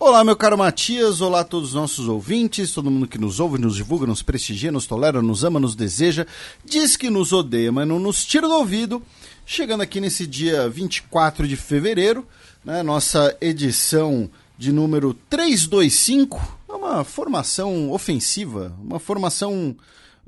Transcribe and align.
Olá, 0.00 0.22
meu 0.22 0.36
caro 0.36 0.56
Matias, 0.56 1.20
olá 1.20 1.40
a 1.40 1.44
todos 1.44 1.70
os 1.70 1.74
nossos 1.74 2.06
ouvintes, 2.06 2.70
todo 2.70 2.88
mundo 2.88 3.08
que 3.08 3.18
nos 3.18 3.40
ouve, 3.40 3.58
nos 3.58 3.74
divulga, 3.74 4.06
nos 4.06 4.22
prestigia, 4.22 4.70
nos 4.70 4.86
tolera, 4.86 5.20
nos 5.20 5.42
ama, 5.42 5.58
nos 5.58 5.74
deseja, 5.74 6.24
diz 6.64 6.96
que 6.96 7.10
nos 7.10 7.32
odeia, 7.32 7.72
mas 7.72 7.88
não 7.88 7.98
nos 7.98 8.24
tira 8.24 8.46
do 8.46 8.54
ouvido. 8.54 9.02
Chegando 9.44 9.80
aqui 9.80 10.00
nesse 10.00 10.24
dia 10.24 10.68
24 10.68 11.48
de 11.48 11.56
fevereiro, 11.56 12.24
né, 12.64 12.80
nossa 12.80 13.36
edição 13.40 14.30
de 14.56 14.70
número 14.70 15.14
325, 15.28 16.58
é 16.68 16.72
uma 16.74 17.02
formação 17.02 17.90
ofensiva, 17.90 18.72
uma 18.80 19.00
formação 19.00 19.74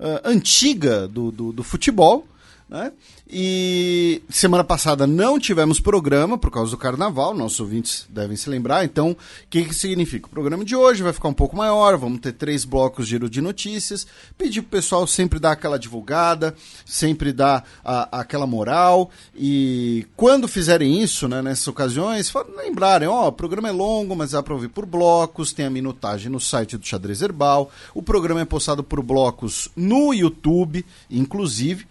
uh, 0.00 0.20
antiga 0.24 1.06
do, 1.06 1.30
do, 1.30 1.52
do 1.52 1.62
futebol, 1.62 2.26
né? 2.70 2.92
E 3.28 4.22
semana 4.30 4.62
passada 4.62 5.06
não 5.06 5.38
tivemos 5.40 5.80
programa 5.80 6.38
por 6.38 6.50
causa 6.50 6.70
do 6.70 6.78
carnaval, 6.78 7.34
nossos 7.34 7.58
ouvintes 7.58 8.06
devem 8.08 8.36
se 8.36 8.48
lembrar. 8.48 8.84
Então, 8.84 9.10
o 9.10 9.16
que, 9.48 9.64
que 9.64 9.74
significa? 9.74 10.26
O 10.26 10.30
programa 10.30 10.64
de 10.64 10.76
hoje 10.76 11.02
vai 11.02 11.12
ficar 11.12 11.28
um 11.28 11.34
pouco 11.34 11.56
maior, 11.56 11.96
vamos 11.96 12.20
ter 12.20 12.32
três 12.32 12.64
blocos 12.64 13.06
de 13.06 13.10
giro 13.10 13.28
de 13.28 13.40
notícias. 13.40 14.06
Pedir 14.38 14.62
pro 14.62 14.70
pessoal 14.70 15.04
sempre 15.06 15.40
dar 15.40 15.52
aquela 15.52 15.78
divulgada, 15.78 16.54
sempre 16.86 17.32
dar 17.32 17.64
a, 17.84 18.20
aquela 18.20 18.46
moral. 18.46 19.10
E 19.34 20.06
quando 20.16 20.46
fizerem 20.46 21.02
isso, 21.02 21.26
né, 21.26 21.42
nessas 21.42 21.66
ocasiões, 21.66 22.32
lembrarem: 22.56 23.08
ó, 23.08 23.28
o 23.28 23.32
programa 23.32 23.68
é 23.68 23.72
longo, 23.72 24.14
mas 24.14 24.30
dá 24.30 24.42
para 24.42 24.54
ouvir 24.54 24.68
por 24.68 24.86
blocos, 24.86 25.52
tem 25.52 25.66
a 25.66 25.70
minutagem 25.70 26.30
no 26.30 26.38
site 26.38 26.76
do 26.76 26.86
Xadrez 26.86 27.20
Herbal. 27.20 27.70
O 27.92 28.02
programa 28.02 28.40
é 28.40 28.44
postado 28.44 28.84
por 28.84 29.02
blocos 29.02 29.68
no 29.74 30.14
YouTube, 30.14 30.86
inclusive. 31.10 31.89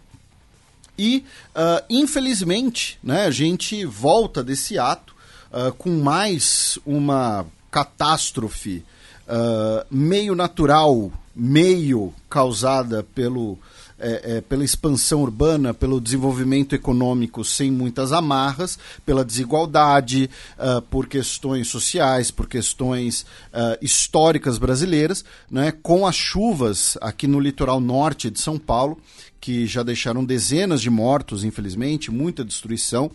E, 0.99 1.23
uh, 1.55 1.81
infelizmente, 1.89 2.99
né, 3.01 3.25
a 3.25 3.31
gente 3.31 3.85
volta 3.85 4.43
desse 4.43 4.77
ato 4.77 5.15
uh, 5.49 5.71
com 5.75 5.91
mais 6.01 6.77
uma 6.85 7.45
catástrofe 7.71 8.83
uh, 9.25 9.85
meio 9.89 10.35
natural, 10.35 11.09
meio 11.33 12.13
causada 12.29 13.01
pelo, 13.15 13.57
é, 13.97 14.37
é, 14.37 14.41
pela 14.41 14.63
expansão 14.63 15.21
urbana, 15.21 15.73
pelo 15.73 16.01
desenvolvimento 16.01 16.75
econômico 16.75 17.45
sem 17.45 17.71
muitas 17.71 18.11
amarras, 18.11 18.77
pela 19.05 19.23
desigualdade, 19.23 20.29
uh, 20.57 20.81
por 20.81 21.07
questões 21.07 21.67
sociais, 21.67 22.31
por 22.31 22.47
questões 22.47 23.21
uh, 23.53 23.77
históricas 23.81 24.57
brasileiras, 24.57 25.23
né, 25.49 25.71
com 25.71 26.05
as 26.05 26.15
chuvas 26.15 26.97
aqui 26.99 27.25
no 27.25 27.39
litoral 27.39 27.79
norte 27.79 28.29
de 28.29 28.39
São 28.39 28.57
Paulo, 28.57 28.97
que 29.39 29.65
já 29.65 29.83
deixaram 29.83 30.23
dezenas 30.23 30.81
de 30.81 30.89
mortos, 30.89 31.43
infelizmente, 31.43 32.11
muita 32.11 32.43
destruição. 32.43 33.09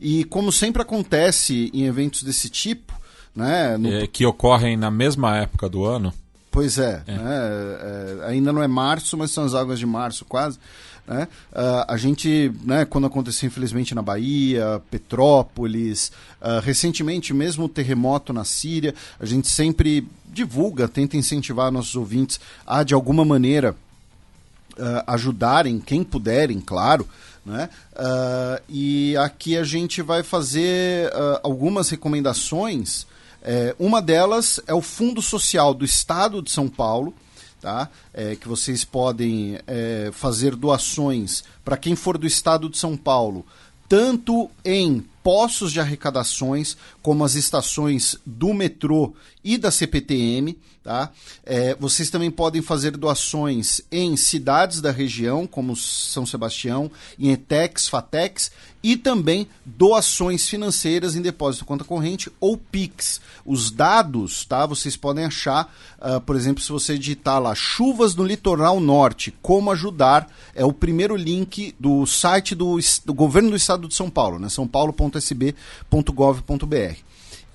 E 0.00 0.24
como 0.24 0.50
sempre 0.50 0.82
acontece 0.82 1.70
em 1.72 1.84
eventos 1.84 2.22
desse 2.22 2.48
tipo, 2.48 2.92
né, 3.34 3.76
no... 3.76 3.88
é, 3.88 4.06
que 4.06 4.26
ocorrem 4.26 4.76
na 4.76 4.90
mesma 4.90 5.36
época 5.36 5.68
do 5.68 5.84
ano. 5.84 6.12
Pois 6.50 6.78
é, 6.78 7.02
é. 7.06 7.12
Né, 7.12 7.22
é, 7.22 8.26
ainda 8.26 8.52
não 8.52 8.62
é 8.62 8.68
março, 8.68 9.16
mas 9.16 9.30
são 9.30 9.44
as 9.44 9.54
águas 9.54 9.78
de 9.78 9.86
março 9.86 10.24
quase. 10.24 10.58
Né? 11.06 11.26
Uh, 11.52 11.84
a 11.88 11.96
gente, 11.96 12.52
né, 12.62 12.84
quando 12.84 13.06
aconteceu 13.06 13.46
infelizmente 13.46 13.94
na 13.94 14.02
Bahia, 14.02 14.82
Petrópolis, 14.90 16.12
uh, 16.40 16.60
recentemente 16.62 17.32
mesmo 17.32 17.64
o 17.64 17.68
terremoto 17.68 18.30
na 18.30 18.44
Síria, 18.44 18.94
a 19.18 19.24
gente 19.24 19.48
sempre 19.48 20.06
divulga, 20.26 20.86
tenta 20.86 21.16
incentivar 21.16 21.72
nossos 21.72 21.96
ouvintes 21.96 22.38
a 22.66 22.82
de 22.82 22.92
alguma 22.92 23.24
maneira 23.24 23.74
ajudarem 25.06 25.80
quem 25.80 26.04
puderem, 26.04 26.60
claro. 26.60 27.08
Né? 27.44 27.70
Uh, 27.94 28.62
e 28.68 29.16
aqui 29.16 29.56
a 29.56 29.64
gente 29.64 30.02
vai 30.02 30.22
fazer 30.22 31.08
uh, 31.08 31.40
algumas 31.42 31.88
recomendações. 31.88 33.06
É, 33.42 33.74
uma 33.78 34.02
delas 34.02 34.60
é 34.66 34.74
o 34.74 34.82
Fundo 34.82 35.22
Social 35.22 35.72
do 35.72 35.84
Estado 35.84 36.42
de 36.42 36.50
São 36.50 36.68
Paulo, 36.68 37.14
tá? 37.60 37.88
É, 38.12 38.36
que 38.36 38.48
vocês 38.48 38.84
podem 38.84 39.58
é, 39.66 40.10
fazer 40.12 40.54
doações 40.54 41.44
para 41.64 41.76
quem 41.76 41.96
for 41.96 42.18
do 42.18 42.26
Estado 42.26 42.68
de 42.68 42.76
São 42.76 42.96
Paulo, 42.96 43.46
tanto 43.88 44.50
em 44.64 45.04
postos 45.22 45.72
de 45.72 45.80
arrecadações, 45.80 46.76
como 47.00 47.24
as 47.24 47.34
estações 47.34 48.18
do 48.26 48.52
metrô 48.52 49.14
e 49.42 49.56
da 49.56 49.70
CPTM. 49.70 50.58
Tá? 50.88 51.12
É, 51.44 51.74
vocês 51.74 52.08
também 52.08 52.30
podem 52.30 52.62
fazer 52.62 52.92
doações 52.92 53.82
em 53.92 54.16
cidades 54.16 54.80
da 54.80 54.90
região, 54.90 55.46
como 55.46 55.76
São 55.76 56.24
Sebastião, 56.24 56.90
em 57.18 57.30
ETEX, 57.30 57.88
FATEX, 57.88 58.50
e 58.82 58.96
também 58.96 59.46
doações 59.66 60.48
financeiras 60.48 61.14
em 61.14 61.20
depósito 61.20 61.66
conta 61.66 61.84
corrente 61.84 62.32
ou 62.40 62.56
PIX. 62.56 63.20
Os 63.44 63.70
dados, 63.70 64.46
tá? 64.46 64.64
Vocês 64.64 64.96
podem 64.96 65.26
achar, 65.26 65.70
uh, 66.00 66.22
por 66.22 66.34
exemplo, 66.34 66.62
se 66.62 66.72
você 66.72 66.96
digitar 66.96 67.38
lá 67.38 67.54
chuvas 67.54 68.14
no 68.14 68.24
litoral 68.24 68.80
norte, 68.80 69.30
como 69.42 69.70
ajudar, 69.72 70.26
é 70.54 70.64
o 70.64 70.72
primeiro 70.72 71.16
link 71.16 71.74
do 71.78 72.06
site 72.06 72.54
do, 72.54 72.78
do 73.04 73.12
governo 73.12 73.50
do 73.50 73.56
estado 73.56 73.88
de 73.88 73.94
São 73.94 74.08
Paulo, 74.08 74.38
né? 74.38 74.48
sãopaulo.sb.gov.br. 74.48 76.96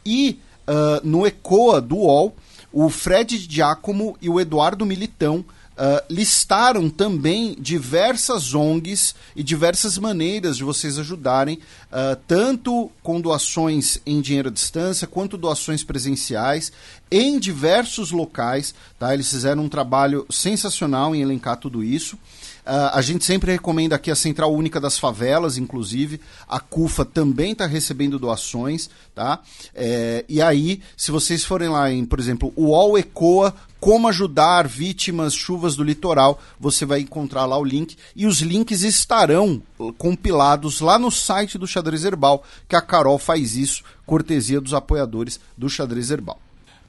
E 0.06 0.40
uh, 0.68 1.02
no 1.04 1.26
ECOA 1.26 1.82
do 1.82 1.96
UOL, 1.96 2.36
o 2.74 2.90
Fred 2.90 3.38
Giacomo 3.38 4.18
e 4.20 4.28
o 4.28 4.40
Eduardo 4.40 4.86
Militão 4.86 5.46
Uh, 5.74 6.06
listaram 6.08 6.88
também 6.88 7.58
diversas 7.60 8.54
ONGs 8.54 9.16
e 9.36 9.42
diversas 9.42 9.98
maneiras 9.98 10.56
de 10.56 10.64
vocês 10.64 11.00
ajudarem, 11.00 11.58
uh, 11.92 12.16
tanto 12.28 12.92
com 13.02 13.20
doações 13.20 13.98
em 14.06 14.22
dinheiro 14.22 14.50
à 14.50 14.52
distância, 14.52 15.08
quanto 15.08 15.36
doações 15.36 15.84
presenciais, 15.84 16.72
em 17.10 17.40
diversos 17.40 18.12
locais. 18.12 18.76
Tá? 19.00 19.16
Eles 19.16 19.28
fizeram 19.28 19.64
um 19.64 19.70
trabalho 19.70 20.28
sensacional 20.30 21.16
em 21.16 21.24
elencar 21.24 21.58
tudo 21.58 21.84
isso. 21.84 22.20
Uh, 22.66 22.91
a 22.94 23.01
gente 23.01 23.25
sempre 23.25 23.51
recomenda 23.51 23.96
aqui 23.96 24.09
a 24.09 24.16
Central 24.16 24.53
Única 24.53 24.79
das 24.79 24.97
Favelas, 24.97 25.57
inclusive. 25.57 26.22
A 26.47 26.59
CUFA 26.59 27.03
também 27.03 27.51
está 27.51 27.66
recebendo 27.66 28.18
doações, 28.18 28.90
tá? 29.13 29.41
É, 29.75 30.24
e 30.29 30.41
aí, 30.41 30.81
se 30.96 31.12
vocês 31.12 31.44
forem 31.44 31.68
lá 31.68 31.91
em, 31.91 32.06
por 32.06 32.19
exemplo, 32.19 32.53
o 32.56 32.68
UOL 32.68 32.97
Ecoa, 32.97 33.53
como 33.81 34.07
ajudar 34.07 34.66
vítimas 34.66 35.34
chuvas 35.34 35.75
do 35.75 35.84
litoral, 35.84 36.41
você 36.57 36.85
vai 36.85 37.01
encontrar 37.01 37.46
lá 37.46 37.57
o 37.57 37.66
link. 37.66 37.97
E 38.16 38.25
os 38.25 38.40
links 38.40 38.81
estarão 38.81 39.62
compilados 39.97 40.80
lá 40.80 40.97
no 40.97 41.12
site 41.12 41.57
do 41.57 41.68
Xadrez 41.68 42.06
Herbal, 42.06 42.45
que 42.69 42.78
a 42.78 42.81
Carol 42.81 43.19
faz 43.19 43.57
isso, 43.57 43.84
cortesia 44.06 44.62
dos 44.62 44.74
apoiadores 44.74 45.38
do 45.57 45.69
Xadrez 45.69 46.12
Herbal. 46.12 46.40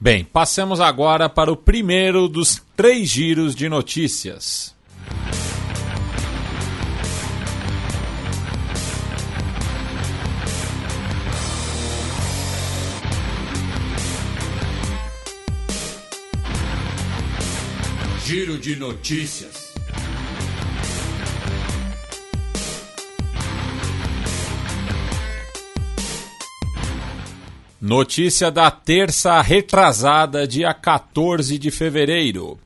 Bem, 0.01 0.25
passemos 0.25 0.81
agora 0.81 1.29
para 1.29 1.51
o 1.51 1.57
primeiro 1.57 2.29
dos 2.29 2.63
três 2.77 3.09
giros 3.09 3.57
de 3.57 3.69
notícias. 3.69 4.73
Giro 18.27 18.57
de 18.57 18.75
notícias. 18.77 19.75
Notícia 27.79 28.51
da 28.51 28.71
terça 28.71 29.43
retrasada, 29.43 30.49
dia 30.49 30.73
14 30.73 31.59
de 31.59 31.71
fevereiro. 31.71 32.59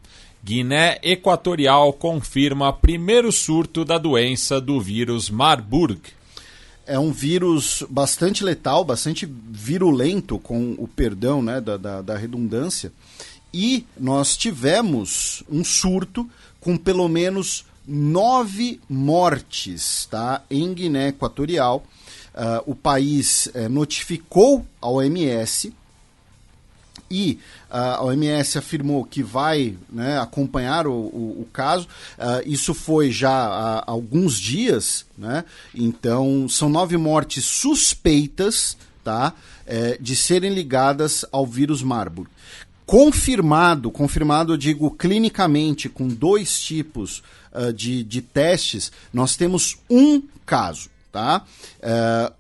Guiné 0.44 1.00
Equatorial 1.02 1.93
confirma 1.93 2.72
primeiro 2.72 3.32
surto 3.32 3.84
da 3.84 3.99
doença 3.99 4.61
do 4.61 4.81
vírus 4.81 5.28
Marburg. 5.28 6.00
É 6.87 7.00
um 7.00 7.11
vírus 7.11 7.84
bastante 7.90 8.44
letal, 8.44 8.84
bastante 8.84 9.28
virulento, 9.50 10.38
com 10.38 10.76
o 10.78 10.87
perdão 10.87 11.43
né, 11.43 11.61
da, 11.61 11.76
da, 11.76 12.00
da 12.00 12.16
redundância 12.16 12.93
e 13.53 13.87
nós 13.97 14.37
tivemos 14.37 15.43
um 15.49 15.65
surto 15.65 16.29
com 16.61 16.77
pelo 16.77 17.09
menos 17.09 17.65
nove 17.87 18.81
mortes 18.89 20.06
tá, 20.11 20.43
em 20.50 20.73
Guiné 20.75 21.09
Equatorial. 21.09 21.83
Uh, 22.35 22.71
o 22.71 22.75
país 22.75 23.47
uh, 23.47 23.69
notificou 23.69 24.65
a 24.81 24.89
OMS 24.89 25.73
e 27.11 27.39
uh, 27.71 27.75
a 27.75 28.05
OMS 28.05 28.59
afirmou 28.59 29.05
que 29.05 29.23
vai 29.23 29.77
né, 29.91 30.19
acompanhar 30.21 30.87
o, 30.87 30.93
o, 30.93 31.41
o 31.43 31.49
caso. 31.53 31.89
Uh, 32.19 32.47
isso 32.47 32.75
foi 32.75 33.11
já 33.11 33.31
há 33.31 33.85
alguns 33.91 34.39
dias, 34.39 35.06
né? 35.17 35.45
então 35.75 36.49
são 36.49 36.69
nove 36.69 36.97
mortes 36.97 37.45
suspeitas 37.45 38.77
tá, 39.03 39.33
é, 39.67 39.97
de 39.99 40.15
serem 40.15 40.53
ligadas 40.53 41.25
ao 41.33 41.47
vírus 41.47 41.83
Marburg. 41.83 42.29
Confirmado, 42.88 43.90
confirmado, 43.90 44.55
eu 44.55 44.56
digo 44.56 44.90
clinicamente, 44.90 45.90
com 45.90 46.08
dois 46.08 46.58
tipos 46.58 47.23
uh, 47.52 47.70
de, 47.70 48.02
de 48.02 48.23
testes, 48.23 48.90
nós 49.12 49.37
temos 49.37 49.76
um 49.90 50.23
caso. 50.46 50.88
Tá? 51.12 51.44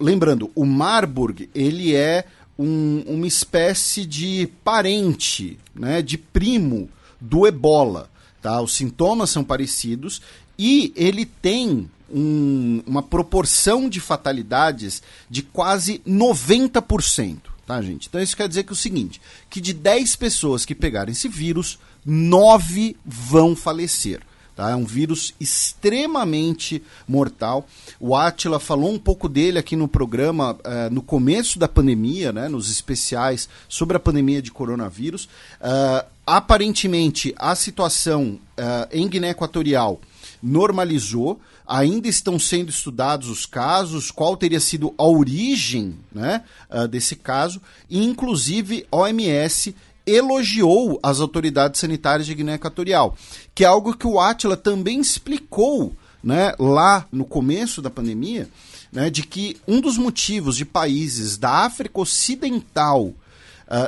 lembrando, 0.00 0.50
o 0.54 0.64
Marburg 0.64 1.50
ele 1.54 1.94
é 1.94 2.24
um, 2.58 3.02
uma 3.06 3.26
espécie 3.26 4.06
de 4.06 4.48
parente, 4.64 5.58
né, 5.74 6.00
de 6.00 6.16
primo 6.16 6.88
do 7.20 7.46
ebola. 7.46 8.08
Tá? 8.40 8.58
Os 8.62 8.74
sintomas 8.74 9.28
são 9.28 9.44
parecidos 9.44 10.22
e 10.58 10.94
ele 10.96 11.26
tem 11.26 11.90
um, 12.10 12.82
uma 12.86 13.02
proporção 13.02 13.86
de 13.86 14.00
fatalidades 14.00 15.02
de 15.28 15.42
quase 15.42 15.98
90%. 16.08 17.57
Tá, 17.68 17.82
gente? 17.82 18.08
Então 18.08 18.22
isso 18.22 18.34
quer 18.34 18.48
dizer 18.48 18.62
que 18.62 18.70
é 18.70 18.72
o 18.72 18.76
seguinte, 18.76 19.20
que 19.50 19.60
de 19.60 19.74
10 19.74 20.16
pessoas 20.16 20.64
que 20.64 20.74
pegarem 20.74 21.12
esse 21.12 21.28
vírus, 21.28 21.78
9 22.02 22.96
vão 23.04 23.54
falecer. 23.54 24.22
Tá? 24.56 24.70
É 24.70 24.74
um 24.74 24.86
vírus 24.86 25.34
extremamente 25.38 26.82
mortal. 27.06 27.68
O 28.00 28.16
Atila 28.16 28.58
falou 28.58 28.90
um 28.90 28.98
pouco 28.98 29.28
dele 29.28 29.58
aqui 29.58 29.76
no 29.76 29.86
programa 29.86 30.54
uh, 30.54 30.90
no 30.90 31.02
começo 31.02 31.58
da 31.58 31.68
pandemia, 31.68 32.32
né, 32.32 32.48
nos 32.48 32.70
especiais 32.70 33.50
sobre 33.68 33.98
a 33.98 34.00
pandemia 34.00 34.40
de 34.40 34.50
coronavírus. 34.50 35.26
Uh, 35.60 36.08
aparentemente, 36.26 37.34
a 37.36 37.54
situação 37.54 38.40
uh, 38.58 38.88
em 38.90 39.06
Guiné 39.06 39.28
Equatorial 39.28 40.00
normalizou. 40.42 41.38
Ainda 41.68 42.08
estão 42.08 42.38
sendo 42.38 42.70
estudados 42.70 43.28
os 43.28 43.44
casos, 43.44 44.10
qual 44.10 44.36
teria 44.38 44.58
sido 44.58 44.94
a 44.96 45.04
origem 45.04 45.98
né, 46.10 46.42
desse 46.90 47.14
caso, 47.14 47.60
e 47.90 48.02
inclusive 48.02 48.86
OMS 48.90 49.74
elogiou 50.06 50.98
as 51.02 51.20
autoridades 51.20 51.78
sanitárias 51.78 52.26
de 52.26 52.34
Guiné 52.34 52.54
Equatorial, 52.54 53.14
que 53.54 53.64
é 53.64 53.66
algo 53.66 53.94
que 53.94 54.06
o 54.06 54.18
Atila 54.18 54.56
também 54.56 54.98
explicou 54.98 55.94
né, 56.22 56.54
lá 56.58 57.06
no 57.12 57.24
começo 57.24 57.82
da 57.82 57.90
pandemia, 57.90 58.48
né, 58.90 59.10
de 59.10 59.22
que 59.22 59.56
um 59.66 59.80
dos 59.80 59.98
motivos 59.98 60.56
de 60.56 60.64
países 60.64 61.36
da 61.36 61.64
África 61.64 62.00
Ocidental 62.00 63.06
uh, 63.06 63.14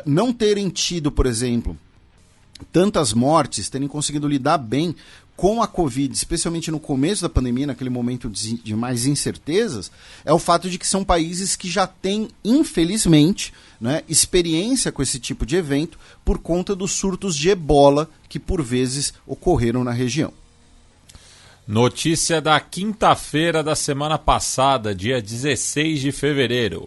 não 0.05 0.33
terem 0.33 0.69
tido, 0.69 1.11
por 1.11 1.27
exemplo, 1.27 1.77
tantas 2.71 3.13
mortes, 3.13 3.71
terem 3.71 3.89
conseguido 3.89 4.29
lidar 4.29 4.59
bem 4.59 4.95
com 5.41 5.63
a 5.63 5.67
Covid, 5.67 6.13
especialmente 6.13 6.71
no 6.71 6.79
começo 6.79 7.23
da 7.23 7.29
pandemia, 7.31 7.67
naquele 7.67 7.89
momento 7.89 8.29
de 8.29 8.77
mais 8.77 9.07
incertezas, 9.07 9.91
é 10.23 10.31
o 10.35 10.39
fato 10.39 10.69
de 10.69 10.77
que 10.77 10.87
são 10.87 11.03
países 11.03 11.57
que 11.57 11.67
já 11.67 11.87
têm, 11.87 12.29
infelizmente, 12.45 13.51
né, 13.81 14.03
experiência 14.07 14.93
com 14.93 15.03
esse 15.03 15.19
tipo 15.19 15.47
de 15.47 15.57
evento 15.57 15.99
por 16.27 16.41
conta 16.41 16.77
dos 16.77 16.93
surtos 16.93 17.35
de 17.35 17.49
ebola 17.49 18.07
que 18.29 18.39
por 18.39 18.63
vezes 18.63 19.15
ocorreram 19.27 19.83
na 19.83 19.93
região. 19.93 20.31
Notícia 21.67 22.39
da 22.39 22.61
quinta-feira 22.61 23.63
da 23.63 23.75
semana 23.75 24.19
passada, 24.19 24.95
dia 24.95 25.23
16 25.23 26.03
de 26.03 26.13
fevereiro. 26.13 26.87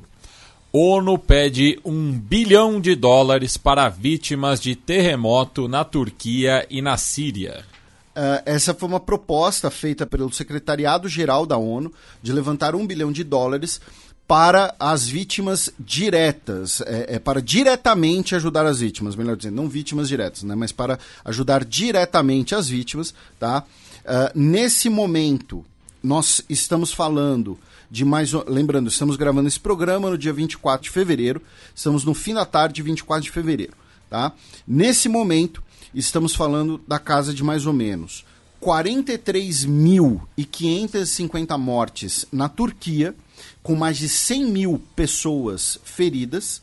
ONU 0.71 1.17
pede 1.17 1.79
um 1.83 2.11
bilhão 2.11 2.79
de 2.79 2.93
dólares 2.93 3.57
para 3.57 3.89
vítimas 3.89 4.59
de 4.59 4.75
terremoto 4.75 5.67
na 5.67 5.83
Turquia 5.83 6.67
e 6.69 6.83
na 6.83 6.97
Síria. 6.97 7.65
Uh, 8.15 8.43
essa 8.45 8.73
foi 8.73 8.87
uma 8.87 8.99
proposta 8.99 9.71
feita 9.71 10.05
pelo 10.05 10.31
Secretariado-Geral 10.31 11.45
da 11.45 11.57
ONU 11.57 11.91
de 12.21 12.31
levantar 12.31 12.75
um 12.75 12.85
bilhão 12.85 13.11
de 13.11 13.23
dólares 13.23 13.81
para 14.27 14.73
as 14.79 15.07
vítimas 15.07 15.69
diretas, 15.77 16.81
é, 16.81 17.15
é, 17.15 17.19
para 17.19 17.41
diretamente 17.41 18.35
ajudar 18.35 18.65
as 18.65 18.79
vítimas, 18.79 19.15
melhor 19.15 19.35
dizendo, 19.35 19.55
não 19.55 19.67
vítimas 19.67 20.07
diretas, 20.07 20.43
né, 20.43 20.55
mas 20.55 20.71
para 20.71 20.97
ajudar 21.25 21.65
diretamente 21.65 22.55
as 22.55 22.69
vítimas, 22.69 23.13
tá? 23.39 23.63
Uh, 24.03 24.37
nesse 24.37 24.89
momento, 24.89 25.65
nós 26.01 26.43
estamos 26.49 26.91
falando 26.91 27.57
de 27.89 28.03
mais. 28.03 28.31
Lembrando, 28.47 28.89
estamos 28.89 29.15
gravando 29.15 29.47
esse 29.47 29.59
programa 29.59 30.09
no 30.09 30.17
dia 30.17 30.33
24 30.33 30.83
de 30.83 30.89
fevereiro, 30.89 31.41
estamos 31.73 32.03
no 32.03 32.13
fim 32.13 32.33
da 32.33 32.45
tarde 32.45 32.75
de 32.75 32.81
24 32.81 33.23
de 33.23 33.31
fevereiro, 33.31 33.73
tá? 34.09 34.33
Nesse 34.67 35.07
momento, 35.07 35.62
estamos 35.99 36.35
falando 36.35 36.79
da 36.87 36.99
casa 36.99 37.33
de 37.33 37.43
mais 37.43 37.65
ou 37.65 37.73
menos 37.73 38.23
43.550 38.61 41.57
mortes 41.57 42.27
na 42.31 42.47
Turquia, 42.47 43.13
com 43.61 43.75
mais 43.75 43.97
de 43.97 44.07
100 44.07 44.45
mil 44.45 44.81
pessoas 44.95 45.77
feridas. 45.83 46.61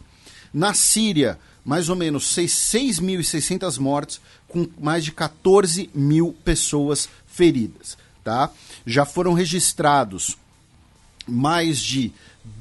Na 0.53 0.75
Síria, 0.75 1.39
mais 1.65 1.89
ou 1.91 1.97
menos 1.97 2.25
6.600 2.35 3.79
mortes, 3.79 4.21
com 4.49 4.67
mais 4.81 5.05
de 5.05 5.13
14 5.13 5.89
mil 5.95 6.35
pessoas 6.45 7.09
feridas. 7.27 7.97
Tá? 8.25 8.51
Já 8.87 9.05
foram 9.05 9.35
registrados 9.35 10.37
mais 11.27 11.79
de 11.79 12.11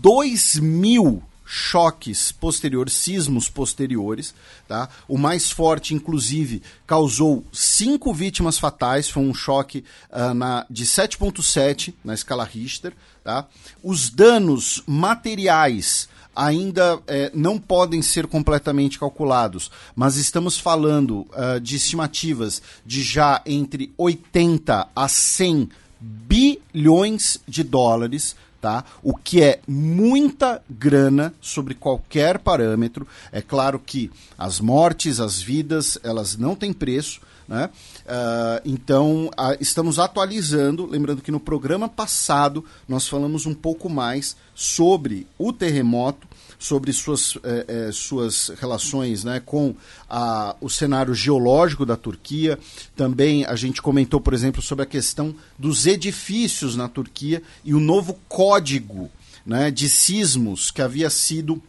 2 0.02 0.58
mil 0.58 1.24
choques 1.52 2.32
posteriores, 2.32 2.94
sismos 2.94 3.50
posteriores. 3.50 4.36
Tá? 4.68 4.88
O 5.08 5.18
mais 5.18 5.50
forte, 5.50 5.96
inclusive, 5.96 6.62
causou 6.86 7.44
cinco 7.52 8.14
vítimas 8.14 8.60
fatais. 8.60 9.10
Foi 9.10 9.24
um 9.24 9.34
choque 9.34 9.84
uh, 10.12 10.34
na, 10.36 10.64
de 10.70 10.86
7,7 10.86 11.96
na 12.04 12.14
escala 12.14 12.44
Richter. 12.44 12.94
Tá? 13.24 13.48
Os 13.84 14.12
danos 14.12 14.84
materiais 14.86 16.08
ainda 16.36 17.02
eh, 17.08 17.30
não 17.34 17.60
podem 17.60 18.02
ser 18.02 18.26
completamente 18.26 18.98
calculados, 18.98 19.70
mas 19.94 20.16
estamos 20.16 20.58
falando 20.58 21.28
uh, 21.32 21.60
de 21.60 21.76
estimativas 21.76 22.62
de 22.86 23.04
já 23.04 23.42
entre 23.46 23.92
80 23.98 24.88
a 24.96 25.08
100 25.10 25.70
bilhões 26.00 27.40
de 27.46 27.62
dólares 27.62 28.38
tá? 28.62 28.84
O 29.02 29.16
que 29.16 29.42
é 29.42 29.60
muita 29.68 30.62
grana 30.70 31.34
sobre 31.42 31.74
qualquer 31.74 32.40
parâmetro. 32.40 33.08
É 33.32 33.42
claro 33.42 33.80
que 33.80 34.12
as 34.38 34.60
mortes, 34.60 35.20
as 35.20 35.42
vidas, 35.42 35.98
elas 36.04 36.38
não 36.38 36.56
têm 36.56 36.74
preço, 36.74 37.22
né? 37.48 37.70
Uh, 38.06 38.62
então, 38.64 39.28
uh, 39.28 39.58
estamos 39.60 39.98
atualizando. 39.98 40.86
Lembrando 40.86 41.22
que 41.22 41.32
no 41.32 41.40
programa 41.40 41.90
passado 41.90 42.64
nós 42.88 43.08
falamos 43.08 43.46
um 43.46 43.54
pouco 43.54 43.90
mais 43.90 44.36
sobre 44.54 45.26
o 45.38 45.52
terremoto 45.52 46.28
sobre 46.60 46.92
suas, 46.92 47.38
eh, 47.42 47.66
eh, 47.68 47.90
suas 47.94 48.50
relações 48.60 49.24
né, 49.24 49.42
com 49.44 49.74
a, 50.10 50.58
o 50.60 50.70
cenário 50.70 51.16
geológico 51.16 51.86
da 51.86 51.96
Turquia. 51.96 52.60
Também 52.98 53.46
a 53.46 53.56
gente 53.56 53.82
comentou, 53.82 54.20
por 54.20 54.34
exemplo, 54.34 54.62
sobre 54.62 54.84
a 54.84 54.86
questão 54.86 55.34
dos 55.58 55.88
edifícios 55.88 56.76
na 56.76 56.90
Turquia 56.90 57.42
e 57.64 57.74
o 57.74 57.80
novo 57.80 58.20
código 58.28 59.10
né, 59.46 59.72
de 59.72 59.88
sismos 59.88 60.70
que 60.70 60.82
havia 60.82 61.10
sido 61.10 61.64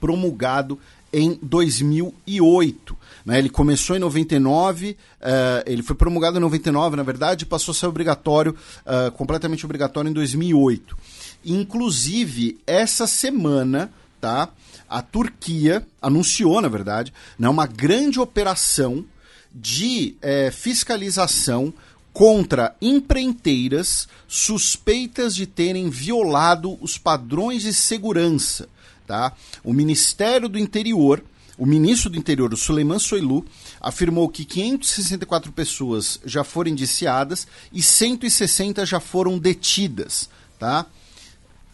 promulgado 0.00 0.78
em 1.12 1.38
2008. 1.42 2.96
Né? 3.24 3.38
Ele 3.38 3.48
começou 3.48 3.96
em 3.96 3.98
99, 3.98 4.90
uh, 4.90 4.96
eh, 5.20 5.64
ele 5.66 5.82
foi 5.82 5.96
promulgado 5.96 6.36
em 6.36 6.40
99, 6.40 6.96
na 6.96 7.02
verdade, 7.02 7.46
passou 7.46 7.72
a 7.72 7.74
ser 7.74 7.86
obrigatório, 7.86 8.56
uh, 8.86 9.10
completamente 9.12 9.64
obrigatório 9.64 10.08
em 10.08 10.12
2008. 10.12 10.96
Inclusive, 11.44 12.58
essa 12.66 13.06
semana, 13.06 13.90
tá? 14.20 14.48
A 14.88 15.00
Turquia 15.02 15.86
anunciou, 16.00 16.60
na 16.60 16.68
verdade, 16.68 17.12
né, 17.38 17.48
uma 17.48 17.66
grande 17.66 18.20
operação 18.20 19.04
de 19.52 20.16
é, 20.20 20.50
fiscalização 20.50 21.72
contra 22.12 22.74
empreiteiras 22.80 24.08
suspeitas 24.26 25.34
de 25.34 25.46
terem 25.46 25.88
violado 25.88 26.76
os 26.80 26.98
padrões 26.98 27.62
de 27.62 27.72
segurança. 27.72 28.68
Tá? 29.06 29.32
O 29.64 29.72
Ministério 29.72 30.48
do 30.48 30.58
Interior, 30.58 31.22
o 31.58 31.66
ministro 31.66 32.10
do 32.10 32.16
Interior, 32.18 32.52
o 32.52 32.56
Suleiman 32.56 32.98
Soilu, 32.98 33.44
afirmou 33.80 34.28
que 34.28 34.44
564 34.44 35.52
pessoas 35.52 36.20
já 36.24 36.42
foram 36.42 36.70
indiciadas 36.70 37.46
e 37.72 37.82
160 37.82 38.86
já 38.86 39.00
foram 39.00 39.38
detidas. 39.38 40.28
Tá? 40.58 40.86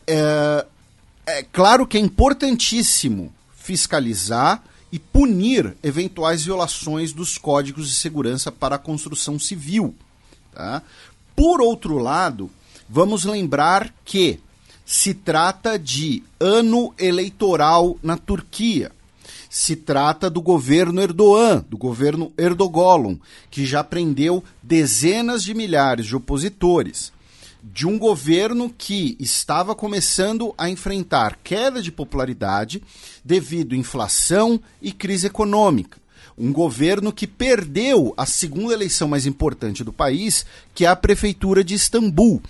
É, 0.06 0.66
é 1.26 1.42
claro 1.42 1.86
que 1.86 1.98
é 1.98 2.00
importantíssimo 2.00 3.32
fiscalizar 3.56 4.62
e 4.92 4.98
punir 4.98 5.76
eventuais 5.82 6.44
violações 6.44 7.12
dos 7.12 7.36
códigos 7.36 7.88
de 7.88 7.94
segurança 7.96 8.52
para 8.52 8.76
a 8.76 8.78
construção 8.78 9.36
civil. 9.38 9.92
Tá? 10.54 10.82
Por 11.34 11.60
outro 11.60 11.98
lado, 11.98 12.48
vamos 12.88 13.24
lembrar 13.24 13.92
que 14.04 14.38
se 14.84 15.12
trata 15.12 15.76
de 15.76 16.22
ano 16.38 16.94
eleitoral 16.96 17.98
na 18.00 18.16
Turquia. 18.16 18.92
Se 19.50 19.74
trata 19.74 20.30
do 20.30 20.40
governo 20.40 21.00
Erdogan, 21.00 21.64
do 21.68 21.76
governo 21.76 22.32
Erdogan, 22.38 23.18
que 23.50 23.66
já 23.66 23.82
prendeu 23.82 24.44
dezenas 24.62 25.42
de 25.42 25.54
milhares 25.54 26.06
de 26.06 26.14
opositores. 26.14 27.12
De 27.68 27.84
um 27.84 27.98
governo 27.98 28.70
que 28.70 29.16
estava 29.18 29.74
começando 29.74 30.54
a 30.56 30.70
enfrentar 30.70 31.36
queda 31.42 31.82
de 31.82 31.90
popularidade 31.90 32.80
devido 33.24 33.74
à 33.74 33.76
inflação 33.78 34.60
e 34.80 34.92
crise 34.92 35.26
econômica. 35.26 35.98
Um 36.38 36.52
governo 36.52 37.12
que 37.12 37.26
perdeu 37.26 38.14
a 38.16 38.24
segunda 38.24 38.72
eleição 38.72 39.08
mais 39.08 39.26
importante 39.26 39.82
do 39.82 39.92
país, 39.92 40.46
que 40.74 40.84
é 40.84 40.88
a 40.88 40.94
prefeitura 40.94 41.64
de 41.64 41.74
Istambul 41.74 42.40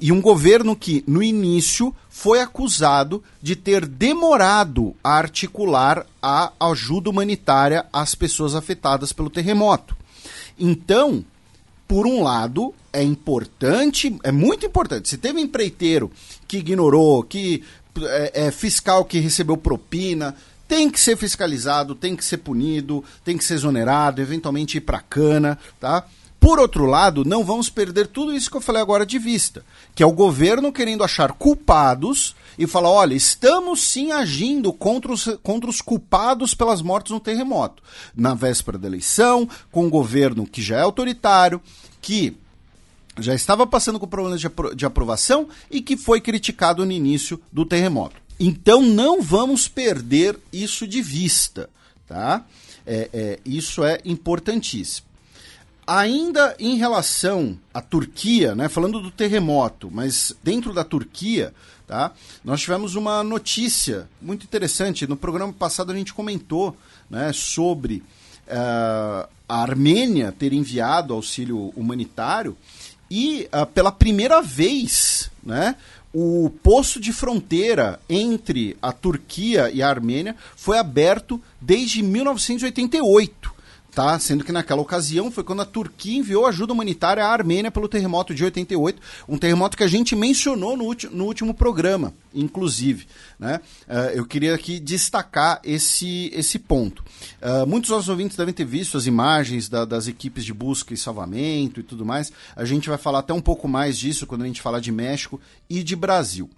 e 0.00 0.10
um 0.10 0.20
governo 0.20 0.74
que, 0.74 1.04
no 1.06 1.22
início, 1.22 1.94
foi 2.08 2.40
acusado 2.40 3.22
de 3.40 3.54
ter 3.54 3.86
demorado 3.86 4.96
a 5.04 5.10
articular 5.10 6.06
a 6.22 6.52
ajuda 6.58 7.10
humanitária 7.10 7.84
às 7.92 8.14
pessoas 8.14 8.54
afetadas 8.54 9.12
pelo 9.12 9.28
terremoto. 9.30 9.94
Então, 10.58 11.22
por 11.86 12.06
um 12.06 12.22
lado, 12.22 12.74
é 12.92 13.02
importante, 13.02 14.16
é 14.22 14.30
muito 14.30 14.66
importante. 14.66 15.08
Se 15.08 15.16
teve 15.16 15.40
empreiteiro 15.40 16.10
que 16.46 16.58
ignorou, 16.58 17.22
que 17.22 17.62
é, 18.00 18.46
é 18.46 18.50
fiscal 18.50 19.04
que 19.04 19.18
recebeu 19.18 19.56
propina, 19.56 20.36
tem 20.68 20.90
que 20.90 21.00
ser 21.00 21.16
fiscalizado, 21.16 21.94
tem 21.94 22.16
que 22.16 22.24
ser 22.24 22.38
punido, 22.38 23.04
tem 23.24 23.36
que 23.36 23.44
ser 23.44 23.54
exonerado, 23.54 24.20
eventualmente 24.20 24.78
ir 24.78 24.82
para 24.82 25.00
cana, 25.00 25.58
tá? 25.80 26.06
Por 26.42 26.58
outro 26.58 26.86
lado, 26.86 27.24
não 27.24 27.44
vamos 27.44 27.70
perder 27.70 28.08
tudo 28.08 28.34
isso 28.34 28.50
que 28.50 28.56
eu 28.56 28.60
falei 28.60 28.82
agora 28.82 29.06
de 29.06 29.16
vista, 29.16 29.64
que 29.94 30.02
é 30.02 30.06
o 30.06 30.12
governo 30.12 30.72
querendo 30.72 31.04
achar 31.04 31.32
culpados 31.34 32.34
e 32.58 32.66
falar: 32.66 32.90
olha, 32.90 33.14
estamos 33.14 33.80
sim 33.80 34.10
agindo 34.10 34.72
contra 34.72 35.12
os, 35.12 35.24
contra 35.40 35.70
os 35.70 35.80
culpados 35.80 36.52
pelas 36.52 36.82
mortes 36.82 37.12
no 37.12 37.20
terremoto. 37.20 37.80
Na 38.16 38.34
véspera 38.34 38.76
da 38.76 38.88
eleição, 38.88 39.48
com 39.70 39.84
um 39.84 39.90
governo 39.90 40.44
que 40.44 40.60
já 40.60 40.78
é 40.78 40.80
autoritário, 40.80 41.60
que 42.00 42.36
já 43.18 43.34
estava 43.34 43.66
passando 43.66 43.98
com 43.98 44.06
problemas 44.06 44.40
de, 44.40 44.46
apro 44.46 44.74
de 44.74 44.86
aprovação 44.86 45.48
e 45.70 45.80
que 45.80 45.96
foi 45.96 46.20
criticado 46.20 46.84
no 46.84 46.92
início 46.92 47.40
do 47.52 47.64
terremoto. 47.64 48.16
Então 48.38 48.82
não 48.82 49.20
vamos 49.20 49.68
perder 49.68 50.38
isso 50.52 50.86
de 50.86 51.02
vista, 51.02 51.68
tá? 52.08 52.44
É, 52.86 53.08
é, 53.12 53.40
isso 53.44 53.84
é 53.84 54.00
importantíssimo. 54.04 55.06
Ainda 55.86 56.56
em 56.58 56.76
relação 56.76 57.58
à 57.74 57.80
Turquia, 57.80 58.54
né, 58.54 58.68
falando 58.68 59.00
do 59.00 59.10
terremoto, 59.10 59.90
mas 59.92 60.34
dentro 60.42 60.72
da 60.72 60.84
Turquia, 60.84 61.52
tá, 61.86 62.12
nós 62.44 62.60
tivemos 62.60 62.94
uma 62.94 63.22
notícia 63.22 64.08
muito 64.20 64.44
interessante. 64.44 65.06
No 65.06 65.16
programa 65.16 65.52
passado 65.52 65.92
a 65.92 65.94
gente 65.94 66.14
comentou 66.14 66.76
né, 67.10 67.32
sobre 67.32 67.96
uh, 68.46 69.28
a 69.48 69.62
Armênia 69.62 70.32
ter 70.32 70.52
enviado 70.52 71.12
auxílio 71.12 71.72
humanitário 71.76 72.56
e 73.14 73.46
uh, 73.52 73.66
pela 73.66 73.92
primeira 73.92 74.40
vez, 74.40 75.30
né, 75.44 75.76
o 76.14 76.50
posto 76.62 76.98
de 76.98 77.12
fronteira 77.12 78.00
entre 78.08 78.74
a 78.80 78.90
Turquia 78.90 79.70
e 79.70 79.82
a 79.82 79.88
Armênia 79.90 80.34
foi 80.56 80.78
aberto 80.78 81.38
desde 81.60 82.02
1988 82.02 83.51
tá? 83.94 84.18
Sendo 84.18 84.42
que 84.42 84.52
naquela 84.52 84.80
ocasião 84.80 85.30
foi 85.30 85.44
quando 85.44 85.62
a 85.62 85.66
Turquia 85.66 86.18
enviou 86.18 86.46
ajuda 86.46 86.72
humanitária 86.72 87.24
à 87.24 87.28
Armênia 87.30 87.70
pelo 87.70 87.88
terremoto 87.88 88.34
de 88.34 88.42
88, 88.42 89.00
um 89.28 89.36
terremoto 89.36 89.76
que 89.76 89.84
a 89.84 89.88
gente 89.88 90.16
mencionou 90.16 90.76
no, 90.76 90.94
no 91.10 91.24
último 91.24 91.52
programa, 91.54 92.14
inclusive, 92.34 93.06
né? 93.38 93.60
Uh, 93.86 94.14
eu 94.14 94.24
queria 94.24 94.54
aqui 94.54 94.80
destacar 94.80 95.60
esse, 95.62 96.30
esse 96.34 96.58
ponto. 96.58 97.04
Uh, 97.40 97.66
muitos 97.66 97.90
dos 97.90 98.08
ouvintes 98.08 98.36
devem 98.36 98.54
ter 98.54 98.64
visto 98.64 98.96
as 98.96 99.06
imagens 99.06 99.68
da, 99.68 99.84
das 99.84 100.08
equipes 100.08 100.44
de 100.44 100.54
busca 100.54 100.94
e 100.94 100.96
salvamento 100.96 101.80
e 101.80 101.82
tudo 101.82 102.04
mais. 102.04 102.32
A 102.56 102.64
gente 102.64 102.88
vai 102.88 102.98
falar 102.98 103.18
até 103.18 103.34
um 103.34 103.42
pouco 103.42 103.68
mais 103.68 103.98
disso 103.98 104.26
quando 104.26 104.42
a 104.42 104.46
gente 104.46 104.62
falar 104.62 104.80
de 104.80 104.90
México 104.90 105.38
e 105.68 105.82
de 105.82 105.94
Brasil. 105.94 106.48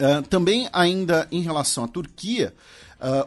Uh, 0.00 0.22
também 0.22 0.68
ainda 0.72 1.28
em 1.30 1.42
relação 1.42 1.84
à 1.84 1.88
Turquia, 1.88 2.52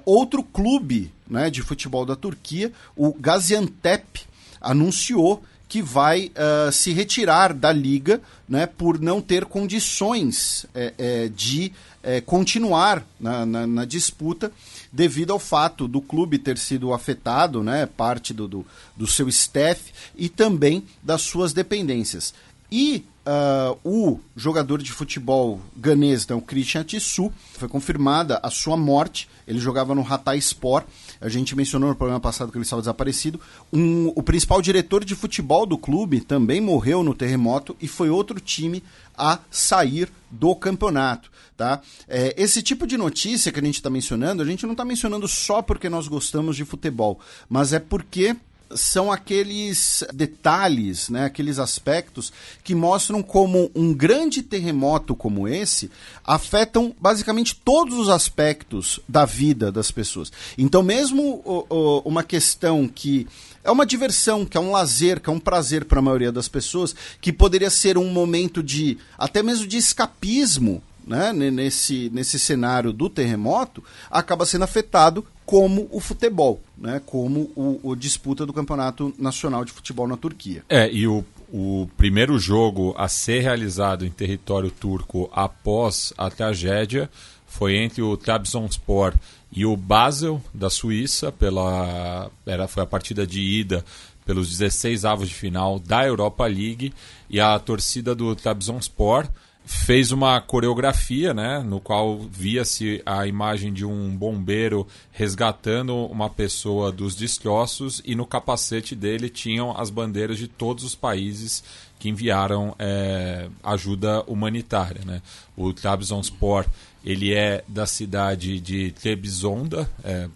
outro 0.05 0.43
clube 0.43 1.11
né, 1.33 1.49
de 1.49 1.61
futebol 1.61 2.05
da 2.05 2.15
Turquia, 2.15 2.71
o 2.95 3.13
Gaziantep, 3.13 4.21
anunciou 4.61 5.43
que 5.67 5.81
vai 5.81 6.27
uh, 6.27 6.71
se 6.71 6.93
retirar 6.93 7.51
da 7.51 7.71
liga 7.71 8.21
né, 8.47 8.67
por 8.67 8.99
não 8.99 9.19
ter 9.19 9.45
condições 9.45 10.67
é, 10.75 10.93
é, 10.97 11.27
de 11.29 11.73
é, 12.03 12.21
continuar 12.21 13.03
na, 13.19 13.43
na, 13.45 13.65
na, 13.65 13.85
disputa 13.85 14.51
devido 14.91 15.33
ao 15.33 15.39
fato 15.39 15.87
do 15.87 15.99
clube 15.99 16.37
ter 16.37 16.59
sido 16.59 16.93
afetado, 16.93 17.63
né, 17.63 17.87
parte 17.87 18.35
do, 18.35 18.47
do, 18.47 18.65
do 18.95 19.07
seu 19.07 19.27
staff 19.29 19.91
e 20.15 20.29
também 20.29 20.83
das 21.01 21.23
suas 21.23 21.53
dependências. 21.53 22.35
E 22.71 23.03
uh, 23.25 23.77
o 23.83 24.19
jogador 24.35 24.81
de 24.81 24.91
futebol 24.91 25.61
ganês, 25.75 26.23
então, 26.23 26.41
Christian 26.41 26.83
Tissu, 26.83 27.31
foi 27.53 27.67
confirmada 27.67 28.39
a 28.43 28.49
sua 28.49 28.77
morte. 28.77 29.29
Ele 29.47 29.59
jogava 29.59 29.95
no 29.95 30.01
Hatay 30.01 30.37
Sport. 30.39 30.85
A 31.23 31.29
gente 31.29 31.55
mencionou 31.55 31.89
no 31.89 31.95
programa 31.95 32.19
passado 32.19 32.51
que 32.51 32.57
ele 32.57 32.65
estava 32.65 32.81
desaparecido. 32.81 33.39
Um, 33.71 34.09
o 34.09 34.21
principal 34.21 34.61
diretor 34.61 35.05
de 35.05 35.15
futebol 35.15 35.65
do 35.65 35.77
clube 35.77 36.19
também 36.19 36.59
morreu 36.59 37.01
no 37.01 37.15
terremoto 37.15 37.77
e 37.81 37.87
foi 37.87 38.09
outro 38.09 38.41
time 38.41 38.83
a 39.17 39.39
sair 39.49 40.09
do 40.29 40.53
campeonato. 40.53 41.31
Tá? 41.55 41.81
É, 42.09 42.35
esse 42.35 42.61
tipo 42.61 42.85
de 42.85 42.97
notícia 42.97 43.53
que 43.53 43.59
a 43.59 43.63
gente 43.63 43.75
está 43.75 43.89
mencionando, 43.89 44.43
a 44.43 44.45
gente 44.45 44.65
não 44.65 44.73
está 44.73 44.83
mencionando 44.83 45.25
só 45.25 45.61
porque 45.61 45.87
nós 45.87 46.09
gostamos 46.09 46.57
de 46.57 46.65
futebol, 46.65 47.17
mas 47.47 47.71
é 47.71 47.79
porque 47.79 48.35
são 48.75 49.11
aqueles 49.11 50.03
detalhes, 50.13 51.09
né, 51.09 51.25
aqueles 51.25 51.59
aspectos 51.59 52.31
que 52.63 52.75
mostram 52.75 53.21
como 53.21 53.71
um 53.75 53.93
grande 53.93 54.41
terremoto 54.41 55.15
como 55.15 55.47
esse 55.47 55.91
afetam 56.23 56.95
basicamente 56.99 57.55
todos 57.55 57.97
os 57.97 58.09
aspectos 58.09 58.99
da 59.07 59.25
vida 59.25 59.71
das 59.71 59.91
pessoas. 59.91 60.31
Então, 60.57 60.83
mesmo 60.83 61.41
o, 61.45 61.65
o, 61.69 61.99
uma 62.05 62.23
questão 62.23 62.87
que 62.87 63.27
é 63.63 63.71
uma 63.71 63.85
diversão, 63.85 64.45
que 64.45 64.57
é 64.57 64.59
um 64.59 64.71
lazer, 64.71 65.19
que 65.19 65.29
é 65.29 65.33
um 65.33 65.39
prazer 65.39 65.85
para 65.85 65.99
a 65.99 66.01
maioria 66.01 66.31
das 66.31 66.47
pessoas, 66.47 66.95
que 67.21 67.31
poderia 67.31 67.69
ser 67.69 67.97
um 67.97 68.09
momento 68.09 68.61
de 68.61 68.97
até 69.17 69.41
mesmo 69.41 69.65
de 69.65 69.77
escapismo 69.77 70.83
né, 71.05 71.33
nesse, 71.33 72.09
nesse 72.13 72.39
cenário 72.39 72.93
do 72.93 73.09
terremoto, 73.09 73.83
acaba 74.09 74.45
sendo 74.45 74.63
afetado 74.63 75.25
como 75.45 75.87
o 75.91 75.99
futebol, 75.99 76.61
né, 76.77 77.01
como 77.05 77.51
o, 77.55 77.79
o, 77.83 77.95
disputa 77.95 78.45
do 78.45 78.53
Campeonato 78.53 79.13
Nacional 79.17 79.65
de 79.65 79.71
Futebol 79.71 80.07
na 80.07 80.17
Turquia. 80.17 80.63
É, 80.69 80.91
e 80.91 81.07
o, 81.07 81.23
o 81.51 81.87
primeiro 81.97 82.39
jogo 82.39 82.95
a 82.97 83.07
ser 83.07 83.41
realizado 83.41 84.05
em 84.05 84.09
território 84.09 84.71
turco 84.71 85.29
após 85.33 86.13
a 86.17 86.29
tragédia 86.29 87.09
foi 87.45 87.75
entre 87.75 88.01
o 88.01 88.17
Trabzonspor 88.17 89.13
e 89.51 89.65
o 89.65 89.77
Basel 89.77 90.41
da 90.53 90.69
Suíça 90.69 91.31
pela 91.31 92.31
era 92.45 92.67
foi 92.67 92.81
a 92.81 92.87
partida 92.87 93.27
de 93.27 93.41
ida 93.41 93.85
pelos 94.25 94.49
16 94.49 95.05
avos 95.05 95.29
de 95.29 95.35
final 95.35 95.77
da 95.77 96.05
Europa 96.05 96.45
League 96.47 96.93
e 97.29 97.39
a 97.39 97.59
torcida 97.59 98.15
do 98.15 98.35
Trabzonspor 98.35 99.27
fez 99.65 100.11
uma 100.11 100.41
coreografia, 100.41 101.33
né, 101.33 101.59
no 101.59 101.79
qual 101.79 102.19
via-se 102.19 103.01
a 103.05 103.25
imagem 103.25 103.71
de 103.71 103.85
um 103.85 104.15
bombeiro 104.15 104.85
resgatando 105.11 105.95
uma 106.07 106.29
pessoa 106.29 106.91
dos 106.91 107.15
destroços 107.15 108.01
e 108.03 108.13
no 108.13 108.25
capacete 108.25 108.95
dele 108.95 109.29
tinham 109.29 109.75
as 109.77 109.89
bandeiras 109.89 110.37
de 110.37 110.47
todos 110.47 110.83
os 110.83 110.95
países 110.95 111.63
que 111.97 112.09
enviaram 112.09 112.75
é, 112.77 113.47
ajuda 113.63 114.21
humanitária, 114.23 115.01
né. 115.05 115.21
O 115.55 115.71
Trabzonspor 115.71 116.65
ele 117.05 117.33
é 117.33 117.63
da 117.67 117.85
cidade 117.85 118.59
de 118.59 118.91
Trebizonda, 118.91 119.89
é, 120.03 120.27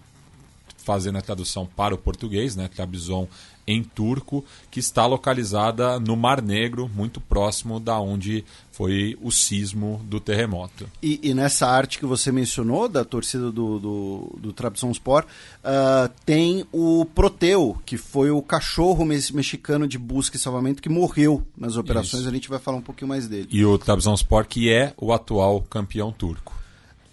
fazendo 0.77 1.17
a 1.17 1.21
tradução 1.21 1.65
para 1.65 1.93
o 1.93 1.97
português, 1.97 2.55
né, 2.55 2.69
Trabzon 2.69 3.27
em 3.67 3.83
turco, 3.83 4.43
que 4.71 4.79
está 4.79 5.05
localizada 5.05 5.99
no 5.99 6.15
Mar 6.15 6.41
Negro, 6.41 6.89
muito 6.95 7.19
próximo 7.19 7.79
da 7.79 7.99
onde 7.99 8.45
foi 8.71 9.17
o 9.21 9.31
sismo 9.31 10.01
do 10.05 10.19
terremoto. 10.19 10.87
E, 11.03 11.19
e 11.21 11.33
nessa 11.33 11.67
arte 11.67 11.99
que 11.99 12.05
você 12.05 12.31
mencionou, 12.31 12.87
da 12.87 13.03
torcida 13.03 13.51
do, 13.51 13.79
do, 13.79 14.35
do 14.39 14.53
Trabzonspor, 14.53 15.25
uh, 15.63 16.13
tem 16.25 16.65
o 16.71 17.05
Proteu, 17.05 17.77
que 17.85 17.97
foi 17.97 18.31
o 18.31 18.41
cachorro 18.41 19.03
mexicano 19.05 19.87
de 19.87 19.97
busca 19.97 20.37
e 20.37 20.39
salvamento 20.39 20.81
que 20.81 20.89
morreu 20.89 21.45
nas 21.57 21.75
operações. 21.75 22.21
Isso. 22.21 22.29
A 22.29 22.33
gente 22.33 22.49
vai 22.49 22.59
falar 22.59 22.77
um 22.77 22.81
pouquinho 22.81 23.09
mais 23.09 23.27
dele. 23.27 23.47
E 23.51 23.65
o 23.65 23.77
Trabzonspor, 23.77 24.45
que 24.45 24.71
é 24.71 24.93
o 24.97 25.11
atual 25.11 25.61
campeão 25.61 26.11
turco. 26.11 26.56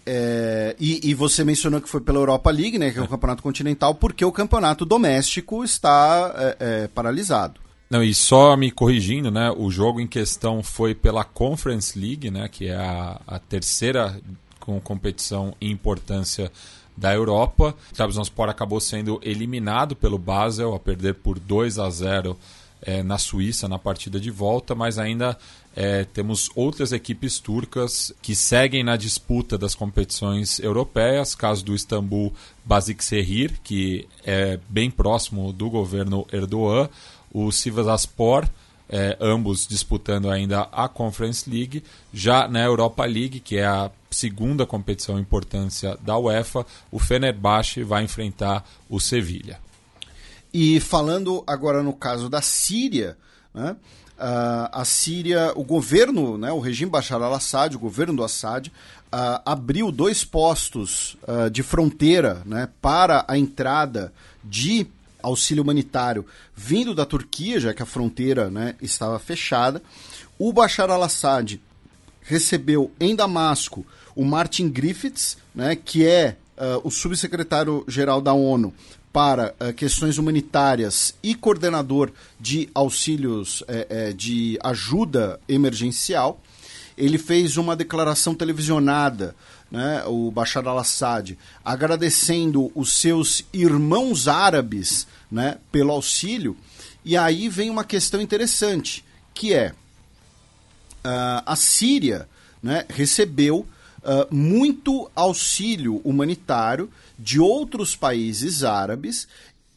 É, 0.05 0.75
e, 0.79 1.09
e, 1.09 1.13
você 1.15 1.43
mencionou 1.43 1.81
que 1.81 1.89
foi 1.89 1.99
pela 1.99 2.19
Europa 2.19 2.51
League, 2.51 2.77
né, 2.77 2.91
que 2.91 2.99
é 2.99 3.01
o 3.01 3.07
campeonato 3.07 3.41
continental, 3.41 3.95
porque 3.95 4.23
o 4.23 4.31
campeonato 4.31 4.85
doméstico 4.85 5.63
está 5.63 6.33
é, 6.37 6.57
é, 6.59 6.87
paralisado. 6.87 7.59
Não, 7.89 8.03
e 8.03 8.13
só 8.13 8.55
me 8.55 8.69
corrigindo, 8.69 9.31
né, 9.31 9.51
o 9.55 9.71
jogo 9.71 9.99
em 9.99 10.05
questão 10.05 10.61
foi 10.61 10.93
pela 10.93 11.23
Conference 11.23 11.97
League, 11.97 12.29
né, 12.29 12.47
que 12.47 12.67
é 12.67 12.75
a, 12.75 13.19
a 13.25 13.39
terceira 13.39 14.19
com 14.59 14.79
competição 14.79 15.55
em 15.59 15.71
importância 15.71 16.51
da 16.95 17.13
Europa. 17.13 17.75
O 17.91 17.95
Trabzonspor 17.95 18.49
acabou 18.49 18.79
sendo 18.79 19.19
eliminado 19.23 19.95
pelo 19.95 20.17
Basel 20.17 20.73
a 20.73 20.79
perder 20.79 21.15
por 21.15 21.39
2 21.39 21.79
a 21.79 21.89
0 21.89 22.37
é, 22.81 23.01
na 23.01 23.17
Suíça 23.17 23.67
na 23.67 23.79
partida 23.79 24.19
de 24.19 24.29
volta, 24.29 24.75
mas 24.75 24.97
ainda 24.99 25.37
é, 25.75 26.05
temos 26.05 26.49
outras 26.55 26.93
equipes 26.93 27.37
turcas 27.37 28.13
que 28.21 28.33
seguem 28.33 28.81
na 28.81 28.95
disputa 28.95 29.57
das 29.57 29.75
competições 29.75 30.57
europeias, 30.59 31.35
caso 31.35 31.65
do 31.65 31.75
Istambul 31.75 32.33
Basaksehir, 32.63 33.59
que 33.61 34.07
é 34.23 34.57
bem 34.69 34.89
próximo 34.89 35.51
do 35.51 35.69
governo 35.69 36.25
Erdogan, 36.31 36.89
o 37.33 37.51
Sivasspor, 37.51 38.47
é, 38.87 39.17
ambos 39.19 39.67
disputando 39.67 40.29
ainda 40.29 40.61
a 40.71 40.87
Conference 40.87 41.49
League, 41.49 41.83
já 42.13 42.47
na 42.47 42.63
Europa 42.63 43.03
League, 43.03 43.41
que 43.41 43.57
é 43.57 43.65
a 43.65 43.91
segunda 44.09 44.65
competição 44.65 45.17
em 45.17 45.21
importância 45.21 45.97
da 46.01 46.17
UEFA, 46.17 46.65
o 46.89 46.99
Fenerbahçe 46.99 47.83
vai 47.83 48.03
enfrentar 48.03 48.65
o 48.89 48.97
Sevilha. 48.97 49.59
E 50.53 50.79
falando 50.79 51.43
agora 51.45 51.83
no 51.83 51.91
caso 51.91 52.29
da 52.29 52.41
Síria, 52.41 53.17
né, 53.53 53.75
a 54.17 54.85
Síria, 54.85 55.51
o 55.55 55.63
governo, 55.63 56.37
né, 56.37 56.51
o 56.51 56.59
regime 56.59 56.89
Bashar 56.89 57.21
al-Assad, 57.21 57.75
o 57.75 57.79
governo 57.79 58.15
do 58.15 58.23
Assad, 58.23 58.67
uh, 58.67 59.41
abriu 59.45 59.91
dois 59.91 60.23
postos 60.23 61.17
uh, 61.27 61.49
de 61.49 61.63
fronteira 61.63 62.41
né, 62.45 62.69
para 62.81 63.25
a 63.27 63.37
entrada 63.37 64.13
de 64.43 64.87
auxílio 65.21 65.63
humanitário 65.63 66.25
vindo 66.55 66.93
da 66.93 67.05
Turquia, 67.05 67.59
já 67.59 67.73
que 67.73 67.81
a 67.81 67.85
fronteira 67.85 68.49
né, 68.49 68.75
estava 68.81 69.17
fechada. 69.19 69.81
O 70.37 70.53
Bashar 70.53 70.89
al-Assad 70.89 71.59
recebeu 72.21 72.91
em 72.99 73.15
Damasco 73.15 73.85
o 74.15 74.23
Martin 74.23 74.69
Griffiths, 74.69 75.37
né, 75.53 75.75
que 75.75 76.05
é 76.05 76.37
uh, 76.57 76.81
o 76.83 76.91
subsecretário-geral 76.91 78.21
da 78.21 78.33
ONU 78.33 78.73
para 79.15 79.55
uh, 79.61 79.71
questões 79.71 80.17
humanitárias 80.17 81.15
e 81.23 81.33
coordenador 81.33 82.11
de 82.37 82.69
auxílios 82.75 83.63
eh, 83.65 83.87
eh, 83.89 84.11
de 84.11 84.59
ajuda 84.61 85.39
emergencial. 85.47 86.41
Ele 86.97 87.17
fez 87.17 87.55
uma 87.55 87.77
declaração 87.77 88.35
televisionada, 88.35 89.33
né, 89.71 90.03
o 90.05 90.29
Bashar 90.31 90.67
al-Assad, 90.67 91.37
agradecendo 91.63 92.69
os 92.75 92.91
seus 92.91 93.45
irmãos 93.53 94.27
árabes 94.27 95.07
né, 95.31 95.59
pelo 95.71 95.93
auxílio. 95.93 96.57
E 97.05 97.15
aí 97.15 97.47
vem 97.47 97.69
uma 97.69 97.85
questão 97.85 98.19
interessante, 98.19 99.05
que 99.33 99.53
é 99.53 99.69
uh, 101.05 101.41
a 101.45 101.55
Síria 101.55 102.27
né, 102.61 102.83
recebeu 102.89 103.59
uh, 103.59 104.35
muito 104.35 105.09
auxílio 105.15 106.01
humanitário 106.03 106.91
de 107.17 107.39
outros 107.39 107.95
países 107.95 108.63
árabes 108.63 109.27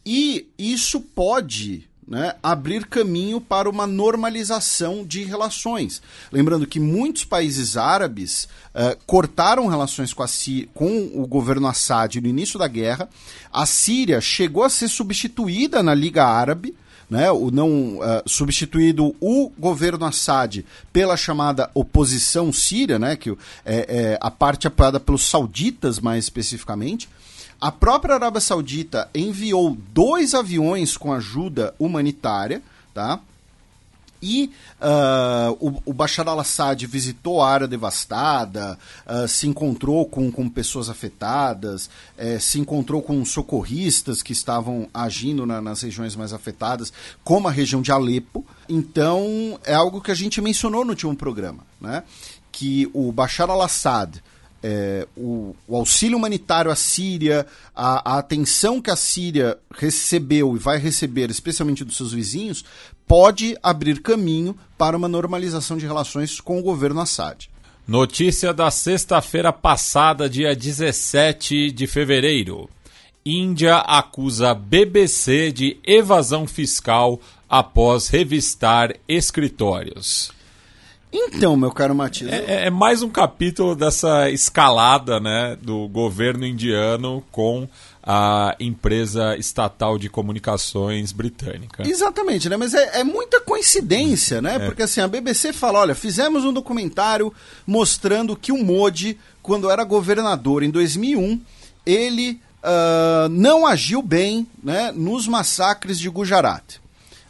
e 0.04 0.48
isso 0.58 1.00
pode 1.00 1.88
né, 2.08 2.34
abrir 2.42 2.86
caminho 2.86 3.38
para 3.38 3.68
uma 3.68 3.86
normalização 3.86 5.04
de 5.04 5.22
relações. 5.24 6.00
Lembrando 6.32 6.66
que 6.66 6.80
muitos 6.80 7.24
países 7.24 7.76
árabes 7.76 8.48
uh, 8.74 8.96
cortaram 9.06 9.66
relações 9.66 10.14
com, 10.14 10.22
a 10.22 10.28
com 10.72 11.10
o 11.14 11.26
governo 11.26 11.68
Assad 11.68 12.16
no 12.16 12.26
início 12.26 12.58
da 12.58 12.66
guerra. 12.66 13.08
A 13.52 13.66
Síria 13.66 14.20
chegou 14.22 14.64
a 14.64 14.70
ser 14.70 14.88
substituída 14.88 15.82
na 15.82 15.94
Liga 15.94 16.24
Árabe. 16.24 16.74
Né, 17.10 17.30
o 17.30 17.50
não 17.50 17.96
uh, 17.96 18.22
substituído 18.26 19.16
o 19.18 19.50
governo 19.58 20.04
Assad 20.04 20.62
pela 20.92 21.16
chamada 21.16 21.70
oposição 21.72 22.52
síria, 22.52 22.98
né, 22.98 23.16
que 23.16 23.30
é, 23.30 23.36
é 23.64 24.18
a 24.20 24.30
parte 24.30 24.66
apoiada 24.66 25.00
pelos 25.00 25.24
sauditas 25.24 25.98
mais 25.98 26.24
especificamente. 26.24 27.08
A 27.60 27.72
própria 27.72 28.14
Arábia 28.14 28.40
Saudita 28.40 29.08
enviou 29.14 29.76
dois 29.92 30.34
aviões 30.34 30.96
com 30.96 31.12
ajuda 31.12 31.74
humanitária, 31.78 32.62
tá? 32.94 33.20
E 34.20 34.50
uh, 34.80 35.56
o, 35.60 35.82
o, 35.86 35.92
Bashar 35.92 36.28
al-Assad 36.28 36.84
visitou 36.86 37.40
a 37.40 37.48
área 37.48 37.68
devastada, 37.68 38.76
uh, 39.06 39.28
se 39.28 39.46
encontrou 39.46 40.06
com, 40.06 40.30
com 40.30 40.48
pessoas 40.48 40.88
afetadas, 40.88 41.88
uh, 42.18 42.40
se 42.40 42.58
encontrou 42.58 43.00
com 43.00 43.24
socorristas 43.24 44.22
que 44.22 44.32
estavam 44.32 44.88
agindo 44.92 45.46
na, 45.46 45.60
nas 45.60 45.82
regiões 45.82 46.16
mais 46.16 46.32
afetadas, 46.32 46.92
como 47.22 47.46
a 47.46 47.52
região 47.52 47.80
de 47.80 47.92
Alepo. 47.92 48.44
Então, 48.68 49.58
é 49.64 49.74
algo 49.74 50.00
que 50.00 50.10
a 50.10 50.16
gente 50.16 50.40
mencionou 50.40 50.84
no 50.84 50.90
último 50.90 51.14
programa, 51.14 51.64
né? 51.80 52.02
que 52.50 52.90
o 52.92 53.12
Bashar 53.12 53.48
al-Assad 53.48 54.20
é, 54.62 55.06
o, 55.16 55.54
o, 55.66 55.76
auxílio 55.76 56.16
humanitário 56.16 56.70
à 56.70 56.76
Síria, 56.76 57.46
a, 57.74 58.14
a, 58.14 58.18
atenção 58.18 58.80
que 58.80 58.90
a 58.90 58.96
Síria 58.96 59.58
recebeu 59.72 60.56
e 60.56 60.58
vai 60.58 60.78
receber, 60.78 61.30
especialmente 61.30 61.84
dos 61.84 61.96
seus 61.96 62.12
vizinhos, 62.12 62.64
pode 63.06 63.56
abrir 63.62 64.02
caminho 64.02 64.56
para 64.76 64.96
uma 64.96 65.08
normalização 65.08 65.76
de 65.76 65.86
relações 65.86 66.40
com 66.40 66.58
o 66.58 66.62
governo 66.62 67.00
Assad. 67.00 67.48
Notícia 67.86 68.52
da 68.52 68.70
sexta-feira 68.70 69.52
passada, 69.52 70.28
dia 70.28 70.54
17 70.54 71.70
de 71.70 71.86
fevereiro. 71.86 72.68
Índia 73.24 73.76
acusa 73.76 74.54
BBC 74.54 75.52
de 75.52 75.78
evasão 75.86 76.46
fiscal 76.46 77.20
após 77.48 78.08
revistar 78.08 78.94
escritórios. 79.08 80.37
Então, 81.12 81.56
meu 81.56 81.70
caro 81.70 81.94
Matias. 81.94 82.30
É, 82.30 82.36
é, 82.36 82.66
é, 82.66 82.70
mais 82.70 83.02
um 83.02 83.08
capítulo 83.08 83.74
dessa 83.74 84.30
escalada 84.30 85.18
né, 85.18 85.56
do 85.60 85.88
governo 85.88 86.46
indiano 86.46 87.24
com 87.32 87.66
a 88.02 88.54
empresa 88.60 89.36
estatal 89.36 89.98
de 89.98 90.08
comunicações 90.08 91.12
britânica. 91.12 91.86
Exatamente, 91.86 92.48
né? 92.48 92.56
Mas 92.56 92.74
é, 92.74 93.00
é 93.00 93.04
muita 93.04 93.40
coincidência, 93.40 94.40
né? 94.40 94.56
É. 94.56 94.58
Porque 94.60 94.82
assim, 94.82 95.00
a 95.00 95.08
BBC 95.08 95.52
fala: 95.52 95.80
olha, 95.80 95.94
fizemos 95.94 96.44
um 96.44 96.52
documentário 96.52 97.32
mostrando 97.66 98.36
que 98.36 98.52
o 98.52 98.62
Modi, 98.62 99.18
quando 99.42 99.70
era 99.70 99.84
governador 99.84 100.62
em 100.62 100.70
2001, 100.70 101.40
ele 101.84 102.40
uh, 102.62 103.28
não 103.30 103.66
agiu 103.66 104.02
bem 104.02 104.46
né, 104.62 104.92
nos 104.92 105.26
massacres 105.26 105.98
de 105.98 106.08
Gujarat. 106.08 106.76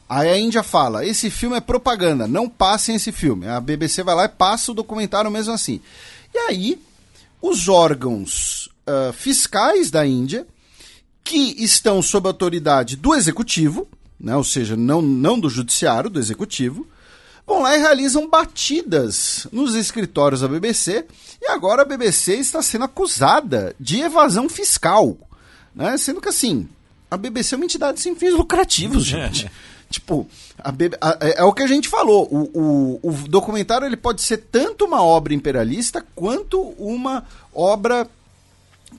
Aí 0.09 0.29
a 0.29 0.39
Índia 0.39 0.63
fala: 0.63 1.05
esse 1.05 1.29
filme 1.31 1.57
é 1.57 1.61
propaganda, 1.61 2.27
não 2.27 2.49
passem 2.49 2.97
esse 2.97 3.13
filme. 3.13 3.47
A 3.47 3.61
BBC 3.61 4.03
vai 4.03 4.15
lá 4.15 4.25
e 4.25 4.29
passa 4.29 4.73
o 4.73 4.75
documentário 4.75 5.31
mesmo 5.31 5.53
assim. 5.53 5.81
E 6.35 6.39
aí, 6.39 6.81
os 7.43 7.69
órgãos 7.69 8.69
uh, 8.87 9.13
fiscais 9.13 9.91
da 9.91 10.07
Índia, 10.07 10.47
que 11.23 11.63
estão 11.63 12.01
sob 12.01 12.27
a 12.27 12.31
autoridade 12.31 12.97
do 12.97 13.15
executivo, 13.15 13.87
né, 14.19 14.35
ou 14.35 14.45
seja, 14.45 14.77
não, 14.77 15.03
não 15.03 15.39
do 15.39 15.49
judiciário, 15.49 16.11
do 16.11 16.19
executivo, 16.19 16.87
vão 17.47 17.63
lá 17.63 17.77
e 17.77 17.81
realizam 17.81 18.29
batidas 18.29 19.47
nos 19.53 19.75
escritórios 19.75 20.41
da 20.41 20.49
BBC. 20.49 21.07
E 21.41 21.47
agora 21.51 21.83
a 21.83 21.85
BBC 21.85 22.35
está 22.35 22.63
sendo 22.63 22.85
acusada 22.85 23.75
de 23.79 24.01
evasão 24.01 24.49
fiscal. 24.49 25.17
Né? 25.75 25.97
Sendo 25.97 26.21
que 26.21 26.29
assim, 26.29 26.69
a 27.11 27.17
BBC 27.17 27.55
é 27.55 27.57
uma 27.57 27.65
entidade 27.65 28.01
sem 28.01 28.15
fins 28.15 28.33
lucrativos, 28.33 29.05
gente. 29.07 29.51
Tipo, 29.91 30.29
a, 30.59 30.71
é, 31.21 31.41
é 31.41 31.45
o 31.45 31.53
que 31.53 31.63
a 31.63 31.67
gente 31.67 31.89
falou. 31.89 32.29
O, 32.31 33.01
o, 33.03 33.09
o 33.09 33.13
documentário 33.29 33.87
ele 33.87 33.97
pode 33.97 34.21
ser 34.23 34.39
tanto 34.39 34.85
uma 34.85 35.03
obra 35.03 35.33
imperialista 35.33 36.05
quanto 36.15 36.61
uma 36.79 37.25
obra 37.55 38.07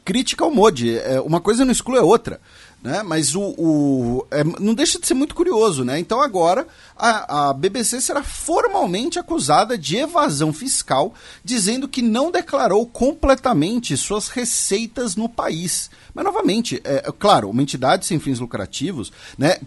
crítica 0.04 0.44
ao 0.44 0.52
Modi. 0.52 0.98
É, 0.98 1.22
uma 1.22 1.40
coisa 1.40 1.64
não 1.64 1.72
exclui 1.72 2.00
a 2.00 2.04
outra. 2.04 2.40
Né? 2.82 3.04
Mas 3.04 3.36
o, 3.36 3.42
o 3.58 4.28
é, 4.32 4.42
não 4.42 4.74
deixa 4.74 4.98
de 4.98 5.06
ser 5.06 5.14
muito 5.14 5.36
curioso, 5.36 5.84
né? 5.84 6.00
Então 6.00 6.22
agora 6.22 6.66
a, 6.96 7.50
a 7.50 7.54
BBC 7.54 8.00
será 8.00 8.24
formalmente 8.24 9.20
acusada 9.20 9.78
de 9.78 9.98
evasão 9.98 10.54
fiscal, 10.54 11.14
dizendo 11.44 11.90
que 11.90 12.02
não 12.02 12.32
declarou 12.32 12.86
completamente 12.86 13.98
suas 13.98 14.30
receitas 14.30 15.18
no 15.18 15.28
país. 15.28 15.90
Mas, 16.14 16.24
novamente, 16.24 16.82
é, 16.86 17.04
é 17.06 17.12
claro, 17.12 17.50
uma 17.50 17.62
entidade 17.62 18.06
sem 18.06 18.18
fins 18.18 18.40
lucrativos, 18.40 19.12
né? 19.38 19.58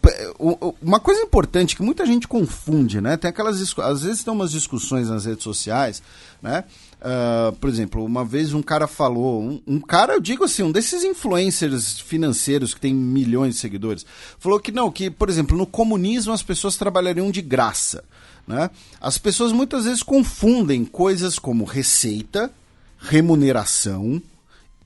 Uma 0.81 0.98
coisa 0.98 1.20
importante 1.20 1.77
que 1.77 1.83
muita 1.83 2.07
gente 2.07 2.27
confunde, 2.27 3.01
né? 3.01 3.16
Tem 3.18 3.29
aquelas. 3.29 3.61
Às 3.79 4.03
vezes 4.03 4.25
tem 4.25 4.33
umas 4.33 4.51
discussões 4.51 5.09
nas 5.09 5.27
redes 5.27 5.44
sociais, 5.44 6.03
né? 6.40 6.64
Uh, 7.03 7.51
por 7.57 7.69
exemplo, 7.69 8.05
uma 8.05 8.25
vez 8.25 8.55
um 8.55 8.62
cara 8.62 8.87
falou, 8.87 9.43
um, 9.43 9.61
um, 9.67 9.81
cara, 9.81 10.15
eu 10.15 10.21
digo 10.21 10.45
assim, 10.45 10.62
um 10.62 10.71
desses 10.71 11.03
influencers 11.03 11.99
financeiros 11.99 12.75
que 12.75 12.81
tem 12.81 12.95
milhões 12.95 13.55
de 13.55 13.61
seguidores, 13.61 14.07
falou 14.38 14.61
que 14.61 14.71
não, 14.71 14.88
que, 14.88 15.11
por 15.11 15.29
exemplo, 15.29 15.57
no 15.57 15.67
comunismo 15.67 16.33
as 16.33 16.45
pessoas 16.45 16.77
trabalhariam 16.77 17.29
de 17.33 17.43
graça. 17.43 18.05
Né? 18.47 18.71
As 19.01 19.19
pessoas 19.19 19.51
muitas 19.51 19.85
vezes 19.85 20.01
confundem 20.01 20.85
coisas 20.85 21.41
como 21.41 21.65
receita, 21.65 22.53
remuneração 23.01 24.23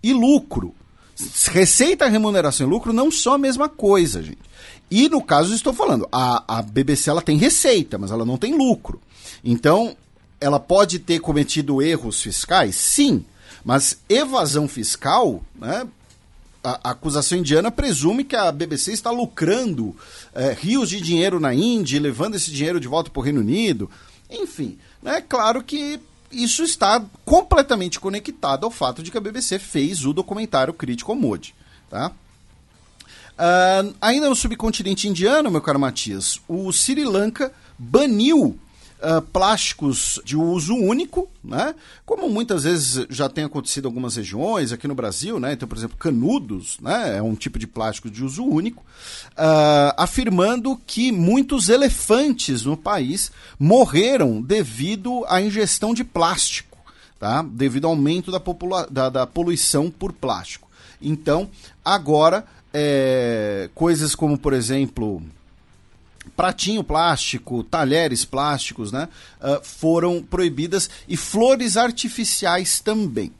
e 0.02 0.14
lucro. 0.14 0.74
Receita, 1.50 2.08
remuneração 2.08 2.66
e 2.66 2.70
lucro 2.70 2.94
não 2.94 3.10
são 3.10 3.34
a 3.34 3.38
mesma 3.38 3.68
coisa, 3.68 4.22
gente. 4.22 4.40
E 4.90 5.06
no 5.10 5.22
caso, 5.22 5.54
estou 5.54 5.74
falando, 5.74 6.08
a, 6.10 6.58
a 6.58 6.62
BBC 6.62 7.10
ela 7.10 7.20
tem 7.20 7.36
receita, 7.36 7.98
mas 7.98 8.10
ela 8.10 8.24
não 8.24 8.38
tem 8.38 8.56
lucro. 8.56 9.02
Então, 9.44 9.94
ela 10.40 10.60
pode 10.60 10.98
ter 10.98 11.20
cometido 11.20 11.82
erros 11.82 12.20
fiscais? 12.20 12.76
Sim. 12.76 13.24
Mas 13.64 13.98
evasão 14.08 14.68
fiscal, 14.68 15.42
né, 15.54 15.86
a, 16.62 16.90
acusação 16.90 17.38
indiana 17.38 17.70
presume 17.70 18.24
que 18.24 18.36
a 18.36 18.50
BBC 18.50 18.92
está 18.92 19.10
lucrando 19.10 19.94
é, 20.34 20.52
rios 20.52 20.88
de 20.88 21.00
dinheiro 21.00 21.38
na 21.40 21.54
Índia, 21.54 22.00
levando 22.00 22.34
esse 22.34 22.50
dinheiro 22.50 22.80
de 22.80 22.88
volta 22.88 23.10
para 23.10 23.20
o 23.20 23.22
Reino 23.22 23.40
Unido. 23.40 23.90
Enfim, 24.30 24.78
é 25.04 25.12
né, 25.12 25.20
claro 25.20 25.62
que 25.62 26.00
isso 26.30 26.62
está 26.64 27.04
completamente 27.24 28.00
conectado 28.00 28.64
ao 28.64 28.70
fato 28.70 29.02
de 29.02 29.10
que 29.10 29.18
a 29.18 29.20
BBC 29.20 29.58
fez 29.58 30.04
o 30.04 30.12
documentário 30.12 30.74
Crítico 30.74 31.14
Mode. 31.14 31.54
Tá? 31.88 32.10
Uh, 33.38 33.94
ainda 34.00 34.28
no 34.28 34.34
subcontinente 34.34 35.06
indiano, 35.06 35.50
meu 35.50 35.60
caro 35.60 35.78
Matias, 35.78 36.40
o 36.48 36.72
Sri 36.72 37.04
Lanka 37.04 37.52
baniu 37.78 38.58
uh, 39.00 39.22
plásticos 39.22 40.20
de 40.24 40.36
uso 40.36 40.74
único, 40.74 41.28
né? 41.42 41.74
Como 42.04 42.28
muitas 42.28 42.64
vezes 42.64 43.06
já 43.10 43.28
tem 43.28 43.44
acontecido 43.44 43.84
em 43.84 43.88
algumas 43.88 44.16
regiões, 44.16 44.72
aqui 44.72 44.88
no 44.88 44.94
Brasil, 44.94 45.38
né? 45.38 45.52
Então, 45.52 45.68
por 45.68 45.76
exemplo, 45.76 45.96
canudos, 45.96 46.78
né? 46.80 47.18
É 47.18 47.22
um 47.22 47.34
tipo 47.34 47.58
de 47.58 47.66
plástico 47.66 48.10
de 48.10 48.24
uso 48.24 48.44
único, 48.44 48.82
uh, 49.32 49.94
afirmando 49.96 50.80
que 50.86 51.12
muitos 51.12 51.68
elefantes 51.68 52.64
no 52.64 52.76
país 52.76 53.30
morreram 53.58 54.40
devido 54.40 55.24
à 55.28 55.40
ingestão 55.40 55.94
de 55.94 56.04
plástico, 56.04 56.78
tá? 57.18 57.42
Devido 57.42 57.86
ao 57.86 57.92
aumento 57.92 58.30
da, 58.30 58.40
da, 58.90 59.08
da 59.08 59.26
poluição 59.26 59.90
por 59.90 60.12
plástico. 60.12 60.66
Então, 61.00 61.48
agora 61.84 62.44
é, 62.78 63.70
coisas 63.74 64.14
como, 64.14 64.36
por 64.36 64.52
exemplo, 64.52 65.22
pratinho 66.34 66.82
plástico, 66.82 67.62
talheres 67.62 68.24
plásticos, 68.24 68.90
né, 68.90 69.08
uh, 69.40 69.60
foram 69.62 70.20
proibidas 70.22 70.90
e 71.08 71.16
flores 71.16 71.76
artificiais 71.76 72.80
também. 72.80 73.32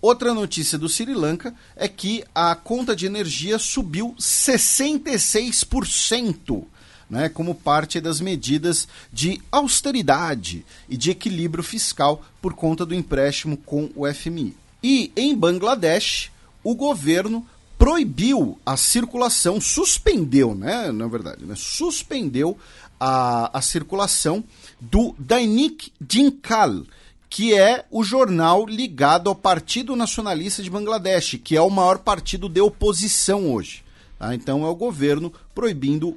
Outra 0.00 0.32
notícia 0.34 0.76
do 0.76 0.88
Sri 0.88 1.14
Lanka 1.14 1.54
é 1.76 1.86
que 1.86 2.24
a 2.34 2.56
conta 2.56 2.96
de 2.96 3.06
energia 3.06 3.56
subiu 3.56 4.16
66%, 4.18 6.64
né, 7.08 7.28
como 7.28 7.54
parte 7.54 8.00
das 8.00 8.20
medidas 8.20 8.88
de 9.12 9.40
austeridade 9.52 10.66
e 10.88 10.96
de 10.96 11.12
equilíbrio 11.12 11.62
fiscal 11.62 12.24
por 12.40 12.54
conta 12.54 12.84
do 12.84 12.96
empréstimo 12.96 13.56
com 13.56 13.88
o 13.94 14.12
FMI. 14.12 14.56
E 14.82 15.12
em 15.14 15.36
Bangladesh, 15.36 16.32
o 16.64 16.74
governo 16.74 17.46
proibiu 17.82 18.60
a 18.64 18.76
circulação, 18.76 19.60
suspendeu, 19.60 20.54
né, 20.54 20.92
na 20.92 21.08
verdade, 21.08 21.44
né, 21.44 21.54
suspendeu 21.56 22.56
a, 23.00 23.58
a 23.58 23.60
circulação 23.60 24.44
do 24.80 25.16
Dainik 25.18 25.92
Dinkal, 26.00 26.84
que 27.28 27.52
é 27.52 27.84
o 27.90 28.04
jornal 28.04 28.64
ligado 28.66 29.28
ao 29.28 29.34
Partido 29.34 29.96
Nacionalista 29.96 30.62
de 30.62 30.70
Bangladesh, 30.70 31.40
que 31.42 31.56
é 31.56 31.60
o 31.60 31.68
maior 31.68 31.98
partido 31.98 32.48
de 32.48 32.60
oposição 32.60 33.52
hoje. 33.52 33.82
Tá? 34.16 34.32
Então 34.32 34.64
é 34.64 34.68
o 34.68 34.76
governo 34.76 35.32
proibindo, 35.52 36.16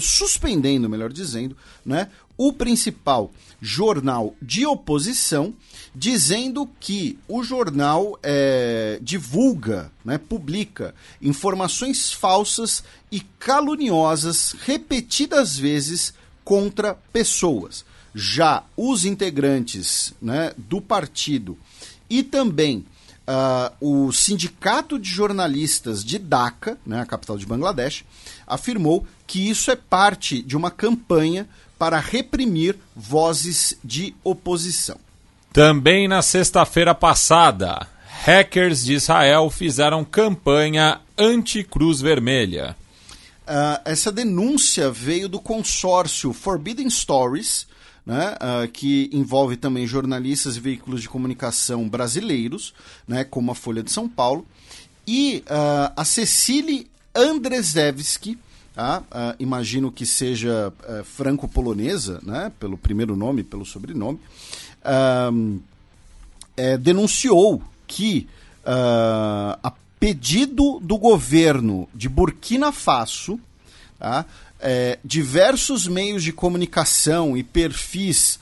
suspendendo, 0.00 0.88
melhor 0.88 1.12
dizendo, 1.12 1.56
né, 1.84 2.08
o 2.36 2.52
principal 2.52 3.32
jornal 3.60 4.34
de 4.40 4.64
oposição, 4.64 5.52
dizendo 5.94 6.68
que 6.78 7.18
o 7.26 7.42
jornal 7.42 8.18
é, 8.22 8.98
divulga, 9.02 9.90
né, 10.04 10.16
publica 10.16 10.94
informações 11.20 12.12
falsas 12.12 12.84
e 13.10 13.20
caluniosas 13.20 14.54
repetidas 14.64 15.58
vezes 15.58 16.14
contra 16.44 16.94
pessoas. 17.12 17.84
Já 18.14 18.64
os 18.76 19.04
integrantes 19.04 20.14
né, 20.22 20.52
do 20.56 20.80
partido 20.80 21.58
e 22.08 22.22
também 22.22 22.86
uh, 23.28 24.06
o 24.06 24.12
Sindicato 24.12 24.98
de 24.98 25.08
Jornalistas 25.08 26.02
de 26.02 26.18
Dhaka, 26.18 26.78
né, 26.86 27.00
a 27.00 27.06
capital 27.06 27.36
de 27.36 27.44
Bangladesh, 27.44 28.04
afirmou 28.46 29.06
que 29.28 29.48
isso 29.48 29.70
é 29.70 29.76
parte 29.76 30.42
de 30.42 30.56
uma 30.56 30.70
campanha 30.70 31.46
para 31.78 32.00
reprimir 32.00 32.76
vozes 32.96 33.78
de 33.84 34.14
oposição. 34.24 34.96
Também 35.52 36.08
na 36.08 36.22
sexta-feira 36.22 36.94
passada, 36.94 37.86
hackers 38.06 38.84
de 38.84 38.94
Israel 38.94 39.50
fizeram 39.50 40.02
campanha 40.04 41.00
anti-Cruz 41.16 42.00
Vermelha. 42.00 42.74
Uh, 43.46 43.80
essa 43.84 44.10
denúncia 44.10 44.90
veio 44.90 45.28
do 45.28 45.38
consórcio 45.38 46.32
Forbidden 46.32 46.88
Stories, 46.88 47.66
né, 48.04 48.34
uh, 48.34 48.68
que 48.68 49.10
envolve 49.12 49.56
também 49.56 49.86
jornalistas 49.86 50.56
e 50.56 50.60
veículos 50.60 51.02
de 51.02 51.08
comunicação 51.08 51.86
brasileiros, 51.86 52.72
né, 53.06 53.24
como 53.24 53.52
a 53.52 53.54
Folha 53.54 53.82
de 53.82 53.92
São 53.92 54.08
Paulo, 54.08 54.46
e 55.06 55.44
uh, 55.46 55.92
a 55.94 56.04
Cecília 56.04 56.86
Andrzejewski, 57.14 58.38
Tá? 58.78 59.00
Uh, 59.00 59.34
imagino 59.40 59.90
que 59.90 60.06
seja 60.06 60.72
uh, 60.88 61.02
franco-polonesa, 61.02 62.20
né? 62.22 62.52
pelo 62.60 62.78
primeiro 62.78 63.16
nome, 63.16 63.42
pelo 63.42 63.66
sobrenome, 63.66 64.20
é, 66.56 66.78
denunciou 66.78 67.60
que, 67.88 68.28
ah, 68.64 69.58
a 69.62 69.72
pedido 69.98 70.78
do 70.80 70.96
governo 70.96 71.88
de 71.92 72.08
Burkina 72.08 72.70
Faso, 72.70 73.40
é, 74.60 74.98
diversos 75.04 75.88
meios 75.88 76.22
de 76.22 76.32
comunicação 76.32 77.36
e 77.36 77.42
perfis, 77.42 78.38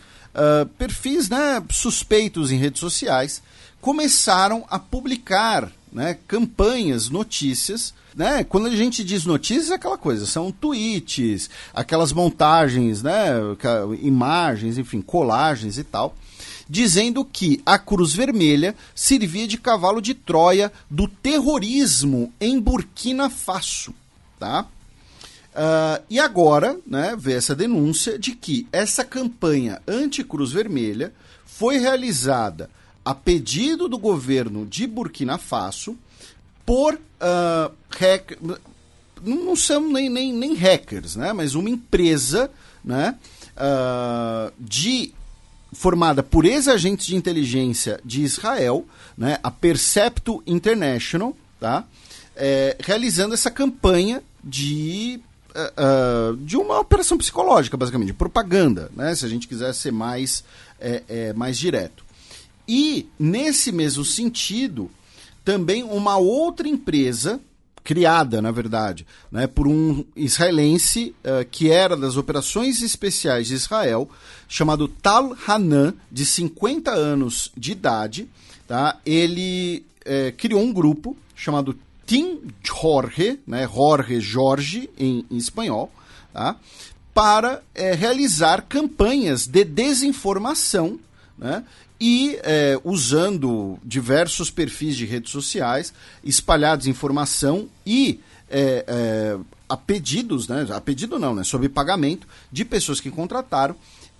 perfis 0.78 1.30
né, 1.30 1.62
suspeitos 1.70 2.52
em 2.52 2.58
redes 2.58 2.80
sociais, 2.80 3.42
começaram 3.80 4.64
a 4.68 4.78
publicar 4.78 5.72
né, 5.96 6.18
campanhas, 6.28 7.08
notícias 7.08 7.94
né? 8.16 8.42
Quando 8.44 8.68
a 8.68 8.74
gente 8.74 9.04
diz 9.04 9.26
notícias, 9.26 9.70
é 9.70 9.74
aquela 9.74 9.98
coisa, 9.98 10.24
são 10.24 10.50
tweets, 10.50 11.50
aquelas 11.74 12.14
montagens, 12.14 13.02
né? 13.02 13.28
Imagens, 14.00 14.78
enfim, 14.78 15.02
colagens 15.02 15.76
e 15.76 15.84
tal, 15.84 16.16
dizendo 16.66 17.26
que 17.26 17.60
a 17.66 17.78
Cruz 17.78 18.14
Vermelha 18.14 18.74
servia 18.94 19.46
de 19.46 19.58
cavalo 19.58 20.00
de 20.00 20.14
Troia 20.14 20.72
do 20.90 21.06
terrorismo 21.06 22.32
em 22.40 22.58
Burkina 22.58 23.28
Faso, 23.28 23.94
tá? 24.40 24.66
Uh, 25.52 26.02
e 26.08 26.18
agora, 26.18 26.78
né, 26.86 27.14
vê 27.18 27.34
essa 27.34 27.54
denúncia 27.54 28.18
de 28.18 28.32
que 28.32 28.66
essa 28.72 29.04
campanha 29.04 29.80
anti-Cruz 29.86 30.52
Vermelha 30.52 31.12
foi 31.44 31.78
realizada 31.78 32.70
a 33.06 33.14
pedido 33.14 33.88
do 33.88 33.96
governo 33.96 34.66
de 34.66 34.84
Burkina 34.84 35.38
Faso 35.38 35.96
por 36.64 36.94
uh, 36.94 38.58
não, 39.22 39.36
não 39.44 39.56
são 39.56 39.92
nem, 39.92 40.10
nem, 40.10 40.32
nem 40.32 40.54
hackers, 40.54 41.14
né? 41.14 41.32
mas 41.32 41.54
uma 41.54 41.70
empresa 41.70 42.50
né? 42.84 43.14
Uh, 43.56 44.52
de 44.58 45.14
formada 45.72 46.22
por 46.22 46.44
ex-agentes 46.44 47.06
de 47.06 47.14
inteligência 47.14 48.00
de 48.04 48.22
Israel, 48.22 48.84
né? 49.16 49.38
a 49.42 49.52
Percepto 49.52 50.42
International, 50.44 51.36
tá? 51.60 51.84
É, 52.34 52.76
realizando 52.80 53.34
essa 53.34 53.50
campanha 53.50 54.22
de, 54.42 55.20
uh, 55.54 56.36
de 56.38 56.56
uma 56.56 56.80
operação 56.80 57.16
psicológica, 57.16 57.76
basicamente, 57.76 58.08
de 58.08 58.14
propaganda, 58.14 58.90
né? 58.94 59.14
se 59.14 59.24
a 59.24 59.28
gente 59.28 59.48
quiser 59.48 59.72
ser 59.74 59.92
mais, 59.92 60.44
é, 60.80 61.02
é, 61.08 61.32
mais 61.32 61.56
direto. 61.56 62.05
E, 62.68 63.08
nesse 63.18 63.70
mesmo 63.70 64.04
sentido, 64.04 64.90
também 65.44 65.84
uma 65.84 66.16
outra 66.16 66.68
empresa 66.68 67.40
criada, 67.86 68.42
na 68.42 68.50
verdade, 68.50 69.06
né, 69.30 69.46
por 69.46 69.68
um 69.68 70.04
israelense 70.16 71.14
uh, 71.20 71.48
que 71.48 71.70
era 71.70 71.96
das 71.96 72.16
operações 72.16 72.82
especiais 72.82 73.46
de 73.46 73.54
Israel, 73.54 74.10
chamado 74.48 74.88
Tal 74.88 75.36
Hanan, 75.46 75.94
de 76.10 76.26
50 76.26 76.90
anos 76.90 77.52
de 77.56 77.70
idade. 77.70 78.28
Tá? 78.66 78.98
Ele 79.06 79.84
uh, 80.04 80.36
criou 80.36 80.60
um 80.60 80.72
grupo 80.72 81.16
chamado 81.36 81.78
Team 82.04 82.40
Jorge, 82.60 83.38
né, 83.46 83.70
Jorge 83.72 84.20
Jorge 84.20 84.90
em, 84.98 85.24
em 85.30 85.36
espanhol, 85.36 85.92
tá? 86.32 86.56
para 87.14 87.58
uh, 87.58 87.96
realizar 87.96 88.62
campanhas 88.62 89.46
de 89.46 89.62
desinformação 89.64 90.98
né? 91.38 91.62
E 92.00 92.38
é, 92.42 92.78
usando 92.84 93.78
diversos 93.84 94.50
perfis 94.50 94.96
de 94.96 95.06
redes 95.06 95.30
sociais, 95.30 95.92
espalhados 96.22 96.86
informação 96.86 97.68
e 97.86 98.20
é, 98.50 98.84
é, 98.86 99.38
a 99.68 99.76
pedidos, 99.76 100.46
né, 100.48 100.66
a 100.70 100.80
pedido 100.80 101.18
não, 101.18 101.34
né, 101.34 101.42
sob 101.42 101.68
pagamento 101.68 102.26
de 102.52 102.64
pessoas 102.64 103.00
que 103.00 103.10
contrataram 103.10 103.74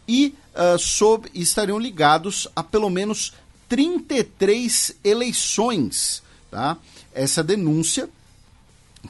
e 0.09 0.35
uh, 0.55 0.79
sob, 0.79 1.29
estariam 1.35 1.79
ligados 1.79 2.49
a 2.55 2.63
pelo 2.63 2.89
menos 2.89 3.33
33 3.69 4.97
eleições. 5.03 6.23
Tá? 6.51 6.77
Essa 7.13 7.43
denúncia 7.43 8.09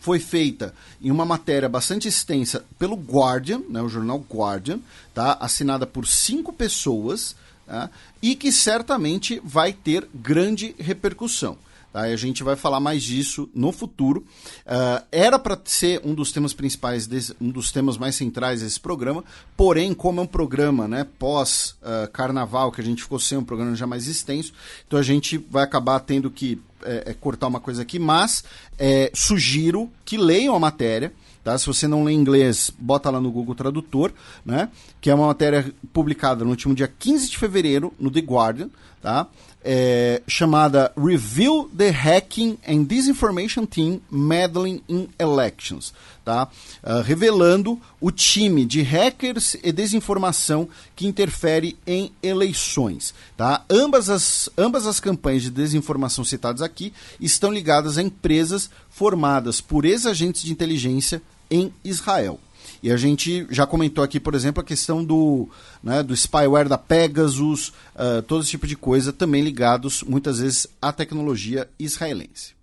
foi 0.00 0.18
feita 0.18 0.74
em 1.00 1.10
uma 1.10 1.24
matéria 1.24 1.68
bastante 1.68 2.08
extensa 2.08 2.64
pelo 2.78 2.96
Guardian, 2.96 3.62
né, 3.68 3.80
o 3.82 3.88
jornal 3.88 4.24
Guardian, 4.30 4.80
tá, 5.14 5.36
assinada 5.40 5.86
por 5.86 6.06
cinco 6.06 6.52
pessoas, 6.52 7.36
tá, 7.66 7.90
e 8.26 8.34
que 8.34 8.50
certamente 8.50 9.40
vai 9.44 9.72
ter 9.72 10.08
grande 10.12 10.74
repercussão. 10.80 11.56
Tá? 11.92 12.00
a 12.00 12.16
gente 12.16 12.42
vai 12.42 12.56
falar 12.56 12.80
mais 12.80 13.04
disso 13.04 13.48
no 13.54 13.70
futuro. 13.70 14.26
Uh, 14.66 15.06
era 15.12 15.38
para 15.38 15.56
ser 15.64 16.00
um 16.04 16.12
dos 16.12 16.32
temas 16.32 16.52
principais, 16.52 17.06
desse, 17.06 17.36
um 17.40 17.50
dos 17.50 17.70
temas 17.70 17.96
mais 17.96 18.16
centrais 18.16 18.62
desse 18.62 18.80
programa, 18.80 19.22
porém, 19.56 19.94
como 19.94 20.18
é 20.18 20.24
um 20.24 20.26
programa 20.26 20.88
né, 20.88 21.06
pós-carnaval, 21.20 22.70
uh, 22.70 22.72
que 22.72 22.80
a 22.80 22.84
gente 22.84 23.04
ficou 23.04 23.20
sem 23.20 23.38
um 23.38 23.44
programa 23.44 23.76
já 23.76 23.86
mais 23.86 24.08
extenso, 24.08 24.52
então 24.88 24.98
a 24.98 25.04
gente 25.04 25.38
vai 25.38 25.62
acabar 25.62 26.00
tendo 26.00 26.28
que 26.28 26.60
é, 26.82 27.10
é, 27.10 27.14
cortar 27.14 27.46
uma 27.46 27.60
coisa 27.60 27.82
aqui, 27.82 27.96
mas 27.96 28.42
é, 28.76 29.12
sugiro 29.14 29.88
que 30.04 30.18
leiam 30.18 30.56
a 30.56 30.58
matéria. 30.58 31.12
Tá? 31.46 31.56
Se 31.56 31.64
você 31.64 31.86
não 31.86 32.02
lê 32.02 32.12
inglês, 32.12 32.72
bota 32.76 33.08
lá 33.08 33.20
no 33.20 33.30
Google 33.30 33.54
Tradutor, 33.54 34.12
né? 34.44 34.68
que 35.00 35.08
é 35.08 35.14
uma 35.14 35.28
matéria 35.28 35.72
publicada 35.92 36.42
no 36.42 36.50
último 36.50 36.74
dia 36.74 36.88
15 36.88 37.30
de 37.30 37.38
fevereiro 37.38 37.94
no 38.00 38.10
The 38.10 38.18
Guardian. 38.18 38.68
Tá? 39.00 39.28
é, 39.68 40.22
chamada 40.28 40.92
Review 40.96 41.68
the 41.76 41.90
Hacking 41.90 42.56
and 42.66 42.84
Disinformation 42.84 43.66
Team 43.66 44.00
Meddling 44.08 44.80
in 44.88 45.08
Elections, 45.18 45.92
tá? 46.24 46.48
Uh, 46.84 47.02
revelando 47.02 47.80
o 48.00 48.12
time 48.12 48.64
de 48.64 48.80
hackers 48.82 49.56
e 49.64 49.72
desinformação 49.72 50.68
que 50.94 51.04
interfere 51.04 51.76
em 51.84 52.12
eleições. 52.22 53.12
Tá? 53.36 53.64
Ambas, 53.68 54.08
as, 54.08 54.48
ambas 54.56 54.86
as 54.86 55.00
campanhas 55.00 55.42
de 55.42 55.50
desinformação 55.50 56.24
citadas 56.24 56.62
aqui 56.62 56.92
estão 57.20 57.50
ligadas 57.50 57.98
a 57.98 58.02
empresas 58.02 58.70
formadas 58.88 59.60
por 59.60 59.84
ex-agentes 59.84 60.44
de 60.44 60.52
inteligência 60.52 61.20
em 61.50 61.72
Israel. 61.84 62.40
E 62.82 62.92
a 62.92 62.96
gente 62.96 63.46
já 63.50 63.66
comentou 63.66 64.04
aqui, 64.04 64.20
por 64.20 64.34
exemplo, 64.34 64.60
a 64.60 64.64
questão 64.64 65.04
do, 65.04 65.48
né, 65.82 66.02
do 66.02 66.14
spyware 66.14 66.68
da 66.68 66.78
Pegasus, 66.78 67.68
uh, 67.94 68.22
todo 68.22 68.42
esse 68.42 68.50
tipo 68.50 68.66
de 68.66 68.76
coisa, 68.76 69.12
também 69.12 69.42
ligados 69.42 70.02
muitas 70.02 70.38
vezes 70.38 70.66
à 70.80 70.92
tecnologia 70.92 71.68
israelense. 71.78 72.54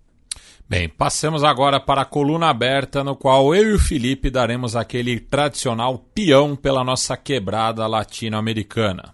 Bem, 0.66 0.88
passemos 0.88 1.44
agora 1.44 1.78
para 1.78 2.02
a 2.02 2.06
coluna 2.06 2.48
aberta, 2.48 3.04
no 3.04 3.14
qual 3.14 3.54
eu 3.54 3.72
e 3.72 3.74
o 3.74 3.78
Felipe 3.78 4.30
daremos 4.30 4.74
aquele 4.74 5.20
tradicional 5.20 5.98
peão 6.14 6.56
pela 6.56 6.82
nossa 6.82 7.18
quebrada 7.18 7.86
latino-americana. 7.86 9.12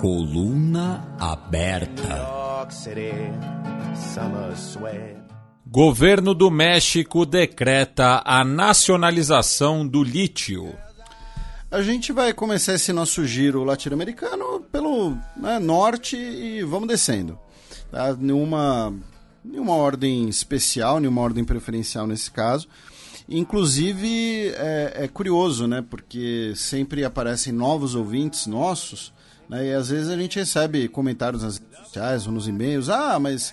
Coluna 0.00 1.14
aberta. 1.20 2.26
Governo 5.66 6.32
do 6.32 6.50
México 6.50 7.26
decreta 7.26 8.22
a 8.24 8.42
nacionalização 8.42 9.86
do 9.86 10.02
lítio. 10.02 10.74
A 11.70 11.82
gente 11.82 12.12
vai 12.12 12.32
começar 12.32 12.72
esse 12.72 12.94
nosso 12.94 13.26
giro 13.26 13.62
latino-americano 13.62 14.60
pelo 14.72 15.18
né, 15.36 15.58
norte 15.58 16.16
e 16.16 16.62
vamos 16.62 16.88
descendo. 16.88 17.38
Tá? 17.90 18.16
Nenhuma, 18.18 18.94
nenhuma 19.44 19.74
ordem 19.74 20.30
especial, 20.30 20.98
nenhuma 20.98 21.20
ordem 21.20 21.44
preferencial 21.44 22.06
nesse 22.06 22.30
caso. 22.30 22.66
Inclusive, 23.28 24.48
é, 24.56 24.92
é, 25.04 25.08
curioso, 25.08 25.66
né? 25.66 25.84
Porque 25.88 26.54
sempre 26.56 27.04
aparecem 27.04 27.52
novos 27.52 27.94
ouvintes 27.94 28.46
nossos, 28.46 29.12
né? 29.50 29.66
E 29.66 29.72
às 29.74 29.88
vezes 29.88 30.08
a 30.08 30.16
gente 30.16 30.38
recebe 30.38 30.88
comentários 30.88 31.42
nas 31.42 31.58
redes 31.58 31.78
sociais 31.78 32.26
ou 32.26 32.32
nos 32.32 32.46
e-mails. 32.46 32.88
Ah, 32.88 33.18
mas 33.18 33.52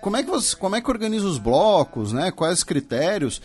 como 0.00 0.16
é 0.16 0.22
que 0.22 0.30
você, 0.30 0.54
como 0.54 0.76
é 0.76 0.80
que 0.80 0.88
organiza 0.88 1.26
os 1.26 1.36
blocos, 1.36 2.12
né? 2.12 2.30
Quais 2.30 2.58
os 2.58 2.64
critérios? 2.64 3.42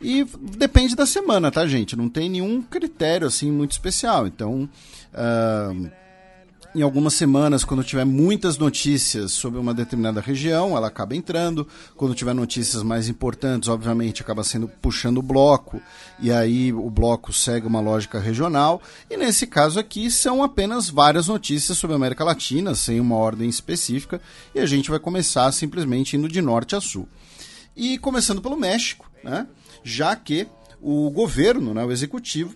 E 0.00 0.24
depende 0.56 0.94
da 0.94 1.04
semana, 1.04 1.50
tá, 1.50 1.66
gente? 1.66 1.96
Não 1.96 2.08
tem 2.08 2.30
nenhum 2.30 2.62
critério 2.62 3.26
assim 3.26 3.50
muito 3.50 3.72
especial. 3.72 4.28
Então, 4.28 4.68
uh, 5.12 5.90
em 6.78 6.82
algumas 6.82 7.14
semanas, 7.14 7.64
quando 7.64 7.82
tiver 7.82 8.04
muitas 8.04 8.56
notícias 8.56 9.32
sobre 9.32 9.58
uma 9.58 9.74
determinada 9.74 10.20
região, 10.20 10.76
ela 10.76 10.86
acaba 10.86 11.16
entrando. 11.16 11.66
Quando 11.96 12.14
tiver 12.14 12.32
notícias 12.32 12.84
mais 12.84 13.08
importantes, 13.08 13.68
obviamente, 13.68 14.22
acaba 14.22 14.44
sendo 14.44 14.68
puxando 14.68 15.18
o 15.18 15.22
bloco, 15.22 15.82
e 16.20 16.30
aí 16.30 16.72
o 16.72 16.88
bloco 16.88 17.32
segue 17.32 17.66
uma 17.66 17.80
lógica 17.80 18.20
regional. 18.20 18.80
E 19.10 19.16
nesse 19.16 19.44
caso 19.44 19.80
aqui, 19.80 20.08
são 20.08 20.40
apenas 20.40 20.88
várias 20.88 21.26
notícias 21.26 21.76
sobre 21.76 21.94
a 21.94 21.96
América 21.96 22.22
Latina, 22.22 22.76
sem 22.76 23.00
uma 23.00 23.16
ordem 23.16 23.48
específica, 23.48 24.20
e 24.54 24.60
a 24.60 24.66
gente 24.66 24.88
vai 24.88 25.00
começar 25.00 25.50
simplesmente 25.50 26.16
indo 26.16 26.28
de 26.28 26.40
norte 26.40 26.76
a 26.76 26.80
sul. 26.80 27.08
E 27.76 27.98
começando 27.98 28.40
pelo 28.40 28.56
México, 28.56 29.10
né? 29.24 29.48
já 29.82 30.14
que 30.14 30.46
o 30.80 31.10
governo, 31.10 31.74
né, 31.74 31.84
o 31.84 31.90
executivo, 31.90 32.54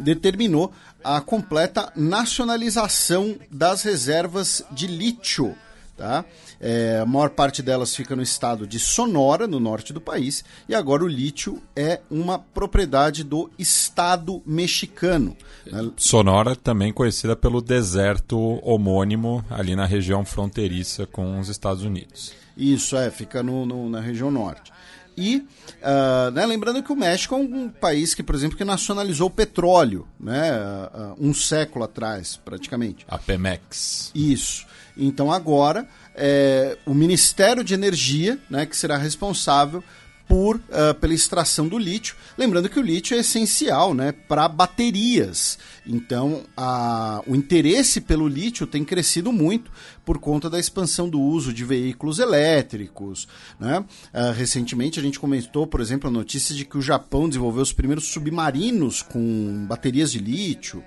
determinou 0.00 0.72
a 1.16 1.22
completa 1.22 1.90
nacionalização 1.96 3.36
das 3.50 3.82
reservas 3.82 4.62
de 4.70 4.86
lítio. 4.86 5.56
Tá? 5.96 6.22
É, 6.60 7.00
a 7.02 7.06
maior 7.06 7.30
parte 7.30 7.62
delas 7.62 7.96
fica 7.96 8.14
no 8.14 8.22
estado 8.22 8.66
de 8.66 8.78
Sonora, 8.78 9.46
no 9.46 9.58
norte 9.58 9.92
do 9.92 10.02
país, 10.02 10.44
e 10.68 10.74
agora 10.74 11.02
o 11.02 11.08
lítio 11.08 11.62
é 11.74 12.00
uma 12.10 12.38
propriedade 12.38 13.24
do 13.24 13.50
Estado 13.58 14.42
mexicano. 14.44 15.34
Né? 15.66 15.90
Sonora, 15.96 16.54
também 16.54 16.92
conhecida 16.92 17.34
pelo 17.34 17.62
deserto 17.62 18.38
homônimo, 18.62 19.42
ali 19.48 19.74
na 19.74 19.86
região 19.86 20.26
fronteiriça 20.26 21.06
com 21.06 21.40
os 21.40 21.48
Estados 21.48 21.82
Unidos. 21.82 22.34
Isso, 22.54 22.96
é, 22.96 23.10
fica 23.10 23.42
no, 23.42 23.64
no 23.64 23.88
na 23.88 24.00
região 24.00 24.30
norte. 24.30 24.70
E 25.18 25.46
uh, 25.82 26.30
né, 26.30 26.46
lembrando 26.46 26.82
que 26.82 26.92
o 26.92 26.96
México 26.96 27.34
é 27.34 27.38
um 27.38 27.68
país 27.68 28.14
que, 28.14 28.22
por 28.22 28.34
exemplo, 28.34 28.56
que 28.56 28.64
nacionalizou 28.64 29.26
o 29.26 29.30
petróleo, 29.30 30.06
né, 30.18 30.52
uh, 30.52 31.16
um 31.18 31.34
século 31.34 31.84
atrás, 31.84 32.40
praticamente. 32.44 33.04
A 33.08 33.18
Pemex. 33.18 34.12
Isso. 34.14 34.66
Então 34.96 35.30
agora 35.32 35.88
é, 36.14 36.76
o 36.84 36.92
Ministério 36.92 37.62
de 37.62 37.74
Energia, 37.74 38.38
né, 38.50 38.66
que 38.66 38.76
será 38.76 38.96
responsável 38.96 39.82
por, 40.28 40.56
uh, 40.56 40.94
pela 41.00 41.14
extração 41.14 41.66
do 41.66 41.78
lítio. 41.78 42.14
Lembrando 42.36 42.68
que 42.68 42.78
o 42.78 42.82
lítio 42.82 43.16
é 43.16 43.20
essencial 43.20 43.94
né, 43.94 44.12
para 44.12 44.46
baterias. 44.46 45.58
Então, 45.86 46.42
a, 46.54 47.22
o 47.26 47.34
interesse 47.34 48.02
pelo 48.02 48.28
lítio 48.28 48.66
tem 48.66 48.84
crescido 48.84 49.32
muito 49.32 49.70
por 50.04 50.18
conta 50.18 50.50
da 50.50 50.60
expansão 50.60 51.08
do 51.08 51.18
uso 51.18 51.52
de 51.52 51.64
veículos 51.64 52.18
elétricos. 52.18 53.26
Né? 53.58 53.78
Uh, 53.78 54.32
recentemente, 54.32 55.00
a 55.00 55.02
gente 55.02 55.18
comentou, 55.18 55.66
por 55.66 55.80
exemplo, 55.80 56.08
a 56.08 56.12
notícia 56.12 56.54
de 56.54 56.66
que 56.66 56.76
o 56.76 56.82
Japão 56.82 57.26
desenvolveu 57.26 57.62
os 57.62 57.72
primeiros 57.72 58.08
submarinos 58.08 59.00
com 59.00 59.66
baterias 59.66 60.12
de 60.12 60.18
lítio. 60.18 60.84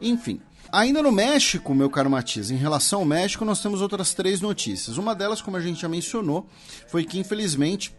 Enfim, 0.00 0.40
Ainda 0.70 1.02
no 1.02 1.10
México, 1.10 1.74
meu 1.74 1.88
caro 1.88 2.10
Matias, 2.10 2.50
em 2.50 2.56
relação 2.56 2.98
ao 3.00 3.04
México, 3.06 3.42
nós 3.42 3.62
temos 3.62 3.80
outras 3.80 4.12
três 4.12 4.42
notícias. 4.42 4.98
Uma 4.98 5.14
delas, 5.14 5.40
como 5.40 5.56
a 5.56 5.62
gente 5.62 5.80
já 5.80 5.88
mencionou, 5.88 6.46
foi 6.88 7.04
que 7.04 7.18
infelizmente 7.18 7.90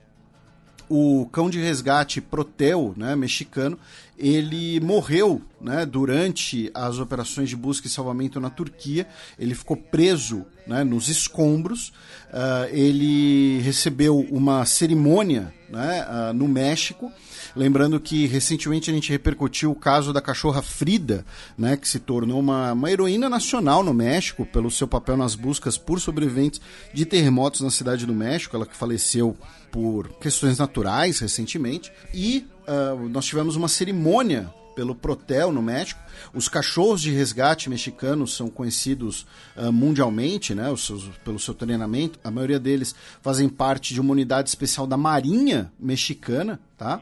o 0.90 1.28
cão 1.32 1.50
de 1.50 1.60
resgate 1.60 2.20
Protel, 2.20 2.94
né, 2.98 3.16
mexicano, 3.16 3.78
ele 4.18 4.80
morreu 4.82 5.42
né, 5.62 5.86
durante 5.86 6.70
as 6.74 7.00
operações 7.00 7.48
de 7.48 7.56
busca 7.56 7.88
e 7.88 7.90
salvamento 7.90 8.40
na 8.40 8.50
Turquia. 8.50 9.08
Ele 9.38 9.56
ficou 9.56 9.78
preso 9.78 10.46
né, 10.68 10.84
nos 10.84 11.08
escombros. 11.08 11.90
Uh, 12.30 12.68
ele 12.72 13.60
recebeu 13.60 14.20
uma 14.30 14.66
cerimônia 14.66 15.54
né, 15.72 16.06
uh, 16.08 16.34
no 16.34 16.48
México. 16.48 17.12
Lembrando 17.56 18.00
que 18.00 18.28
recentemente 18.28 18.90
a 18.90 18.94
gente 18.94 19.12
repercutiu 19.12 19.72
o 19.72 19.76
caso 19.76 20.14
da 20.14 20.22
cachorra 20.22 20.62
Frida, 20.62 21.26
né, 21.58 21.78
que 21.78 21.88
se 21.88 22.00
tornou 22.00 22.40
uma, 22.40 22.74
uma 22.74 22.92
heroína 22.92 23.30
nacional 23.30 23.84
no 23.84 23.94
México 23.94 24.46
pelo 24.46 24.70
seu 24.70 24.88
papel 24.88 25.18
nas 25.18 25.36
buscas 25.36 25.78
por 25.78 26.00
sobreviventes 26.00 26.62
de 26.94 27.06
terremotos 27.06 27.62
na 27.62 27.72
cidade 27.72 28.06
do 28.06 28.14
México. 28.14 28.56
Ela 28.56 28.66
que 28.66 28.76
faleceu 28.76 29.38
por 29.72 30.10
questões 30.20 30.58
naturais 30.58 31.20
recentemente. 31.20 31.92
E 32.14 32.48
uh, 32.68 33.10
nós 33.10 33.26
tivemos 33.26 33.56
uma 33.56 33.68
cerimônia 33.68 34.54
pelo 34.80 34.96
Protel 34.96 35.52
no 35.52 35.62
México. 35.62 36.00
Os 36.34 36.48
cachorros 36.48 37.02
de 37.02 37.12
resgate 37.12 37.70
mexicanos 37.70 38.34
são 38.34 38.50
conhecidos 38.50 39.28
uh, 39.58 39.74
mundialmente, 39.74 40.56
né, 40.56 40.74
seus, 40.78 41.04
pelo 41.26 41.38
seu 41.38 41.54
treinamento. 41.54 42.18
A 42.24 42.32
maioria 42.32 42.58
deles 42.58 42.96
fazem 43.22 43.50
parte 43.50 43.94
de 43.94 44.00
uma 44.00 44.14
unidade 44.14 44.48
especial 44.48 44.88
da 44.88 44.96
Marinha 44.96 45.70
Mexicana, 45.78 46.62
tá? 46.78 47.02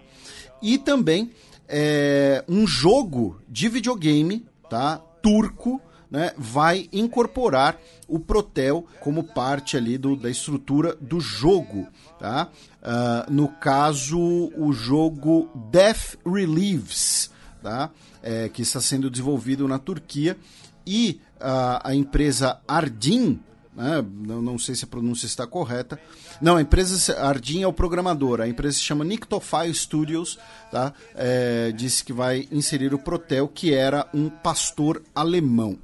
E 0.59 0.79
também 0.79 1.29
é, 1.67 2.43
um 2.49 2.65
jogo 2.65 3.39
de 3.47 3.69
videogame, 3.69 4.43
tá? 4.67 4.97
Turco 5.21 5.79
né, 6.09 6.31
vai 6.35 6.89
incorporar 6.91 7.77
o 8.07 8.19
Protel 8.19 8.87
como 9.01 9.23
parte 9.23 9.77
ali 9.77 9.99
do, 9.99 10.15
da 10.15 10.31
estrutura 10.31 10.95
do 10.99 11.19
jogo. 11.19 11.87
Tá? 12.19 12.49
Uh, 12.81 13.31
no 13.31 13.49
caso, 13.49 14.17
o 14.57 14.73
jogo 14.73 15.47
Death 15.69 16.17
Relieves. 16.25 17.29
Tá? 17.61 17.89
É, 18.21 18.49
que 18.49 18.61
está 18.61 18.81
sendo 18.81 19.09
desenvolvido 19.09 19.67
na 19.67 19.79
Turquia. 19.79 20.37
E 20.85 21.19
a, 21.39 21.89
a 21.89 21.95
empresa 21.95 22.59
Ardin, 22.67 23.39
né? 23.75 24.03
não, 24.11 24.41
não 24.41 24.57
sei 24.57 24.73
se 24.73 24.85
a 24.85 24.87
pronúncia 24.87 25.25
está 25.25 25.45
correta. 25.45 25.99
Não, 26.41 26.57
a 26.57 26.61
empresa 26.61 27.19
Ardin 27.19 27.63
é 27.63 27.67
o 27.67 27.73
programador. 27.73 28.41
A 28.41 28.47
empresa 28.47 28.77
se 28.77 28.83
chama 28.83 29.03
Nictofile 29.03 29.73
Studios. 29.73 30.39
Tá? 30.71 30.93
É, 31.15 31.71
disse 31.75 32.03
que 32.03 32.13
vai 32.13 32.47
inserir 32.51 32.93
o 32.93 32.99
Protel, 32.99 33.47
que 33.47 33.73
era 33.73 34.07
um 34.13 34.29
pastor 34.29 35.01
alemão. 35.13 35.77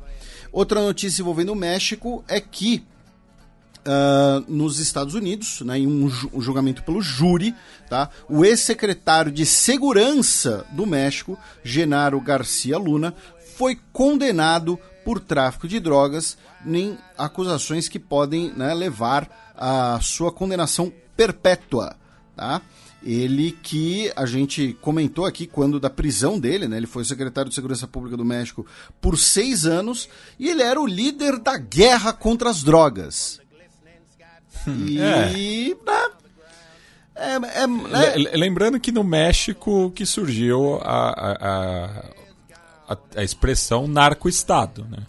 Outra 0.52 0.82
notícia 0.82 1.22
envolvendo 1.22 1.52
o 1.52 1.56
México 1.56 2.24
é 2.28 2.40
que 2.40 2.86
uh, 3.86 4.44
nos 4.48 4.80
Estados 4.80 5.14
Unidos, 5.14 5.62
né, 5.62 5.80
em 5.80 5.88
um, 5.88 6.12
um, 6.34 6.42
julgamento 6.42 6.84
pelo 6.84 7.02
júri, 7.02 7.54
tá, 7.90 8.10
o 8.30 8.44
ex-secretário 8.44 9.32
de 9.32 9.46
Segurança 9.46 10.66
do 10.72 10.86
México, 10.86 11.38
Genaro 11.64 12.20
Garcia 12.20 12.78
Luna, 12.78 13.14
foi 13.56 13.78
condenado 13.92 14.80
por 15.06 15.20
tráfico 15.20 15.68
de 15.68 15.80
drogas 15.80 16.38
em 16.66 16.98
acusações 17.18 17.88
que 17.88 18.00
podem 18.00 18.54
né, 18.54 18.74
levar 18.74 19.54
à 19.56 20.00
sua 20.02 20.32
condenação 20.32 20.92
perpétua. 21.16 21.96
Tá? 22.36 22.62
Ele 23.06 23.52
que 23.52 24.12
a 24.16 24.26
gente 24.26 24.78
comentou 24.82 25.26
aqui 25.26 25.46
quando 25.46 25.78
da 25.78 25.90
prisão 25.90 26.40
dele, 26.40 26.70
né? 26.70 26.78
Ele 26.78 26.88
foi 26.88 27.04
secretário 27.04 27.50
de 27.50 27.56
Segurança 27.56 27.86
Pública 27.86 28.16
do 28.16 28.24
México 28.24 28.66
por 29.02 29.20
seis 29.20 29.66
anos 29.66 30.08
e 30.40 30.50
ele 30.50 30.64
era 30.64 30.80
o 30.80 30.88
líder 30.88 31.38
da 31.38 31.58
guerra 31.58 32.14
contra 32.14 32.50
as 32.50 32.64
drogas. 32.64 33.42
E. 34.68 35.00
É. 35.00 35.74
Né, 35.86 36.12
é, 37.16 37.64
é, 37.64 37.68
né? 37.68 38.14
Lembrando 38.34 38.80
que 38.80 38.92
no 38.92 39.04
México 39.04 39.92
que 39.92 40.06
surgiu 40.06 40.80
a, 40.82 41.10
a, 41.10 42.94
a, 42.94 42.98
a 43.18 43.24
expressão 43.24 43.88
narco-estado, 43.88 44.86
né? 44.90 45.04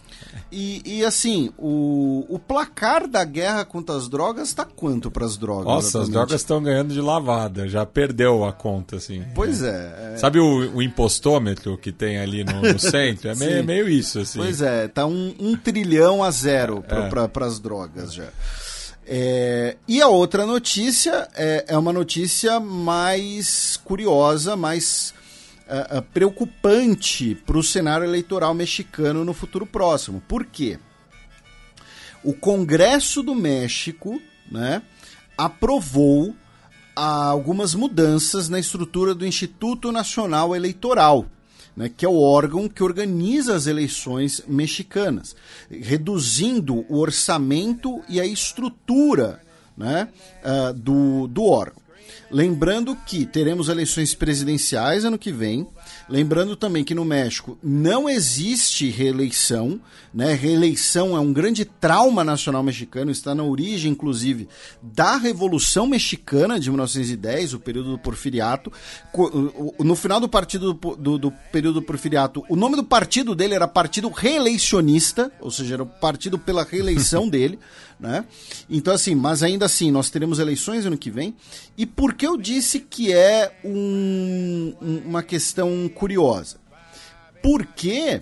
E, 0.51 0.81
e, 0.85 1.03
assim, 1.03 1.51
o, 1.57 2.25
o 2.29 2.39
placar 2.39 3.09
da 3.09 3.25
guerra 3.25 3.65
contra 3.65 3.95
as 3.95 4.07
drogas 4.07 4.47
está 4.47 4.63
quanto 4.63 5.11
para 5.11 5.25
as 5.25 5.37
drogas? 5.37 5.65
Nossa, 5.65 5.87
exatamente? 5.87 6.07
as 6.07 6.13
drogas 6.13 6.41
estão 6.41 6.63
ganhando 6.63 6.93
de 6.93 7.01
lavada, 7.01 7.67
já 7.67 7.85
perdeu 7.85 8.45
a 8.45 8.53
conta, 8.53 8.95
assim. 8.95 9.21
Pois 9.33 9.61
é. 9.61 10.13
é... 10.13 10.17
Sabe 10.17 10.39
o, 10.39 10.75
o, 10.75 10.81
impostômetro 10.81 11.77
que 11.77 11.91
tem 11.91 12.19
ali 12.19 12.45
no, 12.45 12.61
no 12.61 12.79
centro? 12.79 13.29
É 13.29 13.35
meio, 13.35 13.65
meio, 13.65 13.89
isso, 13.89 14.19
assim. 14.19 14.39
Pois 14.39 14.61
é, 14.61 14.87
tá 14.87 15.05
um, 15.05 15.35
um 15.39 15.57
trilhão 15.57 16.23
a 16.23 16.31
zero 16.31 16.81
para 16.81 17.23
é. 17.23 17.45
as 17.45 17.59
drogas 17.59 18.13
já. 18.13 18.29
É, 19.07 19.77
e 19.87 20.01
a 20.01 20.07
outra 20.07 20.45
notícia 20.45 21.27
é, 21.35 21.65
é 21.67 21.77
uma 21.77 21.93
notícia 21.93 22.59
mais 22.59 23.77
curiosa, 23.77 24.55
mais 24.55 25.13
uh, 25.67 25.99
uh, 25.99 26.01
preocupante 26.01 27.35
para 27.45 27.57
o 27.57 27.63
cenário 27.63 28.05
eleitoral 28.05 28.53
mexicano 28.55 29.23
no 29.23 29.33
futuro 29.33 29.65
próximo. 29.65 30.23
Por 30.27 30.45
quê? 30.45 30.79
O 32.23 32.33
Congresso 32.33 33.21
do 33.21 33.35
México 33.35 34.19
né, 34.51 34.81
aprovou 35.37 36.35
algumas 36.95 37.75
mudanças 37.75 38.49
na 38.49 38.59
estrutura 38.59 39.13
do 39.13 39.27
Instituto 39.27 39.91
Nacional 39.91 40.55
Eleitoral 40.55 41.27
né, 41.75 41.89
que 41.95 42.05
é 42.05 42.09
o 42.09 42.19
órgão 42.19 42.69
que 42.69 42.83
organiza 42.83 43.55
as 43.55 43.67
eleições 43.67 44.41
mexicanas, 44.47 45.35
reduzindo 45.69 46.85
o 46.89 46.99
orçamento 46.99 48.01
e 48.07 48.19
a 48.19 48.25
estrutura 48.25 49.41
né, 49.77 50.07
uh, 50.43 50.73
do, 50.73 51.27
do 51.27 51.43
órgão. 51.43 51.83
Lembrando 52.31 52.95
que 53.05 53.25
teremos 53.25 53.69
eleições 53.69 54.15
presidenciais 54.15 55.05
ano 55.05 55.17
que 55.17 55.31
vem. 55.31 55.67
Lembrando 56.07 56.55
também 56.55 56.83
que 56.83 56.93
no 56.93 57.03
México 57.03 57.57
não 57.63 58.07
existe 58.07 58.89
reeleição, 58.89 59.81
né? 60.13 60.33
Reeleição 60.35 61.17
é 61.17 61.19
um 61.19 61.33
grande 61.33 61.65
trauma 61.65 62.23
nacional 62.23 62.61
mexicano, 62.61 63.09
está 63.09 63.33
na 63.33 63.43
origem, 63.43 63.91
inclusive, 63.91 64.47
da 64.81 65.17
Revolução 65.17 65.87
Mexicana 65.87 66.59
de 66.59 66.69
1910, 66.69 67.55
o 67.55 67.59
período 67.59 67.91
do 67.91 67.97
Porfiriato. 67.97 68.71
No 69.79 69.95
final 69.95 70.19
do 70.19 70.29
partido 70.29 70.73
do, 70.73 70.95
do, 70.95 71.17
do 71.17 71.31
período 71.51 71.81
do 71.81 71.85
Porfiriato, 71.85 72.43
o 72.49 72.55
nome 72.55 72.75
do 72.75 72.83
partido 72.83 73.33
dele 73.33 73.55
era 73.55 73.67
Partido 73.67 74.09
Reeleicionista, 74.09 75.31
ou 75.39 75.49
seja, 75.49 75.73
era 75.73 75.83
o 75.83 75.87
partido 75.87 76.37
pela 76.37 76.63
reeleição 76.63 77.27
dele 77.29 77.57
né? 77.99 78.25
Então, 78.69 78.93
assim, 78.93 79.15
mas 79.15 79.43
ainda 79.43 79.65
assim, 79.65 79.91
nós 79.91 80.09
teremos 80.09 80.39
eleições 80.39 80.85
ano 80.85 80.97
que 80.97 81.09
vem. 81.09 81.35
E 81.77 81.85
por 81.85 82.13
que 82.13 82.27
eu 82.27 82.37
disse 82.37 82.79
que 82.79 83.13
é 83.13 83.57
um, 83.63 84.73
uma 85.05 85.23
questão 85.23 85.89
curiosa? 85.93 86.57
Porque 87.41 88.21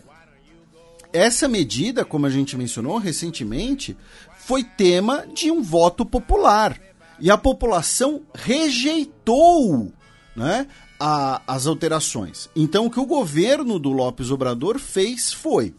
essa 1.11 1.47
medida, 1.47 2.03
como 2.03 2.25
a 2.25 2.29
gente 2.29 2.57
mencionou 2.57 2.97
recentemente, 2.97 3.95
foi 4.37 4.63
tema 4.63 5.25
de 5.33 5.51
um 5.51 5.61
voto 5.61 6.05
popular. 6.05 6.79
E 7.19 7.31
a 7.31 7.37
população 7.37 8.21
rejeitou 8.33 9.91
né, 10.35 10.67
a, 10.99 11.41
as 11.47 11.67
alterações. 11.67 12.49
Então, 12.55 12.85
o 12.85 12.89
que 12.89 12.99
o 12.99 13.05
governo 13.05 13.79
do 13.79 13.91
Lopes 13.91 14.31
Obrador 14.31 14.79
fez 14.79 15.31
foi 15.31 15.73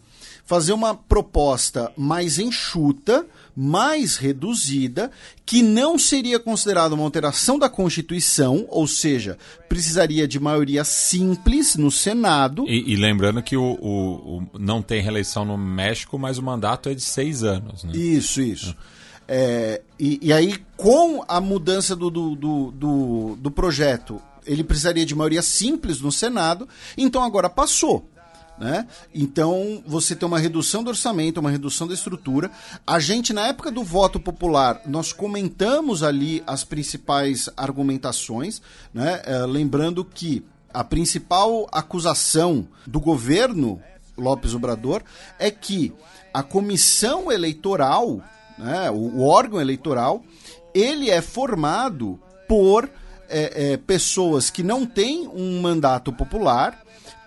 fazer 0.45 0.73
uma 0.73 0.93
proposta 0.95 1.91
mais 1.97 2.39
enxuta, 2.39 3.25
mais 3.55 4.17
reduzida, 4.17 5.09
que 5.45 5.61
não 5.61 5.97
seria 5.97 6.39
considerada 6.39 6.93
uma 6.93 7.03
alteração 7.03 7.57
da 7.57 7.69
Constituição, 7.69 8.65
ou 8.69 8.87
seja, 8.87 9.37
precisaria 9.69 10.27
de 10.27 10.39
maioria 10.39 10.83
simples 10.83 11.75
no 11.75 11.89
Senado. 11.89 12.65
E, 12.67 12.93
e 12.93 12.95
lembrando 12.95 13.41
que 13.41 13.55
o, 13.55 13.77
o, 13.81 14.37
o, 14.37 14.59
não 14.59 14.81
tem 14.81 15.01
reeleição 15.01 15.45
no 15.45 15.57
México, 15.57 16.19
mas 16.19 16.37
o 16.37 16.43
mandato 16.43 16.89
é 16.89 16.93
de 16.93 17.01
seis 17.01 17.43
anos. 17.43 17.83
Né? 17.83 17.95
Isso, 17.95 18.41
isso. 18.41 18.75
É, 19.27 19.81
e, 19.99 20.19
e, 20.21 20.33
aí, 20.33 20.55
com 20.77 21.23
a 21.27 21.41
mudança 21.41 21.95
do, 21.95 22.09
do, 22.09 22.35
do, 22.35 22.71
do, 22.71 23.35
do 23.37 23.51
projeto, 23.51 24.21
ele 24.45 24.63
precisaria 24.63 25.05
de 25.05 25.15
maioria 25.15 25.41
simples 25.41 25.99
no 25.99 26.11
Senado, 26.11 26.67
então 26.97 27.23
agora 27.23 27.49
passou. 27.49 28.07
Né? 28.57 28.87
Então 29.13 29.83
você 29.85 30.15
tem 30.15 30.25
uma 30.25 30.39
redução 30.39 30.81
do 30.81 30.89
orçamento, 30.89 31.39
uma 31.39 31.51
redução 31.51 31.87
da 31.87 31.93
estrutura. 31.93 32.49
A 32.87 32.99
gente, 32.99 33.33
na 33.33 33.47
época 33.47 33.69
do 33.69 33.83
voto 33.83 34.17
popular, 34.17 34.81
nós 34.85 35.11
comentamos 35.11 36.03
ali 36.03 36.41
as 36.47 36.63
principais 36.63 37.49
argumentações, 37.57 38.61
né? 38.93 39.21
É, 39.25 39.39
lembrando 39.45 40.05
que 40.05 40.45
a 40.73 40.83
principal 40.83 41.67
acusação 41.71 42.67
do 42.87 42.99
governo 42.99 43.81
Lopes 44.17 44.53
Obrador 44.53 45.03
é 45.37 45.51
que 45.51 45.93
a 46.33 46.43
comissão 46.43 47.31
eleitoral, 47.31 48.21
né, 48.57 48.89
o, 48.91 48.95
o 48.95 49.27
órgão 49.27 49.59
eleitoral, 49.59 50.23
ele 50.73 51.09
é 51.09 51.21
formado 51.21 52.19
por 52.47 52.89
é, 53.29 53.73
é, 53.73 53.77
pessoas 53.77 54.49
que 54.49 54.61
não 54.61 54.85
têm 54.85 55.27
um 55.27 55.61
mandato 55.61 56.11
popular 56.11 56.84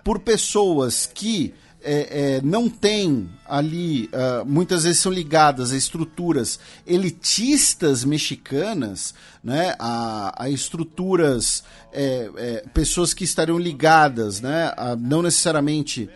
por 0.09 0.17
pessoas 0.17 1.05
que 1.05 1.53
é, 1.83 2.37
é, 2.37 2.41
não 2.41 2.67
têm 2.67 3.29
ali, 3.45 4.07
uh, 4.07 4.43
muitas 4.43 4.83
vezes 4.85 4.99
são 4.99 5.11
ligadas 5.11 5.71
a 5.71 5.77
estruturas 5.77 6.59
elitistas 6.87 8.03
mexicanas, 8.03 9.13
né, 9.43 9.75
a, 9.77 10.45
a 10.45 10.49
estruturas, 10.49 11.63
é, 11.93 12.27
é 12.37 12.63
pessoas 12.73 13.13
que 13.13 13.23
estariam 13.23 13.59
ligadas, 13.59 14.41
né, 14.41 14.73
a, 14.75 14.95
não 14.95 15.21
necessariamente 15.21 16.09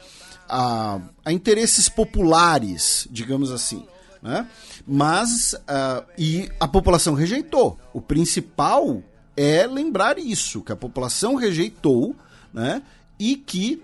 a, 0.50 1.00
a, 1.24 1.32
interesses 1.32 1.88
populares, 1.88 3.08
digamos 3.12 3.52
assim. 3.52 3.86
Né? 4.24 4.48
Mas, 4.88 5.54
uh, 5.54 6.04
e 6.18 6.50
a 6.60 6.68
população 6.68 7.14
rejeitou. 7.14 7.78
O 7.94 8.02
principal 8.02 9.04
é 9.38 9.68
lembrar 9.68 10.18
isso, 10.18 10.64
que 10.64 10.72
a 10.72 10.76
população 10.76 11.36
rejeitou, 11.36 12.16
né? 12.52 12.82
E 13.24 13.38
que, 13.38 13.82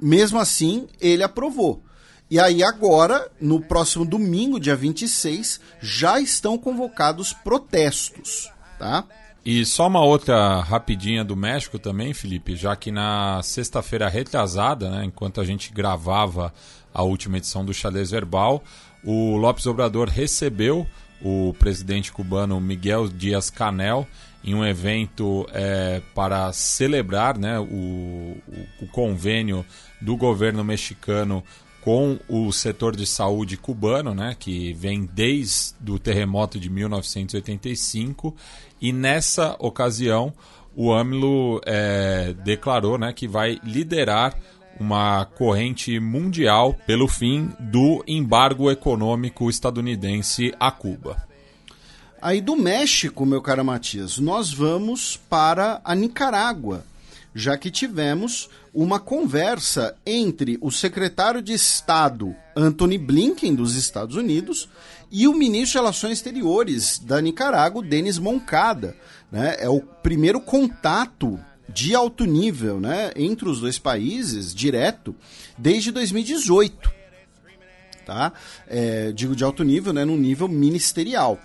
mesmo 0.00 0.38
assim, 0.38 0.88
ele 0.98 1.22
aprovou. 1.22 1.82
E 2.30 2.40
aí 2.40 2.62
agora, 2.62 3.30
no 3.38 3.60
próximo 3.60 4.02
domingo, 4.02 4.58
dia 4.58 4.74
26, 4.74 5.60
já 5.78 6.18
estão 6.18 6.56
convocados 6.56 7.34
protestos, 7.34 8.50
tá? 8.78 9.04
E 9.44 9.62
só 9.66 9.88
uma 9.88 10.02
outra 10.02 10.60
rapidinha 10.62 11.22
do 11.22 11.36
México 11.36 11.78
também, 11.78 12.14
Felipe, 12.14 12.56
já 12.56 12.74
que 12.74 12.90
na 12.90 13.42
sexta-feira 13.42 14.08
retrasada, 14.08 14.88
né, 14.88 15.04
enquanto 15.04 15.38
a 15.38 15.44
gente 15.44 15.70
gravava 15.70 16.50
a 16.94 17.02
última 17.02 17.36
edição 17.36 17.62
do 17.62 17.74
Xadrez 17.74 18.10
Verbal, 18.10 18.64
o 19.04 19.36
Lopes 19.36 19.66
Obrador 19.66 20.08
recebeu 20.08 20.86
o 21.20 21.54
presidente 21.58 22.10
cubano 22.10 22.58
Miguel 22.58 23.06
Dias 23.06 23.50
Canel 23.50 24.08
em 24.44 24.54
um 24.54 24.64
evento 24.64 25.46
é, 25.52 26.02
para 26.14 26.52
celebrar 26.52 27.38
né, 27.38 27.58
o, 27.58 27.64
o, 27.64 28.36
o, 28.82 28.86
convênio 28.88 29.64
do 30.00 30.16
governo 30.16 30.62
mexicano 30.62 31.42
com 31.80 32.18
o 32.28 32.52
setor 32.52 32.94
de 32.94 33.06
saúde 33.06 33.56
cubano, 33.56 34.14
né, 34.14 34.36
que 34.38 34.72
vem 34.74 35.08
desde 35.10 35.90
o 35.90 35.98
terremoto 35.98 36.58
de 36.58 36.68
1985, 36.68 38.34
e 38.80 38.92
nessa 38.92 39.56
ocasião 39.58 40.32
o 40.76 40.92
AMLO 40.92 41.60
é, 41.64 42.34
declarou 42.44 42.98
né, 42.98 43.12
que 43.12 43.26
vai 43.26 43.58
liderar 43.64 44.36
uma 44.78 45.24
corrente 45.24 45.98
mundial 46.00 46.74
pelo 46.86 47.06
fim 47.06 47.48
do 47.60 48.04
embargo 48.06 48.70
econômico 48.70 49.48
estadunidense 49.48 50.52
a 50.58 50.70
Cuba. 50.70 51.33
Aí 52.24 52.40
do 52.40 52.56
México, 52.56 53.26
meu 53.26 53.42
caro 53.42 53.62
Matias, 53.62 54.16
nós 54.16 54.50
vamos 54.50 55.14
para 55.28 55.82
a 55.84 55.94
Nicarágua, 55.94 56.82
já 57.34 57.58
que 57.58 57.70
tivemos 57.70 58.48
uma 58.72 58.98
conversa 58.98 59.94
entre 60.06 60.56
o 60.62 60.70
secretário 60.70 61.42
de 61.42 61.52
Estado 61.52 62.34
Anthony 62.56 62.96
Blinken 62.96 63.54
dos 63.54 63.76
Estados 63.76 64.16
Unidos 64.16 64.70
e 65.10 65.28
o 65.28 65.34
ministro 65.34 65.72
de 65.72 65.78
Relações 65.80 66.12
Exteriores 66.14 66.98
da 66.98 67.20
Nicarágua, 67.20 67.82
Denis 67.82 68.18
Moncada. 68.18 68.96
Né? 69.30 69.56
É 69.58 69.68
o 69.68 69.82
primeiro 69.82 70.40
contato 70.40 71.38
de 71.68 71.94
alto 71.94 72.24
nível 72.24 72.80
né, 72.80 73.12
entre 73.16 73.46
os 73.46 73.60
dois 73.60 73.78
países, 73.78 74.54
direto, 74.54 75.14
desde 75.58 75.92
2018. 75.92 76.90
Tá? 78.06 78.32
É, 78.66 79.12
digo 79.12 79.36
de 79.36 79.44
alto 79.44 79.62
nível, 79.62 79.92
né, 79.92 80.06
no 80.06 80.16
nível 80.16 80.48
ministerial. 80.48 81.38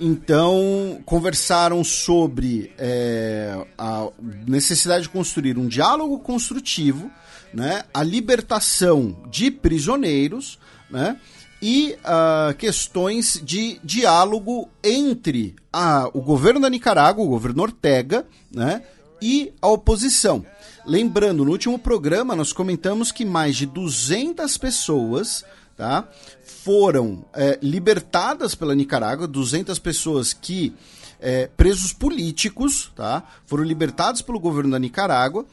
Então, 0.00 1.00
conversaram 1.04 1.84
sobre 1.84 2.72
é, 2.76 3.64
a 3.78 4.08
necessidade 4.46 5.04
de 5.04 5.08
construir 5.08 5.56
um 5.56 5.68
diálogo 5.68 6.18
construtivo, 6.18 7.10
né, 7.52 7.84
a 7.94 8.02
libertação 8.02 9.16
de 9.30 9.52
prisioneiros 9.52 10.58
né, 10.90 11.16
e 11.62 11.96
uh, 12.00 12.54
questões 12.56 13.40
de 13.42 13.78
diálogo 13.84 14.68
entre 14.82 15.54
a, 15.72 16.10
o 16.12 16.20
governo 16.20 16.60
da 16.60 16.68
Nicarágua, 16.68 17.24
o 17.24 17.28
governo 17.28 17.62
Ortega, 17.62 18.26
né, 18.52 18.82
e 19.22 19.52
a 19.62 19.68
oposição. 19.68 20.44
Lembrando, 20.84 21.44
no 21.44 21.52
último 21.52 21.78
programa 21.78 22.34
nós 22.34 22.52
comentamos 22.52 23.12
que 23.12 23.24
mais 23.24 23.56
de 23.56 23.64
200 23.64 24.58
pessoas 24.58 25.44
tá, 25.76 26.08
foram 26.42 27.24
é, 27.34 27.58
libertadas 27.62 28.54
pela 28.54 28.74
Nicarágua, 28.74 29.26
200 29.26 29.78
pessoas 29.78 30.32
que 30.32 30.74
é, 31.20 31.48
presos 31.56 31.92
políticos, 31.92 32.92
tá, 32.94 33.22
foram 33.46 33.64
libertados 33.64 34.20
pelo 34.22 34.38
governo 34.38 34.72
da 34.72 34.78
Nicarágua 34.78 35.46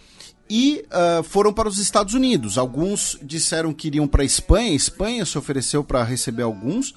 e 0.54 0.84
uh, 0.88 1.24
foram 1.24 1.54
para 1.54 1.70
os 1.70 1.78
Estados 1.78 2.14
Unidos. 2.14 2.58
Alguns 2.58 3.18
disseram 3.22 3.74
que 3.74 3.88
iriam 3.88 4.06
para 4.06 4.22
a 4.22 4.26
Espanha, 4.26 4.74
a 4.74 4.76
Espanha 4.76 5.26
se 5.26 5.38
ofereceu 5.38 5.82
para 5.82 6.04
receber 6.04 6.44
alguns. 6.44 6.90
Uh, 6.90 6.96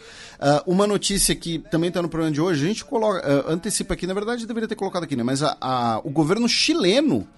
uma 0.66 0.88
notícia 0.88 1.36
que 1.36 1.60
também 1.70 1.86
está 1.86 2.02
no 2.02 2.08
programa 2.08 2.34
de 2.34 2.40
hoje, 2.40 2.64
a 2.64 2.66
gente 2.66 2.84
coloca, 2.84 3.20
uh, 3.20 3.52
antecipa 3.52 3.94
aqui, 3.94 4.08
na 4.08 4.14
verdade 4.14 4.44
deveria 4.44 4.66
ter 4.66 4.74
colocado 4.74 5.04
aqui, 5.04 5.14
né? 5.14 5.22
mas 5.22 5.40
a, 5.40 5.56
a, 5.60 6.00
o 6.02 6.10
governo 6.10 6.48
chileno 6.48 7.28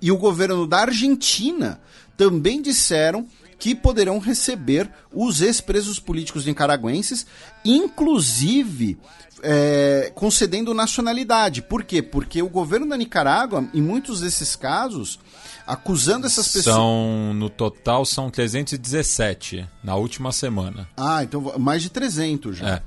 e 0.00 0.10
o 0.10 0.16
governo 0.16 0.66
da 0.66 0.78
Argentina 0.78 1.78
também 2.16 2.62
disseram 2.62 3.26
que 3.58 3.74
poderão 3.74 4.18
receber 4.18 4.90
os 5.12 5.40
ex-presos 5.40 5.98
políticos 5.98 6.46
nicaragüenses, 6.46 7.26
inclusive 7.64 8.98
é, 9.42 10.12
concedendo 10.14 10.74
nacionalidade. 10.74 11.62
Por 11.62 11.84
quê? 11.84 12.02
Porque 12.02 12.42
o 12.42 12.48
governo 12.48 12.88
da 12.88 12.96
Nicarágua, 12.96 13.68
em 13.74 13.82
muitos 13.82 14.20
desses 14.20 14.54
casos, 14.56 15.18
acusando 15.66 16.26
essas 16.26 16.46
pessoas. 16.48 16.76
São, 16.76 17.34
no 17.34 17.50
total, 17.50 18.04
são 18.04 18.30
317 18.30 19.68
na 19.82 19.96
última 19.96 20.32
semana. 20.32 20.88
Ah, 20.96 21.22
então 21.22 21.58
mais 21.58 21.82
de 21.82 21.90
300 21.90 22.56
já. 22.56 22.68
É. 22.68 22.82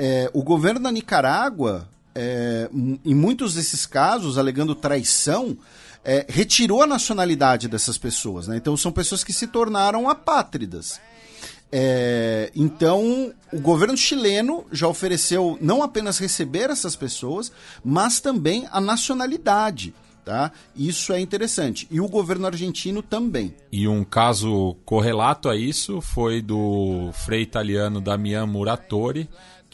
É, 0.00 0.30
o 0.32 0.42
governo 0.42 0.80
da 0.80 0.92
Nicarágua, 0.92 1.88
é, 2.14 2.70
em 3.04 3.14
muitos 3.14 3.54
desses 3.54 3.84
casos, 3.84 4.38
alegando 4.38 4.74
traição, 4.74 5.56
é, 6.04 6.26
retirou 6.28 6.82
a 6.82 6.86
nacionalidade 6.86 7.68
dessas 7.68 7.98
pessoas. 7.98 8.48
Né? 8.48 8.56
Então 8.56 8.76
são 8.76 8.92
pessoas 8.92 9.22
que 9.22 9.32
se 9.32 9.46
tornaram 9.46 10.08
apátridas. 10.08 11.00
É, 11.70 12.50
então, 12.56 13.32
o 13.52 13.60
governo 13.60 13.96
chileno 13.96 14.64
já 14.72 14.88
ofereceu 14.88 15.58
não 15.60 15.82
apenas 15.82 16.18
receber 16.18 16.70
essas 16.70 16.96
pessoas, 16.96 17.52
mas 17.84 18.20
também 18.20 18.66
a 18.70 18.80
nacionalidade. 18.80 19.94
Tá? 20.24 20.52
Isso 20.76 21.12
é 21.14 21.20
interessante. 21.20 21.88
E 21.90 22.02
o 22.02 22.08
governo 22.08 22.46
argentino 22.46 23.02
também. 23.02 23.54
E 23.72 23.88
um 23.88 24.04
caso 24.04 24.76
correlato 24.84 25.48
a 25.48 25.56
isso 25.56 26.02
foi 26.02 26.42
do 26.42 27.10
frei 27.14 27.40
italiano 27.40 27.98
Damian 27.98 28.44
Muratori, 28.44 29.26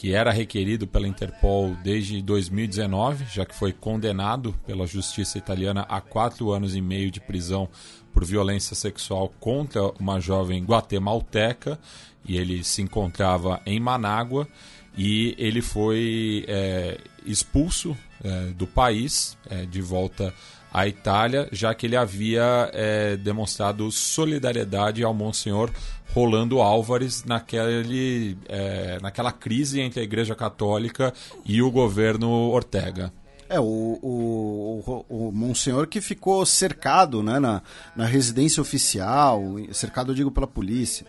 que 0.05 0.13
era 0.13 0.31
requerido 0.31 0.87
pela 0.87 1.09
Interpol 1.09 1.75
desde 1.83 2.21
2019, 2.21 3.25
já 3.33 3.47
que 3.47 3.55
foi 3.55 3.73
condenado 3.73 4.55
pela 4.67 4.87
justiça 4.87 5.39
italiana 5.39 5.87
a 5.89 5.99
quatro 5.99 6.53
anos 6.53 6.75
e 6.75 6.83
meio 6.83 7.11
de 7.11 7.23
prisão 7.23 7.71
por 8.13 8.23
violência 8.23 8.77
sexual 8.77 9.33
contra 9.41 9.83
uma 9.99 10.21
jovem 10.21 10.63
guatemalteca, 10.63 11.81
e 12.23 12.37
ele 12.37 12.63
se 12.63 12.83
encontrava 12.83 13.63
em 13.65 13.81
Manágua, 13.81 14.47
e 14.95 15.35
ele 15.39 15.63
foi 15.63 16.45
é, 16.49 16.99
expulso 17.25 17.97
é, 18.23 18.49
do 18.49 18.67
país, 18.67 19.39
é, 19.49 19.65
de 19.65 19.81
volta 19.81 20.35
à 20.71 20.87
Itália, 20.87 21.49
já 21.51 21.75
que 21.75 21.87
ele 21.87 21.97
havia 21.97 22.71
é, 22.75 23.17
demonstrado 23.17 23.91
solidariedade 23.91 25.03
ao 25.03 25.15
Monsenhor 25.15 25.71
Rolando 26.13 26.61
Álvares 26.61 27.25
naquele, 27.25 28.37
é, 28.49 28.99
naquela 29.01 29.33
crise 29.33 29.81
entre 29.81 30.01
a 30.01 30.03
Igreja 30.05 30.35
Católica 30.35 31.13
e 31.45 31.63
o 31.63 31.71
governo 31.71 32.31
Ortega. 32.31 33.13
É, 33.49 33.61
o, 33.61 33.99
o, 34.03 35.05
o, 35.09 35.29
o 35.29 35.33
Monsenhor 35.33 35.87
que 35.87 36.01
ficou 36.01 36.45
cercado 36.47 37.23
né, 37.23 37.39
na, 37.39 37.63
na 37.95 38.07
residência 38.07 38.61
oficial, 38.61 39.43
cercado, 39.73 40.13
eu 40.13 40.15
digo, 40.15 40.31
pela 40.31 40.47
polícia. 40.47 41.07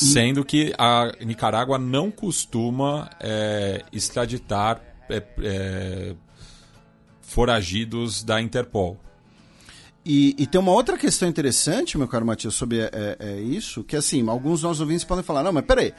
E... 0.00 0.04
Sendo 0.04 0.44
que 0.44 0.72
a 0.78 1.12
Nicarágua 1.20 1.78
não 1.78 2.10
costuma 2.10 3.10
é, 3.20 3.82
extraditar 3.92 4.80
é, 5.10 5.22
é, 5.42 6.14
foragidos 7.20 8.22
da 8.22 8.40
Interpol. 8.40 8.98
E, 10.08 10.34
e, 10.38 10.46
tem 10.46 10.58
uma 10.58 10.72
outra 10.72 10.96
questão 10.96 11.28
interessante, 11.28 11.98
meu 11.98 12.08
caro 12.08 12.24
Matias, 12.24 12.54
sobre 12.54 12.80
é, 12.80 12.90
é, 12.90 13.16
é 13.20 13.40
isso, 13.42 13.84
que 13.84 13.94
assim, 13.94 14.26
alguns 14.26 14.62
nossos 14.62 14.80
ouvintes 14.80 15.04
podem 15.04 15.22
falar, 15.22 15.42
não, 15.42 15.52
mas 15.52 15.66
peraí, 15.66 15.92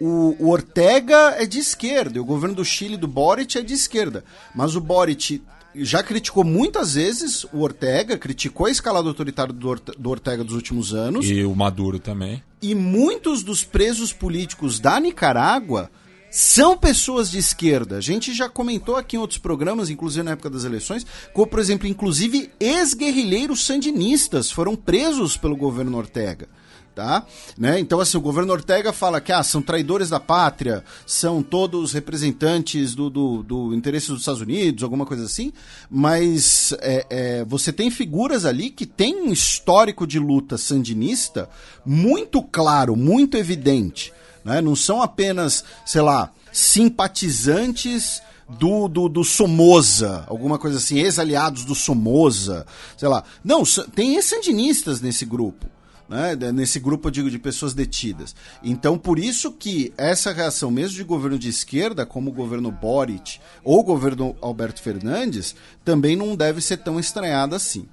o, 0.00 0.34
o 0.40 0.48
Ortega 0.50 1.36
é 1.38 1.46
de 1.46 1.60
esquerda, 1.60 2.18
e 2.18 2.20
o 2.20 2.24
governo 2.24 2.56
do 2.56 2.64
Chile 2.64 2.96
do 2.96 3.06
Boric 3.06 3.56
é 3.56 3.62
de 3.62 3.72
esquerda, 3.72 4.24
mas 4.56 4.74
o 4.74 4.80
Boric 4.80 5.40
já 5.76 6.02
criticou 6.02 6.42
muitas 6.42 6.94
vezes 6.94 7.44
o 7.52 7.60
Ortega, 7.60 8.18
criticou 8.18 8.66
a 8.66 8.70
escalada 8.70 9.06
autoritária 9.06 9.52
do, 9.52 9.74
do 9.76 10.10
Ortega 10.10 10.42
dos 10.42 10.54
últimos 10.54 10.92
anos. 10.92 11.28
E 11.28 11.44
o 11.44 11.54
Maduro 11.54 12.00
também. 12.00 12.42
E 12.60 12.74
muitos 12.74 13.44
dos 13.44 13.62
presos 13.62 14.12
políticos 14.12 14.80
da 14.80 14.98
Nicarágua 14.98 15.90
são 16.34 16.76
pessoas 16.76 17.30
de 17.30 17.38
esquerda. 17.38 17.96
A 17.96 18.00
gente 18.00 18.34
já 18.34 18.48
comentou 18.48 18.96
aqui 18.96 19.14
em 19.14 19.20
outros 19.20 19.38
programas, 19.38 19.88
inclusive 19.88 20.24
na 20.24 20.32
época 20.32 20.50
das 20.50 20.64
eleições, 20.64 21.06
como, 21.32 21.46
por 21.46 21.60
exemplo, 21.60 21.86
inclusive 21.86 22.50
ex-guerrilheiros 22.58 23.64
sandinistas 23.64 24.50
foram 24.50 24.74
presos 24.74 25.36
pelo 25.36 25.54
governo 25.54 25.96
Ortega. 25.96 26.48
Tá? 26.92 27.24
Né? 27.56 27.78
Então, 27.78 28.00
assim, 28.00 28.18
o 28.18 28.20
governo 28.20 28.52
Ortega 28.52 28.92
fala 28.92 29.20
que 29.20 29.30
ah, 29.30 29.44
são 29.44 29.62
traidores 29.62 30.10
da 30.10 30.18
pátria, 30.18 30.82
são 31.06 31.40
todos 31.40 31.92
representantes 31.92 32.96
do, 32.96 33.08
do, 33.08 33.42
do 33.44 33.74
interesse 33.74 34.08
dos 34.08 34.20
Estados 34.20 34.40
Unidos, 34.40 34.82
alguma 34.82 35.06
coisa 35.06 35.24
assim, 35.24 35.52
mas 35.88 36.72
é, 36.80 37.06
é, 37.10 37.44
você 37.44 37.72
tem 37.72 37.90
figuras 37.92 38.44
ali 38.44 38.70
que 38.70 38.86
têm 38.86 39.22
um 39.22 39.32
histórico 39.32 40.04
de 40.04 40.18
luta 40.18 40.58
sandinista 40.58 41.48
muito 41.84 42.42
claro, 42.42 42.96
muito 42.96 43.36
evidente. 43.36 44.12
Né? 44.44 44.60
Não 44.60 44.76
são 44.76 45.02
apenas, 45.02 45.64
sei 45.86 46.02
lá, 46.02 46.30
simpatizantes 46.52 48.22
do, 48.48 48.88
do, 48.88 49.08
do 49.08 49.24
Somoza, 49.24 50.24
alguma 50.26 50.58
coisa 50.58 50.78
assim, 50.78 50.98
ex-aliados 50.98 51.64
do 51.64 51.74
Somoza, 51.74 52.66
sei 52.96 53.08
lá. 53.08 53.24
Não, 53.42 53.62
tem 53.94 54.16
ex-sandinistas 54.16 55.00
nesse 55.00 55.24
grupo. 55.24 55.66
Né, 56.06 56.36
nesse 56.52 56.78
grupo, 56.78 57.08
eu 57.08 57.10
digo, 57.10 57.30
de 57.30 57.38
pessoas 57.38 57.72
detidas. 57.72 58.36
Então, 58.62 58.98
por 58.98 59.18
isso 59.18 59.50
que 59.50 59.90
essa 59.96 60.32
reação, 60.32 60.70
mesmo 60.70 60.96
de 60.96 61.02
governo 61.02 61.38
de 61.38 61.48
esquerda, 61.48 62.04
como 62.04 62.30
o 62.30 62.34
governo 62.34 62.70
Boric 62.70 63.40
ou 63.64 63.80
o 63.80 63.82
governo 63.82 64.36
Alberto 64.42 64.82
Fernandes, 64.82 65.56
também 65.82 66.14
não 66.14 66.36
deve 66.36 66.60
ser 66.60 66.76
tão 66.76 67.00
estranhada 67.00 67.56
assim. 67.56 67.88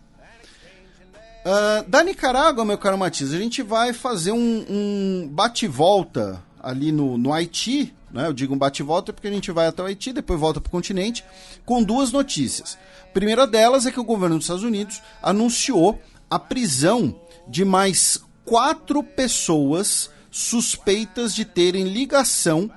Uh, 1.44 1.90
da 1.90 2.04
Nicarágua, 2.04 2.64
meu 2.64 2.78
caro 2.78 2.98
Matias, 2.98 3.34
a 3.34 3.38
gente 3.38 3.64
vai 3.64 3.94
fazer 3.94 4.32
um, 4.32 4.66
um 4.70 5.30
bate-volta 5.32 6.44
ali 6.62 6.92
no, 6.92 7.18
no 7.18 7.34
Haiti, 7.34 7.94
né? 8.12 8.28
Eu 8.28 8.34
digo 8.34 8.54
um 8.54 8.58
bate-volta 8.58 9.12
porque 9.12 9.28
a 9.28 9.32
gente 9.32 9.52
vai 9.52 9.66
até 9.66 9.82
o 9.82 9.86
Haiti, 9.86 10.14
depois 10.14 10.40
volta 10.40 10.62
para 10.62 10.68
o 10.68 10.72
continente, 10.72 11.24
com 11.66 11.82
duas 11.82 12.12
notícias. 12.12 12.78
A 13.04 13.08
primeira 13.08 13.48
delas 13.48 13.86
é 13.86 13.92
que 13.92 14.00
o 14.00 14.04
governo 14.04 14.36
dos 14.36 14.46
Estados 14.46 14.64
Unidos 14.64 15.02
anunciou 15.22 16.00
a 16.30 16.38
prisão 16.38 17.20
de 17.48 17.66
mais 17.66 18.20
quatro 18.46 19.04
pessoas 19.04 20.10
suspeitas 20.30 21.34
de 21.34 21.44
terem 21.44 21.86
ligação 21.86 22.70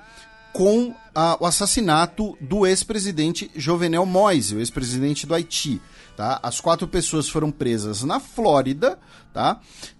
com 0.51 0.87
uh, 0.87 0.95
o 1.39 1.45
assassinato 1.45 2.37
do 2.41 2.65
ex-presidente 2.65 3.51
Jovenel 3.55 4.05
Moise, 4.05 4.55
o 4.55 4.59
ex-presidente 4.59 5.27
do 5.27 5.35
Haiti. 5.35 5.81
Tá? 6.15 6.39
As 6.41 6.61
quatro 6.61 6.87
pessoas 6.87 7.27
foram 7.27 7.51
presas 7.51 8.03
na 8.03 8.19
Flórida, 8.19 8.97
tá? 9.33 9.59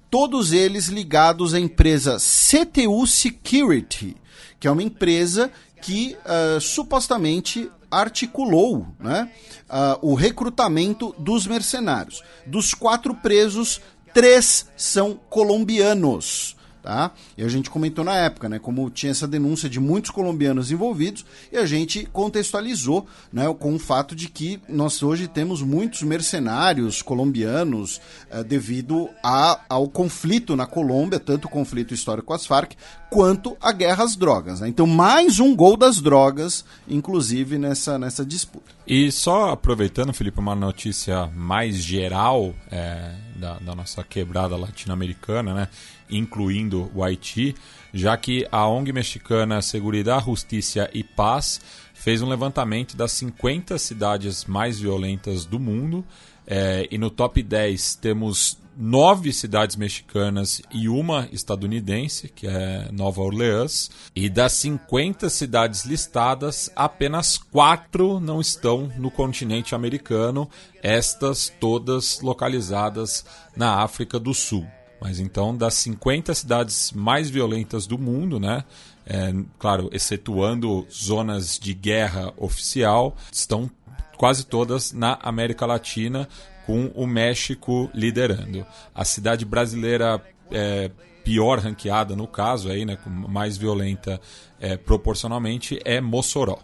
todos 0.10 0.54
eles 0.54 0.86
ligados 0.88 1.54
à 1.54 1.60
empresa 1.60 2.18
CTU 2.18 3.06
Security, 3.06 4.16
que 4.60 4.68
é 4.68 4.72
uma 4.72 4.82
empresa 4.82 5.52
que 5.82 6.16
uh, 6.26 6.60
supostamente 6.62 7.70
articulou 7.92 8.88
né, 9.00 9.30
uh, 9.70 10.00
o 10.02 10.16
recrutamento 10.16 11.14
dos 11.20 11.46
mercenários. 11.46 12.24
Dos 12.46 12.74
quatro 12.74 13.14
presos, 13.16 13.82
três 14.14 14.68
são 14.78 15.20
colombianos 15.30 16.55
tá? 16.86 17.12
E 17.36 17.44
a 17.44 17.48
gente 17.48 17.68
comentou 17.68 18.06
na 18.06 18.16
época, 18.16 18.48
né, 18.48 18.60
como 18.60 18.92
tinha 18.92 19.12
essa 19.12 19.28
denúncia 19.28 19.68
de 19.68 19.80
muitos 19.80 20.12
colombianos 20.12 20.72
envolvidos 20.72 21.26
e 21.52 21.58
a 21.58 21.66
gente 21.66 22.08
contextualizou, 22.14 23.08
né, 23.34 23.52
com 23.58 23.74
o 23.74 23.80
fato 23.80 24.16
de 24.16 24.30
que 24.30 24.62
nós 24.70 25.02
hoje 25.02 25.28
temos 25.28 25.64
muitos 25.64 26.04
mercenários 26.04 27.02
colombianos 27.02 28.00
eh, 28.30 28.44
devido 28.44 29.10
a, 29.24 29.60
ao 29.68 29.90
conflito 29.90 30.56
na 30.56 30.68
Colômbia, 30.68 31.20
tanto 31.20 31.46
o 31.46 31.50
conflito 31.50 31.92
histórico 31.92 32.28
com 32.28 32.34
as 32.36 32.46
Farc 32.46 32.74
quanto 33.10 33.58
a 33.60 33.72
guerra 33.72 34.04
às 34.04 34.16
drogas. 34.16 34.60
Né? 34.60 34.68
Então, 34.68 34.86
mais 34.86 35.40
um 35.40 35.56
gol 35.56 35.76
das 35.76 36.00
drogas, 36.00 36.64
inclusive 36.88 37.58
nessa, 37.58 37.98
nessa 37.98 38.24
disputa. 38.24 38.76
E 38.86 39.12
só 39.12 39.50
aproveitando, 39.50 40.14
Felipe, 40.14 40.40
uma 40.40 40.54
notícia 40.54 41.26
mais 41.36 41.78
geral 41.78 42.54
é, 42.70 43.16
da, 43.36 43.58
da 43.58 43.74
nossa 43.74 44.04
quebrada 44.04 44.56
latino-americana, 44.56 45.54
né? 45.54 45.68
Incluindo 46.10 46.92
o 46.94 47.04
Haiti, 47.04 47.56
já 47.94 48.16
que 48.18 48.48
a 48.52 48.68
ONG 48.68 48.92
mexicana 48.92 49.62
Seguridad, 49.62 50.24
Justiça 50.24 50.90
e 50.94 51.04
Paz 51.04 51.62
fez 51.94 52.22
um 52.22 52.30
levantamento 52.30 52.96
das 52.96 53.14
50 53.14 53.78
cidades 53.78 54.46
mais 54.46 54.80
violentas 54.80 55.46
do 55.46 55.60
mundo. 55.60 56.06
É, 56.48 56.88
e 56.92 56.98
no 56.98 57.10
top 57.10 57.42
10 57.42 57.96
temos 57.96 58.60
nove 58.78 59.32
cidades 59.32 59.76
mexicanas 59.76 60.62
e 60.72 60.90
uma 60.90 61.30
estadunidense, 61.32 62.28
que 62.28 62.46
é 62.48 62.90
Nova 62.92 63.22
Orleans. 63.22 63.90
E 64.16 64.30
das 64.30 64.54
50 64.54 65.30
cidades 65.30 65.86
listadas, 65.86 66.70
apenas 66.76 67.38
quatro 67.38 68.20
não 68.20 68.42
estão 68.42 68.92
no 68.98 69.10
continente 69.10 69.74
americano, 69.74 70.50
estas 70.84 71.50
todas 71.60 72.20
localizadas 72.22 73.26
na 73.56 73.82
África 73.82 74.20
do 74.20 74.34
Sul. 74.34 74.68
Mas 75.00 75.20
então, 75.20 75.56
das 75.56 75.74
50 75.76 76.34
cidades 76.34 76.92
mais 76.92 77.30
violentas 77.30 77.86
do 77.86 77.98
mundo, 77.98 78.40
né? 78.40 78.64
É, 79.06 79.34
claro, 79.60 79.90
excetuando 79.92 80.88
zonas 80.92 81.60
de 81.60 81.74
guerra 81.74 82.34
oficial, 82.38 83.16
estão 83.32 83.70
quase 84.18 84.46
todas 84.46 84.92
na 84.92 85.20
América 85.22 85.66
Latina, 85.66 86.28
com 86.66 86.88
o 86.96 87.06
México 87.06 87.90
liderando. 87.94 88.66
A 88.94 89.06
cidade 89.06 89.46
brasileira 89.46 90.22
é, 90.52 90.90
pior 91.24 91.60
ranqueada 91.60 92.16
no 92.16 92.28
caso, 92.28 92.70
aí, 92.70 92.86
né, 92.86 92.98
mais 93.06 93.58
violenta 93.58 94.20
é, 94.60 94.78
proporcionalmente, 94.78 95.80
é 95.86 96.02
Mossoró. 96.02 96.60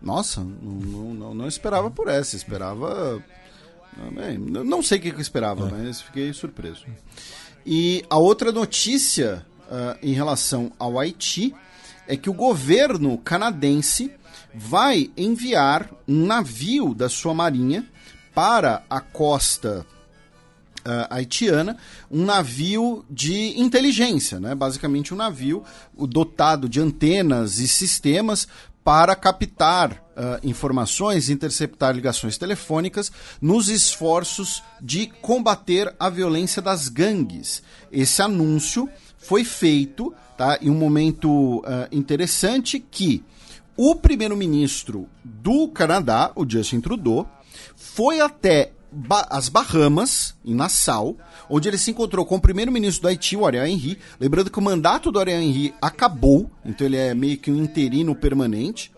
Nossa, 0.00 0.40
não, 0.40 1.14
não, 1.14 1.34
não 1.34 1.48
esperava 1.48 1.90
por 1.90 2.08
essa, 2.08 2.34
esperava 2.34 3.22
Bem, 4.14 4.38
não 4.38 4.82
sei 4.82 4.98
o 4.98 5.00
que 5.02 5.08
eu 5.08 5.20
esperava, 5.20 5.68
é. 5.68 5.70
mas 5.70 6.00
fiquei 6.00 6.32
surpreso. 6.32 6.86
E 7.64 8.04
a 8.10 8.18
outra 8.18 8.50
notícia 8.50 9.44
uh, 9.70 9.98
em 10.02 10.12
relação 10.12 10.72
ao 10.78 10.98
Haiti 10.98 11.54
é 12.08 12.16
que 12.16 12.30
o 12.30 12.34
governo 12.34 13.16
canadense 13.18 14.12
vai 14.54 15.10
enviar 15.16 15.90
um 16.06 16.26
navio 16.26 16.94
da 16.94 17.08
sua 17.08 17.32
marinha 17.32 17.86
para 18.34 18.82
a 18.88 19.00
costa 19.00 19.86
uh, 20.86 21.06
haitiana, 21.10 21.76
um 22.10 22.24
navio 22.24 23.04
de 23.08 23.58
inteligência, 23.60 24.40
né? 24.40 24.54
basicamente 24.54 25.14
um 25.14 25.16
navio 25.16 25.62
dotado 25.96 26.68
de 26.68 26.80
antenas 26.80 27.58
e 27.58 27.68
sistemas 27.68 28.48
para 28.82 29.14
captar 29.14 30.01
uh, 30.16 30.46
informações, 30.46 31.28
interceptar 31.28 31.94
ligações 31.94 32.38
telefônicas 32.38 33.10
nos 33.40 33.68
esforços 33.68 34.62
de 34.80 35.06
combater 35.06 35.94
a 35.98 36.08
violência 36.08 36.62
das 36.62 36.88
gangues. 36.88 37.62
Esse 37.90 38.22
anúncio 38.22 38.88
foi 39.18 39.44
feito 39.44 40.14
tá, 40.36 40.58
em 40.60 40.70
um 40.70 40.74
momento 40.74 41.58
uh, 41.60 41.88
interessante 41.90 42.78
que 42.78 43.24
o 43.76 43.94
primeiro-ministro 43.94 45.08
do 45.24 45.68
Canadá, 45.68 46.30
o 46.34 46.48
Justin 46.48 46.80
Trudeau, 46.80 47.28
foi 47.74 48.20
até 48.20 48.72
ba 48.92 49.26
as 49.30 49.48
Bahamas, 49.48 50.34
em 50.44 50.54
Nassau, 50.54 51.16
onde 51.48 51.68
ele 51.68 51.78
se 51.78 51.90
encontrou 51.90 52.26
com 52.26 52.36
o 52.36 52.40
primeiro-ministro 52.40 53.02
do 53.02 53.08
Haiti, 53.08 53.36
o 53.36 53.46
Ariel 53.46 53.66
Henry. 53.66 53.98
Lembrando 54.20 54.50
que 54.50 54.58
o 54.58 54.62
mandato 54.62 55.10
do 55.10 55.18
Ariel 55.18 55.40
Henry 55.40 55.74
acabou, 55.80 56.50
então 56.64 56.86
ele 56.86 56.96
é 56.96 57.14
meio 57.14 57.38
que 57.38 57.50
um 57.50 57.62
interino 57.62 58.14
permanente. 58.14 58.91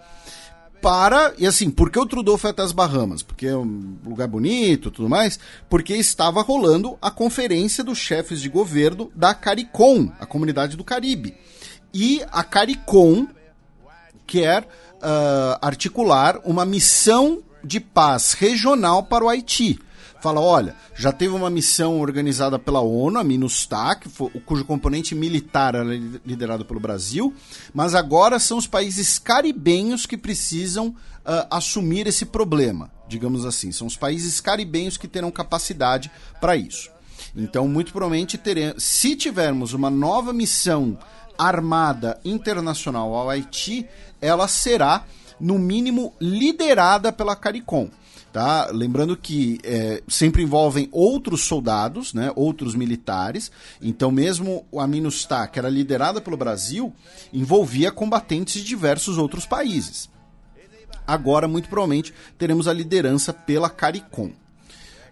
Para, 0.85 1.33
e 1.39 1.47
assim, 1.47 1.71
por 1.71 1.91
que 1.91 1.99
o 1.99 2.05
Trudeau 2.05 2.37
foi 2.37 2.51
até 2.51 2.61
as 2.61 2.71
Bahamas? 2.71 3.23
Porque 3.23 3.47
é 3.47 3.57
um 3.57 3.97
lugar 4.05 4.29
bonito 4.29 4.91
tudo 4.91 5.09
mais? 5.09 5.41
Porque 5.67 5.95
estava 5.95 6.43
rolando 6.43 6.99
a 7.01 7.11
conferência 7.11 7.83
dos 7.83 7.97
chefes 7.97 8.39
de 8.39 8.51
governo 8.51 9.11
da 9.15 9.33
CARICOM, 9.33 10.13
a 10.21 10.27
comunidade 10.27 10.77
do 10.77 10.85
Caribe. 10.85 11.35
E 11.95 12.23
a 12.31 12.45
CARICOM 12.45 13.27
quer 14.27 14.65
uh, 14.65 15.57
articular 15.63 16.39
uma 16.45 16.67
missão 16.67 17.43
de 17.65 17.81
paz 17.81 18.35
regional 18.35 19.05
para 19.05 19.25
o 19.25 19.31
Haiti. 19.31 19.81
Fala, 20.25 20.41
olha, 20.41 20.75
já 20.95 21.13
teve 21.13 21.35
uma 21.35 21.51
missão 21.51 22.01
organizada 22.01 22.59
pela 22.59 22.81
ONU, 22.81 23.19
a 23.19 23.23
MINUSTAH, 23.23 24.01
cujo 24.47 24.65
componente 24.65 25.15
militar 25.15 25.75
era 25.75 25.85
liderado 26.25 26.65
pelo 26.65 26.81
Brasil, 26.81 27.35
mas 27.75 27.95
agora 27.95 28.39
são 28.39 28.57
os 28.57 28.67
países 28.67 29.19
caribenhos 29.19 30.07
que 30.07 30.17
precisam 30.17 30.87
uh, 30.89 31.47
assumir 31.51 32.07
esse 32.07 32.25
problema, 32.25 32.91
digamos 33.07 33.45
assim. 33.45 33.71
São 33.71 33.87
os 33.87 33.99
países 33.99 34.41
caribenhos 34.41 34.97
que 34.97 35.07
terão 35.07 35.31
capacidade 35.31 36.11
para 36.41 36.57
isso. 36.57 36.91
Então, 37.37 37.69
muito 37.69 37.93
provavelmente, 37.93 38.39
teremos, 38.39 38.83
se 38.83 39.15
tivermos 39.17 39.75
uma 39.75 39.91
nova 39.91 40.33
missão 40.33 40.99
armada 41.37 42.19
internacional 42.25 43.13
ao 43.13 43.29
Haiti, 43.29 43.87
ela 44.23 44.49
será 44.49 45.05
no 45.39 45.59
mínimo 45.59 46.15
liderada 46.19 47.13
pela 47.13 47.37
CARICOM. 47.37 47.91
Tá? 48.35 48.69
Lembrando 48.73 49.17
que 49.17 49.61
é, 49.63 50.03
sempre 50.09 50.43
envolvem 50.43 50.89
outros 50.91 51.45
soldados, 51.45 52.13
né, 52.13 52.33
outros 52.35 52.75
militares. 52.75 53.49
Então, 53.81 54.11
mesmo 54.11 54.67
a 54.77 54.89
MINUSTAH, 54.89 55.47
que 55.47 55.59
era 55.61 55.69
liderada 55.69 56.21
pelo 56.21 56.37
Brasil, 56.37 56.93
envolvia 57.33 57.93
combatentes 57.93 58.55
de 58.55 58.65
diversos 58.65 59.19
outros 59.19 59.47
países. 59.47 60.11
Agora, 61.07 61.47
muito 61.47 61.69
provavelmente, 61.69 62.13
teremos 62.37 62.67
a 62.67 62.73
liderança 62.73 63.33
pela 63.33 63.71
CARICOM. 63.71 64.33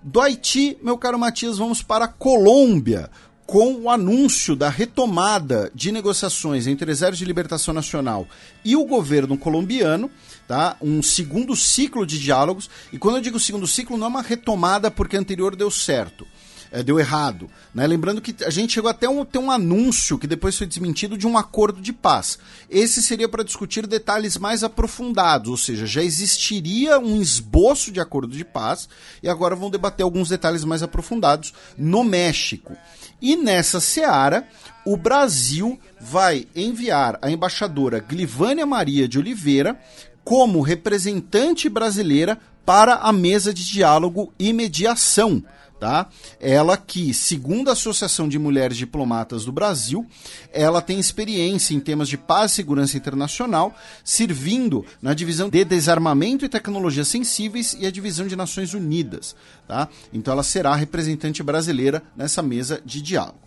Do 0.03 0.21
Haiti, 0.21 0.77
meu 0.83 0.99
caro 0.99 1.17
Matias, 1.17 1.59
vamos 1.59 1.81
para 1.81 2.07
a 2.07 2.09
Colômbia, 2.09 3.09
com 3.47 3.75
o 3.75 3.91
anúncio 3.91 4.57
da 4.57 4.69
retomada 4.69 5.71
de 5.75 5.93
negociações 5.93 6.67
entre 6.67 6.89
o 6.89 6.93
Exército 6.93 7.19
de 7.19 7.25
Libertação 7.25 7.75
Nacional 7.75 8.27
e 8.65 8.77
o 8.77 8.85
governo 8.85 9.37
colombiano, 9.37 10.11
tá? 10.47 10.77
Um 10.81 11.03
segundo 11.03 11.55
ciclo 11.55 12.07
de 12.07 12.19
diálogos. 12.19 12.71
E 12.93 12.99
quando 12.99 13.17
eu 13.17 13.23
digo 13.23 13.39
segundo 13.39 13.67
ciclo, 13.67 13.97
não 13.97 14.07
é 14.07 14.11
uma 14.11 14.23
retomada 14.23 14.91
porque 14.91 15.17
anterior 15.17 15.57
deu 15.57 15.71
certo. 15.71 16.27
É, 16.75 16.83
deu 16.83 16.99
errado. 16.99 17.51
Né? 17.75 17.87
Lembrando 17.87 18.23
que 18.23 18.35
a 18.45 18.49
gente 18.49 18.73
chegou 18.73 18.91
até 18.91 19.07
um, 19.07 19.23
ter 19.27 19.39
um 19.39 19.51
anúncio 19.51 20.19
que 20.19 20.27
depois 20.27 20.57
foi 20.57 20.67
desmentido 20.67 21.19
de 21.19 21.27
um 21.27 21.37
acordo 21.37 21.83
de 21.83 21.93
paz. 21.93 22.39
Esse 22.71 23.03
seria 23.03 23.29
para 23.29 23.45
discutir 23.45 23.87
detalhes 23.87 24.39
mais 24.39 24.65
aprofundados, 24.65 25.51
ou 25.51 25.57
seja, 25.59 25.85
já 25.85 26.03
existiria 26.03 26.99
um 26.99 27.21
esboço 27.21 27.93
de 27.93 28.01
acordo 28.01 28.35
de 28.35 28.43
paz 28.43 28.89
e 29.23 29.29
agora 29.29 29.55
vão 29.55 29.71
debater 29.71 30.03
alguns 30.03 30.31
detalhes 30.31 30.65
mais 30.65 30.83
aprofundados 30.83 31.53
no 31.77 32.03
México. 32.03 32.75
E 33.21 33.37
nessa 33.37 33.79
seara, 33.79 34.49
o 34.87 34.97
Brasil 34.97 35.79
vai 36.01 36.47
enviar 36.57 37.19
a 37.21 37.31
embaixadora 37.31 38.01
Glivânia 38.01 38.65
Maria 38.65 39.07
de 39.07 39.19
Oliveira 39.19 39.79
como 40.25 40.63
representante 40.63 41.69
brasileira 41.69 42.39
para 42.65 42.95
a 42.95 43.13
mesa 43.13 43.53
de 43.53 43.65
diálogo 43.67 44.33
e 44.39 44.53
mediação. 44.55 45.43
Tá? 45.83 46.07
Ela 46.39 46.77
que, 46.77 47.13
segundo 47.13 47.69
a 47.69 47.73
Associação 47.73 48.29
de 48.29 48.39
Mulheres 48.39 48.77
Diplomatas 48.77 49.45
do 49.45 49.51
Brasil, 49.51 50.07
ela 50.53 50.81
tem 50.81 51.01
experiência 51.01 51.75
em 51.75 51.81
temas 51.81 52.09
de 52.09 52.17
paz 52.17 52.53
e 52.53 52.55
segurança 52.55 52.97
internacional, 52.97 53.75
servindo 54.05 54.87
na 55.03 55.13
divisão 55.13 55.51
de 55.51 55.65
desarmamento 55.65 56.45
e 56.45 56.49
tecnologias 56.49 57.09
sensíveis 57.09 57.77
e 57.77 57.85
a 57.85 57.91
divisão 57.91 58.29
de 58.29 58.37
Nações 58.37 58.75
Unidas. 58.75 59.35
Tá? 59.67 59.89
Então 60.13 60.33
ela 60.33 60.45
será 60.45 60.73
representante 60.77 61.43
brasileira 61.43 62.01
nessa 62.17 62.43
mesa 62.43 62.81
de 62.87 63.03
diálogo. 63.03 63.41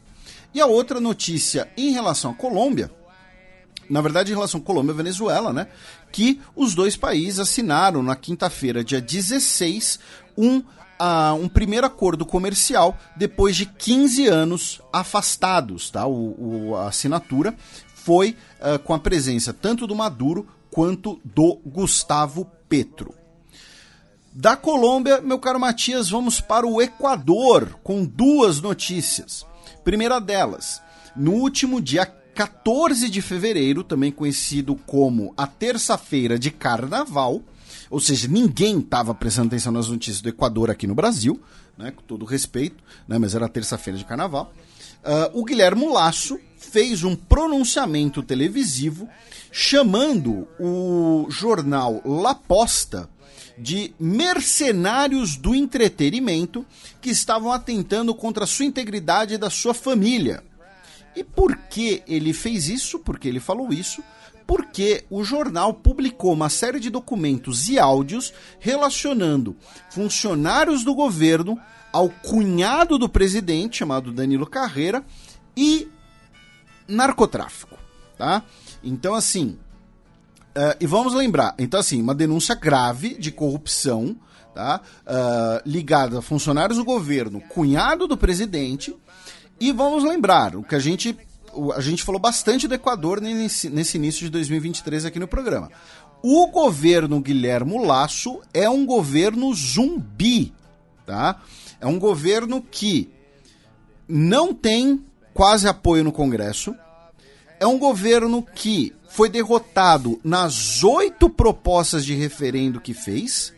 E 0.54 0.60
a 0.60 0.66
outra 0.66 1.00
notícia 1.00 1.70
em 1.78 1.92
relação 1.94 2.32
à 2.32 2.34
Colômbia 2.34 2.92
na 3.88 4.02
verdade, 4.02 4.32
em 4.32 4.36
relação 4.36 4.60
a 4.60 4.64
Colômbia 4.64 4.94
e 4.94 4.96
Venezuela, 4.96 5.54
né? 5.54 5.68
Que 6.12 6.42
os 6.56 6.74
dois 6.74 6.98
países 6.98 7.40
assinaram 7.40 8.02
na 8.02 8.16
quinta-feira, 8.16 8.84
dia 8.84 9.00
16, 9.00 10.00
um, 10.36 10.64
um 11.40 11.48
primeiro 11.48 11.86
acordo 11.86 12.26
comercial 12.26 12.98
depois 13.16 13.56
de 13.56 13.66
15 13.66 14.28
anos 14.28 14.82
afastados, 14.92 15.90
tá? 15.90 16.06
O, 16.06 16.70
o 16.70 16.76
a 16.76 16.88
assinatura 16.88 17.56
foi 17.94 18.36
uh, 18.60 18.80
com 18.80 18.94
a 18.94 19.00
presença 19.00 19.54
tanto 19.54 19.88
do 19.88 19.96
Maduro 19.96 20.48
quanto 20.72 21.20
do 21.24 21.60
Gustavo 21.66 22.46
Petro. 22.70 23.14
Da 24.32 24.58
Colômbia, 24.58 25.22
meu 25.22 25.40
caro 25.40 25.60
Matias, 25.60 26.10
vamos 26.10 26.42
para 26.42 26.68
o 26.68 26.82
Equador 26.82 27.80
com 27.82 28.04
duas 28.04 28.62
notícias. 28.62 29.46
Primeira 29.84 30.20
delas, 30.20 30.82
no 31.16 31.32
último 31.32 31.82
dia 31.82 32.06
14 32.06 33.10
de 33.10 33.22
fevereiro, 33.22 33.82
também 33.82 34.12
conhecido 34.12 34.76
como 34.76 35.34
a 35.38 35.48
terça-feira 35.48 36.38
de 36.38 36.52
carnaval, 36.52 37.42
ou 37.90 38.00
seja, 38.00 38.28
ninguém 38.28 38.80
estava 38.80 39.14
prestando 39.14 39.48
atenção 39.48 39.72
nas 39.72 39.90
notícias 39.90 40.22
do 40.22 40.30
Equador 40.30 40.70
aqui 40.70 40.88
no 40.88 40.96
Brasil, 40.96 41.40
né, 41.78 41.92
com 41.92 42.02
todo 42.02 42.26
respeito, 42.26 42.84
né, 43.08 43.18
mas 43.18 43.36
era 43.36 43.50
terça-feira 43.50 43.98
de 43.98 44.06
carnaval. 44.06 44.54
Uh, 45.04 45.40
o 45.40 45.46
Guilherme 45.46 45.88
Lasso 45.88 46.40
fez 46.58 47.04
um 47.04 47.16
pronunciamento 47.16 48.24
televisivo 48.24 49.08
chamando 49.52 50.48
o 50.60 51.28
jornal 51.30 52.02
La 52.04 52.34
Posta 52.34 53.10
de 53.58 53.94
mercenários 54.00 55.38
do 55.38 55.56
entretenimento 55.56 56.66
que 57.00 57.10
estavam 57.10 57.52
atentando 57.52 58.14
contra 58.14 58.44
a 58.44 58.48
sua 58.48 58.66
integridade 58.66 59.36
e 59.36 59.38
da 59.38 59.50
sua 59.50 59.74
família. 59.74 60.44
E 61.16 61.24
por 61.24 61.56
que 61.70 62.04
ele 62.06 62.34
fez 62.34 62.68
isso? 62.68 63.00
Porque 63.00 63.28
ele 63.28 63.40
falou 63.40 63.72
isso? 63.72 64.04
Porque 64.48 65.06
o 65.10 65.24
jornal 65.24 65.74
publicou 65.74 66.34
uma 66.34 66.50
série 66.50 66.80
de 66.80 66.90
documentos 66.90 67.68
e 67.70 67.80
áudios 67.80 68.34
relacionando 68.60 69.56
funcionários 69.90 70.84
do 70.84 70.94
governo 70.94 71.60
ao 71.92 72.10
cunhado 72.10 72.98
do 72.98 73.08
presidente, 73.08 73.78
chamado 73.78 74.12
Danilo 74.12 74.46
Carreira, 74.46 75.04
e 75.56 75.88
narcotráfico, 76.88 77.78
tá? 78.18 78.44
Então, 78.84 79.16
assim, 79.16 79.58
uh, 80.56 80.76
e 80.80 80.86
vamos 80.86 81.14
lembrar, 81.14 81.56
então, 81.58 81.80
assim, 81.80 82.02
uma 82.02 82.14
denúncia 82.14 82.54
grave 82.54 83.16
de 83.16 83.32
corrupção, 83.32 84.16
tá? 84.54 84.82
Uh, 85.06 85.62
ligada 85.66 86.20
a 86.20 86.22
funcionários 86.22 86.78
do 86.78 86.86
governo, 86.86 87.42
cunhado 87.42 88.08
do 88.08 88.18
presidente, 88.18 88.96
e 89.60 89.72
vamos 89.72 90.04
lembrar, 90.04 90.56
o 90.56 90.64
que 90.64 90.76
a 90.76 90.80
gente, 90.80 91.18
a 91.76 91.82
gente 91.82 92.04
falou 92.04 92.20
bastante 92.20 92.68
do 92.68 92.74
Equador 92.74 93.22
nesse, 93.22 93.70
nesse 93.70 93.98
início 93.98 94.26
de 94.26 94.30
2023 94.30 95.06
aqui 95.06 95.20
no 95.20 95.28
programa. 95.28 95.72
O 96.22 96.48
governo 96.48 97.20
Guilhermo 97.20 97.86
Lasso 97.86 98.42
é 98.54 98.70
um 98.70 98.86
governo 98.86 99.54
zumbi, 99.54 100.54
tá? 101.06 101.42
É 101.80 101.86
um 101.86 102.00
governo 102.00 102.62
que 102.62 103.10
não 104.08 104.54
tem 104.54 105.04
quase 105.34 105.68
apoio 105.68 106.04
no 106.04 106.12
Congresso. 106.12 106.76
É 107.60 107.68
um 107.68 107.78
governo 107.78 108.42
que 108.44 108.94
foi 109.10 109.30
derrotado 109.30 110.20
nas 110.24 110.84
oito 110.84 111.30
propostas 111.30 112.04
de 112.04 112.14
referendo 112.14 112.82
que 112.82 112.94
fez, 112.94 113.54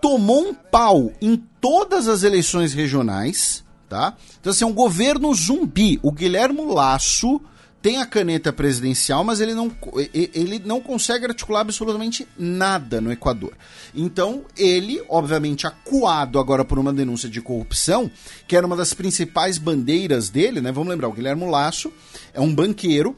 tomou 0.00 0.48
um 0.48 0.54
pau 0.54 1.12
em 1.20 1.36
todas 1.60 2.08
as 2.08 2.22
eleições 2.22 2.72
regionais 2.72 3.64
tá? 3.90 4.16
Então, 4.40 4.52
assim, 4.52 4.64
é 4.64 4.66
um 4.66 4.72
governo 4.72 5.34
zumbi. 5.34 5.98
O 6.00 6.12
Guilhermo 6.12 6.72
Lasso 6.72 7.40
tem 7.82 7.96
a 7.98 8.06
caneta 8.06 8.52
presidencial, 8.52 9.24
mas 9.24 9.40
ele 9.40 9.54
não, 9.54 9.72
ele 10.14 10.60
não 10.64 10.80
consegue 10.80 11.26
articular 11.26 11.60
absolutamente 11.60 12.28
nada 12.38 13.00
no 13.00 13.10
Equador. 13.10 13.52
Então, 13.94 14.44
ele, 14.56 15.02
obviamente, 15.08 15.66
acuado 15.66 16.38
agora 16.38 16.64
por 16.64 16.78
uma 16.78 16.92
denúncia 16.92 17.28
de 17.28 17.40
corrupção, 17.40 18.10
que 18.46 18.54
era 18.54 18.66
uma 18.66 18.76
das 18.76 18.94
principais 18.94 19.58
bandeiras 19.58 20.28
dele, 20.28 20.60
né? 20.60 20.70
Vamos 20.70 20.90
lembrar, 20.90 21.08
o 21.08 21.12
Guilhermo 21.12 21.50
Lasso 21.50 21.92
é 22.32 22.40
um 22.40 22.54
banqueiro 22.54 23.16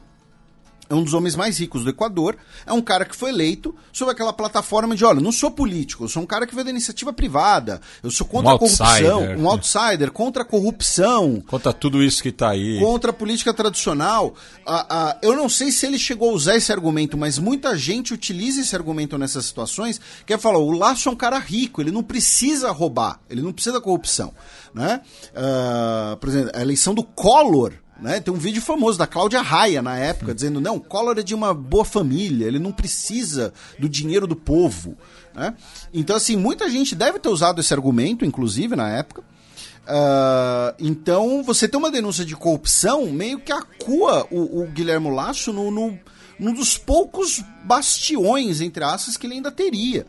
é 0.89 0.95
um 0.95 1.03
dos 1.03 1.13
homens 1.13 1.35
mais 1.35 1.57
ricos 1.59 1.83
do 1.83 1.89
Equador, 1.89 2.35
é 2.65 2.73
um 2.73 2.81
cara 2.81 3.05
que 3.05 3.15
foi 3.15 3.29
eleito 3.29 3.75
sob 3.91 4.11
aquela 4.11 4.33
plataforma 4.33 4.95
de, 4.95 5.05
olha, 5.05 5.21
não 5.21 5.31
sou 5.31 5.49
político, 5.51 6.03
eu 6.03 6.07
sou 6.07 6.23
um 6.23 6.25
cara 6.25 6.45
que 6.45 6.53
veio 6.53 6.65
da 6.65 6.71
iniciativa 6.71 7.13
privada, 7.13 7.81
eu 8.01 8.11
sou 8.11 8.27
contra 8.27 8.51
um 8.51 8.55
a 8.55 8.59
corrupção, 8.59 8.85
outsider. 8.85 9.39
um 9.39 9.49
outsider, 9.49 10.11
contra 10.11 10.43
a 10.43 10.45
corrupção. 10.45 11.43
Contra 11.47 11.71
tudo 11.71 12.03
isso 12.03 12.21
que 12.21 12.29
está 12.29 12.49
aí. 12.49 12.79
Contra 12.79 13.11
a 13.11 13.13
política 13.13 13.53
tradicional. 13.53 14.33
Ah, 14.65 14.85
ah, 14.89 15.17
eu 15.21 15.35
não 15.35 15.47
sei 15.47 15.71
se 15.71 15.85
ele 15.85 15.97
chegou 15.97 16.31
a 16.31 16.33
usar 16.33 16.55
esse 16.55 16.71
argumento, 16.71 17.17
mas 17.17 17.37
muita 17.37 17.77
gente 17.77 18.13
utiliza 18.13 18.61
esse 18.61 18.75
argumento 18.75 19.17
nessas 19.17 19.45
situações, 19.45 19.99
que 20.25 20.33
é 20.33 20.37
falar, 20.37 20.59
o 20.59 20.71
Laço 20.71 21.09
é 21.09 21.11
um 21.11 21.15
cara 21.15 21.39
rico, 21.39 21.81
ele 21.81 21.91
não 21.91 22.03
precisa 22.03 22.71
roubar, 22.71 23.19
ele 23.29 23.41
não 23.41 23.53
precisa 23.53 23.73
da 23.73 23.81
corrupção. 23.81 24.33
Né? 24.73 25.01
Ah, 25.35 26.17
por 26.19 26.29
exemplo, 26.29 26.51
a 26.53 26.61
eleição 26.61 26.93
do 26.93 27.03
Collor, 27.03 27.73
né? 28.03 28.19
Tem 28.19 28.33
um 28.33 28.37
vídeo 28.37 28.61
famoso 28.61 28.99
da 28.99 29.07
Cláudia 29.07 29.41
Raia 29.41 29.81
na 29.81 29.97
época, 29.97 30.35
dizendo: 30.35 30.59
não, 30.59 30.77
Collor 30.77 31.17
é 31.17 31.23
de 31.23 31.33
uma 31.33 31.53
boa 31.53 31.85
família, 31.85 32.45
ele 32.45 32.59
não 32.59 32.73
precisa 32.73 33.53
do 33.79 33.87
dinheiro 33.87 34.27
do 34.27 34.35
povo. 34.35 34.97
Né? 35.33 35.55
Então, 35.93 36.13
assim, 36.13 36.35
muita 36.35 36.69
gente 36.69 36.95
deve 36.95 37.17
ter 37.17 37.29
usado 37.29 37.61
esse 37.61 37.73
argumento, 37.73 38.25
inclusive, 38.25 38.75
na 38.75 38.89
época. 38.89 39.21
Uh, 39.21 40.75
então, 40.79 41.41
você 41.43 41.65
tem 41.65 41.79
uma 41.79 41.89
denúncia 41.89 42.25
de 42.25 42.35
corrupção, 42.35 43.05
meio 43.05 43.39
que 43.39 43.53
acua 43.53 44.27
o, 44.29 44.63
o 44.63 44.67
Guilherme 44.67 45.09
Lasso 45.09 45.53
no, 45.53 45.71
no, 45.71 45.97
num 46.37 46.53
dos 46.53 46.77
poucos 46.77 47.41
bastiões, 47.63 48.59
entre 48.59 48.83
aspas, 48.83 49.15
que 49.15 49.25
ele 49.25 49.35
ainda 49.35 49.51
teria. 49.51 50.05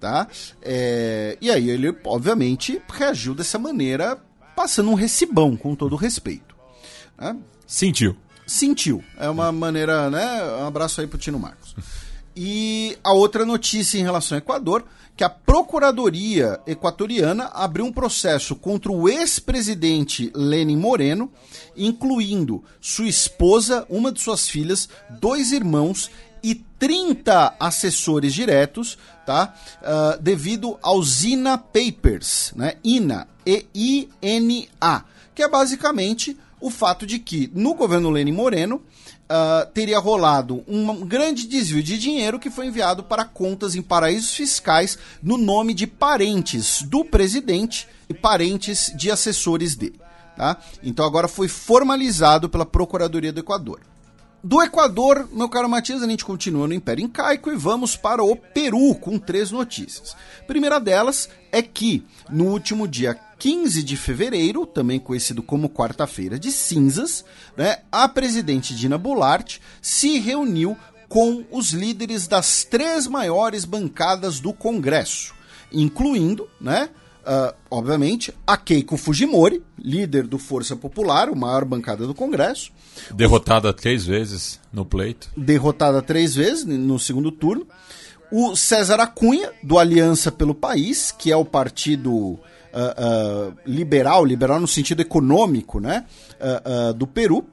Tá? 0.00 0.26
É, 0.62 1.36
e 1.42 1.50
aí 1.50 1.68
ele, 1.68 1.94
obviamente, 2.04 2.80
reagiu 2.90 3.34
dessa 3.34 3.58
maneira, 3.58 4.18
passando 4.56 4.90
um 4.90 4.94
recibão, 4.94 5.56
com 5.56 5.74
todo 5.74 5.94
respeito. 5.94 6.53
Né? 7.18 7.36
Sentiu. 7.66 8.16
Sentiu. 8.46 9.02
É 9.18 9.28
uma 9.28 9.50
maneira, 9.50 10.10
né? 10.10 10.44
Um 10.60 10.66
abraço 10.66 11.00
aí 11.00 11.06
pro 11.06 11.18
Tino 11.18 11.38
Marcos. 11.38 11.74
E 12.36 12.98
a 13.04 13.12
outra 13.12 13.46
notícia 13.46 13.96
em 13.96 14.02
relação 14.02 14.36
ao 14.36 14.40
Equador, 14.40 14.84
que 15.16 15.22
a 15.22 15.30
Procuradoria 15.30 16.60
Equatoriana 16.66 17.44
abriu 17.54 17.84
um 17.84 17.92
processo 17.92 18.56
contra 18.56 18.90
o 18.90 19.08
ex-presidente 19.08 20.32
Lenin 20.34 20.76
Moreno, 20.76 21.30
incluindo 21.76 22.64
sua 22.80 23.06
esposa, 23.06 23.86
uma 23.88 24.10
de 24.10 24.20
suas 24.20 24.48
filhas, 24.48 24.88
dois 25.20 25.52
irmãos 25.52 26.10
e 26.42 26.56
30 26.78 27.54
assessores 27.58 28.34
diretos, 28.34 28.98
tá? 29.24 29.54
Uh, 29.80 30.20
devido 30.20 30.76
aos 30.82 31.22
INA 31.22 31.56
Papers, 31.56 32.52
né? 32.56 32.74
INA, 32.82 33.28
E-I-N-A, 33.46 35.04
que 35.34 35.42
é 35.42 35.48
basicamente 35.48 36.36
o 36.60 36.70
fato 36.70 37.06
de 37.06 37.18
que 37.18 37.50
no 37.54 37.74
governo 37.74 38.10
Lenin 38.10 38.32
Moreno 38.32 38.76
uh, 38.76 39.70
teria 39.72 39.98
rolado 39.98 40.64
um 40.66 41.06
grande 41.06 41.46
desvio 41.46 41.82
de 41.82 41.98
dinheiro 41.98 42.38
que 42.38 42.50
foi 42.50 42.66
enviado 42.66 43.02
para 43.04 43.24
contas 43.24 43.74
em 43.74 43.82
paraísos 43.82 44.34
fiscais 44.34 44.98
no 45.22 45.36
nome 45.36 45.74
de 45.74 45.86
parentes 45.86 46.82
do 46.82 47.04
presidente 47.04 47.88
e 48.08 48.14
parentes 48.14 48.92
de 48.96 49.10
assessores 49.10 49.74
dele. 49.74 50.00
Tá? 50.36 50.58
Então 50.82 51.04
agora 51.04 51.28
foi 51.28 51.48
formalizado 51.48 52.48
pela 52.48 52.66
Procuradoria 52.66 53.32
do 53.32 53.40
Equador. 53.40 53.80
Do 54.46 54.62
Equador, 54.62 55.26
meu 55.32 55.48
caro 55.48 55.70
Matias, 55.70 56.02
a 56.02 56.06
gente 56.06 56.22
continua 56.22 56.68
no 56.68 56.74
Império 56.74 57.02
Incaico 57.02 57.50
e 57.50 57.56
vamos 57.56 57.96
para 57.96 58.22
o 58.22 58.36
Peru 58.36 58.94
com 58.94 59.18
três 59.18 59.50
notícias. 59.50 60.14
Primeira 60.46 60.78
delas 60.78 61.30
é 61.50 61.62
que 61.62 62.04
no 62.28 62.48
último 62.48 62.86
dia 62.86 63.18
15 63.38 63.82
de 63.82 63.96
fevereiro, 63.96 64.66
também 64.66 65.00
conhecido 65.00 65.42
como 65.42 65.70
Quarta-feira 65.70 66.38
de 66.38 66.52
Cinzas, 66.52 67.24
né, 67.56 67.78
a 67.90 68.06
presidente 68.06 68.74
Dina 68.74 68.98
Boulart 68.98 69.60
se 69.80 70.18
reuniu 70.18 70.76
com 71.08 71.42
os 71.50 71.70
líderes 71.72 72.28
das 72.28 72.64
três 72.64 73.06
maiores 73.06 73.64
bancadas 73.64 74.40
do 74.40 74.52
Congresso, 74.52 75.32
incluindo, 75.72 76.50
né, 76.60 76.90
uh, 77.26 77.54
obviamente, 77.70 78.32
a 78.46 78.56
Keiko 78.56 78.96
Fujimori, 78.96 79.62
líder 79.78 80.26
do 80.26 80.38
Força 80.38 80.76
Popular, 80.76 81.28
a 81.28 81.34
maior 81.34 81.64
bancada 81.64 82.06
do 82.06 82.14
Congresso. 82.14 82.70
Derrotada 83.14 83.72
três 83.72 84.06
vezes 84.06 84.60
no 84.72 84.84
pleito. 84.84 85.30
Derrotada 85.36 86.00
três 86.00 86.34
vezes 86.34 86.64
no 86.64 86.98
segundo 86.98 87.32
turno. 87.32 87.66
O 88.30 88.56
César 88.56 89.00
Acunha, 89.00 89.52
do 89.62 89.78
Aliança 89.78 90.32
pelo 90.32 90.54
País, 90.54 91.12
que 91.12 91.30
é 91.30 91.36
o 91.36 91.44
partido 91.44 92.12
uh, 92.74 93.50
uh, 93.50 93.56
liberal, 93.64 94.24
liberal 94.24 94.60
no 94.60 94.66
sentido 94.66 95.00
econômico, 95.00 95.78
né, 95.78 96.04
uh, 96.40 96.92
do 96.92 97.06
Peru, 97.06 97.46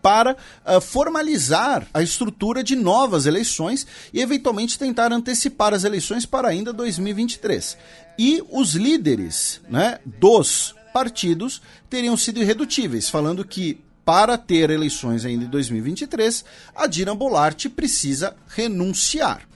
para 0.00 0.36
formalizar 0.80 1.84
a 1.92 2.00
estrutura 2.00 2.62
de 2.62 2.76
novas 2.76 3.26
eleições 3.26 3.84
e 4.14 4.20
eventualmente 4.20 4.78
tentar 4.78 5.12
antecipar 5.12 5.74
as 5.74 5.82
eleições 5.82 6.24
para 6.24 6.46
ainda 6.46 6.72
2023. 6.72 7.76
E 8.22 8.44
os 8.50 8.74
líderes 8.74 9.62
né, 9.66 9.98
dos 10.04 10.74
partidos 10.92 11.62
teriam 11.88 12.18
sido 12.18 12.38
irredutíveis, 12.38 13.08
falando 13.08 13.42
que 13.42 13.80
para 14.04 14.36
ter 14.36 14.68
eleições 14.68 15.24
ainda 15.24 15.46
em 15.46 15.48
2023, 15.48 16.44
a 16.76 16.86
Dina 16.86 17.14
Bolart 17.14 17.66
precisa 17.70 18.36
renunciar. 18.46 19.48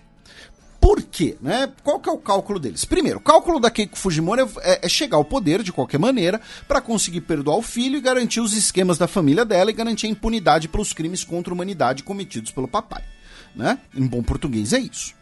Por 0.81 1.03
quê? 1.03 1.37
Né? 1.43 1.71
Qual 1.83 2.01
que 2.01 2.09
é 2.09 2.13
o 2.13 2.17
cálculo 2.17 2.59
deles? 2.59 2.87
Primeiro, 2.87 3.19
o 3.19 3.23
cálculo 3.23 3.61
da 3.61 3.71
Keiko 3.71 3.99
Fujimori 3.99 4.41
é, 4.63 4.87
é 4.87 4.89
chegar 4.89 5.19
ao 5.19 5.27
poder 5.27 5.63
de 5.63 5.71
qualquer 5.71 5.99
maneira 5.99 6.41
para 6.67 6.81
conseguir 6.81 7.21
perdoar 7.21 7.59
o 7.59 7.63
filho 7.63 7.99
e 7.99 8.01
garantir 8.01 8.41
os 8.41 8.55
esquemas 8.55 8.97
da 8.97 9.07
família 9.07 9.45
dela 9.45 9.71
e 9.71 9.75
garantir 9.75 10.07
a 10.07 10.11
impunidade 10.11 10.69
pelos 10.69 10.95
crimes 10.95 11.23
contra 11.23 11.53
a 11.53 11.55
humanidade 11.55 12.03
cometidos 12.03 12.51
pelo 12.51 12.67
papai. 12.67 13.05
Né? 13.55 13.79
Em 13.95 14.07
bom 14.07 14.23
português 14.23 14.73
é 14.73 14.79
isso. 14.79 15.13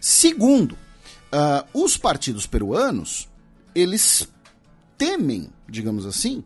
Segundo, 0.00 0.78
uh, 1.32 1.66
os 1.72 1.96
partidos 1.96 2.46
peruanos, 2.46 3.28
eles 3.74 4.28
temem, 4.96 5.50
digamos 5.68 6.06
assim, 6.06 6.42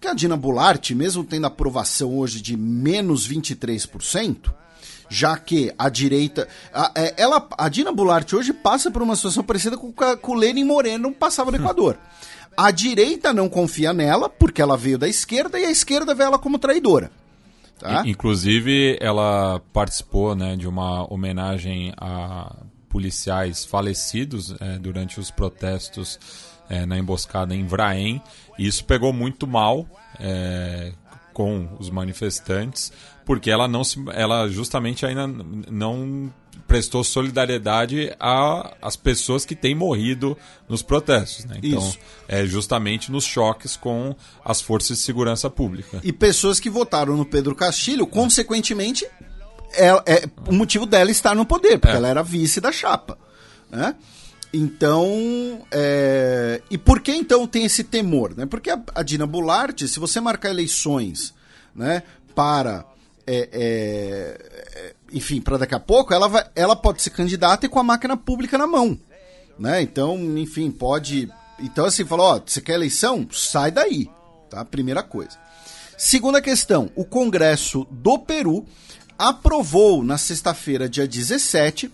que 0.00 0.08
a 0.08 0.14
Dina 0.14 0.36
Boulart, 0.36 0.90
mesmo 0.90 1.24
tendo 1.24 1.46
aprovação 1.46 2.18
hoje 2.18 2.40
de 2.40 2.56
menos 2.56 3.28
23%, 3.28 4.52
já 5.08 5.36
que 5.36 5.72
a 5.78 5.88
direita. 5.88 6.48
A, 6.72 6.92
é, 6.94 7.14
ela, 7.16 7.48
a 7.56 7.68
Dina 7.68 7.92
Boulart 7.92 8.30
hoje 8.32 8.52
passa 8.52 8.90
por 8.90 9.02
uma 9.02 9.16
situação 9.16 9.42
parecida 9.42 9.76
com, 9.76 9.92
com 9.92 10.32
o 10.32 10.34
Lenin 10.34 10.64
Moreno 10.64 11.12
passava 11.12 11.50
no 11.50 11.56
Equador. 11.56 11.98
A 12.56 12.70
direita 12.70 13.32
não 13.32 13.48
confia 13.48 13.92
nela, 13.92 14.28
porque 14.28 14.62
ela 14.62 14.76
veio 14.76 14.98
da 14.98 15.08
esquerda, 15.08 15.58
e 15.58 15.64
a 15.64 15.70
esquerda 15.70 16.14
vê 16.14 16.22
ela 16.22 16.38
como 16.38 16.58
traidora. 16.58 17.10
Tá? 17.78 18.02
Inclusive, 18.06 18.96
ela 19.00 19.60
participou 19.72 20.34
né, 20.34 20.54
de 20.56 20.68
uma 20.68 21.12
homenagem 21.12 21.92
a 21.96 22.54
policiais 22.94 23.64
falecidos 23.64 24.54
é, 24.60 24.78
durante 24.78 25.18
os 25.18 25.28
protestos 25.28 26.16
é, 26.70 26.86
na 26.86 26.96
emboscada 26.96 27.52
em 27.52 27.66
Vraém. 27.66 28.22
E 28.56 28.68
isso 28.68 28.84
pegou 28.84 29.12
muito 29.12 29.48
mal 29.48 29.84
é, 30.20 30.92
com 31.32 31.68
os 31.80 31.90
manifestantes, 31.90 32.92
porque 33.26 33.50
ela 33.50 33.66
não 33.66 33.82
se, 33.82 33.98
ela 34.12 34.46
justamente 34.46 35.04
ainda 35.04 35.26
não 35.26 36.32
prestou 36.68 37.02
solidariedade 37.02 38.14
às 38.80 38.94
pessoas 38.94 39.44
que 39.44 39.56
têm 39.56 39.74
morrido 39.74 40.38
nos 40.68 40.80
protestos. 40.80 41.46
Né? 41.46 41.58
Então, 41.64 41.80
Isso. 41.80 41.98
é 42.28 42.46
justamente 42.46 43.10
nos 43.10 43.24
choques 43.24 43.76
com 43.76 44.14
as 44.44 44.60
forças 44.60 44.98
de 44.98 45.02
segurança 45.02 45.50
pública. 45.50 46.00
E 46.04 46.12
pessoas 46.12 46.60
que 46.60 46.70
votaram 46.70 47.16
no 47.16 47.26
Pedro 47.26 47.56
Castilho, 47.56 48.06
consequentemente, 48.06 49.04
é, 49.76 49.88
é 50.06 50.24
o 50.46 50.52
motivo 50.52 50.86
dela 50.86 51.10
estar 51.10 51.34
no 51.34 51.46
poder, 51.46 51.78
porque 51.78 51.94
é. 51.94 51.98
ela 51.98 52.08
era 52.08 52.22
vice 52.22 52.60
da 52.60 52.72
chapa. 52.72 53.18
Né? 53.70 53.94
Então, 54.52 55.66
é... 55.70 56.62
e 56.70 56.78
por 56.78 57.00
que 57.00 57.12
então 57.12 57.46
tem 57.46 57.64
esse 57.64 57.82
temor? 57.82 58.36
Né? 58.36 58.46
Porque 58.46 58.70
a, 58.70 58.80
a 58.94 59.02
Dina 59.02 59.26
Boulart, 59.26 59.80
se 59.86 59.98
você 59.98 60.20
marcar 60.20 60.50
eleições 60.50 61.34
né, 61.74 62.02
para 62.34 62.84
é, 63.26 63.48
é, 63.52 64.94
enfim, 65.12 65.40
para 65.40 65.58
daqui 65.58 65.74
a 65.74 65.80
pouco, 65.80 66.12
ela, 66.12 66.28
vai, 66.28 66.44
ela 66.54 66.76
pode 66.76 67.02
ser 67.02 67.10
candidata 67.10 67.66
e 67.66 67.68
com 67.68 67.78
a 67.78 67.84
máquina 67.84 68.16
pública 68.16 68.58
na 68.58 68.66
mão. 68.66 68.98
Né? 69.58 69.82
Então, 69.82 70.16
enfim, 70.36 70.70
pode. 70.70 71.30
Então, 71.58 71.86
assim, 71.86 72.04
falou: 72.04 72.26
ó, 72.26 72.40
você 72.44 72.60
quer 72.60 72.74
eleição? 72.74 73.26
Sai 73.30 73.70
daí. 73.70 74.10
Tá? 74.50 74.64
Primeira 74.64 75.02
coisa. 75.02 75.38
Segunda 75.96 76.42
questão: 76.42 76.90
o 76.94 77.04
Congresso 77.04 77.86
do 77.90 78.18
Peru 78.18 78.66
aprovou 79.18 80.02
na 80.04 80.18
sexta-feira, 80.18 80.88
dia 80.88 81.06
17, 81.06 81.90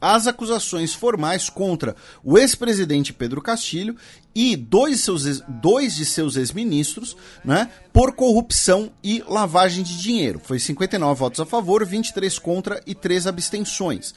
as 0.00 0.26
acusações 0.26 0.94
formais 0.94 1.50
contra 1.50 1.96
o 2.22 2.38
ex-presidente 2.38 3.12
Pedro 3.12 3.42
Castilho 3.42 3.96
e 4.34 4.54
dois 4.54 4.96
de 4.96 5.02
seus, 5.02 5.40
dois 5.48 5.96
de 5.96 6.04
seus 6.04 6.36
ex-ministros 6.36 7.16
né, 7.44 7.70
por 7.92 8.12
corrupção 8.12 8.92
e 9.02 9.24
lavagem 9.26 9.82
de 9.82 9.98
dinheiro. 10.00 10.40
Foi 10.42 10.58
59 10.58 11.18
votos 11.18 11.40
a 11.40 11.46
favor, 11.46 11.84
23 11.84 12.38
contra 12.38 12.80
e 12.86 12.94
3 12.94 13.26
abstenções. 13.26 14.14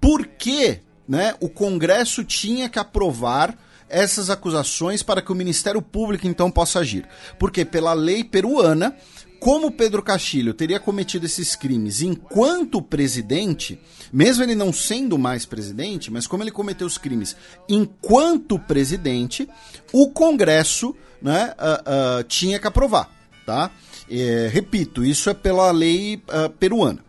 Por 0.00 0.26
que 0.26 0.80
né, 1.08 1.34
o 1.40 1.48
Congresso 1.48 2.22
tinha 2.22 2.68
que 2.68 2.78
aprovar 2.78 3.58
essas 3.88 4.28
acusações 4.28 5.02
para 5.02 5.22
que 5.22 5.32
o 5.32 5.34
Ministério 5.34 5.82
Público 5.82 6.26
então 6.28 6.50
possa 6.50 6.80
agir? 6.80 7.08
Porque 7.38 7.64
pela 7.64 7.94
lei 7.94 8.22
peruana 8.22 8.94
como 9.40 9.70
Pedro 9.70 10.02
Castilho 10.02 10.52
teria 10.54 10.80
cometido 10.80 11.26
esses 11.26 11.54
crimes 11.54 12.02
enquanto 12.02 12.82
presidente, 12.82 13.78
mesmo 14.12 14.42
ele 14.42 14.54
não 14.54 14.72
sendo 14.72 15.16
mais 15.18 15.46
presidente, 15.46 16.10
mas 16.10 16.26
como 16.26 16.42
ele 16.42 16.50
cometeu 16.50 16.86
os 16.86 16.98
crimes 16.98 17.36
enquanto 17.68 18.58
presidente, 18.58 19.48
o 19.92 20.10
Congresso 20.10 20.94
né, 21.22 21.54
uh, 21.58 22.20
uh, 22.20 22.24
tinha 22.24 22.58
que 22.58 22.66
aprovar. 22.66 23.10
Tá? 23.46 23.70
É, 24.10 24.48
repito, 24.52 25.04
isso 25.04 25.30
é 25.30 25.34
pela 25.34 25.70
lei 25.70 26.16
uh, 26.16 26.50
peruana. 26.50 27.04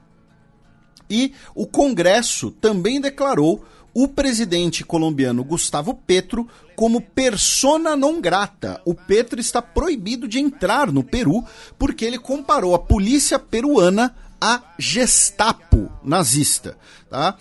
E 1.10 1.34
o 1.56 1.66
Congresso 1.66 2.52
também 2.52 3.02
declarou 3.02 3.66
o 3.94 4.08
presidente 4.08 4.84
colombiano 4.84 5.44
Gustavo 5.44 5.94
Petro 5.94 6.48
como 6.76 7.02
persona 7.02 7.96
non 7.96 8.22
grata. 8.22 8.82
O 8.86 8.94
Petro 8.94 9.40
está 9.40 9.62
proibido 9.62 10.28
de 10.28 10.40
entrar 10.40 10.92
no 10.92 11.04
Peru 11.04 11.44
porque 11.78 12.06
ele 12.06 12.18
comparou 12.18 12.74
a 12.74 12.80
polícia 12.80 13.38
peruana 13.38 14.16
à 14.40 14.62
Gestapo 14.78 15.92
nazista, 16.04 16.78
tá? 17.10 17.36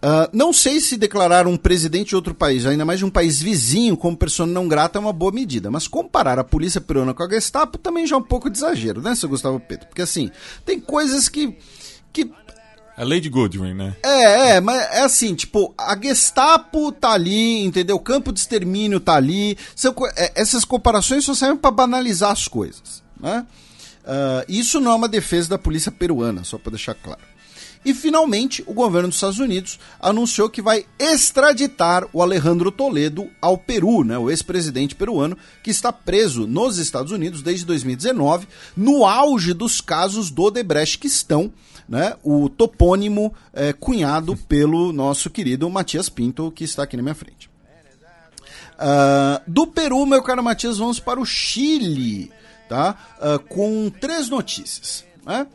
Uh, 0.00 0.30
não 0.32 0.52
sei 0.52 0.80
se 0.80 0.96
declarar 0.96 1.48
um 1.48 1.56
presidente 1.56 2.10
de 2.10 2.16
outro 2.16 2.32
país, 2.32 2.64
ainda 2.64 2.84
mais 2.84 3.00
de 3.00 3.04
um 3.04 3.10
país 3.10 3.42
vizinho, 3.42 3.96
como 3.96 4.16
persona 4.16 4.52
não 4.52 4.68
grata 4.68 4.96
é 4.96 5.00
uma 5.00 5.12
boa 5.12 5.32
medida. 5.32 5.72
Mas 5.72 5.88
comparar 5.88 6.38
a 6.38 6.44
polícia 6.44 6.80
peruana 6.80 7.12
com 7.12 7.24
a 7.24 7.28
Gestapo 7.28 7.76
também 7.78 8.06
já 8.06 8.14
é 8.14 8.18
um 8.18 8.22
pouco 8.22 8.48
de 8.48 8.58
exagero, 8.58 9.02
né, 9.02 9.16
seu 9.16 9.28
Gustavo 9.28 9.58
Petro? 9.58 9.88
Porque 9.88 10.02
assim, 10.02 10.30
tem 10.64 10.78
coisas 10.78 11.28
que, 11.28 11.58
que 12.12 12.30
é 12.98 13.04
Lady 13.04 13.28
Goodwin, 13.28 13.74
né? 13.74 13.94
É, 14.02 14.56
é, 14.56 14.60
mas 14.60 14.82
é 14.90 15.02
assim, 15.02 15.32
tipo, 15.32 15.72
a 15.78 15.96
Gestapo 15.96 16.90
tá 16.90 17.12
ali, 17.12 17.64
entendeu? 17.64 17.94
O 17.94 18.00
campo 18.00 18.32
de 18.32 18.40
extermínio 18.40 18.98
tá 18.98 19.14
ali. 19.14 19.56
São, 19.76 19.94
é, 20.16 20.32
essas 20.34 20.64
comparações 20.64 21.24
só 21.24 21.32
servem 21.32 21.56
para 21.56 21.70
banalizar 21.70 22.32
as 22.32 22.48
coisas, 22.48 23.04
né? 23.20 23.46
Uh, 24.02 24.42
isso 24.48 24.80
não 24.80 24.90
é 24.90 24.94
uma 24.96 25.08
defesa 25.08 25.50
da 25.50 25.58
polícia 25.58 25.92
peruana, 25.92 26.42
só 26.42 26.58
para 26.58 26.70
deixar 26.70 26.94
claro. 26.94 27.20
E 27.84 27.94
finalmente, 27.94 28.64
o 28.66 28.74
governo 28.74 29.08
dos 29.08 29.18
Estados 29.18 29.38
Unidos 29.38 29.78
anunciou 30.00 30.50
que 30.50 30.60
vai 30.60 30.84
extraditar 30.98 32.04
o 32.12 32.20
Alejandro 32.20 32.72
Toledo 32.72 33.30
ao 33.40 33.56
Peru, 33.56 34.02
né, 34.02 34.18
o 34.18 34.28
ex-presidente 34.28 34.96
peruano, 34.96 35.38
que 35.62 35.70
está 35.70 35.92
preso 35.92 36.46
nos 36.46 36.78
Estados 36.78 37.12
Unidos 37.12 37.42
desde 37.42 37.64
2019, 37.64 38.48
no 38.76 39.06
auge 39.06 39.54
dos 39.54 39.80
casos 39.80 40.30
do 40.30 40.50
Debrecht 40.50 40.98
que 40.98 41.06
estão 41.06 41.52
né, 41.88 42.14
o 42.22 42.48
topônimo 42.48 43.32
é, 43.52 43.72
cunhado 43.72 44.36
pelo 44.36 44.92
nosso 44.92 45.30
querido 45.30 45.68
Matias 45.70 46.08
Pinto, 46.08 46.52
que 46.52 46.64
está 46.64 46.82
aqui 46.82 46.96
na 46.96 47.02
minha 47.02 47.14
frente. 47.14 47.48
Uh, 48.78 49.42
do 49.44 49.66
Peru, 49.66 50.06
meu 50.06 50.22
caro 50.22 50.42
Matias, 50.42 50.78
vamos 50.78 51.00
para 51.00 51.18
o 51.18 51.24
Chile, 51.24 52.30
tá? 52.68 52.96
Uh, 53.18 53.38
com 53.40 53.90
três 53.90 54.28
notícias. 54.28 55.04
Né? 55.26 55.46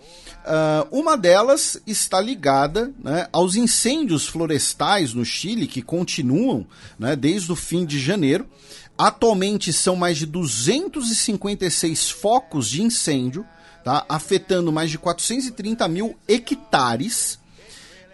Uh, 0.43 0.99
uma 0.99 1.15
delas 1.15 1.81
está 1.87 2.19
ligada 2.19 2.91
né, 3.01 3.29
aos 3.31 3.55
incêndios 3.55 4.27
florestais 4.27 5.13
no 5.13 5.23
Chile, 5.23 5.67
que 5.67 5.81
continuam 5.81 6.67
né, 6.99 7.15
desde 7.15 7.49
o 7.49 7.55
fim 7.55 7.85
de 7.85 7.97
janeiro. 7.97 8.45
Atualmente 8.97 9.71
são 9.71 9.95
mais 9.95 10.17
de 10.17 10.25
256 10.25 12.09
focos 12.09 12.67
de 12.67 12.83
incêndio 12.83 13.45
tá? 13.83 14.05
afetando 14.07 14.71
mais 14.71 14.89
de 14.89 14.97
430 14.97 15.87
mil 15.87 16.15
hectares. 16.27 17.39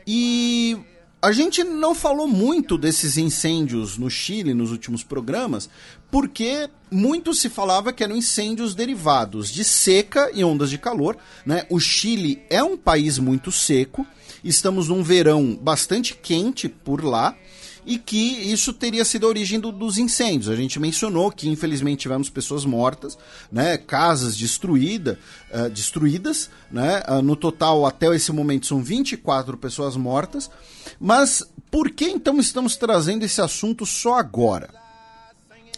E 0.06 0.78
a 1.22 1.32
gente 1.32 1.64
não 1.64 1.94
falou 1.94 2.28
muito 2.28 2.78
desses 2.78 3.18
incêndios 3.18 3.98
no 3.98 4.10
Chile 4.10 4.54
nos 4.54 4.72
últimos 4.72 5.04
programas, 5.04 5.70
porque 6.10 6.70
muito 6.90 7.34
se 7.34 7.50
falava 7.50 7.92
que 7.92 8.04
eram 8.04 8.16
incêndios 8.16 8.74
derivados 8.74 9.52
de 9.52 9.64
seca 9.64 10.32
e 10.34 10.44
ondas 10.44 10.70
de 10.70 10.78
calor. 10.78 11.18
Né? 11.46 11.66
O 11.70 11.80
Chile 11.80 12.42
é 12.50 12.64
um 12.64 12.78
país 12.78 13.20
muito 13.20 13.52
seco, 13.52 14.08
estamos 14.44 14.88
num 14.88 15.04
verão 15.04 15.58
bastante 15.62 16.16
quente 16.16 16.70
por 16.70 17.04
lá 17.04 17.36
e 17.86 17.98
que 17.98 18.18
isso 18.52 18.74
teria 18.74 19.06
sido 19.06 19.26
a 19.26 19.30
origem 19.30 19.60
do, 19.60 19.72
dos 19.72 19.98
incêndios. 19.98 20.50
A 20.50 20.56
gente 20.56 20.80
mencionou 20.80 21.32
que 21.32 21.50
infelizmente 21.50 22.02
tivemos 22.02 22.30
pessoas 22.30 22.66
mortas, 22.66 23.18
né, 23.52 23.78
casas 23.78 24.36
destruída, 24.36 25.20
uh, 25.52 25.70
destruídas, 25.70 26.50
né, 26.72 27.02
uh, 27.08 27.22
no 27.22 27.36
total 27.36 27.86
até 27.86 28.14
esse 28.16 28.32
momento 28.32 28.68
são 28.68 28.82
24 28.82 29.58
pessoas 29.58 29.96
mortas. 29.96 30.50
Mas 31.00 31.44
por 31.72 31.90
que 31.92 32.06
então 32.06 32.40
estamos 32.40 32.76
trazendo 32.76 33.24
esse 33.24 33.42
assunto 33.42 33.86
só 33.86 34.16
agora? 34.16 34.70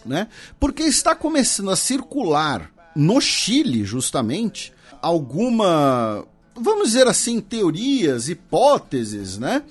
Né? 0.05 0.27
Porque 0.59 0.83
está 0.83 1.13
começando 1.13 1.69
a 1.69 1.75
circular 1.75 2.71
no 2.95 3.21
Chile, 3.21 3.83
justamente, 3.85 4.73
alguma 5.01 6.25
vamos 6.61 6.89
dizer 6.89 7.07
assim, 7.07 7.39
teorias, 7.39 8.29
hipóteses, 8.29 9.37
né? 9.37 9.63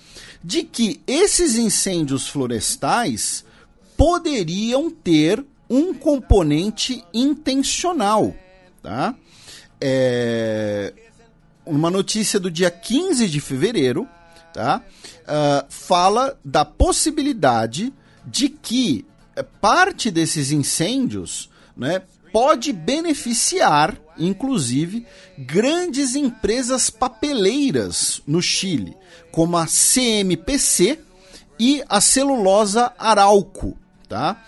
De 0.43 0.63
que 0.63 1.01
esses 1.07 1.57
incêndios 1.57 2.29
florestais 2.29 3.45
poderiam 3.97 4.91
ter 4.91 5.45
um 5.69 5.95
componente 5.95 7.05
intencional, 7.13 8.35
tá? 8.83 9.15
é, 9.81 10.93
uma 11.65 11.91
notícia 11.91 12.39
do 12.39 12.51
dia 12.51 12.71
15 12.71 13.29
de 13.29 13.41
fevereiro, 13.41 14.07
tá? 14.53 14.83
Uh, 15.21 15.65
fala 15.69 16.39
da 16.45 16.65
possibilidade 16.65 17.93
de 18.27 18.49
que 18.49 19.07
eh, 19.37 19.45
parte 19.61 20.11
desses 20.11 20.51
incêndios 20.51 21.49
né, 21.77 22.03
pode 22.33 22.73
beneficiar, 22.73 23.97
inclusive, 24.19 25.07
grandes 25.39 26.15
empresas 26.15 26.91
papeleiras 26.91 28.23
no 28.27 28.41
Chile, 28.41 28.97
como 29.31 29.57
a 29.57 29.67
CMPC 29.67 30.99
e 31.59 31.83
a 31.89 32.01
celulosa 32.01 32.93
Arauco, 32.99 33.77
tá? 34.09 34.43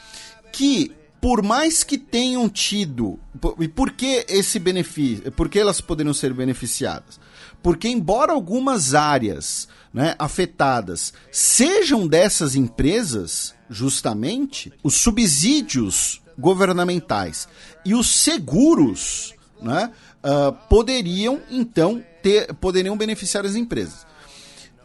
Que 0.53 0.93
por 1.20 1.43
mais 1.43 1.85
que 1.85 1.97
tenham 1.97 2.49
tido, 2.49 3.18
e 3.61 3.68
por 3.68 3.93
que 3.93 4.26
esse 4.28 4.59
benefício, 4.59 5.30
por 5.30 5.49
que 5.49 5.59
elas 5.59 5.80
poderiam 5.80 6.12
ser 6.12 6.35
beneficiadas? 6.35 7.20
Porque 7.62 7.87
embora 7.87 8.33
algumas 8.33 8.93
áreas 8.93 9.68
né, 9.95 10.16
afetadas 10.18 11.12
sejam 11.30 12.09
dessas 12.09 12.57
empresas, 12.57 13.55
justamente, 13.70 14.72
os 14.83 14.95
subsídios 14.97 16.21
governamentais 16.39 17.49
e 17.85 17.95
os 17.95 18.09
seguros 18.09 19.35
né, 19.61 19.91
uh, 20.24 20.53
poderiam, 20.68 21.41
então, 21.51 22.03
ter, 22.22 22.53
poderiam 22.55 22.97
beneficiar 22.97 23.45
as 23.45 23.55
empresas. 23.55 24.07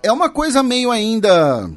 É 0.04 0.12
uma 0.12 0.30
coisa 0.30 0.62
meio 0.62 0.91
ainda 0.91 1.70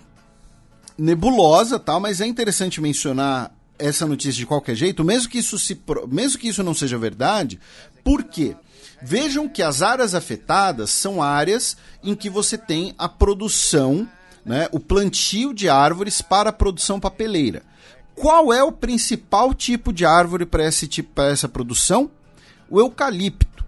nebulosa, 0.96 1.78
tal, 1.78 1.98
mas 1.98 2.20
é 2.20 2.26
interessante 2.26 2.80
mencionar 2.80 3.50
essa 3.78 4.06
notícia 4.06 4.38
de 4.38 4.46
qualquer 4.46 4.74
jeito, 4.74 5.02
mesmo 5.02 5.30
que 5.30 5.38
isso, 5.38 5.58
se, 5.58 5.80
mesmo 6.08 6.38
que 6.38 6.48
isso 6.48 6.62
não 6.62 6.74
seja 6.74 6.98
verdade, 6.98 7.58
por 8.04 8.24
quê? 8.24 8.54
Vejam 9.02 9.48
que 9.48 9.62
as 9.62 9.80
áreas 9.80 10.14
afetadas 10.14 10.90
são 10.90 11.22
áreas 11.22 11.76
em 12.04 12.14
que 12.14 12.28
você 12.28 12.58
tem 12.58 12.94
a 12.98 13.08
produção, 13.08 14.06
né, 14.44 14.68
o 14.72 14.78
plantio 14.78 15.54
de 15.54 15.70
árvores 15.70 16.20
para 16.20 16.50
a 16.50 16.52
produção 16.52 17.00
papeleira. 17.00 17.62
Qual 18.20 18.52
é 18.52 18.62
o 18.62 18.70
principal 18.70 19.54
tipo 19.54 19.94
de 19.94 20.04
árvore 20.04 20.44
para 20.44 20.62
esse 20.62 20.86
tipo, 20.86 21.22
essa 21.22 21.48
produção? 21.48 22.10
O 22.68 22.78
eucalipto. 22.78 23.64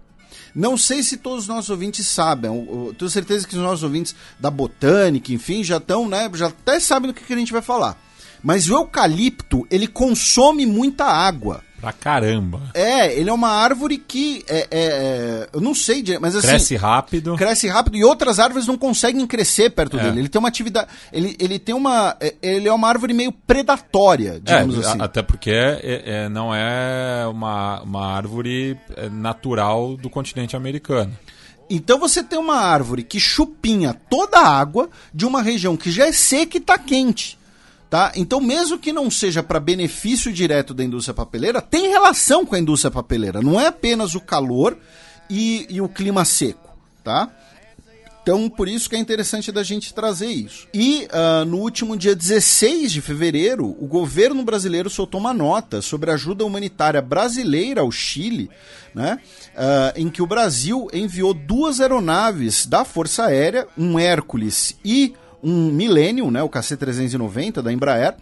Não 0.53 0.77
sei 0.77 1.01
se 1.01 1.17
todos 1.17 1.45
os 1.45 1.47
nossos 1.47 1.71
ouvintes 1.71 2.05
sabem, 2.05 2.51
eu 2.51 2.93
tenho 2.95 3.09
certeza 3.09 3.47
que 3.47 3.55
os 3.55 3.61
nossos 3.63 3.81
ouvintes 3.81 4.15
da 4.39 4.51
botânica, 4.51 5.33
enfim, 5.33 5.63
já 5.63 5.77
estão, 5.77 6.07
né, 6.07 6.29
já 6.35 6.49
até 6.49 6.79
sabem 6.79 7.09
do 7.09 7.15
que, 7.15 7.23
que 7.23 7.33
a 7.33 7.35
gente 7.35 7.51
vai 7.51 7.63
falar. 7.63 7.97
Mas 8.43 8.69
o 8.69 8.75
eucalipto, 8.75 9.65
ele 9.71 9.87
consome 9.87 10.67
muita 10.67 11.05
água. 11.05 11.63
Pra 11.83 11.91
caramba. 11.91 12.61
É, 12.73 13.13
ele 13.13 13.29
é 13.29 13.33
uma 13.33 13.49
árvore 13.49 13.97
que 13.97 14.41
é, 14.47 14.59
é, 14.59 14.67
é 14.71 15.49
eu 15.51 15.59
não 15.59 15.75
sei, 15.75 16.01
mas 16.17 16.33
assim 16.33 16.47
cresce 16.47 16.77
rápido. 16.77 17.35
Cresce 17.35 17.67
rápido 17.67 17.97
e 17.97 18.05
outras 18.05 18.39
árvores 18.39 18.65
não 18.65 18.77
conseguem 18.77 19.27
crescer 19.27 19.69
perto 19.69 19.99
é. 19.99 20.03
dele. 20.03 20.19
Ele 20.21 20.29
tem 20.29 20.39
uma 20.39 20.47
atividade, 20.47 20.87
ele, 21.11 21.35
ele 21.37 21.59
tem 21.59 21.75
uma, 21.75 22.15
é, 22.21 22.35
ele 22.41 22.69
é 22.69 22.73
uma 22.73 22.87
árvore 22.87 23.13
meio 23.13 23.33
predatória, 23.33 24.39
digamos 24.41 24.77
é, 24.77 24.79
assim. 24.79 25.01
Até 25.01 25.21
porque 25.21 25.51
é, 25.51 26.29
não 26.29 26.55
é 26.55 27.27
uma, 27.27 27.81
uma 27.81 28.15
árvore 28.15 28.77
natural 29.11 29.97
do 29.97 30.09
continente 30.09 30.55
americano. 30.55 31.13
Então 31.69 31.99
você 31.99 32.23
tem 32.23 32.39
uma 32.39 32.61
árvore 32.61 33.03
que 33.03 33.19
chupinha 33.19 33.93
toda 34.09 34.39
a 34.39 34.57
água 34.57 34.89
de 35.13 35.25
uma 35.25 35.41
região 35.41 35.75
que 35.75 35.91
já 35.91 36.07
é 36.07 36.13
seca 36.13 36.55
e 36.55 36.61
está 36.61 36.77
quente. 36.77 37.37
Tá? 37.93 38.11
Então, 38.15 38.41
mesmo 38.41 38.79
que 38.79 38.91
não 38.91 39.11
seja 39.11 39.43
para 39.43 39.59
benefício 39.59 40.33
direto 40.33 40.73
da 40.73 40.83
indústria 40.83 41.13
papeleira, 41.13 41.61
tem 41.61 41.89
relação 41.89 42.43
com 42.43 42.55
a 42.55 42.59
indústria 42.59 42.89
papeleira. 42.89 43.39
Não 43.39 43.61
é 43.61 43.67
apenas 43.67 44.15
o 44.15 44.19
calor 44.19 44.75
e, 45.29 45.67
e 45.69 45.79
o 45.79 45.87
clima 45.87 46.25
seco. 46.25 46.75
Tá? 47.03 47.29
Então, 48.23 48.49
por 48.49 48.67
isso 48.67 48.89
que 48.89 48.95
é 48.95 48.99
interessante 48.99 49.51
da 49.51 49.61
gente 49.61 49.93
trazer 49.93 50.25
isso. 50.25 50.67
E 50.73 51.07
uh, 51.11 51.45
no 51.45 51.57
último 51.57 51.95
dia 51.95 52.15
16 52.15 52.91
de 52.91 52.99
fevereiro, 52.99 53.75
o 53.79 53.85
governo 53.85 54.41
brasileiro 54.41 54.89
soltou 54.89 55.19
uma 55.19 55.31
nota 55.31 55.79
sobre 55.79 56.09
a 56.09 56.15
ajuda 56.15 56.43
humanitária 56.43 56.99
brasileira 56.99 57.81
ao 57.81 57.91
Chile, 57.91 58.49
né, 58.95 59.19
uh, 59.53 59.99
em 59.99 60.09
que 60.09 60.23
o 60.23 60.25
Brasil 60.25 60.87
enviou 60.91 61.31
duas 61.31 61.79
aeronaves 61.79 62.65
da 62.65 62.83
Força 62.83 63.25
Aérea, 63.25 63.67
um 63.77 63.99
Hércules 63.99 64.75
e 64.83 65.13
um 65.43 65.71
Millennium, 65.71 66.31
né, 66.31 66.41
o 66.41 66.49
KC-390 66.49 67.61
da 67.61 67.71
Embraer, 67.71 68.15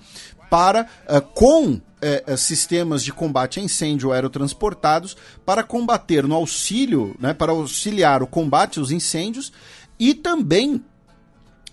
para 0.49 0.87
uh, 1.07 1.21
com 1.21 1.73
uh, 1.73 2.37
sistemas 2.37 3.03
de 3.03 3.13
combate 3.13 3.59
a 3.59 3.63
incêndio 3.63 4.11
aerotransportados 4.11 5.15
para 5.45 5.63
combater 5.63 6.27
no 6.27 6.35
auxílio, 6.35 7.15
né, 7.19 7.33
para 7.33 7.51
auxiliar 7.51 8.23
o 8.23 8.27
combate 8.27 8.79
aos 8.79 8.91
incêndios 8.91 9.51
e 9.99 10.13
também 10.13 10.83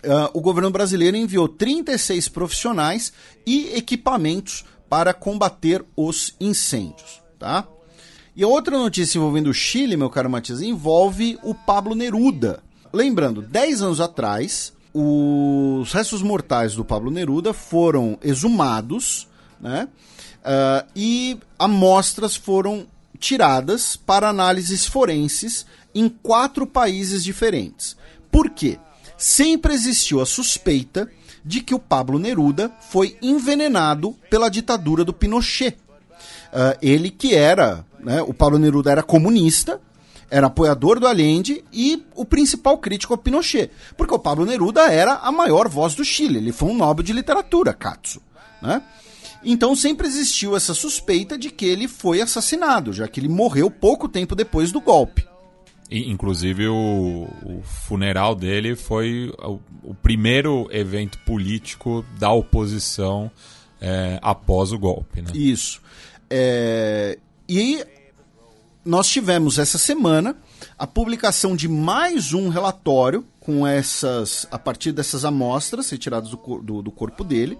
Uh, 0.01 0.31
o 0.33 0.39
governo 0.39 0.71
brasileiro 0.71 1.17
enviou 1.17 1.45
36 1.45 2.29
profissionais 2.29 3.11
e 3.45 3.75
equipamentos 3.75 4.63
para 4.87 5.13
combater 5.13 5.83
os 5.93 6.33
incêndios. 6.39 7.21
Tá? 7.37 7.67
E 8.33 8.45
outra 8.45 8.77
notícia 8.77 9.17
envolvendo 9.17 9.49
o 9.49 9.53
Chile, 9.53 9.97
meu 9.97 10.09
caro 10.09 10.29
Matias, 10.29 10.61
envolve 10.61 11.37
o 11.43 11.53
Pablo 11.53 11.95
Neruda. 11.95 12.63
Lembrando, 12.93 13.41
10 13.41 13.81
anos 13.81 13.99
atrás, 13.99 14.71
os 14.93 15.91
restos 15.93 16.21
mortais 16.21 16.73
do 16.73 16.83
Pablo 16.83 17.11
Neruda 17.11 17.53
foram 17.53 18.17
exumados, 18.23 19.27
né? 19.59 19.87
Uh, 20.39 20.87
e 20.95 21.37
amostras 21.57 22.35
foram 22.35 22.87
tiradas 23.19 23.95
para 23.95 24.29
análises 24.29 24.85
forenses 24.85 25.65
em 25.93 26.07
quatro 26.07 26.65
países 26.65 27.23
diferentes. 27.23 27.97
Por 28.31 28.49
quê? 28.49 28.79
Sempre 29.17 29.73
existiu 29.73 30.21
a 30.21 30.25
suspeita 30.25 31.09
de 31.43 31.61
que 31.61 31.75
o 31.75 31.79
Pablo 31.79 32.17
Neruda 32.17 32.71
foi 32.89 33.17
envenenado 33.21 34.15
pela 34.29 34.49
ditadura 34.49 35.03
do 35.03 35.13
Pinochet. 35.13 35.77
Uh, 36.51 36.77
ele 36.81 37.09
que 37.09 37.35
era, 37.35 37.85
né, 37.99 38.21
o 38.21 38.33
Pablo 38.33 38.57
Neruda 38.57 38.91
era 38.91 39.03
comunista, 39.03 39.79
era 40.29 40.47
apoiador 40.47 40.99
do 40.99 41.07
Allende 41.07 41.63
e 41.71 42.03
o 42.15 42.25
principal 42.25 42.77
crítico 42.77 43.13
ao 43.13 43.17
Pinochet. 43.17 43.71
Porque 43.97 44.13
o 44.13 44.19
Pablo 44.19 44.45
Neruda 44.45 44.91
era 44.91 45.15
a 45.15 45.31
maior 45.31 45.67
voz 45.67 45.95
do 45.95 46.03
Chile, 46.03 46.37
ele 46.37 46.51
foi 46.51 46.69
um 46.69 46.77
Nobel 46.77 47.03
de 47.03 47.13
literatura, 47.13 47.73
Katsu. 47.73 48.21
Né? 48.61 48.81
Então 49.43 49.75
sempre 49.75 50.07
existiu 50.07 50.55
essa 50.55 50.73
suspeita 50.73 51.37
de 51.37 51.49
que 51.49 51.65
ele 51.65 51.87
foi 51.87 52.21
assassinado, 52.21 52.91
já 52.91 53.07
que 53.07 53.19
ele 53.19 53.29
morreu 53.29 53.71
pouco 53.71 54.07
tempo 54.07 54.35
depois 54.35 54.71
do 54.71 54.81
golpe. 54.81 55.27
Inclusive 55.91 56.67
o, 56.67 57.27
o, 57.43 57.63
funeral 57.63 58.35
dele 58.35 58.75
foi 58.75 59.33
o, 59.39 59.59
o, 59.83 59.95
primeiro 59.95 60.67
evento 60.71 61.17
político 61.25 62.05
da 62.19 62.31
oposição 62.31 63.31
é, 63.81 64.19
após 64.21 64.71
o 64.71 64.77
golpe. 64.77 65.23
Né? 65.23 65.31
Isso. 65.33 65.81
É, 66.29 67.17
e 67.47 67.83
nós 68.89 69.07
tivemos 69.07 69.59
essa 69.59 69.77
semana 69.77 70.35
a 70.75 70.87
publicação 70.87 71.55
de 71.55 71.67
mais 71.67 72.33
um 72.33 72.49
relatório 72.49 73.23
com 73.39 73.65
essas 73.65 74.47
a 74.49 74.57
partir 74.57 74.91
dessas 74.91 75.23
amostras 75.23 75.91
retiradas 75.91 76.31
do, 76.31 76.37
do, 76.57 76.81
do 76.81 76.89
corpo 76.91 77.23
dele 77.23 77.59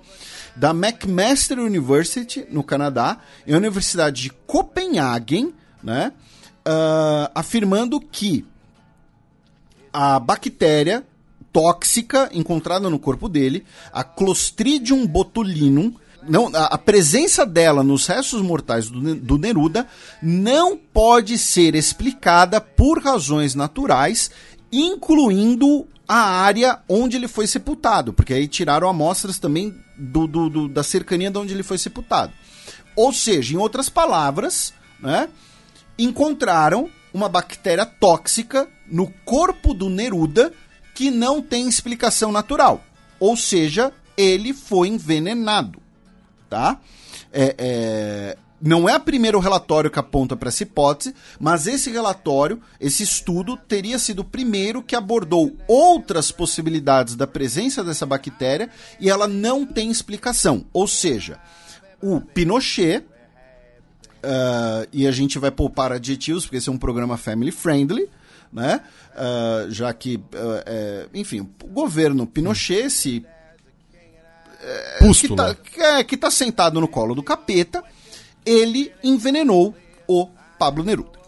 da 0.56 0.72
McMaster 0.72 1.60
University 1.60 2.48
no 2.50 2.64
Canadá 2.64 3.20
e 3.46 3.54
a 3.54 3.58
Universidade 3.58 4.24
de 4.24 4.30
Copenhagen, 4.48 5.54
né, 5.84 6.14
uh, 6.68 7.30
afirmando 7.36 8.02
que 8.02 8.44
a 9.94 10.20
bactéria 10.20 11.06
tóxica 11.54 12.28
encontrada 12.34 12.90
no 12.90 12.98
corpo 12.98 13.30
dele, 13.30 13.64
a 13.94 14.04
Clostridium 14.04 15.06
botulinum, 15.06 15.94
não, 16.30 16.52
a, 16.54 16.66
a, 16.66 16.78
presença 16.78 17.44
dela 17.44 17.84
nos 17.84 18.06
restos 18.06 18.42
mortais 18.42 18.88
do, 18.88 19.16
do 19.16 19.38
Neruda 19.40 19.88
não 20.22 20.78
pode 20.78 21.40
ser 21.40 21.74
explicada 21.74 22.62
por 22.62 23.02
razões 23.02 23.56
naturais, 23.56 24.30
incluindo 24.72 25.88
a 26.08 26.20
área 26.20 26.80
onde 26.88 27.18
ele 27.18 27.28
foi 27.28 27.48
sepultado, 27.48 28.14
porque 28.14 28.34
aí 28.34 28.48
tiraram 28.48 28.88
amostras 28.88 29.40
também 29.40 29.76
do, 29.98 30.28
do, 30.28 30.50
do, 30.50 30.68
da 30.68 30.84
cercania 30.84 31.32
de 31.32 31.38
onde 31.40 31.54
ele 31.54 31.64
foi 31.64 31.80
sepultado. 31.80 32.32
Ou 32.96 33.12
seja, 33.12 33.56
em 33.56 33.58
outras 33.58 33.90
palavras, 33.90 34.72
né, 35.00 35.30
encontraram 35.98 36.90
uma 37.12 37.28
bactéria 37.28 37.88
tóxica 37.88 38.68
no 38.88 39.08
corpo 39.26 39.74
do 39.74 39.90
Neruda 39.90 40.54
que 40.94 41.10
não 41.10 41.42
tem 41.42 41.68
explicação 41.68 42.32
natural. 42.32 42.84
Ou 43.20 43.36
seja, 43.36 43.92
ele 44.16 44.54
foi 44.54 44.90
envenenado 44.90 45.79
tá? 46.50 46.80
É, 47.32 47.56
é, 47.58 48.38
não 48.62 48.90
é 48.90 48.96
o 48.98 49.00
primeiro 49.00 49.40
relatório 49.40 49.90
que 49.90 50.00
aponta 50.00 50.36
para 50.36 50.50
essa 50.50 50.64
hipótese, 50.64 51.16
mas 51.40 51.68
esse 51.68 51.90
relatório, 51.90 52.62
esse 52.80 53.04
estudo, 53.04 53.56
teria 53.56 53.98
sido 53.98 54.20
o 54.20 54.26
primeiro 54.26 54.84
que 54.84 54.96
abordou 54.96 55.56
outras 55.68 56.32
possibilidades 56.32 57.16
da 57.16 57.26
presença 57.26 57.84
dessa 57.84 58.06
bactéria 58.06 58.70
e 59.00 59.10
ela 59.10 59.28
não 59.28 59.66
tem 59.66 59.90
explicação. 59.90 60.66
Ou 60.74 60.88
seja, 60.88 61.40
o 62.02 62.20
Pinochet 62.20 63.06
uh, 64.24 64.88
e 64.92 65.08
a 65.08 65.12
gente 65.12 65.40
vai 65.40 65.52
poupar 65.52 65.92
adjetivos, 65.92 66.44
porque 66.44 66.58
esse 66.58 66.70
é 66.70 66.72
um 66.72 66.78
programa 66.78 67.18
family 67.18 67.52
friendly, 67.52 68.10
né? 68.52 68.82
Uh, 69.14 69.72
já 69.72 69.94
que, 69.94 70.16
uh, 70.18 70.64
é, 70.66 71.08
enfim, 71.14 71.42
o 71.64 71.68
governo 71.68 72.26
Pinochet 72.26 72.90
se. 72.90 73.26
É, 74.62 75.14
que, 75.14 75.36
tá, 75.36 75.56
é, 75.78 76.04
que 76.04 76.18
tá 76.18 76.30
sentado 76.30 76.82
no 76.82 76.88
colo 76.88 77.16
do 77.16 77.24
capeta, 77.24 77.84
ele 78.46 78.92
envenenou 79.04 79.76
o 80.08 80.28
Pablo 80.58 80.84
Neruda. 80.84 81.20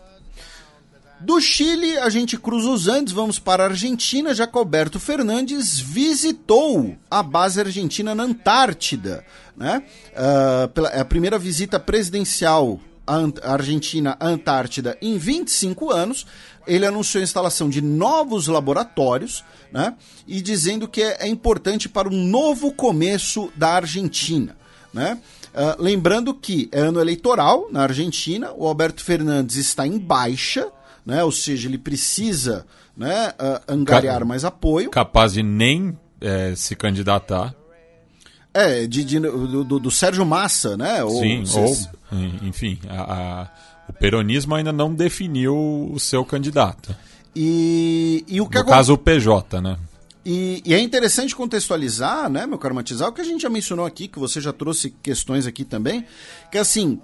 Do 1.22 1.40
Chile, 1.40 2.00
a 2.00 2.10
gente 2.10 2.36
cruza 2.36 2.70
os 2.72 2.88
Andes, 2.88 3.14
vamos 3.14 3.38
para 3.38 3.64
a 3.64 3.68
Argentina, 3.68 4.32
Alberto 4.54 5.00
Fernandes 5.00 5.80
visitou 5.80 6.98
a 7.12 7.22
base 7.22 7.60
argentina 7.60 8.16
na 8.16 8.24
Antártida. 8.24 9.24
Né? 9.56 9.84
Uh, 10.14 10.68
pela, 10.70 10.90
é 10.90 11.00
a 11.00 11.06
primeira 11.06 11.38
visita 11.38 11.80
presidencial 11.80 12.80
à 13.06 13.54
Argentina 13.54 14.18
à 14.20 14.28
Antártida 14.28 14.98
em 15.00 15.16
25 15.18 15.92
anos. 15.92 16.26
Ele 16.68 16.86
anunciou 16.86 17.22
a 17.22 17.24
instalação 17.24 17.70
de 17.70 17.82
novos 17.82 18.48
laboratórios 18.48 19.44
né? 19.72 19.96
e 20.28 20.42
dizendo 20.42 20.88
que 20.88 21.02
é, 21.02 21.18
é 21.22 21.28
importante 21.28 21.90
para 21.90 22.08
um 22.08 22.26
novo 22.26 22.72
começo 22.72 23.52
da 23.56 23.74
Argentina. 23.74 24.56
Né? 24.94 25.18
Uh, 25.54 25.82
lembrando 25.82 26.34
que 26.34 26.70
é 26.72 26.80
ano 26.80 27.00
eleitoral 27.00 27.68
na 27.72 27.84
Argentina, 27.84 28.52
o 28.56 28.68
Alberto 28.68 29.04
Fernandes 29.04 29.56
está 29.56 29.88
em 29.88 29.98
baixa 29.98 30.72
né? 31.06 31.24
Ou 31.24 31.32
seja, 31.32 31.68
ele 31.68 31.78
precisa 31.78 32.66
né, 32.96 33.34
uh, 33.40 33.74
angariar 33.74 34.26
mais 34.26 34.46
apoio. 34.46 34.90
Capaz 34.90 35.34
de 35.34 35.44
nem 35.44 35.98
é, 36.20 36.54
se 36.56 36.76
candidatar. 36.76 37.54
É, 38.54 38.86
de, 38.86 39.04
de 39.04 39.20
do, 39.20 39.64
do, 39.64 39.92
Sérgio 39.92 40.26
Massa, 40.26 40.76
né? 40.76 41.02
Ou, 41.04 41.22
Sim, 41.22 41.44
ou, 41.56 42.18
enfim, 42.44 42.78
a, 42.90 43.02
a, 43.02 43.50
o 43.88 43.94
peronismo 43.94 44.56
ainda 44.56 44.72
não 44.72 44.94
definiu 44.94 45.90
o 45.92 46.00
seu 46.00 46.24
candidato. 46.26 46.96
E, 47.36 48.26
e 48.28 48.42
o 48.42 48.48
que 48.48 48.60
no 48.60 48.66
caso, 48.66 48.94
o 48.94 48.98
PJ, 48.98 49.62
né? 49.62 49.78
E, 50.24 50.62
e, 50.66 50.74
é 50.74 50.80
interessante 50.80 51.36
contextualizar, 51.36 52.30
né, 52.30 52.46
meu 52.46 52.60
caro 52.60 52.76
Matizal, 52.76 53.10
o 53.10 53.14
que 53.14 53.22
a 53.22 53.26
gente 53.26 53.42
já 53.42 53.50
mencionou 53.50 53.86
aqui, 53.86 54.08
que 54.08 54.20
você 54.20 54.40
já 54.40 54.54
trouxe 54.54 54.92
questões 55.02 55.48
aqui 55.48 55.66
também, 55.66 56.06
que 56.52 56.60
assim, 56.60 57.02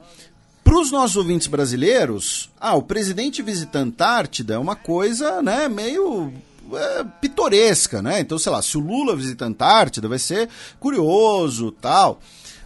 para 0.63 0.79
os 0.79 0.91
nossos 0.91 1.15
ouvintes 1.15 1.47
brasileiros, 1.47 2.51
ah, 2.59 2.75
o 2.75 2.83
presidente 2.83 3.41
visita 3.41 3.79
a 3.79 3.81
Antártida 3.81 4.53
é 4.53 4.57
uma 4.57 4.75
coisa, 4.75 5.41
né, 5.41 5.67
meio 5.67 6.31
é, 6.73 7.03
pitoresca, 7.21 8.01
né? 8.01 8.19
Então, 8.19 8.37
sei 8.37 8.51
lá, 8.51 8.61
se 8.61 8.77
o 8.77 8.81
Lula 8.81 9.15
visita 9.15 9.45
a 9.45 9.47
Antártida, 9.47 10.07
vai 10.07 10.19
ser 10.19 10.49
curioso, 10.79 11.71
tal. 11.71 12.19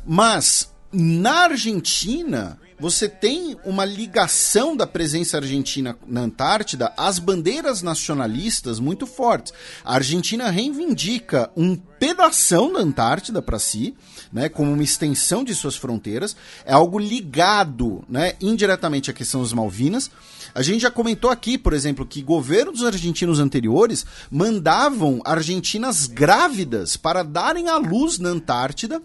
Mas 0.06 0.70
na 0.92 1.44
Argentina, 1.44 2.58
você 2.82 3.08
tem 3.08 3.56
uma 3.64 3.86
ligação 3.86 4.76
da 4.76 4.88
presença 4.88 5.38
argentina 5.38 5.96
na 6.08 6.22
Antártida 6.22 6.92
às 6.98 7.20
bandeiras 7.20 7.84
nacionalistas 7.84 8.80
muito 8.80 9.06
fortes. 9.06 9.54
A 9.86 9.94
Argentina 9.94 10.50
reivindica 10.50 11.52
um 11.56 11.76
pedação 11.76 12.74
da 12.74 12.80
Antártida 12.80 13.40
para 13.40 13.60
si, 13.60 13.94
né, 14.34 14.50
como 14.50 14.74
uma 14.74 14.82
extensão 14.82 15.44
de 15.44 15.54
suas 15.54 15.76
fronteiras, 15.76 16.36
é 16.66 16.74
algo 16.74 16.98
ligado, 16.98 18.04
né, 18.10 18.34
indiretamente 18.42 19.12
à 19.12 19.14
questão 19.14 19.44
das 19.44 19.54
Malvinas. 19.54 20.10
A 20.56 20.64
gente 20.64 20.82
já 20.82 20.90
comentou 20.90 21.30
aqui, 21.30 21.60
por 21.60 21.74
exemplo, 21.74 22.04
que 22.04 22.24
governos 22.24 22.84
argentinos 22.84 23.40
anteriores 23.40 24.08
mandavam 24.32 25.22
argentinas 25.24 26.08
grávidas 26.08 26.98
para 26.98 27.22
darem 27.22 27.70
à 27.70 27.78
luz 27.78 28.18
na 28.18 28.30
Antártida 28.30 29.00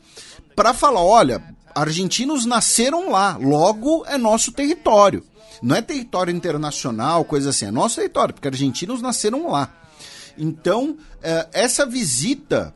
para 0.57 0.73
falar, 0.73 1.03
olha, 1.03 1.55
argentinos 1.77 2.47
nasceram 2.47 3.11
lá, 3.11 3.37
logo 3.37 4.05
é 4.07 4.17
nosso 4.17 4.51
território. 4.51 5.23
Não 5.63 5.77
é 5.77 5.83
território 5.83 6.35
internacional, 6.35 7.25
coisa 7.25 7.51
assim, 7.51 7.67
é 7.67 7.71
nosso 7.71 7.97
território, 7.97 8.35
porque 8.35 8.49
argentinos 8.49 9.03
nasceram 9.03 9.51
lá. 9.51 9.73
Então, 10.39 10.97
é, 11.23 11.49
essa 11.53 11.87
visita 11.87 12.75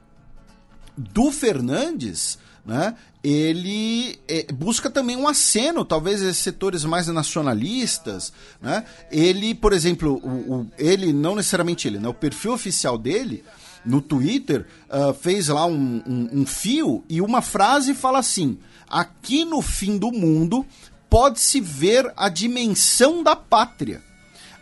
do 0.96 1.30
Fernandes, 1.30 2.38
né, 2.64 2.94
ele 3.22 4.18
é, 4.28 4.50
busca 4.52 4.90
também 4.90 5.16
um 5.16 5.28
aceno, 5.28 5.84
talvez 5.84 6.22
esses 6.22 6.42
setores 6.42 6.84
mais 6.84 7.06
nacionalistas, 7.08 8.32
né? 8.62 8.84
Ele, 9.10 9.54
por 9.54 9.74
exemplo, 9.74 10.20
o, 10.22 10.54
o, 10.54 10.66
ele 10.78 11.12
não 11.12 11.34
necessariamente 11.34 11.86
ele, 11.86 11.98
né? 11.98 12.08
O 12.08 12.14
perfil 12.14 12.52
oficial 12.52 12.96
dele 12.96 13.44
no 13.84 14.00
Twitter 14.00 14.66
uh, 14.88 15.12
fez 15.12 15.48
lá 15.48 15.66
um, 15.66 16.02
um, 16.06 16.40
um 16.40 16.46
fio 16.46 17.04
e 17.08 17.20
uma 17.20 17.42
frase 17.42 17.94
fala 17.94 18.18
assim: 18.18 18.58
aqui 18.90 19.44
no 19.44 19.62
fim 19.62 19.96
do 19.96 20.10
mundo 20.10 20.66
pode-se 21.08 21.60
ver 21.60 22.12
a 22.16 22.28
dimensão 22.28 23.22
da 23.22 23.34
pátria. 23.36 24.02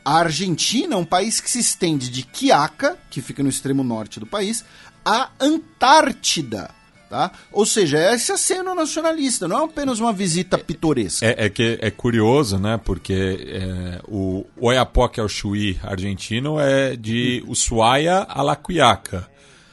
A 0.05 0.19
Argentina 0.21 0.95
é 0.95 0.97
um 0.97 1.05
país 1.05 1.41
que 1.41 1.51
se 1.51 1.59
estende 1.59 2.09
de 2.09 2.23
Quiaca, 2.23 2.97
que 3.11 3.21
fica 3.21 3.43
no 3.43 3.49
extremo 3.49 3.85
norte 3.85 4.19
do 4.19 4.27
país, 4.27 4.65
à 5.05 5.31
Antártida. 5.39 6.71
Tá? 7.11 7.31
Ou 7.51 7.65
seja, 7.65 7.99
esse 8.15 8.31
aceno 8.31 8.75
nacionalista, 8.75 9.49
não 9.49 9.61
é 9.61 9.65
apenas 9.65 9.99
uma 9.99 10.13
visita 10.13 10.59
pitoresca. 10.59 11.25
É, 11.25 11.47
é 11.47 11.49
que 11.49 11.79
é 11.81 11.91
curioso, 11.91 12.59
né? 12.59 12.79
Porque 12.83 13.47
é, 13.47 14.03
o 14.07 14.45
Oiapoque 14.59 15.19
ao 15.19 15.27
Chuí 15.27 15.81
argentino 15.83 16.61
é 16.61 16.97
de 16.97 17.43
Ushuaia 17.47 18.27
a 18.29 18.43
La 18.43 18.57
Quiaca. 18.57 19.27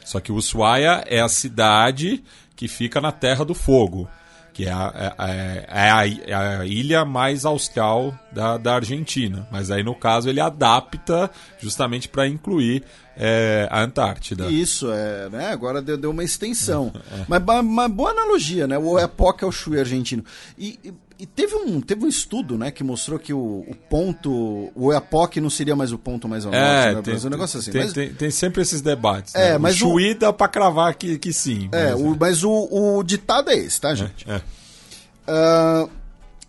Só 0.06 0.22
que 0.22 0.32
Ushuaia 0.32 1.04
é 1.08 1.20
a 1.20 1.28
cidade 1.28 2.24
que 2.56 2.70
fica 2.70 3.02
na 3.02 3.12
Terra 3.12 3.44
do 3.44 3.54
Fogo 3.54 4.08
que 4.56 4.66
é 4.66 4.72
a, 4.72 5.14
é, 5.20 5.66
é, 5.68 5.92
a, 5.92 6.08
é 6.08 6.34
a, 6.34 6.66
ilha 6.66 7.04
mais 7.04 7.44
austral 7.44 8.18
da, 8.32 8.58
da 8.58 8.76
Argentina. 8.76 9.46
Mas 9.52 9.70
aí, 9.70 9.84
no 9.84 9.94
caso, 9.94 10.30
ele 10.30 10.40
adapta 10.40 11.30
justamente 11.60 12.08
para 12.08 12.26
incluir 12.26 12.82
é, 13.18 13.68
a 13.70 13.82
Antártida. 13.82 14.48
Isso, 14.48 14.90
é, 14.90 15.30
né? 15.30 15.50
agora 15.52 15.82
deu, 15.82 15.98
deu 15.98 16.10
uma 16.10 16.24
extensão. 16.24 16.94
É. 17.12 17.26
Mas 17.28 17.44
uma 17.44 17.90
boa 17.90 18.12
analogia, 18.12 18.66
né? 18.66 18.78
O 18.78 18.98
Epoca 18.98 19.46
é 19.46 19.50
o 19.50 19.52
Chuí 19.52 19.78
argentino. 19.78 20.24
E, 20.58 20.80
e, 20.82 20.94
e, 21.18 21.26
teve, 21.26 21.56
um, 21.56 21.80
teve 21.80 22.06
um 22.06 22.08
estudo 22.08 22.58
né, 22.58 22.72
que 22.72 22.84
mostrou 22.84 23.18
que 23.18 23.34
o, 23.34 23.66
o 23.68 23.76
ponto, 23.90 24.72
o 24.76 24.94
Epoque 24.94 25.40
não 25.40 25.50
seria 25.50 25.76
mais 25.76 25.92
o 25.92 25.98
ponto 25.98 26.28
mais 26.28 26.46
ao 26.46 26.54
é, 26.54 26.94
norte, 26.94 26.96
né? 26.96 27.18
Tem, 27.18 27.28
um 27.28 27.30
negócio 27.30 27.60
assim. 27.60 27.72
Tem, 27.72 27.84
mas... 27.84 27.94
tem, 27.94 28.14
tem, 28.14 28.30
sempre 28.30 28.62
esses 28.62 28.82
debates. 28.82 29.34
É, 29.34 29.54
né? 29.54 29.58
mas 29.58 29.76
o 29.76 29.80
Chuí 29.80 30.14
dá 30.14 30.34
para 30.34 30.48
cravar 30.48 30.94
que, 30.96 31.18
que 31.18 31.32
sim. 31.32 31.70
É, 31.72 31.92
mas, 31.92 32.02
o, 32.02 32.18
mas 32.20 32.44
o, 32.44 32.98
o 32.98 33.04
ditado 33.04 33.50
é 33.50 33.56
esse, 33.56 33.80
tá, 33.80 33.92
é, 33.92 33.96
gente? 33.96 34.26
É, 34.30 34.38
uh, 34.38 35.90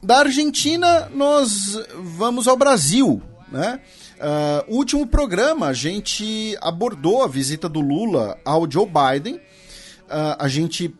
da 0.03 0.19
Argentina, 0.19 1.09
nós 1.15 1.79
vamos 1.95 2.49
ao 2.49 2.57
Brasil, 2.57 3.23
né? 3.51 3.81
Uh, 4.17 4.75
o 4.75 4.77
último 4.79 5.07
programa, 5.07 5.67
a 5.67 5.73
gente 5.73 6.57
abordou 6.61 7.23
a 7.23 7.29
visita 7.29 7.69
do 7.69 7.81
Lula 7.81 8.39
ao 8.45 8.71
Joe 8.71 8.87
Biden. 8.87 9.37
Uh, 9.37 10.37
a 10.39 10.49
gente 10.49 10.95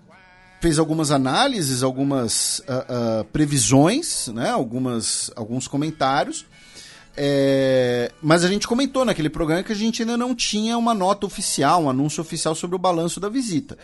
fez 0.61 0.79
algumas 0.79 1.11
análises, 1.11 1.83
algumas 1.83 2.61
uh, 2.61 3.25
previsões, 3.33 4.29
né? 4.29 4.51
algumas, 4.51 5.31
alguns 5.37 5.69
comentários. 5.69 6.47
É, 7.19 8.13
mas 8.21 8.45
a 8.45 8.49
gente 8.49 8.69
comentou 8.69 9.05
naquele 9.05 9.31
programa 9.31 9.63
que 9.63 9.73
a 9.73 9.77
gente 9.77 10.03
ainda 10.03 10.19
não 10.19 10.35
tinha 10.35 10.77
uma 10.77 10.93
nota 10.93 11.25
oficial, 11.25 11.85
um 11.85 11.91
anúncio 11.91 12.21
oficial 12.21 12.55
sobre 12.55 12.77
o 12.77 12.79
balanço 12.79 13.19
da 13.19 13.29
visita. 13.29 13.79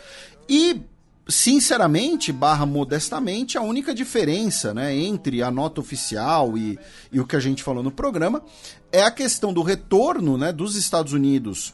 E 0.47 0.83
sinceramente, 1.27 2.33
barra 2.33 2.67
modestamente, 2.67 3.57
a 3.57 3.63
única 3.63 3.95
diferença 3.95 4.75
né, 4.75 4.95
entre 4.95 5.43
a 5.43 5.51
nota 5.51 5.81
oficial 5.81 6.59
e, 6.59 6.79
e 7.11 7.21
o 7.21 7.27
que 7.27 7.37
a 7.37 7.41
gente 7.41 7.63
falou 7.63 7.83
no 7.83 7.91
programa 7.91 8.43
é 8.91 9.03
a 9.03 9.11
questão 9.11 9.53
do 9.53 9.63
retorno 9.63 10.37
né, 10.37 10.53
dos 10.53 10.77
Estados 10.77 11.13
Unidos 11.13 11.73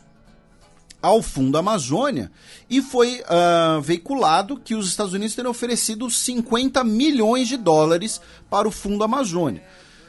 ao 1.00 1.22
Fundo 1.22 1.56
Amazônia 1.56 2.30
e 2.68 2.82
foi 2.82 3.22
uh, 3.22 3.80
veiculado 3.80 4.58
que 4.58 4.74
os 4.74 4.88
Estados 4.88 5.12
Unidos 5.12 5.34
teriam 5.34 5.50
oferecido 5.50 6.10
50 6.10 6.82
milhões 6.84 7.48
de 7.48 7.56
dólares 7.56 8.20
para 8.50 8.66
o 8.66 8.70
Fundo 8.70 9.04
Amazônia. 9.04 9.62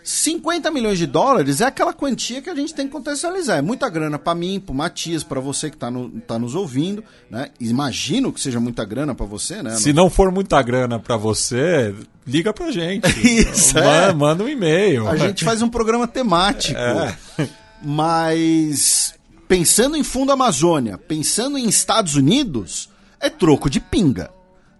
50 0.03 0.71
milhões 0.71 0.97
de 0.97 1.05
dólares 1.05 1.61
é 1.61 1.65
aquela 1.65 1.93
quantia 1.93 2.41
que 2.41 2.49
a 2.49 2.55
gente 2.55 2.73
tem 2.73 2.87
que 2.87 2.91
contextualizar. 2.91 3.59
É 3.59 3.61
muita 3.61 3.87
grana 3.89 4.17
para 4.17 4.33
mim, 4.33 4.59
para 4.59 4.73
Matias, 4.73 5.23
para 5.23 5.39
você 5.39 5.69
que 5.69 5.75
está 5.75 5.91
no, 5.91 6.09
tá 6.21 6.39
nos 6.39 6.55
ouvindo, 6.55 7.03
né? 7.29 7.49
Imagino 7.59 8.33
que 8.33 8.41
seja 8.41 8.59
muita 8.59 8.83
grana 8.85 9.13
para 9.13 9.25
você, 9.25 9.61
né? 9.61 9.75
Se 9.75 9.93
não 9.93 10.09
for 10.09 10.31
muita 10.31 10.61
grana 10.63 10.97
para 10.99 11.15
você, 11.15 11.93
liga 12.25 12.51
pra 12.51 12.71
gente. 12.71 13.07
Isso, 13.21 13.75
manda, 13.75 13.87
é. 13.87 14.13
manda 14.13 14.43
um 14.43 14.49
e-mail. 14.49 15.07
A 15.07 15.15
gente 15.15 15.43
faz 15.43 15.61
um 15.61 15.69
programa 15.69 16.07
temático. 16.07 16.79
É. 16.89 17.47
Mas 17.81 19.13
pensando 19.49 19.97
em 19.97 20.03
Fundo 20.03 20.31
Amazônia, 20.31 20.97
pensando 20.97 21.57
em 21.57 21.67
Estados 21.67 22.15
Unidos, 22.15 22.87
é 23.19 23.29
troco 23.29 23.69
de 23.69 23.81
pinga 23.81 24.31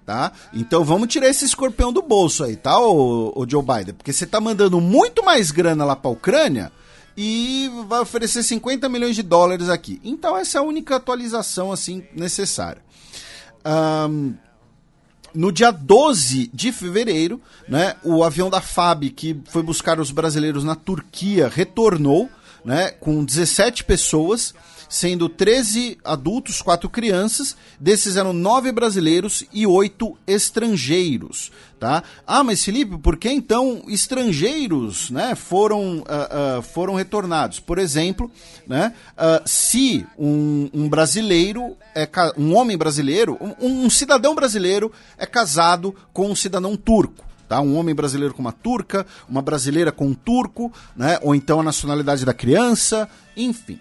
tá? 0.05 0.31
Então 0.51 0.83
vamos 0.83 1.07
tirar 1.07 1.27
esse 1.27 1.45
escorpião 1.45 1.93
do 1.93 2.01
bolso 2.01 2.43
aí, 2.43 2.55
tá, 2.55 2.79
o, 2.79 3.45
Joe 3.47 3.61
Biden? 3.61 3.93
Porque 3.93 4.11
você 4.11 4.25
tá 4.25 4.41
mandando 4.41 4.81
muito 4.81 5.23
mais 5.23 5.51
grana 5.51 5.85
lá 5.85 5.95
pra 5.95 6.09
Ucrânia 6.09 6.71
e 7.15 7.69
vai 7.87 7.99
oferecer 7.99 8.41
50 8.41 8.89
milhões 8.89 9.15
de 9.15 9.21
dólares 9.21 9.69
aqui. 9.69 10.01
Então 10.03 10.35
essa 10.35 10.57
é 10.57 10.61
a 10.61 10.63
única 10.63 10.95
atualização, 10.95 11.71
assim, 11.71 12.03
necessária. 12.15 12.81
Um, 13.63 14.33
no 15.31 15.51
dia 15.51 15.69
12 15.69 16.49
de 16.51 16.71
fevereiro, 16.71 17.39
né, 17.67 17.95
o 18.03 18.23
avião 18.23 18.49
da 18.49 18.61
FAB, 18.61 19.11
que 19.11 19.39
foi 19.45 19.61
buscar 19.61 19.99
os 19.99 20.09
brasileiros 20.09 20.63
na 20.63 20.73
Turquia, 20.73 21.47
retornou 21.47 22.27
né, 22.63 22.91
com 22.91 23.23
17 23.23 23.83
pessoas, 23.83 24.53
sendo 24.89 25.29
13 25.29 25.99
adultos, 26.03 26.61
4 26.61 26.89
crianças. 26.89 27.55
Desses 27.79 28.17
eram 28.17 28.33
9 28.33 28.71
brasileiros 28.71 29.45
e 29.53 29.67
8 29.67 30.17
estrangeiros. 30.25 31.51
Tá? 31.79 32.03
Ah, 32.27 32.43
mas 32.43 32.65
Felipe, 32.65 32.97
por 32.97 33.15
que 33.15 33.29
então 33.29 33.83
estrangeiros 33.87 35.09
né, 35.11 35.35
foram, 35.35 35.99
uh, 35.99 36.59
uh, 36.59 36.61
foram 36.61 36.95
retornados? 36.95 37.59
Por 37.59 37.77
exemplo, 37.77 38.29
né, 38.67 38.93
uh, 39.13 39.47
se 39.47 40.05
um, 40.17 40.69
um, 40.73 40.89
brasileiro, 40.89 41.77
é, 41.95 42.09
um 42.37 42.55
homem 42.55 42.77
brasileiro, 42.77 43.37
um, 43.39 43.85
um 43.85 43.89
cidadão 43.89 44.35
brasileiro 44.35 44.91
é 45.17 45.25
casado 45.25 45.95
com 46.11 46.29
um 46.29 46.35
cidadão 46.35 46.75
turco. 46.75 47.28
Tá? 47.49 47.59
Um 47.59 47.75
homem 47.75 47.95
brasileiro 47.95 48.33
com 48.33 48.41
uma 48.41 48.51
turca, 48.51 49.05
uma 49.27 49.41
brasileira 49.41 49.91
com 49.91 50.05
um 50.05 50.13
turco, 50.13 50.71
né? 50.95 51.17
ou 51.23 51.33
então 51.33 51.59
a 51.59 51.63
nacionalidade 51.63 52.23
da 52.23 52.33
criança, 52.33 53.09
enfim. 53.35 53.79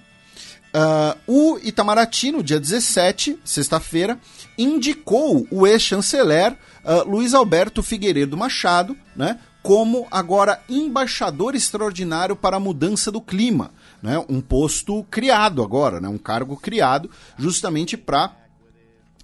Uh, 0.69 1.19
o 1.27 1.59
Itamaraty, 1.63 2.31
no 2.31 2.43
dia 2.43 2.61
17, 2.61 3.39
sexta-feira, 3.45 4.19
indicou 4.57 5.47
o 5.51 5.67
ex-chanceler 5.67 6.53
uh, 6.85 7.09
Luiz 7.09 7.33
Alberto 7.33 7.83
Figueiredo 7.83 8.37
Machado 8.37 8.97
né, 9.17 9.39
como 9.63 10.07
agora 10.11 10.61
embaixador 10.69 11.55
extraordinário 11.55 12.37
para 12.37 12.57
a 12.57 12.61
mudança 12.61 13.11
do 13.11 13.21
clima. 13.21 13.71
Né, 14.03 14.23
um 14.29 14.41
posto 14.41 15.03
criado 15.11 15.63
agora, 15.63 16.01
né, 16.01 16.09
um 16.09 16.19
cargo 16.19 16.57
criado 16.57 17.11
justamente 17.37 17.97
para 17.97 18.31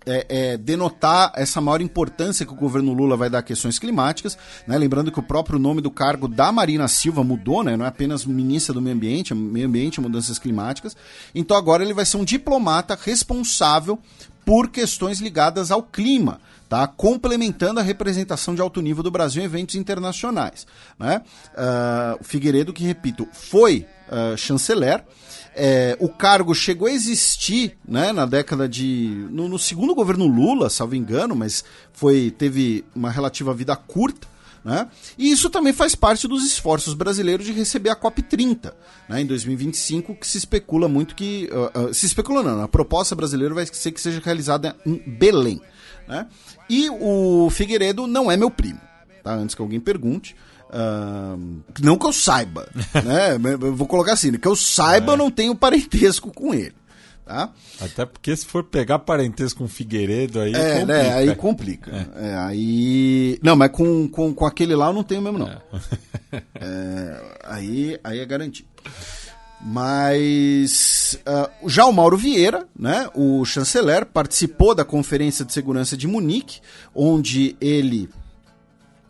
é, 0.06 0.26
é, 0.28 0.56
denotar 0.56 1.32
essa 1.34 1.60
maior 1.60 1.80
importância 1.80 2.44
que 2.44 2.52
o 2.52 2.56
governo 2.56 2.92
Lula 2.92 3.16
vai 3.16 3.30
dar 3.30 3.38
a 3.38 3.42
questões 3.42 3.78
climáticas. 3.78 4.36
Né? 4.66 4.76
Lembrando 4.76 5.10
que 5.10 5.18
o 5.18 5.22
próprio 5.22 5.58
nome 5.58 5.80
do 5.80 5.90
cargo 5.90 6.28
da 6.28 6.52
Marina 6.52 6.88
Silva 6.88 7.24
mudou, 7.24 7.62
né? 7.62 7.76
não 7.76 7.84
é 7.84 7.88
apenas 7.88 8.24
ministra 8.24 8.74
do 8.74 8.82
Meio 8.82 8.96
Ambiente, 8.96 9.32
é 9.32 9.36
Meio 9.36 9.66
Ambiente 9.66 10.00
Mudanças 10.00 10.38
Climáticas. 10.38 10.96
Então 11.34 11.56
agora 11.56 11.82
ele 11.82 11.94
vai 11.94 12.04
ser 12.04 12.16
um 12.16 12.24
diplomata 12.24 12.98
responsável 13.00 13.98
por 14.44 14.68
questões 14.68 15.20
ligadas 15.20 15.70
ao 15.70 15.82
clima. 15.82 16.40
Tá, 16.66 16.88
complementando 16.88 17.78
a 17.78 17.82
representação 17.82 18.54
de 18.54 18.60
alto 18.60 18.80
nível 18.80 19.02
do 19.02 19.10
Brasil 19.10 19.42
em 19.42 19.44
eventos 19.44 19.76
internacionais. 19.76 20.66
Né? 20.98 21.20
Uh, 21.52 22.24
Figueiredo, 22.24 22.72
que 22.72 22.82
repito, 22.82 23.28
foi 23.32 23.86
uh, 24.08 24.36
chanceler, 24.36 25.04
é, 25.56 25.96
o 26.00 26.08
cargo 26.08 26.54
chegou 26.54 26.88
a 26.88 26.92
existir 26.92 27.76
né, 27.86 28.12
na 28.12 28.26
década 28.26 28.68
de. 28.68 29.26
No, 29.30 29.48
no, 29.48 29.58
segundo 29.58 29.94
governo 29.94 30.26
Lula, 30.26 30.68
salvo 30.68 30.94
engano, 30.94 31.34
mas 31.34 31.64
foi 31.92 32.30
teve 32.30 32.84
uma 32.94 33.10
relativa 33.10 33.54
vida 33.54 33.74
curta. 33.76 34.26
Né? 34.64 34.88
E 35.18 35.30
isso 35.30 35.50
também 35.50 35.74
faz 35.74 35.94
parte 35.94 36.26
dos 36.26 36.42
esforços 36.44 36.94
brasileiros 36.94 37.44
de 37.44 37.52
receber 37.52 37.90
a 37.90 37.96
COP30 37.96 38.72
né, 39.08 39.20
em 39.20 39.26
2025, 39.26 40.14
que 40.14 40.26
se 40.26 40.38
especula 40.38 40.88
muito 40.88 41.14
que. 41.14 41.50
Uh, 41.52 41.88
uh, 41.88 41.94
se 41.94 42.06
especula 42.06 42.42
não, 42.42 42.62
a 42.62 42.68
proposta 42.68 43.14
brasileira 43.14 43.54
vai 43.54 43.66
ser 43.66 43.92
que 43.92 44.00
seja 44.00 44.20
realizada 44.24 44.74
em 44.86 44.96
Belém. 45.06 45.60
Né? 46.08 46.26
E 46.68 46.88
o 46.90 47.48
Figueiredo 47.50 48.06
não 48.06 48.30
é 48.30 48.36
meu 48.36 48.50
primo, 48.50 48.80
tá? 49.22 49.34
antes 49.34 49.54
que 49.54 49.62
alguém 49.62 49.80
pergunte. 49.80 50.34
Uh, 50.74 51.62
não 51.80 51.96
que 51.96 52.04
eu 52.04 52.12
saiba, 52.12 52.68
né? 53.04 53.38
Eu 53.60 53.76
vou 53.76 53.86
colocar 53.86 54.14
assim, 54.14 54.32
que 54.32 54.48
eu 54.48 54.56
saiba, 54.56 55.12
é. 55.12 55.14
eu 55.14 55.16
não 55.16 55.30
tenho 55.30 55.54
parentesco 55.54 56.32
com 56.32 56.52
ele. 56.52 56.74
Tá? 57.24 57.50
Até 57.80 58.04
porque 58.04 58.36
se 58.36 58.44
for 58.44 58.64
pegar 58.64 58.98
parentesco 58.98 59.60
com 59.60 59.68
Figueiredo, 59.68 60.40
aí 60.40 60.52
é, 60.52 60.80
complica. 60.80 60.86
Né? 60.86 61.14
Aí 61.14 61.36
complica. 61.36 62.08
É. 62.16 62.26
É, 62.26 62.36
aí... 62.36 63.38
Não, 63.42 63.56
mas 63.56 63.70
com, 63.70 64.06
com, 64.08 64.34
com 64.34 64.44
aquele 64.44 64.74
lá 64.74 64.88
eu 64.88 64.92
não 64.92 65.04
tenho 65.04 65.22
mesmo, 65.22 65.38
não. 65.38 65.48
É. 65.48 65.58
é 66.60 67.22
aí, 67.44 67.98
aí 68.02 68.18
é 68.18 68.26
garantido. 68.26 68.68
Mas 69.64 71.18
uh, 71.26 71.68
já 71.70 71.86
o 71.86 71.92
Mauro 71.92 72.18
Vieira, 72.18 72.66
né, 72.78 73.08
o 73.14 73.42
chanceler, 73.46 74.04
participou 74.04 74.74
da 74.74 74.84
Conferência 74.84 75.44
de 75.44 75.54
Segurança 75.54 75.96
de 75.96 76.06
Munique, 76.06 76.60
onde 76.94 77.56
ele 77.58 78.10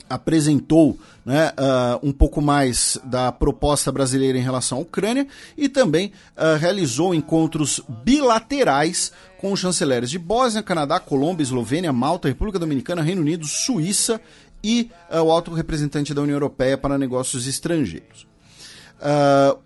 apresentou 0.09 0.99
né, 1.25 1.53
uh, 1.53 2.07
um 2.07 2.13
pouco 2.13 2.41
mais 2.41 2.99
da 3.05 3.33
proposta 3.33 3.91
brasileira 3.91 4.39
em 4.39 4.43
relação 4.43 4.79
à 4.79 4.81
Ucrânia 4.81 5.27
e 5.57 5.69
também 5.69 6.13
uh, 6.37 6.59
realizou 6.59 7.15
encontros 7.15 7.81
bilaterais 8.05 9.13
com 9.39 9.53
os 9.53 9.61
chanceleres 9.61 10.11
de 10.11 10.19
Bósnia, 10.19 10.63
Canadá, 10.63 11.01
Colômbia, 11.01 11.43
Eslovênia, 11.43 11.93
Malta, 11.93 12.29
República 12.29 12.59
Dominicana, 12.59 13.03
Reino 13.03 13.23
Unido, 13.23 13.47
Suíça 13.47 14.21
e 14.63 14.91
uh, 15.11 15.23
o 15.23 15.31
alto 15.31 15.53
representante 15.53 16.13
da 16.15 16.23
União 16.23 16.37
Europeia 16.37 16.77
para 16.77 16.99
negócios 16.99 17.47
estrangeiros. 17.47 18.27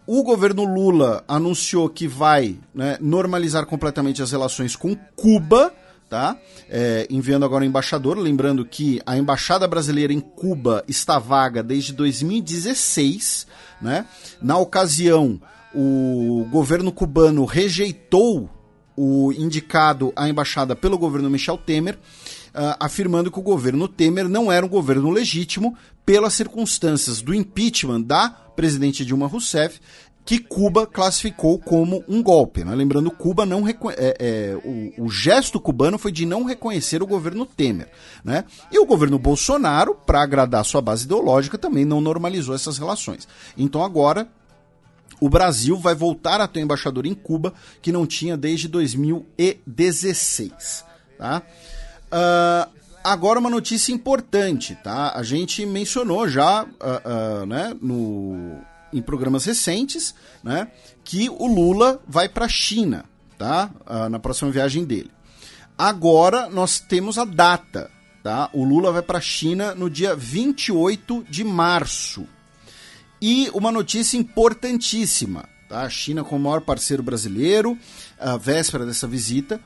o 0.06 0.22
governo 0.22 0.64
Lula 0.64 1.22
anunciou 1.28 1.88
que 1.88 2.08
vai 2.08 2.56
né, 2.74 2.96
normalizar 3.00 3.66
completamente 3.66 4.22
as 4.22 4.32
relações 4.32 4.74
com 4.74 4.96
Cuba 5.14 5.72
tá? 6.08 6.36
É, 6.68 7.06
enviando 7.10 7.44
agora 7.44 7.64
o 7.64 7.66
embaixador, 7.66 8.16
lembrando 8.18 8.64
que 8.64 9.00
a 9.04 9.16
embaixada 9.16 9.68
brasileira 9.68 10.12
em 10.12 10.20
Cuba 10.20 10.84
está 10.88 11.18
vaga 11.18 11.62
desde 11.62 11.92
2016, 11.92 13.46
né? 13.80 14.06
Na 14.40 14.56
ocasião, 14.58 15.40
o 15.74 16.46
governo 16.50 16.90
cubano 16.90 17.44
rejeitou 17.44 18.50
o 18.96 19.32
indicado 19.32 20.12
à 20.16 20.28
embaixada 20.28 20.74
pelo 20.74 20.98
governo 20.98 21.30
Michel 21.30 21.56
Temer, 21.56 21.94
uh, 21.94 22.74
afirmando 22.80 23.30
que 23.30 23.38
o 23.38 23.42
governo 23.42 23.86
Temer 23.86 24.28
não 24.28 24.50
era 24.50 24.66
um 24.66 24.68
governo 24.68 25.10
legítimo 25.10 25.76
pelas 26.04 26.34
circunstâncias 26.34 27.20
do 27.20 27.32
impeachment 27.32 28.00
da 28.00 28.30
presidente 28.56 29.04
Dilma 29.04 29.28
Rousseff 29.28 29.78
que 30.28 30.38
Cuba 30.38 30.86
classificou 30.86 31.58
como 31.58 32.04
um 32.06 32.22
golpe. 32.22 32.62
Né? 32.62 32.74
Lembrando, 32.74 33.10
Cuba 33.10 33.46
não 33.46 33.66
é, 33.66 33.74
é, 33.96 34.54
o, 34.62 35.06
o, 35.06 35.08
gesto 35.08 35.58
cubano 35.58 35.96
foi 35.96 36.12
de 36.12 36.26
não 36.26 36.44
reconhecer 36.44 37.02
o 37.02 37.06
governo 37.06 37.46
Temer. 37.46 37.88
Né? 38.22 38.44
E 38.70 38.78
o 38.78 38.84
governo 38.84 39.18
Bolsonaro, 39.18 39.94
para 39.94 40.22
agradar 40.22 40.66
sua 40.66 40.82
base 40.82 41.06
ideológica, 41.06 41.56
também 41.56 41.86
não 41.86 42.02
normalizou 42.02 42.54
essas 42.54 42.76
relações. 42.76 43.26
Então 43.56 43.82
agora 43.82 44.28
o 45.18 45.30
Brasil 45.30 45.78
vai 45.78 45.94
voltar 45.94 46.42
a 46.42 46.46
ter 46.46 46.60
um 46.60 46.64
embaixador 46.64 47.06
em 47.06 47.14
Cuba 47.14 47.54
que 47.80 47.90
não 47.90 48.06
tinha 48.06 48.36
desde 48.36 48.68
2016. 48.68 50.84
Tá? 51.16 51.40
Uh, 52.12 52.70
agora 53.02 53.38
uma 53.38 53.48
notícia 53.48 53.92
importante, 53.92 54.76
tá? 54.84 55.10
A 55.14 55.22
gente 55.22 55.64
mencionou 55.64 56.28
já 56.28 56.64
uh, 56.64 56.66
uh, 56.66 57.46
né, 57.46 57.74
no 57.80 58.60
em 58.92 59.02
programas 59.02 59.44
recentes, 59.44 60.14
né, 60.42 60.68
que 61.04 61.28
o 61.28 61.46
Lula 61.46 62.00
vai 62.06 62.28
para 62.28 62.46
a 62.46 62.48
China, 62.48 63.04
tá? 63.36 63.70
Na 64.10 64.18
próxima 64.18 64.50
viagem 64.50 64.84
dele. 64.84 65.10
Agora 65.76 66.48
nós 66.48 66.80
temos 66.80 67.18
a 67.18 67.24
data, 67.24 67.90
tá? 68.22 68.50
O 68.52 68.64
Lula 68.64 68.90
vai 68.90 69.02
para 69.02 69.18
a 69.18 69.22
China 69.22 69.74
no 69.74 69.88
dia 69.88 70.16
28 70.16 71.24
de 71.30 71.44
março. 71.44 72.26
E 73.20 73.50
uma 73.54 73.72
notícia 73.72 74.16
importantíssima, 74.16 75.48
tá? 75.68 75.82
A 75.82 75.88
China 75.90 76.24
como 76.24 76.44
maior 76.44 76.60
parceiro 76.60 77.02
brasileiro, 77.02 77.78
a 78.18 78.36
véspera 78.36 78.84
dessa 78.84 79.06
visita, 79.06 79.60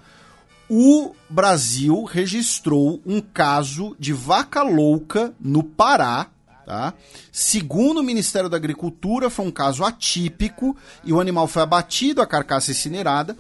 o 0.69 1.15
Brasil 1.29 2.05
registrou 2.05 3.01
um 3.05 3.21
caso 3.21 3.97
de 3.99 4.13
vaca 4.13 4.63
louca 4.63 5.35
no 5.41 5.63
Pará, 5.63 6.29
Tá? 6.65 6.95
Segundo 7.33 7.99
o 7.99 8.03
Ministério 8.05 8.49
da 8.49 8.57
Agricultura, 8.57 9.29
foi 9.29 9.47
um 9.47 9.51
caso 9.51 9.85
atípico 9.85 10.77
e 11.05 11.13
o 11.13 11.21
animal 11.21 11.49
foi 11.49 11.63
abatido, 11.63 12.23
a 12.23 12.27
carcaça 12.27 12.71
incinerada. 12.71 13.37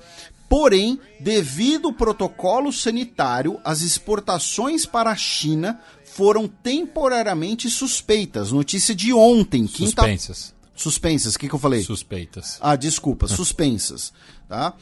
Porém, 0.49 1.01
devido 1.19 1.89
ao 1.89 1.94
protocolo 1.94 2.73
sanitário, 2.73 3.59
as 3.65 3.81
exportações 3.81 4.85
para 4.85 5.11
a 5.11 5.16
China 5.16 5.81
foram 6.05 6.47
temporariamente 6.47 7.70
suspeitas. 7.70 8.53
Notícia 8.53 8.94
de 8.94 9.15
ontem, 9.15 9.66
quinta. 9.66 10.03
Suspensas. 10.03 10.55
Suspensas, 10.74 11.35
o 11.35 11.39
que, 11.39 11.49
que 11.49 11.55
eu 11.55 11.59
falei? 11.59 11.82
Suspeitas. 11.82 12.59
Ah, 12.61 12.77
desculpa, 12.77 13.28
suspensas. 13.28 14.12
tá? 14.49 14.74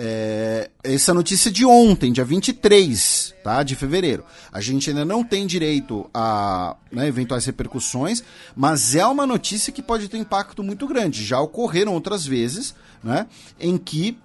É, 0.00 0.70
essa 0.84 1.12
notícia 1.12 1.50
de 1.50 1.66
ontem, 1.66 2.12
dia 2.12 2.24
23 2.24 3.34
tá, 3.42 3.64
de 3.64 3.74
fevereiro. 3.74 4.24
A 4.52 4.60
gente 4.60 4.90
ainda 4.90 5.04
não 5.04 5.24
tem 5.24 5.44
direito 5.44 6.08
a 6.14 6.76
né, 6.92 7.08
eventuais 7.08 7.44
repercussões, 7.44 8.22
mas 8.54 8.94
é 8.94 9.04
uma 9.04 9.26
notícia 9.26 9.72
que 9.72 9.82
pode 9.82 10.08
ter 10.08 10.18
impacto 10.18 10.62
muito 10.62 10.86
grande. 10.86 11.24
Já 11.24 11.40
ocorreram 11.40 11.94
outras 11.94 12.24
vezes 12.24 12.76
né, 13.02 13.26
em 13.58 13.76
que 13.76 14.16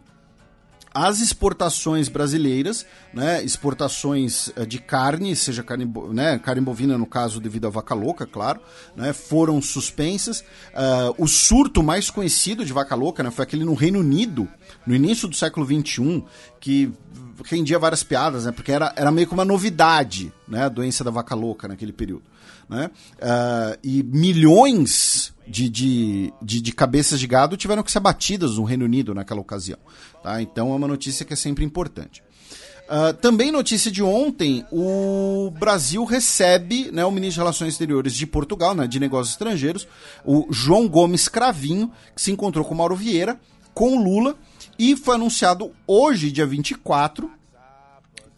as 0.94 1.22
exportações 1.22 2.07
brasileiras, 2.07 2.86
né, 3.14 3.44
exportações 3.44 4.52
eh, 4.56 4.65
de 4.65 4.80
carne, 4.80 5.36
seja 5.36 5.64
carne, 5.64 5.91
né, 6.11 6.38
carne 6.38 6.61
bovina 6.61 6.98
no 6.98 7.06
caso 7.06 7.40
devido 7.40 7.65
à 7.65 7.70
vaca 7.70 7.95
louca, 7.95 8.28
claro, 8.28 8.60
né, 8.95 9.11
foram 9.11 9.61
suspensas. 9.61 10.41
Uh, 10.41 11.15
o 11.18 11.28
surto 11.28 11.82
mais 11.82 12.10
conhecido 12.10 12.64
de 12.64 12.72
vaca 12.72 12.95
louca 12.95 13.24
né, 13.24 13.32
foi 13.32 13.44
aquele 13.44 13.65
no 13.65 13.74
Reino 13.74 13.99
Unido, 13.99 14.48
no 14.86 14.95
início 14.95 15.28
do 15.28 15.36
século 15.36 15.65
XXI, 15.65 16.24
que 16.60 16.91
rendia 17.45 17.80
várias 17.80 18.03
piadas, 18.03 18.45
né, 18.45 18.52
porque 18.52 18.72
era, 18.72 18.94
era 18.95 19.11
meio 19.11 19.28
que 19.28 19.34
uma 19.34 19.45
novidade 19.45 20.32
né, 20.48 20.65
a 20.65 20.70
doença 20.70 21.03
da 21.03 21.11
vaca 21.11 21.34
louca 21.34 21.68
naquele 21.68 21.91
período. 21.91 22.24
Né? 22.70 22.90
Uh, 23.15 23.78
e 23.84 24.03
milhões 24.03 25.34
de, 25.48 25.70
de, 25.70 26.34
de, 26.41 26.61
de, 26.61 26.72
cabeças 26.72 27.20
de 27.20 27.28
gado 27.28 27.57
tiveram 27.57 27.84
que 27.84 27.91
ser 27.91 27.98
abatidas 27.98 28.57
no 28.57 28.64
Reino 28.64 28.86
Unido 28.86 29.14
naquela 29.14 29.41
ocasião. 29.41 29.80
Tá? 30.24 30.41
Então 30.41 30.72
é 30.72 30.76
uma 30.76 30.88
notícia 30.88 31.26
que 31.26 31.34
é 31.34 31.36
sempre 31.36 31.66
importante. 31.66 32.24
Uh, 32.84 33.14
também 33.14 33.52
notícia 33.52 33.90
de 33.90 34.04
ontem, 34.04 34.66
o 34.72 35.52
Brasil 35.58 36.04
recebe 36.04 36.91
né, 36.91 37.06
o 37.06 37.12
ministro 37.12 37.36
de 37.36 37.40
Relações 37.40 37.74
Exteriores 37.74 38.14
de 38.14 38.28
Portugal, 38.28 38.76
né, 38.76 38.86
de 38.88 39.00
Negócios 39.00 39.34
Estrangeiros, 39.36 39.88
o 40.26 40.48
João 40.50 40.88
Gomes 40.88 41.28
Cravinho, 41.30 41.91
que 42.14 42.22
se 42.22 42.32
encontrou 42.32 42.66
com 42.66 42.76
Mauro 42.76 42.95
Vieira, 42.95 43.40
com 43.74 44.04
Lula, 44.04 44.36
e 44.78 44.95
foi 44.95 45.16
anunciado 45.16 45.72
hoje, 45.88 46.32
dia 46.32 46.45
24, 46.45 47.32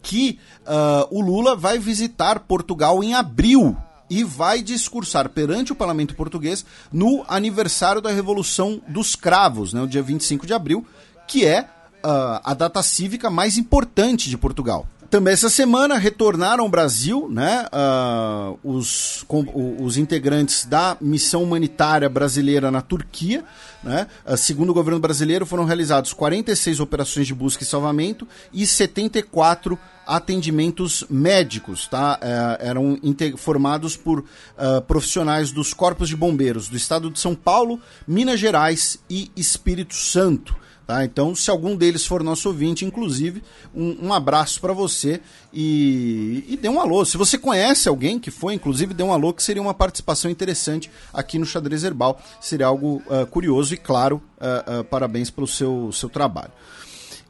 que 0.00 0.38
uh, 0.62 1.06
o 1.10 1.20
Lula 1.20 1.56
vai 1.56 1.78
visitar 1.78 2.40
Portugal 2.40 3.02
em 3.02 3.14
abril 3.14 3.76
e 4.08 4.22
vai 4.22 4.62
discursar 4.62 5.28
perante 5.28 5.72
o 5.72 5.76
parlamento 5.76 6.14
português 6.14 6.64
no 6.92 7.24
aniversário 7.26 8.00
da 8.00 8.12
Revolução 8.12 8.80
dos 8.86 9.16
Cravos, 9.16 9.72
né, 9.72 9.82
o 9.82 9.88
dia 9.88 10.02
25 10.02 10.46
de 10.46 10.54
abril, 10.54 10.86
que 11.26 11.44
é 11.44 11.68
uh, 12.06 12.40
a 12.44 12.54
data 12.54 12.82
cívica 12.82 13.28
mais 13.28 13.58
importante 13.58 14.30
de 14.30 14.38
Portugal. 14.38 14.86
Também 15.10 15.32
essa 15.32 15.48
semana 15.48 15.96
retornaram 15.98 16.64
ao 16.64 16.70
Brasil 16.70 17.28
né, 17.30 17.66
uh, 17.72 18.58
os, 18.64 19.24
com, 19.28 19.76
os 19.80 19.96
integrantes 19.96 20.64
da 20.66 20.96
missão 21.00 21.44
humanitária 21.44 22.08
brasileira 22.08 22.70
na 22.70 22.80
Turquia. 22.80 23.44
Né? 23.84 24.08
Uh, 24.26 24.36
segundo 24.36 24.70
o 24.70 24.74
governo 24.74 24.98
brasileiro, 24.98 25.46
foram 25.46 25.64
realizados 25.64 26.12
46 26.12 26.80
operações 26.80 27.26
de 27.26 27.34
busca 27.34 27.62
e 27.62 27.66
salvamento 27.66 28.26
e 28.52 28.66
74 28.66 29.78
atendimentos 30.06 31.04
médicos. 31.08 31.86
Tá? 31.86 32.18
Uh, 32.20 32.66
eram 32.66 32.98
formados 33.36 33.96
por 33.96 34.20
uh, 34.20 34.82
profissionais 34.88 35.52
dos 35.52 35.72
corpos 35.72 36.08
de 36.08 36.16
bombeiros 36.16 36.68
do 36.68 36.76
estado 36.76 37.10
de 37.10 37.20
São 37.20 37.34
Paulo, 37.34 37.80
Minas 38.08 38.40
Gerais 38.40 38.98
e 39.08 39.30
Espírito 39.36 39.94
Santo. 39.94 40.65
Tá? 40.86 41.04
Então, 41.04 41.34
se 41.34 41.50
algum 41.50 41.74
deles 41.74 42.06
for 42.06 42.22
nosso 42.22 42.48
ouvinte, 42.48 42.84
inclusive, 42.84 43.42
um, 43.74 44.06
um 44.06 44.12
abraço 44.12 44.60
para 44.60 44.72
você 44.72 45.20
e, 45.52 46.44
e 46.46 46.56
dê 46.56 46.68
um 46.68 46.80
alô. 46.80 47.04
Se 47.04 47.16
você 47.16 47.36
conhece 47.36 47.88
alguém 47.88 48.20
que 48.20 48.30
foi, 48.30 48.54
inclusive, 48.54 48.94
dê 48.94 49.02
um 49.02 49.12
alô, 49.12 49.32
que 49.32 49.42
seria 49.42 49.60
uma 49.60 49.74
participação 49.74 50.30
interessante 50.30 50.88
aqui 51.12 51.40
no 51.40 51.46
Xadrez 51.46 51.82
Herbal. 51.82 52.20
Seria 52.40 52.66
algo 52.66 53.02
uh, 53.06 53.26
curioso 53.26 53.74
e, 53.74 53.76
claro, 53.76 54.22
uh, 54.38 54.80
uh, 54.80 54.84
parabéns 54.84 55.28
pelo 55.28 55.48
seu, 55.48 55.90
seu 55.90 56.08
trabalho. 56.08 56.52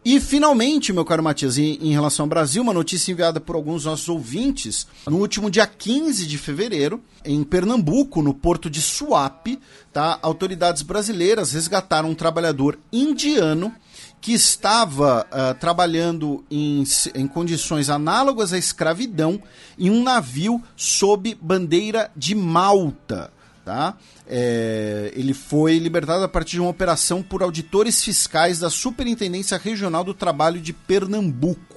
E 0.09 0.20
finalmente, 0.20 0.93
meu 0.93 1.05
caro 1.05 1.20
Matias, 1.20 1.59
em, 1.59 1.81
em, 1.83 1.91
relação 1.91 2.27
ao 2.27 2.28
Brasil, 2.28 2.62
uma 2.62 2.73
notícia 2.73 3.11
enviada 3.11 3.41
por 3.41 3.57
alguns 3.57 3.87
nossos 3.87 4.09
ouvintes. 4.09 4.87
No 5.05 5.16
último 5.16 5.51
dia 5.51 5.66
15 5.66 6.28
de 6.28 6.39
fevereiro, 6.39 7.03
em 7.24 7.43
Pernambuco, 7.43 8.23
no 8.23 8.33
porto 8.33 8.70
de 8.70 8.81
Suape, 8.81 9.59
tá, 9.93 10.16
autoridades 10.23 10.83
brasileiras 10.83 11.51
resgataram 11.51 12.11
um 12.11 12.15
trabalhador 12.15 12.78
indiano 12.93 13.74
que 14.20 14.33
estava 14.33 15.27
uh, 15.27 15.59
trabalhando 15.59 16.45
em, 16.49 16.85
em 17.12 17.27
condições 17.27 17.91
análogas 17.91 18.53
à 18.53 18.59
escravidão 18.59 19.43
em 19.77 19.91
um 19.91 20.05
navio 20.05 20.62
sob 20.77 21.37
bandeira 21.43 22.12
de 22.16 22.33
Malta. 22.33 23.33
Tá? 23.67 23.97
É, 24.29 25.11
ele 25.17 25.35
foi 25.35 25.81
libertado 25.81 26.23
a 26.23 26.29
partir 26.29 26.53
de 26.53 26.61
uma 26.61 26.71
operação 26.71 27.21
por 27.21 27.43
auditores 27.43 28.01
fiscais 28.01 28.61
da 28.61 28.71
Superintendência 28.71 29.59
Regional 29.59 30.05
do 30.05 30.15
Trabalho 30.15 30.61
de 30.61 30.73
Pernambuco. 30.73 31.77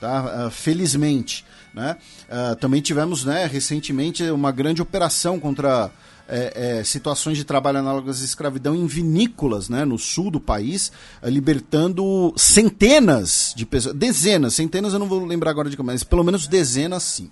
Tá? 0.00 0.46
Uh, 0.46 0.50
felizmente. 0.50 1.44
Né? 1.72 1.96
Uh, 2.24 2.56
também 2.56 2.80
tivemos 2.80 3.24
né, 3.24 3.46
recentemente 3.46 4.24
uma 4.24 4.50
grande 4.50 4.82
operação 4.82 5.38
contra 5.38 5.92
é, 6.26 6.78
é, 6.80 6.84
situações 6.84 7.38
de 7.38 7.44
trabalho 7.44 7.78
análogas 7.78 8.20
à 8.20 8.24
escravidão 8.24 8.74
em 8.74 8.88
vinícolas 8.88 9.68
né, 9.68 9.84
no 9.84 9.96
sul 9.96 10.32
do 10.32 10.40
país, 10.40 10.90
uh, 11.22 11.28
libertando 11.28 12.34
centenas 12.36 13.54
de 13.56 13.64
pessoas, 13.64 13.94
dezenas, 13.94 14.54
centenas 14.54 14.92
eu 14.92 14.98
não 14.98 15.08
vou 15.08 15.24
lembrar 15.24 15.52
agora 15.52 15.70
de 15.70 15.76
como, 15.76 15.86
mas 15.86 16.02
pelo 16.02 16.24
menos 16.24 16.48
dezenas 16.48 17.04
sim. 17.04 17.30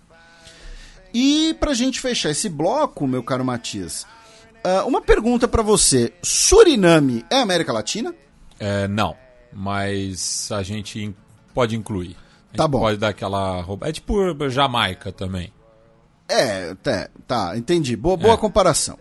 E 1.16 1.54
para 1.54 1.70
a 1.70 1.74
gente 1.74 1.98
fechar 1.98 2.28
esse 2.28 2.46
bloco, 2.48 3.06
meu 3.06 3.22
caro 3.22 3.42
Matias, 3.42 4.06
Uh, 4.66 4.84
uma 4.84 5.00
pergunta 5.00 5.46
para 5.46 5.62
você: 5.62 6.12
Suriname 6.20 7.24
é 7.30 7.36
América 7.36 7.72
Latina? 7.72 8.12
É, 8.58 8.88
não, 8.88 9.16
mas 9.52 10.50
a 10.50 10.60
gente 10.64 11.14
pode 11.54 11.76
incluir. 11.76 12.16
tá 12.52 12.66
bom. 12.66 12.80
Pode 12.80 12.98
dar 12.98 13.10
aquela. 13.10 13.64
É 13.82 13.92
tipo 13.92 14.16
Jamaica 14.50 15.12
também. 15.12 15.52
É, 16.28 16.74
tá, 16.74 17.08
tá 17.28 17.56
entendi. 17.56 17.94
Boa, 17.94 18.16
boa 18.16 18.34
é. 18.34 18.36
comparação. 18.36 18.98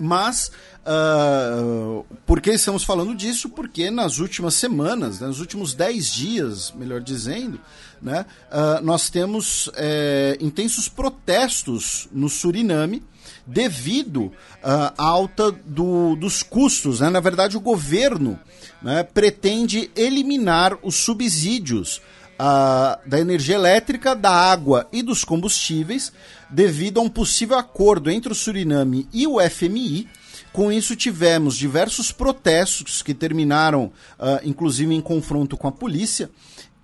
Mas, 0.00 0.50
uh, 0.86 2.02
por 2.24 2.40
que 2.40 2.50
estamos 2.50 2.84
falando 2.84 3.14
disso? 3.14 3.50
Porque 3.50 3.90
nas 3.90 4.18
últimas 4.18 4.54
semanas, 4.54 5.20
né, 5.20 5.26
nos 5.26 5.40
últimos 5.40 5.74
10 5.74 6.10
dias, 6.10 6.72
melhor 6.72 7.02
dizendo, 7.02 7.60
né, 8.00 8.26
uh, 8.50 8.84
nós 8.84 9.10
temos 9.10 9.70
é, 9.74 10.36
intensos 10.40 10.88
protestos 10.88 12.08
no 12.12 12.28
Suriname 12.28 13.02
devido 13.46 14.24
uh, 14.24 14.32
à 14.62 15.04
alta 15.04 15.52
do, 15.52 16.16
dos 16.16 16.42
custos. 16.42 17.00
Né? 17.00 17.10
Na 17.10 17.20
verdade, 17.20 17.56
o 17.56 17.60
governo 17.60 18.38
né, 18.82 19.02
pretende 19.02 19.90
eliminar 19.94 20.78
os 20.82 20.96
subsídios 20.96 22.00
uh, 22.34 22.98
da 23.08 23.20
energia 23.20 23.54
elétrica, 23.54 24.14
da 24.14 24.30
água 24.30 24.88
e 24.92 25.02
dos 25.02 25.24
combustíveis 25.24 26.12
devido 26.50 27.00
a 27.00 27.02
um 27.02 27.08
possível 27.08 27.58
acordo 27.58 28.10
entre 28.10 28.32
o 28.32 28.34
Suriname 28.34 29.08
e 29.12 29.26
o 29.26 29.40
FMI. 29.40 30.08
Com 30.52 30.70
isso, 30.70 30.94
tivemos 30.94 31.56
diversos 31.56 32.12
protestos 32.12 33.02
que 33.02 33.12
terminaram, 33.12 33.86
uh, 34.18 34.40
inclusive, 34.44 34.94
em 34.94 35.00
confronto 35.00 35.56
com 35.56 35.66
a 35.66 35.72
polícia. 35.72 36.30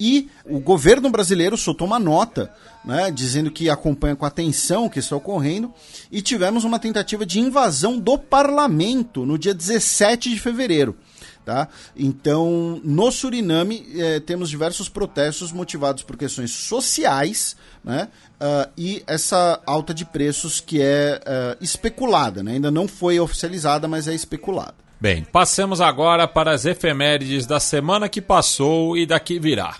E 0.01 0.31
o 0.47 0.59
governo 0.59 1.11
brasileiro 1.11 1.57
soltou 1.57 1.87
uma 1.87 1.99
nota 1.99 2.51
né, 2.83 3.11
dizendo 3.11 3.51
que 3.51 3.69
acompanha 3.69 4.17
com 4.17 4.25
atenção 4.25 4.87
o 4.87 4.91
que 4.91 4.99
está 4.99 5.15
ocorrendo. 5.15 5.73
E 6.11 6.23
tivemos 6.23 6.65
uma 6.65 6.79
tentativa 6.79 7.27
de 7.27 7.39
invasão 7.39 7.99
do 7.99 8.19
parlamento 8.19 9.27
no 9.27 9.39
dia 9.39 9.53
17 9.53 10.31
de 10.31 10.41
fevereiro. 10.41 10.97
Tá? 11.45 11.69
Então, 11.97 12.81
no 12.85 13.11
Suriname, 13.11 13.87
eh, 13.97 14.21
temos 14.21 14.51
diversos 14.51 14.89
protestos 14.89 15.51
motivados 15.53 16.03
por 16.03 16.17
questões 16.17 16.51
sociais 16.51 17.57
né? 17.83 18.09
Uh, 18.41 18.71
e 18.77 19.03
essa 19.07 19.61
alta 19.67 19.93
de 19.93 20.05
preços 20.05 20.61
que 20.61 20.81
é 20.81 21.21
uh, 21.21 21.63
especulada. 21.63 22.43
Né? 22.43 22.53
Ainda 22.53 22.71
não 22.71 22.87
foi 22.87 23.19
oficializada, 23.19 23.89
mas 23.89 24.09
é 24.09 24.15
especulada. 24.15 24.75
Bem, 25.01 25.25
passemos 25.25 25.81
agora 25.81 26.29
para 26.29 26.51
as 26.51 26.67
efemérides 26.67 27.47
da 27.47 27.59
semana 27.59 28.07
que 28.07 28.21
passou 28.21 28.99
e 28.99 29.07
da 29.07 29.19
que 29.19 29.41
virá. 29.41 29.77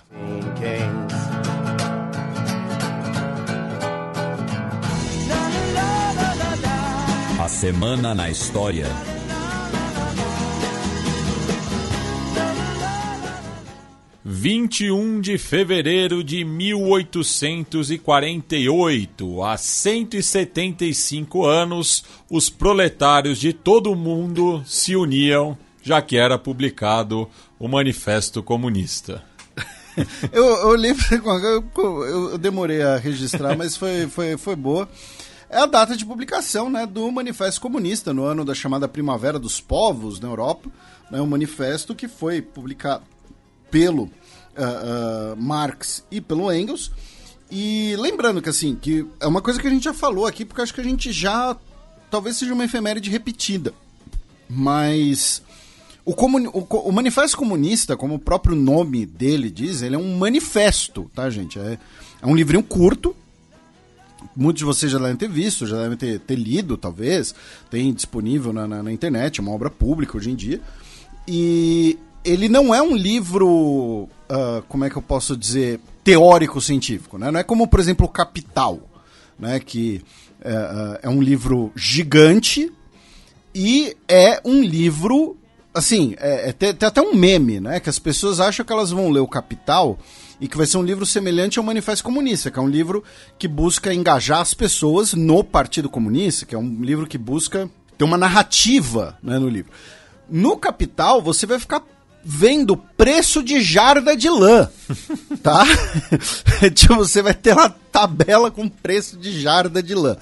A 7.39 7.47
semana 7.47 8.15
na 8.15 8.31
história. 8.31 8.87
21 14.23 15.19
de 15.19 15.39
fevereiro 15.39 16.23
de 16.23 16.45
1848, 16.45 19.43
há 19.43 19.57
175 19.57 21.43
anos, 21.43 22.03
os 22.29 22.47
proletários 22.47 23.39
de 23.39 23.51
todo 23.51 23.91
o 23.91 23.95
mundo 23.95 24.61
se 24.63 24.95
uniam, 24.95 25.57
já 25.81 26.03
que 26.03 26.17
era 26.17 26.37
publicado 26.37 27.27
o 27.57 27.67
Manifesto 27.67 28.43
Comunista. 28.43 29.23
eu, 30.31 30.45
eu 30.45 30.75
lembro, 30.75 31.03
eu, 31.11 31.65
eu 32.03 32.37
demorei 32.37 32.83
a 32.83 32.97
registrar, 32.97 33.57
mas 33.57 33.75
foi, 33.75 34.05
foi, 34.07 34.37
foi 34.37 34.55
boa. 34.55 34.87
É 35.49 35.57
a 35.57 35.65
data 35.65 35.97
de 35.97 36.05
publicação 36.05 36.69
né, 36.69 36.85
do 36.85 37.11
Manifesto 37.11 37.59
Comunista, 37.59 38.13
no 38.13 38.23
ano 38.23 38.45
da 38.45 38.53
chamada 38.53 38.87
Primavera 38.87 39.39
dos 39.39 39.59
Povos 39.59 40.19
na 40.19 40.27
Europa. 40.29 40.69
Né, 41.09 41.19
um 41.19 41.25
manifesto 41.25 41.95
que 41.95 42.07
foi 42.07 42.39
publicado 42.41 43.01
pelo 43.71 44.03
uh, 44.03 45.33
uh, 45.33 45.41
Marx 45.41 46.03
e 46.11 46.21
pelo 46.21 46.51
Engels. 46.53 46.91
E 47.49 47.95
lembrando 47.97 48.41
que 48.41 48.49
assim, 48.49 48.75
que 48.75 49.05
é 49.19 49.27
uma 49.27 49.41
coisa 49.41 49.59
que 49.59 49.67
a 49.67 49.69
gente 49.69 49.83
já 49.83 49.93
falou 49.93 50.27
aqui, 50.27 50.45
porque 50.45 50.61
acho 50.61 50.73
que 50.73 50.81
a 50.81 50.83
gente 50.83 51.11
já 51.11 51.57
talvez 52.09 52.37
seja 52.37 52.53
uma 52.53 52.65
efeméride 52.65 53.09
repetida. 53.09 53.73
Mas 54.47 55.41
o, 56.03 56.13
comuni 56.13 56.47
o, 56.47 56.65
o, 56.69 56.91
Manifesto 56.91 57.37
Comunista, 57.37 57.95
como 57.95 58.15
o 58.15 58.19
próprio 58.19 58.55
nome 58.55 59.05
dele 59.05 59.49
diz, 59.49 59.81
ele 59.81 59.95
é 59.95 59.97
um 59.97 60.17
manifesto, 60.17 61.09
tá, 61.15 61.29
gente? 61.29 61.57
É, 61.57 61.77
é 62.21 62.27
um 62.27 62.35
livrinho 62.35 62.63
curto. 62.63 63.15
Muitos 64.35 64.59
de 64.59 64.65
vocês 64.65 64.91
já 64.91 64.99
devem 64.99 65.15
ter 65.15 65.29
visto, 65.29 65.65
já 65.65 65.77
devem 65.77 65.97
ter, 65.97 66.19
ter 66.19 66.35
lido, 66.35 66.77
talvez. 66.77 67.33
Tem 67.69 67.91
disponível 67.93 68.53
na, 68.53 68.67
na, 68.67 68.83
na 68.83 68.91
internet, 68.91 69.39
é 69.39 69.41
uma 69.41 69.51
obra 69.51 69.69
pública 69.69 70.17
hoje 70.17 70.31
em 70.31 70.35
dia. 70.35 70.61
E 71.27 71.97
ele 72.23 72.47
não 72.47 72.73
é 72.73 72.81
um 72.81 72.95
livro, 72.95 74.07
uh, 74.29 74.61
como 74.67 74.85
é 74.85 74.89
que 74.89 74.95
eu 74.95 75.01
posso 75.01 75.35
dizer, 75.35 75.79
teórico-científico. 76.03 77.17
Né? 77.17 77.31
Não 77.31 77.39
é 77.39 77.43
como, 77.43 77.67
por 77.67 77.79
exemplo, 77.79 78.05
o 78.05 78.09
Capital, 78.09 78.79
né? 79.39 79.59
que 79.59 80.01
uh, 80.39 80.99
é 81.01 81.09
um 81.09 81.21
livro 81.21 81.71
gigante 81.75 82.71
e 83.53 83.95
é 84.07 84.39
um 84.45 84.61
livro, 84.61 85.37
assim, 85.73 86.15
é, 86.19 86.49
é, 86.49 86.53
tem, 86.53 86.73
tem 86.73 86.87
até 86.87 87.01
um 87.01 87.15
meme, 87.15 87.59
né? 87.59 87.79
que 87.79 87.89
as 87.89 87.99
pessoas 87.99 88.39
acham 88.39 88.65
que 88.65 88.71
elas 88.71 88.91
vão 88.91 89.09
ler 89.09 89.19
o 89.19 89.27
Capital 89.27 89.97
e 90.39 90.47
que 90.47 90.57
vai 90.57 90.65
ser 90.65 90.77
um 90.77 90.83
livro 90.83 91.05
semelhante 91.05 91.59
ao 91.59 91.65
Manifesto 91.65 92.03
Comunista, 92.03 92.49
que 92.49 92.57
é 92.57 92.61
um 92.61 92.67
livro 92.67 93.03
que 93.37 93.47
busca 93.47 93.93
engajar 93.93 94.41
as 94.41 94.53
pessoas 94.53 95.13
no 95.13 95.43
Partido 95.43 95.89
Comunista, 95.89 96.45
que 96.45 96.55
é 96.55 96.57
um 96.57 96.81
livro 96.81 97.05
que 97.05 97.17
busca 97.17 97.69
ter 97.95 98.03
uma 98.03 98.17
narrativa 98.17 99.17
né, 99.21 99.37
no 99.37 99.47
livro. 99.47 99.71
No 100.27 100.57
Capital, 100.57 101.21
você 101.21 101.45
vai 101.45 101.59
ficar 101.59 101.83
vendo 102.23 102.77
preço 102.77 103.41
de 103.41 103.61
jarda 103.61 104.15
de 104.15 104.29
lã, 104.29 104.69
tá? 105.41 105.65
tipo, 106.73 106.95
você 106.95 107.21
vai 107.21 107.33
ter 107.33 107.53
uma 107.53 107.69
tabela 107.69 108.51
com 108.51 108.67
preço 108.69 109.17
de 109.17 109.39
jarda 109.39 109.81
de 109.81 109.95
lã. 109.95 110.17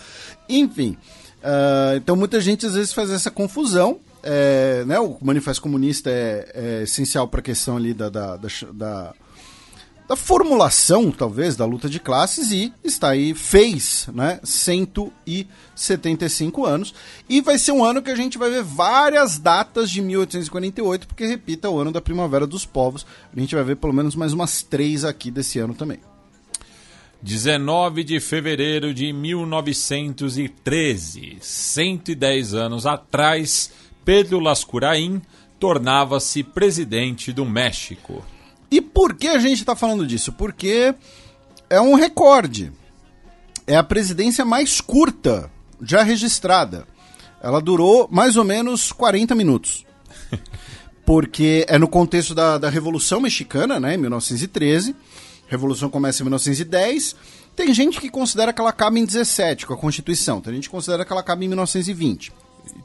Enfim, 0.47 0.97
uh, 1.43 1.97
então 1.97 2.15
muita 2.15 2.39
gente 2.39 2.65
às 2.65 2.73
vezes 2.73 2.93
faz 2.93 3.09
essa 3.09 3.29
confusão. 3.29 3.99
É, 4.21 4.83
né, 4.85 4.99
o 4.99 5.17
Manifesto 5.21 5.61
Comunista 5.61 6.09
é, 6.09 6.51
é 6.53 6.83
essencial 6.83 7.25
para 7.27 7.39
a 7.39 7.43
questão 7.43 7.77
ali 7.77 7.93
da, 7.93 8.09
da, 8.09 8.35
da, 8.35 8.49
da 8.73 9.13
da 10.09 10.15
formulação, 10.15 11.11
talvez, 11.11 11.55
da 11.55 11.65
luta 11.65 11.87
de 11.87 11.99
classes 11.99 12.51
e 12.51 12.73
está 12.83 13.09
aí, 13.09 13.35
fez, 13.35 14.09
né, 14.11 14.39
175 14.43 16.65
anos. 16.65 16.95
E 17.29 17.41
vai 17.41 17.59
ser 17.59 17.73
um 17.73 17.85
ano 17.85 18.01
que 18.01 18.09
a 18.09 18.15
gente 18.15 18.35
vai 18.35 18.49
ver 18.49 18.63
várias 18.63 19.37
datas 19.37 19.91
de 19.91 20.01
1848, 20.01 21.07
porque, 21.07 21.27
repita, 21.27 21.69
o 21.69 21.77
ano 21.77 21.91
da 21.91 22.01
Primavera 22.01 22.47
dos 22.47 22.65
Povos. 22.65 23.05
A 23.31 23.39
gente 23.39 23.53
vai 23.53 23.63
ver 23.63 23.75
pelo 23.75 23.93
menos 23.93 24.15
mais 24.15 24.33
umas 24.33 24.63
três 24.63 25.05
aqui 25.05 25.29
desse 25.29 25.59
ano 25.59 25.75
também. 25.75 25.99
19 27.21 28.03
de 28.03 28.19
fevereiro 28.19 28.95
de 28.95 29.13
1913, 29.13 31.37
110 31.39 32.55
anos 32.55 32.87
atrás, 32.87 33.71
Pedro 34.03 34.39
Lascurain 34.39 35.21
tornava-se 35.59 36.41
presidente 36.41 37.31
do 37.31 37.45
México. 37.45 38.25
E 38.71 38.81
por 38.81 39.13
que 39.15 39.27
a 39.27 39.39
gente 39.39 39.59
está 39.59 39.75
falando 39.75 40.05
disso? 40.05 40.31
Porque 40.31 40.93
é 41.69 41.79
um 41.79 41.95
recorde. 41.95 42.71
É 43.65 43.75
a 43.75 43.83
presidência 43.83 44.43
mais 44.43 44.81
curta 44.81 45.51
já 45.81 46.03
registrada. 46.03 46.85
Ela 47.41 47.61
durou 47.61 48.07
mais 48.11 48.35
ou 48.35 48.43
menos 48.43 48.91
40 48.91 49.33
minutos. 49.35 49.85
Porque 51.05 51.65
é 51.67 51.77
no 51.77 51.87
contexto 51.87 52.35
da, 52.35 52.57
da 52.57 52.69
Revolução 52.69 53.19
Mexicana, 53.19 53.79
né, 53.79 53.95
em 53.95 53.97
1913. 53.97 54.95
A 55.47 55.51
Revolução 55.51 55.89
começa 55.89 56.21
em 56.21 56.25
1910. 56.25 57.15
Tem 57.55 57.73
gente 57.73 57.99
que 57.99 58.09
considera 58.09 58.53
que 58.53 58.61
ela 58.61 58.69
acaba 58.69 58.99
em 58.99 59.05
17 59.05 59.65
com 59.65 59.73
a 59.73 59.77
Constituição. 59.77 60.39
Tem 60.39 60.53
gente 60.53 60.69
que 60.69 60.71
considera 60.71 61.03
que 61.03 61.11
ela 61.11 61.21
acaba 61.21 61.43
em 61.43 61.47
1920. 61.47 62.31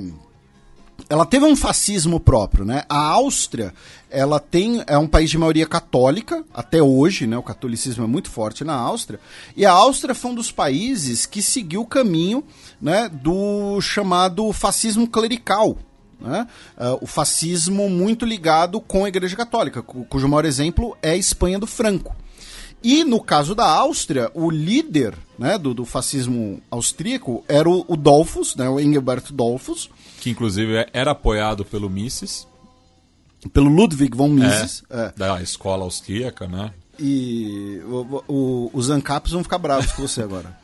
ela 1.13 1.27
teve 1.27 1.45
um 1.45 1.55
fascismo 1.55 2.19
próprio, 2.19 2.65
né? 2.65 2.85
A 2.89 2.97
Áustria, 2.97 3.71
ela 4.09 4.39
tem 4.39 4.83
é 4.87 4.97
um 4.97 5.07
país 5.07 5.29
de 5.29 5.37
maioria 5.37 5.67
católica 5.67 6.43
até 6.51 6.81
hoje, 6.81 7.27
né? 7.27 7.37
O 7.37 7.43
catolicismo 7.43 8.03
é 8.03 8.07
muito 8.07 8.31
forte 8.31 8.63
na 8.63 8.73
Áustria. 8.73 9.19
E 9.55 9.63
a 9.63 9.71
Áustria 9.71 10.15
foi 10.15 10.31
um 10.31 10.35
dos 10.35 10.51
países 10.51 11.27
que 11.27 11.43
seguiu 11.43 11.81
o 11.81 11.85
caminho, 11.85 12.43
né, 12.81 13.11
do 13.13 13.79
chamado 13.79 14.51
fascismo 14.51 15.07
clerical, 15.07 15.77
né? 16.19 16.47
Uh, 16.75 16.97
o 17.03 17.05
fascismo 17.05 17.87
muito 17.91 18.25
ligado 18.25 18.81
com 18.81 19.05
a 19.05 19.07
Igreja 19.07 19.35
Católica, 19.35 19.83
cujo 19.83 20.27
maior 20.27 20.45
exemplo 20.45 20.97
é 20.99 21.11
a 21.11 21.15
Espanha 21.15 21.59
do 21.59 21.67
Franco. 21.67 22.15
E 22.83 23.03
no 23.03 23.21
caso 23.21 23.55
da 23.55 23.65
Áustria, 23.65 24.29
o 24.33 24.49
líder 24.49 25.15
né, 25.39 25.57
do, 25.57 25.73
do 25.73 25.85
fascismo 25.85 26.61
austríaco 26.69 27.43
era 27.47 27.69
o, 27.69 27.85
o 27.87 27.95
Dolphus, 27.95 28.55
né, 28.55 28.67
o 28.67 28.79
Engelbert 28.79 29.31
Dolphus, 29.31 29.89
que 30.19 30.29
inclusive 30.29 30.85
era 30.93 31.11
apoiado 31.11 31.63
pelo 31.63 31.89
Mises. 31.89 32.47
Pelo 33.51 33.69
Ludwig 33.69 34.15
von 34.15 34.29
Mises. 34.29 34.83
É, 34.89 35.05
é. 35.05 35.13
Da 35.15 35.41
escola 35.41 35.83
austríaca, 35.83 36.47
né? 36.47 36.71
E 36.99 37.81
o, 37.85 38.23
o, 38.27 38.71
os 38.73 38.89
ANCAPs 38.89 39.31
vão 39.31 39.43
ficar 39.43 39.57
bravos 39.57 39.91
com 39.91 40.01
você 40.01 40.21
agora. 40.21 40.61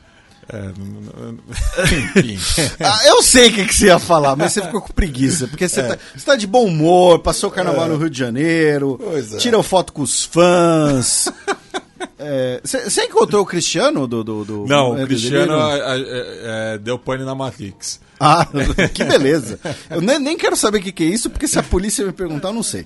É, 0.52 2.18
enfim. 2.18 2.36
ah, 2.84 3.06
eu 3.06 3.22
sei 3.22 3.50
o 3.50 3.54
que, 3.54 3.66
que, 3.66 3.72
você 3.72 3.86
ia 3.86 4.00
falar, 4.00 4.34
mas 4.34 4.52
você 4.52 4.60
ficou 4.62 4.80
com 4.80 4.92
preguiça. 4.92 5.46
Porque 5.46 5.68
você, 5.68 5.78
é. 5.80 5.94
tá, 5.94 5.98
você 6.12 6.26
tá 6.26 6.34
de 6.34 6.44
bom 6.44 6.64
humor, 6.64 7.20
passou 7.20 7.50
o 7.50 7.52
carnaval 7.52 7.84
é. 7.84 7.88
no 7.90 7.96
Rio 7.96 8.10
de 8.10 8.18
Janeiro, 8.18 8.98
é. 9.14 9.36
tirou 9.36 9.62
foto 9.62 9.92
com 9.92 10.02
os 10.02 10.24
fãs. 10.24 11.28
Você 12.62 13.00
é, 13.00 13.04
encontrou 13.04 13.42
o 13.42 13.46
Cristiano 13.46 14.06
do. 14.06 14.22
do, 14.22 14.44
do 14.44 14.66
Não, 14.66 14.92
o 14.92 15.06
Cristiano 15.06 15.54
deu 16.82 16.98
pane 16.98 17.24
na 17.24 17.34
Matrix. 17.34 18.00
Ah, 18.18 18.46
que 18.92 19.02
beleza. 19.04 19.58
Eu 19.88 20.00
nem, 20.00 20.18
nem 20.18 20.36
quero 20.36 20.54
saber 20.54 20.78
o 20.78 20.82
que, 20.82 20.92
que, 20.92 21.04
é 21.04 21.06
isso, 21.06 21.30
porque 21.30 21.48
se 21.48 21.58
a 21.58 21.62
polícia 21.62 22.04
me 22.04 22.12
perguntar, 22.12 22.48
eu 22.48 22.54
não 22.54 22.62
sei. 22.62 22.84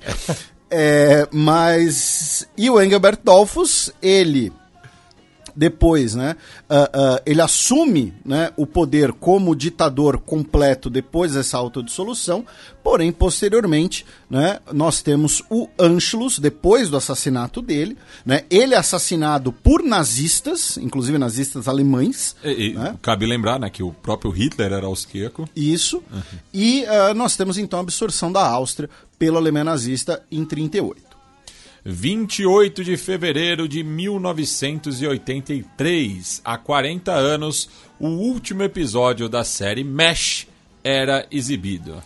É, 0.71 1.29
mas. 1.33 2.49
E 2.57 2.71
o 2.71 2.81
Engelbert 2.81 3.19
Dolphus, 3.23 3.93
ele 4.01 4.53
depois, 5.57 6.15
né, 6.15 6.37
uh, 6.69 6.75
uh, 6.75 7.21
ele 7.25 7.41
assume 7.41 8.13
né, 8.25 8.51
o 8.57 8.67
poder 8.67 9.13
como 9.13 9.55
ditador 9.55 10.19
completo 10.19 10.91
depois 10.91 11.35
dessa 11.35 11.57
autodissolução, 11.57 12.45
porém, 12.83 13.13
posteriormente, 13.13 14.05
né, 14.29 14.59
nós 14.73 15.01
temos 15.01 15.43
o 15.49 15.69
Anschluss, 15.79 16.39
depois 16.39 16.91
do 16.91 16.97
assassinato 16.97 17.63
dele, 17.63 17.97
né, 18.25 18.43
ele 18.51 18.75
é 18.75 18.79
assassinado 18.79 19.53
por 19.53 19.83
nazistas, 19.83 20.77
inclusive 20.77 21.17
nazistas 21.19 21.69
alemães. 21.69 22.37
E, 22.43 22.71
e, 22.71 22.75
né? 22.75 22.97
Cabe 23.01 23.27
lembrar 23.27 23.59
né, 23.59 23.71
que 23.71 23.83
o 23.83 23.93
próprio 23.93 24.31
Hitler 24.31 24.73
era 24.73 24.87
austríaco. 24.87 25.49
Isso, 25.55 26.03
uhum. 26.13 26.39
e 26.53 26.85
uh, 26.85 27.15
nós 27.15 27.37
temos 27.37 27.59
então 27.59 27.79
a 27.79 27.83
absorção 27.83 28.33
da 28.33 28.47
Áustria 28.47 28.91
pela 29.19 29.39
Alemanha 29.39 29.65
nazista 29.65 30.23
em 30.31 30.45
38. 30.45 31.14
28 31.85 32.83
de 32.83 32.97
fevereiro 32.97 33.69
de 33.69 33.85
1983, 33.85 36.41
há 36.43 36.57
40 36.57 37.13
anos, 37.13 37.69
o 38.01 38.09
último 38.09 38.63
episódio 38.63 39.29
da 39.29 39.45
série 39.45 39.85
Mesh 39.85 40.47
era 40.83 41.27
exibido. 41.31 42.03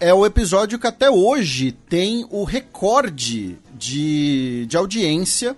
É 0.00 0.12
o 0.12 0.26
episódio 0.26 0.80
que 0.80 0.86
até 0.86 1.08
hoje 1.08 1.70
tem 1.70 2.26
o 2.30 2.42
recorde 2.42 3.56
de, 3.78 4.66
de 4.66 4.76
audiência 4.76 5.56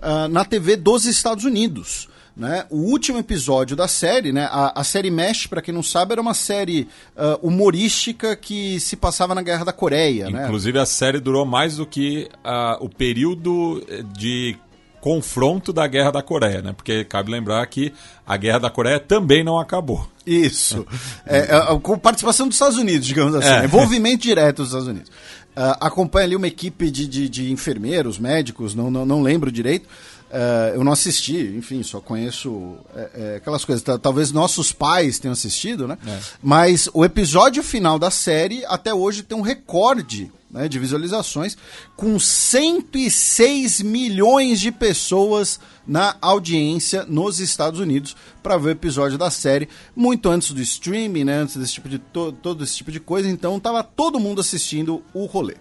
uh, 0.00 0.28
na 0.28 0.44
TV 0.44 0.76
dos 0.76 1.04
Estados 1.04 1.44
Unidos. 1.44 2.08
Né, 2.38 2.64
o 2.70 2.76
último 2.76 3.18
episódio 3.18 3.76
da 3.76 3.88
série, 3.88 4.32
né, 4.32 4.48
a, 4.50 4.80
a 4.80 4.84
série 4.84 5.10
Mesh, 5.10 5.48
para 5.48 5.60
quem 5.60 5.74
não 5.74 5.82
sabe, 5.82 6.12
era 6.12 6.20
uma 6.20 6.34
série 6.34 6.88
uh, 7.16 7.46
humorística 7.46 8.36
que 8.36 8.78
se 8.78 8.94
passava 8.96 9.34
na 9.34 9.42
Guerra 9.42 9.64
da 9.64 9.72
Coreia. 9.72 10.30
Né? 10.30 10.44
Inclusive, 10.44 10.78
né? 10.78 10.82
a 10.82 10.86
série 10.86 11.18
durou 11.18 11.44
mais 11.44 11.76
do 11.76 11.84
que 11.84 12.28
uh, 12.36 12.84
o 12.84 12.88
período 12.88 13.84
de 14.16 14.56
confronto 15.00 15.72
da 15.72 15.86
Guerra 15.86 16.10
da 16.10 16.22
Coreia, 16.22 16.60
né? 16.60 16.72
Porque 16.72 17.04
cabe 17.04 17.30
lembrar 17.30 17.64
que 17.66 17.92
a 18.26 18.36
Guerra 18.36 18.58
da 18.58 18.70
Coreia 18.70 18.98
também 18.98 19.44
não 19.44 19.58
acabou. 19.58 20.08
Isso. 20.26 20.86
é, 21.24 21.38
é, 21.38 21.78
com 21.80 21.98
participação 21.98 22.46
dos 22.46 22.56
Estados 22.56 22.76
Unidos, 22.76 23.06
digamos 23.06 23.34
assim. 23.34 23.48
É. 23.48 23.64
Envolvimento 23.64 24.22
direto 24.22 24.58
dos 24.58 24.68
Estados 24.68 24.88
Unidos. 24.88 25.08
Uh, 25.56 25.74
acompanha 25.80 26.26
ali 26.26 26.36
uma 26.36 26.46
equipe 26.46 26.90
de, 26.90 27.06
de, 27.06 27.28
de 27.28 27.50
enfermeiros, 27.50 28.18
médicos, 28.18 28.74
não, 28.74 28.90
não, 28.90 29.04
não 29.04 29.22
lembro 29.22 29.50
direito. 29.50 29.88
Uh, 30.28 30.74
eu 30.74 30.84
não 30.84 30.92
assisti, 30.92 31.54
enfim, 31.56 31.82
só 31.82 32.00
conheço 32.00 32.76
é, 32.94 33.10
é, 33.14 33.36
aquelas 33.36 33.64
coisas. 33.64 33.82
Talvez 34.00 34.30
nossos 34.30 34.72
pais 34.72 35.18
tenham 35.18 35.32
assistido, 35.32 35.88
né? 35.88 35.96
É. 36.06 36.18
Mas 36.42 36.88
o 36.92 37.04
episódio 37.04 37.62
final 37.62 37.98
da 37.98 38.10
série 38.10 38.64
até 38.66 38.92
hoje 38.92 39.22
tem 39.22 39.36
um 39.36 39.42
recorde 39.42 40.30
né, 40.50 40.68
de 40.68 40.78
visualizações, 40.78 41.56
com 41.96 42.18
106 42.18 43.82
milhões 43.82 44.60
de 44.60 44.72
pessoas 44.72 45.60
na 45.86 46.16
audiência 46.20 47.04
nos 47.04 47.38
Estados 47.38 47.80
Unidos 47.80 48.16
para 48.42 48.56
ver 48.56 48.68
o 48.68 48.72
episódio 48.72 49.18
da 49.18 49.30
série, 49.30 49.68
muito 49.94 50.28
antes 50.28 50.52
do 50.52 50.60
streaming, 50.60 51.24
né, 51.24 51.38
antes 51.38 51.56
desse 51.56 51.74
tipo 51.74 51.88
de 51.88 51.98
to 51.98 52.32
todo 52.32 52.64
esse 52.64 52.76
tipo 52.76 52.90
de 52.90 53.00
coisa, 53.00 53.28
então 53.28 53.60
tava 53.60 53.82
todo 53.82 54.20
mundo 54.20 54.40
assistindo 54.40 55.02
o 55.12 55.26
rolê. 55.26 55.56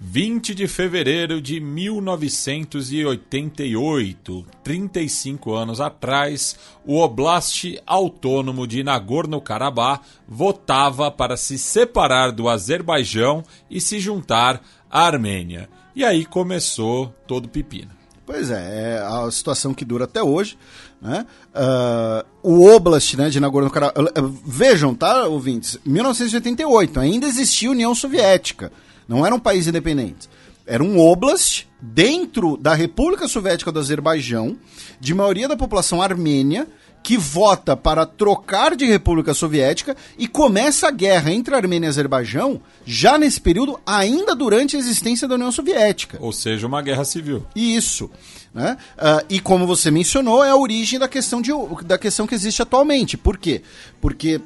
20 0.00 0.54
de 0.54 0.68
fevereiro 0.68 1.42
de 1.42 1.58
1988, 1.58 4.46
35 4.62 5.54
anos 5.54 5.80
atrás, 5.80 6.56
o 6.86 7.00
Oblast 7.00 7.82
Autônomo 7.84 8.64
de 8.64 8.84
Nagorno-Karabakh 8.84 10.00
votava 10.26 11.10
para 11.10 11.36
se 11.36 11.58
separar 11.58 12.30
do 12.30 12.48
Azerbaijão 12.48 13.42
e 13.68 13.80
se 13.80 13.98
juntar 13.98 14.62
à 14.88 15.02
Armênia. 15.02 15.68
E 15.96 16.04
aí 16.04 16.24
começou 16.24 17.12
todo 17.26 17.46
o 17.46 17.48
pepino. 17.48 17.90
Pois 18.24 18.52
é, 18.52 18.94
é 18.94 18.98
a 18.98 19.28
situação 19.32 19.74
que 19.74 19.84
dura 19.84 20.04
até 20.04 20.22
hoje. 20.22 20.56
Né? 21.02 21.26
Uh, 21.52 22.24
o 22.42 22.68
Oblast 22.68 23.16
né, 23.16 23.30
de 23.30 23.40
Nagorno-Karabakh. 23.40 23.98
Vejam, 24.46 24.94
tá, 24.94 25.26
ouvintes? 25.26 25.76
1988, 25.84 27.00
ainda 27.00 27.26
existia 27.26 27.68
União 27.68 27.92
Soviética. 27.96 28.70
Não 29.08 29.24
era 29.24 29.34
um 29.34 29.40
país 29.40 29.66
independente. 29.66 30.28
Era 30.66 30.84
um 30.84 31.00
oblast 31.00 31.66
dentro 31.80 32.56
da 32.58 32.74
República 32.74 33.26
Soviética 33.26 33.72
do 33.72 33.80
Azerbaijão, 33.80 34.56
de 35.00 35.14
maioria 35.14 35.48
da 35.48 35.56
população 35.56 36.02
armênia, 36.02 36.68
que 37.02 37.16
vota 37.16 37.74
para 37.74 38.04
trocar 38.04 38.76
de 38.76 38.84
República 38.84 39.32
Soviética 39.32 39.96
e 40.18 40.28
começa 40.28 40.88
a 40.88 40.90
guerra 40.90 41.32
entre 41.32 41.54
Armênia 41.54 41.86
e 41.86 41.88
Azerbaijão 41.88 42.60
já 42.84 43.16
nesse 43.16 43.40
período, 43.40 43.80
ainda 43.86 44.34
durante 44.34 44.76
a 44.76 44.78
existência 44.78 45.26
da 45.26 45.36
União 45.36 45.50
Soviética. 45.50 46.18
Ou 46.20 46.32
seja, 46.32 46.66
uma 46.66 46.82
guerra 46.82 47.04
civil. 47.04 47.46
Isso. 47.56 48.10
Né? 48.52 48.76
Uh, 48.98 49.24
e 49.30 49.40
como 49.40 49.66
você 49.66 49.90
mencionou, 49.90 50.44
é 50.44 50.50
a 50.50 50.56
origem 50.56 50.98
da 50.98 51.08
questão, 51.08 51.40
de, 51.40 51.50
da 51.86 51.96
questão 51.96 52.26
que 52.26 52.34
existe 52.34 52.60
atualmente. 52.60 53.16
Por 53.16 53.38
quê? 53.38 53.62
Porque 54.02 54.40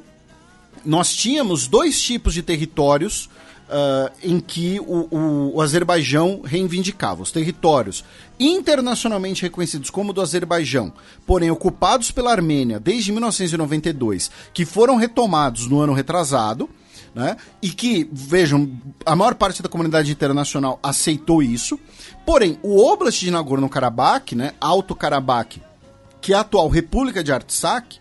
nós 0.85 1.13
tínhamos 1.13 1.67
dois 1.67 2.01
tipos 2.01 2.33
de 2.33 2.41
territórios 2.41 3.29
uh, 3.73 4.11
em 4.21 4.39
que 4.39 4.79
o, 4.79 5.07
o, 5.09 5.55
o, 5.55 5.61
Azerbaijão 5.61 6.41
reivindicava 6.45 7.23
os 7.23 7.31
territórios 7.31 8.05
internacionalmente 8.39 9.41
reconhecidos 9.41 9.89
como 9.89 10.13
do 10.13 10.21
Azerbaijão, 10.21 10.93
porém 11.25 11.49
ocupados 11.49 12.11
pela 12.11 12.31
Armênia 12.31 12.79
desde 12.79 13.11
1992, 13.11 14.29
que 14.53 14.65
foram 14.65 14.95
retomados 14.95 15.67
no 15.67 15.79
ano 15.79 15.93
retrasado. 15.93 16.69
Né? 17.15 17.37
E 17.61 17.69
que, 17.69 18.09
vejam, 18.11 18.71
a 19.05 19.15
maior 19.15 19.35
parte 19.35 19.61
da 19.61 19.69
comunidade 19.69 20.11
internacional 20.11 20.79
aceitou 20.81 21.43
isso. 21.43 21.79
Porém, 22.25 22.57
o 22.63 22.83
Oblast 22.83 23.23
de 23.23 23.29
Nagorno-Karabakh, 23.29 24.31
né, 24.35 24.53
Alto 24.59 24.95
Karabakh, 24.95 25.61
que 26.19 26.33
é 26.33 26.35
a 26.35 26.39
atual 26.39 26.67
República 26.69 27.23
de 27.23 27.31
Artsakh, 27.31 27.99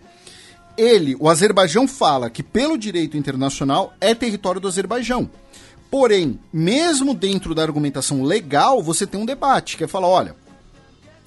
ele, 0.78 1.14
o 1.20 1.28
Azerbaijão 1.28 1.86
fala 1.86 2.30
que 2.30 2.42
pelo 2.42 2.78
direito 2.78 3.18
internacional 3.18 3.92
é 4.00 4.14
território 4.14 4.62
do 4.62 4.68
Azerbaijão. 4.68 5.28
Porém, 5.92 6.40
mesmo 6.50 7.12
dentro 7.12 7.54
da 7.54 7.60
argumentação 7.60 8.22
legal, 8.22 8.82
você 8.82 9.06
tem 9.06 9.20
um 9.20 9.26
debate, 9.26 9.76
que 9.76 9.84
é 9.84 9.86
falar, 9.86 10.08
olha, 10.08 10.34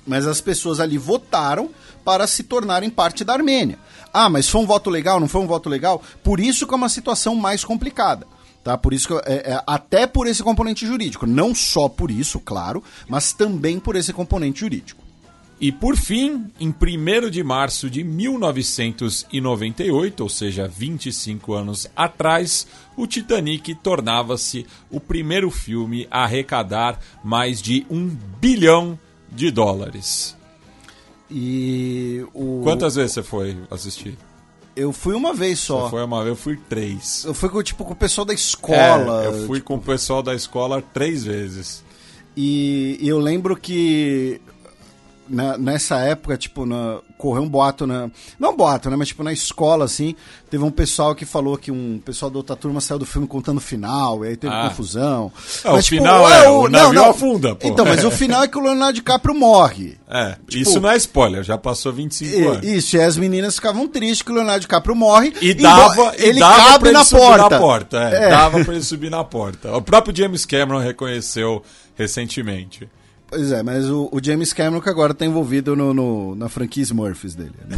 mas 0.08 0.26
as 0.26 0.42
pessoas 0.42 0.80
ali 0.80 0.98
votaram 0.98 1.70
para 2.04 2.26
se 2.26 2.42
tornarem 2.42 2.90
parte 2.90 3.24
da 3.24 3.34
Armênia. 3.34 3.78
Ah, 4.12 4.28
mas 4.28 4.50
foi 4.50 4.62
um 4.62 4.66
voto 4.66 4.90
legal, 4.90 5.20
não 5.20 5.28
foi 5.28 5.42
um 5.42 5.46
voto 5.46 5.70
legal? 5.70 6.02
Por 6.24 6.40
isso 6.40 6.66
que 6.66 6.74
é 6.74 6.78
uma 6.78 6.90
situação 6.90 7.36
mais 7.36 7.64
complicada. 7.64 8.26
Tá? 8.64 8.76
Por 8.76 8.92
isso 8.92 9.08
que, 9.08 9.14
é, 9.32 9.52
é, 9.52 9.64
até 9.68 10.08
por 10.08 10.26
esse 10.26 10.42
componente 10.42 10.88
jurídico. 10.88 11.28
Não 11.28 11.54
só 11.54 11.88
por 11.88 12.10
isso, 12.10 12.40
claro, 12.40 12.84
mas 13.08 13.34
também 13.34 13.80
por 13.80 13.96
esse 13.96 14.12
componente 14.12 14.62
jurídico. 14.62 15.06
E 15.60 15.72
por 15.72 15.96
fim, 15.96 16.48
em 16.60 16.70
1 16.70 17.30
de 17.30 17.44
março 17.44 17.88
de 17.90 18.04
1998, 18.04 20.22
ou 20.22 20.30
seja, 20.30 20.68
25 20.68 21.54
anos 21.54 21.88
atrás, 21.96 22.68
o 22.96 23.08
Titanic 23.08 23.76
tornava-se 23.76 24.66
o 24.90 25.00
primeiro 25.00 25.50
filme 25.52 26.08
a 26.10 26.24
arrecadar 26.24 27.00
mais 27.24 27.62
de 27.62 27.86
um 27.90 28.08
bilhão 28.40 28.98
de 29.32 29.52
dólares. 29.52 30.36
E 31.30 32.26
o... 32.34 32.62
Quantas 32.64 32.96
vezes 32.96 33.14
você 33.14 33.24
foi 33.24 33.58
assistir? 33.70 34.18
Eu 34.76 34.92
fui 34.92 35.16
uma 35.16 35.34
vez 35.34 35.60
só. 35.60 35.84
Você 35.84 35.90
foi 35.92 36.04
uma 36.04 36.20
vez, 36.20 36.30
eu 36.30 36.36
fui 36.36 36.58
três. 36.70 37.24
Eu 37.26 37.34
fui 37.34 37.50
com, 37.50 37.64
tipo, 37.64 37.86
com 37.86 37.94
o 37.94 37.96
pessoal 37.96 38.26
da 38.26 38.34
escola. 38.34 39.24
É, 39.24 39.28
eu 39.28 39.48
fui 39.48 39.60
tipo... 39.60 39.68
com 39.68 39.76
o 39.76 39.82
pessoal 39.82 40.22
da 40.22 40.36
escola 40.36 40.82
três 40.82 41.24
vezes. 41.24 41.84
E, 42.36 42.98
e 43.00 43.08
eu 43.08 43.18
lembro 43.18 43.56
que 43.56 44.42
na, 45.28 45.58
nessa 45.58 46.00
época, 46.00 46.38
tipo, 46.38 46.66
na, 46.66 47.00
correu 47.18 47.44
um 47.44 47.50
boato 47.50 47.86
na. 47.88 48.10
Não 48.40 48.52
um 48.52 48.56
boato, 48.56 48.90
né? 48.90 48.96
Mas 48.96 49.10
tipo, 49.10 49.24
na 49.24 49.34
escola, 49.34 49.86
assim, 49.86 50.16
teve 50.50 50.64
um 50.64 50.72
pessoal 50.72 51.16
que 51.16 51.26
falou 51.26 51.58
que 51.58 51.72
um 51.72 52.00
pessoal 52.04 52.30
da 52.30 52.38
outra 52.38 52.56
turma 52.56 52.82
saiu 52.82 53.00
do 53.00 53.06
filme 53.06 53.28
contando 53.28 53.58
o 53.58 53.62
final, 53.62 54.24
e 54.24 54.30
aí 54.30 54.38
teve 54.38 54.54
ah. 54.54 54.70
confusão. 54.70 55.32
É, 55.64 55.72
mas, 55.72 55.86
o 55.86 55.90
tipo, 55.90 56.02
final 56.02 56.30
é, 56.30 56.50
o, 56.50 56.62
o 56.62 56.70
navio 56.70 56.94
não, 56.94 57.04
não. 57.04 57.10
afunda, 57.10 57.56
pô. 57.56 57.68
Então, 57.68 57.86
mas 57.86 58.04
o 58.04 58.12
final 58.12 58.44
é 58.44 58.48
que 58.48 58.58
o 58.58 58.62
Leonardo 58.62 58.94
DiCaprio 58.94 59.36
morre. 59.36 59.98
É, 60.08 60.38
tipo, 60.48 60.58
isso 60.58 60.80
não 60.80 60.90
é 60.90 60.98
spoiler, 60.98 61.44
já 61.44 61.58
passou 61.58 61.92
25 61.92 62.36
e, 62.36 62.46
anos. 62.46 62.66
Isso, 62.66 62.98
e 62.98 63.02
as 63.02 63.18
meninas 63.18 63.56
ficavam 63.56 63.88
tristes 63.88 64.22
que 64.22 64.32
o 64.32 64.36
Leonardo 64.36 64.62
DiCaprio 64.62 64.96
morre. 64.96 65.34
E 65.42 65.54
dava, 65.54 66.14
ele 66.18 66.40
dava 66.40 66.56
cabe 66.56 66.92
na 66.92 67.06
porta. 67.06 67.50
na 67.50 67.60
porta. 67.60 68.10
É, 68.10 68.24
é. 68.26 68.30
Dava 68.30 68.64
pra 68.64 68.74
ele 68.74 68.84
subir 68.84 69.10
na 69.10 69.24
porta. 69.24 69.76
O 69.76 69.82
próprio 69.82 70.16
James 70.16 70.46
Cameron 70.46 70.80
reconheceu 70.80 71.64
recentemente. 71.96 72.88
Pois 73.28 73.52
é, 73.52 73.64
mas 73.64 73.90
o, 73.90 74.08
o, 74.12 74.20
James 74.24 74.54
Cameron 74.54 74.80
que 74.80 74.90
agora 74.90 75.12
está 75.12 75.26
envolvido 75.26 75.76
no, 75.76 75.94
no, 75.94 76.36
na 76.36 76.48
franquia 76.48 76.84
Smurfs 76.84 77.34
dele. 77.34 77.54
Né? 77.68 77.78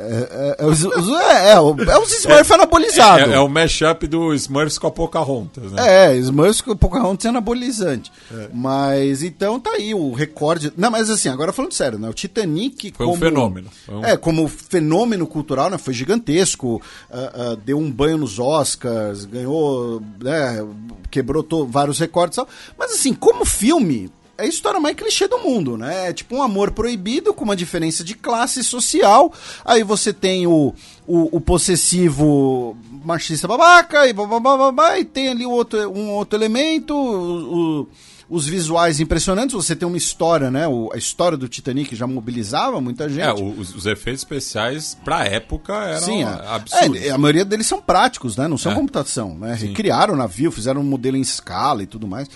É, 0.00 0.56
é, 0.62 0.64
é, 0.64 0.66
os, 0.66 0.82
os, 0.84 1.08
é, 1.20 1.52
é, 1.52 1.60
os 1.60 2.12
Smurfs 2.12 2.50
anabolizados. 2.50 3.28
É, 3.28 3.34
é, 3.34 3.38
o 3.38 3.48
mashup 3.48 4.06
do 4.06 4.32
Smurfs 4.34 4.78
com 4.78 4.86
a 4.86 4.90
Pocahontas, 4.90 5.72
né? 5.72 6.06
É, 6.06 6.16
Smurfs 6.16 6.62
com 6.62 6.72
a 6.72 6.76
Pocahontas 6.76 7.26
é 7.26 7.28
anabolizante. 7.28 8.10
Mas 8.52 9.22
então 9.22 9.60
tá 9.60 9.70
aí 9.70 9.94
o 9.94 10.12
recorde. 10.12 10.72
Não, 10.76 10.90
mas 10.90 11.10
assim, 11.10 11.28
agora 11.28 11.52
falando 11.52 11.72
sério, 11.72 11.98
né? 11.98 12.08
O 12.08 12.14
Titanic. 12.14 12.92
Foi 12.96 13.06
como, 13.06 13.16
um 13.16 13.20
fenômeno. 13.20 13.68
Foi 13.84 13.94
um... 13.96 14.04
É, 14.04 14.16
como 14.16 14.48
fenômeno 14.48 15.26
cultural, 15.26 15.68
né? 15.68 15.76
Foi 15.76 15.92
gigantesco. 15.92 16.80
Uh, 17.10 17.52
uh, 17.52 17.56
deu 17.56 17.78
um 17.78 17.90
banho 17.90 18.16
nos 18.16 18.38
Oscars, 18.38 19.26
ganhou. 19.26 20.02
Né, 20.20 20.66
quebrou 21.10 21.46
vários 21.68 21.98
recordes 21.98 22.36
e 22.36 22.40
tal. 22.40 22.48
Mas 22.78 22.92
assim, 22.92 23.12
como 23.12 23.44
filme 23.44 24.10
é 24.38 24.44
a 24.44 24.46
história 24.46 24.78
mais 24.78 24.94
clichê 24.94 25.26
do 25.26 25.38
mundo, 25.38 25.76
né? 25.76 26.08
É 26.08 26.12
tipo 26.12 26.36
um 26.36 26.42
amor 26.42 26.70
proibido 26.70 27.32
com 27.32 27.44
uma 27.44 27.56
diferença 27.56 28.04
de 28.04 28.14
classe 28.14 28.62
social. 28.62 29.32
Aí 29.64 29.82
você 29.82 30.12
tem 30.12 30.46
o, 30.46 30.74
o, 31.06 31.36
o 31.36 31.40
possessivo 31.40 32.76
machista 33.04 33.48
babaca 33.48 34.06
e 34.06 34.12
babá, 34.12 34.98
e 34.98 35.04
tem 35.04 35.28
ali 35.28 35.46
outro, 35.46 35.90
um 35.90 36.10
outro 36.10 36.38
elemento, 36.38 36.94
o, 36.94 37.82
o, 37.82 37.88
os 38.28 38.46
visuais 38.46 39.00
impressionantes. 39.00 39.54
Você 39.54 39.74
tem 39.74 39.88
uma 39.88 39.96
história, 39.96 40.50
né? 40.50 40.68
O, 40.68 40.90
a 40.92 40.98
história 40.98 41.38
do 41.38 41.48
Titanic 41.48 41.96
já 41.96 42.06
mobilizava 42.06 42.80
muita 42.80 43.08
gente. 43.08 43.22
É, 43.22 43.32
os, 43.32 43.74
os 43.74 43.86
efeitos 43.86 44.22
especiais 44.22 44.96
pra 45.04 45.24
época 45.24 45.72
eram 45.72 46.02
Sim, 46.02 46.24
é. 46.24 46.26
absurdos. 46.26 47.02
É, 47.02 47.10
a 47.10 47.18
maioria 47.18 47.44
deles 47.44 47.66
são 47.66 47.80
práticos, 47.80 48.36
né? 48.36 48.46
Não 48.48 48.58
são 48.58 48.72
é. 48.72 48.74
computação, 48.74 49.34
né? 49.38 49.54
Recriaram 49.54 50.14
o 50.14 50.16
navio, 50.16 50.50
fizeram 50.50 50.82
um 50.82 50.84
modelo 50.84 51.16
em 51.16 51.22
escala 51.22 51.82
e 51.82 51.86
tudo 51.86 52.06
mais. 52.06 52.28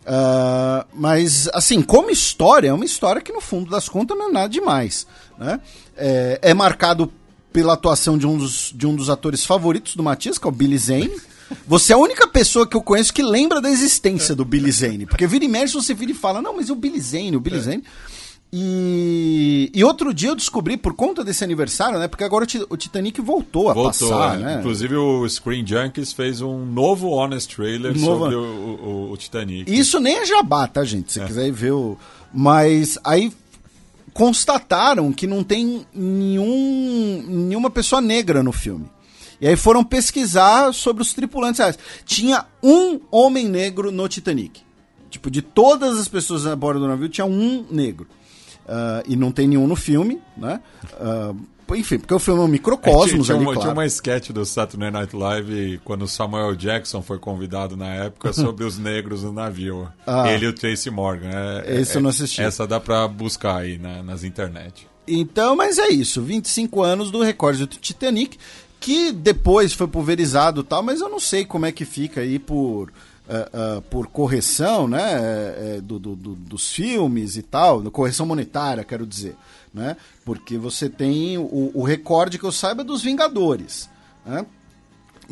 Uh, 0.00 0.86
mas, 0.94 1.48
assim, 1.52 1.82
como 1.82 2.10
história, 2.10 2.68
é 2.68 2.72
uma 2.72 2.84
história 2.84 3.20
que 3.20 3.32
no 3.32 3.40
fundo 3.40 3.70
das 3.70 3.88
contas 3.88 4.16
não 4.16 4.30
é 4.30 4.32
nada 4.32 4.48
demais. 4.48 5.06
Né? 5.38 5.60
É, 5.96 6.38
é 6.42 6.54
marcado 6.54 7.12
pela 7.52 7.74
atuação 7.74 8.16
de 8.16 8.26
um, 8.26 8.36
dos, 8.36 8.72
de 8.74 8.86
um 8.86 8.94
dos 8.94 9.10
atores 9.10 9.44
favoritos 9.44 9.96
do 9.96 10.02
Matias, 10.02 10.38
que 10.38 10.46
é 10.46 10.48
o 10.48 10.52
Billy 10.52 10.78
Zane. 10.78 11.12
Você 11.66 11.92
é 11.92 11.96
a 11.96 11.98
única 11.98 12.28
pessoa 12.28 12.66
que 12.66 12.76
eu 12.76 12.82
conheço 12.82 13.12
que 13.12 13.22
lembra 13.22 13.60
da 13.60 13.70
existência 13.70 14.34
do 14.34 14.44
Billy 14.44 14.70
Zane. 14.70 15.06
Porque 15.06 15.26
vira 15.26 15.44
e 15.44 15.48
mexe, 15.48 15.74
você 15.74 15.92
vira 15.92 16.12
e 16.12 16.14
fala, 16.14 16.40
não, 16.40 16.56
mas 16.56 16.70
o 16.70 16.76
Billy 16.76 17.00
Zane, 17.00 17.36
o 17.36 17.40
Billy 17.40 17.58
é. 17.58 17.60
Zane. 17.60 17.84
E, 18.52 19.70
e 19.72 19.84
outro 19.84 20.12
dia 20.12 20.30
eu 20.30 20.34
descobri, 20.34 20.76
por 20.76 20.92
conta 20.94 21.22
desse 21.22 21.44
aniversário, 21.44 21.98
né? 21.98 22.08
Porque 22.08 22.24
agora 22.24 22.42
o, 22.44 22.46
Ti- 22.46 22.66
o 22.68 22.76
Titanic 22.76 23.20
voltou 23.20 23.70
a 23.70 23.74
Voltou, 23.74 24.10
passar, 24.10 24.40
é. 24.40 24.42
né? 24.42 24.56
Inclusive 24.58 24.96
o 24.96 25.28
Screen 25.28 25.64
Junkies 25.66 26.12
fez 26.12 26.40
um 26.40 26.64
novo 26.66 27.08
Honest 27.10 27.54
Trailer 27.54 27.96
Novo- 27.98 28.24
sobre 28.24 28.34
o, 28.36 28.40
o- 28.40 29.12
o 29.12 29.16
Titanic. 29.16 29.72
Isso 29.72 30.00
nem 30.00 30.16
é 30.18 30.26
jabá, 30.26 30.66
tá, 30.66 30.84
gente? 30.84 31.12
Se 31.12 31.20
você 31.20 31.26
quiser 31.26 31.52
ver 31.52 31.72
o. 31.72 31.96
Mas 32.34 32.98
aí 33.04 33.32
constataram 34.12 35.12
que 35.12 35.26
não 35.26 35.44
tem 35.44 35.86
nenhum, 35.94 37.24
nenhuma 37.28 37.70
pessoa 37.70 38.00
negra 38.00 38.42
no 38.42 38.52
filme. 38.52 38.86
E 39.40 39.46
aí 39.46 39.56
foram 39.56 39.82
pesquisar 39.82 40.74
sobre 40.74 41.02
os 41.02 41.12
tripulantes. 41.14 41.58
reais. 41.60 41.78
Tinha 42.04 42.44
um 42.62 43.00
homem 43.10 43.48
negro 43.48 43.90
no 43.90 44.08
Titanic. 44.08 44.60
Tipo, 45.08 45.30
de 45.30 45.40
todas 45.40 45.98
as 45.98 46.06
pessoas 46.08 46.46
a 46.46 46.54
bordo 46.54 46.80
do 46.80 46.86
navio, 46.88 47.08
tinha 47.08 47.24
um 47.24 47.64
negro. 47.70 48.06
Ah, 48.68 49.02
e 49.06 49.16
não 49.16 49.32
tem 49.32 49.48
nenhum 49.48 49.66
no 49.66 49.76
filme, 49.76 50.20
né? 50.36 50.60
Ah, 51.00 51.32
enfim, 51.76 51.98
porque 52.00 52.12
o 52.12 52.18
filme 52.18 52.40
é 52.40 52.44
um 52.44 52.48
microcosmos 52.48 53.26
tinha, 53.26 53.36
ali, 53.36 53.44
uma, 53.44 53.52
claro. 53.52 53.60
tinha 53.60 53.72
uma 53.72 53.86
sketch 53.86 54.30
do 54.30 54.44
Saturday 54.44 54.90
Night 54.90 55.14
Live 55.14 55.80
quando 55.84 56.02
o 56.02 56.08
Samuel 56.08 56.56
Jackson 56.56 57.00
foi 57.00 57.18
convidado 57.18 57.76
na 57.76 57.86
época 57.86 58.32
sobre 58.34 58.64
os 58.64 58.76
negros 58.76 59.22
no 59.22 59.32
navio. 59.32 59.88
Ah. 60.06 60.30
Ele 60.32 60.46
e 60.46 60.48
o 60.48 60.52
Tracy 60.52 60.90
Morgan. 60.90 61.30
É, 61.30 61.80
Esse 61.80 61.96
eu 61.96 62.02
não 62.02 62.10
assisti. 62.10 62.42
Essa 62.42 62.66
dá 62.66 62.80
pra 62.80 63.06
buscar 63.06 63.58
aí 63.58 63.78
na- 63.78 64.02
nas 64.02 64.24
internet. 64.24 64.88
Então, 65.06 65.54
mas 65.56 65.78
é 65.78 65.88
isso, 65.88 66.20
25 66.22 66.82
anos 66.82 67.10
do 67.10 67.22
recorde 67.22 67.66
do 67.66 67.76
Titanic, 67.76 68.36
que 68.78 69.12
depois 69.12 69.72
foi 69.72 69.86
pulverizado 69.86 70.60
e 70.62 70.64
tal, 70.64 70.82
mas 70.82 71.00
eu 71.00 71.08
não 71.08 71.20
sei 71.20 71.44
como 71.44 71.66
é 71.66 71.72
que 71.72 71.84
fica 71.84 72.20
aí 72.20 72.38
por, 72.38 72.92
ah, 73.52 73.82
por 73.90 74.06
correção, 74.08 74.88
né, 74.88 75.00
eh, 75.02 75.80
do, 75.82 75.98
do- 75.98 76.16
do- 76.16 76.34
dos 76.34 76.72
filmes 76.72 77.36
e 77.36 77.42
tal, 77.42 77.82
correção 77.90 78.26
monetária, 78.26 78.82
quero 78.84 79.06
dizer, 79.06 79.36
né, 79.72 79.96
porque 80.24 80.58
você 80.58 80.88
tem 80.88 81.38
o, 81.38 81.70
o 81.74 81.82
recorde 81.84 82.38
que 82.38 82.44
eu 82.44 82.52
saiba 82.52 82.82
é 82.82 82.84
dos 82.84 83.02
Vingadores, 83.02 83.88
né, 84.26 84.44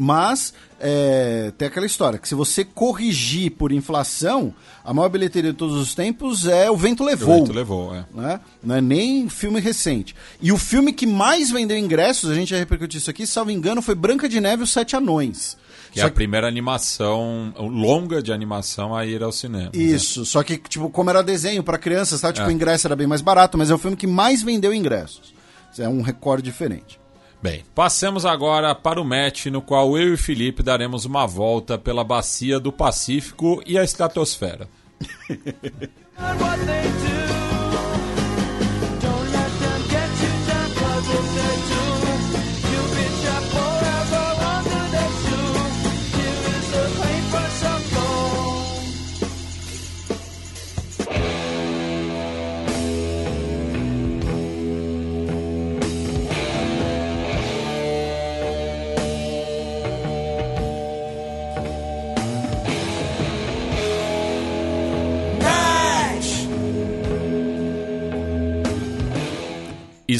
mas 0.00 0.54
é, 0.78 1.52
tem 1.58 1.66
aquela 1.66 1.84
história 1.86 2.20
que 2.20 2.28
se 2.28 2.34
você 2.36 2.64
corrigir 2.64 3.50
por 3.52 3.72
inflação, 3.72 4.54
a 4.84 4.94
maior 4.94 5.08
bilheteria 5.08 5.50
de 5.50 5.58
todos 5.58 5.74
os 5.74 5.92
tempos 5.92 6.46
é 6.46 6.70
O 6.70 6.76
Vento 6.76 7.02
Levou 7.02 7.34
O 7.34 7.38
vento 7.40 7.52
levou, 7.52 7.94
é. 7.94 8.04
né? 8.14 8.40
Não 8.62 8.76
é 8.76 8.80
nem 8.80 9.28
filme 9.28 9.58
recente. 9.58 10.14
E 10.40 10.52
o 10.52 10.56
filme 10.56 10.92
que 10.92 11.04
mais 11.04 11.50
vendeu 11.50 11.76
ingressos, 11.76 12.30
a 12.30 12.34
gente 12.34 12.50
já 12.50 12.56
repercutiu 12.58 12.98
isso 12.98 13.10
aqui, 13.10 13.26
salvo 13.26 13.50
engano, 13.50 13.82
foi 13.82 13.96
Branca 13.96 14.28
de 14.28 14.40
Neve 14.40 14.62
e 14.62 14.64
os 14.64 14.70
Sete 14.72 14.94
Anões. 14.94 15.56
Que 16.00 16.06
é 16.06 16.08
a 16.08 16.10
primeira 16.10 16.46
animação, 16.46 17.52
longa 17.58 18.22
de 18.22 18.32
animação 18.32 18.94
a 18.94 19.04
ir 19.06 19.22
ao 19.22 19.32
cinema. 19.32 19.70
Isso, 19.74 20.24
só 20.24 20.42
que, 20.42 20.56
tipo, 20.58 20.90
como 20.90 21.10
era 21.10 21.22
desenho 21.22 21.62
para 21.62 21.78
crianças, 21.78 22.20
tá? 22.20 22.32
tipo, 22.32 22.46
É. 22.46 22.48
o 22.48 22.52
ingresso 22.52 22.86
era 22.86 22.96
bem 22.96 23.06
mais 23.06 23.20
barato, 23.20 23.56
mas 23.58 23.70
é 23.70 23.74
o 23.74 23.78
filme 23.78 23.96
que 23.96 24.06
mais 24.06 24.42
vendeu 24.42 24.72
ingressos. 24.74 25.34
É 25.78 25.88
um 25.88 26.02
recorde 26.02 26.42
diferente. 26.42 26.98
Bem, 27.40 27.62
passemos 27.72 28.26
agora 28.26 28.74
para 28.74 29.00
o 29.00 29.04
match 29.04 29.46
no 29.46 29.62
qual 29.62 29.96
eu 29.96 30.08
e 30.08 30.12
o 30.14 30.18
Felipe 30.18 30.60
daremos 30.60 31.04
uma 31.04 31.24
volta 31.24 31.78
pela 31.78 32.02
bacia 32.02 32.58
do 32.58 32.72
Pacífico 32.72 33.62
e 33.64 33.78
a 33.78 33.84
estratosfera. 33.84 34.68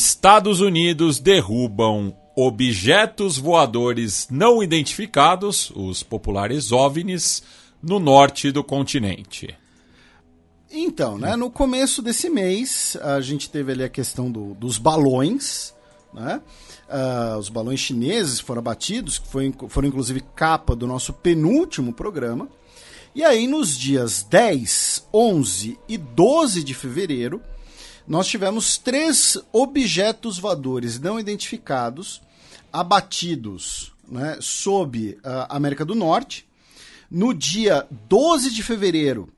Estados 0.03 0.61
Unidos 0.61 1.19
derrubam 1.19 2.15
objetos 2.37 3.37
voadores 3.37 4.29
não 4.31 4.63
identificados, 4.63 5.73
os 5.75 6.05
populares 6.05 6.71
OVNIs, 6.71 7.43
no 7.83 7.99
norte 7.99 8.53
do 8.53 8.63
continente. 8.63 9.57
Então, 10.71 11.19
né, 11.19 11.35
no 11.35 11.51
começo 11.51 12.01
desse 12.01 12.29
mês, 12.31 12.97
a 13.03 13.21
gente 13.21 13.51
teve 13.51 13.73
ali 13.73 13.83
a 13.83 13.89
questão 13.89 14.31
do- 14.31 14.55
dos 14.55 14.79
balões, 14.79 15.75
né? 16.15 16.41
Ah, 16.89 17.37
os 17.39 17.49
balões 17.49 17.81
chineses 17.81 18.39
foram 18.39 18.61
abatidos, 18.61 19.19
que 19.19 19.27
foi, 19.29 19.53
foram 19.69 19.89
inclusive 19.89 20.21
capa 20.37 20.77
do 20.77 20.87
nosso 20.87 21.13
penúltimo 21.13 21.93
programa. 21.93 22.49
E 23.15 23.25
aí, 23.25 23.47
nos 23.49 23.77
dias 23.77 24.23
10, 24.23 25.07
11 25.13 25.77
e 25.89 25.97
12 25.99 26.63
de 26.63 26.75
fevereiro, 26.75 27.43
nós 28.09 28.27
tivemos 28.27 28.79
três 28.79 29.37
objetos 29.53 30.39
voadores 30.39 30.99
não 30.99 31.21
identificados 31.21 32.23
abatidos 32.73 33.93
né, 34.09 34.39
sob 34.41 35.19
a 35.23 35.55
América 35.55 35.85
do 35.85 35.95
Norte. 35.95 36.47
No 37.11 37.35
dia 37.35 37.87
12 38.09 38.51
de 38.51 38.63
fevereiro, 38.63 39.29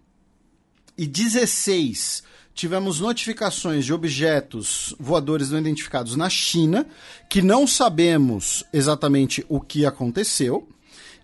e 0.97 1.07
16 1.07 2.23
tivemos 2.55 3.01
notificações 3.01 3.87
de 3.87 3.93
objetos 3.93 4.95
voadores 5.01 5.51
não 5.51 5.59
identificados 5.59 6.15
na 6.15 6.29
China, 6.29 6.87
que 7.29 7.41
não 7.41 7.67
sabemos 7.67 8.63
exatamente 8.73 9.45
o 9.49 9.61
que 9.61 9.87
aconteceu. 9.87 10.69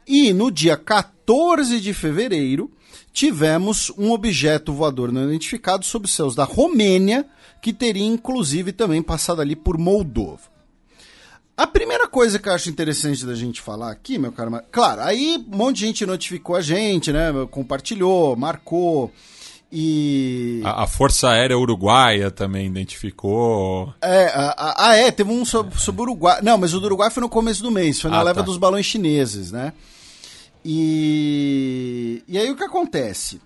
E 0.06 0.32
no 0.32 0.50
dia 0.50 0.76
14 0.76 1.80
de 1.80 1.92
fevereiro, 1.92 2.70
tivemos 3.12 3.92
um 3.96 4.10
objeto 4.12 4.72
voador 4.72 5.12
não 5.12 5.24
identificado 5.24 5.84
sob 5.84 6.06
os 6.06 6.12
céus 6.12 6.34
da 6.34 6.44
Romênia, 6.44 7.26
que 7.60 7.72
teria 7.72 8.06
inclusive 8.06 8.72
também 8.72 9.02
passado 9.02 9.40
ali 9.40 9.56
por 9.56 9.78
Moldova. 9.78 10.56
A 11.56 11.66
primeira 11.66 12.06
coisa 12.06 12.38
que 12.38 12.48
eu 12.48 12.52
acho 12.52 12.68
interessante 12.68 13.24
da 13.24 13.34
gente 13.34 13.62
falar 13.62 13.90
aqui, 13.90 14.18
meu 14.18 14.30
cara, 14.30 14.62
claro, 14.70 15.00
aí 15.00 15.42
um 15.50 15.56
monte 15.56 15.76
de 15.78 15.86
gente 15.86 16.04
notificou 16.04 16.54
a 16.54 16.60
gente, 16.60 17.10
né? 17.10 17.32
Compartilhou, 17.50 18.36
marcou. 18.36 19.10
E. 19.72 20.60
A, 20.64 20.84
a 20.84 20.86
Força 20.86 21.30
Aérea 21.30 21.58
Uruguaia 21.58 22.30
também 22.30 22.66
identificou. 22.66 23.92
É, 24.02 24.30
ah, 24.34 24.94
é, 24.94 25.10
teve 25.10 25.30
um 25.30 25.44
sobre, 25.44 25.78
sobre 25.78 26.02
o 26.02 26.04
Uruguai. 26.04 26.40
Não, 26.42 26.58
mas 26.58 26.74
o 26.74 26.80
do 26.80 26.86
Uruguai 26.86 27.10
foi 27.10 27.22
no 27.22 27.28
começo 27.28 27.62
do 27.62 27.70
mês, 27.70 28.00
foi 28.00 28.10
na 28.10 28.18
Ah, 28.18 28.22
leva 28.22 28.40
tá. 28.40 28.46
dos 28.46 28.58
balões 28.58 28.84
chineses, 28.84 29.50
né? 29.50 29.72
E, 30.68 32.24
e 32.26 32.36
aí 32.36 32.50
o 32.50 32.56
que 32.56 32.64
acontece? 32.64 33.40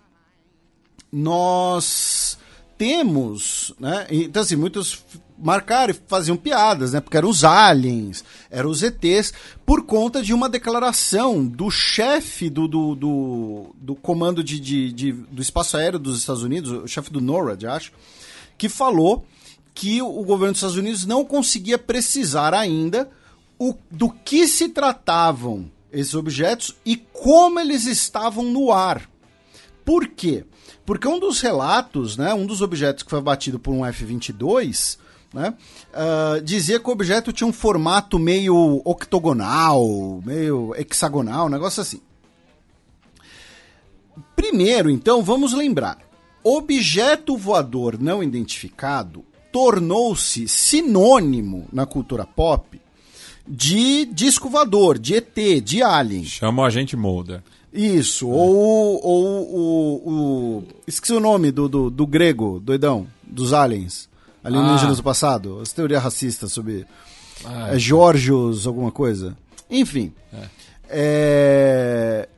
Nós 1.13 2.39
temos, 2.79 3.75
né? 3.79 4.07
Então, 4.11 4.41
assim, 4.43 4.57
muitos 4.57 5.05
marcaram 5.37 5.93
e 5.93 6.01
faziam 6.09 6.37
piadas, 6.37 6.93
né? 6.93 7.01
Porque 7.01 7.17
eram 7.19 7.29
os 7.29 7.45
aliens, 7.45 8.25
eram 8.51 8.71
os 8.71 8.83
ETs, 8.83 9.35
por 9.67 9.85
conta 9.85 10.23
de 10.23 10.33
uma 10.33 10.49
declaração 10.49 11.45
do 11.47 11.71
chefe 11.71 12.49
do, 12.49 12.67
do, 12.67 12.95
do, 12.95 13.75
do 13.79 13.95
comando 13.95 14.43
de, 14.43 14.59
de- 14.59 14.93
de- 14.93 15.13
do 15.13 15.43
espaço 15.43 15.77
aéreo 15.77 15.99
dos 15.99 16.19
Estados 16.19 16.43
Unidos, 16.43 16.71
o 16.71 16.89
chefe 16.89 17.11
do 17.13 17.21
NORAD, 17.21 17.67
acho, 17.67 17.93
que 18.57 18.69
falou 18.69 19.27
que 19.75 20.01
o 20.01 20.23
governo 20.23 20.53
dos 20.53 20.59
Estados 20.59 20.77
Unidos 20.77 21.05
não 21.07 21.25
conseguia 21.25 21.79
precisar 21.79 22.55
ainda 22.55 23.11
o, 23.59 23.75
do 23.91 24.09
que 24.11 24.47
se 24.49 24.69
tratavam 24.71 25.71
esses 25.93 26.15
objetos 26.15 26.77
e 26.85 26.97
como 26.97 27.59
eles 27.61 27.87
estavam 27.87 28.45
no 28.45 28.73
ar. 28.73 29.09
Por 29.85 30.07
quê? 30.09 30.45
Porque 30.85 31.09
um 31.09 31.19
dos 31.19 31.41
relatos, 31.41 32.17
né, 32.17 32.33
um 32.35 32.47
dos 32.47 32.63
objetos 32.63 33.03
que 33.03 33.11
foi 33.11 33.19
abatido 33.19 33.59
por 33.59 33.73
um 33.73 33.85
F-22, 33.85 34.99
né, 35.33 35.55
ah, 35.93 36.41
dizia 36.43 36.81
que 36.81 36.89
o 36.89 36.93
objeto 36.93 37.33
tinha 37.33 37.47
um 37.47 37.53
formato 37.53 38.19
meio 38.19 38.83
octogonal, 38.85 40.21
meio 40.25 40.75
hexagonal, 40.77 41.47
um 41.47 41.51
negócio 41.51 41.81
assim. 41.81 42.01
Primeiro, 44.35 44.91
então, 44.91 45.23
vamos 45.23 45.53
lembrar: 45.53 45.99
objeto 46.43 47.37
voador 47.37 47.99
não 48.01 48.23
identificado 48.23 49.25
tornou-se 49.53 50.47
sinônimo 50.47 51.67
na 51.73 51.85
cultura 51.85 52.25
pop 52.25 52.81
de 53.51 54.07
disco 54.07 54.49
voador, 54.49 54.99
de 54.99 55.15
ET, 55.17 55.35
de 55.65 55.83
alien. 55.83 56.25
Chama 56.25 56.63
o 56.63 56.65
agente 56.65 56.97
Mulder. 56.97 57.43
Isso, 57.73 58.29
ou, 58.29 59.01
ou 59.05 59.25
o, 59.55 60.11
o. 60.59 60.65
Esqueci 60.87 61.13
o 61.13 61.21
nome 61.21 61.51
do, 61.51 61.69
do, 61.69 61.91
do 61.91 62.07
grego, 62.07 62.61
doidão, 62.61 63.07
dos 63.23 63.53
aliens. 63.53 64.09
Alienígenas 64.43 64.95
Ah. 64.95 64.97
do 64.97 65.03
passado. 65.03 65.61
As 65.61 65.73
teorias 65.73 66.03
racistas 66.03 66.53
sobre. 66.53 66.87
Ah, 67.45 67.75
É, 67.75 67.79
Georgios, 67.79 68.67
alguma 68.67 68.91
coisa. 68.91 69.37
Enfim. 69.71 70.13
É, 70.89 72.29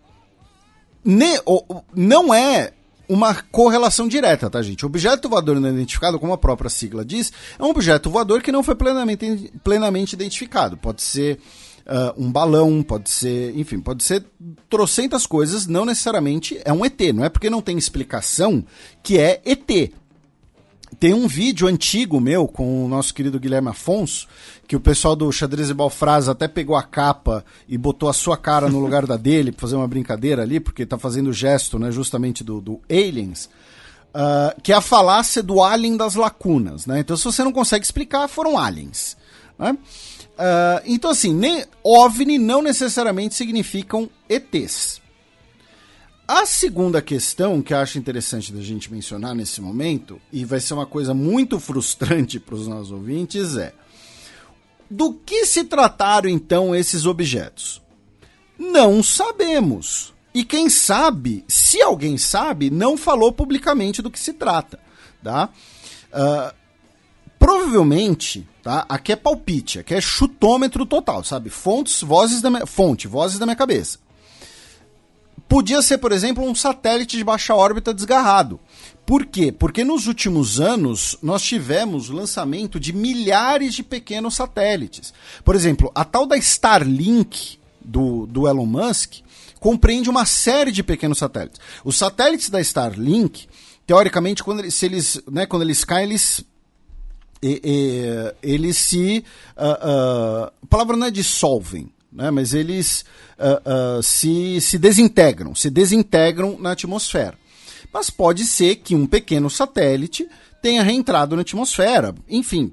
ne- 1.04 1.40
o- 1.46 1.64
o- 1.68 1.82
não 1.94 2.32
é 2.34 2.72
uma 3.08 3.34
correlação 3.34 4.08
direta, 4.08 4.48
tá, 4.48 4.62
gente? 4.62 4.86
Objeto 4.86 5.28
voador 5.28 5.60
não 5.60 5.68
identificado, 5.68 6.18
como 6.18 6.32
a 6.32 6.38
própria 6.38 6.70
sigla 6.70 7.04
diz, 7.04 7.32
é 7.58 7.62
um 7.62 7.70
objeto 7.70 8.10
voador 8.10 8.42
que 8.42 8.52
não 8.52 8.62
foi 8.62 8.74
plenamente, 8.74 9.52
plenamente 9.62 10.14
identificado. 10.14 10.76
Pode 10.76 11.02
ser 11.02 11.38
ah, 11.86 12.14
um 12.16 12.30
balão, 12.30 12.82
pode 12.82 13.10
ser, 13.10 13.56
enfim, 13.58 13.80
pode 13.80 14.04
ser 14.04 14.24
trocentas 14.68 15.26
coisas, 15.26 15.66
não 15.66 15.84
necessariamente 15.84 16.60
é 16.64 16.72
um 16.72 16.84
ET. 16.84 17.00
Não 17.14 17.24
é 17.24 17.28
porque 17.28 17.50
não 17.50 17.60
tem 17.60 17.76
explicação 17.76 18.64
que 19.02 19.18
é 19.18 19.40
ET. 19.44 19.92
Tem 21.02 21.12
um 21.12 21.26
vídeo 21.26 21.66
antigo 21.66 22.20
meu 22.20 22.46
com 22.46 22.84
o 22.84 22.86
nosso 22.86 23.12
querido 23.12 23.40
Guilherme 23.40 23.70
Afonso, 23.70 24.28
que 24.68 24.76
o 24.76 24.80
pessoal 24.80 25.16
do 25.16 25.32
Xadrez 25.32 25.68
e 25.68 25.74
Balfraz 25.74 26.28
até 26.28 26.46
pegou 26.46 26.76
a 26.76 26.82
capa 26.84 27.44
e 27.68 27.76
botou 27.76 28.08
a 28.08 28.12
sua 28.12 28.36
cara 28.36 28.68
no 28.68 28.78
lugar 28.78 29.04
da 29.04 29.16
dele, 29.16 29.50
pra 29.50 29.62
fazer 29.62 29.74
uma 29.74 29.88
brincadeira 29.88 30.42
ali, 30.42 30.60
porque 30.60 30.86
tá 30.86 30.96
fazendo 30.96 31.30
o 31.30 31.32
gesto, 31.32 31.76
né, 31.76 31.90
justamente 31.90 32.44
do, 32.44 32.60
do 32.60 32.80
Aliens, 32.88 33.50
ah, 34.14 34.54
que 34.62 34.72
é 34.72 34.76
a 34.76 34.80
falácia 34.80 35.42
do 35.42 35.60
alien 35.60 35.96
das 35.96 36.14
lacunas, 36.14 36.86
né? 36.86 37.00
Então, 37.00 37.16
se 37.16 37.24
você 37.24 37.42
não 37.42 37.50
consegue 37.50 37.84
explicar, 37.84 38.28
foram 38.28 38.56
aliens, 38.56 39.16
né? 39.58 39.76
Ah, 40.38 40.80
então, 40.86 41.10
assim, 41.10 41.34
nem, 41.34 41.64
OVNI 41.82 42.38
não 42.38 42.62
necessariamente 42.62 43.34
significam 43.34 44.08
ETs. 44.28 45.01
A 46.26 46.46
segunda 46.46 47.02
questão 47.02 47.60
que 47.60 47.74
acho 47.74 47.98
interessante 47.98 48.52
da 48.52 48.60
gente 48.60 48.92
mencionar 48.92 49.34
nesse 49.34 49.60
momento, 49.60 50.20
e 50.32 50.44
vai 50.44 50.60
ser 50.60 50.74
uma 50.74 50.86
coisa 50.86 51.12
muito 51.12 51.58
frustrante 51.58 52.38
para 52.38 52.54
os 52.54 52.66
nossos 52.66 52.92
ouvintes, 52.92 53.56
é 53.56 53.74
do 54.92 55.14
que 55.14 55.46
se 55.46 55.64
trataram 55.64 56.28
então 56.28 56.74
esses 56.74 57.06
objetos? 57.06 57.80
Não 58.58 59.02
sabemos. 59.02 60.12
E 60.34 60.44
quem 60.44 60.68
sabe, 60.68 61.44
se 61.48 61.80
alguém 61.82 62.16
sabe, 62.16 62.70
não 62.70 62.96
falou 62.96 63.32
publicamente 63.32 64.02
do 64.02 64.10
que 64.10 64.20
se 64.20 64.32
trata. 64.32 64.78
Tá? 65.22 65.48
Ah, 66.12 66.54
provavelmente, 67.38 68.46
tá? 68.62 68.84
Aqui 68.88 69.12
é 69.12 69.16
palpite, 69.16 69.78
aqui 69.78 69.94
é 69.94 70.00
chutômetro 70.00 70.86
total, 70.86 71.24
sabe? 71.24 71.50
Fontes, 71.50 72.02
vozes 72.02 72.40
da 72.40 72.50
minha, 72.50 72.66
fonte, 72.66 73.08
vozes 73.08 73.38
da 73.38 73.46
minha 73.46 73.56
cabeça. 73.56 73.98
Podia 75.52 75.82
ser, 75.82 75.98
por 75.98 76.12
exemplo, 76.12 76.42
um 76.42 76.54
satélite 76.54 77.14
de 77.14 77.22
baixa 77.22 77.54
órbita 77.54 77.92
desgarrado. 77.92 78.58
Por 79.04 79.26
quê? 79.26 79.52
Porque 79.52 79.84
nos 79.84 80.06
últimos 80.06 80.58
anos 80.58 81.18
nós 81.22 81.42
tivemos 81.42 82.08
o 82.08 82.14
lançamento 82.14 82.80
de 82.80 82.90
milhares 82.90 83.74
de 83.74 83.82
pequenos 83.82 84.34
satélites. 84.34 85.12
Por 85.44 85.54
exemplo, 85.54 85.92
a 85.94 86.06
tal 86.06 86.24
da 86.24 86.38
Starlink 86.38 87.58
do, 87.84 88.24
do 88.28 88.48
Elon 88.48 88.64
Musk 88.64 89.16
compreende 89.60 90.08
uma 90.08 90.24
série 90.24 90.72
de 90.72 90.82
pequenos 90.82 91.18
satélites. 91.18 91.60
Os 91.84 91.98
satélites 91.98 92.48
da 92.48 92.58
Starlink, 92.58 93.46
teoricamente, 93.86 94.42
quando 94.42 94.60
eles, 94.60 94.72
se 94.72 94.86
eles, 94.86 95.20
né, 95.30 95.44
quando 95.44 95.64
eles 95.64 95.84
caem, 95.84 96.04
eles 96.04 96.42
e- 97.42 97.60
e- 97.62 98.34
eles 98.42 98.78
se. 98.78 99.22
ah, 99.54 99.78
ah, 99.82 100.52
a 100.62 100.66
palavra 100.66 100.96
não 100.96 101.08
é 101.08 101.10
dissolvem, 101.10 101.92
né, 102.12 102.30
mas 102.30 102.52
eles 102.54 103.04
ah, 103.38 103.62
ah, 103.64 104.00
se, 104.02 104.60
se 104.60 104.78
desintegram, 104.78 105.54
se 105.54 105.70
desintegram 105.70 106.58
na 106.58 106.72
atmosfera. 106.72 107.38
Mas 107.92 108.10
pode 108.10 108.44
ser 108.44 108.76
que 108.76 108.94
um 108.94 109.06
pequeno 109.06 109.50
satélite 109.50 110.28
tenha 110.62 110.82
reentrado 110.82 111.34
na 111.36 111.42
atmosfera. 111.42 112.14
Enfim, 112.28 112.72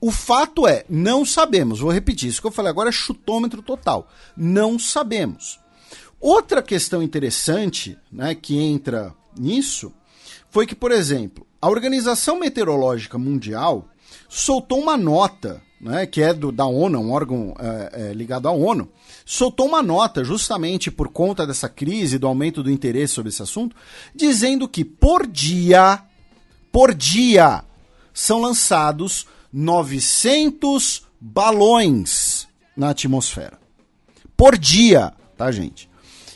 o 0.00 0.10
fato 0.10 0.66
é, 0.66 0.84
não 0.88 1.24
sabemos. 1.24 1.80
Vou 1.80 1.92
repetir, 1.92 2.28
isso 2.28 2.40
que 2.40 2.46
eu 2.46 2.52
falei 2.52 2.70
agora 2.70 2.88
é 2.88 2.92
chutômetro 2.92 3.62
total. 3.62 4.08
Não 4.36 4.78
sabemos. 4.78 5.60
Outra 6.18 6.62
questão 6.62 7.02
interessante 7.02 7.96
né, 8.10 8.34
que 8.34 8.58
entra 8.58 9.14
nisso 9.38 9.92
foi 10.50 10.66
que, 10.66 10.74
por 10.74 10.90
exemplo, 10.90 11.46
a 11.60 11.68
Organização 11.68 12.38
Meteorológica 12.38 13.18
Mundial 13.18 13.88
soltou 14.28 14.80
uma 14.80 14.96
nota, 14.96 15.62
né, 15.80 16.04
que 16.04 16.20
é 16.20 16.34
do, 16.34 16.52
da 16.52 16.66
ONU, 16.66 16.98
um 17.00 17.12
órgão 17.12 17.54
é, 17.58 18.10
é, 18.10 18.12
ligado 18.12 18.46
à 18.46 18.52
ONU, 18.52 18.88
soltou 19.24 19.66
uma 19.66 19.82
nota 19.82 20.22
justamente 20.22 20.90
por 20.90 21.08
conta 21.08 21.46
dessa 21.46 21.68
crise, 21.68 22.18
do 22.18 22.26
aumento 22.26 22.62
do 22.62 22.70
interesse 22.70 23.14
sobre 23.14 23.30
esse 23.30 23.42
assunto, 23.42 23.74
dizendo 24.14 24.68
que 24.68 24.84
por 24.84 25.26
dia, 25.26 26.02
por 26.70 26.94
dia, 26.94 27.64
são 28.12 28.40
lançados 28.40 29.26
900 29.52 31.06
balões 31.18 32.46
na 32.76 32.90
atmosfera. 32.90 33.58
Por 34.36 34.58
dia, 34.58 35.12
tá, 35.36 35.50
gente? 35.50 35.88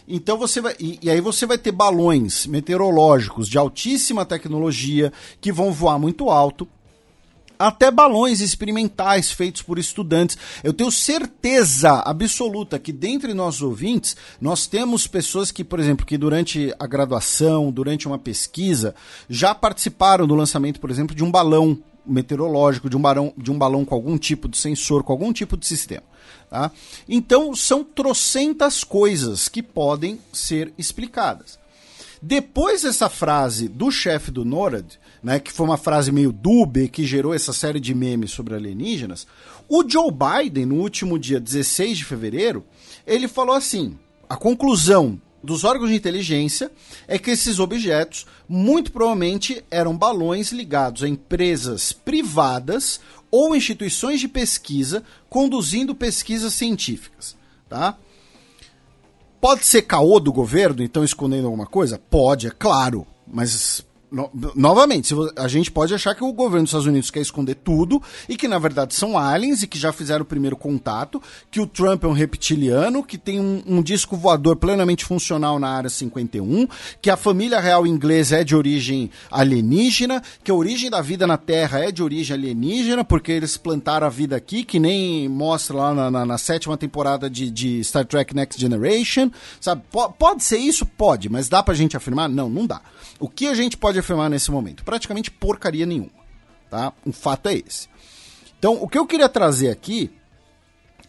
Então 0.07 0.37
você 0.37 0.61
vai. 0.61 0.75
E, 0.79 0.99
e 1.03 1.11
aí 1.11 1.21
você 1.21 1.47
vai 1.47 1.57
ter 1.57 1.73
balões 1.73 2.47
meteorológicos 2.47 3.49
de 3.49 3.57
altíssima 3.57 4.25
tecnologia 4.25 5.13
que 5.41 5.51
vão 5.51 5.73
voar 5.73 5.99
muito 5.99 6.31
alto. 6.31 6.69
Até 7.59 7.91
balões 7.91 8.41
experimentais 8.41 9.31
feitos 9.31 9.63
por 9.63 9.79
estudantes. 9.79 10.37
Eu 10.63 10.73
tenho 10.73 10.91
certeza 10.91 12.03
absoluta 12.05 12.79
que 12.79 12.93
dentre 12.93 13.33
nossos 13.35 13.63
ouvintes, 13.63 14.17
nós 14.41 14.67
temos 14.67 15.07
pessoas 15.07 15.51
que, 15.51 15.63
por 15.63 15.79
exemplo, 15.79 16.05
que 16.05 16.19
durante 16.19 16.75
a 16.79 16.87
graduação, 16.87 17.71
durante 17.71 18.07
uma 18.07 18.19
pesquisa, 18.19 18.95
já 19.29 19.55
participaram 19.55 20.27
do 20.27 20.35
lançamento, 20.35 20.81
por 20.81 20.91
exemplo, 20.91 21.15
de 21.15 21.23
um 21.23 21.31
balão 21.31 21.79
meteorológico, 22.07 22.91
de 22.91 22.97
um, 22.97 23.01
balão, 23.01 23.33
de 23.37 23.51
um 23.51 23.59
balão 23.59 23.85
com 23.85 23.95
algum 23.95 24.19
tipo 24.19 24.49
de 24.49 24.59
sensor, 24.59 25.03
com 25.03 25.13
algum 25.13 25.33
tipo 25.33 25.57
de 25.57 25.67
sistema. 25.67 26.03
Tá? 26.51 26.71
Então, 27.09 27.55
são 27.55 27.83
trocentas 27.83 28.85
coisas 28.85 29.49
que 29.49 29.63
podem 29.63 30.19
ser 30.33 30.73
explicadas. 30.77 31.59
Depois 32.21 32.83
dessa 32.83 33.09
frase 33.09 33.69
do 33.69 33.91
chefe 33.91 34.31
do 34.31 34.45
NORAD, 34.45 34.99
né, 35.25 35.41
que 35.41 35.51
foi 35.51 35.65
uma 35.65 35.79
frase 35.79 36.13
meio 36.13 36.31
dúbia 36.31 36.87
que 36.87 37.07
gerou 37.07 37.33
essa 37.33 37.55
série 37.55 37.81
de 37.81 37.95
memes 37.95 38.31
sobre 38.31 38.55
alienígenas, 38.55 39.27
o 39.67 39.83
Joe 39.89 40.13
Biden, 40.13 40.67
no 40.67 40.75
último 40.77 41.19
dia 41.19 41.41
16 41.41 41.99
de 41.99 42.05
fevereiro, 42.05 42.63
ele 43.07 43.27
falou 43.27 43.57
assim: 43.57 43.99
a 44.29 44.37
conclusão 44.37 45.19
dos 45.43 45.65
órgãos 45.65 45.89
de 45.89 45.97
inteligência 45.97 46.71
é 47.09 47.19
que 47.19 47.31
esses 47.31 47.59
objetos 47.59 48.27
muito 48.47 48.93
provavelmente 48.93 49.65
eram 49.71 49.97
balões 49.97 50.53
ligados 50.53 51.03
a 51.03 51.09
empresas 51.09 51.91
privadas 51.91 53.01
ou 53.31 53.57
instituições 53.57 54.21
de 54.21 54.29
pesquisa 54.29 55.03
conduzindo 55.31 55.95
pesquisas 55.95 56.53
científicas, 56.53 57.35
tá? 57.69 57.97
Pode 59.41 59.65
ser 59.65 59.83
caô 59.83 60.21
do 60.21 60.33
governo, 60.33 60.83
então 60.83 61.03
escondendo 61.03 61.47
alguma 61.47 61.67
coisa? 61.67 61.99
Pode, 61.99 62.47
é 62.47 62.51
claro. 62.51 63.07
Mas, 63.27 63.85
no- 64.15 64.31
novamente, 64.55 65.13
a 65.37 65.49
gente 65.49 65.71
pode 65.71 65.93
achar 65.93 66.15
que 66.15 66.23
o 66.23 66.33
governo 66.33 66.63
dos 66.63 66.71
Estados 66.71 66.87
Unidos 66.87 67.11
quer 67.11 67.21
esconder 67.21 67.57
tudo 67.57 68.01
e 68.29 68.37
que, 68.37 68.47
na 68.49 68.59
verdade, 68.59 68.95
são 68.95 69.19
aliens 69.19 69.63
e 69.63 69.67
que 69.67 69.79
já 69.79 69.93
fizeram 69.93 70.23
o 70.23 70.27
primeiro 70.27 70.57
contato, 70.57 71.21
que 71.51 71.61
o 71.61 71.67
Trump 71.67 72.05
é 72.05 72.07
um 72.07 72.13
reptiliano, 72.13 73.03
que 73.03 73.19
tem 73.19 73.41
um, 73.41 73.63
um 73.67 73.83
disco 73.83 74.17
voador 74.17 74.57
plenamente 74.57 75.05
funcional 75.05 75.59
na 75.59 75.69
área 75.69 75.91
51, 75.91 76.67
que 77.03 77.11
a 77.11 77.17
família 77.17 77.59
real 77.61 77.87
inglesa 77.87 78.37
é 78.39 78.45
de 78.45 78.55
origem 78.55 79.11
alienígena, 79.31 80.23
que 80.43 80.51
a 80.51 80.55
origem 80.55 80.91
da 80.91 81.01
vida 81.01 81.27
na 81.27 81.37
Terra 81.37 81.81
é 81.81 81.91
de 81.93 82.03
origem 82.03 82.35
alienígena, 82.35 83.05
porque 83.05 83.33
eles 83.33 83.57
plantaram 83.57 84.07
a 84.07 84.11
vida 84.11 84.37
aqui, 84.37 84.65
que 84.65 84.79
nem 84.79 85.29
mostra 85.29 85.77
lá 85.77 85.95
na, 85.95 86.11
na- 86.11 86.27
na 86.27 86.39
sétima 86.39 86.77
temporada 86.77 87.29
de, 87.29 87.51
de 87.51 87.83
Star 87.85 88.05
Trek 88.05 88.35
Next 88.35 88.61
Generation, 88.61 89.31
sabe? 89.61 89.83
Po- 89.91 90.11
pode 90.13 90.45
ser 90.45 90.59
isso? 90.59 90.87
Pode, 90.87 91.29
mas 91.29 91.49
dá 91.49 91.63
pra 91.63 91.75
gente 91.75 91.97
afirmar? 91.97 92.29
Não, 92.29 92.49
não 92.49 92.67
dá. 92.67 92.81
O 93.21 93.29
que 93.29 93.47
a 93.47 93.55
gente 93.55 93.77
pode 93.77 93.99
afirmar 94.05 94.29
nesse 94.31 94.51
momento? 94.51 94.85
Praticamente 94.85 95.31
porcaria 95.31 95.85
nenhuma, 95.87 96.11
tá? 96.71 96.93
O 97.05 97.13
fato 97.13 97.49
é 97.49 97.55
esse. 97.55 97.89
Então, 98.59 98.75
o 98.83 98.89
que 98.89 98.97
eu 98.99 99.07
queria 99.07 99.29
trazer 99.29 99.71
aqui 99.71 100.11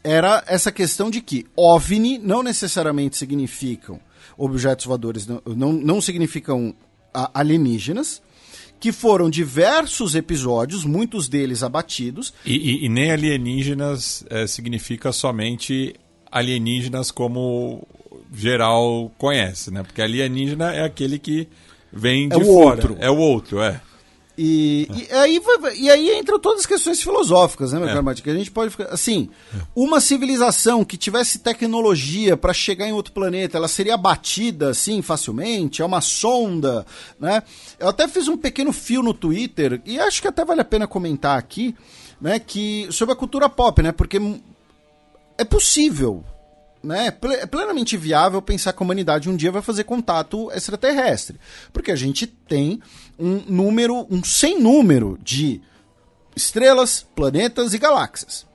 era 0.04 0.44
essa 0.48 0.72
questão 0.72 1.10
de 1.10 1.22
que 1.22 1.46
OVNI 1.56 2.18
não 2.20 2.44
necessariamente 2.44 3.18
significam 3.18 4.00
objetos 4.38 4.86
voadores, 4.86 5.26
não, 5.26 5.42
não, 5.46 5.74
não 5.74 6.02
significam 6.02 6.76
ah, 7.14 7.32
alienígenas, 7.34 8.22
que 8.80 8.92
foram 8.92 9.30
diversos 9.30 10.14
episódios, 10.16 10.84
muitos 10.84 11.28
deles 11.30 11.64
abatidos, 11.64 12.34
E, 12.46 12.56
e- 12.56 12.86
e 12.86 12.90
nem 12.90 13.10
alienígenas 13.12 14.24
eh, 14.30 14.46
significa 14.48 15.12
somente 15.12 15.96
alienígenas 16.30 17.10
como 17.10 17.88
geral 18.34 19.10
conhece, 19.18 19.72
né? 19.72 19.82
Porque 19.82 20.02
alienígena 20.02 20.74
é 20.74 20.84
aquele 20.84 21.18
que 21.18 21.48
vem 21.96 22.30
de 22.30 22.36
o 22.36 22.44
fora. 22.46 22.76
outro. 22.76 22.98
É 23.00 23.10
o 23.10 23.18
outro, 23.18 23.62
é. 23.62 23.82
E, 24.38 24.86
e 24.92 25.14
aí, 25.14 25.42
e 25.78 25.90
aí 25.90 26.20
entram 26.20 26.38
todas 26.38 26.60
as 26.60 26.66
questões 26.66 27.02
filosóficas, 27.02 27.72
né, 27.72 27.80
meu 27.80 27.88
É. 27.88 27.94
caro? 27.94 28.16
Que 28.16 28.30
a 28.30 28.34
gente 28.36 28.52
pode 28.52 28.70
ficar. 28.72 28.94
Assim, 28.94 29.30
uma 29.74 30.02
civilização 30.02 30.84
que 30.84 30.98
tivesse 30.98 31.40
tecnologia 31.40 32.36
para 32.36 32.52
chegar 32.54 32.86
em 32.86 32.92
outro 32.92 33.14
planeta, 33.14 33.58
ela 33.58 33.70
seria 33.70 33.94
abatida 33.94 34.72
assim 34.72 35.02
facilmente? 35.02 35.82
É 35.82 35.86
uma 35.86 36.02
sonda, 36.02 36.86
né? 37.18 37.44
Eu 37.80 37.88
até 37.88 38.10
fiz 38.10 38.28
um 38.28 38.36
pequeno 38.36 38.74
fio 38.74 39.02
no 39.02 39.14
Twitter, 39.14 39.82
e 39.86 39.98
acho 39.98 40.22
que 40.22 40.28
até 40.28 40.44
vale 40.44 40.60
a 40.60 40.66
pena 40.66 40.86
comentar 40.86 41.40
aqui, 41.40 41.74
né? 42.20 42.38
Que, 42.38 42.90
sobre 42.92 43.14
a 43.14 43.18
cultura 43.18 43.48
pop, 43.48 43.82
né? 43.82 43.94
Porque 43.94 44.20
é 45.38 45.46
possível 45.46 46.26
né, 46.86 47.08
é 47.08 47.12
ple- 47.12 47.46
plenamente 47.48 47.98
viável 47.98 48.42
pensar 48.42 48.72
que 48.74 48.82
a 48.82 48.86
humanidade 48.86 49.30
um 49.30 49.36
dia 49.36 49.52
vai 49.52 49.62
fazer 49.62 49.84
contato 49.84 50.52
extraterrestre. 50.52 51.40
Porque 51.74 51.92
a 51.92 51.96
gente 51.96 52.28
tem 52.28 52.82
um 53.20 53.42
número, 53.48 54.06
um 54.10 54.24
sem 54.24 54.60
número 54.62 55.18
de 55.24 55.62
estrelas, 56.36 57.06
planetas 57.16 57.74
e 57.74 57.78
galáxias. 57.78 58.46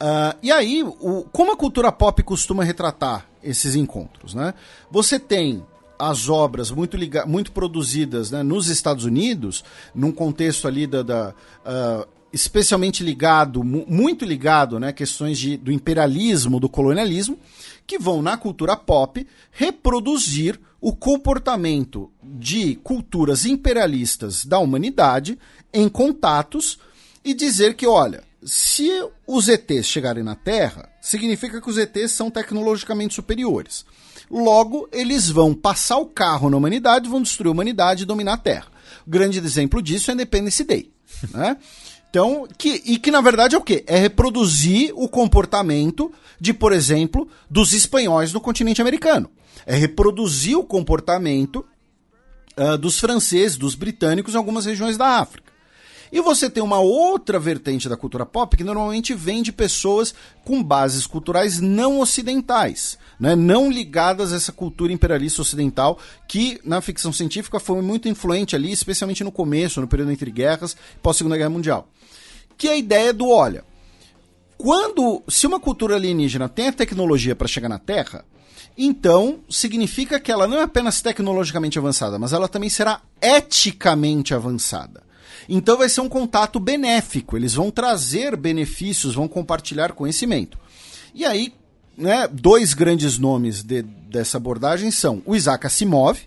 Ah, 0.00 0.34
e 0.42 0.50
aí, 0.50 0.82
o- 0.82 1.24
como 1.32 1.52
a 1.52 1.56
cultura 1.56 1.92
pop 1.92 2.22
costuma 2.22 2.64
retratar 2.64 3.26
esses 3.42 3.74
encontros, 3.76 4.34
né? 4.34 4.54
Você 4.90 5.18
tem 5.18 5.64
as 5.98 6.28
obras 6.28 6.70
muito, 6.72 6.96
muito 7.28 7.52
produzidas 7.52 8.30
né, 8.32 8.42
nos 8.42 8.66
Estados 8.68 9.04
Unidos, 9.04 9.62
num 9.94 10.10
contexto 10.10 10.66
ali 10.66 10.86
da, 10.86 11.02
da, 11.02 11.34
ah, 11.64 12.06
especialmente 12.32 13.02
ligado, 13.02 13.62
mu- 13.62 13.84
muito 13.88 14.24
ligado, 14.24 14.78
né, 14.80 14.92
questões 14.92 15.38
de, 15.38 15.56
do 15.56 15.70
imperialismo, 15.72 16.58
do 16.60 16.68
colonialismo, 16.68 17.38
que 17.86 17.98
vão 17.98 18.22
na 18.22 18.36
cultura 18.36 18.76
pop 18.76 19.26
reproduzir 19.50 20.58
o 20.80 20.92
comportamento 20.94 22.10
de 22.22 22.76
culturas 22.76 23.44
imperialistas 23.44 24.44
da 24.44 24.58
humanidade 24.58 25.38
em 25.72 25.88
contatos 25.88 26.78
e 27.24 27.34
dizer 27.34 27.74
que, 27.74 27.86
olha, 27.86 28.24
se 28.44 28.90
os 29.26 29.48
ETs 29.48 29.86
chegarem 29.86 30.24
na 30.24 30.34
Terra, 30.34 30.88
significa 31.00 31.60
que 31.60 31.70
os 31.70 31.78
ETs 31.78 32.10
são 32.10 32.30
tecnologicamente 32.30 33.14
superiores. 33.14 33.84
Logo, 34.28 34.88
eles 34.90 35.28
vão 35.28 35.54
passar 35.54 35.98
o 35.98 36.06
carro 36.06 36.50
na 36.50 36.56
humanidade, 36.56 37.08
vão 37.08 37.22
destruir 37.22 37.48
a 37.48 37.52
humanidade 37.52 38.02
e 38.02 38.06
dominar 38.06 38.32
a 38.34 38.38
Terra. 38.38 38.66
O 39.06 39.10
grande 39.10 39.38
exemplo 39.38 39.80
disso 39.82 40.10
é 40.10 40.14
Independence 40.14 40.64
Day. 40.64 40.90
Né? 41.32 41.56
Então, 42.12 42.46
que, 42.58 42.82
e 42.84 42.98
que 42.98 43.10
na 43.10 43.22
verdade 43.22 43.54
é 43.54 43.58
o 43.58 43.62
quê? 43.62 43.82
É 43.86 43.96
reproduzir 43.96 44.92
o 44.94 45.08
comportamento 45.08 46.12
de, 46.38 46.52
por 46.52 46.70
exemplo, 46.70 47.26
dos 47.48 47.72
espanhóis 47.72 48.34
no 48.34 48.40
continente 48.40 48.82
americano. 48.82 49.30
É 49.64 49.74
reproduzir 49.74 50.58
o 50.58 50.62
comportamento 50.62 51.64
ah, 52.54 52.76
dos 52.76 53.00
franceses, 53.00 53.56
dos 53.56 53.74
britânicos 53.74 54.34
em 54.34 54.36
algumas 54.36 54.66
regiões 54.66 54.98
da 54.98 55.20
África. 55.20 55.50
E 56.12 56.20
você 56.20 56.50
tem 56.50 56.62
uma 56.62 56.80
outra 56.80 57.38
vertente 57.38 57.88
da 57.88 57.96
cultura 57.96 58.26
pop 58.26 58.54
que 58.58 58.62
normalmente 58.62 59.14
vem 59.14 59.42
de 59.42 59.50
pessoas 59.50 60.14
com 60.44 60.62
bases 60.62 61.06
culturais 61.06 61.60
não 61.60 61.98
ocidentais, 61.98 62.98
né? 63.18 63.34
não 63.34 63.70
ligadas 63.70 64.34
a 64.34 64.36
essa 64.36 64.52
cultura 64.52 64.92
imperialista 64.92 65.40
ocidental 65.40 65.98
que 66.28 66.60
na 66.62 66.82
ficção 66.82 67.10
científica 67.10 67.58
foi 67.58 67.80
muito 67.80 68.06
influente 68.06 68.54
ali, 68.54 68.70
especialmente 68.70 69.24
no 69.24 69.32
começo, 69.32 69.80
no 69.80 69.88
período 69.88 70.12
entre 70.12 70.30
guerras, 70.30 70.76
pós-segunda 71.02 71.38
guerra 71.38 71.48
mundial. 71.48 71.88
Que 72.56 72.68
é 72.68 72.72
a 72.72 72.76
ideia 72.76 73.12
do, 73.12 73.28
olha, 73.28 73.64
quando 74.56 75.22
se 75.28 75.46
uma 75.46 75.58
cultura 75.58 75.96
alienígena 75.96 76.48
tem 76.48 76.68
a 76.68 76.72
tecnologia 76.72 77.34
para 77.34 77.48
chegar 77.48 77.68
na 77.68 77.78
Terra, 77.78 78.24
então 78.78 79.40
significa 79.50 80.20
que 80.20 80.30
ela 80.30 80.46
não 80.46 80.58
é 80.58 80.62
apenas 80.62 81.02
tecnologicamente 81.02 81.78
avançada, 81.78 82.18
mas 82.18 82.32
ela 82.32 82.48
também 82.48 82.70
será 82.70 83.00
eticamente 83.20 84.32
avançada. 84.34 85.02
Então 85.48 85.76
vai 85.76 85.88
ser 85.88 86.00
um 86.00 86.08
contato 86.08 86.60
benéfico, 86.60 87.36
eles 87.36 87.54
vão 87.54 87.70
trazer 87.70 88.36
benefícios, 88.36 89.14
vão 89.14 89.26
compartilhar 89.26 89.92
conhecimento. 89.92 90.56
E 91.14 91.24
aí, 91.24 91.52
né, 91.98 92.28
dois 92.28 92.72
grandes 92.72 93.18
nomes 93.18 93.62
de- 93.62 93.82
dessa 93.82 94.36
abordagem 94.36 94.90
são 94.90 95.20
o 95.26 95.34
Isaac 95.34 95.66
Asimov, 95.66 96.20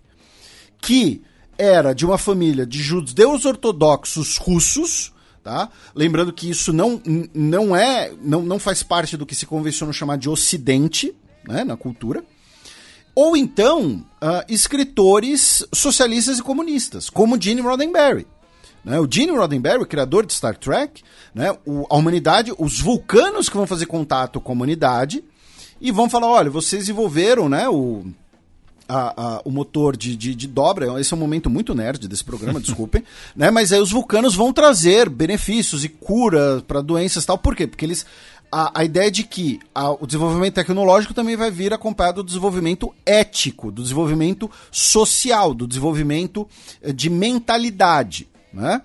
que 0.81 1.21
era 1.57 1.93
de 1.93 2.05
uma 2.05 2.17
família 2.17 2.65
de 2.65 2.83
judeus 2.83 3.45
ortodoxos 3.45 4.37
russos, 4.37 5.13
tá? 5.45 5.69
Lembrando 5.93 6.33
que 6.33 6.49
isso 6.49 6.73
não, 6.73 6.99
não 7.33 7.75
é, 7.75 8.11
não, 8.21 8.41
não 8.41 8.57
faz 8.59 8.81
parte 8.81 9.15
do 9.15 9.25
que 9.27 9.35
se 9.35 9.45
convenciona 9.45 9.93
chamar 9.93 10.17
de 10.17 10.27
ocidente, 10.27 11.15
né, 11.47 11.63
na 11.63 11.77
cultura. 11.77 12.23
Ou 13.13 13.37
então, 13.37 14.03
ah, 14.19 14.43
escritores 14.49 15.63
socialistas 15.71 16.39
e 16.39 16.43
comunistas, 16.43 17.09
como 17.09 17.39
Gene 17.41 17.61
Roddenberry. 17.61 18.25
né? 18.83 18.99
O 18.99 19.07
Gene 19.09 19.31
Roddenberry, 19.31 19.81
o 19.81 19.85
criador 19.85 20.25
de 20.25 20.33
Star 20.33 20.57
Trek, 20.57 21.01
né? 21.33 21.55
o- 21.65 21.85
a 21.89 21.95
humanidade, 21.95 22.51
os 22.57 22.79
vulcanos 22.81 23.47
que 23.47 23.55
vão 23.55 23.67
fazer 23.67 23.85
contato 23.85 24.41
com 24.41 24.51
a 24.51 24.55
humanidade 24.55 25.23
e 25.79 25.91
vão 25.91 26.09
falar, 26.09 26.27
olha, 26.27 26.49
vocês 26.49 26.81
desenvolveram 26.83 27.47
né, 27.47 27.69
o, 27.69 28.03
a- 28.87 29.13
a- 29.37 29.41
o 29.45 29.51
motor 29.51 29.95
de, 29.97 30.15
de, 30.15 30.33
de 30.35 30.47
dobra. 30.47 30.99
Esse 30.99 31.13
é 31.13 31.17
um 31.17 31.19
momento 31.19 31.49
muito 31.49 31.73
nerd 31.73 32.07
desse 32.07 32.23
programa, 32.23 32.59
desculpem. 32.61 33.03
Né? 33.35 33.49
Mas 33.51 33.71
aí 33.73 33.79
os 33.79 33.91
vulcanos 33.91 34.35
vão 34.35 34.51
trazer 34.53 35.09
benefícios 35.09 35.83
e 35.83 35.89
cura 35.89 36.63
para 36.67 36.81
doenças 36.81 37.23
e 37.23 37.27
tal. 37.27 37.37
Por 37.37 37.55
quê? 37.55 37.65
Porque 37.67 37.85
eles. 37.85 38.05
A, 38.51 38.81
a 38.81 38.83
ideia 38.85 39.09
de 39.11 39.23
que 39.23 39.59
o 39.99 40.05
desenvolvimento 40.05 40.53
tecnológico 40.53 41.13
também 41.15 41.35
vai 41.35 41.49
vir 41.51 41.73
acompanhado 41.73 42.21
do 42.23 42.27
desenvolvimento 42.27 42.93
ético, 43.05 43.71
do 43.71 43.81
desenvolvimento 43.81 44.49
social, 44.71 45.53
do 45.53 45.67
desenvolvimento 45.67 46.47
eh, 46.81 46.93
de 46.93 47.09
mentalidade. 47.09 48.27
Né? 48.53 48.81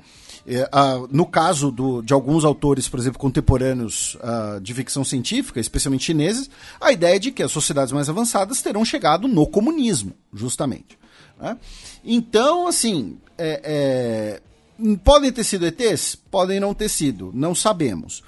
É, 0.53 0.69
ah, 0.73 1.07
no 1.11 1.25
caso 1.27 1.71
do- 1.71 2.03
de 2.03 2.13
alguns 2.13 2.45
autores, 2.45 2.89
por 2.89 2.99
exemplo, 2.99 3.21
contemporâneos 3.21 4.17
ah, 4.21 4.59
de 4.61 4.75
ficção 4.75 5.05
científica, 5.05 5.61
especialmente 5.61 6.05
chineses, 6.05 6.51
a 6.81 6.91
ideia 6.91 7.17
é 7.17 7.19
de 7.21 7.31
que 7.31 7.43
as 7.43 7.53
sociedades 7.53 7.93
mais 7.93 8.09
avançadas 8.09 8.61
terão 8.61 8.85
chegado 8.85 9.29
no 9.29 9.47
comunismo, 9.47 10.13
justamente. 10.35 10.99
né? 11.41 11.57
Então, 12.05 12.67
assim, 12.67 13.17
é, 13.39 14.41
é, 14.83 14.97
podem 15.05 15.31
ter 15.31 15.45
sido 15.45 15.67
ETs? 15.67 16.17
Podem 16.31 16.59
não 16.59 16.75
ter 16.75 16.89
sido, 16.89 17.31
não 17.33 17.55
sabemos. 17.55 18.23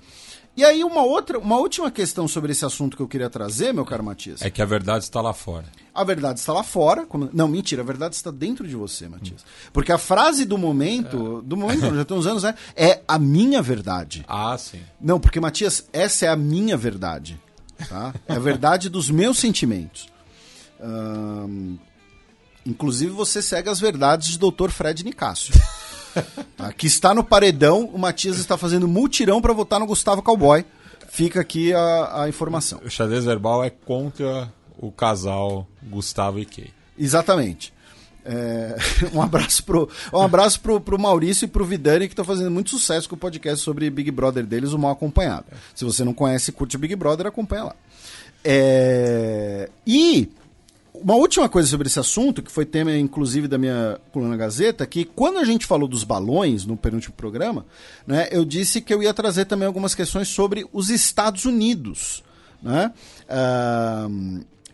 E 0.55 0.63
aí, 0.65 0.85
uma 0.85 1.03
outra, 1.03 1.39
uma 1.39 1.57
última 1.57 1.91
questão 1.91 2.29
sobre 2.29 2.53
esse 2.53 2.63
assunto 2.65 2.95
que 2.95 3.03
eu 3.03 3.09
queria 3.09 3.31
trazer, 3.31 3.73
meu 3.73 3.87
caro 3.87 4.05
Matias. 4.05 4.43
É 4.43 4.51
que 4.51 4.61
a 4.61 4.67
verdade 4.67 5.03
está 5.05 5.21
lá 5.23 5.33
fora. 5.33 5.65
A 5.95 6.05
verdade 6.05 6.41
está 6.41 6.53
lá 6.53 6.63
fora. 6.63 7.07
como- 7.07 7.31
Não, 7.33 7.49
mentira, 7.49 7.81
a 7.81 7.85
verdade 7.85 8.15
está 8.17 8.31
dentro 8.31 8.69
de 8.69 8.77
você, 8.77 9.09
Matias. 9.09 9.43
Porque 9.73 9.91
a 9.91 9.97
frase 9.97 10.45
do 10.45 10.59
momento, 10.59 11.41
do 11.43 11.57
momento, 11.57 11.95
já 11.95 12.05
tem 12.05 12.17
uns 12.17 12.27
anos, 12.27 12.43
né? 12.43 12.55
É 12.77 13.01
a 13.09 13.19
minha 13.19 13.63
verdade. 13.63 14.25
Ah, 14.29 14.57
sim. 14.59 14.81
Não, 15.01 15.19
porque, 15.19 15.41
Matias, 15.41 15.89
essa 15.91 16.27
é 16.27 16.29
a 16.29 16.37
minha 16.37 16.77
verdade. 16.77 17.41
Tá? 17.89 18.15
É 18.29 18.35
a 18.35 18.39
verdade 18.39 18.91
dos 18.91 19.09
meus 19.11 19.39
sentimentos. 19.39 20.09
Ahn, 20.81 21.77
inclusive, 22.67 23.13
você 23.13 23.43
segue 23.43 23.69
as 23.69 23.81
verdades 23.81 24.29
de 24.29 24.39
Dr. 24.39 24.71
Fred 24.71 25.05
Nicásio. 25.05 25.55
Tá? 26.59 26.71
Que 26.71 26.87
está 26.87 27.15
no 27.15 27.25
paredão, 27.25 27.87
o 27.87 27.99
Matias 27.99 28.39
está 28.39 28.59
fazendo 28.59 28.87
mutirão 28.87 29.41
para 29.41 29.55
votar 29.55 29.81
no 29.81 29.87
Gustavo 29.87 30.21
Cowboy. 30.21 30.63
Fica 31.09 31.41
aqui 31.41 31.73
a, 31.73 32.25
a 32.25 32.29
informação. 32.29 32.83
O 32.85 32.91
xadrez 32.91 33.25
verbal 33.25 33.65
é 33.65 33.71
contra 33.71 34.53
o 34.79 34.93
casal 34.93 35.67
Gustavo 35.83 36.39
e 36.39 36.45
Kay. 36.45 36.71
Exatamente. 36.99 37.73
É, 38.25 38.77
um 39.13 39.21
abraço 39.21 39.65
pro 39.65 39.89
um 40.13 40.21
abraço 40.21 40.61
pro, 40.61 40.81
pro 40.81 40.99
Maurício 40.99 41.45
e 41.45 41.49
pro 41.49 41.65
Vidani 41.65 42.07
que 42.07 42.13
estão 42.13 42.25
fazendo 42.25 42.51
muito 42.51 42.71
sucesso 42.71 43.09
com 43.09 43.17
o 43.17 43.19
podcast 43.19 43.65
sobre 43.65 43.91
Big 43.91 44.11
Brother 44.11 44.47
deles, 44.47 44.73
o 44.73 44.79
Mal 44.79 44.93
Acompanhado. 44.93 45.47
Se 45.75 45.85
você 45.85 46.05
não 46.05 46.15
conhece 46.15 46.51
e 46.51 46.53
curte 46.53 46.79
Big 46.79 46.95
Brother, 46.95 47.27
acompanha 47.27 47.65
lá. 47.65 47.77
É, 48.45 49.71
e 49.87 50.31
uma 51.03 51.15
última 51.15 51.49
coisa 51.49 51.69
sobre 51.69 51.89
esse 51.89 51.99
assunto, 51.99 52.43
que 52.43 52.51
foi 52.51 52.65
tema 52.65 52.97
inclusive 52.97 53.49
da 53.49 53.59
minha 53.59 54.01
coluna 54.13 54.37
Gazeta, 54.37 54.87
que 54.87 55.05
quando 55.05 55.39
a 55.39 55.45
gente 55.45 55.67
falou 55.67 55.89
dos 55.89 56.05
balões 56.05 56.65
no 56.65 56.77
penúltimo 56.77 57.15
programa, 57.15 57.67
né, 58.07 58.29
eu 58.31 58.45
disse 58.45 58.81
que 58.81 58.95
eu 58.95 59.03
ia 59.03 59.13
trazer 59.13 59.45
também 59.45 59.67
algumas 59.67 59.95
questões 59.95 60.29
sobre 60.29 60.67
os 60.73 60.91
Estados 60.91 61.45
Unidos. 61.45 62.23
Né? 62.63 62.93
Ah, 63.29 64.09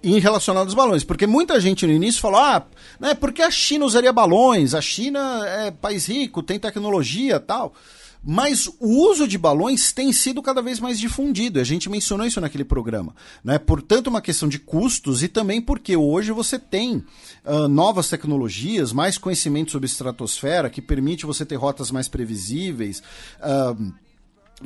em 0.02 0.18
relacionado 0.20 0.66
aos 0.66 0.74
balões, 0.74 1.02
porque 1.02 1.26
muita 1.26 1.58
gente 1.60 1.86
no 1.86 1.92
início 1.92 2.20
falou, 2.20 2.38
ah, 2.38 2.64
né, 3.00 3.14
porque 3.14 3.42
a 3.42 3.50
China 3.50 3.84
usaria 3.84 4.12
balões, 4.12 4.74
a 4.74 4.80
China 4.80 5.44
é 5.46 5.70
país 5.70 6.06
rico, 6.06 6.42
tem 6.42 6.58
tecnologia 6.58 7.40
tal. 7.40 7.74
Mas 8.24 8.66
o 8.80 9.10
uso 9.10 9.26
de 9.26 9.38
balões 9.38 9.92
tem 9.92 10.12
sido 10.12 10.42
cada 10.42 10.60
vez 10.60 10.80
mais 10.80 10.98
difundido. 10.98 11.60
A 11.60 11.64
gente 11.64 11.88
mencionou 11.88 12.26
isso 12.26 12.40
naquele 12.40 12.64
programa. 12.64 13.14
Né? 13.42 13.58
Portanto, 13.58 14.08
uma 14.08 14.20
questão 14.20 14.48
de 14.48 14.58
custos 14.58 15.22
e 15.22 15.28
também 15.28 15.60
porque 15.60 15.96
hoje 15.96 16.32
você 16.32 16.58
tem 16.58 17.04
ah, 17.44 17.68
novas 17.68 18.08
tecnologias, 18.08 18.92
mais 18.92 19.16
conhecimento 19.18 19.70
sobre 19.70 19.86
estratosfera, 19.86 20.70
que 20.70 20.82
permite 20.82 21.26
você 21.26 21.44
ter 21.44 21.56
rotas 21.56 21.90
mais 21.90 22.08
previsíveis. 22.08 23.02
ah, 23.40 23.74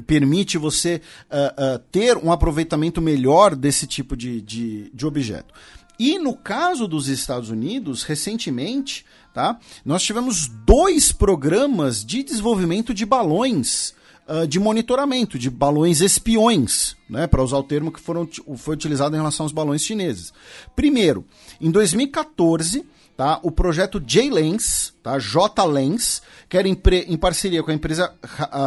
permite 0.06 0.56
você 0.56 1.02
ah, 1.30 1.78
ter 1.90 2.16
um 2.16 2.32
aproveitamento 2.32 3.02
melhor 3.02 3.54
desse 3.54 3.86
tipo 3.86 4.16
de, 4.16 4.40
de, 4.40 4.90
de 4.94 5.06
objeto. 5.06 5.52
E 5.98 6.18
no 6.18 6.34
caso 6.34 6.88
dos 6.88 7.08
Estados 7.08 7.50
Unidos, 7.50 8.02
recentemente, 8.02 9.04
tá, 9.34 9.58
nós 9.84 10.02
tivemos 10.02 10.48
dois 10.66 11.12
programas 11.12 12.04
de 12.04 12.22
desenvolvimento 12.22 12.92
de 12.94 13.04
balões 13.06 13.94
ah, 14.28 14.46
de 14.46 14.60
monitoramento, 14.60 15.38
de 15.38 15.50
balões 15.50 16.00
espiões, 16.00 16.96
né, 17.10 17.26
para 17.26 17.42
usar 17.42 17.58
o 17.58 17.62
termo 17.62 17.90
que 17.90 18.00
foram, 18.00 18.28
foi 18.56 18.74
utilizado 18.74 19.14
em 19.14 19.18
relação 19.18 19.44
aos 19.44 19.52
balões 19.52 19.82
chineses. 19.82 20.32
Primeiro, 20.76 21.24
em 21.60 21.70
2014, 21.70 22.84
tá? 23.16 23.40
O 23.42 23.50
projeto 23.50 24.00
J-Lens, 24.00 24.94
tá? 25.02 25.18
J-Lens, 25.18 26.22
que 26.48 26.56
era 26.56 26.68
em, 26.68 26.74
pre- 26.74 27.06
em 27.08 27.16
parceria 27.16 27.62
com 27.62 27.70
a 27.70 27.74
empresa 27.74 28.14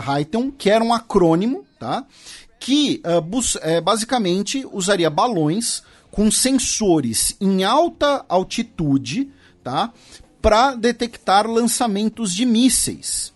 Highton, 0.05 0.51
que 0.51 0.69
era 0.69 0.83
um 0.83 0.93
acrônimo, 0.93 1.65
tá? 1.79 2.05
que 2.59 2.99
ah, 3.03 3.21
bus- 3.21 3.57
é, 3.61 3.79
basicamente 3.79 4.65
usaria 4.71 5.09
balões 5.09 5.83
com 6.11 6.31
sensores 6.31 7.35
em 7.39 7.63
alta 7.63 8.25
altitude, 8.29 9.29
tá? 9.63 9.91
Para 10.45 10.75
detectar 10.75 11.49
lançamentos 11.49 12.31
de 12.31 12.45
mísseis. 12.45 13.33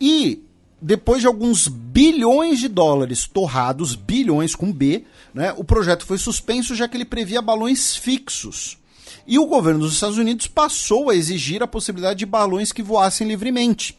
E 0.00 0.40
depois 0.80 1.20
de 1.20 1.26
alguns 1.26 1.66
bilhões 1.66 2.60
de 2.60 2.68
dólares 2.68 3.26
torrados, 3.26 3.96
bilhões 3.96 4.54
com 4.54 4.72
B, 4.72 5.04
né, 5.34 5.52
o 5.56 5.64
projeto 5.64 6.06
foi 6.06 6.16
suspenso 6.16 6.76
já 6.76 6.86
que 6.86 6.96
ele 6.96 7.04
previa 7.04 7.42
balões 7.42 7.96
fixos. 7.96 8.78
E 9.26 9.36
o 9.36 9.46
governo 9.46 9.80
dos 9.80 9.94
Estados 9.94 10.16
Unidos 10.16 10.46
passou 10.46 11.10
a 11.10 11.16
exigir 11.16 11.60
a 11.60 11.66
possibilidade 11.66 12.20
de 12.20 12.26
balões 12.26 12.70
que 12.70 12.84
voassem 12.84 13.26
livremente, 13.26 13.98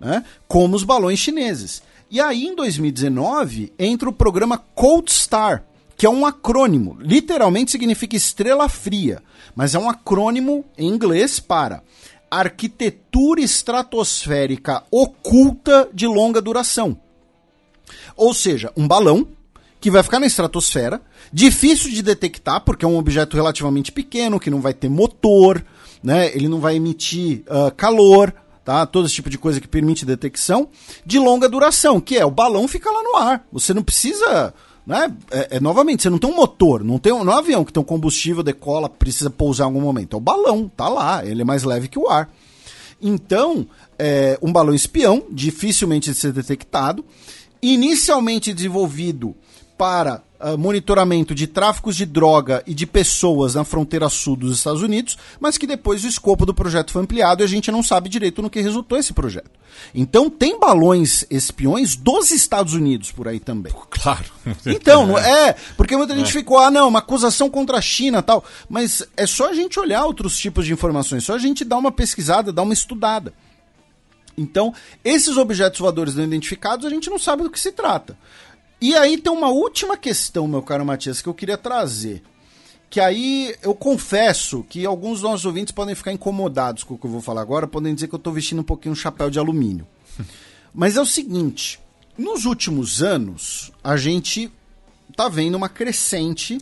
né, 0.00 0.24
como 0.48 0.74
os 0.74 0.82
balões 0.82 1.20
chineses. 1.20 1.80
E 2.10 2.20
aí, 2.20 2.44
em 2.44 2.56
2019, 2.56 3.72
entra 3.78 4.08
o 4.08 4.12
programa 4.12 4.58
Cold 4.74 5.12
Star, 5.12 5.64
que 5.98 6.06
é 6.06 6.10
um 6.10 6.24
acrônimo, 6.24 6.96
literalmente 7.00 7.72
significa 7.72 8.16
estrela 8.16 8.68
fria, 8.68 9.20
mas 9.54 9.74
é 9.74 9.78
um 9.80 9.90
acrônimo 9.90 10.64
em 10.78 10.86
inglês 10.86 11.40
para 11.40 11.82
arquitetura 12.30 13.40
estratosférica 13.40 14.84
oculta 14.92 15.88
de 15.92 16.06
longa 16.06 16.40
duração. 16.40 16.96
Ou 18.16 18.32
seja, 18.32 18.72
um 18.76 18.86
balão 18.86 19.26
que 19.80 19.90
vai 19.90 20.02
ficar 20.04 20.20
na 20.20 20.26
estratosfera, 20.26 21.02
difícil 21.32 21.90
de 21.90 22.02
detectar, 22.02 22.60
porque 22.60 22.84
é 22.84 22.88
um 22.88 22.98
objeto 22.98 23.36
relativamente 23.36 23.90
pequeno, 23.90 24.38
que 24.38 24.50
não 24.50 24.60
vai 24.60 24.74
ter 24.74 24.88
motor, 24.88 25.64
né? 26.00 26.28
ele 26.34 26.48
não 26.48 26.60
vai 26.60 26.76
emitir 26.76 27.42
ah, 27.48 27.72
calor, 27.76 28.32
tá? 28.64 28.86
todo 28.86 29.06
esse 29.06 29.14
tipo 29.14 29.30
de 29.30 29.38
coisa 29.38 29.60
que 29.60 29.66
permite 29.66 30.04
detecção, 30.04 30.68
de 31.04 31.18
longa 31.18 31.48
duração, 31.48 32.00
que 32.00 32.16
é 32.16 32.24
o 32.24 32.30
balão 32.30 32.68
fica 32.68 32.90
lá 32.90 33.02
no 33.02 33.16
ar. 33.16 33.44
Você 33.50 33.74
não 33.74 33.82
precisa. 33.82 34.54
Né? 34.88 35.14
É, 35.30 35.56
é, 35.56 35.60
novamente, 35.60 36.02
você 36.02 36.08
não 36.08 36.16
tem 36.16 36.30
um 36.30 36.34
motor, 36.34 36.82
não 36.82 36.98
tem 36.98 37.12
um, 37.12 37.22
não 37.22 37.34
é 37.34 37.36
um 37.36 37.38
avião 37.40 37.62
que 37.62 37.70
tem 37.70 37.78
um 37.78 37.84
combustível, 37.84 38.42
decola, 38.42 38.88
precisa 38.88 39.28
pousar 39.28 39.64
em 39.64 39.66
algum 39.66 39.82
momento. 39.82 40.14
É 40.14 40.16
o 40.16 40.20
balão, 40.20 40.66
tá 40.74 40.88
lá, 40.88 41.22
ele 41.26 41.42
é 41.42 41.44
mais 41.44 41.62
leve 41.62 41.88
que 41.88 41.98
o 41.98 42.08
ar. 42.08 42.32
Então, 43.00 43.66
é 43.98 44.38
um 44.40 44.50
balão 44.50 44.74
espião, 44.74 45.24
dificilmente 45.30 46.10
de 46.10 46.16
ser 46.16 46.32
detectado, 46.32 47.04
inicialmente 47.60 48.54
desenvolvido 48.54 49.36
para 49.78 50.22
ah, 50.40 50.56
monitoramento 50.56 51.34
de 51.34 51.46
tráficos 51.46 51.96
de 51.96 52.04
droga 52.04 52.62
e 52.66 52.74
de 52.74 52.86
pessoas 52.86 53.54
na 53.54 53.64
fronteira 53.64 54.08
sul 54.08 54.36
dos 54.36 54.58
Estados 54.58 54.82
Unidos, 54.82 55.16
mas 55.40 55.56
que 55.56 55.66
depois 55.66 56.04
o 56.04 56.08
escopo 56.08 56.44
do 56.44 56.52
projeto 56.52 56.90
foi 56.90 57.02
ampliado 57.02 57.42
e 57.42 57.44
a 57.44 57.48
gente 57.48 57.70
não 57.70 57.82
sabe 57.82 58.08
direito 58.08 58.42
no 58.42 58.50
que 58.50 58.60
resultou 58.60 58.98
esse 58.98 59.12
projeto. 59.12 59.50
Então, 59.94 60.28
tem 60.28 60.58
balões 60.58 61.24
espiões 61.30 61.94
dos 61.94 62.32
Estados 62.32 62.74
Unidos 62.74 63.12
por 63.12 63.28
aí 63.28 63.38
também. 63.38 63.72
Claro. 63.90 64.26
Então, 64.66 65.06
não 65.06 65.18
é, 65.18 65.54
porque 65.76 65.96
muita 65.96 66.14
gente 66.14 66.32
ficou, 66.32 66.58
ah, 66.58 66.70
não, 66.70 66.88
uma 66.88 66.98
acusação 66.98 67.48
contra 67.48 67.78
a 67.78 67.82
China 67.82 68.22
tal. 68.22 68.44
Mas 68.68 69.02
é 69.16 69.26
só 69.26 69.48
a 69.48 69.52
gente 69.52 69.78
olhar 69.78 70.04
outros 70.04 70.38
tipos 70.38 70.66
de 70.66 70.72
informações, 70.72 71.24
só 71.24 71.34
a 71.34 71.38
gente 71.38 71.64
dar 71.64 71.78
uma 71.78 71.92
pesquisada, 71.92 72.52
dar 72.52 72.62
uma 72.62 72.72
estudada. 72.72 73.32
Então, 74.38 74.72
esses 75.04 75.36
objetos 75.36 75.80
voadores 75.80 76.14
não 76.14 76.24
identificados, 76.24 76.86
a 76.86 76.90
gente 76.90 77.10
não 77.10 77.18
sabe 77.18 77.42
do 77.42 77.50
que 77.50 77.58
se 77.58 77.72
trata. 77.72 78.16
E 78.80 78.94
aí 78.96 79.18
tem 79.18 79.32
uma 79.32 79.48
última 79.48 79.96
questão, 79.96 80.46
meu 80.46 80.62
caro 80.62 80.86
Matias, 80.86 81.20
que 81.20 81.28
eu 81.28 81.34
queria 81.34 81.58
trazer. 81.58 82.22
Que 82.88 83.00
aí 83.00 83.54
eu 83.62 83.74
confesso 83.74 84.64
que 84.68 84.86
alguns 84.86 85.20
dos 85.20 85.30
nossos 85.30 85.44
ouvintes 85.44 85.72
podem 85.72 85.94
ficar 85.94 86.12
incomodados 86.12 86.84
com 86.84 86.94
o 86.94 86.98
que 86.98 87.04
eu 87.04 87.10
vou 87.10 87.20
falar 87.20 87.42
agora, 87.42 87.66
podem 87.66 87.94
dizer 87.94 88.08
que 88.08 88.14
eu 88.14 88.18
estou 88.18 88.32
vestindo 88.32 88.60
um 88.60 88.64
pouquinho 88.64 88.92
um 88.92 88.96
chapéu 88.96 89.28
de 89.28 89.38
alumínio. 89.38 89.86
Mas 90.72 90.96
é 90.96 91.00
o 91.00 91.06
seguinte: 91.06 91.80
nos 92.16 92.46
últimos 92.46 93.02
anos, 93.02 93.72
a 93.82 93.96
gente 93.96 94.50
tá 95.16 95.28
vendo 95.28 95.56
uma 95.56 95.68
crescente 95.68 96.58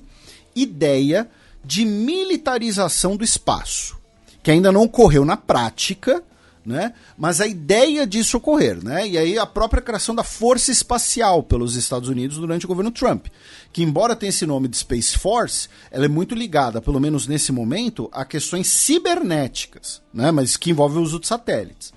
ideia 0.55 1.31
de 1.63 1.85
militarização 1.85 3.17
do 3.17 3.25
espaço, 3.25 3.99
que 4.43 4.51
ainda 4.51 4.73
não 4.73 4.83
ocorreu 4.83 5.25
na 5.25 5.37
prática, 5.37 6.25
né? 6.67 6.93
Mas 7.17 7.41
a 7.41 7.47
ideia 7.47 8.07
disso 8.07 8.37
ocorrer, 8.37 8.83
né? 8.85 9.07
E 9.07 9.17
aí 9.17 9.39
a 9.39 9.47
própria 9.47 9.81
criação 9.81 10.15
da 10.15 10.25
Força 10.25 10.73
Espacial 10.73 11.43
pelos 11.43 11.77
Estados 11.77 12.09
Unidos 12.09 12.37
durante 12.39 12.65
o 12.65 12.69
governo 12.69 12.91
Trump, 12.91 13.27
que 13.73 13.83
embora 13.83 14.17
tenha 14.17 14.31
esse 14.31 14.45
nome 14.45 14.67
de 14.67 14.77
Space 14.77 15.17
Force, 15.17 15.69
ela 15.91 16.05
é 16.05 16.09
muito 16.09 16.35
ligada, 16.35 16.83
pelo 16.83 16.99
menos 16.99 17.27
nesse 17.27 17.53
momento, 17.53 18.11
a 18.13 18.25
questões 18.25 18.67
cibernéticas, 18.67 20.03
né? 20.13 20.31
Mas 20.33 20.57
que 20.57 20.71
envolvem 20.71 20.99
o 20.99 21.03
uso 21.03 21.21
de 21.21 21.27
satélites. 21.27 21.95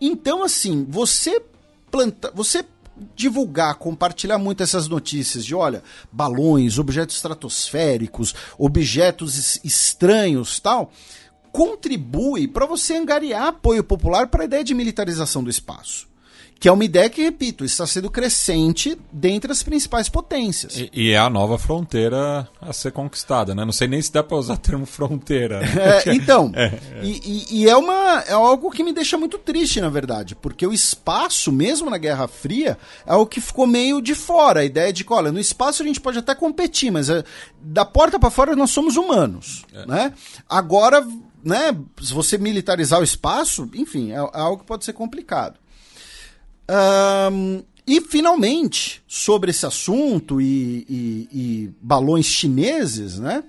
Então, 0.00 0.42
assim, 0.44 0.86
você 0.88 1.42
planta, 1.90 2.30
você 2.34 2.64
divulgar, 3.14 3.76
compartilhar 3.76 4.38
muito 4.38 4.62
essas 4.62 4.88
notícias 4.88 5.44
de, 5.44 5.54
olha, 5.54 5.82
balões, 6.10 6.78
objetos 6.78 7.16
estratosféricos, 7.16 8.34
objetos 8.58 9.38
es- 9.38 9.60
estranhos, 9.62 10.58
tal, 10.60 10.92
contribui 11.52 12.46
para 12.48 12.66
você 12.66 12.96
angariar 12.96 13.46
apoio 13.48 13.82
popular 13.84 14.26
para 14.28 14.42
a 14.42 14.44
ideia 14.46 14.64
de 14.64 14.74
militarização 14.74 15.42
do 15.42 15.50
espaço. 15.50 16.06
Que 16.60 16.66
é 16.68 16.72
uma 16.72 16.84
ideia 16.84 17.08
que, 17.08 17.22
repito, 17.22 17.64
está 17.64 17.86
sendo 17.86 18.10
crescente 18.10 18.98
dentre 19.12 19.52
as 19.52 19.62
principais 19.62 20.08
potências. 20.08 20.76
E, 20.76 20.90
e 20.92 21.10
é 21.12 21.16
a 21.16 21.30
nova 21.30 21.56
fronteira 21.56 22.48
a 22.60 22.72
ser 22.72 22.90
conquistada, 22.90 23.54
né? 23.54 23.64
Não 23.64 23.70
sei 23.70 23.86
nem 23.86 24.02
se 24.02 24.12
dá 24.12 24.24
pra 24.24 24.36
usar 24.36 24.54
o 24.54 24.58
termo 24.58 24.84
fronteira. 24.84 25.60
né? 25.60 25.68
É, 26.04 26.14
então, 26.16 26.50
E, 27.00 27.10
e- 27.24 27.60
e 27.60 27.68
é, 27.68 27.76
uma, 27.76 28.24
é 28.26 28.32
algo 28.32 28.72
que 28.72 28.82
me 28.82 28.92
deixa 28.92 29.16
muito 29.16 29.38
triste, 29.38 29.80
na 29.80 29.88
verdade, 29.88 30.34
porque 30.34 30.66
o 30.66 30.72
espaço, 30.72 31.52
mesmo 31.52 31.88
na 31.88 31.96
Guerra 31.96 32.26
Fria, 32.26 32.76
é 33.06 33.12
algo 33.12 33.26
que 33.26 33.40
ficou 33.40 33.64
meio 33.64 34.02
de 34.02 34.16
fora. 34.16 34.58
A 34.58 34.64
ideia 34.64 34.92
de 34.92 35.04
que, 35.04 35.12
olha, 35.12 35.30
no 35.30 35.38
espaço 35.38 35.84
a 35.84 35.86
gente 35.86 36.00
pode 36.00 36.18
até 36.18 36.34
competir, 36.34 36.90
mas 36.90 37.08
é, 37.08 37.22
da 37.62 37.84
porta 37.84 38.18
para 38.18 38.30
fora 38.30 38.56
nós 38.56 38.70
somos 38.70 38.96
humanos, 38.96 39.64
né? 39.86 40.12
Agora, 40.48 41.06
né, 41.44 41.76
se 42.02 42.12
você 42.12 42.36
militarizar 42.38 43.00
o 43.00 43.04
espaço, 43.04 43.68
enfim, 43.74 44.10
é, 44.12 44.16
é 44.16 44.40
algo 44.40 44.58
que 44.62 44.66
pode 44.66 44.84
ser 44.84 44.92
complicado. 44.92 45.58
Ahn, 46.68 47.62
e 47.86 48.00
finalmente, 48.02 49.02
sobre 49.08 49.50
esse 49.50 49.64
assunto 49.64 50.40
e, 50.40 50.84
e- 50.88 51.28
e 51.32 51.70
balões 51.80 52.26
chineses, 52.26 53.18
né? 53.18 53.42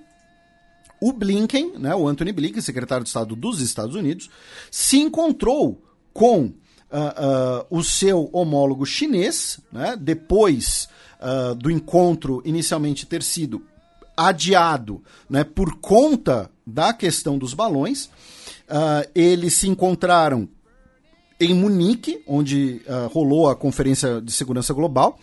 O 1.00 1.12
Blinken, 1.12 1.78
né, 1.78 1.94
o 1.94 2.06
Anthony 2.08 2.32
Blinken, 2.32 2.60
secretário 2.60 3.04
de 3.04 3.08
Estado 3.08 3.34
dos 3.36 3.60
Estados 3.60 3.94
Unidos, 3.94 4.30
se 4.70 4.98
encontrou 4.98 5.82
com 6.12 6.52
ah, 6.90 7.14
ah, 7.16 7.66
o 7.70 7.82
seu 7.82 8.28
homólogo 8.32 8.84
chinês, 8.84 9.60
né, 9.72 9.96
depois 9.98 10.88
ah, 11.18 11.54
do 11.54 11.70
encontro 11.70 12.42
inicialmente 12.44 13.06
ter 13.06 13.22
sido 13.22 13.62
adiado 14.16 15.02
né, 15.28 15.44
por 15.44 15.76
conta 15.80 16.50
da 16.66 16.92
questão 16.92 17.38
dos 17.38 17.54
balões. 17.54 18.10
Ah, 18.68 19.06
eles 19.14 19.54
se 19.54 19.68
encontraram 19.68 20.48
em 21.40 21.54
Munique, 21.54 22.22
onde 22.26 22.82
ah, 22.86 23.08
rolou 23.10 23.48
a 23.48 23.56
Conferência 23.56 24.20
de 24.20 24.30
Segurança 24.30 24.74
Global, 24.74 25.18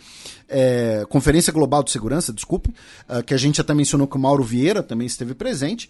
é, 0.48 1.06
Conferência 1.08 1.52
Global 1.52 1.82
de 1.84 1.92
Segurança, 1.92 2.32
desculpe, 2.32 2.74
ah, 3.08 3.22
que 3.22 3.32
a 3.32 3.36
gente 3.36 3.60
até 3.60 3.72
mencionou 3.72 4.08
que 4.08 4.16
o 4.16 4.20
Mauro 4.20 4.42
Vieira 4.42 4.82
também 4.82 5.06
esteve 5.06 5.34
presente. 5.34 5.88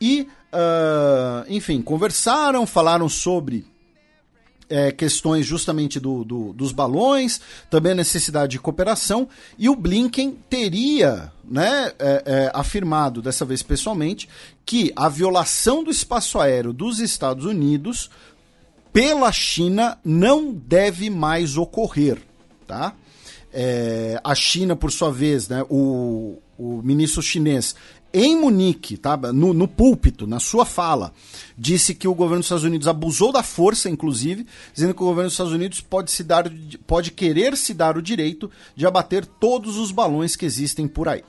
E, 0.00 0.28
ah, 0.52 1.44
enfim, 1.48 1.82
conversaram, 1.82 2.66
falaram 2.66 3.08
sobre 3.08 3.66
é, 4.74 4.90
questões 4.90 5.46
justamente 5.46 6.00
do, 6.00 6.24
do- 6.24 6.52
dos 6.52 6.72
balões, 6.72 7.40
também 7.70 7.92
a 7.92 7.94
necessidade 7.94 8.52
de 8.52 8.58
cooperação, 8.58 9.28
e 9.56 9.68
o 9.68 9.76
Blinken 9.76 10.36
teria 10.50 11.32
né, 11.44 11.92
é, 11.98 12.22
é, 12.26 12.50
afirmado, 12.52 13.22
dessa 13.22 13.44
vez 13.44 13.62
pessoalmente, 13.62 14.28
que 14.66 14.92
a 14.96 15.08
violação 15.08 15.84
do 15.84 15.90
espaço 15.90 16.40
aéreo 16.40 16.72
dos 16.72 16.98
Estados 16.98 17.44
Unidos 17.44 18.10
pela 18.92 19.30
China 19.30 19.96
não 20.04 20.52
deve 20.52 21.08
mais 21.10 21.56
ocorrer, 21.56 22.18
tá? 22.66 22.94
É, 23.52 24.20
a 24.24 24.34
China, 24.34 24.74
por 24.74 24.90
sua 24.90 25.12
vez, 25.12 25.48
né, 25.48 25.64
o, 25.70 26.38
o 26.58 26.80
ministro 26.82 27.22
chinês 27.22 27.76
em 28.16 28.40
Munique, 28.40 28.96
tá, 28.96 29.16
no, 29.16 29.52
no 29.52 29.66
púlpito, 29.66 30.24
na 30.24 30.38
sua 30.38 30.64
fala, 30.64 31.12
disse 31.58 31.96
que 31.96 32.06
o 32.06 32.14
governo 32.14 32.38
dos 32.38 32.46
Estados 32.46 32.62
Unidos 32.62 32.86
abusou 32.86 33.32
da 33.32 33.42
força, 33.42 33.90
inclusive, 33.90 34.46
dizendo 34.72 34.94
que 34.94 35.02
o 35.02 35.06
governo 35.06 35.26
dos 35.26 35.34
Estados 35.34 35.52
Unidos 35.52 35.80
pode, 35.80 36.12
se 36.12 36.22
dar, 36.22 36.44
pode 36.86 37.10
querer 37.10 37.56
se 37.56 37.74
dar 37.74 37.98
o 37.98 38.02
direito 38.02 38.48
de 38.76 38.86
abater 38.86 39.26
todos 39.26 39.76
os 39.76 39.90
balões 39.90 40.36
que 40.36 40.46
existem 40.46 40.86
por 40.86 41.08
aí. 41.08 41.24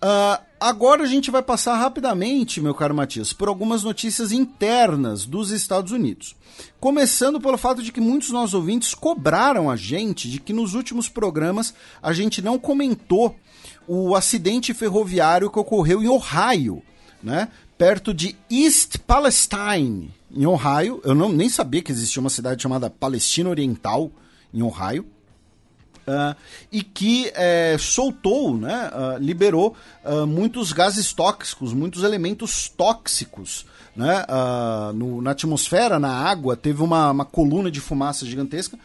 Ah, 0.00 0.40
agora 0.60 1.02
a 1.02 1.06
gente 1.06 1.32
vai 1.32 1.42
passar 1.42 1.76
rapidamente, 1.76 2.60
meu 2.60 2.74
caro 2.74 2.94
Matias, 2.94 3.32
por 3.32 3.48
algumas 3.48 3.82
notícias 3.82 4.30
internas 4.30 5.26
dos 5.26 5.50
Estados 5.50 5.90
Unidos. 5.90 6.36
Começando 6.78 7.40
pelo 7.40 7.58
fato 7.58 7.82
de 7.82 7.90
que 7.90 8.00
muitos 8.00 8.30
nossos 8.30 8.54
ouvintes 8.54 8.94
cobraram 8.94 9.68
a 9.68 9.74
gente 9.74 10.30
de 10.30 10.38
que 10.38 10.52
nos 10.52 10.74
últimos 10.74 11.08
programas 11.08 11.74
a 12.00 12.12
gente 12.12 12.40
não 12.40 12.56
comentou 12.56 13.34
o 13.86 14.14
acidente 14.14 14.72
ferroviário 14.74 15.50
que 15.50 15.58
ocorreu 15.58 16.02
em 16.02 16.08
Ohio, 16.08 16.82
né? 17.22 17.48
Perto 17.78 18.14
de 18.14 18.34
East 18.50 18.98
Palestine, 19.06 20.10
em 20.34 20.46
Ohio. 20.46 21.00
Eu 21.04 21.14
não, 21.14 21.28
nem 21.30 21.48
sabia 21.48 21.82
que 21.82 21.92
existia 21.92 22.20
uma 22.20 22.30
cidade 22.30 22.62
chamada 22.62 22.88
Palestina 22.88 23.50
Oriental, 23.50 24.10
em 24.52 24.62
Ohio. 24.62 25.04
ah, 26.06 26.36
e 26.70 26.82
que 26.82 27.30
eh, 27.34 27.76
soltou, 27.78 28.56
né, 28.56 28.90
ah, 28.92 29.16
liberou 29.20 29.74
ah, 30.04 30.24
muitos 30.24 30.72
gases 30.72 31.12
tóxicos, 31.12 31.72
muitos 31.72 32.02
elementos 32.04 32.68
tóxicos 32.68 33.66
né, 33.94 34.24
no- 34.94 35.20
na 35.22 35.30
atmosfera, 35.30 35.98
na 35.98 36.10
água, 36.12 36.54
teve 36.54 36.82
uma, 36.82 37.10
uma 37.10 37.24
coluna 37.24 37.70
de 37.70 37.80
fumaça 37.80 38.26
gigantesca. 38.26 38.78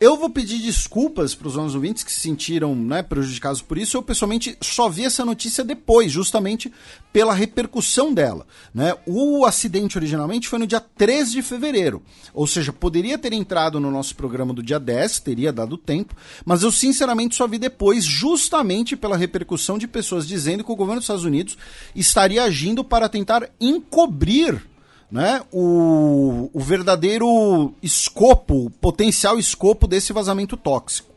Eu 0.00 0.16
vou 0.16 0.30
pedir 0.30 0.58
desculpas 0.58 1.34
para 1.34 1.48
os 1.48 1.56
nossos 1.56 1.74
ouvintes 1.74 2.04
que 2.04 2.12
se 2.12 2.20
sentiram 2.20 2.72
né, 2.72 3.02
prejudicados 3.02 3.60
por 3.60 3.76
isso. 3.76 3.96
Eu, 3.96 4.02
pessoalmente, 4.02 4.56
só 4.60 4.88
vi 4.88 5.04
essa 5.04 5.24
notícia 5.24 5.64
depois, 5.64 6.12
justamente 6.12 6.72
pela 7.12 7.34
repercussão 7.34 8.14
dela. 8.14 8.46
Né? 8.72 8.94
O 9.04 9.44
acidente 9.44 9.98
originalmente 9.98 10.46
foi 10.46 10.60
no 10.60 10.68
dia 10.68 10.78
13 10.80 11.32
de 11.32 11.42
fevereiro. 11.42 12.00
Ou 12.32 12.46
seja, 12.46 12.72
poderia 12.72 13.18
ter 13.18 13.32
entrado 13.32 13.80
no 13.80 13.90
nosso 13.90 14.14
programa 14.14 14.54
do 14.54 14.62
dia 14.62 14.78
10, 14.78 15.18
teria 15.18 15.52
dado 15.52 15.76
tempo, 15.76 16.14
mas 16.44 16.62
eu, 16.62 16.70
sinceramente, 16.70 17.34
só 17.34 17.48
vi 17.48 17.58
depois, 17.58 18.04
justamente 18.04 18.96
pela 18.96 19.16
repercussão 19.16 19.78
de 19.78 19.88
pessoas 19.88 20.28
dizendo 20.28 20.62
que 20.62 20.70
o 20.70 20.76
governo 20.76 21.00
dos 21.00 21.04
Estados 21.04 21.24
Unidos 21.24 21.58
estaria 21.94 22.44
agindo 22.44 22.84
para 22.84 23.08
tentar 23.08 23.50
encobrir 23.60 24.62
né, 25.10 25.42
o, 25.52 26.50
o 26.52 26.60
verdadeiro 26.60 27.74
escopo, 27.82 28.70
potencial 28.80 29.38
escopo 29.38 29.86
desse 29.86 30.12
vazamento 30.12 30.56
tóxico. 30.56 31.08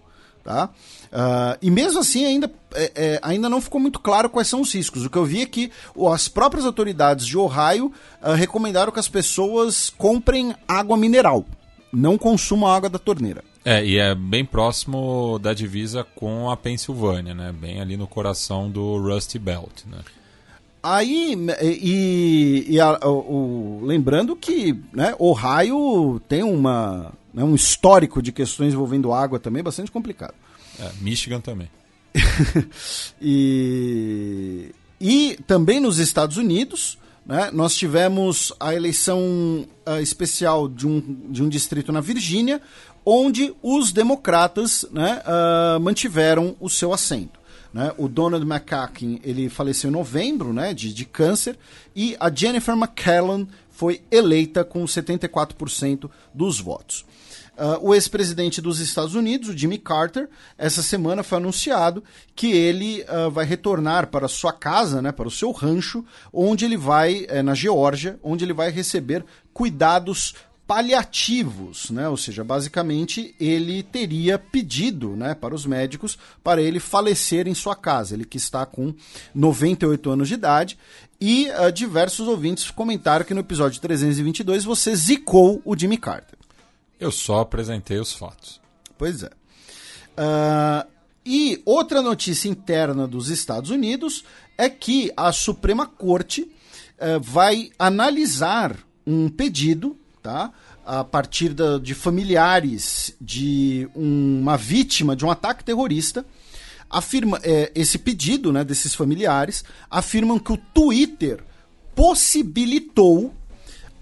Tá? 0.43 0.69
Ah, 1.11 1.57
e 1.61 1.69
mesmo 1.69 1.99
assim, 1.99 2.25
ainda, 2.25 2.51
é, 2.73 2.91
é, 2.95 3.19
ainda 3.21 3.49
não 3.49 3.59
ficou 3.59 3.81
muito 3.81 3.99
claro 3.99 4.29
quais 4.29 4.47
são 4.47 4.61
os 4.61 4.73
riscos. 4.73 5.05
O 5.05 5.09
que 5.09 5.17
eu 5.17 5.25
vi 5.25 5.41
é 5.41 5.45
que 5.45 5.71
as 6.11 6.27
próprias 6.27 6.65
autoridades 6.65 7.25
de 7.25 7.37
Ohio 7.37 7.91
ah, 8.21 8.33
recomendaram 8.33 8.91
que 8.91 8.99
as 8.99 9.09
pessoas 9.09 9.89
comprem 9.89 10.55
água 10.67 10.95
mineral, 10.95 11.45
não 11.91 12.17
consumam 12.17 12.71
água 12.71 12.89
da 12.89 12.97
torneira. 12.97 13.43
É, 13.63 13.85
e 13.85 13.97
é 13.99 14.15
bem 14.15 14.43
próximo 14.43 15.37
da 15.37 15.53
divisa 15.53 16.03
com 16.15 16.49
a 16.49 16.57
Pensilvânia, 16.57 17.35
né? 17.35 17.51
Bem 17.51 17.79
ali 17.79 17.95
no 17.95 18.07
coração 18.07 18.71
do 18.71 18.97
Rusty 18.97 19.37
Belt, 19.37 19.85
né? 19.85 19.99
Aí, 20.83 21.37
e, 21.61 22.65
e 22.69 22.79
a- 22.79 22.99
o, 23.03 23.79
o- 23.81 23.85
lembrando 23.85 24.35
que 24.35 24.75
né, 24.91 25.13
Ohio 25.19 26.19
tem 26.27 26.41
uma, 26.43 27.13
né, 27.33 27.43
um 27.43 27.53
histórico 27.53 28.21
de 28.21 28.31
questões 28.31 28.73
envolvendo 28.73 29.13
água 29.13 29.39
também 29.39 29.61
bastante 29.61 29.91
complicado. 29.91 30.33
É, 30.79 30.89
Michigan 31.01 31.39
também. 31.39 31.69
E, 33.21 34.71
e 34.99 35.37
também 35.47 35.79
nos 35.79 35.97
Estados 35.99 36.37
Unidos, 36.37 36.97
né, 37.25 37.49
nós 37.53 37.75
tivemos 37.75 38.51
a 38.59 38.73
eleição 38.75 39.65
ah, 39.85 40.01
especial 40.01 40.67
de 40.67 40.87
um, 40.87 40.99
de 41.29 41.43
um 41.43 41.49
distrito 41.49 41.91
na 41.91 42.01
Virgínia, 42.01 42.61
onde 43.05 43.53
os 43.61 43.91
democratas 43.91 44.85
né, 44.91 45.21
ah, 45.25 45.77
mantiveram 45.81 46.55
o 46.59 46.69
seu 46.69 46.93
assento. 46.93 47.39
Né? 47.73 47.91
O 47.97 48.07
Donald 48.07 48.45
McCacken 48.45 49.19
ele 49.23 49.49
faleceu 49.49 49.89
em 49.89 49.93
novembro 49.93 50.53
né, 50.53 50.73
de, 50.73 50.93
de 50.93 51.05
câncer 51.05 51.57
e 51.95 52.15
a 52.19 52.29
Jennifer 52.33 52.75
McClellan 52.75 53.47
foi 53.69 54.01
eleita 54.11 54.63
com 54.63 54.83
74% 54.83 56.09
dos 56.33 56.59
votos. 56.59 57.05
Ah, 57.57 57.77
o 57.81 57.93
ex-presidente 57.93 58.61
dos 58.61 58.79
Estados 58.79 59.13
Unidos, 59.13 59.49
o 59.49 59.57
Jimmy 59.57 59.77
Carter, 59.77 60.29
essa 60.57 60.81
semana 60.81 61.21
foi 61.21 61.37
anunciado 61.37 62.03
que 62.35 62.51
ele 62.51 63.03
ah, 63.07 63.29
vai 63.29 63.45
retornar 63.45 64.07
para 64.07 64.27
sua 64.27 64.51
casa, 64.51 65.01
né, 65.01 65.11
para 65.11 65.27
o 65.27 65.31
seu 65.31 65.51
rancho, 65.51 66.03
onde 66.33 66.65
ele 66.65 66.77
vai, 66.77 67.25
eh, 67.29 67.43
na 67.43 67.53
Geórgia, 67.53 68.19
onde 68.23 68.43
ele 68.43 68.53
vai 68.53 68.71
receber 68.71 69.23
cuidados 69.53 70.33
paliativos, 70.71 71.89
né? 71.89 72.07
Ou 72.07 72.15
seja, 72.15 72.45
basicamente 72.45 73.35
ele 73.37 73.83
teria 73.83 74.39
pedido, 74.39 75.17
né, 75.17 75.35
para 75.35 75.53
os 75.53 75.65
médicos 75.65 76.17
para 76.41 76.61
ele 76.61 76.79
falecer 76.79 77.45
em 77.45 77.53
sua 77.53 77.75
casa. 77.75 78.13
Ele 78.13 78.23
que 78.23 78.37
está 78.37 78.65
com 78.65 78.93
98 79.35 80.09
anos 80.09 80.29
de 80.29 80.35
idade 80.35 80.79
e 81.19 81.49
ah, 81.49 81.69
diversos 81.69 82.25
ouvintes 82.25 82.71
comentaram 82.71 83.25
que 83.25 83.33
no 83.33 83.41
episódio 83.41 83.81
322 83.81 84.63
você 84.63 84.95
zicou 84.95 85.61
o 85.65 85.77
Jimmy 85.77 85.97
Carter. 85.97 86.39
Eu 86.97 87.11
só 87.11 87.41
apresentei 87.41 87.99
os 87.99 88.13
fatos. 88.13 88.61
Pois 88.97 89.23
é. 89.23 89.29
Ah, 90.15 90.87
e 91.25 91.61
outra 91.65 92.01
notícia 92.01 92.47
interna 92.47 93.05
dos 93.05 93.27
Estados 93.27 93.71
Unidos 93.71 94.23
é 94.57 94.69
que 94.69 95.11
a 95.17 95.33
Suprema 95.33 95.85
Corte 95.85 96.49
eh, 96.97 97.19
vai 97.19 97.71
analisar 97.77 98.77
um 99.05 99.27
pedido, 99.27 99.97
tá? 100.21 100.51
A 100.85 101.03
partir 101.03 101.49
da- 101.53 101.77
de 101.77 101.93
familiares 101.93 103.15
de 103.19 103.87
um- 103.95 104.39
uma 104.41 104.57
vítima 104.57 105.15
de 105.15 105.25
um 105.25 105.31
ataque 105.31 105.63
terrorista. 105.63 106.25
Afirma, 106.89 107.39
eh, 107.43 107.71
esse 107.73 107.97
pedido 107.97 108.51
né, 108.51 108.63
desses 108.63 108.93
familiares 108.93 109.63
afirmam 109.89 110.37
que 110.37 110.51
o 110.51 110.57
Twitter 110.57 111.43
possibilitou 111.95 113.33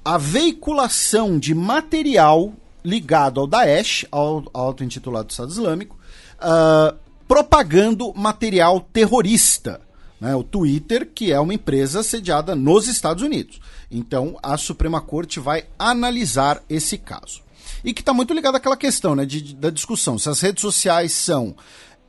a 0.03 0.17
veiculação 0.17 1.37
de 1.37 1.53
material 1.53 2.53
ligado 2.83 3.39
ao 3.39 3.45
Daesh, 3.47 4.05
ao, 4.09 4.43
ao 4.53 4.65
auto-intitulado 4.67 5.29
Estado 5.29 5.51
Islâmico, 5.51 5.97
ah, 6.39 6.95
propagando 7.27 8.11
material 8.15 8.79
terrorista. 8.81 9.81
Né? 10.19 10.35
O 10.35 10.43
Twitter, 10.43 11.07
que 11.13 11.31
é 11.31 11.39
uma 11.39 11.53
empresa 11.53 12.01
sediada 12.01 12.55
nos 12.55 12.87
Estados 12.87 13.21
Unidos. 13.21 13.59
Então, 13.91 14.37
a 14.43 14.57
Suprema 14.57 15.01
Corte 15.01 15.39
vai 15.39 15.65
analisar 15.77 16.63
esse 16.69 16.97
caso. 16.97 17.41
E 17.83 17.93
que 17.93 18.01
está 18.01 18.13
muito 18.13 18.33
ligado 18.33 18.55
àquela 18.55 18.77
questão 18.77 19.15
né, 19.15 19.25
de- 19.25 19.55
da 19.55 19.69
discussão: 19.69 20.17
se 20.17 20.29
as 20.29 20.41
redes 20.41 20.61
sociais 20.61 21.11
são 21.13 21.55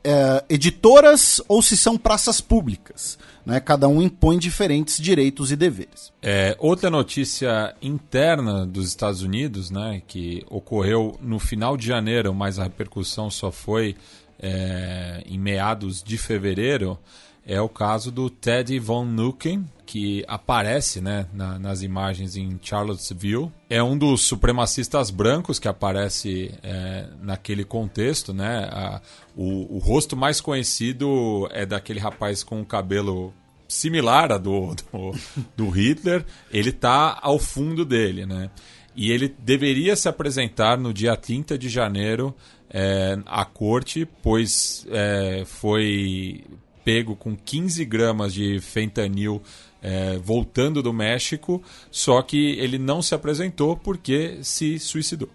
eh, 0.03 0.43
editoras 0.49 1.41
ou 1.47 1.61
se 1.61 1.77
são 1.77 1.97
praças 1.97 2.41
públicas. 2.41 3.17
Né? 3.45 3.59
Cada 3.59 3.87
um 3.87 4.01
impõe 4.01 4.37
diferentes 4.37 4.97
direitos 4.99 5.51
e 5.51 5.55
deveres. 5.55 6.11
É, 6.21 6.55
outra 6.59 6.89
notícia 6.89 7.75
interna 7.81 8.65
dos 8.65 8.87
Estados 8.87 9.21
Unidos, 9.23 9.71
né, 9.71 10.01
que 10.07 10.45
ocorreu 10.49 11.17
no 11.21 11.39
final 11.39 11.75
de 11.77 11.87
janeiro, 11.87 12.33
mas 12.33 12.59
a 12.59 12.63
repercussão 12.63 13.29
só 13.31 13.51
foi 13.51 13.95
é, 14.39 15.23
em 15.25 15.37
meados 15.39 16.03
de 16.03 16.17
fevereiro, 16.17 16.97
é 17.45 17.59
o 17.61 17.67
caso 17.69 18.11
do 18.11 18.29
Teddy 18.29 18.77
Von 18.79 19.05
Nuken, 19.05 19.65
que 19.85 20.23
aparece 20.27 21.01
né, 21.01 21.27
na- 21.33 21.59
nas 21.59 21.81
imagens 21.81 22.37
em 22.37 22.57
Charlottesville. 22.61 23.51
É 23.69 23.81
um 23.83 23.97
dos 23.97 24.21
supremacistas 24.21 25.09
brancos 25.09 25.59
que 25.59 25.67
aparece 25.67 26.53
é, 26.63 27.07
naquele 27.21 27.63
contexto. 27.65 28.33
Né? 28.33 28.69
A- 28.71 29.01
o, 29.35 29.75
o 29.75 29.79
rosto 29.79 30.15
mais 30.15 30.39
conhecido 30.39 31.47
é 31.51 31.65
daquele 31.65 31.99
rapaz 31.99 32.43
com 32.43 32.61
o 32.61 32.65
cabelo 32.65 33.33
similar 33.67 34.31
a 34.31 34.37
do, 34.37 34.75
do, 34.91 35.11
do 35.57 35.69
Hitler, 35.69 36.25
ele 36.51 36.71
tá 36.71 37.17
ao 37.21 37.39
fundo 37.39 37.83
dele, 37.85 38.25
né? 38.25 38.49
E 38.93 39.09
ele 39.09 39.33
deveria 39.39 39.95
se 39.95 40.09
apresentar 40.09 40.77
no 40.77 40.93
dia 40.93 41.15
30 41.15 41.57
de 41.57 41.69
janeiro 41.69 42.35
é, 42.69 43.17
à 43.25 43.45
corte, 43.45 44.05
pois 44.21 44.85
é, 44.91 45.43
foi 45.45 46.43
pego 46.83 47.15
com 47.15 47.35
15 47.35 47.83
gramas 47.85 48.33
de 48.33 48.59
fentanil 48.59 49.41
é, 49.81 50.17
voltando 50.17 50.81
do 50.81 50.93
México, 50.93 51.61
só 51.89 52.21
que 52.21 52.51
ele 52.59 52.77
não 52.77 53.01
se 53.01 53.15
apresentou 53.15 53.75
porque 53.75 54.39
se 54.43 54.77
suicidou. 54.79 55.29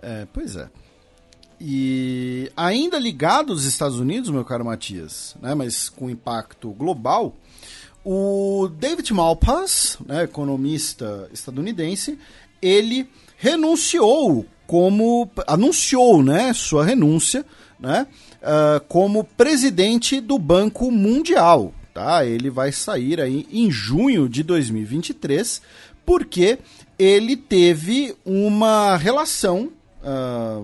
É, 0.00 0.26
pois 0.32 0.56
é. 0.56 0.68
E 1.60 2.50
ainda 2.56 2.98
ligado 2.98 3.52
aos 3.52 3.64
Estados 3.64 4.00
Unidos, 4.00 4.30
meu 4.30 4.44
caro 4.44 4.64
Matias, 4.64 5.36
né, 5.40 5.54
mas 5.54 5.88
com 5.88 6.10
impacto 6.10 6.70
global, 6.70 7.36
o 8.04 8.68
David 8.68 9.14
Malpass, 9.14 9.96
né, 10.04 10.24
economista 10.24 11.28
estadunidense, 11.32 12.18
ele 12.60 13.08
renunciou 13.36 14.44
como 14.66 15.30
anunciou, 15.46 16.22
né, 16.22 16.52
sua 16.52 16.84
renúncia, 16.84 17.44
né, 17.78 18.08
ah, 18.42 18.82
como 18.88 19.22
presidente 19.22 20.20
do 20.20 20.38
Banco 20.38 20.90
Mundial, 20.90 21.72
tá? 21.94 22.24
Ele 22.24 22.50
vai 22.50 22.72
sair 22.72 23.20
aí 23.20 23.46
em 23.52 23.70
junho 23.70 24.28
de 24.28 24.42
2023, 24.42 25.62
porque 26.04 26.58
ele 26.98 27.36
teve 27.36 28.16
uma 28.24 28.96
relação 28.96 29.70
ah, 30.02 30.60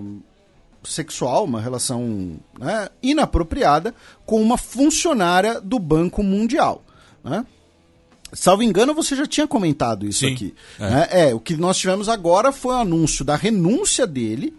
sexual, 0.83 1.45
uma 1.45 1.61
relação 1.61 2.37
né, 2.59 2.89
inapropriada 3.01 3.93
com 4.25 4.41
uma 4.41 4.57
funcionária 4.57 5.61
do 5.61 5.79
Banco 5.79 6.21
Mundial. 6.21 6.83
Né? 7.23 7.45
Salvo 8.33 8.61
engano, 8.63 8.93
você 8.93 9.15
já 9.15 9.25
tinha 9.25 9.47
comentado 9.47 10.05
isso 10.05 10.19
Sim, 10.19 10.33
aqui. 10.33 10.53
é. 10.79 10.89
né? 10.89 11.07
É, 11.11 11.33
o 11.33 11.39
que 11.39 11.55
nós 11.55 11.77
tivemos 11.77 12.09
agora 12.09 12.51
foi 12.51 12.75
o 12.75 12.79
anúncio 12.79 13.23
da 13.23 13.35
renúncia 13.35 14.05
dele 14.05 14.53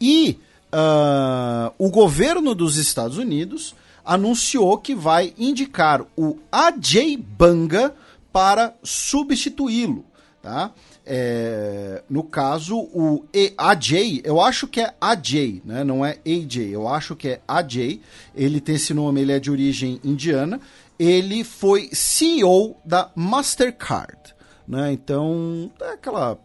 e 0.00 0.38
ah, 0.76 1.72
o 1.78 1.88
governo 1.88 2.52
dos 2.52 2.76
Estados 2.76 3.16
Unidos 3.16 3.74
anunciou 4.04 4.76
que 4.78 4.92
vai 4.94 5.32
indicar 5.38 6.02
o 6.16 6.36
Ajay 6.50 7.16
Banga 7.16 7.94
para 8.32 8.74
substituí-lo. 8.82 10.04
tá? 10.42 10.72
É, 11.06 12.02
no 12.10 12.22
caso, 12.24 12.76
o 12.76 13.24
E- 13.32 13.54
AJ, 13.56 14.22
eu 14.24 14.40
acho 14.40 14.66
que 14.66 14.80
é 14.80 14.92
AJ, 15.00 15.62
né? 15.64 15.84
Não 15.84 16.04
é 16.04 16.18
AJ, 16.26 16.70
eu 16.72 16.88
acho 16.88 17.14
que 17.14 17.28
é 17.28 17.40
AJ. 17.46 18.00
Ele 18.34 18.60
tem 18.60 18.74
esse 18.74 18.92
nome, 18.92 19.20
ele 19.20 19.32
é 19.32 19.38
de 19.38 19.50
origem 19.50 20.00
indiana. 20.02 20.60
Ele 20.98 21.44
foi 21.44 21.88
CEO 21.92 22.76
da 22.84 23.10
Mastercard, 23.14 24.34
né? 24.66 24.92
Então, 24.92 25.70
é 25.80 25.92
aquela 25.92 26.38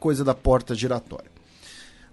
coisa 0.00 0.24
da 0.24 0.34
porta 0.34 0.74
giratória. 0.74 1.30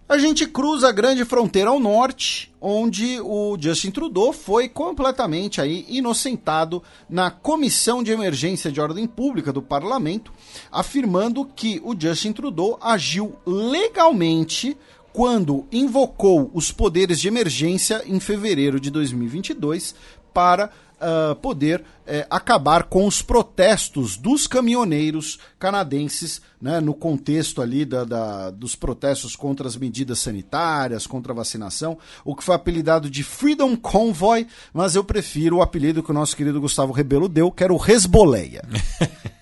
A 0.08 0.20
gente 0.20 0.46
cruza 0.46 0.90
a 0.90 0.92
grande 0.92 1.26
fronteira 1.26 1.72
ao 1.72 1.80
norte, 1.80 2.54
onde 2.62 3.20
o 3.22 3.58
Justin 3.60 3.90
Trudeau 3.90 4.32
foi 4.32 4.70
completamente 4.70 5.60
aí 5.60 5.84
inocentado 5.90 6.84
na 7.10 7.32
Comissão 7.32 8.04
de 8.04 8.12
Emergência 8.12 8.72
de 8.72 8.80
Ordem 8.80 9.08
Pública 9.08 9.52
do 9.52 9.64
Parlamento, 9.64 10.32
afirmando 10.72 11.44
que 11.44 11.82
o 11.84 12.00
Justin 12.00 12.34
Trudeau 12.34 12.78
agiu 12.84 13.36
legalmente 13.48 14.78
quando 15.12 15.66
invocou 15.72 16.52
os 16.54 16.72
poderes 16.72 17.20
de 17.20 17.28
emergência 17.28 18.04
em 18.06 18.20
fevereiro 18.20 18.80
de 18.80 18.92
2022 18.92 19.96
para 20.32 20.70
ah, 21.00 21.36
poder 21.42 21.84
eh, 22.08 22.26
acabar 22.30 22.84
com 22.84 23.06
os 23.06 23.22
protestos 23.22 24.16
dos 24.18 24.48
caminhoneiros 24.48 25.40
canadenses, 25.60 26.42
né, 26.62 26.80
no 26.80 26.94
contexto 26.94 27.62
ali 27.62 27.84
da, 27.86 28.04
da- 28.04 28.50
dos 28.50 28.76
protestos 28.76 29.36
contra 29.36 29.68
as 29.68 29.76
medidas 29.76 30.20
sanitárias, 30.20 31.06
contra 31.08 31.32
a 31.34 31.36
vacinação, 31.36 31.98
o 32.24 32.36
que 32.36 32.44
foi 32.44 32.56
apelidado 32.56 33.10
de 33.10 33.24
Freedom 33.24 33.76
Convoy, 33.76 34.48
mas 34.74 34.96
eu 34.96 35.04
prefiro 35.04 35.58
o 35.58 35.62
apelido 35.62 36.02
que 36.04 36.12
o 36.12 36.14
nosso 36.14 36.36
querido 36.36 36.62
Gustavo 36.62 36.94
Rebelo 36.94 37.28
deu, 37.28 37.52
que 37.52 37.64
era 37.64 37.74
o 37.74 37.78
Resboleia. 37.78 38.64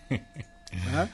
né? 0.91 1.09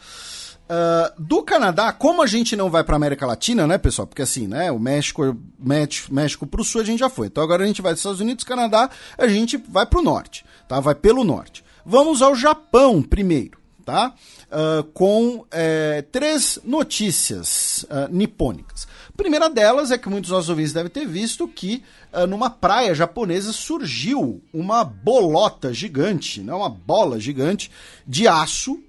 Ah, 0.70 1.12
do 1.18 1.41
Canadá, 1.41 1.91
como 1.91 2.22
a 2.22 2.28
gente 2.28 2.56
não 2.56 2.70
vai 2.70 2.84
para 2.84 2.96
América 2.96 3.26
Latina, 3.26 3.66
né, 3.66 3.80
pessoal? 3.80 4.06
Porque 4.06 4.22
assim, 4.22 4.48
né, 4.48 4.72
o 4.72 4.78
México, 4.78 5.36
México, 5.58 6.14
México 6.14 6.46
para 6.46 6.62
o 6.62 6.64
sul 6.64 6.82
a 6.82 6.84
gente 6.84 7.00
já 7.00 7.10
foi. 7.10 7.26
Então 7.26 7.44
agora 7.44 7.64
a 7.64 7.68
gente 7.68 7.82
vai 7.82 7.91
dos 7.91 8.02
Estados 8.02 8.22
Unidos, 8.22 8.44
Canadá, 8.44 8.88
a 9.18 9.28
gente 9.28 9.58
vai 9.58 9.88
para 9.88 10.00
o 10.00 10.04
norte, 10.04 10.46
tá? 10.68 10.80
Vai 10.80 10.94
pelo 10.94 11.24
norte. 11.24 11.64
Vamos 11.84 12.22
ao 12.22 12.36
Japão 12.36 13.02
primeiro, 13.02 13.58
tá? 13.84 14.14
Ah, 14.52 14.86
com 14.94 15.44
eh, 15.50 16.04
três 16.12 16.60
notícias 16.64 17.84
ah, 17.90 18.08
nipônicas. 18.12 18.88
Primeira 19.18 19.50
delas 19.50 19.90
é 19.90 19.98
que 19.98 20.08
muitos 20.08 20.30
nossos 20.30 20.50
ouvintes 20.50 20.72
devem 20.72 20.91
ter 20.91 21.06
visto 21.06 21.48
que 21.48 21.84
numa 22.30 22.50
praia 22.50 22.96
japonesa 22.96 23.52
surgiu 23.52 24.41
uma 24.54 24.84
bolota 24.86 25.74
gigante, 25.74 26.40
né, 26.40 26.54
uma 26.54 26.70
bola 26.70 27.20
gigante 27.20 27.70
de 28.08 28.30
aço 28.30 28.82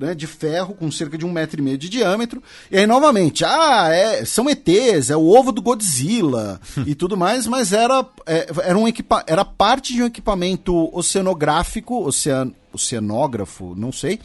né, 0.00 0.14
de 0.14 0.26
ferro 0.26 0.74
com 0.74 0.90
cerca 0.90 1.18
de 1.18 1.26
um 1.26 1.30
metro 1.30 1.60
e 1.60 1.62
meio 1.62 1.76
de 1.76 1.90
diâmetro. 1.90 2.42
E 2.70 2.78
aí, 2.78 2.86
novamente, 2.86 3.44
ah, 3.44 3.88
é, 3.92 4.24
são 4.24 4.48
ETs, 4.48 5.10
é 5.10 5.16
o 5.16 5.28
ovo 5.28 5.52
do 5.52 5.60
Godzilla 5.60 6.58
e 6.86 6.94
tudo 6.94 7.16
mais, 7.16 7.46
mas 7.46 7.72
era, 7.72 8.04
é, 8.24 8.48
era, 8.62 8.78
um 8.78 8.88
equipa 8.88 9.22
era 9.26 9.44
parte 9.44 9.92
de 9.92 10.02
um 10.02 10.06
equipamento 10.06 10.90
oceanográfico, 10.96 12.06
ocean 12.06 12.52
oceanógrafo, 12.72 13.74
não 13.76 13.92
sei, 13.92 14.20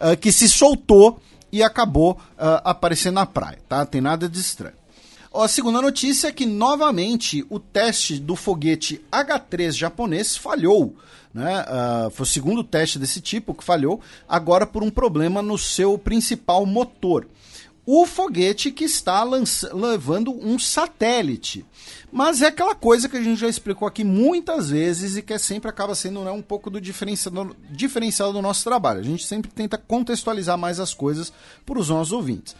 ah, 0.00 0.16
que 0.16 0.32
se 0.32 0.48
soltou 0.48 1.20
e 1.52 1.62
acabou 1.62 2.18
ah, 2.36 2.62
aparecendo 2.64 3.14
na 3.14 3.26
praia, 3.26 3.58
tá? 3.68 3.86
Tem 3.86 4.00
nada 4.00 4.28
de 4.28 4.40
estranho. 4.40 4.74
Ó, 5.32 5.44
A 5.44 5.48
segunda 5.48 5.80
notícia 5.80 6.26
é 6.26 6.32
que, 6.32 6.44
novamente, 6.44 7.46
o 7.48 7.60
teste 7.60 8.18
do 8.18 8.34
foguete 8.34 9.00
H3 9.12 9.72
japonês 9.72 10.36
falhou. 10.36 10.96
Né? 11.32 11.64
Ah, 11.66 12.08
foi 12.12 12.24
o 12.24 12.28
segundo 12.28 12.64
teste 12.64 12.98
desse 12.98 13.20
tipo 13.20 13.54
que 13.54 13.64
falhou, 13.64 14.00
agora 14.28 14.66
por 14.66 14.82
um 14.82 14.90
problema 14.90 15.40
no 15.40 15.56
seu 15.56 15.96
principal 15.96 16.66
motor. 16.66 17.26
O 17.86 18.06
foguete 18.06 18.70
que 18.70 18.84
está 18.84 19.24
levando 19.24 20.32
um 20.32 20.58
satélite. 20.58 21.64
Mas 22.12 22.42
é 22.42 22.46
aquela 22.46 22.74
coisa 22.74 23.08
que 23.08 23.16
a 23.16 23.22
gente 23.22 23.40
já 23.40 23.48
explicou 23.48 23.88
aqui 23.88 24.04
muitas 24.04 24.70
vezes 24.70 25.16
e 25.16 25.22
que 25.22 25.32
é 25.32 25.38
sempre 25.38 25.70
acaba 25.70 25.94
sendo 25.94 26.22
né, 26.22 26.30
um 26.30 26.42
pouco 26.42 26.70
do 26.70 26.80
diferencial 26.80 28.32
do 28.32 28.42
nosso 28.42 28.62
trabalho. 28.62 29.00
A 29.00 29.04
gente 29.04 29.24
sempre 29.24 29.50
tenta 29.50 29.78
contextualizar 29.78 30.58
mais 30.58 30.78
as 30.78 30.94
coisas 30.94 31.32
para 31.64 31.78
os 31.78 31.88
nossos 31.88 32.12
ouvintes. 32.12 32.54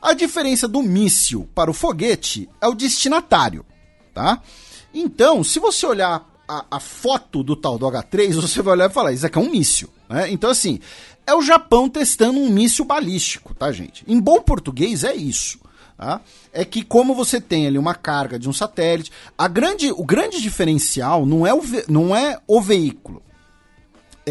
A 0.00 0.12
diferença 0.12 0.68
do 0.68 0.82
míssil 0.82 1.48
para 1.54 1.70
o 1.70 1.74
foguete 1.74 2.48
é 2.60 2.68
o 2.68 2.74
destinatário, 2.74 3.66
tá? 4.14 4.40
Então, 4.94 5.42
se 5.42 5.58
você 5.58 5.84
olhar 5.86 6.29
a, 6.50 6.64
a 6.68 6.80
foto 6.80 7.44
do 7.44 7.54
tal 7.54 7.78
do 7.78 7.86
H3, 7.86 8.32
você 8.34 8.60
vai 8.60 8.74
olhar 8.74 8.90
e 8.90 8.92
falar, 8.92 9.12
isso 9.12 9.24
aqui 9.24 9.38
é 9.38 9.40
um 9.40 9.50
míssil, 9.50 9.88
né? 10.08 10.28
Então, 10.32 10.50
assim, 10.50 10.80
é 11.24 11.32
o 11.32 11.40
Japão 11.40 11.88
testando 11.88 12.40
um 12.40 12.50
míssil 12.50 12.84
balístico, 12.84 13.54
tá, 13.54 13.70
gente? 13.70 14.04
Em 14.08 14.18
bom 14.18 14.40
português 14.40 15.04
é 15.04 15.14
isso. 15.14 15.60
Tá? 15.96 16.20
É 16.50 16.64
que 16.64 16.82
como 16.82 17.14
você 17.14 17.40
tem 17.40 17.66
ali 17.66 17.76
uma 17.76 17.94
carga 17.94 18.38
de 18.38 18.48
um 18.48 18.54
satélite, 18.54 19.12
a 19.36 19.46
grande, 19.46 19.92
o 19.92 20.02
grande 20.02 20.40
diferencial 20.40 21.26
não 21.26 21.46
é 21.46 21.52
o, 21.52 21.60
não 21.88 22.16
é 22.16 22.40
o 22.46 22.60
veículo, 22.60 23.22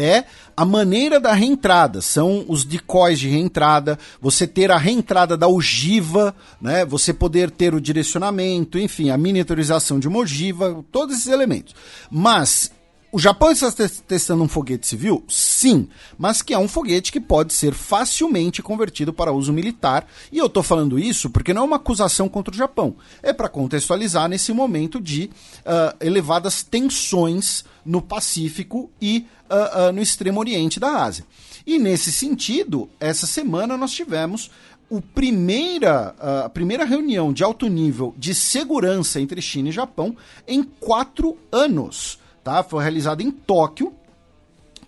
é 0.00 0.24
a 0.56 0.64
maneira 0.64 1.20
da 1.20 1.32
reentrada, 1.32 2.00
são 2.00 2.44
os 2.48 2.64
decoys 2.64 3.18
de 3.18 3.28
reentrada, 3.28 3.98
você 4.20 4.46
ter 4.46 4.70
a 4.70 4.76
reentrada 4.76 5.36
da 5.36 5.48
ogiva, 5.48 6.34
né? 6.60 6.84
Você 6.84 7.12
poder 7.12 7.50
ter 7.50 7.74
o 7.74 7.80
direcionamento, 7.80 8.78
enfim, 8.78 9.10
a 9.10 9.16
miniaturização 9.16 9.98
de 9.98 10.08
uma 10.08 10.18
ogiva, 10.18 10.84
todos 10.90 11.16
esses 11.16 11.28
elementos. 11.28 11.74
Mas 12.10 12.70
o 13.12 13.18
Japão 13.18 13.50
está 13.50 13.72
tes- 13.72 14.02
testando 14.06 14.42
um 14.42 14.48
foguete 14.48 14.86
civil? 14.86 15.24
Sim, 15.28 15.88
mas 16.16 16.42
que 16.42 16.54
é 16.54 16.58
um 16.58 16.68
foguete 16.68 17.10
que 17.10 17.20
pode 17.20 17.52
ser 17.52 17.74
facilmente 17.74 18.62
convertido 18.62 19.12
para 19.12 19.32
uso 19.32 19.52
militar. 19.52 20.06
E 20.30 20.38
eu 20.38 20.46
estou 20.46 20.62
falando 20.62 20.98
isso 20.98 21.28
porque 21.28 21.52
não 21.52 21.62
é 21.62 21.64
uma 21.64 21.76
acusação 21.76 22.28
contra 22.28 22.54
o 22.54 22.56
Japão. 22.56 22.94
É 23.22 23.32
para 23.32 23.48
contextualizar 23.48 24.28
nesse 24.28 24.52
momento 24.52 25.00
de 25.00 25.28
ah, 25.66 25.96
elevadas 26.00 26.62
tensões 26.62 27.64
no 27.84 28.00
Pacífico 28.00 28.90
e 29.02 29.26
ah, 29.48 29.86
ah, 29.88 29.92
no 29.92 30.00
extremo 30.00 30.38
oriente 30.38 30.78
da 30.78 31.02
Ásia. 31.02 31.24
E 31.66 31.78
nesse 31.78 32.12
sentido, 32.12 32.88
essa 33.00 33.26
semana 33.26 33.76
nós 33.76 33.90
tivemos 33.90 34.50
o 34.88 35.00
primeira, 35.00 36.14
a 36.44 36.48
primeira 36.48 36.84
reunião 36.84 37.32
de 37.32 37.44
alto 37.44 37.68
nível 37.68 38.12
de 38.18 38.34
segurança 38.34 39.20
entre 39.20 39.40
China 39.40 39.68
e 39.68 39.72
Japão 39.72 40.16
em 40.48 40.62
quatro 40.62 41.36
anos. 41.52 42.19
Tá? 42.42 42.62
Foi 42.62 42.82
realizada 42.82 43.22
em 43.22 43.30
Tóquio 43.30 43.92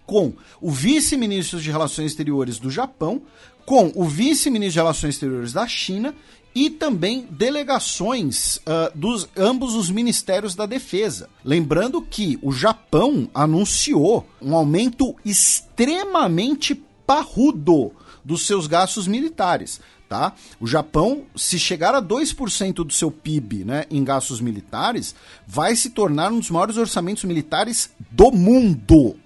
com 0.06 0.32
o 0.60 0.70
vice-ministro 0.70 1.60
de 1.60 1.70
Relações 1.70 2.10
Exteriores 2.10 2.58
do 2.58 2.70
Japão, 2.70 3.22
com 3.64 3.92
o 3.94 4.04
vice-ministro 4.04 4.72
de 4.72 4.78
Relações 4.78 5.14
Exteriores 5.14 5.52
da 5.52 5.66
China 5.66 6.14
e 6.54 6.68
também 6.68 7.26
delegações 7.30 8.60
ah, 8.66 8.90
dos 8.94 9.28
ambos 9.36 9.74
os 9.74 9.90
ministérios 9.90 10.54
da 10.54 10.66
defesa. 10.66 11.28
Lembrando 11.44 12.02
que 12.02 12.38
o 12.42 12.52
Japão 12.52 13.28
anunciou 13.34 14.26
um 14.40 14.54
aumento 14.54 15.14
extremamente 15.24 16.74
parrudo 17.06 17.92
dos 18.24 18.46
seus 18.46 18.66
gastos 18.66 19.06
militares. 19.06 19.80
Tá? 20.12 20.34
O 20.60 20.66
Japão, 20.66 21.22
se 21.34 21.58
chegar 21.58 21.94
a 21.94 22.02
2% 22.02 22.84
do 22.84 22.92
seu 22.92 23.10
PIB 23.10 23.64
né, 23.64 23.86
em 23.90 24.04
gastos 24.04 24.42
militares, 24.42 25.14
vai 25.46 25.74
se 25.74 25.88
tornar 25.88 26.30
um 26.30 26.38
dos 26.38 26.50
maiores 26.50 26.76
orçamentos 26.76 27.24
militares 27.24 27.88
do 28.10 28.30
mundo. 28.30 29.16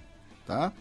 Tá? 0.46 0.72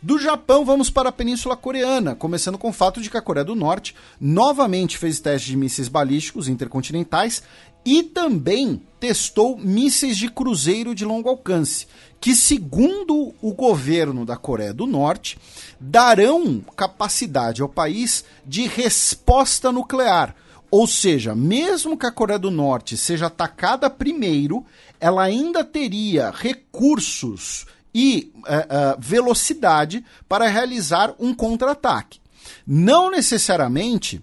Do 0.00 0.16
Japão, 0.16 0.64
vamos 0.64 0.90
para 0.90 1.08
a 1.08 1.12
Península 1.12 1.56
Coreana, 1.56 2.14
começando 2.14 2.56
com 2.56 2.68
o 2.68 2.72
fato 2.72 3.02
de 3.02 3.10
que 3.10 3.16
a 3.16 3.20
Coreia 3.20 3.44
do 3.44 3.56
Norte 3.56 3.96
novamente 4.20 4.96
fez 4.96 5.18
testes 5.18 5.50
de 5.50 5.56
mísseis 5.56 5.88
balísticos 5.88 6.46
intercontinentais 6.46 7.42
e 7.90 8.02
também 8.02 8.82
testou 9.00 9.56
mísseis 9.56 10.18
de 10.18 10.28
cruzeiro 10.28 10.94
de 10.94 11.06
longo 11.06 11.30
alcance, 11.30 11.86
que, 12.20 12.36
segundo 12.36 13.32
o 13.40 13.54
governo 13.54 14.26
da 14.26 14.36
Coreia 14.36 14.74
do 14.74 14.86
Norte, 14.86 15.38
darão 15.80 16.60
capacidade 16.76 17.62
ao 17.62 17.68
país 17.68 18.26
de 18.44 18.66
resposta 18.66 19.72
nuclear. 19.72 20.36
Ou 20.70 20.86
seja, 20.86 21.34
mesmo 21.34 21.96
que 21.96 22.04
a 22.04 22.12
Coreia 22.12 22.38
do 22.38 22.50
Norte 22.50 22.94
seja 22.94 23.28
atacada 23.28 23.88
primeiro, 23.88 24.66
ela 25.00 25.22
ainda 25.22 25.64
teria 25.64 26.30
recursos 26.30 27.64
e 27.94 28.34
eh, 28.46 28.66
eh, 28.68 28.96
velocidade 28.98 30.04
para 30.28 30.46
realizar 30.46 31.14
um 31.18 31.32
contra-ataque. 31.32 32.20
Não 32.66 33.10
necessariamente 33.10 34.22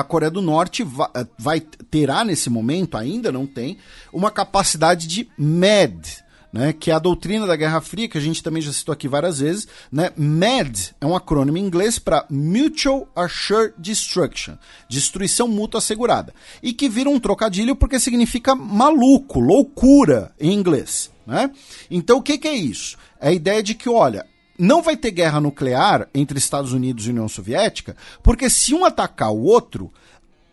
a 0.00 0.04
Coreia 0.04 0.30
do 0.30 0.42
Norte 0.42 0.82
vai, 0.82 1.08
vai 1.38 1.60
terá 1.60 2.24
nesse 2.24 2.50
momento, 2.50 2.96
ainda 2.96 3.30
não 3.30 3.46
tem, 3.46 3.78
uma 4.12 4.30
capacidade 4.30 5.06
de 5.06 5.28
MED, 5.38 6.24
né, 6.52 6.72
que 6.72 6.90
é 6.90 6.94
a 6.94 6.98
doutrina 6.98 7.46
da 7.46 7.54
Guerra 7.54 7.80
Fria, 7.80 8.08
que 8.08 8.18
a 8.18 8.20
gente 8.20 8.42
também 8.42 8.60
já 8.60 8.72
citou 8.72 8.92
aqui 8.92 9.06
várias 9.06 9.38
vezes. 9.38 9.68
Né? 9.90 10.10
MED 10.16 10.94
é 11.00 11.06
um 11.06 11.14
acrônimo 11.14 11.58
em 11.58 11.64
inglês 11.64 11.98
para 11.98 12.26
Mutual 12.28 13.08
Assured 13.14 13.74
Destruction, 13.78 14.54
destruição 14.88 15.46
mútua 15.46 15.78
assegurada, 15.78 16.34
e 16.62 16.72
que 16.72 16.88
vira 16.88 17.08
um 17.08 17.20
trocadilho 17.20 17.76
porque 17.76 18.00
significa 18.00 18.54
maluco, 18.54 19.38
loucura 19.38 20.32
em 20.40 20.52
inglês. 20.52 21.10
Né? 21.26 21.50
Então 21.90 22.18
o 22.18 22.22
que, 22.22 22.38
que 22.38 22.48
é 22.48 22.54
isso? 22.54 22.96
É 23.20 23.28
a 23.28 23.32
ideia 23.32 23.62
de 23.62 23.74
que, 23.74 23.88
olha, 23.88 24.26
não 24.60 24.82
vai 24.82 24.94
ter 24.94 25.10
guerra 25.10 25.40
nuclear 25.40 26.06
entre 26.14 26.38
Estados 26.38 26.74
Unidos 26.74 27.06
e 27.06 27.10
União 27.10 27.28
Soviética, 27.28 27.96
porque 28.22 28.50
se 28.50 28.74
um 28.74 28.84
atacar 28.84 29.32
o 29.32 29.42
outro, 29.42 29.90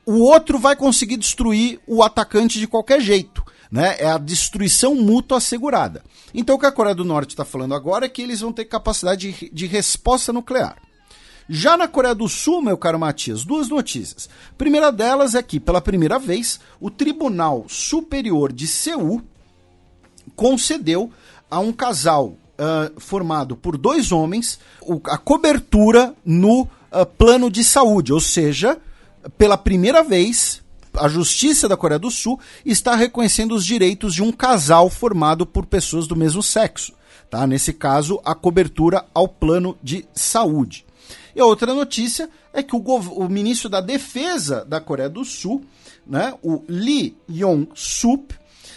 o 0.05 0.19
outro 0.19 0.57
vai 0.57 0.77
conseguir 0.77 1.17
destruir 1.17 1.81
o 1.85 2.01
atacante 2.01 2.57
de 2.57 2.67
qualquer 2.67 3.01
jeito. 3.01 3.43
Né? 3.69 3.97
É 3.99 4.07
a 4.07 4.17
destruição 4.17 4.95
mútua 4.95 5.39
assegurada. 5.39 6.01
Então 6.33 6.55
o 6.55 6.59
que 6.59 6.65
a 6.65 6.71
Coreia 6.71 6.95
do 6.95 7.03
Norte 7.03 7.31
está 7.31 7.43
falando 7.43 7.75
agora 7.75 8.05
é 8.05 8.09
que 8.09 8.21
eles 8.21 8.39
vão 8.39 8.53
ter 8.53 8.63
capacidade 8.63 9.33
de, 9.33 9.49
de 9.49 9.67
resposta 9.67 10.31
nuclear. 10.31 10.77
Já 11.49 11.75
na 11.75 11.87
Coreia 11.87 12.15
do 12.15 12.29
Sul, 12.29 12.61
meu 12.61 12.77
caro 12.77 12.97
Matias, 12.97 13.43
duas 13.43 13.67
notícias. 13.67 14.29
Primeira 14.57 14.89
delas 14.89 15.35
é 15.35 15.43
que, 15.43 15.59
pela 15.59 15.81
primeira 15.81 16.17
vez, 16.17 16.61
o 16.79 16.89
Tribunal 16.89 17.65
Superior 17.67 18.53
de 18.53 18.67
Seul 18.67 19.21
concedeu 20.33 21.11
a 21.49 21.59
um 21.59 21.73
casal 21.73 22.37
ah, 22.57 22.91
formado 22.97 23.55
por 23.55 23.77
dois 23.77 24.11
homens 24.11 24.59
o- 24.81 24.99
a 25.05 25.17
cobertura 25.17 26.13
no 26.25 26.67
ah, 26.91 27.05
plano 27.05 27.49
de 27.49 27.63
saúde, 27.63 28.13
ou 28.13 28.19
seja, 28.19 28.77
pela 29.37 29.57
primeira 29.57 30.03
vez, 30.03 30.61
a 30.93 31.07
Justiça 31.07 31.67
da 31.67 31.77
Coreia 31.77 31.99
do 31.99 32.09
Sul 32.09 32.39
está 32.65 32.95
reconhecendo 32.95 33.53
os 33.53 33.65
direitos 33.65 34.13
de 34.13 34.23
um 34.23 34.31
casal 34.31 34.89
formado 34.89 35.45
por 35.45 35.65
pessoas 35.65 36.07
do 36.07 36.15
mesmo 36.15 36.41
sexo. 36.41 36.93
Tá? 37.29 37.45
Nesse 37.45 37.73
caso, 37.73 38.19
a 38.23 38.33
cobertura 38.33 39.05
ao 39.13 39.27
plano 39.27 39.77
de 39.83 40.05
saúde. 40.13 40.85
E 41.35 41.41
outra 41.41 41.73
notícia 41.73 42.29
é 42.53 42.63
que 42.63 42.75
o, 42.75 42.79
o 42.79 43.29
ministro 43.29 43.69
da 43.69 43.81
Defesa 43.81 44.63
da 44.65 44.79
Coreia 44.79 45.09
do 45.09 45.23
Sul, 45.25 45.63
né, 46.07 46.33
o 46.41 46.63
Lee 46.67 47.15
Yong-sup, 47.29 48.33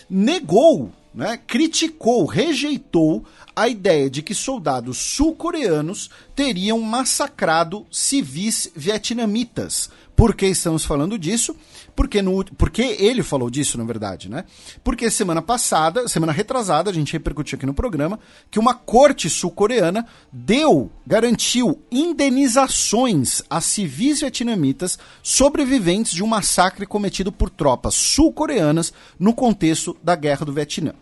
negou, 0.08 0.90
né, 1.14 1.38
criticou, 1.46 2.24
rejeitou 2.24 3.24
a 3.54 3.68
ideia 3.68 4.08
de 4.08 4.22
que 4.22 4.34
soldados 4.34 4.98
sul-coreanos 4.98 6.08
teriam 6.34 6.80
massacrado 6.80 7.86
civis 7.90 8.70
vietnamitas. 8.74 9.90
Por 10.14 10.34
que 10.34 10.46
estamos 10.46 10.84
falando 10.84 11.18
disso? 11.18 11.56
Porque, 11.94 12.22
no, 12.22 12.44
porque 12.56 12.82
ele 12.98 13.22
falou 13.22 13.50
disso, 13.50 13.76
na 13.76 13.84
verdade, 13.84 14.28
né? 14.28 14.44
Porque 14.82 15.10
semana 15.10 15.42
passada, 15.42 16.08
semana 16.08 16.32
retrasada, 16.32 16.90
a 16.90 16.94
gente 16.94 17.12
repercutiu 17.12 17.56
aqui 17.56 17.66
no 17.66 17.74
programa, 17.74 18.18
que 18.50 18.58
uma 18.58 18.74
corte 18.74 19.28
sul-coreana 19.28 20.06
deu, 20.32 20.90
garantiu 21.06 21.82
indenizações 21.90 23.42
a 23.48 23.60
civis 23.60 24.20
vietnamitas 24.20 24.98
sobreviventes 25.22 26.12
de 26.12 26.22
um 26.22 26.26
massacre 26.26 26.86
cometido 26.86 27.32
por 27.32 27.50
tropas 27.50 27.94
sul-coreanas 27.94 28.92
no 29.18 29.34
contexto 29.34 29.96
da 30.02 30.14
Guerra 30.14 30.46
do 30.46 30.52
Vietnã. 30.52 30.94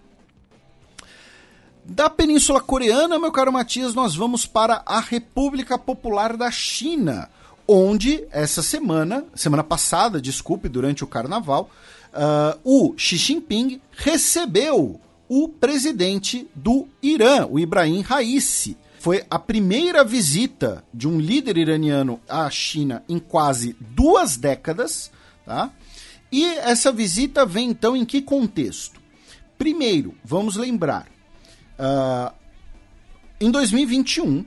Da 1.90 2.10
Península 2.10 2.60
Coreana, 2.60 3.18
meu 3.18 3.32
caro 3.32 3.50
Matias, 3.50 3.94
nós 3.94 4.14
vamos 4.14 4.44
para 4.44 4.82
a 4.84 5.00
República 5.00 5.78
Popular 5.78 6.36
da 6.36 6.50
China, 6.50 7.30
onde 7.68 8.26
essa 8.32 8.62
semana, 8.62 9.26
semana 9.34 9.62
passada, 9.62 10.22
desculpe, 10.22 10.70
durante 10.70 11.04
o 11.04 11.06
carnaval, 11.06 11.70
ah, 12.14 12.56
o 12.64 12.94
Xi 12.96 13.18
Jinping 13.18 13.78
recebeu 13.92 14.98
o 15.28 15.48
presidente 15.48 16.48
do 16.54 16.88
Irã, 17.02 17.46
o 17.46 17.58
Ibrahim 17.58 18.00
Raisi. 18.00 18.78
Foi 18.98 19.22
a 19.30 19.38
primeira 19.38 20.02
visita 20.02 20.82
de 20.92 21.06
um 21.06 21.20
líder 21.20 21.58
iraniano 21.58 22.18
à 22.26 22.48
China 22.50 23.04
em 23.06 23.18
quase 23.18 23.76
duas 23.78 24.38
décadas, 24.38 25.10
tá? 25.44 25.70
E 26.32 26.44
essa 26.44 26.90
visita 26.90 27.44
vem 27.44 27.70
então 27.70 27.94
em 27.94 28.04
que 28.04 28.22
contexto? 28.22 29.00
Primeiro, 29.58 30.14
vamos 30.24 30.56
lembrar, 30.56 31.06
ah, 31.78 32.32
em 33.38 33.50
2021, 33.50 34.44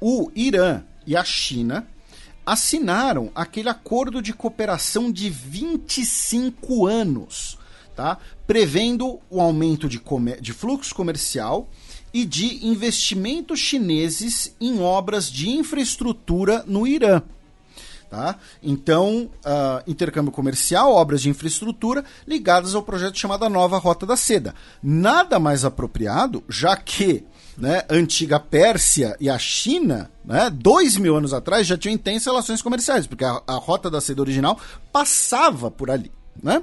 o 0.00 0.30
Irã 0.34 0.82
e 1.06 1.16
a 1.16 1.24
China 1.24 1.86
assinaram 2.44 3.30
aquele 3.34 3.68
acordo 3.68 4.20
de 4.20 4.32
cooperação 4.32 5.10
de 5.10 5.30
25 5.30 6.86
anos, 6.86 7.58
tá? 7.94 8.18
prevendo 8.46 9.20
o 9.30 9.40
aumento 9.40 9.88
de, 9.88 10.02
de 10.40 10.52
fluxo 10.52 10.94
comercial 10.94 11.68
e 12.12 12.24
de 12.24 12.66
investimentos 12.66 13.58
chineses 13.58 14.54
em 14.60 14.80
obras 14.80 15.30
de 15.30 15.50
infraestrutura 15.50 16.64
no 16.66 16.86
Irã. 16.86 17.22
Tá? 18.10 18.36
Então, 18.62 19.30
ah, 19.42 19.82
intercâmbio 19.86 20.30
comercial, 20.30 20.92
obras 20.92 21.22
de 21.22 21.30
infraestrutura 21.30 22.04
ligadas 22.26 22.74
ao 22.74 22.82
projeto 22.82 23.18
chamado 23.18 23.48
Nova 23.48 23.78
Rota 23.78 24.04
da 24.04 24.18
Seda. 24.18 24.54
Nada 24.82 25.40
mais 25.40 25.64
apropriado, 25.64 26.44
já 26.46 26.76
que 26.76 27.24
né, 27.56 27.84
antiga 27.88 28.40
Pérsia 28.40 29.16
e 29.20 29.28
a 29.28 29.38
China, 29.38 30.10
né, 30.24 30.50
dois 30.50 30.96
mil 30.96 31.16
anos 31.16 31.32
atrás, 31.32 31.66
já 31.66 31.76
tinham 31.76 31.94
intensas 31.94 32.26
relações 32.26 32.62
comerciais, 32.62 33.06
porque 33.06 33.24
a, 33.24 33.42
a 33.46 33.54
Rota 33.54 33.90
da 33.90 34.00
Seda 34.00 34.22
original 34.22 34.58
passava 34.92 35.70
por 35.70 35.90
ali. 35.90 36.10
Né? 36.42 36.62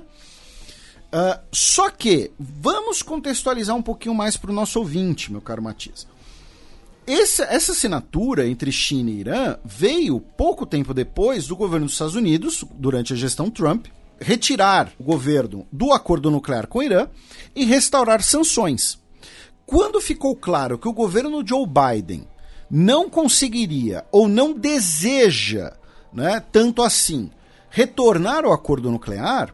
Ah, 1.12 1.40
só 1.52 1.90
que, 1.90 2.32
vamos 2.40 3.02
contextualizar 3.02 3.76
um 3.76 3.82
pouquinho 3.82 4.14
mais 4.14 4.38
para 4.38 4.52
o 4.52 4.54
nosso 4.54 4.80
ouvinte, 4.80 5.32
meu 5.32 5.42
caro 5.42 5.62
Matias. 5.62 6.08
Essa, 7.06 7.44
essa 7.46 7.72
assinatura 7.72 8.48
entre 8.48 8.72
China 8.72 9.10
e 9.10 9.20
Irã 9.20 9.58
veio 9.66 10.20
pouco 10.20 10.66
tempo 10.66 10.94
depois 10.94 11.48
do 11.48 11.56
governo 11.56 11.88
dos 11.88 11.94
Estados 11.94 12.14
Unidos, 12.14 12.64
durante 12.76 13.14
a 13.14 13.16
gestão 13.16 13.50
Trump, 13.50 13.88
retirar 14.22 14.92
o 15.00 15.04
governo 15.04 15.66
do 15.72 15.92
acordo 15.92 16.30
nuclear 16.30 16.68
com 16.68 16.80
o 16.80 16.84
Irã 16.84 17.08
e 17.56 17.66
restaurar 17.66 18.22
sanções. 18.22 18.99
Quando 19.70 20.02
ficou 20.02 20.36
claro 20.36 20.80
que 20.80 20.88
o 20.88 20.94
governo 20.94 21.46
Joe 21.46 21.64
Biden 21.64 22.28
não 22.72 23.08
conseguiria 23.08 24.04
ou 24.12 24.28
não 24.28 24.52
deseja, 24.52 25.74
né, 26.12 26.44
tanto 26.52 26.82
assim, 26.82 27.30
retornar 27.70 28.46
ao 28.46 28.52
acordo 28.52 28.90
nuclear, 28.90 29.54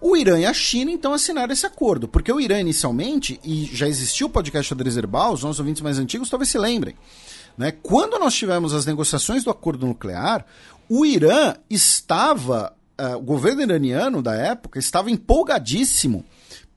o 0.00 0.16
Irã 0.16 0.38
e 0.38 0.46
a 0.46 0.54
China 0.54 0.90
então 0.90 1.12
assinaram 1.12 1.52
esse 1.52 1.66
acordo, 1.66 2.08
porque 2.08 2.32
o 2.32 2.40
Irã 2.40 2.60
inicialmente, 2.60 3.38
e 3.44 3.66
já 3.66 3.86
existiu 3.86 4.28
o 4.28 4.30
podcast 4.30 4.70
Xadrez 4.70 4.96
Herbal, 4.96 5.34
os 5.34 5.42
nossos 5.42 5.60
ouvintes 5.60 5.82
mais 5.82 5.98
antigos 5.98 6.30
talvez 6.30 6.48
se 6.48 6.56
lembrem, 6.56 6.96
né? 7.58 7.72
quando 7.82 8.18
nós 8.18 8.32
tivemos 8.32 8.72
as 8.72 8.86
negociações 8.86 9.44
do 9.44 9.50
acordo 9.50 9.86
nuclear, 9.86 10.46
o 10.88 11.04
Irã 11.04 11.56
estava, 11.68 12.74
ah, 12.96 13.18
o 13.18 13.20
governo 13.20 13.60
iraniano 13.60 14.22
da 14.22 14.34
época 14.34 14.78
estava 14.78 15.10
empolgadíssimo 15.10 16.24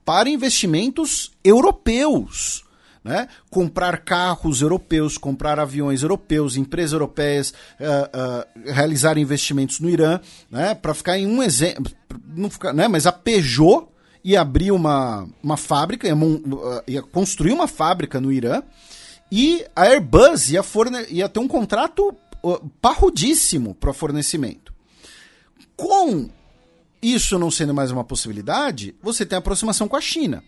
para 0.03 0.29
investimentos 0.29 1.31
europeus. 1.41 2.64
Né? 3.05 3.27
Comprar 3.51 3.99
carros 3.99 4.61
europeus, 4.63 5.15
comprar 5.15 5.59
aviões 5.59 6.01
europeus, 6.01 6.57
empresas 6.57 6.93
europeias 6.93 7.53
ah, 7.79 8.09
ah, 8.11 8.47
realizar 8.65 9.15
investimentos 9.19 9.79
no 9.79 9.87
Irã, 9.87 10.19
né? 10.49 10.73
para 10.73 10.91
ficar 10.95 11.15
em 11.15 11.27
um 11.27 11.43
exemplo, 11.43 11.93
não 12.35 12.49
ficar, 12.49 12.73
né? 12.73 12.87
mas 12.87 13.05
a 13.05 13.11
Peugeot 13.11 13.89
ia 14.23 14.41
abrir 14.41 14.71
uma, 14.71 15.29
uma 15.43 15.55
fábrica, 15.55 16.07
ia, 16.07 16.15
ah, 16.15 16.83
ia 16.87 17.03
construir 17.03 17.51
uma 17.51 17.67
fábrica 17.67 18.19
no 18.19 18.31
Irã, 18.31 18.63
e 19.31 19.63
a 19.75 19.83
Airbus 19.83 20.49
ia, 20.49 20.63
forne- 20.63 21.05
ia 21.11 21.29
ter 21.29 21.39
um 21.39 21.47
contrato 21.47 22.11
parrudíssimo 22.81 23.75
para 23.75 23.93
fornecimento. 23.93 24.73
Com 25.75 26.27
isso 27.03 27.37
não 27.37 27.51
sendo 27.51 27.71
mais 27.71 27.91
uma 27.91 28.03
possibilidade, 28.03 28.95
você 28.99 29.27
tem 29.27 29.37
aproximação 29.37 29.87
com 29.87 29.95
a 29.95 30.01
China. 30.01 30.43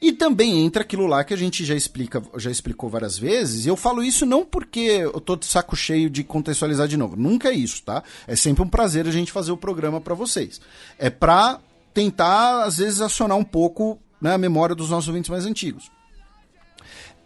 E 0.00 0.12
também 0.12 0.64
entra 0.64 0.82
aquilo 0.82 1.06
lá 1.06 1.24
que 1.24 1.34
a 1.34 1.36
gente 1.36 1.64
já 1.64 1.74
explica, 1.74 2.22
já 2.36 2.50
explicou 2.50 2.88
várias 2.88 3.18
vezes, 3.18 3.66
e 3.66 3.68
eu 3.68 3.76
falo 3.76 4.02
isso 4.02 4.24
não 4.24 4.44
porque 4.44 4.80
eu 4.80 5.20
tô 5.20 5.34
de 5.34 5.46
saco 5.46 5.74
cheio 5.74 6.08
de 6.08 6.22
contextualizar 6.22 6.86
de 6.86 6.96
novo, 6.96 7.16
nunca 7.16 7.48
é 7.48 7.52
isso, 7.52 7.82
tá? 7.82 8.02
É 8.26 8.36
sempre 8.36 8.62
um 8.62 8.68
prazer 8.68 9.08
a 9.08 9.10
gente 9.10 9.32
fazer 9.32 9.50
o 9.50 9.56
programa 9.56 10.00
para 10.00 10.14
vocês. 10.14 10.60
É 10.98 11.10
pra 11.10 11.58
tentar 11.92 12.62
às 12.62 12.76
vezes 12.76 13.00
acionar 13.00 13.36
um 13.36 13.44
pouco 13.44 13.98
né, 14.20 14.34
a 14.34 14.38
memória 14.38 14.74
dos 14.74 14.90
nossos 14.90 15.08
ouvintes 15.08 15.30
mais 15.30 15.44
antigos 15.44 15.90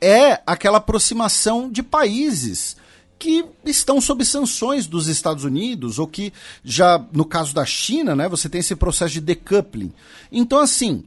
é 0.03 0.43
aquela 0.45 0.79
aproximação 0.79 1.71
de 1.71 1.81
países 1.81 2.77
que 3.21 3.45
estão 3.65 4.01
sob 4.01 4.25
sanções 4.25 4.89
dos 4.89 5.07
Estados 5.07 5.45
Unidos, 5.45 6.01
ou 6.01 6.09
que 6.09 6.33
já, 6.65 7.01
no 7.13 7.25
caso 7.25 7.55
da 7.55 7.65
China, 7.65 8.17
né, 8.17 8.29
você 8.29 8.49
tem 8.49 8.59
esse 8.59 8.75
processo 8.75 9.15
de 9.15 9.21
decoupling. 9.21 9.93
Então, 10.33 10.59
assim, 10.59 11.05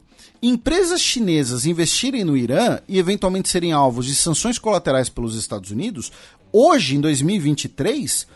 empresas 0.48 1.02
chinesas 1.02 1.66
investirem 1.66 2.24
no 2.24 2.38
Irã 2.38 2.80
e 2.88 3.00
eventualmente 3.00 3.50
serem 3.50 3.72
alvos 3.72 4.06
de 4.06 4.16
sanções 4.16 4.60
colaterais 4.60 5.10
pelos 5.10 5.36
Estados 5.36 5.72
Unidos, 5.72 6.12
hoje, 6.52 6.96
em 6.96 7.02
2023, 7.02 8.28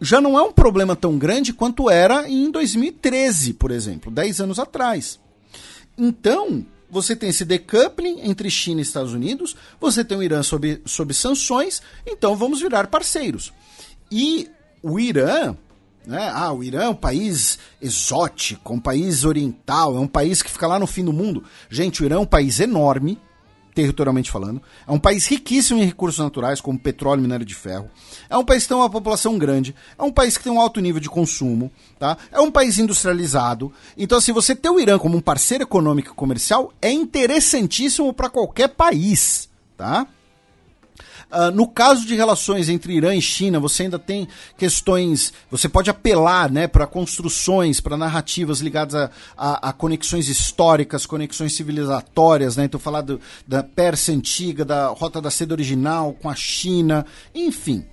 já 0.00 0.20
não 0.20 0.38
é 0.38 0.42
um 0.42 0.52
problema 0.52 0.96
tão 0.96 1.16
grande 1.16 1.52
quanto 1.52 1.88
era 1.88 2.28
em 2.28 2.50
2013, 2.50 3.54
por 3.54 3.70
exemplo, 3.70 4.10
10 4.10 4.40
anos 4.40 4.58
atrás. 4.58 5.18
Então, 5.96 6.66
você 6.90 7.16
tem 7.16 7.30
esse 7.30 7.44
decoupling 7.44 8.20
entre 8.22 8.50
China 8.50 8.80
e 8.80 8.82
Estados 8.82 9.12
Unidos, 9.12 9.56
você 9.80 10.04
tem 10.04 10.18
o 10.18 10.22
Irã 10.22 10.42
sob, 10.42 10.82
sob 10.84 11.14
sanções, 11.14 11.80
então 12.06 12.36
vamos 12.36 12.60
virar 12.60 12.88
parceiros. 12.88 13.52
E 14.10 14.50
o 14.82 14.98
Irã, 14.98 15.56
né? 16.06 16.30
Ah, 16.32 16.52
o 16.52 16.62
Irã 16.62 16.84
é 16.84 16.88
um 16.88 16.94
país 16.94 17.58
exótico, 17.80 18.72
um 18.72 18.80
país 18.80 19.24
oriental, 19.24 19.96
é 19.96 20.00
um 20.00 20.06
país 20.06 20.42
que 20.42 20.50
fica 20.50 20.66
lá 20.66 20.78
no 20.78 20.86
fim 20.86 21.04
do 21.04 21.12
mundo. 21.12 21.44
Gente, 21.70 22.02
o 22.02 22.04
Irã 22.04 22.16
é 22.16 22.18
um 22.18 22.26
país 22.26 22.60
enorme, 22.60 23.18
territorialmente 23.74 24.30
falando. 24.30 24.60
É 24.86 24.92
um 24.92 24.98
país 24.98 25.26
riquíssimo 25.26 25.80
em 25.80 25.86
recursos 25.86 26.18
naturais, 26.18 26.60
como 26.60 26.78
petróleo 26.78 27.20
e 27.20 27.22
minério 27.22 27.46
de 27.46 27.54
ferro. 27.54 27.90
É 28.28 28.36
um 28.36 28.44
país 28.44 28.64
que 28.64 28.68
tem 28.68 28.76
uma 28.76 28.90
população 28.90 29.38
grande. 29.38 29.74
É 29.98 30.02
um 30.02 30.12
país 30.12 30.36
que 30.36 30.44
tem 30.44 30.52
um 30.52 30.60
alto 30.60 30.80
nível 30.80 31.00
de 31.00 31.08
consumo. 31.08 31.70
Tá? 31.98 32.16
É 32.30 32.40
um 32.40 32.50
país 32.50 32.78
industrializado. 32.78 33.72
Então, 33.96 34.18
assim, 34.18 34.32
você 34.32 34.54
ter 34.54 34.70
o 34.70 34.80
Irã 34.80 34.98
como 34.98 35.16
um 35.16 35.20
parceiro 35.20 35.64
econômico 35.64 36.10
e 36.10 36.14
comercial 36.14 36.72
é 36.80 36.90
interessantíssimo 36.90 38.12
para 38.12 38.28
qualquer 38.28 38.68
país. 38.68 39.48
Tá? 39.76 40.06
Uh, 41.32 41.50
no 41.50 41.66
caso 41.66 42.06
de 42.06 42.14
relações 42.14 42.68
entre 42.68 42.92
Irã 42.92 43.14
e 43.14 43.22
China, 43.22 43.58
você 43.58 43.84
ainda 43.84 43.98
tem 43.98 44.28
questões. 44.58 45.32
Você 45.50 45.66
pode 45.66 45.88
apelar 45.88 46.50
né, 46.50 46.66
para 46.66 46.86
construções, 46.86 47.80
para 47.80 47.96
narrativas 47.96 48.60
ligadas 48.60 48.94
a, 48.94 49.10
a, 49.34 49.70
a, 49.70 49.72
conexões 49.72 50.28
históricas, 50.28 51.06
conexões 51.06 51.56
civilizatórias. 51.56 52.56
Né? 52.56 52.66
Então, 52.66 52.78
falar 52.78 53.00
do, 53.00 53.18
da 53.48 53.62
Pérsia 53.62 54.14
antiga, 54.14 54.62
da 54.62 54.88
Rota 54.88 55.22
da 55.22 55.30
Seda 55.30 55.54
original 55.54 56.12
com 56.20 56.28
a 56.28 56.34
China, 56.34 57.06
enfim. 57.34 57.86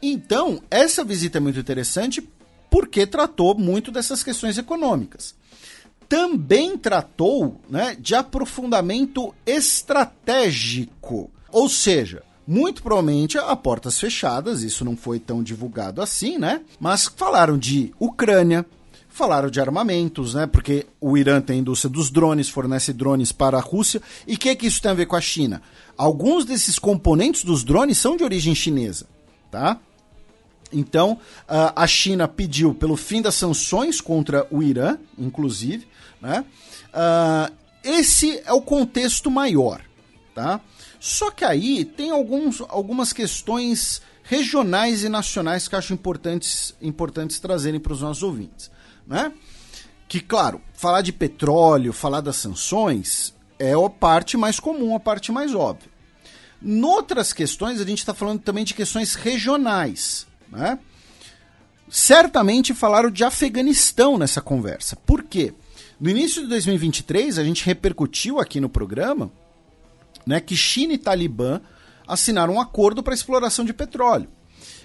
Então, 0.00 0.62
essa 0.70 1.02
visita 1.02 1.38
é 1.38 1.40
muito 1.40 1.58
interessante 1.58 2.22
porque 2.70 3.04
tratou 3.04 3.58
muito 3.58 3.90
dessas 3.90 4.22
questões 4.22 4.58
econômicas. 4.58 5.34
Também 6.08 6.78
tratou 6.78 7.60
né, 7.68 7.96
de 7.98 8.14
aprofundamento 8.14 9.34
estratégico. 9.44 11.32
Ou 11.50 11.68
seja, 11.68 12.22
muito 12.46 12.82
provavelmente 12.82 13.36
a 13.38 13.54
portas 13.56 13.98
fechadas, 13.98 14.62
isso 14.62 14.84
não 14.84 14.96
foi 14.96 15.18
tão 15.18 15.42
divulgado 15.42 16.00
assim, 16.00 16.38
né? 16.38 16.60
Mas 16.78 17.06
falaram 17.06 17.58
de 17.58 17.92
Ucrânia, 17.98 18.64
falaram 19.08 19.50
de 19.50 19.60
armamentos, 19.60 20.34
né? 20.34 20.46
Porque 20.46 20.86
o 21.00 21.16
Irã 21.16 21.40
tem 21.40 21.58
indústria 21.58 21.90
dos 21.90 22.10
drones, 22.10 22.48
fornece 22.48 22.92
drones 22.92 23.32
para 23.32 23.56
a 23.58 23.60
Rússia. 23.60 24.00
E 24.26 24.34
o 24.34 24.38
que, 24.38 24.54
que 24.54 24.66
isso 24.66 24.80
tem 24.80 24.90
a 24.90 24.94
ver 24.94 25.06
com 25.06 25.16
a 25.16 25.20
China? 25.20 25.62
Alguns 25.96 26.44
desses 26.44 26.78
componentes 26.78 27.42
dos 27.42 27.64
drones 27.64 27.98
são 27.98 28.16
de 28.16 28.22
origem 28.22 28.54
chinesa, 28.54 29.06
tá? 29.50 29.80
Então, 30.72 31.18
a 31.48 31.86
China 31.86 32.26
pediu 32.26 32.74
pelo 32.74 32.96
fim 32.96 33.22
das 33.22 33.34
sanções 33.34 34.00
contra 34.00 34.46
o 34.50 34.62
Irã, 34.62 34.98
inclusive, 35.16 35.86
né? 36.20 36.44
Uh, 36.92 37.52
esse 37.84 38.42
é 38.44 38.52
o 38.52 38.60
contexto 38.60 39.30
maior, 39.30 39.80
tá? 40.34 40.60
Só 41.06 41.30
que 41.30 41.44
aí 41.44 41.84
tem 41.84 42.10
alguns, 42.10 42.60
algumas 42.62 43.12
questões 43.12 44.02
regionais 44.24 45.04
e 45.04 45.08
nacionais 45.08 45.68
que 45.68 45.76
acho 45.76 45.94
importantes, 45.94 46.74
importantes 46.82 47.38
trazerem 47.38 47.78
para 47.78 47.92
os 47.92 48.00
nossos 48.00 48.24
ouvintes. 48.24 48.72
Né? 49.06 49.32
Que, 50.08 50.18
claro, 50.18 50.60
falar 50.74 51.02
de 51.02 51.12
petróleo, 51.12 51.92
falar 51.92 52.20
das 52.20 52.34
sanções 52.34 53.32
é 53.56 53.72
a 53.72 53.88
parte 53.88 54.36
mais 54.36 54.58
comum, 54.58 54.96
a 54.96 55.00
parte 55.00 55.30
mais 55.30 55.54
óbvia. 55.54 55.88
Noutras 56.60 57.32
questões, 57.32 57.80
a 57.80 57.84
gente 57.84 57.98
está 57.98 58.12
falando 58.12 58.40
também 58.40 58.64
de 58.64 58.74
questões 58.74 59.14
regionais. 59.14 60.26
Né? 60.50 60.76
Certamente 61.88 62.74
falaram 62.74 63.12
de 63.12 63.22
Afeganistão 63.22 64.18
nessa 64.18 64.40
conversa. 64.40 64.96
Por 64.96 65.22
quê? 65.22 65.54
No 66.00 66.10
início 66.10 66.42
de 66.42 66.48
2023, 66.48 67.38
a 67.38 67.44
gente 67.44 67.64
repercutiu 67.64 68.40
aqui 68.40 68.58
no 68.60 68.68
programa 68.68 69.30
né, 70.26 70.40
que 70.40 70.56
China 70.56 70.94
e 70.94 70.98
Talibã 70.98 71.60
assinaram 72.06 72.54
um 72.54 72.60
acordo 72.60 73.02
para 73.02 73.14
exploração 73.14 73.64
de 73.64 73.72
petróleo. 73.72 74.28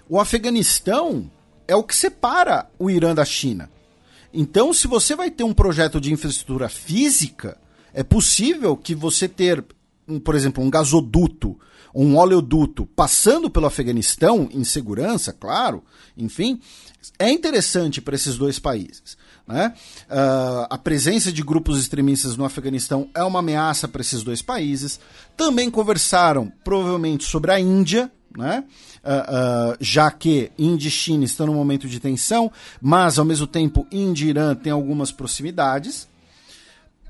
O 0.07 0.19
Afeganistão 0.19 1.31
é 1.67 1.75
o 1.75 1.83
que 1.83 1.95
separa 1.95 2.69
o 2.77 2.89
Irã 2.89 3.15
da 3.15 3.25
China. 3.25 3.69
Então, 4.33 4.73
se 4.73 4.87
você 4.87 5.15
vai 5.15 5.29
ter 5.29 5.43
um 5.43 5.53
projeto 5.53 5.99
de 5.99 6.11
infraestrutura 6.11 6.69
física, 6.69 7.57
é 7.93 8.03
possível 8.03 8.77
que 8.77 8.95
você 8.95 9.27
ter, 9.27 9.63
um, 10.07 10.19
por 10.19 10.35
exemplo, 10.35 10.63
um 10.63 10.69
gasoduto, 10.69 11.59
um 11.93 12.17
oleoduto 12.17 12.85
passando 12.85 13.49
pelo 13.49 13.65
Afeganistão 13.65 14.49
em 14.51 14.63
segurança, 14.63 15.33
claro, 15.33 15.83
enfim, 16.17 16.61
é 17.19 17.29
interessante 17.29 18.01
para 18.01 18.15
esses 18.15 18.37
dois 18.37 18.59
países. 18.59 19.17
Né? 19.47 19.73
Uh, 20.09 20.67
a 20.69 20.77
presença 20.77 21.31
de 21.31 21.41
grupos 21.41 21.79
extremistas 21.79 22.37
no 22.37 22.45
Afeganistão 22.45 23.09
é 23.13 23.23
uma 23.23 23.39
ameaça 23.39 23.87
para 23.87 24.01
esses 24.01 24.23
dois 24.23 24.41
países. 24.41 24.99
Também 25.35 25.69
conversaram, 25.69 26.51
provavelmente, 26.63 27.25
sobre 27.25 27.51
a 27.51 27.59
Índia, 27.59 28.11
né? 28.37 28.63
Uh, 29.03 29.73
uh, 29.73 29.77
já 29.79 30.11
que 30.11 30.51
Índia 30.57 30.87
e 30.87 30.91
China 30.91 31.25
estão 31.25 31.47
num 31.47 31.55
momento 31.55 31.87
de 31.87 31.99
tensão, 31.99 32.51
mas 32.79 33.17
ao 33.17 33.25
mesmo 33.25 33.47
tempo 33.47 33.87
Índia 33.91 34.25
e 34.25 34.29
Irã 34.29 34.55
têm 34.55 34.71
algumas 34.71 35.11
proximidades. 35.11 36.07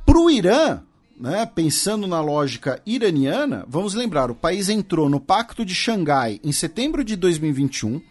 Para 0.05 0.17
o 0.17 0.29
Irã, 0.29 0.79
né, 1.19 1.45
pensando 1.45 2.07
na 2.07 2.19
lógica 2.21 2.81
iraniana, 2.85 3.65
vamos 3.67 3.93
lembrar: 3.93 4.31
o 4.31 4.35
país 4.35 4.69
entrou 4.69 5.09
no 5.09 5.19
Pacto 5.19 5.63
de 5.63 5.75
Xangai 5.75 6.39
em 6.43 6.51
setembro 6.51 7.03
de 7.03 7.15
2021 7.15 8.01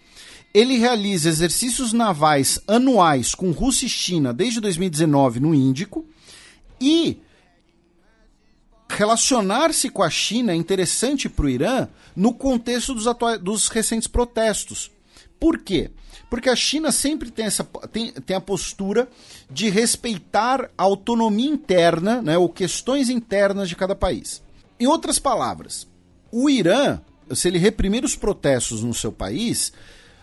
ele 0.53 0.77
realiza 0.77 1.29
exercícios 1.29 1.93
navais 1.93 2.61
anuais 2.67 3.35
com 3.35 3.53
Rússia 3.53 3.87
e 3.87 3.89
China 3.89 4.33
desde 4.33 4.61
2019 4.61 5.41
no 5.41 5.55
Índico 5.55 6.05
e 6.81 7.21
relacionar-se 8.89 9.89
com 9.89 10.03
a 10.03 10.11
China 10.11 10.53
é 10.53 10.57
interessante 10.57 11.29
para 11.29 11.47
o 11.47 11.49
Irã 11.49 11.89
no 12.17 12.35
contexto 12.35 12.95
dos, 12.95 13.05
dos 13.41 13.69
recentes 13.69 14.09
protestos. 14.09 14.91
Por 15.39 15.59
quê? 15.59 15.91
Porque 16.29 16.49
a 16.49 16.57
China 16.57 16.91
sempre 16.93 17.31
tem, 17.31 17.47
essa, 17.47 17.65
tem, 17.93 18.13
tem 18.13 18.37
a 18.37 18.41
postura 18.41 19.09
de 19.51 19.71
respeitar 19.71 20.71
a 20.77 20.83
autonomia 20.83 21.49
interna, 21.49 22.21
né, 22.21 22.37
ou 22.37 22.49
questões 22.49 23.09
internas 23.09 23.69
de 23.69 23.77
cada 23.77 23.95
país. 23.95 24.43
Em 24.79 24.87
outras 24.87 25.19
palavras, 25.19 25.87
o 26.31 26.51
Irã, 26.51 27.01
se 27.33 27.49
ele 27.49 27.59
reprimir 27.59 28.05
os 28.05 28.17
protestos 28.17 28.83
no 28.83 28.95
seu 28.95 29.13
país, 29.13 29.73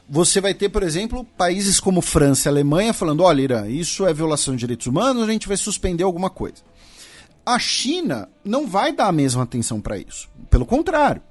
você 0.09 0.39
vai 0.39 0.53
ter, 0.53 0.69
por 0.69 0.83
exemplo, 0.83 1.25
países 1.37 1.79
como 1.79 2.01
França 2.01 2.47
e 2.47 2.51
Alemanha 2.51 2.93
falando: 2.93 3.23
olha, 3.23 3.41
Irã, 3.41 3.67
isso 3.67 4.05
é 4.05 4.13
violação 4.13 4.55
de 4.55 4.61
direitos 4.61 4.87
humanos, 4.87 5.23
a 5.27 5.31
gente 5.31 5.47
vai 5.47 5.57
suspender 5.57 6.03
alguma 6.03 6.29
coisa. 6.29 6.63
A 7.45 7.59
China 7.59 8.29
não 8.43 8.67
vai 8.67 8.91
dar 8.91 9.07
a 9.07 9.11
mesma 9.11 9.43
atenção 9.43 9.79
para 9.79 9.97
isso. 9.97 10.29
Pelo 10.49 10.65
contrário. 10.65 11.21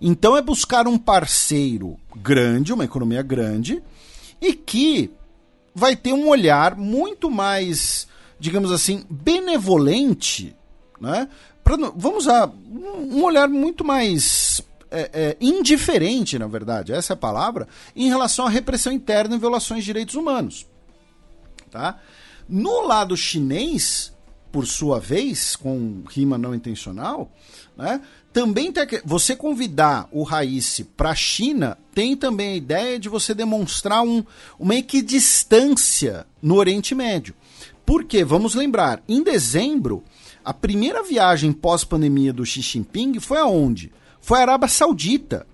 Então 0.00 0.36
é 0.36 0.42
buscar 0.42 0.86
um 0.86 0.98
parceiro 0.98 1.96
grande, 2.16 2.72
uma 2.72 2.84
economia 2.84 3.22
grande, 3.22 3.82
e 4.40 4.52
que 4.52 5.10
vai 5.74 5.96
ter 5.96 6.12
um 6.12 6.28
olhar 6.28 6.76
muito 6.76 7.30
mais, 7.30 8.06
digamos 8.38 8.70
assim, 8.70 9.04
benevolente, 9.10 10.54
né? 11.00 11.28
Pra, 11.62 11.76
vamos 11.76 12.24
usar 12.24 12.48
um 12.48 13.22
olhar 13.24 13.48
muito 13.48 13.84
mais 13.84 14.62
é, 14.94 15.10
é, 15.12 15.36
indiferente, 15.40 16.38
na 16.38 16.46
verdade, 16.46 16.92
essa 16.92 17.12
é 17.12 17.14
a 17.14 17.16
palavra, 17.16 17.66
em 17.96 18.08
relação 18.08 18.46
à 18.46 18.48
repressão 18.48 18.92
interna 18.92 19.34
e 19.34 19.38
violações 19.38 19.80
de 19.80 19.86
direitos 19.86 20.14
humanos. 20.14 20.66
Tá? 21.70 21.98
No 22.48 22.86
lado 22.86 23.16
chinês, 23.16 24.12
por 24.52 24.66
sua 24.66 25.00
vez, 25.00 25.56
com 25.56 26.04
rima 26.08 26.38
não 26.38 26.54
intencional, 26.54 27.32
né, 27.76 28.00
também 28.32 28.72
tem 28.72 28.86
você 29.04 29.34
convidar 29.34 30.08
o 30.12 30.22
Raísse 30.22 30.84
para 30.84 31.10
a 31.10 31.14
China 31.14 31.78
tem 31.94 32.16
também 32.16 32.52
a 32.52 32.56
ideia 32.56 32.98
de 32.98 33.08
você 33.08 33.34
demonstrar 33.34 34.02
um, 34.02 34.24
uma 34.58 34.74
equidistância 34.74 36.26
no 36.42 36.56
Oriente 36.56 36.94
Médio. 36.94 37.34
Porque, 37.86 38.24
vamos 38.24 38.54
lembrar, 38.54 39.02
em 39.08 39.22
dezembro, 39.22 40.02
a 40.44 40.52
primeira 40.52 41.02
viagem 41.02 41.52
pós-pandemia 41.52 42.32
do 42.32 42.44
Xi 42.44 42.60
Jinping 42.60 43.20
foi 43.20 43.38
aonde? 43.38 43.92
Foi 44.24 44.38
a 44.38 44.42
Arábia 44.42 44.68
Saudita. 44.68 45.46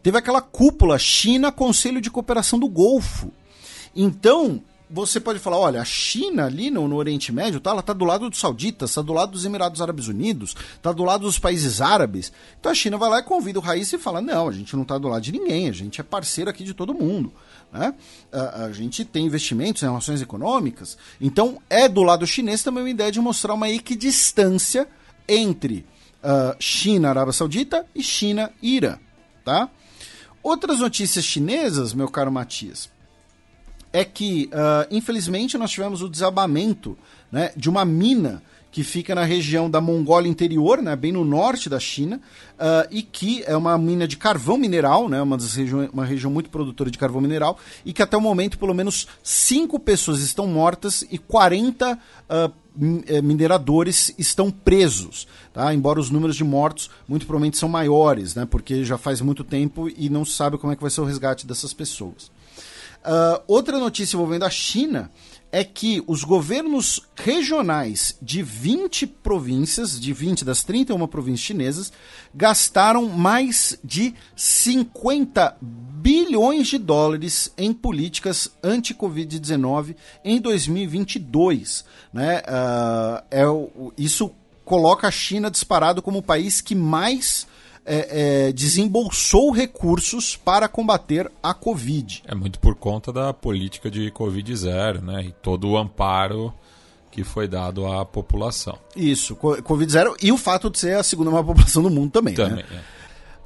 Teve 0.00 0.16
aquela 0.16 0.40
cúpula 0.40 0.96
China 0.96 1.50
Conselho 1.50 2.00
de 2.00 2.10
Cooperação 2.10 2.56
do 2.56 2.68
Golfo. 2.68 3.32
Então, 3.94 4.62
você 4.88 5.18
pode 5.18 5.40
falar, 5.40 5.58
olha, 5.58 5.80
a 5.80 5.84
China 5.84 6.46
ali 6.46 6.70
no, 6.70 6.86
no 6.86 6.96
Oriente 6.96 7.32
Médio, 7.32 7.58
tá, 7.58 7.70
ela 7.70 7.80
está 7.80 7.92
do 7.92 8.04
lado 8.04 8.30
dos 8.30 8.38
sauditas, 8.38 8.90
está 8.90 9.02
do 9.02 9.12
lado 9.12 9.32
dos 9.32 9.44
Emirados 9.44 9.82
Árabes 9.82 10.06
Unidos, 10.06 10.54
está 10.76 10.92
do 10.92 11.02
lado 11.02 11.22
dos 11.22 11.38
países 11.38 11.80
árabes. 11.80 12.32
Então 12.60 12.70
a 12.70 12.74
China 12.74 12.96
vai 12.96 13.10
lá 13.10 13.18
e 13.18 13.22
convida 13.24 13.58
o 13.58 13.62
Raiz 13.62 13.92
e 13.92 13.98
fala, 13.98 14.20
não, 14.20 14.48
a 14.48 14.52
gente 14.52 14.76
não 14.76 14.82
está 14.82 14.98
do 14.98 15.08
lado 15.08 15.22
de 15.22 15.32
ninguém, 15.32 15.68
a 15.68 15.72
gente 15.72 16.00
é 16.00 16.04
parceiro 16.04 16.48
aqui 16.48 16.62
de 16.62 16.74
todo 16.74 16.94
mundo. 16.94 17.32
Né? 17.72 17.92
A, 18.30 18.66
a, 18.66 18.72
gente 18.72 19.04
tem 19.04 19.26
investimentos 19.26 19.82
em 19.82 19.86
relações 19.86 20.22
econômicas. 20.22 20.96
Então 21.20 21.60
é 21.68 21.88
do 21.88 22.04
lado 22.04 22.24
chinês 22.24 22.62
também 22.62 22.84
uma 22.84 22.90
ideia 22.90 23.10
de 23.10 23.20
mostrar 23.20 23.54
uma 23.54 23.68
equidistância 23.68 24.86
entre 25.26 25.86
uh, 26.22 26.56
China, 26.58 27.10
Arábia 27.10 27.32
Saudita 27.32 27.86
e 27.94 28.02
China 28.02 28.50
Irã, 28.62 28.98
tá? 29.44 29.68
Outras 30.42 30.80
notícias 30.80 31.24
chinesas, 31.24 31.94
meu 31.94 32.08
caro 32.08 32.32
Matias, 32.32 32.90
é 33.92 34.04
que, 34.04 34.48
uh, 34.52 34.86
infelizmente, 34.90 35.58
nós 35.58 35.70
tivemos 35.70 36.02
o 36.02 36.08
desabamento 36.08 36.96
né, 37.30 37.52
de 37.56 37.68
uma 37.68 37.84
mina 37.84 38.42
que 38.72 38.82
fica 38.82 39.14
na 39.14 39.22
região 39.22 39.70
da 39.70 39.82
Mongólia 39.82 40.30
interior, 40.30 40.80
né, 40.80 40.96
bem 40.96 41.12
no 41.12 41.26
norte 41.26 41.68
da 41.68 41.78
China, 41.78 42.18
ah, 42.58 42.88
e 42.90 43.02
que 43.02 43.44
é 43.44 43.54
uma 43.54 43.76
mina 43.76 44.08
de 44.08 44.16
carvão 44.16 44.56
mineral, 44.56 45.10
né, 45.10 45.20
uma, 45.20 45.36
das 45.36 45.54
uma 45.92 46.06
região 46.06 46.32
muito 46.32 46.48
produtora 46.48 46.90
de 46.90 46.96
carvão 46.96 47.20
mineral, 47.20 47.58
e 47.84 47.92
que 47.92 48.02
até 48.02 48.16
o 48.16 48.20
momento 48.20 48.58
pelo 48.58 48.72
menos 48.72 49.06
cinco 49.22 49.78
pessoas 49.78 50.20
estão 50.22 50.46
mortas 50.46 51.04
e 51.10 51.18
40 51.18 51.98
ah, 52.30 52.50
min- 52.74 53.04
eh, 53.06 53.20
mineradores 53.20 54.14
estão 54.16 54.50
presos, 54.50 55.28
tá? 55.52 55.74
embora 55.74 56.00
os 56.00 56.08
números 56.08 56.34
de 56.34 56.42
mortos 56.42 56.88
muito 57.06 57.26
provavelmente 57.26 57.58
são 57.58 57.68
maiores, 57.68 58.34
né, 58.34 58.46
porque 58.46 58.84
já 58.84 58.96
faz 58.96 59.20
muito 59.20 59.44
tempo 59.44 59.86
e 59.94 60.08
não 60.08 60.24
se 60.24 60.32
sabe 60.32 60.56
como 60.56 60.72
é 60.72 60.76
que 60.76 60.82
vai 60.82 60.90
ser 60.90 61.02
o 61.02 61.04
resgate 61.04 61.46
dessas 61.46 61.74
pessoas. 61.74 62.30
Ah, 63.04 63.42
outra 63.46 63.78
notícia 63.78 64.16
envolvendo 64.16 64.44
a 64.44 64.50
China 64.50 65.10
é 65.50 65.62
que 65.62 66.02
os 66.06 66.24
governos 66.24 67.02
regionais 67.14 68.16
de 68.22 68.42
20 68.42 69.06
províncias, 69.06 70.00
de 70.00 70.10
20 70.10 70.46
das 70.46 70.62
31 70.64 71.06
províncias 71.06 71.40
chinesas, 71.40 71.92
gastaram 72.34 73.06
mais 73.06 73.78
de 73.84 74.14
50 74.34 75.58
bilhões 75.60 76.68
de 76.68 76.78
dólares 76.78 77.52
em 77.58 77.70
políticas 77.74 78.50
anti-Covid-19 78.62 79.94
em 80.24 80.40
2022. 80.40 81.84
Né? 82.14 82.42
Ah, 82.46 83.22
é, 83.30 83.42
isso 83.98 84.30
coloca 84.64 85.06
a 85.06 85.10
China 85.10 85.50
disparado 85.50 86.00
como 86.00 86.18
o 86.18 86.22
país 86.22 86.62
que 86.62 86.74
mais 86.74 87.46
é, 87.84 88.46
é, 88.48 88.52
desembolsou 88.52 89.50
recursos 89.50 90.36
para 90.36 90.68
combater 90.68 91.30
a 91.42 91.52
Covid. 91.54 92.22
É 92.26 92.34
muito 92.34 92.58
por 92.60 92.74
conta 92.74 93.12
da 93.12 93.32
política 93.32 93.90
de 93.90 94.10
Covid 94.10 94.54
zero, 94.56 95.02
né? 95.02 95.24
E 95.24 95.32
todo 95.32 95.68
o 95.68 95.76
amparo 95.76 96.52
que 97.10 97.22
foi 97.24 97.46
dado 97.46 97.86
à 97.86 98.04
população. 98.06 98.78
Isso, 98.96 99.36
co- 99.36 99.60
Covid 99.62 99.90
zero 99.92 100.16
e 100.22 100.32
o 100.32 100.36
fato 100.38 100.70
de 100.70 100.78
ser 100.78 100.96
a 100.96 101.02
segunda 101.02 101.30
maior 101.30 101.44
população 101.44 101.82
do 101.82 101.90
mundo 101.90 102.10
também. 102.10 102.34
né? 102.36 102.48
Também. 102.48 102.64
é. 102.72 102.80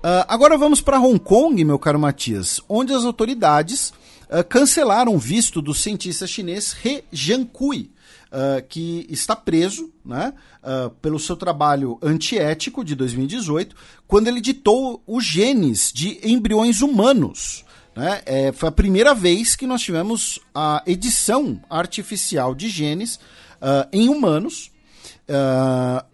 Ah, 0.03 0.27
agora 0.29 0.57
vamos 0.57 0.81
para 0.81 1.01
Hong 1.01 1.19
Kong, 1.19 1.65
meu 1.65 1.79
caro 1.79 1.99
Matias, 1.99 2.61
onde 2.69 2.93
as 2.93 3.05
autoridades 3.05 3.93
ah, 4.31 4.45
cancelaram 4.45 5.15
o 5.15 5.19
visto 5.19 5.61
do 5.61 5.75
cientista 5.75 6.27
chinês 6.27 6.77
He 6.85 7.03
Jiankui, 7.11 7.91
ah, 8.31 8.61
que 8.61 9.07
está 9.09 9.37
preso 9.37 9.93
né, 10.05 10.35
ah, 10.63 10.91
pelo 11.01 11.19
seu 11.19 11.37
trabalho 11.37 11.99
antiético 12.03 12.85
de 12.85 12.95
2018, 12.95 13.75
quando 14.07 14.27
ele 14.29 14.41
ditou 14.41 15.03
os 15.07 15.25
genes 15.25 15.93
de 15.95 16.19
embriões 16.23 16.83
humanos. 16.83 17.65
né? 17.95 18.23
É, 18.27 18.53
foi 18.53 18.69
a 18.69 18.73
primeira 18.73 19.15
vez 19.15 19.55
que 19.55 19.67
nós 19.67 19.81
tivemos 19.81 20.41
a 20.55 20.83
edição 20.87 21.61
artificial 21.71 22.55
de 22.55 22.69
genes 22.69 23.21
ah, 23.61 23.89
em 23.93 24.09
humanos. 24.09 24.71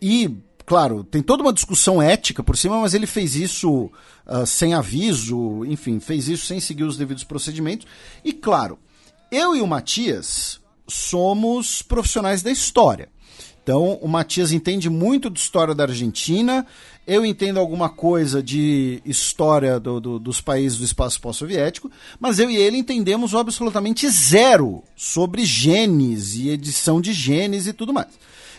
E, 0.01 0.31
claro, 0.65 1.05
tem 1.05 1.23
toda 1.23 1.43
uma 1.43 1.53
discussão 1.53 2.01
ética 2.01 2.43
por 2.43 2.57
cima, 2.57 2.81
mas 2.81 2.95
ele 2.95 3.07
fez 3.07 3.35
isso 3.37 3.91
ah, 4.27 4.47
sem 4.47 4.75
aviso, 4.75 5.65
enfim, 5.65 5.99
fez 5.99 6.29
isso 6.29 6.47
sem 6.47 6.61
seguir 6.61 6.85
os 6.85 6.97
devidos 6.97 7.25
procedimentos. 7.25 7.87
E, 8.25 8.33
claro, 8.33 8.79
eu 9.31 9.57
e 9.57 9.61
o 9.61 9.67
Matias 9.67 10.62
somos 10.89 11.83
profissionais 11.83 12.43
da 12.43 12.51
história. 12.51 13.09
Então, 13.63 13.95
o 14.03 14.09
Matias 14.09 14.51
entende 14.51 14.91
muito 14.91 15.31
de 15.31 15.39
história 15.39 15.73
da 15.73 15.85
Argentina, 15.85 16.67
eu 17.07 17.25
entendo 17.25 17.61
alguma 17.61 17.89
coisa 17.89 18.43
de 18.43 19.01
história 19.05 19.79
do- 19.79 20.01
do- 20.01 20.19
dos 20.19 20.41
países 20.41 20.79
do 20.79 20.85
espaço 20.85 21.21
pós-soviético, 21.21 21.89
mas 22.19 22.41
eu 22.41 22.51
e 22.51 22.57
ele 22.57 22.77
entendemos 22.77 23.35
absolutamente 23.35 24.09
zero 24.09 24.83
sobre 24.97 25.45
genes 25.45 26.35
e 26.35 26.49
edição 26.49 27.01
de 27.01 27.13
genes 27.13 27.69
e 27.69 27.73
tudo 27.73 27.93
mais. 27.93 28.09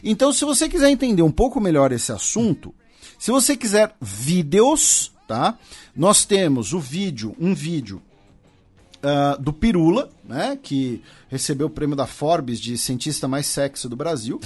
Então, 0.01 0.31
se 0.31 0.45
você 0.45 0.69
quiser 0.69 0.89
entender 0.89 1.21
um 1.21 1.31
pouco 1.31 1.59
melhor 1.59 1.91
esse 1.91 2.11
assunto, 2.13 2.73
se 3.19 3.29
você 3.29 3.57
quiser 3.57 3.93
vídeos, 4.01 5.11
tá? 5.27 5.57
Nós 5.93 6.23
temos 6.23 6.71
o 6.73 6.79
vídeo, 6.79 7.35
um 7.37 7.53
vídeo 7.53 8.01
ah, 9.01 9.37
do 9.37 9.51
Pirula, 9.51 10.09
né, 10.23 10.57
que 10.61 11.01
recebeu 11.29 11.67
o 11.67 11.69
prêmio 11.69 11.95
da 11.95 12.05
Forbes 12.05 12.59
de 12.59 12.77
cientista 12.77 13.27
mais 13.27 13.45
sexy 13.45 13.87
do 13.87 13.95
Brasil, 13.95 14.39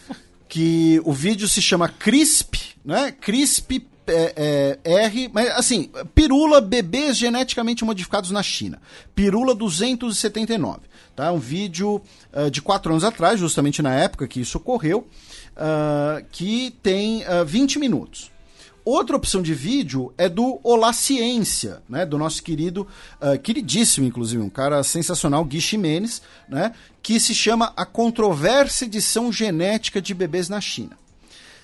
que 0.48 1.00
o 1.04 1.12
vídeo 1.12 1.48
se 1.48 1.60
chama 1.60 1.88
CRISP, 1.88 2.76
né, 2.84 3.12
CRISP 3.12 3.86
é, 4.06 4.78
é, 4.84 5.04
R, 5.04 5.30
mas 5.32 5.48
assim, 5.50 5.90
Pirula 6.14 6.60
bebês 6.60 7.16
geneticamente 7.16 7.84
modificados 7.84 8.30
na 8.30 8.42
China, 8.42 8.80
Pirula 9.14 9.54
279, 9.54 10.80
tá, 11.16 11.32
um 11.32 11.38
vídeo 11.38 12.00
ah, 12.32 12.48
de 12.50 12.60
quatro 12.60 12.92
anos 12.92 13.04
atrás, 13.04 13.40
justamente 13.40 13.80
na 13.80 13.94
época 13.94 14.28
que 14.28 14.40
isso 14.40 14.58
ocorreu, 14.58 15.06
ah, 15.56 16.22
que 16.30 16.74
tem 16.82 17.24
ah, 17.24 17.44
20 17.44 17.78
minutos. 17.78 18.33
Outra 18.84 19.16
opção 19.16 19.40
de 19.40 19.54
vídeo 19.54 20.12
é 20.18 20.28
do 20.28 20.60
Olá 20.62 20.92
Ciência, 20.92 21.82
né, 21.88 22.04
do 22.04 22.18
nosso 22.18 22.42
querido, 22.42 22.86
ah, 23.18 23.36
queridíssimo, 23.38 24.06
inclusive, 24.06 24.42
um 24.42 24.50
cara 24.50 24.82
sensacional, 24.82 25.42
Gui 25.44 25.58
Ximenes, 25.60 26.20
né, 26.48 26.72
que 27.02 27.18
se 27.18 27.34
chama 27.34 27.72
A 27.76 27.86
Controvérsia 27.86 28.84
Edição 28.84 29.32
Genética 29.32 30.02
de 30.02 30.12
Bebês 30.12 30.50
na 30.50 30.60
China. 30.60 30.98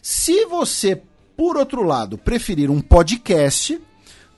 Se 0.01 0.47
você, 0.47 1.03
por 1.37 1.59
outro 1.59 1.83
lado, 1.83 2.17
preferir 2.17 2.71
um 2.71 2.81
podcast, 2.81 3.79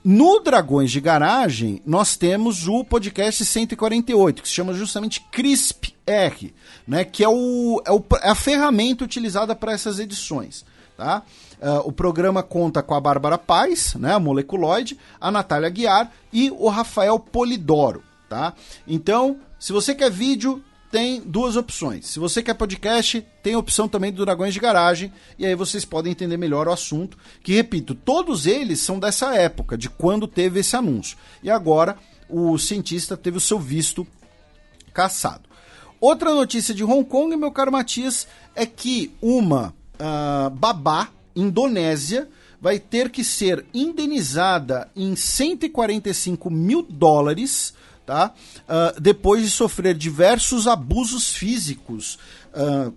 no 0.03 0.41
Dragões 0.41 0.91
de 0.91 0.99
Garagem, 0.99 1.81
nós 1.85 2.17
temos 2.17 2.67
o 2.67 2.83
podcast 2.83 3.45
148, 3.45 4.41
que 4.41 4.47
se 4.49 4.53
chama 4.53 4.73
justamente 4.73 5.21
CRISP-R, 5.31 6.53
né, 6.85 7.05
que 7.05 7.23
é, 7.23 7.29
o, 7.29 7.81
é, 7.85 7.91
o- 7.93 8.03
é 8.21 8.29
a 8.29 8.35
ferramenta 8.35 9.05
utilizada 9.05 9.55
para 9.55 9.71
essas 9.71 9.99
edições. 9.99 10.65
Tá? 10.97 11.23
Ah, 11.63 11.81
o 11.85 11.93
programa 11.93 12.43
conta 12.43 12.83
com 12.83 12.93
a 12.93 12.99
Bárbara 12.99 13.37
Paz, 13.37 13.93
né, 13.95 14.13
a 14.13 14.19
moleculoide, 14.19 14.99
a 15.19 15.31
Natália 15.31 15.69
Guiar 15.69 16.11
e 16.31 16.51
o 16.51 16.67
Rafael 16.67 17.17
Polidoro. 17.17 18.03
Tá? 18.27 18.53
Então, 18.85 19.37
se 19.57 19.71
você 19.71 19.95
quer 19.95 20.11
vídeo, 20.11 20.61
tem 20.91 21.21
duas 21.21 21.55
opções. 21.55 22.07
Se 22.07 22.19
você 22.19 22.43
quer 22.43 22.55
podcast, 22.55 23.25
tem 23.41 23.53
a 23.53 23.59
opção 23.59 23.87
também 23.87 24.11
do 24.11 24.25
Dragões 24.25 24.53
de 24.53 24.59
Garagem, 24.59 25.13
e 25.39 25.45
aí 25.45 25.55
vocês 25.55 25.85
podem 25.85 26.11
entender 26.11 26.35
melhor 26.35 26.67
o 26.67 26.71
assunto. 26.73 27.17
Que, 27.41 27.53
repito, 27.53 27.95
todos 27.95 28.45
eles 28.45 28.81
são 28.81 28.99
dessa 28.99 29.33
época, 29.33 29.77
de 29.77 29.89
quando 29.89 30.27
teve 30.27 30.59
esse 30.59 30.75
anúncio. 30.75 31.17
E 31.41 31.49
agora 31.49 31.95
o 32.27 32.57
cientista 32.57 33.15
teve 33.15 33.37
o 33.37 33.41
seu 33.41 33.57
visto 33.57 34.05
caçado. 34.93 35.43
Outra 36.01 36.33
notícia 36.33 36.73
de 36.73 36.83
Hong 36.83 37.05
Kong, 37.05 37.33
meu 37.37 37.51
caro 37.51 37.71
Matias, 37.71 38.27
é 38.53 38.65
que 38.65 39.15
uma 39.21 39.73
ah, 39.97 40.51
babá 40.53 41.07
indonésia 41.35 42.27
vai 42.61 42.79
ter 42.79 43.09
que 43.09 43.23
ser 43.23 43.65
indenizada 43.73 44.89
em 44.95 45.15
145 45.15 46.49
mil 46.49 46.81
dólares, 46.81 47.73
tá? 48.05 48.33
Ah, 48.67 48.93
depois 48.99 49.41
de 49.43 49.49
sofrer 49.49 49.95
diversos 49.95 50.67
abusos 50.67 51.31
físicos, 51.33 52.17
ah, 52.53 52.91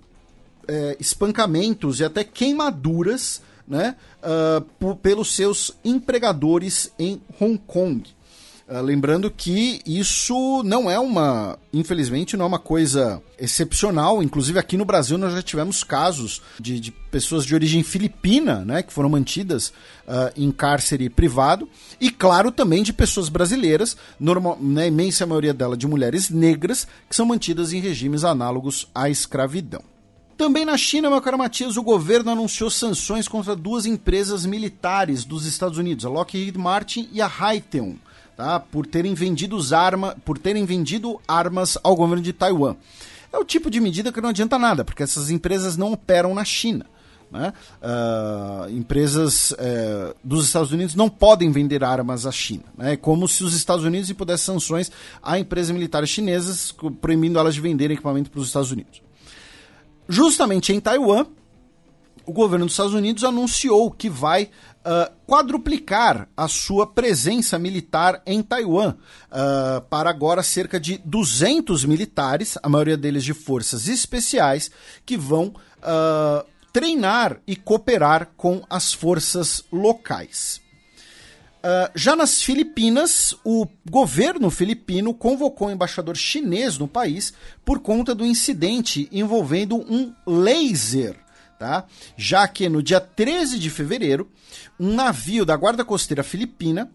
é, 0.68 0.96
espancamentos 1.00 2.00
e 2.00 2.04
até 2.04 2.24
queimaduras, 2.24 3.40
né? 3.68 3.96
po- 4.78 4.96
pelos 4.96 5.34
seus 5.34 5.72
empregadores 5.84 6.90
em 6.98 7.20
Hong 7.40 7.58
Kong. 7.66 8.02
Ah, 8.68 8.80
lembrando 8.80 9.30
que 9.30 9.80
isso 9.86 10.60
não 10.64 10.90
é 10.90 10.98
uma, 10.98 11.56
infelizmente, 11.72 12.36
não 12.36 12.46
é 12.46 12.48
uma 12.48 12.58
coisa 12.58 13.22
excepcional. 13.38 14.20
Inclusive 14.20 14.58
aqui 14.58 14.76
no 14.76 14.84
Brasil 14.84 15.16
nós 15.16 15.32
já 15.34 15.40
tivemos 15.40 15.84
casos 15.84 16.42
de, 16.58 16.80
de 16.80 16.90
pessoas 16.90 17.44
de 17.44 17.54
origem 17.54 17.84
filipina, 17.84 18.64
né, 18.64 18.82
que 18.82 18.92
foram 18.92 19.08
mantidas 19.08 19.72
ah, 20.08 20.32
em 20.36 20.50
cárcere 20.50 21.08
privado, 21.08 21.68
e 22.00 22.10
claro 22.10 22.50
também 22.50 22.82
de 22.82 22.92
pessoas 22.92 23.28
brasileiras, 23.28 23.96
normal, 24.18 24.58
na 24.60 24.84
imensa 24.84 25.24
maioria 25.24 25.54
delas 25.54 25.78
de 25.78 25.86
mulheres 25.86 26.28
negras, 26.28 26.88
que 27.08 27.14
são 27.14 27.24
mantidas 27.24 27.72
em 27.72 27.80
regimes 27.80 28.24
análogos 28.24 28.88
à 28.92 29.08
escravidão. 29.08 29.82
Também 30.36 30.66
na 30.66 30.76
China, 30.76 31.08
meu 31.08 31.22
caro 31.22 31.38
Matias, 31.38 31.78
o 31.78 31.82
governo 31.82 32.30
anunciou 32.32 32.68
sanções 32.68 33.26
contra 33.26 33.56
duas 33.56 33.86
empresas 33.86 34.44
militares 34.44 35.24
dos 35.24 35.46
Estados 35.46 35.78
Unidos, 35.78 36.04
a 36.04 36.10
Lockheed 36.10 36.58
Martin 36.58 37.08
e 37.10 37.22
a 37.22 37.26
Raytheon, 37.26 37.94
tá? 38.36 38.60
por, 38.60 38.86
terem 38.86 39.14
vendido 39.14 39.56
os 39.56 39.72
arma, 39.72 40.16
por 40.24 40.38
terem 40.38 40.64
vendido 40.64 41.20
armas 41.26 41.78
ao 41.82 41.96
governo 41.96 42.22
de 42.22 42.32
Taiwan. 42.32 42.76
É 43.32 43.38
o 43.38 43.44
tipo 43.44 43.70
de 43.70 43.80
medida 43.80 44.12
que 44.12 44.20
não 44.20 44.28
adianta 44.28 44.58
nada, 44.58 44.84
porque 44.84 45.02
essas 45.02 45.30
empresas 45.30 45.76
não 45.76 45.92
operam 45.92 46.34
na 46.34 46.44
China. 46.44 46.86
Né? 47.30 47.52
Ah, 47.82 48.66
empresas 48.70 49.52
eh, 49.58 50.14
dos 50.22 50.46
Estados 50.46 50.70
Unidos 50.70 50.94
não 50.94 51.08
podem 51.08 51.50
vender 51.50 51.82
armas 51.82 52.24
à 52.24 52.30
China. 52.30 52.62
né? 52.78 52.92
É 52.92 52.96
como 52.96 53.26
se 53.26 53.42
os 53.42 53.52
Estados 53.52 53.84
Unidos 53.84 54.08
impusessem 54.08 54.54
sanções 54.54 54.92
a 55.22 55.38
empresas 55.38 55.72
militares 55.72 56.08
chinesas, 56.08 56.72
proibindo 57.00 57.38
elas 57.38 57.54
de 57.54 57.60
vender 57.60 57.90
equipamento 57.90 58.30
para 58.30 58.40
os 58.40 58.46
Estados 58.46 58.70
Unidos. 58.70 59.02
Justamente 60.08 60.72
em 60.72 60.78
Taiwan, 60.78 61.26
o 62.24 62.32
governo 62.32 62.66
dos 62.66 62.74
Estados 62.74 62.94
Unidos 62.94 63.24
anunciou 63.24 63.90
que 63.90 64.08
vai 64.08 64.50
ah, 64.88 65.10
quadruplicar 65.26 66.28
a 66.36 66.46
sua 66.46 66.86
presença 66.86 67.58
militar 67.58 68.22
em 68.24 68.40
Taiwan, 68.40 68.94
ah, 69.28 69.82
para 69.90 70.08
agora 70.08 70.44
cerca 70.44 70.78
de 70.78 70.98
200 71.04 71.84
militares, 71.84 72.56
a 72.62 72.68
maioria 72.68 72.96
deles 72.96 73.24
de 73.24 73.34
forças 73.34 73.88
especiais, 73.88 74.70
que 75.04 75.16
vão 75.16 75.52
ah, 75.82 76.44
treinar 76.72 77.40
e 77.48 77.56
cooperar 77.56 78.28
com 78.36 78.62
as 78.70 78.92
forças 78.92 79.64
locais. 79.72 80.60
Uh, 81.56 81.90
já 81.96 82.14
nas 82.14 82.42
Filipinas, 82.42 83.34
o 83.42 83.66
governo 83.90 84.50
filipino 84.50 85.12
convocou 85.12 85.66
um 85.66 85.72
embaixador 85.72 86.16
chinês 86.16 86.78
no 86.78 86.86
país 86.86 87.32
por 87.64 87.80
conta 87.80 88.14
do 88.14 88.24
incidente 88.24 89.08
envolvendo 89.10 89.74
um 89.76 90.14
laser, 90.24 91.16
tá? 91.58 91.84
Já 92.16 92.46
que 92.46 92.68
no 92.68 92.82
dia 92.82 93.00
13 93.00 93.58
de 93.58 93.70
fevereiro, 93.70 94.30
um 94.78 94.94
navio 94.94 95.44
da 95.44 95.56
Guarda 95.56 95.84
Costeira 95.84 96.22
Filipina 96.22 96.90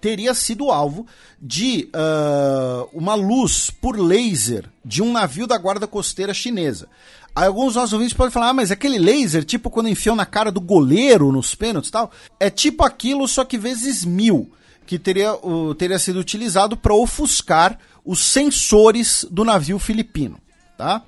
teria 0.00 0.34
sido 0.34 0.70
alvo 0.70 1.06
de 1.40 1.88
uh, 1.94 2.88
uma 2.92 3.14
luz 3.14 3.70
por 3.70 3.96
laser 3.96 4.68
de 4.84 5.00
um 5.00 5.12
navio 5.12 5.46
da 5.46 5.56
Guarda 5.56 5.86
Costeira 5.86 6.34
chinesa. 6.34 6.88
Alguns 7.34 7.76
nossos 7.76 7.92
ouvintes 7.92 8.14
podem 8.14 8.32
falar, 8.32 8.48
ah, 8.48 8.52
mas 8.52 8.70
aquele 8.72 8.98
laser, 8.98 9.44
tipo 9.44 9.70
quando 9.70 9.88
enfiam 9.88 10.16
na 10.16 10.26
cara 10.26 10.50
do 10.50 10.60
goleiro 10.60 11.32
nos 11.32 11.54
pênaltis 11.54 11.88
e 11.88 11.92
tal, 11.92 12.10
é 12.38 12.50
tipo 12.50 12.84
aquilo, 12.84 13.26
só 13.28 13.44
que 13.44 13.56
vezes 13.56 14.04
mil, 14.04 14.50
que 14.84 14.98
teria, 14.98 15.34
uh, 15.34 15.74
teria 15.76 15.98
sido 15.98 16.18
utilizado 16.18 16.76
para 16.76 16.92
ofuscar 16.92 17.78
os 18.04 18.18
sensores 18.18 19.24
do 19.30 19.44
navio 19.44 19.78
filipino, 19.78 20.36
tá? 20.76 21.02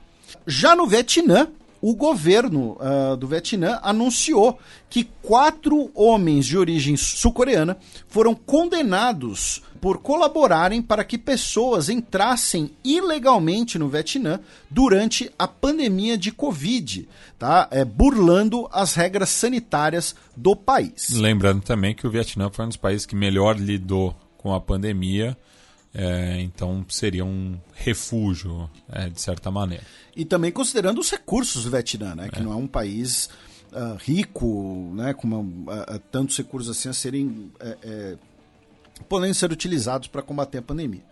Já 0.46 0.76
no 0.76 0.86
Vietnã, 0.86 1.48
o 1.86 1.94
governo 1.94 2.78
uh, 2.80 3.14
do 3.14 3.26
Vietnã 3.26 3.78
anunciou 3.82 4.58
que 4.88 5.04
quatro 5.20 5.90
homens 5.94 6.46
de 6.46 6.56
origem 6.56 6.96
sul-coreana 6.96 7.76
foram 8.08 8.34
condenados 8.34 9.62
por 9.82 9.98
colaborarem 9.98 10.80
para 10.80 11.04
que 11.04 11.18
pessoas 11.18 11.90
entrassem 11.90 12.70
ilegalmente 12.82 13.78
no 13.78 13.90
Vietnã 13.90 14.40
durante 14.70 15.30
a 15.38 15.46
pandemia 15.46 16.16
de 16.16 16.32
Covid, 16.32 17.06
tá? 17.38 17.68
É, 17.70 17.84
burlando 17.84 18.66
as 18.72 18.94
regras 18.94 19.28
sanitárias 19.28 20.14
do 20.34 20.56
país. 20.56 21.10
Lembrando 21.10 21.60
também 21.60 21.94
que 21.94 22.06
o 22.06 22.10
Vietnã 22.10 22.48
foi 22.50 22.64
um 22.64 22.68
dos 22.68 22.78
países 22.78 23.04
que 23.04 23.14
melhor 23.14 23.58
lidou 23.58 24.16
com 24.38 24.54
a 24.54 24.60
pandemia, 24.60 25.36
é, 25.94 26.40
então 26.40 26.84
seria 26.88 27.24
um 27.24 27.56
refúgio, 27.72 28.68
é, 28.90 29.08
de 29.08 29.20
certa 29.20 29.48
maneira. 29.48 29.84
E 30.16 30.24
também 30.24 30.50
considerando 30.50 31.00
os 31.00 31.08
recursos 31.08 31.62
do 31.62 31.70
Vietnã, 31.70 32.16
né? 32.16 32.28
Que 32.28 32.42
não 32.42 32.52
é 32.52 32.56
um 32.56 32.66
país 32.66 33.30
ah, 33.72 33.96
rico, 34.00 34.92
né? 34.94 35.14
Com 35.14 35.28
uma, 35.28 35.72
ah, 35.72 36.00
tantos 36.10 36.36
recursos 36.36 36.76
assim 36.76 36.88
a 36.88 36.92
serem 36.92 37.52
é, 37.60 37.76
é, 37.82 38.16
podendo 39.08 39.34
ser 39.34 39.52
utilizados 39.52 40.08
para 40.08 40.20
combater 40.20 40.58
a 40.58 40.62
pandemia. 40.62 41.04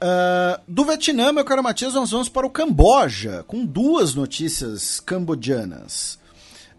Ah, 0.00 0.60
do 0.68 0.84
Vietnã, 0.84 1.32
meu 1.32 1.44
caro 1.44 1.62
Matias, 1.62 1.94
nós 1.94 2.12
vamos 2.12 2.28
para 2.28 2.46
o 2.46 2.50
Camboja, 2.50 3.44
com 3.48 3.66
duas 3.66 4.14
notícias 4.14 5.00
cambodianas. 5.00 6.16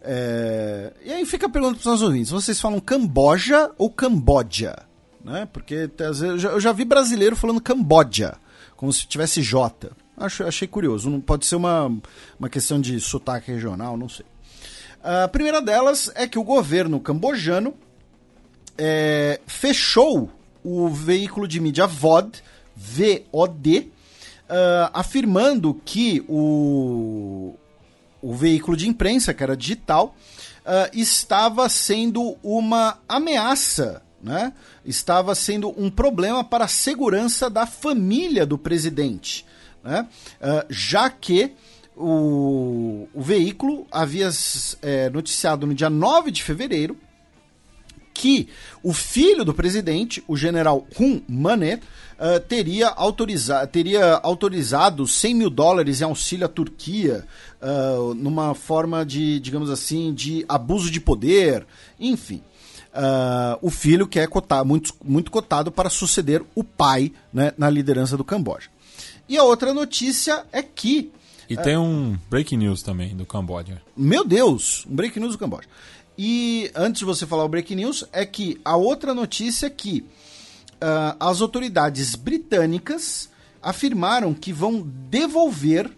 É, 0.00 0.94
e 1.04 1.12
aí 1.12 1.26
fica 1.26 1.44
a 1.44 1.50
pergunta 1.50 1.74
para 1.74 1.80
os 1.80 1.86
nossos 1.86 2.02
ouvintes: 2.02 2.30
vocês 2.30 2.58
falam 2.58 2.80
Camboja 2.80 3.70
ou 3.76 3.90
Camboja? 3.90 4.85
Né? 5.26 5.48
Porque 5.52 5.90
às 5.98 6.20
vezes, 6.20 6.22
eu, 6.22 6.38
já, 6.38 6.48
eu 6.50 6.60
já 6.60 6.72
vi 6.72 6.84
brasileiro 6.84 7.34
falando 7.34 7.60
Camboja, 7.60 8.36
como 8.76 8.92
se 8.92 9.08
tivesse 9.08 9.42
J. 9.42 9.90
Acho, 10.16 10.44
achei 10.44 10.68
curioso. 10.68 11.10
Não 11.10 11.20
pode 11.20 11.46
ser 11.46 11.56
uma, 11.56 11.92
uma 12.38 12.48
questão 12.48 12.80
de 12.80 13.00
sotaque 13.00 13.50
regional, 13.50 13.96
não 13.96 14.08
sei. 14.08 14.24
A 15.02 15.26
primeira 15.26 15.60
delas 15.60 16.12
é 16.14 16.28
que 16.28 16.38
o 16.38 16.44
governo 16.44 17.00
cambojano 17.00 17.74
é, 18.78 19.40
fechou 19.46 20.30
o 20.62 20.88
veículo 20.88 21.48
de 21.48 21.58
mídia 21.60 21.88
VOD, 21.88 22.40
VOD, 22.76 23.92
ah, 24.48 24.90
afirmando 24.94 25.80
que 25.84 26.24
o, 26.28 27.54
o 28.22 28.34
veículo 28.34 28.76
de 28.76 28.88
imprensa, 28.88 29.34
que 29.34 29.42
era 29.42 29.56
digital, 29.56 30.14
ah, 30.64 30.88
estava 30.92 31.68
sendo 31.68 32.36
uma 32.42 32.98
ameaça, 33.08 34.02
né? 34.26 34.52
estava 34.84 35.36
sendo 35.36 35.72
um 35.80 35.88
problema 35.88 36.42
para 36.42 36.64
a 36.64 36.68
segurança 36.68 37.48
da 37.48 37.64
família 37.64 38.44
do 38.44 38.58
presidente, 38.58 39.46
né? 39.84 40.08
Ah, 40.40 40.66
já 40.68 41.08
que 41.08 41.52
o, 41.96 43.08
o 43.14 43.22
veículo 43.22 43.86
havia 43.90 44.28
é, 44.82 45.08
noticiado 45.10 45.64
no 45.64 45.72
dia 45.72 45.88
9 45.88 46.32
de 46.32 46.42
fevereiro 46.42 46.96
que 48.12 48.48
o 48.82 48.92
filho 48.92 49.44
do 49.44 49.52
presidente, 49.52 50.24
o 50.26 50.36
general 50.36 50.86
Hun 50.98 51.20
Mané, 51.28 51.80
uh, 52.18 52.40
teria, 52.40 52.88
autoriza 52.88 53.66
teria 53.66 54.14
autorizado 54.22 55.06
100 55.06 55.34
mil 55.34 55.50
dólares 55.50 56.00
em 56.00 56.04
auxílio 56.04 56.46
à 56.46 56.48
Turquia, 56.48 57.26
uh, 57.60 58.14
numa 58.14 58.54
forma 58.54 59.04
de, 59.04 59.38
digamos 59.38 59.68
assim, 59.68 60.14
de 60.14 60.46
abuso 60.48 60.90
de 60.90 60.98
poder, 60.98 61.66
enfim. 62.00 62.42
Uh, 62.96 63.58
o 63.60 63.70
filho 63.70 64.06
que 64.06 64.18
é 64.18 64.26
cotado, 64.26 64.64
muito, 64.64 64.94
muito 65.04 65.30
cotado 65.30 65.70
para 65.70 65.90
suceder 65.90 66.42
o 66.54 66.64
pai 66.64 67.12
né, 67.30 67.52
na 67.58 67.68
liderança 67.68 68.16
do 68.16 68.24
Camboja. 68.24 68.70
E 69.28 69.36
a 69.36 69.42
outra 69.42 69.74
notícia 69.74 70.46
é 70.50 70.62
que. 70.62 71.12
E 71.48 71.56
tem 71.56 71.76
um 71.76 72.16
breaking 72.30 72.56
news 72.56 72.82
também 72.82 73.14
do 73.14 73.26
Camboja. 73.26 73.82
Meu 73.96 74.24
Deus! 74.24 74.86
Um 74.88 74.94
break 74.96 75.20
news 75.20 75.32
do 75.32 75.38
Camboja. 75.38 75.68
E 76.18 76.70
antes 76.74 77.00
de 77.00 77.04
você 77.04 77.26
falar 77.26 77.44
o 77.44 77.48
break 77.48 77.74
news, 77.74 78.04
é 78.12 78.24
que 78.24 78.58
a 78.64 78.76
outra 78.76 79.12
notícia 79.14 79.66
é 79.66 79.70
que 79.70 80.04
ah, 80.80 81.16
as 81.20 81.40
autoridades 81.40 82.14
britânicas 82.14 83.28
afirmaram 83.62 84.32
que 84.32 84.52
vão 84.52 84.80
devolver 84.80 85.90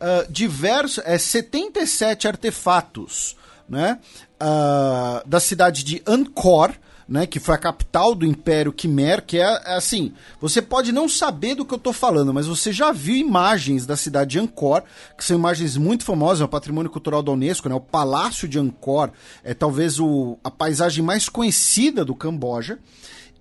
ah, 0.00 0.26
diversos, 0.28 1.02
é, 1.04 1.16
77 1.16 2.26
artefatos 2.26 3.36
né, 3.72 3.98
ah, 4.38 5.22
da 5.24 5.40
cidade 5.40 5.82
de 5.82 6.02
Angkor, 6.06 6.72
né, 7.08 7.26
que 7.26 7.40
foi 7.40 7.54
a 7.54 7.58
capital 7.58 8.14
do 8.14 8.26
Império 8.26 8.72
Khmer, 8.72 9.24
que 9.24 9.38
é 9.38 9.62
é 9.64 9.74
assim, 9.74 10.12
você 10.40 10.60
pode 10.60 10.92
não 10.92 11.08
saber 11.08 11.54
do 11.54 11.64
que 11.64 11.72
eu 11.72 11.78
tô 11.78 11.92
falando, 11.92 12.34
mas 12.34 12.46
você 12.46 12.70
já 12.70 12.92
viu 12.92 13.16
imagens 13.16 13.86
da 13.86 13.96
cidade 13.96 14.32
de 14.32 14.38
Angkor, 14.38 14.82
que 15.16 15.24
são 15.24 15.36
imagens 15.36 15.76
muito 15.78 16.04
famosas, 16.04 16.42
é 16.42 16.44
o 16.44 16.48
patrimônio 16.48 16.90
cultural 16.90 17.22
da 17.22 17.32
Unesco, 17.32 17.68
né, 17.68 17.74
o 17.74 17.80
Palácio 17.80 18.46
de 18.46 18.58
Angkor 18.58 19.10
é 19.42 19.54
talvez 19.54 19.98
o, 19.98 20.38
a 20.44 20.50
paisagem 20.50 21.02
mais 21.02 21.28
conhecida 21.28 22.04
do 22.04 22.14
Camboja. 22.14 22.78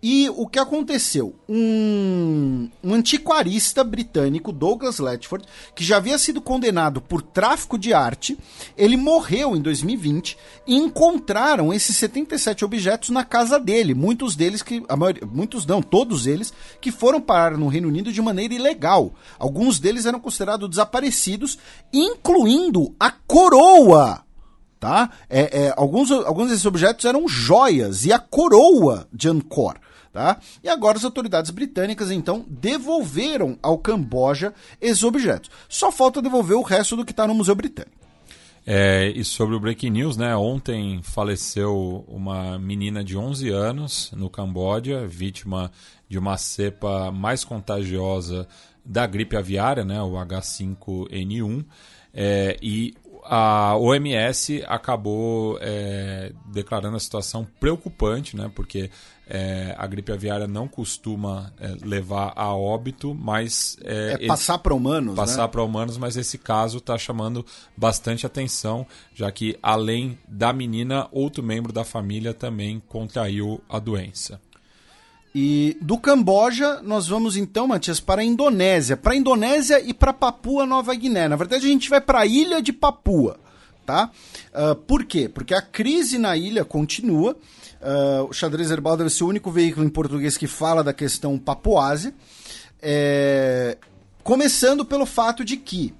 E 0.03 0.27
o 0.29 0.47
que 0.47 0.57
aconteceu? 0.57 1.35
Um, 1.47 2.69
um 2.83 2.93
antiquarista 2.95 3.83
britânico, 3.83 4.51
Douglas 4.51 4.97
Letchford, 4.97 5.45
que 5.75 5.83
já 5.83 5.97
havia 5.97 6.17
sido 6.17 6.41
condenado 6.41 6.99
por 6.99 7.21
tráfico 7.21 7.77
de 7.77 7.93
arte, 7.93 8.35
ele 8.75 8.97
morreu 8.97 9.55
em 9.55 9.61
2020 9.61 10.37
e 10.65 10.75
encontraram 10.75 11.71
esses 11.71 11.95
77 11.97 12.65
objetos 12.65 13.11
na 13.11 13.23
casa 13.23 13.59
dele. 13.59 13.93
Muitos 13.93 14.35
deles 14.35 14.63
que. 14.63 14.83
Maioria, 14.97 15.27
muitos 15.31 15.67
não, 15.67 15.83
todos 15.83 16.25
eles, 16.25 16.51
que 16.79 16.91
foram 16.91 17.21
parar 17.21 17.55
no 17.55 17.67
Reino 17.67 17.87
Unido 17.87 18.11
de 18.11 18.21
maneira 18.23 18.55
ilegal. 18.55 19.13
Alguns 19.37 19.79
deles 19.79 20.07
eram 20.07 20.19
considerados 20.19 20.67
desaparecidos, 20.67 21.59
incluindo 21.93 22.95
a 22.99 23.11
coroa 23.11 24.23
tá? 24.79 25.11
É, 25.29 25.65
é, 25.65 25.73
alguns, 25.77 26.09
alguns 26.09 26.49
desses 26.49 26.65
objetos 26.65 27.05
eram 27.05 27.27
joias 27.27 28.03
e 28.03 28.11
a 28.11 28.17
coroa 28.17 29.07
de 29.13 29.29
Angkor. 29.29 29.75
Tá? 30.11 30.39
E 30.61 30.67
agora 30.67 30.97
as 30.97 31.05
autoridades 31.05 31.51
britânicas 31.51 32.11
então 32.11 32.45
devolveram 32.49 33.57
ao 33.63 33.77
Camboja 33.77 34.53
esses 34.81 35.03
objetos. 35.03 35.49
Só 35.69 35.89
falta 35.89 36.21
devolver 36.21 36.57
o 36.57 36.63
resto 36.63 36.97
do 36.97 37.05
que 37.05 37.11
está 37.11 37.25
no 37.25 37.33
Museu 37.33 37.55
Britânico. 37.55 38.01
É, 38.65 39.11
e 39.15 39.23
sobre 39.23 39.55
o 39.55 39.59
Breaking 39.59 39.89
News, 39.89 40.17
né? 40.17 40.35
Ontem 40.35 41.01
faleceu 41.01 42.05
uma 42.07 42.59
menina 42.59 43.03
de 43.03 43.17
11 43.17 43.49
anos 43.49 44.11
no 44.15 44.29
Camboja, 44.29 45.07
vítima 45.07 45.71
de 46.07 46.19
uma 46.19 46.37
cepa 46.37 47.11
mais 47.11 47.43
contagiosa 47.43 48.47
da 48.85 49.07
gripe 49.07 49.35
aviária, 49.35 49.83
né? 49.83 50.01
O 50.01 50.11
H5N1. 50.11 51.65
É, 52.13 52.57
e 52.61 52.93
a 53.23 53.75
OMS 53.77 54.63
acabou 54.67 55.57
é, 55.61 56.31
declarando 56.51 56.97
a 56.97 56.99
situação 56.99 57.47
preocupante, 57.59 58.35
né? 58.35 58.51
Porque 58.53 58.91
é, 59.33 59.73
a 59.77 59.87
gripe 59.87 60.11
aviária 60.11 60.45
não 60.45 60.67
costuma 60.67 61.53
é, 61.57 61.73
levar 61.85 62.33
a 62.35 62.53
óbito, 62.53 63.15
mas 63.15 63.77
É, 63.81 64.15
esse- 64.19 64.27
passar 64.27 64.57
para 64.57 64.73
humanos, 64.73 65.15
passar 65.15 65.43
né? 65.43 65.47
para 65.47 65.63
humanos, 65.63 65.97
mas 65.97 66.17
esse 66.17 66.37
caso 66.37 66.79
está 66.79 66.97
chamando 66.97 67.45
bastante 67.77 68.25
atenção, 68.25 68.85
já 69.15 69.31
que 69.31 69.57
além 69.63 70.19
da 70.27 70.51
menina, 70.51 71.07
outro 71.13 71.41
membro 71.41 71.71
da 71.71 71.85
família 71.85 72.33
também 72.33 72.81
contraiu 72.89 73.61
a 73.69 73.79
doença. 73.79 74.37
E 75.33 75.77
do 75.81 75.97
Camboja, 75.97 76.81
nós 76.81 77.07
vamos 77.07 77.37
então, 77.37 77.65
Matias, 77.65 78.01
para 78.01 78.21
a 78.21 78.25
Indonésia. 78.25 78.97
Para 78.97 79.13
a 79.13 79.15
Indonésia 79.15 79.79
e 79.79 79.93
para 79.93 80.11
Papua 80.11 80.65
Nova 80.65 80.93
Guiné. 80.93 81.29
Na 81.29 81.37
verdade, 81.37 81.65
a 81.65 81.69
gente 81.69 81.89
vai 81.89 82.01
para 82.01 82.19
a 82.19 82.25
ilha 82.25 82.61
de 82.61 82.73
Papua, 82.73 83.39
tá? 83.85 84.11
Ah, 84.53 84.75
por 84.75 85.05
quê? 85.05 85.29
Porque 85.29 85.53
a 85.53 85.61
crise 85.61 86.17
na 86.17 86.35
ilha 86.35 86.65
continua. 86.65 87.37
Ah, 87.81 88.25
o 88.29 88.33
Xadrez 88.33 88.71
Herbal 88.71 88.97
deve 88.97 89.09
ser 89.09 89.23
o 89.23 89.27
único 89.27 89.51
veículo 89.51 89.85
em 89.85 89.89
português 89.89 90.37
que 90.37 90.47
fala 90.47 90.83
da 90.83 90.93
questão 90.93 91.37
papuásia. 91.37 92.13
É, 92.81 93.77
Começando 94.23 94.85
pelo 94.85 95.05
fato 95.05 95.43
de 95.43 95.57
que 95.57 95.93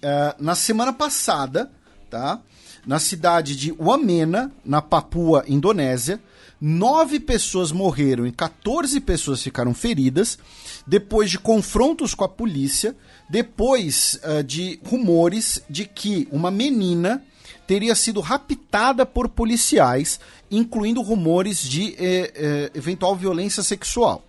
eh, 0.00 0.34
na 0.38 0.54
semana 0.54 0.92
passada, 0.92 1.70
tá? 2.08 2.40
Na 2.86 2.98
cidade 2.98 3.54
de 3.54 3.72
Wamena, 3.72 4.50
na 4.64 4.80
Papua, 4.80 5.44
Indonésia, 5.46 6.18
nove 6.58 7.20
pessoas 7.20 7.70
morreram 7.72 8.26
e 8.26 8.32
14 8.32 8.98
pessoas 9.00 9.42
ficaram 9.42 9.74
feridas 9.74 10.38
depois 10.86 11.30
de 11.30 11.38
confrontos 11.38 12.14
com 12.14 12.24
a 12.24 12.28
polícia, 12.28 12.96
depois 13.28 14.18
eh, 14.22 14.42
de 14.42 14.80
rumores 14.86 15.62
de 15.68 15.84
que 15.84 16.26
uma 16.32 16.50
menina 16.50 17.22
teria 17.66 17.94
sido 17.94 18.20
raptada 18.20 19.04
por 19.04 19.28
policiais, 19.28 20.18
incluindo 20.50 21.00
rumores 21.02 21.62
de 21.62 21.94
eh, 21.98 22.32
eh, 22.34 22.70
eventual 22.74 23.14
violência 23.14 23.62
sexual. 23.62 24.24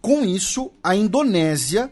Com 0.00 0.24
isso, 0.24 0.70
a 0.82 0.94
Indonésia 0.94 1.90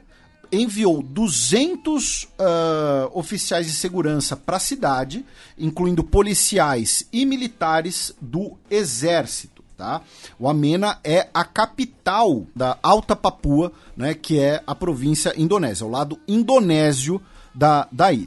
enviou 0.51 1.03
200 1.03 2.29
ah, 2.39 3.11
oficiais 3.13 3.67
de 3.67 3.73
segurança 3.73 4.37
para 4.37 4.57
a 4.57 4.61
cidade, 4.61 5.25
incluindo 5.59 6.03
policiais 6.03 7.07
e 7.13 7.25
militares 7.27 8.15
do 8.21 8.57
exército. 8.71 9.63
Tá? 9.77 10.01
O 10.39 10.49
Amena 10.49 10.99
é 11.05 11.29
a 11.33 11.45
capital 11.45 12.47
da 12.55 12.77
Alta 12.83 13.15
Papua, 13.15 13.73
né, 13.97 14.13
que 14.13 14.41
é 14.41 14.61
a 14.67 14.75
província 14.75 15.33
indonésia, 15.37 15.87
o 15.87 15.91
lado 15.91 16.19
indonésio 16.27 17.23
da, 17.55 17.87
da 17.93 18.13
ilha. 18.13 18.27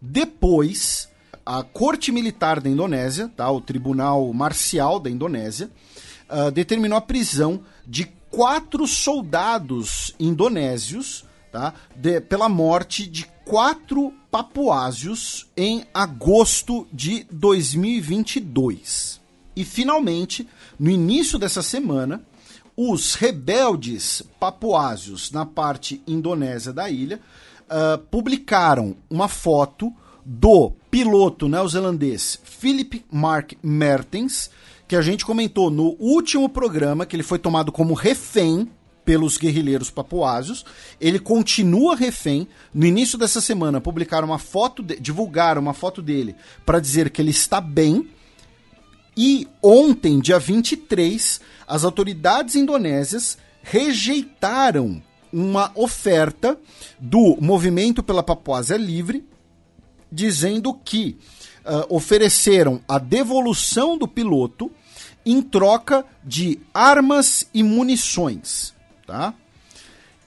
Depois, 0.00 1.08
a 1.46 1.62
Corte 1.62 2.10
Militar 2.10 2.60
da 2.60 2.68
Indonésia, 2.68 3.30
tá, 3.36 3.48
o 3.50 3.60
Tribunal 3.60 4.32
Marcial 4.34 4.98
da 4.98 5.08
Indonésia, 5.08 5.70
ah, 6.28 6.50
determinou 6.50 6.98
a 6.98 7.00
prisão 7.00 7.60
de 7.86 8.04
quatro 8.30 8.84
soldados 8.86 10.12
indonésios 10.18 11.24
tá, 11.52 11.72
de- 11.94 12.20
pela 12.20 12.48
morte 12.48 13.06
de 13.06 13.24
quatro 13.44 14.12
papuásios 14.30 15.46
em 15.56 15.84
agosto 15.94 16.86
de 16.92 17.24
2022. 17.30 19.20
E 19.54 19.64
finalmente, 19.64 20.46
no 20.78 20.90
início 20.90 21.38
dessa 21.38 21.62
semana, 21.62 22.20
os 22.76 23.14
rebeldes 23.14 24.22
papuásios 24.38 25.30
na 25.30 25.46
parte 25.46 26.02
indonésia 26.06 26.72
da 26.72 26.90
ilha 26.90 27.20
ah, 27.70 27.98
publicaram 28.10 28.96
uma 29.08 29.28
foto 29.28 29.92
do 30.28 30.72
piloto 30.90 31.48
neozelandês 31.48 32.40
Philip 32.42 33.04
Mark 33.12 33.52
Mertens, 33.62 34.50
que 34.88 34.96
a 34.96 35.00
gente 35.02 35.24
comentou 35.24 35.70
no 35.70 35.94
último 36.00 36.48
programa, 36.48 37.06
que 37.06 37.14
ele 37.14 37.22
foi 37.22 37.38
tomado 37.38 37.70
como 37.70 37.94
refém 37.94 38.68
pelos 39.04 39.38
guerrilheiros 39.38 39.88
papuásios. 39.88 40.64
Ele 41.00 41.20
continua 41.20 41.94
refém. 41.94 42.48
No 42.74 42.84
início 42.84 43.16
dessa 43.16 43.40
semana, 43.40 43.80
publicaram 43.80 44.26
uma 44.26 44.38
foto, 44.38 44.82
de- 44.82 44.98
divulgaram 44.98 45.62
uma 45.62 45.72
foto 45.72 46.02
dele 46.02 46.34
para 46.64 46.80
dizer 46.80 47.10
que 47.10 47.22
ele 47.22 47.30
está 47.30 47.60
bem. 47.60 48.08
E 49.16 49.46
ontem, 49.62 50.18
dia 50.18 50.40
23, 50.40 51.40
as 51.68 51.84
autoridades 51.84 52.56
indonésias 52.56 53.38
rejeitaram 53.62 55.00
uma 55.32 55.70
oferta 55.74 56.58
do 56.98 57.36
Movimento 57.40 58.02
pela 58.02 58.22
Papuásia 58.22 58.76
Livre, 58.76 59.24
dizendo 60.10 60.72
que 60.74 61.16
ah, 61.64 61.86
ofereceram 61.88 62.80
a 62.86 62.98
devolução 62.98 63.98
do 63.98 64.06
piloto 64.06 64.70
em 65.24 65.42
troca 65.42 66.04
de 66.22 66.60
armas 66.72 67.48
e 67.52 67.62
munições, 67.62 68.72
tá? 69.04 69.34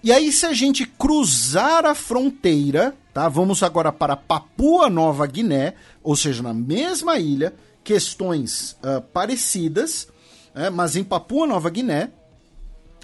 E 0.03 0.11
aí, 0.11 0.31
se 0.31 0.45
a 0.45 0.53
gente 0.53 0.85
cruzar 0.85 1.85
a 1.85 1.93
fronteira, 1.93 2.93
tá? 3.13 3.27
Vamos 3.27 3.63
agora 3.63 3.91
para 3.91 4.15
Papua 4.15 4.89
Nova 4.89 5.25
Guiné, 5.27 5.73
ou 6.03 6.15
seja, 6.15 6.43
na 6.43 6.53
mesma 6.53 7.17
ilha, 7.17 7.53
questões 7.83 8.77
ah, 8.83 9.01
parecidas, 9.01 10.07
né? 10.53 10.69
mas 10.69 10.95
em 10.95 11.03
Papua 11.03 11.47
Nova 11.47 11.69
Guiné, 11.69 12.11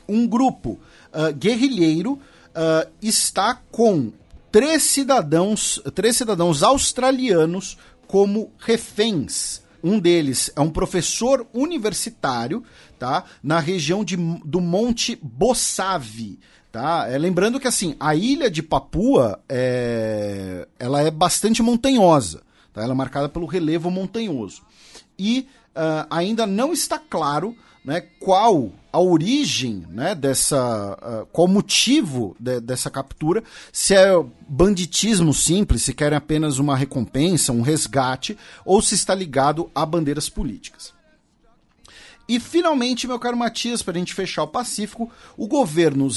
um 0.08 0.28
grupo 0.28 0.80
ah, 1.12 1.32
guerrilheiro 1.32 2.20
ah, 2.54 2.88
está 3.02 3.56
com 3.72 4.12
três 4.56 4.84
cidadãos, 4.84 5.82
três 5.94 6.16
cidadãos 6.16 6.64
australianos 6.64 7.78
como 8.08 8.54
reféns. 8.58 9.62
Um 9.84 10.00
deles 10.00 10.50
é 10.56 10.62
um 10.62 10.70
professor 10.70 11.46
universitário, 11.54 12.64
tá? 12.98 13.26
Na 13.44 13.60
região 13.60 14.02
de, 14.02 14.16
do 14.16 14.62
Monte 14.62 15.20
Bossave, 15.22 16.40
tá? 16.72 17.06
É, 17.10 17.18
lembrando 17.18 17.60
que 17.60 17.68
assim, 17.68 17.98
a 18.00 18.16
ilha 18.16 18.50
de 18.50 18.64
Papua 18.64 19.44
é, 19.50 20.66
ela 20.80 21.02
é 21.02 21.12
bastante 21.12 21.62
montanhosa, 21.62 22.42
tá? 22.72 22.82
Ela 22.82 22.94
é 22.94 22.96
marcada 22.96 23.28
pelo 23.28 23.48
relevo 23.48 23.92
montanhoso. 23.92 24.62
E 25.20 25.50
ah, 25.76 26.08
ainda 26.10 26.48
não 26.48 26.72
está 26.72 26.98
claro 26.98 27.58
né, 27.86 28.02
qual 28.20 28.72
a 28.92 29.00
origem 29.00 29.86
né, 29.90 30.16
dessa. 30.16 30.98
ah, 31.02 31.26
qual 31.32 31.48
o 31.48 31.52
motivo 31.52 32.36
de- 32.40 32.60
dessa 32.60 32.90
captura, 32.90 33.44
se 33.72 33.94
é 33.94 34.12
banditismo 34.48 35.34
simples, 35.34 35.84
se 35.84 35.94
querem 35.94 36.18
apenas 36.18 36.58
uma 36.58 36.76
recompensa, 36.76 37.52
um 37.52 37.62
resgate, 37.62 38.38
ou 38.66 38.82
se 38.82 38.96
está 38.96 39.14
ligado 39.14 39.70
a 39.76 39.86
bandeiras 39.86 40.30
políticas. 40.30 40.95
E 42.28 42.40
finalmente, 42.40 43.08
meu 43.08 43.20
caro 43.20 43.38
Matias, 43.38 43.84
para 43.84 43.96
a 43.96 44.00
gente 44.00 44.14
fechar 44.14 44.44
o 44.44 44.48
Pacífico, 44.48 45.12
o 45.38 45.48
governo 45.48 46.08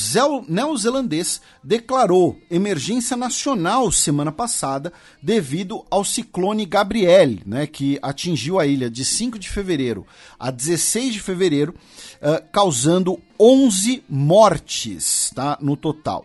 neozelandês 0.48 1.40
declarou 1.62 2.40
emergência 2.50 3.14
nacional 3.14 3.92
semana 3.92 4.32
passada 4.32 4.90
devido 5.22 5.84
ao 5.90 6.02
ciclone 6.04 6.64
Gabrielle, 6.64 7.42
né, 7.44 7.66
que 7.66 7.98
atingiu 8.00 8.58
a 8.58 8.66
ilha 8.66 8.88
de 8.88 9.04
5 9.04 9.38
de 9.38 9.50
fevereiro 9.50 10.06
a 10.38 10.50
16 10.50 11.12
de 11.12 11.20
fevereiro, 11.20 11.74
eh, 12.22 12.42
causando 12.52 13.20
11 13.38 14.02
mortes 14.08 15.30
tá, 15.34 15.58
no 15.60 15.76
total. 15.76 16.24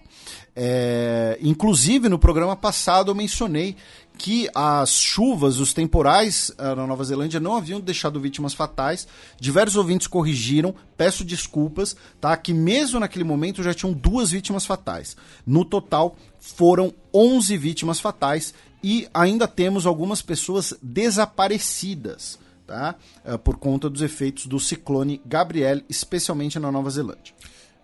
É, 0.55 1.39
inclusive, 1.41 2.07
no 2.07 2.19
programa 2.19 2.55
passado 2.55 3.09
eu 3.09 3.15
mencionei 3.15 3.75
que 4.17 4.49
as 4.53 4.91
chuvas, 4.91 5.59
os 5.59 5.73
temporais 5.73 6.51
ah, 6.57 6.75
na 6.75 6.87
Nova 6.87 7.03
Zelândia 7.03 7.39
não 7.39 7.55
haviam 7.55 7.79
deixado 7.79 8.19
vítimas 8.19 8.53
fatais. 8.53 9.07
Diversos 9.39 9.75
ouvintes 9.75 10.07
corrigiram, 10.07 10.73
peço 10.95 11.23
desculpas, 11.25 11.95
tá? 12.21 12.35
Que 12.37 12.53
mesmo 12.53 12.99
naquele 12.99 13.23
momento 13.23 13.63
já 13.63 13.73
tinham 13.73 13.93
duas 13.93 14.31
vítimas 14.31 14.65
fatais. 14.65 15.17
No 15.45 15.65
total, 15.65 16.15
foram 16.39 16.93
11 17.13 17.57
vítimas 17.57 17.99
fatais 17.99 18.53
e 18.83 19.07
ainda 19.13 19.47
temos 19.47 19.85
algumas 19.85 20.21
pessoas 20.21 20.73
desaparecidas, 20.81 22.39
tá? 22.67 22.95
Ah, 23.25 23.37
por 23.37 23.57
conta 23.57 23.89
dos 23.89 24.01
efeitos 24.01 24.45
do 24.45 24.59
ciclone 24.59 25.21
Gabrielle, 25.25 25.83
especialmente 25.89 26.59
na 26.59 26.71
Nova 26.71 26.89
Zelândia. 26.89 27.33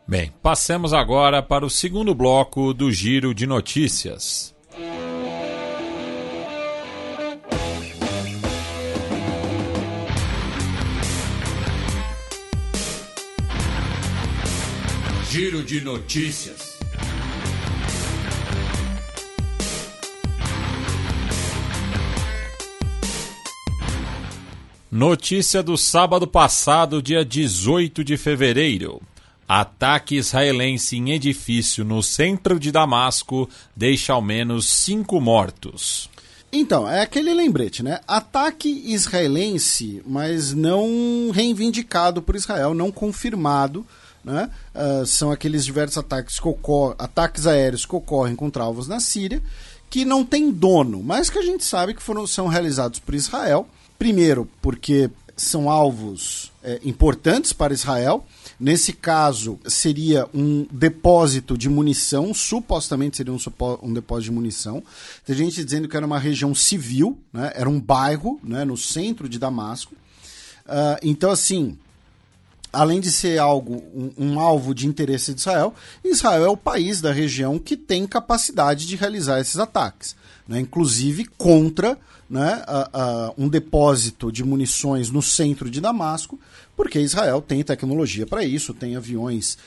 Bem, 0.08 0.32
passemos 0.41 0.91
agora 0.91 1.43
para 1.43 1.66
o 1.66 1.69
segundo 1.69 2.16
bloco 2.16 2.74
do 2.74 2.91
Giro 2.91 3.33
de 3.33 3.45
Notícias. 3.45 4.56
Giro 15.32 15.64
de 15.64 15.80
Notícias. 15.82 16.80
Notícia 24.91 25.61
do 25.61 25.77
sábado 25.77 26.25
passado, 26.25 26.99
dia 26.99 27.24
18 27.24 28.03
de 28.03 28.17
fevereiro. 28.17 28.99
Ataque 29.48 30.16
israelense 30.16 30.98
em 30.98 31.11
edifício 31.11 31.85
no 31.85 32.01
centro 32.01 32.59
de 32.59 32.72
Damasco 32.72 33.48
deixa 33.75 34.14
ao 34.14 34.24
menos 34.24 34.66
cinco 34.66 35.22
mortos. 35.22 36.09
Então, 36.51 36.90
é 36.90 37.01
aquele 37.01 37.35
lembrete, 37.35 37.83
né? 37.83 37.99
Ataque 38.08 38.67
israelense, 38.67 40.01
mas 40.08 40.56
não 40.56 41.30
reivindicado 41.32 42.19
por 42.19 42.35
Israel, 42.35 42.74
não 42.74 42.91
confirmado, 42.91 43.85
né? 44.23 44.49
Ah, 44.73 45.03
são 45.06 45.31
aqueles 45.31 45.65
diversos 45.65 45.98
ataques, 45.98 46.39
que 46.39 46.49
ataques 46.98 47.48
aéreos 47.48 47.85
que 47.85 47.95
ocorrem 47.95 48.35
contra 48.35 48.64
alvos 48.64 48.88
na 48.88 48.99
Síria, 48.99 49.41
que 49.89 50.06
não 50.06 50.23
tem 50.23 50.51
dono, 50.51 51.01
mas 51.01 51.30
que 51.30 51.39
a 51.39 51.43
gente 51.43 51.65
sabe 51.65 51.93
que 51.93 52.03
foram, 52.03 52.27
são 52.27 52.48
realizados 52.48 52.99
por 52.99 53.15
Israel. 53.15 53.67
Primeiro, 53.98 54.48
porque 54.61 55.09
são 55.35 55.69
alvos 55.69 56.51
é, 56.64 56.80
importantes 56.83 57.53
para 57.53 57.73
Israel. 57.73 58.25
Nesse 58.59 58.91
caso, 58.91 59.57
seria 59.65 60.27
um 60.33 60.67
depósito 60.69 61.57
de 61.57 61.69
munição, 61.69 62.33
supostamente 62.33 63.17
seria 63.17 63.33
um, 63.33 63.39
um 63.81 63.93
depósito 63.93 64.25
de 64.25 64.35
munição. 64.35 64.83
Tem 65.25 65.35
gente 65.35 65.64
dizendo 65.64 65.88
que 65.88 65.95
era 65.95 66.06
uma 66.06 66.19
região 66.19 66.53
civil, 66.53 67.17
né? 67.31 67.51
era 67.56 67.69
um 67.69 67.80
bairro 67.80 68.39
né? 68.43 68.65
no 68.65 68.75
centro 68.75 69.30
de 69.30 69.39
Damasco. 69.39 69.95
Ah, 70.67 70.99
então, 71.01 71.31
assim, 71.31 71.77
além 72.72 72.99
de 72.99 73.11
ser 73.11 73.39
algo, 73.39 73.83
um, 73.93 74.11
um 74.17 74.39
alvo 74.39 74.73
de 74.75 74.88
interesse 74.88 75.33
de 75.33 75.39
Israel, 75.41 75.73
Israel 76.03 76.43
é 76.45 76.49
o 76.49 76.57
país 76.57 77.01
da 77.01 77.11
região 77.11 77.57
que 77.59 77.75
tem 77.75 78.06
capacidade 78.06 78.85
de 78.88 78.95
realizar 78.95 79.39
esses 79.39 79.57
ataques. 79.57 80.15
Né? 80.48 80.59
Inclusive 80.59 81.25
contra 81.38 81.98
né, 82.30 82.64
a- 82.67 82.89
a- 82.93 83.33
um 83.38 83.48
depósito 83.49 84.31
de 84.31 84.43
munições 84.43 85.09
no 85.09 85.22
centro 85.22 85.69
de 85.69 85.81
Damasco, 85.81 86.39
porque 86.77 86.99
Israel 86.99 87.41
tem 87.41 87.64
tecnologia 87.64 88.25
para 88.27 88.43
isso, 88.43 88.73
tem 88.73 88.95
aviões, 88.95 89.57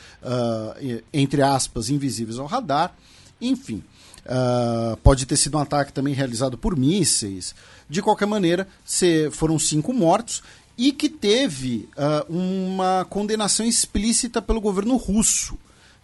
e- 0.80 1.02
entre 1.12 1.42
aspas, 1.42 1.90
invisíveis 1.90 2.38
ao 2.38 2.46
radar, 2.46 2.94
enfim. 3.40 3.82
ah, 4.24 4.96
pode 5.02 5.26
ter 5.26 5.36
sido 5.36 5.58
um 5.58 5.60
ataque 5.60 5.92
também 5.92 6.14
realizado 6.14 6.56
por 6.56 6.76
mísseis. 6.78 7.52
De 7.90 8.00
qualquer 8.00 8.26
maneira, 8.26 8.68
se, 8.84 9.28
foram 9.32 9.58
cinco 9.58 9.92
mortos 9.92 10.44
e 10.82 10.90
que 10.90 11.08
teve 11.08 11.88
ah, 11.96 12.26
uma 12.28 13.06
condenação 13.08 13.64
explícita 13.64 14.42
pelo 14.42 14.60
governo 14.60 14.96
russo. 14.96 15.56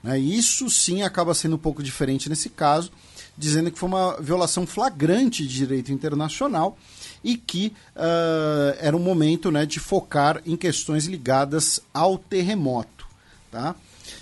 né? 0.05 0.16
Isso 0.16 0.70
sim 0.70 1.02
acaba 1.02 1.34
sendo 1.34 1.57
um 1.57 1.58
pouco 1.58 1.82
diferente 1.82 2.28
nesse 2.28 2.48
caso, 2.48 2.92
dizendo 3.36 3.73
que 3.73 3.78
foi 3.78 3.89
uma 3.89 4.20
violação 4.20 4.65
flagrante 4.68 5.44
de 5.44 5.52
direito 5.52 5.90
internacional 5.90 6.78
e 7.24 7.36
que 7.36 7.73
ah, 7.97 8.76
era 8.78 8.97
um 8.97 9.00
momento 9.00 9.50
né, 9.50 9.66
de 9.66 9.81
focar 9.81 10.40
em 10.47 10.57
questões 10.57 11.07
ligadas 11.07 11.81
ao 11.92 12.16
terremoto. 12.16 13.05
Tá? 13.50 13.74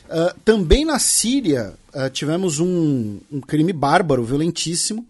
Ah, 0.08 0.34
também 0.42 0.86
na 0.86 0.98
Síria 0.98 1.74
tivemos 2.14 2.60
um, 2.60 3.20
um 3.30 3.42
crime 3.42 3.74
bárbaro, 3.74 4.24
violentíssimo, 4.24 5.06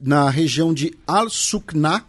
na 0.00 0.30
região 0.30 0.72
de 0.72 0.96
Al-Sukna, 1.06 2.06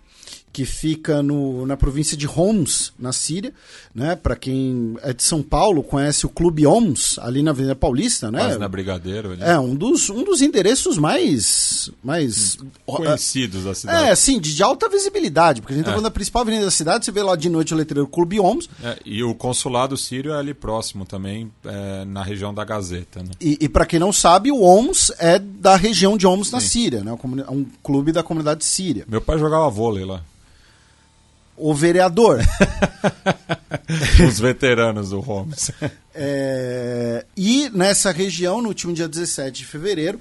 que 0.57 0.65
fica 0.65 1.21
no, 1.21 1.67
na 1.67 1.77
província 1.77 2.17
de 2.17 2.27
Homs, 2.27 2.91
na 2.97 3.13
Síria. 3.13 3.53
Né? 3.93 4.15
Para 4.15 4.35
quem 4.35 4.97
é 5.03 5.13
de 5.13 5.21
São 5.21 5.43
Paulo, 5.43 5.83
conhece 5.83 6.25
o 6.25 6.29
Clube 6.29 6.65
Homs, 6.65 7.19
ali 7.19 7.43
na 7.43 7.51
Avenida 7.51 7.75
Paulista. 7.75 8.31
Né? 8.31 8.39
Quase 8.39 8.57
na 8.57 8.67
Brigadeiro. 8.67 9.33
ali. 9.33 9.43
É, 9.43 9.59
um 9.59 9.75
dos, 9.75 10.09
um 10.09 10.23
dos 10.23 10.41
endereços 10.41 10.97
mais. 10.97 11.91
mais 12.03 12.57
Conhecidos 12.87 13.65
da 13.65 13.75
cidade. 13.75 14.09
é, 14.09 14.15
sim, 14.15 14.39
de, 14.39 14.55
de 14.55 14.63
alta 14.63 14.89
visibilidade, 14.89 15.61
porque 15.61 15.75
a 15.75 15.77
gente 15.77 15.85
tá 15.85 15.91
É. 15.91 15.93
falando 15.93 16.05
da 16.05 16.11
principal 16.11 16.41
avenida 16.41 16.65
da 16.65 16.71
cidade, 16.71 17.05
você 17.05 17.11
vê 17.11 17.21
lá 17.21 17.35
de 17.35 17.49
noite 17.49 17.71
o 17.75 17.77
letreiro 17.77 18.07
Clube 18.07 18.39
Homs, 18.39 18.67
É, 18.83 18.97
e 19.05 19.21
o 19.23 19.35
consulado 19.35 19.95
sírio 19.95 20.33
é 20.33 20.39
ali 20.39 20.55
próximo 20.55 21.05
também, 21.05 21.51
é, 21.63 22.03
na 22.03 22.23
região 22.23 22.51
da 22.51 22.65
Gazeta. 22.65 23.21
Né? 23.21 23.29
E, 23.39 23.59
e 23.61 23.69
para 23.69 23.85
quem 23.85 23.99
não 23.99 24.11
sabe, 24.11 24.51
o 24.51 24.61
Homs 24.63 25.11
é 25.19 25.37
da 25.37 25.75
região 25.75 26.17
de 26.17 26.25
Homs 26.25 26.49
na. 26.49 26.59
Síria, 26.59 27.03
né? 27.03 27.11
Um, 27.13 27.53
um 27.59 27.65
clube 27.83 28.11
da 28.11 28.23
comunidade 28.23 28.65
síria. 28.65 29.05
Meu 29.07 29.21
pai 29.21 29.37
jogava 29.37 29.69
vôlei 29.69 30.03
lá. 30.03 30.23
O 31.57 31.73
vereador. 31.73 32.39
Os 34.27 34.39
veteranos 34.39 35.09
do 35.09 35.19
Holmes. 35.19 35.71
É, 36.19 37.27
e 37.37 37.69
nessa 37.69 38.11
região, 38.11 38.59
no 38.59 38.69
último 38.69 38.91
dia 38.91 39.07
17 39.07 39.59
de 39.59 39.65
fevereiro, 39.67 40.19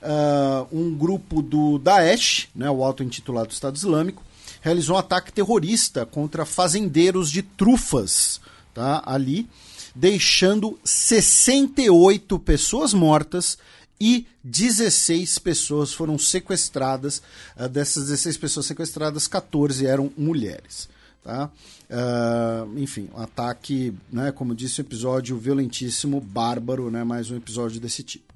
ah, 0.00 0.66
um 0.72 0.94
grupo 0.94 1.42
do 1.42 1.78
Daesh, 1.78 2.48
né, 2.54 2.70
o 2.70 2.84
auto-intitulado 2.84 3.52
Estado 3.52 3.76
Islâmico, 3.76 4.22
realizou 4.60 4.96
um 4.96 4.98
ataque 4.98 5.32
terrorista 5.32 6.06
contra 6.06 6.44
fazendeiros 6.44 7.30
de 7.30 7.42
trufas 7.42 8.40
tá, 8.74 9.02
ali, 9.04 9.48
deixando 9.94 10.78
68 10.84 12.38
pessoas 12.38 12.94
mortas 12.94 13.58
e 14.04 14.26
16 14.42 15.38
pessoas 15.38 15.92
foram 15.94 16.18
sequestradas. 16.18 17.22
Ah, 17.56 17.68
dessas 17.68 18.04
16 18.08 18.36
pessoas 18.36 18.66
sequestradas, 18.66 19.28
14 19.28 19.86
eram 19.86 20.10
mulheres. 20.18 20.88
Tá? 21.22 21.48
Ah, 21.88 22.66
enfim, 22.76 23.08
um 23.14 23.20
ataque, 23.22 23.94
né, 24.12 24.32
como 24.32 24.56
disse, 24.56 24.80
um 24.80 24.84
episódio 24.84 25.38
violentíssimo, 25.38 26.20
bárbaro, 26.20 26.90
né, 26.90 27.04
mais 27.04 27.30
um 27.30 27.36
episódio 27.36 27.80
desse 27.80 28.02
tipo. 28.02 28.32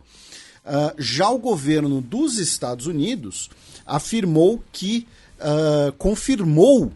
Ah, 0.65 0.95
já 0.97 1.29
o 1.31 1.39
governo 1.39 2.01
dos 2.01 2.39
Estados 2.39 2.87
Unidos 2.87 3.51
afirmou 3.85 4.63
que 4.73 5.07
ah, 5.41 5.93
confirmou 5.99 6.93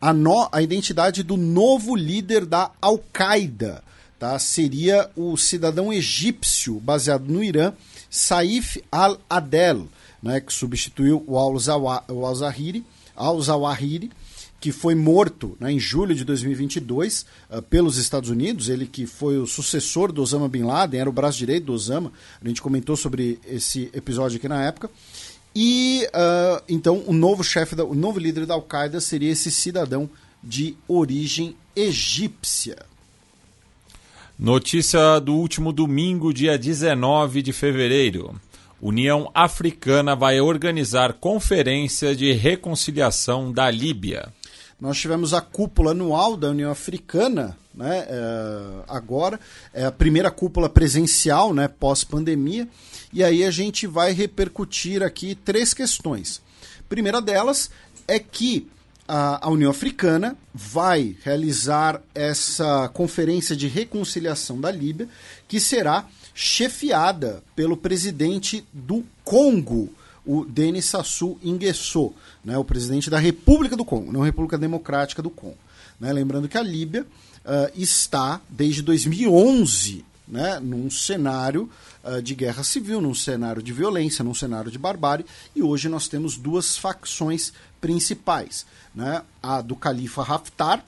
a, 0.00 0.14
no- 0.14 0.48
a 0.50 0.62
identidade 0.62 1.22
do 1.22 1.36
novo 1.36 1.94
líder 1.94 2.46
da 2.46 2.70
Al-Qaeda. 2.80 3.84
Tá? 4.18 4.38
Seria 4.38 5.10
o 5.16 5.36
cidadão 5.36 5.92
egípcio 5.92 6.80
baseado 6.80 7.26
no 7.28 7.42
Irã, 7.44 7.72
Saif 8.16 8.80
al-Adel, 8.92 9.88
né, 10.22 10.40
que 10.40 10.52
substituiu 10.52 11.24
o 11.26 11.36
al-Zawa- 11.36 12.04
o 12.08 12.24
al-Zawahiri, 12.24 12.84
al-Zawahiri, 13.16 14.10
que 14.60 14.70
foi 14.70 14.94
morto 14.94 15.56
né, 15.58 15.72
em 15.72 15.80
julho 15.80 16.14
de 16.14 16.24
2022 16.24 17.26
ah, 17.50 17.60
pelos 17.60 17.96
Estados 17.98 18.30
Unidos, 18.30 18.68
ele 18.68 18.86
que 18.86 19.04
foi 19.04 19.36
o 19.36 19.46
sucessor 19.48 20.12
do 20.12 20.22
Osama 20.22 20.48
Bin 20.48 20.62
Laden, 20.62 21.00
era 21.00 21.10
o 21.10 21.12
braço 21.12 21.38
direito 21.38 21.64
do 21.66 21.72
Osama, 21.74 22.12
a 22.42 22.46
gente 22.48 22.62
comentou 22.62 22.96
sobre 22.96 23.38
esse 23.46 23.90
episódio 23.92 24.36
aqui 24.38 24.48
na 24.48 24.62
época. 24.62 24.88
E 25.56 26.08
ah, 26.14 26.62
então 26.68 27.02
o 27.06 27.12
novo 27.12 27.42
chefe, 27.42 27.74
da- 27.74 27.84
o 27.84 27.94
novo 27.94 28.18
líder 28.20 28.46
da 28.46 28.54
Al-Qaeda 28.54 29.00
seria 29.00 29.32
esse 29.32 29.50
cidadão 29.50 30.08
de 30.42 30.76
origem 30.86 31.56
egípcia. 31.74 32.76
Notícia 34.38 35.20
do 35.20 35.32
último 35.32 35.72
domingo, 35.72 36.34
dia 36.34 36.58
19 36.58 37.40
de 37.40 37.52
fevereiro. 37.52 38.34
União 38.82 39.30
Africana 39.32 40.16
vai 40.16 40.40
organizar 40.40 41.12
conferência 41.12 42.16
de 42.16 42.32
reconciliação 42.32 43.52
da 43.52 43.70
Líbia. 43.70 44.32
Nós 44.80 44.98
tivemos 44.98 45.32
a 45.32 45.40
cúpula 45.40 45.92
anual 45.92 46.36
da 46.36 46.50
União 46.50 46.68
Africana, 46.68 47.56
né, 47.72 48.06
é, 48.08 48.60
agora, 48.88 49.38
é 49.72 49.84
a 49.84 49.92
primeira 49.92 50.32
cúpula 50.32 50.68
presencial, 50.68 51.54
né, 51.54 51.68
pós-pandemia, 51.68 52.68
e 53.12 53.22
aí 53.22 53.44
a 53.44 53.52
gente 53.52 53.86
vai 53.86 54.12
repercutir 54.12 55.00
aqui 55.00 55.36
três 55.36 55.72
questões. 55.72 56.42
Primeira 56.88 57.22
delas 57.22 57.70
é 58.08 58.18
que 58.18 58.66
a, 59.06 59.48
União 59.50 59.70
Africana 59.70 60.36
vai 60.52 61.16
realizar 61.22 62.00
essa 62.14 62.88
conferência 62.88 63.54
de 63.54 63.68
reconciliação 63.68 64.60
da 64.60 64.70
Líbia, 64.70 65.08
que 65.46 65.60
será 65.60 66.06
chefiada 66.34 67.42
pelo 67.54 67.76
presidente 67.76 68.66
do 68.72 69.04
Congo, 69.22 69.92
o 70.26 70.44
Denis 70.44 70.86
Sassou 70.86 71.38
Nguesso, 71.44 72.12
né, 72.44 72.56
o 72.56 72.64
presidente 72.64 73.10
da 73.10 73.18
República 73.18 73.76
do 73.76 73.84
Congo, 73.84 74.10
não 74.10 74.22
República 74.22 74.56
Democrática 74.56 75.22
do 75.22 75.30
Congo. 75.30 75.58
né? 76.00 76.12
Lembrando 76.12 76.48
que 76.48 76.58
a 76.58 76.62
Líbia 76.62 77.06
ah, 77.44 77.70
está, 77.76 78.40
desde 78.48 78.80
2011, 78.82 80.04
né, 80.26 80.58
num 80.60 80.90
cenário 80.90 81.68
ah, 82.02 82.20
de 82.20 82.34
guerra 82.34 82.64
civil, 82.64 83.00
num 83.00 83.14
cenário 83.14 83.62
de 83.62 83.72
violência, 83.72 84.24
num 84.24 84.34
cenário 84.34 84.70
de 84.70 84.78
barbárie, 84.78 85.26
e 85.54 85.62
hoje 85.62 85.88
nós 85.88 86.08
temos 86.08 86.38
duas 86.38 86.76
facções 86.78 87.52
principais. 87.84 88.64
Né? 88.94 89.22
A 89.42 89.60
do 89.60 89.76
califa 89.76 90.22
Haftar, 90.22 90.82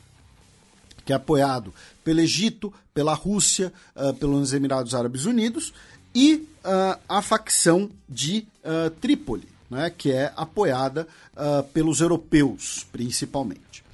que 1.05 1.13
é 1.13 1.17
apoiado 1.17 1.75
pelo 2.03 2.21
Egito, 2.21 2.73
pela 2.95 3.13
Rússia, 3.13 3.71
ah, 3.95 4.15
pelos 4.15 4.55
Emirados 4.55 4.95
Árabes 4.95 5.27
Unidos, 5.27 5.75
e 6.15 6.49
ah, 6.65 6.99
a 7.07 7.21
facção 7.21 7.91
de 8.09 8.47
ah, 8.65 8.91
Trípoli, 8.99 9.47
né, 9.71 9.91
que 9.91 10.11
é 10.11 10.33
apoiada 10.37 11.07
pelos 11.75 12.01
europeus, 12.01 12.87
principalmente. 12.91 13.85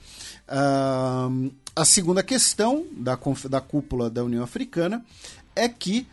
A 0.46 1.84
segunda 1.84 2.22
questão 2.22 2.86
da, 2.92 3.18
da 3.48 3.60
cúpula 3.60 4.08
da 4.08 4.22
União 4.22 4.44
Africana 4.44 5.04
é 5.56 5.68
que 5.68 6.06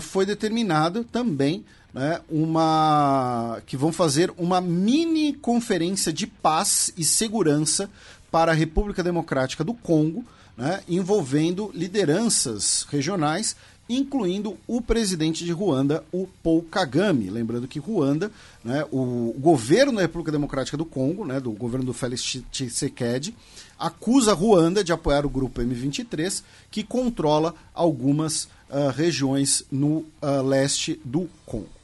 foi 0.00 0.24
determinado 0.24 1.02
também 1.02 1.64
né, 1.92 2.20
uma 2.28 3.60
que 3.66 3.76
vão 3.76 3.92
fazer 3.92 4.32
uma 4.36 4.60
mini 4.60 5.32
conferência 5.32 6.12
de 6.12 6.26
paz 6.26 6.92
e 6.96 7.04
segurança 7.04 7.90
para 8.30 8.52
a 8.52 8.54
República 8.54 9.02
Democrática 9.02 9.64
do 9.64 9.74
Congo, 9.74 10.24
né, 10.56 10.82
envolvendo 10.88 11.70
lideranças 11.74 12.86
regionais, 12.90 13.56
incluindo 13.88 14.58
o 14.66 14.82
presidente 14.82 15.44
de 15.44 15.52
Ruanda, 15.52 16.04
o 16.12 16.28
Paul 16.42 16.62
Kagame. 16.62 17.30
Lembrando 17.30 17.66
que 17.66 17.78
Ruanda, 17.78 18.30
né, 18.62 18.84
o 18.92 19.34
governo 19.38 19.94
da 19.94 20.02
República 20.02 20.30
Democrática 20.30 20.76
do 20.76 20.84
Congo, 20.84 21.24
né, 21.24 21.40
do 21.40 21.52
governo 21.52 21.86
do 21.86 21.94
Félix 21.94 22.42
Tshisekedi, 22.50 23.34
acusa 23.78 24.34
Ruanda 24.34 24.84
de 24.84 24.92
apoiar 24.92 25.24
o 25.24 25.30
grupo 25.30 25.62
M23, 25.62 26.42
que 26.70 26.82
controla 26.82 27.54
algumas 27.72 28.48
ah, 28.68 28.92
regiões 28.94 29.62
no 29.70 30.04
ah, 30.20 30.42
leste 30.42 31.00
do 31.02 31.28
Congo. 31.46 31.77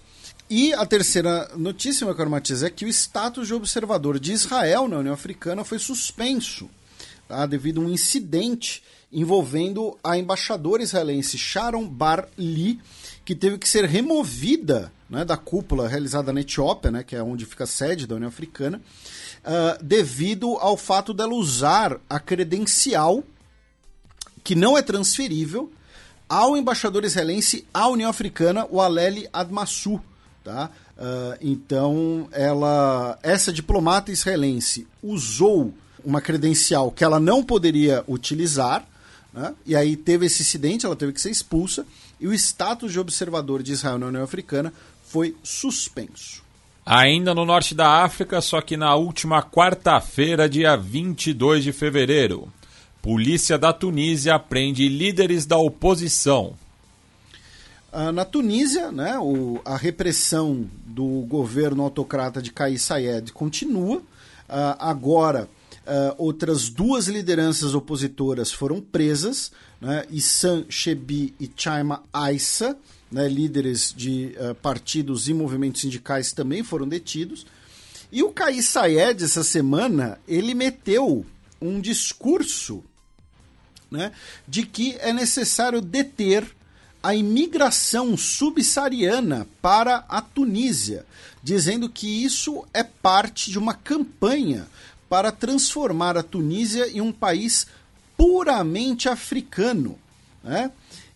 E 0.48 0.74
a 0.74 0.84
terceira 0.84 1.50
notícia, 1.56 2.04
meu 2.04 2.14
caro 2.14 2.28
Matias, 2.28 2.62
é 2.62 2.68
que 2.68 2.84
o 2.84 2.88
status 2.88 3.46
de 3.46 3.54
observador 3.54 4.20
de 4.20 4.32
Israel 4.32 4.86
na 4.86 4.98
União 4.98 5.14
Africana 5.14 5.64
foi 5.64 5.78
suspenso 5.78 6.68
tá? 7.26 7.46
devido 7.46 7.80
a 7.80 7.84
um 7.84 7.90
incidente 7.90 8.82
envolvendo 9.10 9.96
a 10.02 10.18
embaixadora 10.18 10.82
israelense 10.82 11.38
Sharon 11.38 11.88
Bar 11.88 12.28
Lee, 12.36 12.80
que 13.24 13.34
teve 13.34 13.56
que 13.56 13.68
ser 13.68 13.84
removida 13.84 14.92
né, 15.08 15.24
da 15.24 15.36
cúpula 15.36 15.88
realizada 15.88 16.32
na 16.32 16.40
Etiópia, 16.40 16.90
né, 16.90 17.02
que 17.02 17.16
é 17.16 17.22
onde 17.22 17.46
fica 17.46 17.64
a 17.64 17.66
sede 17.66 18.06
da 18.06 18.16
União 18.16 18.28
Africana, 18.28 18.82
ah, 19.44 19.78
devido 19.80 20.56
ao 20.58 20.76
fato 20.76 21.14
dela 21.14 21.32
usar 21.32 21.98
a 22.10 22.18
credencial 22.18 23.22
que 24.42 24.54
não 24.54 24.76
é 24.76 24.82
transferível 24.82 25.72
ao 26.28 26.56
embaixador 26.56 27.04
israelense 27.04 27.66
à 27.72 27.88
União 27.88 28.10
Africana, 28.10 28.66
o 28.68 28.80
Aleli 28.80 29.28
Admassu. 29.32 30.02
Tá? 30.44 30.70
Ah, 30.98 31.38
então, 31.40 32.28
ela, 32.30 33.18
essa 33.22 33.50
diplomata 33.50 34.12
israelense 34.12 34.86
usou 35.02 35.72
uma 36.04 36.20
credencial 36.20 36.90
que 36.90 37.02
ela 37.02 37.18
não 37.18 37.42
poderia 37.42 38.04
utilizar, 38.06 38.86
né? 39.32 39.54
e 39.64 39.74
aí 39.74 39.96
teve 39.96 40.26
esse 40.26 40.42
incidente, 40.42 40.84
ela 40.84 40.94
teve 40.94 41.14
que 41.14 41.20
ser 41.20 41.30
expulsa, 41.30 41.86
e 42.20 42.28
o 42.28 42.34
status 42.34 42.92
de 42.92 43.00
observador 43.00 43.62
de 43.62 43.72
Israel 43.72 43.98
na 43.98 44.06
União 44.06 44.22
Africana 44.22 44.72
foi 45.02 45.34
suspenso. 45.42 46.44
Ainda 46.84 47.34
no 47.34 47.46
norte 47.46 47.74
da 47.74 48.04
África, 48.04 48.42
só 48.42 48.60
que 48.60 48.76
na 48.76 48.94
última 48.94 49.42
quarta-feira, 49.42 50.46
dia 50.46 50.76
22 50.76 51.64
de 51.64 51.72
fevereiro, 51.72 52.52
polícia 53.00 53.56
da 53.56 53.72
Tunísia 53.72 54.38
prende 54.38 54.86
líderes 54.88 55.46
da 55.46 55.56
oposição. 55.56 56.54
Ah, 57.96 58.10
na 58.10 58.24
Tunísia, 58.24 58.90
né, 58.90 59.16
o- 59.20 59.60
a 59.64 59.76
repressão 59.76 60.68
do 60.84 61.24
governo 61.28 61.84
autocrata 61.84 62.42
de 62.42 62.50
Kais 62.50 62.82
Saied 62.82 63.32
continua. 63.32 64.02
Ah, 64.48 64.76
agora, 64.90 65.48
ah, 65.86 66.12
outras 66.18 66.68
duas 66.68 67.06
lideranças 67.06 67.72
opositoras 67.72 68.50
foram 68.50 68.80
presas, 68.80 69.52
né, 69.80 70.04
Issam 70.10 70.64
Chebi 70.68 71.34
e 71.38 71.48
Chaima 71.56 72.02
Aissa, 72.12 72.76
né, 73.12 73.28
líderes 73.28 73.94
de 73.96 74.34
ah, 74.40 74.56
partidos 74.60 75.28
e 75.28 75.34
movimentos 75.34 75.80
sindicais 75.82 76.32
também 76.32 76.64
foram 76.64 76.88
detidos. 76.88 77.46
E 78.10 78.24
o 78.24 78.30
Kais 78.32 78.66
Saied, 78.66 79.22
essa 79.22 79.44
semana, 79.44 80.18
ele 80.26 80.52
meteu 80.52 81.24
um 81.62 81.80
discurso 81.80 82.82
né, 83.88 84.10
de 84.48 84.66
que 84.66 84.96
é 84.98 85.12
necessário 85.12 85.80
deter 85.80 86.44
a 87.04 87.14
imigração 87.14 88.16
subsaariana 88.16 89.46
para 89.60 90.04
a 90.08 90.22
Tunísia, 90.22 91.04
dizendo 91.42 91.86
que 91.88 92.24
isso 92.24 92.64
é 92.72 92.82
parte 92.82 93.50
de 93.50 93.58
uma 93.58 93.74
campanha 93.74 94.66
para 95.06 95.30
transformar 95.30 96.16
a 96.16 96.22
Tunísia 96.22 96.88
em 96.88 97.02
um 97.02 97.12
país 97.12 97.66
puramente 98.16 99.06
africano. 99.06 99.98
Né? 100.42 100.70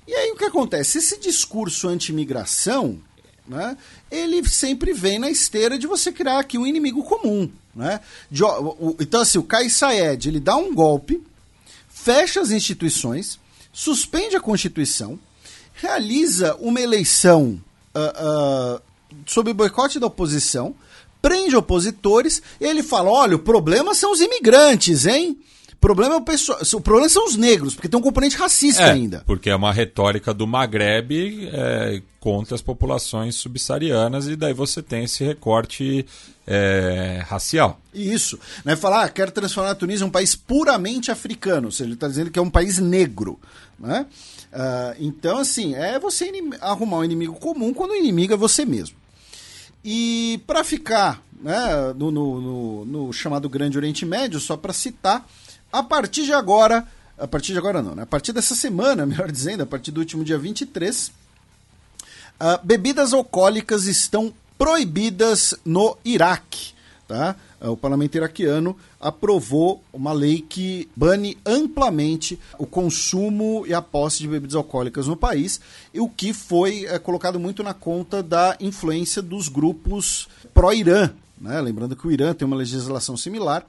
E 0.06 0.14
aí 0.14 0.30
o 0.30 0.36
que 0.36 0.44
acontece? 0.44 0.98
Esse 0.98 1.18
discurso 1.18 1.88
anti-imigração, 1.88 2.98
né, 3.46 3.74
ele 4.10 4.46
sempre 4.46 4.92
vem 4.92 5.18
na 5.18 5.30
esteira 5.30 5.78
de 5.78 5.86
você 5.86 6.12
criar 6.12 6.38
aqui 6.40 6.58
um 6.58 6.66
inimigo 6.66 7.02
comum. 7.02 7.50
Né? 7.74 7.98
De- 8.30 8.44
o- 8.44 8.94
então, 9.00 9.22
assim, 9.22 9.38
o 9.38 9.42
Kais 9.42 9.72
Saied, 9.72 10.28
ele 10.28 10.38
dá 10.40 10.54
um 10.56 10.74
golpe, 10.74 11.22
fecha 11.88 12.40
as 12.42 12.50
instituições, 12.50 13.38
suspende 13.72 14.36
a 14.36 14.40
Constituição, 14.40 15.18
realiza 15.80 16.56
uma 16.60 16.80
eleição 16.80 17.60
ah, 17.94 18.12
ah, 18.16 18.82
sob 19.26 19.52
boicote 19.52 19.98
da 19.98 20.06
oposição, 20.06 20.74
prende 21.22 21.56
opositores, 21.56 22.42
e 22.60 22.64
ele 22.64 22.82
fala: 22.82 23.10
olha, 23.10 23.36
o 23.36 23.40
problema 23.40 23.94
são 23.94 24.12
os 24.12 24.20
imigrantes, 24.20 25.06
hein? 25.06 25.38
O 25.78 25.80
problema, 25.80 26.14
é 26.14 26.18
o, 26.18 26.22
pessoal, 26.22 26.58
o 26.74 26.80
problema 26.80 27.08
são 27.08 27.24
os 27.24 27.36
negros, 27.36 27.72
porque 27.74 27.88
tem 27.88 27.96
um 27.98 28.02
componente 28.02 28.36
racista 28.36 28.82
É, 28.82 28.90
ainda. 28.90 29.22
porque 29.24 29.48
é 29.48 29.54
uma 29.54 29.72
retórica 29.72 30.34
do 30.34 30.44
Maghreb 30.44 31.48
é, 31.52 32.02
contra 32.18 32.56
as 32.56 32.60
populações 32.60 33.36
subsaarianas 33.36 34.26
e 34.26 34.34
daí 34.34 34.52
você 34.52 34.82
tem 34.82 35.04
esse 35.04 35.22
recorte 35.22 36.04
é, 36.44 37.22
racial. 37.28 37.80
Isso. 37.94 38.40
Né? 38.64 38.74
Falar, 38.74 39.04
ah, 39.04 39.08
quero 39.08 39.30
transformar 39.30 39.70
a 39.70 39.74
Tunísia 39.76 40.04
em 40.04 40.08
um 40.08 40.10
país 40.10 40.34
puramente 40.34 41.12
africano. 41.12 41.66
Ou 41.66 41.72
seja, 41.72 41.84
ele 41.84 41.94
está 41.94 42.08
dizendo 42.08 42.30
que 42.30 42.40
é 42.40 42.42
um 42.42 42.50
país 42.50 42.78
negro. 42.78 43.38
Né? 43.78 44.04
Ah, 44.52 44.96
então, 44.98 45.38
assim, 45.38 45.76
é 45.76 45.96
você 46.00 46.32
arrumar 46.60 46.98
um 46.98 47.04
inimigo 47.04 47.34
comum 47.34 47.72
quando 47.72 47.92
o 47.92 47.96
inimigo 47.96 48.32
é 48.34 48.36
você 48.36 48.64
mesmo. 48.64 48.96
E 49.84 50.40
para 50.44 50.64
ficar 50.64 51.22
né, 51.40 51.94
no, 51.96 52.10
no- 52.10 52.40
no- 52.40 52.84
no 52.84 53.12
chamado 53.12 53.48
Grande 53.48 53.78
Oriente 53.78 54.04
Médio, 54.04 54.40
só 54.40 54.56
para 54.56 54.72
citar, 54.72 55.24
a 55.72 55.82
partir 55.82 56.24
de 56.24 56.32
agora, 56.32 56.86
a 57.16 57.26
partir 57.26 57.52
de 57.52 57.58
agora 57.58 57.82
não, 57.82 57.94
né? 57.94 58.02
a 58.02 58.06
partir 58.06 58.32
dessa 58.32 58.54
semana, 58.54 59.04
melhor 59.06 59.30
dizendo, 59.30 59.62
a 59.62 59.66
partir 59.66 59.90
do 59.90 60.00
último 60.00 60.24
dia 60.24 60.38
23, 60.38 61.12
ah, 62.40 62.60
bebidas 62.62 63.12
alcoólicas 63.12 63.86
estão 63.86 64.32
proibidas 64.56 65.54
no 65.64 65.96
Iraque. 66.04 66.72
Tá? 67.06 67.36
Ah, 67.60 67.70
O 67.70 67.76
parlamento 67.76 68.16
iraquiano 68.16 68.76
aprovou 69.00 69.82
uma 69.92 70.12
lei 70.12 70.40
que 70.40 70.88
bane 70.94 71.38
amplamente 71.44 72.38
o 72.58 72.66
consumo 72.66 73.64
e 73.66 73.74
a 73.74 73.80
posse 73.80 74.18
de 74.18 74.28
bebidas 74.28 74.54
alcoólicas 74.54 75.06
no 75.06 75.16
país, 75.16 75.60
e 75.92 76.00
o 76.00 76.08
que 76.08 76.32
foi 76.32 76.84
eh, 76.84 76.98
colocado 76.98 77.40
muito 77.40 77.62
na 77.62 77.72
conta 77.74 78.22
da 78.22 78.56
influência 78.60 79.22
dos 79.22 79.48
grupos 79.48 80.28
pró-Irã. 80.52 81.10
Né? 81.40 81.60
Lembrando 81.60 81.96
que 81.96 82.06
o 82.06 82.10
Irã 82.10 82.34
tem 82.34 82.46
uma 82.46 82.56
legislação 82.56 83.16
similar. 83.16 83.64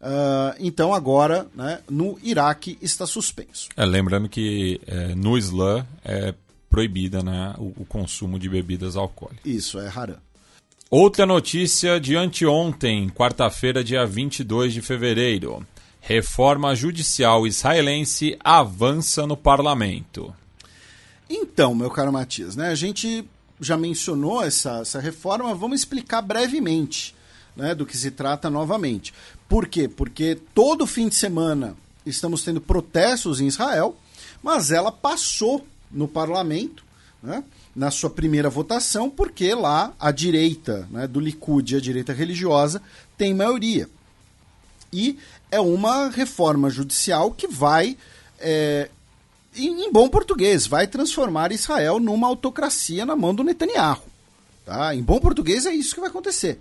Ah, 0.00 0.54
então, 0.58 0.92
agora, 0.92 1.46
né, 1.54 1.80
no 1.88 2.18
Iraque 2.22 2.78
está 2.82 3.06
suspenso. 3.06 3.68
É, 3.76 3.84
lembrando 3.84 4.28
que 4.28 4.80
é, 4.86 5.14
no 5.14 5.38
Islã 5.38 5.86
é 6.04 6.34
proibida 6.68 7.22
né, 7.22 7.54
o, 7.58 7.82
o 7.82 7.86
consumo 7.86 8.38
de 8.38 8.48
bebidas 8.48 8.96
alcoólicas. 8.96 9.44
Isso, 9.44 9.78
é 9.78 9.88
haram. 9.88 10.16
Outra 10.90 11.24
notícia 11.24 11.98
de 11.98 12.16
anteontem, 12.16 13.08
quarta-feira, 13.08 13.82
dia 13.82 14.04
22 14.04 14.74
de 14.74 14.82
fevereiro. 14.82 15.66
Reforma 16.00 16.74
judicial 16.74 17.46
israelense 17.46 18.36
avança 18.42 19.26
no 19.26 19.36
parlamento. 19.36 20.34
Então, 21.30 21.74
meu 21.74 21.88
caro 21.88 22.12
Matias, 22.12 22.56
né, 22.56 22.68
a 22.68 22.74
gente 22.74 23.24
já 23.62 23.76
mencionou 23.76 24.42
essa, 24.42 24.80
essa 24.80 25.00
reforma, 25.00 25.54
vamos 25.54 25.80
explicar 25.80 26.20
brevemente 26.20 27.14
né, 27.56 27.74
do 27.74 27.86
que 27.86 27.96
se 27.96 28.10
trata 28.10 28.50
novamente. 28.50 29.14
Por 29.48 29.68
quê? 29.68 29.88
Porque 29.88 30.38
todo 30.54 30.86
fim 30.86 31.08
de 31.08 31.14
semana 31.14 31.76
estamos 32.04 32.42
tendo 32.42 32.60
protestos 32.60 33.40
em 33.40 33.46
Israel, 33.46 33.96
mas 34.42 34.70
ela 34.70 34.90
passou 34.90 35.64
no 35.90 36.08
parlamento, 36.08 36.84
né, 37.22 37.44
na 37.74 37.90
sua 37.90 38.10
primeira 38.10 38.50
votação, 38.50 39.08
porque 39.08 39.54
lá 39.54 39.94
a 39.98 40.10
direita 40.10 40.88
né, 40.90 41.06
do 41.06 41.20
Likud, 41.20 41.76
a 41.76 41.80
direita 41.80 42.12
religiosa, 42.12 42.82
tem 43.16 43.32
maioria. 43.32 43.88
E 44.92 45.18
é 45.50 45.60
uma 45.60 46.08
reforma 46.08 46.68
judicial 46.68 47.30
que 47.30 47.46
vai, 47.46 47.96
é, 48.38 48.90
em, 49.56 49.84
em 49.86 49.92
bom 49.92 50.08
português, 50.08 50.66
vai 50.66 50.86
transformar 50.86 51.52
Israel 51.52 51.98
numa 52.00 52.26
autocracia 52.28 53.04
na 53.06 53.14
mão 53.16 53.34
do 53.34 53.44
Netanyahu. 53.44 54.02
Tá? 54.64 54.94
Em 54.94 55.02
bom 55.02 55.18
português 55.18 55.66
é 55.66 55.74
isso 55.74 55.94
que 55.94 56.00
vai 56.00 56.10
acontecer. 56.10 56.60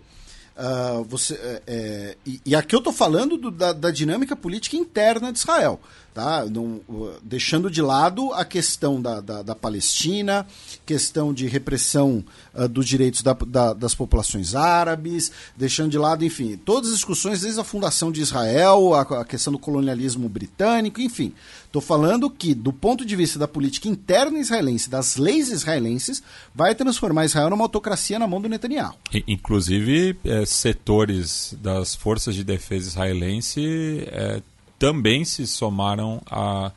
Ah, 0.57 1.01
você, 1.07 1.33
é, 1.35 1.61
é, 1.67 2.17
e, 2.25 2.41
e 2.45 2.55
aqui 2.55 2.75
eu 2.75 2.79
estou 2.79 2.91
falando 2.93 3.37
do- 3.37 3.49
da, 3.51 3.71
da 3.71 3.89
dinâmica 3.89 4.35
política 4.35 4.75
interna 4.75 5.31
de 5.31 5.39
Israel, 5.39 5.79
tá? 6.13 6.45
Não, 6.45 6.81
uh, 6.89 7.13
deixando 7.23 7.69
de 7.71 7.81
lado 7.81 8.33
a 8.33 8.43
questão 8.45 9.01
da, 9.01 9.21
da, 9.21 9.41
da 9.41 9.55
Palestina, 9.55 10.45
questão 10.85 11.33
de 11.33 11.47
repressão 11.47 12.23
ah, 12.53 12.67
dos 12.67 12.85
direitos 12.87 13.21
da- 13.21 13.33
da- 13.33 13.73
das 13.73 13.95
populações 13.95 14.55
árabes, 14.55 15.31
deixando 15.55 15.89
de 15.89 15.97
lado, 15.97 16.25
enfim, 16.25 16.57
todas 16.57 16.89
as 16.89 16.95
discussões 16.97 17.41
desde 17.41 17.59
a 17.59 17.63
fundação 17.63 18.11
de 18.11 18.21
Israel, 18.21 18.93
a, 18.93 19.01
a 19.21 19.25
questão 19.25 19.53
do 19.53 19.59
colonialismo 19.59 20.27
britânico, 20.27 20.99
enfim. 21.01 21.33
Estou 21.65 21.81
falando 21.81 22.29
que, 22.29 22.53
do 22.53 22.73
ponto 22.73 23.05
de 23.05 23.15
vista 23.15 23.39
da 23.39 23.47
política 23.47 23.87
interna 23.87 24.37
israelense, 24.39 24.89
das 24.89 25.15
leis 25.15 25.49
israelenses, 25.49 26.21
vai 26.53 26.75
transformar 26.75 27.23
Israel 27.25 27.49
numa 27.49 27.63
autocracia 27.63 28.19
na 28.19 28.27
mão 28.27 28.41
do 28.41 28.49
Netanyahu. 28.49 28.95
Inclusive, 29.25 30.17
é, 30.25 30.45
setores 30.45 31.55
das 31.61 31.95
forças 31.95 32.35
de 32.35 32.43
defesa 32.43 32.87
israelense 32.89 34.03
é, 34.07 34.41
também 34.81 35.23
se 35.23 35.45
somaram 35.45 36.19
a, 36.25 36.71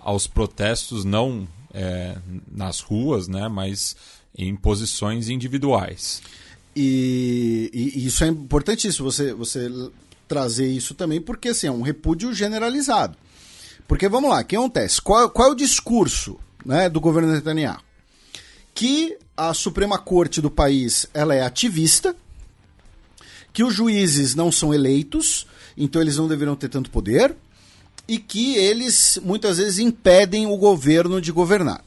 aos 0.00 0.26
protestos, 0.26 1.04
não 1.04 1.46
é, 1.72 2.16
nas 2.50 2.80
ruas, 2.80 3.28
né, 3.28 3.46
mas 3.46 3.94
em 4.36 4.56
posições 4.56 5.28
individuais. 5.28 6.20
E, 6.74 7.70
e- 7.72 8.04
isso 8.06 8.24
é 8.24 8.26
importantíssimo, 8.26 9.08
você, 9.08 9.32
você 9.32 9.70
trazer 10.26 10.66
isso 10.66 10.94
também, 10.96 11.20
porque 11.20 11.50
assim, 11.50 11.68
é 11.68 11.70
um 11.70 11.82
repúdio 11.82 12.34
generalizado. 12.34 13.16
Porque 13.86 14.08
vamos 14.08 14.30
lá, 14.30 14.40
o 14.40 14.44
que 14.44 14.56
acontece? 14.56 15.00
Qual, 15.00 15.30
qual 15.30 15.50
é 15.50 15.52
o 15.52 15.54
discurso 15.54 16.36
né, 16.66 16.88
do 16.88 17.00
governo 17.00 17.30
Netanyahu? 17.32 17.78
Que 18.74 19.16
a 19.36 19.54
Suprema 19.54 19.96
Corte 19.96 20.40
do 20.40 20.50
país 20.50 21.06
ela 21.14 21.32
é 21.36 21.42
ativista, 21.42 22.16
que 23.52 23.62
os 23.62 23.72
juízes 23.72 24.34
não 24.34 24.50
são 24.50 24.74
eleitos, 24.74 25.46
então 25.76 26.02
eles 26.02 26.16
não 26.16 26.26
deveriam 26.26 26.56
ter 26.56 26.68
tanto 26.68 26.90
poder, 26.90 27.36
e 28.06 28.18
que 28.18 28.56
eles 28.56 29.18
muitas 29.22 29.58
vezes 29.58 29.78
impedem 29.78 30.46
o 30.46 30.56
governo 30.56 31.20
de 31.20 31.32
governar. 31.32 31.82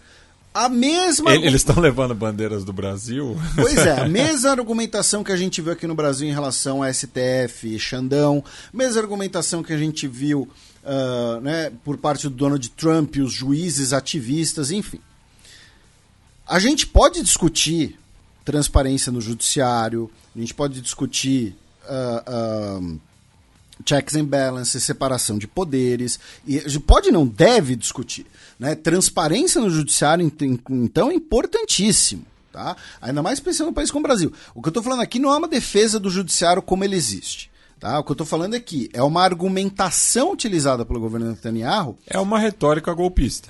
A 0.54 0.68
mesma. 0.70 1.36
Ele- 1.36 1.46
Eles 1.46 1.62
estão 1.62 1.80
levando 1.80 2.16
bandeiras 2.16 2.64
do 2.66 2.74
Brasil? 2.74 3.40
Pois 3.56 3.78
é, 3.78 4.02
a 4.02 4.08
mesma 4.10 4.50
argumentação 4.50 5.24
que 5.24 5.32
a 5.32 5.36
gente 5.38 5.62
viu 5.62 5.72
aqui 5.74 5.86
no 5.86 5.94
Brasil 5.94 6.28
em 6.28 6.32
relação 6.34 6.82
a 6.82 6.92
STF, 6.92 7.78
Xandão, 7.78 8.44
mesma 8.74 9.00
argumentação 9.02 9.62
que 9.62 9.72
a 9.72 9.78
gente 9.78 10.08
viu 10.08 10.50
ah, 10.84 11.40
né, 11.44 11.72
por 11.84 11.98
parte 11.98 12.24
do 12.24 12.36
Donald 12.36 12.68
Trump, 12.72 13.18
os 13.18 13.32
juízes, 13.32 13.94
ativistas, 13.94 14.72
enfim. 14.72 15.00
A 16.48 16.60
gente 16.60 16.88
pode 16.88 17.22
discutir 17.22 18.00
transparência 18.46 19.12
no 19.12 19.20
judiciário, 19.22 20.10
a 20.36 20.40
gente 20.40 20.54
pode 20.54 20.80
discutir 20.82 21.56
ah, 21.88 22.24
ah, 22.26 22.80
checks 23.86 24.16
and 24.16 24.26
balances, 24.26 24.84
separação 24.84 25.38
de 25.38 25.48
poderes, 25.48 26.20
e 26.46 26.60
pode 26.80 27.12
não 27.12 27.26
deve 27.26 27.76
discutir. 27.76 28.26
Né? 28.60 28.76
Transparência 28.76 29.62
no 29.62 29.70
judiciário, 29.70 30.26
ent- 30.26 30.62
então, 30.70 31.10
é 31.12 31.14
importantíssimo. 31.14 32.26
Tá? 32.52 32.76
Ainda 33.02 33.22
mais 33.22 33.40
pensando 33.40 33.68
num 33.68 33.74
país 33.74 33.92
como 33.92 34.04
o 34.04 34.08
Brasil. 34.08 34.34
O 34.56 34.62
que 34.64 34.68
eu 34.68 34.72
estou 34.72 34.82
falando 34.82 35.02
aqui 35.02 35.20
não 35.20 35.32
é 35.32 35.38
uma 35.38 35.48
defesa 35.48 36.00
do 36.00 36.10
judiciário 36.10 36.62
como 36.62 36.84
ele 36.84 36.96
existe. 36.96 37.52
Tá? 37.80 38.00
O 38.00 38.04
que 38.04 38.10
eu 38.10 38.14
estou 38.16 38.26
falando 38.26 38.56
aqui 38.56 38.90
é 38.94 39.04
uma 39.04 39.22
argumentação 39.24 40.32
utilizada 40.32 40.84
pelo 40.84 41.00
governo 41.00 41.30
Netanyahu 41.30 41.96
É 42.08 42.18
uma 42.18 42.40
retórica 42.40 42.92
golpista. 42.96 43.50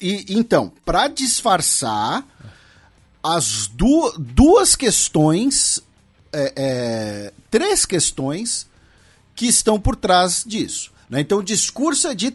e, 0.00 0.24
então, 0.30 0.72
para 0.84 1.08
disfarçar 1.08 2.24
as 3.22 3.66
du 3.66 4.14
duas 4.18 4.74
questões, 4.74 5.78
é, 6.32 6.52
é, 6.56 7.32
três 7.50 7.84
questões 7.84 8.66
que 9.40 9.46
estão 9.46 9.80
por 9.80 9.96
trás 9.96 10.44
disso. 10.46 10.92
né? 11.08 11.22
Então, 11.22 11.38
o 11.38 11.42
discurso 11.42 12.06
é 12.06 12.14
de 12.14 12.30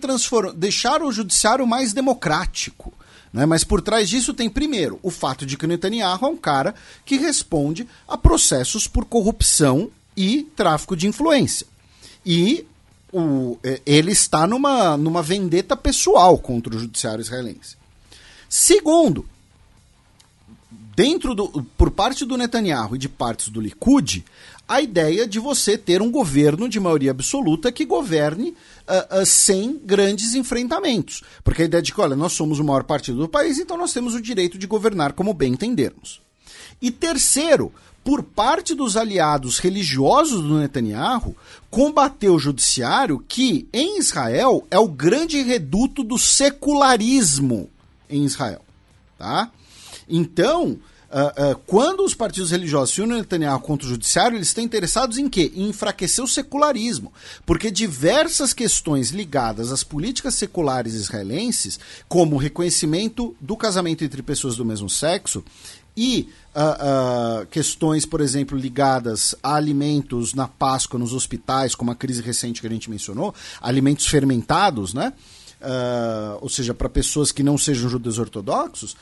deixar 0.55 1.03
o 1.03 1.11
judiciário 1.11 1.67
mais 1.67 1.93
democrático. 1.93 2.91
né? 3.31 3.45
Mas 3.45 3.63
por 3.63 3.79
trás 3.79 4.09
disso 4.09 4.33
tem, 4.33 4.49
primeiro, 4.49 4.99
o 5.03 5.11
fato 5.11 5.45
de 5.45 5.55
que 5.55 5.65
o 5.65 5.67
Netanyahu 5.67 6.25
é 6.25 6.29
um 6.29 6.35
cara 6.35 6.73
que 7.05 7.15
responde 7.15 7.87
a 8.07 8.17
processos 8.17 8.87
por 8.87 9.05
corrupção 9.05 9.91
e 10.17 10.49
tráfico 10.55 10.95
de 10.95 11.05
influência. 11.05 11.67
E 12.25 12.65
o, 13.13 13.59
é, 13.63 13.79
ele 13.85 14.11
está 14.11 14.47
numa, 14.47 14.97
numa 14.97 15.21
vendeta 15.21 15.77
pessoal 15.77 16.39
contra 16.39 16.75
o 16.75 16.79
judiciário 16.79 17.21
israelense. 17.21 17.77
Segundo, 18.49 19.29
dentro 20.95 21.35
do, 21.35 21.63
por 21.77 21.91
parte 21.91 22.25
do 22.25 22.35
Netanyahu 22.35 22.95
e 22.95 22.99
de 22.99 23.09
partes 23.09 23.49
do 23.49 23.61
Likud, 23.61 24.25
a 24.67 24.81
ideia 24.81 25.27
de 25.27 25.39
você 25.39 25.77
ter 25.77 26.01
um 26.01 26.11
governo 26.11 26.67
de 26.67 26.79
maioria 26.79 27.11
absoluta 27.11 27.71
que 27.71 27.85
governe 27.85 28.55
ah, 28.87 29.07
ah, 29.09 29.25
sem 29.25 29.79
grandes 29.83 30.33
enfrentamentos. 30.33 31.23
Porque 31.43 31.61
a 31.61 31.65
ideia 31.65 31.83
de 31.83 31.93
que, 31.93 32.01
olha, 32.01 32.15
nós 32.15 32.33
somos 32.33 32.59
o 32.59 32.63
maior 32.63 32.83
partido 32.83 33.19
do 33.19 33.29
país, 33.29 33.59
então 33.59 33.77
nós 33.77 33.93
temos 33.93 34.15
o 34.15 34.21
direito 34.21 34.57
de 34.57 34.65
governar 34.65 35.13
como 35.13 35.33
bem 35.33 35.53
entendermos. 35.53 36.19
E 36.81 36.89
terceiro, 36.89 37.71
por 38.03 38.23
parte 38.23 38.73
dos 38.73 38.97
aliados 38.97 39.59
religiosos 39.59 40.41
do 40.41 40.59
Netanyahu, 40.59 41.35
combater 41.69 42.29
o 42.29 42.39
judiciário 42.39 43.23
que, 43.27 43.67
em 43.71 43.99
Israel, 43.99 44.65
é 44.69 44.79
o 44.79 44.87
grande 44.87 45.41
reduto 45.41 46.03
do 46.03 46.17
secularismo 46.17 47.69
em 48.09 48.23
Israel. 48.23 48.61
Tá? 49.17 49.51
Então, 50.07 50.77
ah, 51.17 51.55
quando 51.65 52.03
os 52.03 52.13
partidos 52.13 52.51
religiosos 52.51 52.93
se 52.93 53.01
unem 53.01 53.19
Netanyahu 53.19 53.61
contra 53.61 53.87
o 53.87 53.89
judiciário, 53.89 54.37
eles 54.37 54.49
estão 54.49 54.63
interessados 54.63 55.17
em 55.17 55.29
quê? 55.29 55.51
Em 55.55 55.69
enfraquecer 55.69 56.23
o 56.23 56.27
secularismo. 56.27 57.13
Porque 57.45 57.71
diversas 57.71 58.53
questões 58.53 59.11
ligadas 59.11 59.71
às 59.71 59.83
políticas 59.83 60.35
seculares 60.35 60.93
israelenses, 60.93 61.79
como 62.07 62.35
o 62.35 62.39
reconhecimento 62.39 63.35
do 63.39 63.55
casamento 63.55 64.03
entre 64.03 64.21
pessoas 64.21 64.55
do 64.57 64.65
mesmo 64.65 64.89
sexo 64.89 65.43
e 65.97 66.27
ah, 66.53 66.77
ah, 67.41 67.45
questões, 67.49 68.05
por 68.05 68.21
exemplo, 68.21 68.57
ligadas 68.57 69.35
a 69.41 69.55
alimentos 69.55 70.33
na 70.33 70.47
Páscoa 70.47 70.99
nos 70.99 71.13
hospitais, 71.13 71.75
como 71.75 71.91
a 71.91 71.95
crise 71.95 72.21
recente 72.21 72.61
que 72.61 72.67
a 72.67 72.69
gente 72.69 72.89
mencionou, 72.89 73.33
alimentos 73.61 74.05
fermentados, 74.05 74.93
né? 74.93 75.13
Ah, 75.61 76.37
ou 76.41 76.49
seja, 76.49 76.73
para 76.73 76.89
pessoas 76.89 77.31
que 77.31 77.43
não 77.43 77.57
sejam 77.57 77.89
judeus 77.89 78.19
ortodoxos, 78.19 78.95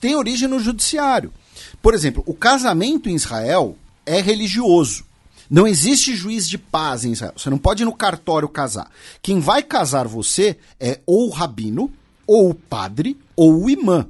tem 0.00 0.16
origem 0.16 0.48
no 0.48 0.58
judiciário. 0.58 1.32
Por 1.80 1.94
exemplo, 1.94 2.22
o 2.26 2.34
casamento 2.34 3.08
em 3.08 3.14
Israel 3.14 3.76
é 4.04 4.20
religioso. 4.20 5.04
Não 5.48 5.66
existe 5.66 6.14
juiz 6.14 6.48
de 6.48 6.56
paz 6.56 7.04
em 7.04 7.12
Israel. 7.12 7.34
Você 7.36 7.50
não 7.50 7.58
pode 7.58 7.82
ir 7.82 7.86
no 7.86 7.92
cartório 7.92 8.48
casar. 8.48 8.90
Quem 9.20 9.40
vai 9.40 9.62
casar 9.62 10.06
você 10.06 10.56
é 10.78 11.00
ou 11.04 11.28
o 11.28 11.30
rabino, 11.30 11.92
ou 12.26 12.50
o 12.50 12.54
padre, 12.54 13.18
ou 13.34 13.64
o 13.64 13.70
imã. 13.70 14.06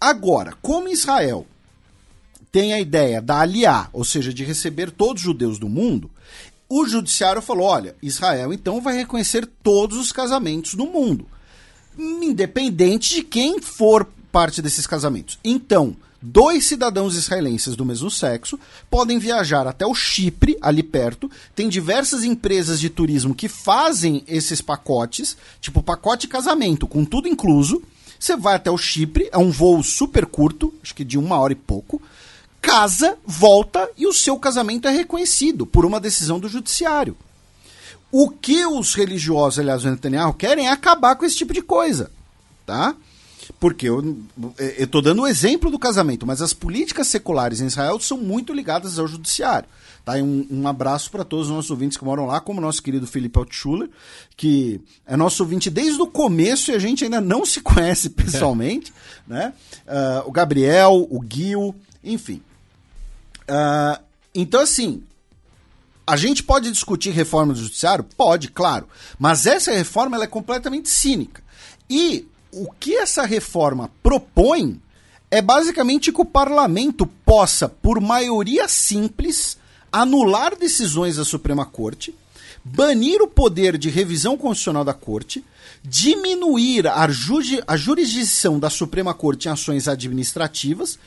Agora, 0.00 0.54
como 0.60 0.88
Israel 0.88 1.46
tem 2.50 2.72
a 2.72 2.80
ideia 2.80 3.22
da 3.22 3.40
aliar, 3.40 3.90
ou 3.92 4.04
seja, 4.04 4.32
de 4.32 4.44
receber 4.44 4.90
todos 4.90 5.22
os 5.22 5.26
judeus 5.26 5.58
do 5.58 5.68
mundo, 5.68 6.10
o 6.68 6.86
judiciário 6.86 7.42
falou: 7.42 7.66
olha, 7.66 7.96
Israel 8.02 8.52
então 8.52 8.80
vai 8.80 8.96
reconhecer 8.96 9.46
todos 9.62 9.98
os 9.98 10.12
casamentos 10.12 10.74
do 10.74 10.86
mundo, 10.86 11.26
independente 11.98 13.14
de 13.14 13.22
quem 13.22 13.60
for 13.60 14.06
parte 14.30 14.60
desses 14.60 14.86
casamentos. 14.86 15.38
Então, 15.44 15.96
dois 16.20 16.66
cidadãos 16.66 17.16
israelenses 17.16 17.76
do 17.76 17.84
mesmo 17.84 18.10
sexo 18.10 18.58
podem 18.90 19.18
viajar 19.18 19.66
até 19.66 19.86
o 19.86 19.94
Chipre, 19.94 20.58
ali 20.60 20.82
perto. 20.82 21.30
Tem 21.54 21.68
diversas 21.68 22.24
empresas 22.24 22.80
de 22.80 22.90
turismo 22.90 23.34
que 23.34 23.48
fazem 23.48 24.22
esses 24.26 24.60
pacotes, 24.60 25.36
tipo 25.60 25.82
pacote 25.82 26.28
casamento, 26.28 26.86
com 26.86 27.04
tudo 27.04 27.28
incluso. 27.28 27.82
Você 28.18 28.36
vai 28.36 28.56
até 28.56 28.70
o 28.70 28.78
Chipre, 28.78 29.28
é 29.30 29.38
um 29.38 29.50
voo 29.50 29.82
super 29.82 30.26
curto, 30.26 30.72
acho 30.82 30.94
que 30.94 31.04
de 31.04 31.18
uma 31.18 31.38
hora 31.38 31.52
e 31.52 31.56
pouco. 31.56 32.00
Casa, 32.60 33.16
volta 33.24 33.88
e 33.96 34.06
o 34.06 34.12
seu 34.12 34.38
casamento 34.38 34.88
é 34.88 34.90
reconhecido 34.90 35.66
por 35.66 35.84
uma 35.84 36.00
decisão 36.00 36.38
do 36.38 36.48
judiciário. 36.48 37.16
O 38.10 38.30
que 38.30 38.64
os 38.64 38.94
religiosos, 38.94 39.58
aliás, 39.58 39.84
o 39.84 39.90
Netanyahu, 39.90 40.34
querem 40.34 40.68
é 40.68 40.70
acabar 40.70 41.16
com 41.16 41.24
esse 41.24 41.36
tipo 41.36 41.52
de 41.52 41.62
coisa, 41.62 42.10
tá? 42.64 42.94
Porque 43.60 43.88
eu 43.88 44.18
estou 44.58 45.00
dando 45.00 45.22
o 45.22 45.26
exemplo 45.26 45.70
do 45.70 45.78
casamento, 45.78 46.26
mas 46.26 46.42
as 46.42 46.52
políticas 46.52 47.06
seculares 47.06 47.60
em 47.60 47.66
Israel 47.66 47.98
são 48.00 48.18
muito 48.18 48.52
ligadas 48.52 48.98
ao 48.98 49.06
judiciário. 49.06 49.68
Tá? 50.04 50.14
Um, 50.14 50.46
um 50.50 50.68
abraço 50.68 51.10
para 51.10 51.24
todos 51.24 51.48
os 51.48 51.52
nossos 51.52 51.70
ouvintes 51.70 51.96
que 51.96 52.04
moram 52.04 52.26
lá, 52.26 52.40
como 52.40 52.60
nosso 52.60 52.82
querido 52.82 53.06
Felipe 53.06 53.38
Altschuler, 53.38 53.88
que 54.36 54.80
é 55.06 55.16
nosso 55.16 55.42
ouvinte 55.42 55.68
desde 55.68 56.00
o 56.00 56.06
começo 56.06 56.70
e 56.70 56.74
a 56.74 56.78
gente 56.78 57.04
ainda 57.04 57.20
não 57.20 57.44
se 57.44 57.60
conhece 57.62 58.10
pessoalmente. 58.10 58.92
né? 59.26 59.52
Ah, 59.86 60.22
o 60.24 60.32
Gabriel, 60.32 61.06
o 61.10 61.24
Gil, 61.28 61.74
enfim. 62.04 62.40
Ah, 63.48 64.00
então, 64.34 64.60
assim, 64.60 65.02
a 66.06 66.16
gente 66.16 66.42
pode 66.42 66.70
discutir 66.70 67.10
reforma 67.10 67.52
do 67.52 67.60
judiciário? 67.60 68.04
Pode, 68.16 68.48
claro. 68.48 68.86
Mas 69.18 69.46
essa 69.46 69.72
reforma 69.72 70.22
é 70.22 70.26
completamente 70.26 70.88
cínica. 70.88 71.42
E 71.88 72.26
o 72.52 72.70
que 72.72 72.94
essa 72.94 73.24
reforma 73.24 73.90
propõe 74.02 74.80
é 75.30 75.42
basicamente 75.42 76.12
que 76.12 76.20
o 76.20 76.24
parlamento 76.24 77.06
possa, 77.06 77.68
por 77.68 78.00
maioria 78.00 78.68
simples, 78.68 79.58
anular 79.90 80.56
decisões 80.56 81.16
da 81.16 81.24
Suprema 81.24 81.66
Corte, 81.66 82.14
banir 82.64 83.20
o 83.22 83.28
poder 83.28 83.76
de 83.78 83.88
revisão 83.88 84.36
constitucional 84.36 84.84
da 84.84 84.94
Corte, 84.94 85.44
diminuir 85.82 86.86
a, 86.86 87.06
a 87.66 87.76
jurisdição 87.76 88.58
da 88.58 88.68
Suprema 88.68 89.14
Corte 89.14 89.48
em 89.48 89.50
ações 89.52 89.86
administrativas 89.88 90.98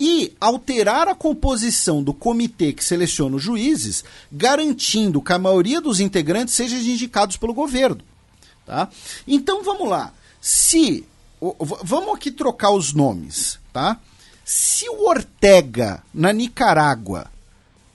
e 0.00 0.32
alterar 0.40 1.08
a 1.08 1.14
composição 1.14 2.02
do 2.02 2.14
comitê 2.14 2.72
que 2.72 2.84
seleciona 2.84 3.36
os 3.36 3.42
juízes, 3.42 4.04
garantindo 4.30 5.20
que 5.20 5.32
a 5.32 5.38
maioria 5.38 5.80
dos 5.80 5.98
integrantes 5.98 6.54
sejam 6.54 6.78
indicados 6.78 7.36
pelo 7.36 7.52
governo. 7.54 8.00
Tá? 8.64 8.88
Então 9.26 9.62
vamos 9.62 9.88
lá. 9.88 10.12
Se. 10.40 11.04
Vamos 11.82 12.14
aqui 12.14 12.30
trocar 12.30 12.70
os 12.70 12.92
nomes, 12.92 13.58
tá? 13.72 14.00
Se 14.44 14.88
o 14.88 15.08
Ortega, 15.08 16.02
na 16.12 16.32
Nicarágua, 16.32 17.30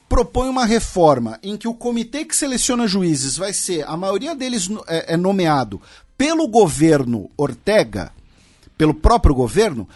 propõe 0.07 0.47
uma 0.47 0.65
reforma 0.65 1.39
em 1.43 1.57
que 1.57 1.67
o 1.67 1.73
comitê 1.73 2.23
que 2.23 2.35
seleciona 2.35 2.87
juízes 2.87 3.35
vai 3.35 3.51
ser, 3.51 3.83
a 3.87 3.97
maioria 3.97 4.35
deles 4.35 4.69
é, 4.87 5.13
é 5.13 5.17
nomeado 5.17 5.81
pelo 6.17 6.47
governo 6.47 7.29
Ortega, 7.35 8.11
pelo 8.77 8.93
próprio 8.93 9.33
governo, 9.33 9.89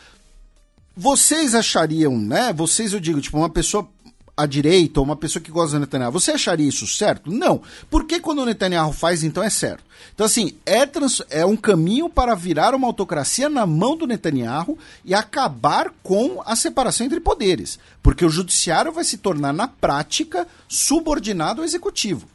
vocês 0.98 1.54
achariam, 1.54 2.18
né? 2.18 2.52
Vocês, 2.52 2.92
eu 2.92 3.00
digo, 3.00 3.22
tipo, 3.22 3.38
uma 3.38 3.50
pessoa 3.50 3.88
à 4.36 4.46
direita 4.46 5.00
ou 5.00 5.04
uma 5.06 5.16
pessoa 5.16 5.42
que 5.42 5.50
gosta 5.52 5.78
do 5.78 5.80
Netanyahu, 5.80 6.12
você 6.12 6.32
acharia 6.32 6.68
isso 6.68 6.86
certo? 6.88 7.32
Não. 7.32 7.62
Por 7.90 8.06
que 8.06 8.20
quando 8.20 8.40
o 8.40 8.46
Netanyahu 8.46 8.92
faz, 8.94 9.24
então 9.24 9.42
é 9.42 9.50
certo? 9.50 9.84
Então, 10.14 10.26
assim, 10.26 10.54
é, 10.66 10.86
trans- 10.86 11.24
é 11.30 11.44
um 11.46 11.56
caminho 11.56 12.08
para 12.08 12.36
virar 12.36 12.76
uma 12.76 12.88
autocracia 12.88 13.50
na 13.50 13.66
mão 13.66 13.96
do 13.98 14.06
Netanyahu 14.06 14.78
e 15.04 15.14
acabar 15.14 15.92
com 16.04 16.42
a 16.46 16.56
separação 16.56 17.06
entre 17.06 17.20
poderes. 17.20 17.80
Porque 18.04 18.26
o 18.26 18.30
judiciário 18.30 18.92
vai 18.92 19.04
se 19.04 19.18
tornar, 19.18 19.54
na 19.54 19.68
prática, 19.68 20.48
subordinado 20.68 21.62
ao 21.62 21.66
executivo. 21.66 22.28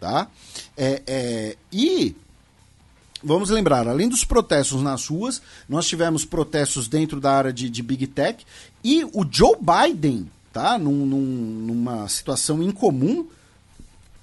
Tá? 0.00 0.26
É, 0.76 1.02
é, 1.06 1.56
e 1.72 2.14
vamos 3.24 3.50
lembrar, 3.50 3.88
além 3.88 4.08
dos 4.08 4.24
protestos 4.24 4.82
nas 4.82 5.06
ruas, 5.06 5.40
nós 5.68 5.86
tivemos 5.86 6.24
protestos 6.24 6.86
dentro 6.88 7.20
da 7.20 7.32
área 7.32 7.52
de, 7.52 7.68
de 7.70 7.82
Big 7.82 8.06
Tech 8.06 8.44
e 8.82 9.04
o 9.12 9.24
Joe 9.30 9.56
Biden, 9.60 10.30
tá? 10.52 10.78
Num- 10.78 11.06
num- 11.06 11.64
numa 11.66 12.08
situação 12.08 12.62
incomum, 12.62 13.26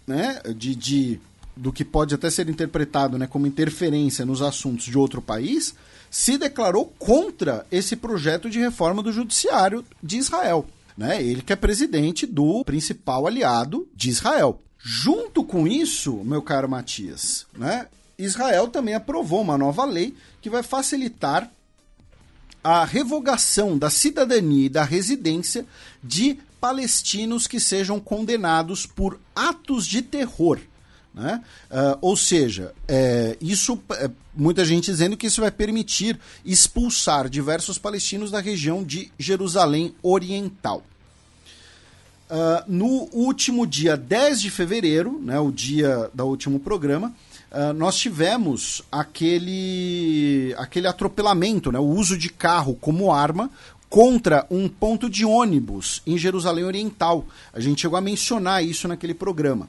né? 0.07 0.41
De, 0.55 0.75
de- 0.75 1.19
do 1.55 1.71
que 1.71 1.83
pode 1.83 2.15
até 2.15 2.29
ser 2.29 2.49
interpretado 2.49 3.17
né, 3.17 3.27
como 3.27 3.45
interferência 3.45 4.25
nos 4.25 4.41
assuntos 4.41 4.85
de 4.85 4.97
outro 4.97 5.21
país, 5.21 5.75
se 6.09 6.37
declarou 6.37 6.85
contra 6.97 7.65
esse 7.71 7.95
projeto 7.95 8.49
de 8.49 8.57
reforma 8.59 9.03
do 9.03 9.11
judiciário 9.11 9.83
de 10.01 10.17
Israel. 10.17 10.65
Né? 10.97 11.21
Ele 11.21 11.41
que 11.41 11.53
é 11.53 11.55
presidente 11.55 12.25
do 12.25 12.63
principal 12.63 13.27
aliado 13.27 13.87
de 13.95 14.09
Israel. 14.09 14.59
Junto 14.77 15.43
com 15.43 15.67
isso, 15.67 16.23
meu 16.23 16.41
caro 16.41 16.67
Matias, 16.69 17.45
né, 17.55 17.85
Israel 18.23 18.67
também 18.67 18.93
aprovou 18.93 19.41
uma 19.41 19.57
nova 19.57 19.85
lei 19.85 20.15
que 20.41 20.49
vai 20.49 20.63
facilitar 20.63 21.49
a 22.63 22.85
revogação 22.85 23.77
da 23.77 23.89
cidadania 23.89 24.65
e 24.65 24.69
da 24.69 24.83
residência 24.83 25.65
de 26.03 26.37
palestinos 26.59 27.47
que 27.47 27.59
sejam 27.59 27.99
condenados 27.99 28.85
por 28.85 29.19
atos 29.35 29.87
de 29.87 30.01
terror. 30.01 30.59
Né? 31.13 31.43
Ah, 31.69 31.97
ou 31.99 32.15
seja, 32.15 32.73
é, 32.87 33.35
isso 33.41 33.81
é, 33.93 34.09
muita 34.33 34.63
gente 34.63 34.85
dizendo 34.91 35.17
que 35.17 35.27
isso 35.27 35.41
vai 35.41 35.51
permitir 35.51 36.19
expulsar 36.45 37.27
diversos 37.27 37.77
palestinos 37.77 38.31
da 38.31 38.39
região 38.39 38.83
de 38.83 39.11
Jerusalém 39.17 39.93
Oriental. 40.01 40.83
Ah, 42.29 42.63
no 42.67 43.09
último 43.11 43.67
dia 43.67 43.97
10 43.97 44.41
de 44.41 44.49
fevereiro, 44.49 45.19
né, 45.21 45.39
o 45.39 45.51
dia 45.51 46.09
do 46.13 46.25
último 46.25 46.59
programa, 46.59 47.13
ah, 47.51 47.73
nós 47.73 47.97
tivemos 47.97 48.81
aquele, 48.91 50.55
aquele 50.57 50.87
atropelamento, 50.87 51.71
né, 51.71 51.79
o 51.79 51.85
uso 51.85 52.17
de 52.17 52.29
carro 52.29 52.75
como 52.75 53.11
arma 53.11 53.49
contra 53.89 54.47
um 54.49 54.69
ponto 54.69 55.09
de 55.09 55.25
ônibus 55.25 56.01
em 56.07 56.17
Jerusalém 56.17 56.63
Oriental. 56.63 57.25
A 57.53 57.59
gente 57.59 57.81
chegou 57.81 57.97
a 57.97 58.01
mencionar 58.01 58.63
isso 58.63 58.87
naquele 58.87 59.13
programa. 59.13 59.67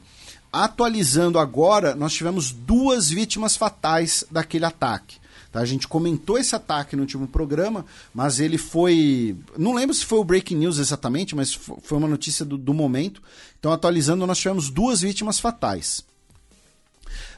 Atualizando 0.53 1.39
agora, 1.39 1.95
nós 1.95 2.13
tivemos 2.13 2.53
duas 2.53 3.09
vítimas 3.09 3.57
fatais 3.57 4.25
daquele 4.31 4.65
ataque. 4.67 5.17
Tá? 5.51 5.61
A 5.61 5.65
gente 5.65 5.89
comentou 5.89 6.39
esse 6.39 6.55
ataque 6.55 6.95
no 6.95 7.03
último 7.03 7.27
programa, 7.27 7.85
mas 8.15 8.39
ele 8.39 8.59
foi. 8.59 9.35
Não 9.59 9.75
lembro 9.75 9.95
se 9.95 10.05
foi 10.05 10.19
o 10.19 10.25
Breaking 10.25 10.57
News 10.57 10.79
exatamente, 10.79 11.35
mas 11.35 11.53
fo- 11.55 11.79
foi 11.83 11.99
uma 11.99 12.07
notícia 12.07 12.45
do, 12.45 12.57
do 12.57 12.73
momento. 12.75 13.23
Então, 13.59 13.73
atualizando, 13.73 14.27
nós 14.27 14.39
tivemos 14.39 14.71
duas 14.71 15.01
vítimas 15.01 15.41
fatais. 15.41 16.05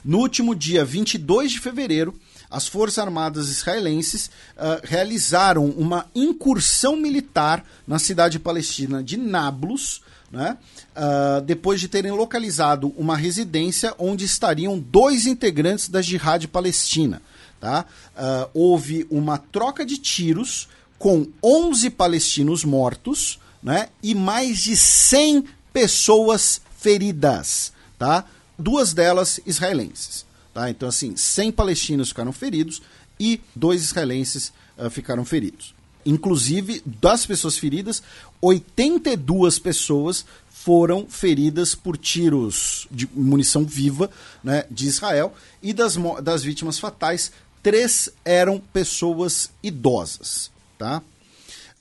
No 0.05 0.19
último 0.19 0.53
dia 0.53 0.85
22 0.85 1.53
de 1.53 1.59
fevereiro, 1.59 2.13
as 2.47 2.67
Forças 2.67 2.99
Armadas 2.99 3.49
israelenses 3.49 4.29
ah, 4.55 4.79
realizaram 4.83 5.65
uma 5.65 6.05
incursão 6.13 6.95
militar 6.95 7.65
na 7.87 7.97
cidade 7.97 8.37
palestina 8.37 9.03
de 9.03 9.17
Nablus, 9.17 10.03
né, 10.31 10.59
ah, 10.95 11.41
depois 11.43 11.81
de 11.81 11.87
terem 11.87 12.11
localizado 12.11 12.93
uma 12.95 13.17
residência 13.17 13.95
onde 13.97 14.25
estariam 14.25 14.77
dois 14.77 15.25
integrantes 15.25 15.89
da 15.89 16.03
Jihad 16.03 16.47
Palestina. 16.49 17.19
Tá? 17.59 17.83
Ah, 18.15 18.47
houve 18.53 19.07
uma 19.09 19.39
troca 19.39 19.83
de 19.83 19.97
tiros 19.97 20.69
com 20.99 21.25
11 21.43 21.89
palestinos 21.89 22.63
mortos 22.63 23.39
né, 23.61 23.89
e 24.03 24.13
mais 24.13 24.59
de 24.59 24.77
100 24.77 25.45
pessoas 25.73 26.61
feridas. 26.77 27.73
Tá? 27.97 28.25
Duas 28.57 28.93
delas 28.93 29.39
israelenses. 29.45 30.25
Tá? 30.53 30.69
Então, 30.69 30.87
assim, 30.87 31.15
100 31.15 31.51
palestinos 31.51 32.09
ficaram 32.09 32.31
feridos 32.31 32.81
e 33.19 33.41
dois 33.55 33.83
israelenses 33.83 34.53
ah, 34.77 34.89
ficaram 34.89 35.25
feridos. 35.25 35.73
Inclusive, 36.05 36.83
das 36.85 37.25
pessoas 37.25 37.57
feridas, 37.57 38.03
82 38.41 39.59
pessoas 39.59 40.25
foram 40.49 41.07
feridas 41.07 41.75
por 41.75 41.97
tiros 41.97 42.87
de 42.91 43.07
munição 43.13 43.65
viva 43.65 44.09
né, 44.43 44.65
de 44.69 44.87
Israel 44.87 45.33
e 45.61 45.73
das, 45.73 45.95
das 46.23 46.43
vítimas 46.43 46.79
fatais, 46.79 47.31
três 47.61 48.09
eram 48.23 48.59
pessoas 48.59 49.49
idosas. 49.61 50.51
Tá? 50.77 51.01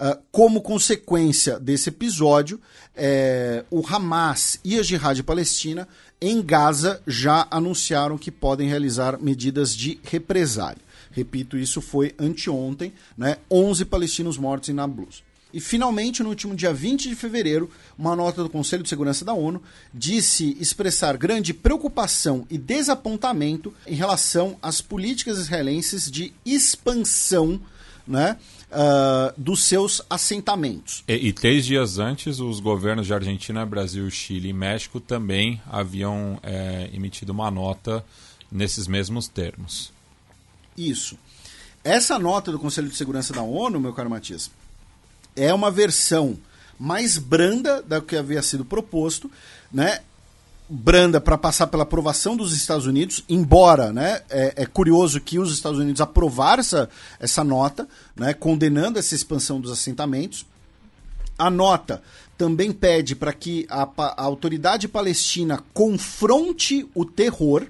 Ah, 0.07 0.19
como 0.31 0.61
consequência 0.61 1.59
desse 1.59 1.89
episódio, 1.89 2.61
eh, 2.95 3.65
o 3.71 3.83
Hamas 3.89 4.61
e 4.63 4.79
a 4.79 4.83
Jihad 4.83 5.19
Palestina 5.23 5.89
em 6.21 6.43
Gaza 6.43 7.01
já 7.07 7.49
anunciaram 7.51 8.19
que 8.19 8.31
podem 8.31 8.69
realizar 8.69 9.19
medidas 9.19 9.75
de 9.75 9.99
represália. 10.03 10.83
Repito, 11.11 11.57
isso 11.57 11.81
foi 11.81 12.15
anteontem, 12.19 12.93
né? 13.17 13.39
11 13.51 13.87
palestinos 13.87 14.37
mortos 14.37 14.69
em 14.69 14.75
Nablus. 14.75 15.25
E 15.55 15.59
finalmente, 15.59 16.23
no 16.23 16.29
último 16.29 16.55
dia 16.55 16.75
20 16.75 17.09
de 17.09 17.17
fevereiro, 17.17 17.71
uma 17.97 18.15
nota 18.15 18.43
do 18.43 18.51
Conselho 18.51 18.83
de 18.83 18.91
Segurança 18.91 19.25
da 19.25 19.33
ONU 19.33 19.63
disse 19.95 20.55
expressar 20.61 21.17
grande 21.17 21.55
preocupação 21.55 22.47
e 22.51 22.59
desapontamento 22.59 23.73
em 23.87 23.95
relação 23.95 24.59
às 24.61 24.83
políticas 24.83 25.39
israelenses 25.39 26.11
de 26.11 26.35
expansão 26.45 27.59
né, 28.07 28.37
ah, 28.77 29.33
dos 29.37 29.65
seus 29.65 30.03
assentamentos. 30.11 31.05
E, 31.07 31.29
e 31.29 31.33
três 31.33 31.65
dias 31.65 31.99
antes, 31.99 32.41
os 32.41 32.59
governos 32.59 33.07
de 33.07 33.15
Argentina, 33.15 33.65
Brasil, 33.65 34.11
Chile 34.11 34.49
e 34.49 34.53
México 34.53 34.99
também 34.99 35.63
haviam 35.71 36.41
é, 36.43 36.91
emitido 36.93 37.33
uma 37.33 37.51
nota 37.53 38.05
nesses 38.51 38.89
mesmos 38.89 39.29
termos. 39.29 39.93
Isso. 40.77 41.17
Essa 41.85 42.19
nota 42.19 42.51
do 42.51 42.59
Conselho 42.59 42.89
de 42.89 42.97
Segurança 42.97 43.33
da 43.33 43.43
ONU, 43.43 43.79
meu 43.79 43.93
caro 43.93 44.11
Matias, 44.11 44.51
é 45.37 45.55
uma 45.55 45.71
versão 45.71 46.37
mais 46.79 47.17
branda 47.17 47.81
da 47.81 48.01
que 48.01 48.17
havia 48.17 48.43
sido 48.43 48.65
proposto, 48.65 49.31
né? 49.73 50.01
Branda 50.69 51.21
para 51.21 51.37
passar 51.37 51.67
pela 51.67 51.83
aprovação 51.83 52.37
dos 52.37 52.55
Estados 52.57 52.87
Unidos, 52.87 53.23
embora 53.29 53.93
né, 53.93 54.23
é, 54.31 54.63
é 54.63 54.67
curioso 54.67 55.21
que 55.21 55.39
os 55.39 55.53
Estados 55.53 55.79
Unidos 55.79 56.01
aprovaram 56.01 56.61
essa, 56.61 56.89
essa 57.21 57.45
nota, 57.45 57.87
né, 58.17 58.33
condenando 58.33 58.99
essa 58.99 59.15
expansão 59.15 59.61
dos 59.61 59.71
assentamentos. 59.71 60.47
A 61.39 61.51
nota 61.51 62.03
também 62.39 62.73
pede 62.73 63.15
para 63.15 63.33
que 63.33 63.67
a, 63.69 63.83
a 63.97 64.23
autoridade 64.23 64.89
palestina 64.89 65.63
confronte 65.75 66.89
o 66.95 67.05
terror. 67.05 67.67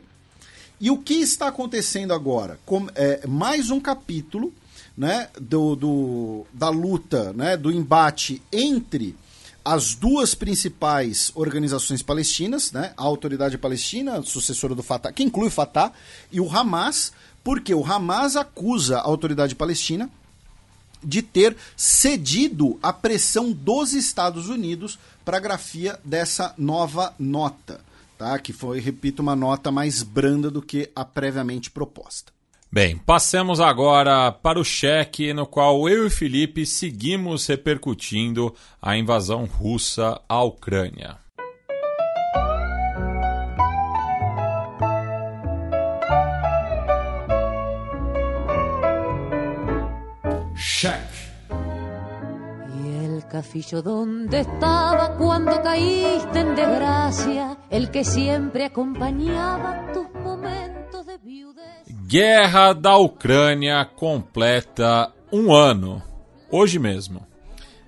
E 0.80 0.90
o 0.90 0.98
que 0.98 1.14
está 1.14 1.48
acontecendo 1.48 2.12
agora? 2.12 2.58
Com- 2.64 2.88
é, 2.94 3.26
mais 3.26 3.70
um 3.70 3.80
capítulo 3.80 4.52
né, 4.96 5.28
do, 5.40 5.74
do- 5.74 6.46
da 6.52 6.68
luta, 6.68 7.32
né, 7.32 7.56
do 7.56 7.72
embate 7.72 8.40
entre 8.52 9.16
as 9.64 9.94
duas 9.94 10.34
principais 10.34 11.32
organizações 11.34 12.02
palestinas, 12.02 12.70
né, 12.70 12.92
a 12.96 13.02
Autoridade 13.02 13.56
Palestina, 13.56 14.22
sucessora 14.22 14.74
do 14.74 14.82
Fatah, 14.82 15.12
que 15.12 15.22
inclui 15.22 15.48
o 15.48 15.50
Fatah, 15.50 15.92
e 16.30 16.40
o 16.40 16.50
Hamas, 16.50 17.12
porque 17.42 17.74
o 17.74 17.84
Hamas 17.84 18.36
acusa 18.36 18.98
a 18.98 19.06
Autoridade 19.06 19.54
Palestina 19.54 20.10
de 21.02 21.22
ter 21.22 21.56
cedido 21.76 22.78
à 22.82 22.92
pressão 22.92 23.52
dos 23.52 23.92
Estados 23.92 24.48
Unidos 24.48 24.98
para 25.24 25.36
a 25.36 25.40
grafia 25.40 25.98
dessa 26.04 26.54
nova 26.56 27.14
nota, 27.18 27.80
tá? 28.18 28.38
Que 28.38 28.52
foi, 28.52 28.80
repito, 28.80 29.20
uma 29.20 29.36
nota 29.36 29.70
mais 29.70 30.02
branda 30.02 30.50
do 30.50 30.62
que 30.62 30.90
a 30.96 31.04
previamente 31.04 31.70
proposta. 31.70 32.33
Bem, 32.74 32.98
passemos 32.98 33.60
agora 33.60 34.32
para 34.32 34.58
o 34.58 34.64
cheque 34.64 35.32
no 35.32 35.46
qual 35.46 35.88
eu 35.88 36.08
e 36.08 36.10
Felipe 36.10 36.66
seguimos 36.66 37.46
repercutindo 37.46 38.52
a 38.82 38.96
invasão 38.96 39.44
russa 39.44 40.20
à 40.28 40.42
Ucrânia. 40.42 41.16
Cheque. 50.56 51.23
Cafillo 53.34 53.82
donde 53.82 54.42
estaba 54.42 55.16
cuando 55.16 55.60
caíste 55.60 56.38
en 56.38 56.54
desgracia, 56.54 57.58
el 57.68 57.90
que 57.90 58.04
siempre 58.04 58.66
acompañaba 58.66 59.90
tus 59.92 60.06
momentos 60.22 61.04
de 61.04 61.18
viudez. 61.18 61.82
Guerra 62.06 62.72
da 62.72 62.96
Ucrânia 62.96 63.84
completa 63.86 65.12
um 65.32 65.52
ano. 65.52 66.00
Hoje 66.48 66.78
mesmo. 66.78 67.26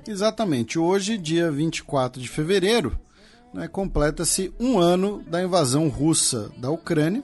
Exatamente. 0.04 0.80
Hoje, 0.80 1.16
dia 1.16 1.48
24 1.48 2.20
de 2.20 2.26
fevereiro, 2.26 2.98
né, 3.54 3.68
completa-se 3.68 4.52
um 4.58 4.80
ano 4.80 5.22
da 5.28 5.40
invasão 5.40 5.88
russa 5.88 6.50
da 6.58 6.72
Ucrânia. 6.72 7.22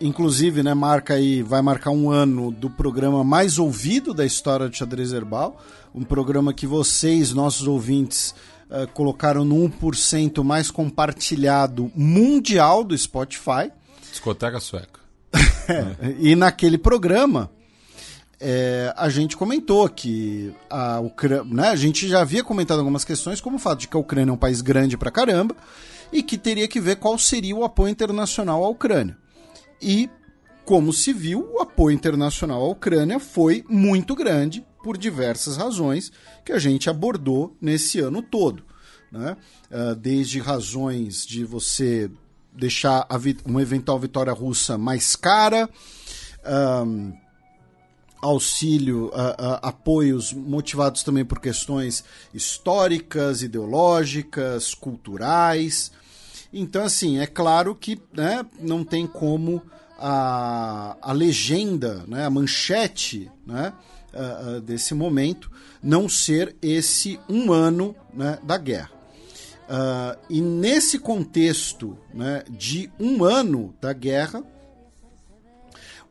Inclusive, 0.00 0.62
né, 0.62 0.74
marca 0.74 1.14
aí, 1.14 1.42
vai 1.42 1.60
marcar 1.60 1.90
um 1.90 2.10
ano 2.10 2.52
do 2.52 2.70
programa 2.70 3.24
mais 3.24 3.58
ouvido 3.58 4.14
da 4.14 4.24
história 4.24 4.68
do 4.68 4.76
xadrez 4.76 5.12
herbal. 5.12 5.60
Um 5.94 6.04
programa 6.04 6.52
que 6.52 6.66
vocês, 6.66 7.32
nossos 7.32 7.66
ouvintes, 7.66 8.34
eh, 8.70 8.86
colocaram 8.92 9.44
no 9.44 9.56
1% 9.56 10.44
mais 10.44 10.70
compartilhado 10.70 11.90
mundial 11.96 12.84
do 12.84 12.96
Spotify. 12.96 13.72
Discoteca 14.10 14.60
sueca. 14.60 15.00
É, 15.68 16.14
e 16.20 16.36
naquele 16.36 16.78
programa, 16.78 17.50
é, 18.40 18.92
a 18.96 19.08
gente 19.08 19.36
comentou 19.36 19.88
que 19.88 20.54
a 20.70 21.00
Ucrânia. 21.00 21.44
Né, 21.44 21.68
a 21.70 21.76
gente 21.76 22.06
já 22.06 22.20
havia 22.20 22.44
comentado 22.44 22.78
algumas 22.78 23.04
questões, 23.04 23.40
como 23.40 23.56
o 23.56 23.58
fato 23.58 23.80
de 23.80 23.88
que 23.88 23.96
a 23.96 24.00
Ucrânia 24.00 24.30
é 24.30 24.34
um 24.34 24.38
país 24.38 24.60
grande 24.60 24.96
pra 24.96 25.10
caramba 25.10 25.56
e 26.12 26.22
que 26.22 26.38
teria 26.38 26.68
que 26.68 26.80
ver 26.80 26.96
qual 26.96 27.18
seria 27.18 27.56
o 27.56 27.64
apoio 27.64 27.90
internacional 27.90 28.64
à 28.64 28.68
Ucrânia. 28.68 29.16
E, 29.80 30.10
como 30.64 30.92
se 30.92 31.12
viu, 31.12 31.48
o 31.54 31.60
apoio 31.60 31.94
internacional 31.94 32.62
à 32.62 32.68
Ucrânia 32.68 33.18
foi 33.18 33.64
muito 33.68 34.14
grande 34.14 34.64
por 34.82 34.96
diversas 34.96 35.56
razões 35.56 36.12
que 36.44 36.52
a 36.52 36.58
gente 36.58 36.88
abordou 36.88 37.56
nesse 37.60 38.00
ano 38.00 38.22
todo. 38.22 38.64
Né? 39.10 39.36
Ah, 39.70 39.94
desde 39.94 40.38
razões 40.38 41.26
de 41.26 41.44
você 41.44 42.10
deixar 42.52 43.06
a 43.08 43.18
uma 43.44 43.62
eventual 43.62 43.98
vitória 43.98 44.32
russa 44.32 44.76
mais 44.76 45.14
cara, 45.14 45.68
ahn, 46.44 47.12
auxílio, 48.20 49.10
ah, 49.14 49.36
ah, 49.38 49.68
apoios 49.68 50.32
motivados 50.32 51.02
também 51.02 51.24
por 51.24 51.40
questões 51.40 52.04
históricas, 52.34 53.42
ideológicas, 53.42 54.74
culturais. 54.74 55.92
Então, 56.52 56.84
assim, 56.84 57.18
é 57.18 57.26
claro 57.26 57.74
que 57.74 58.00
né, 58.12 58.44
não 58.60 58.82
tem 58.84 59.06
como 59.06 59.62
a, 59.98 60.96
a 61.02 61.12
legenda, 61.12 62.04
né, 62.06 62.24
a 62.24 62.30
manchete 62.30 63.30
né, 63.46 63.72
ah, 64.14 64.56
ah, 64.56 64.60
desse 64.60 64.94
momento 64.94 65.50
não 65.82 66.08
ser 66.08 66.56
esse 66.62 67.20
um 67.28 67.52
ano 67.52 67.94
né, 68.14 68.38
da 68.42 68.56
guerra. 68.56 68.90
Ah, 69.68 70.16
e 70.30 70.40
nesse 70.40 70.98
contexto 70.98 71.98
né, 72.14 72.42
de 72.48 72.90
um 72.98 73.22
ano 73.22 73.74
da 73.80 73.92
guerra, 73.92 74.42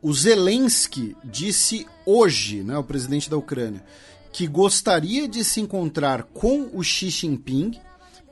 o 0.00 0.12
Zelensky 0.12 1.16
disse 1.24 1.86
hoje, 2.06 2.62
né, 2.62 2.78
o 2.78 2.84
presidente 2.84 3.28
da 3.28 3.36
Ucrânia, 3.36 3.84
que 4.32 4.46
gostaria 4.46 5.26
de 5.26 5.42
se 5.42 5.60
encontrar 5.60 6.22
com 6.22 6.70
o 6.72 6.84
Xi 6.84 7.08
Jinping, 7.08 7.80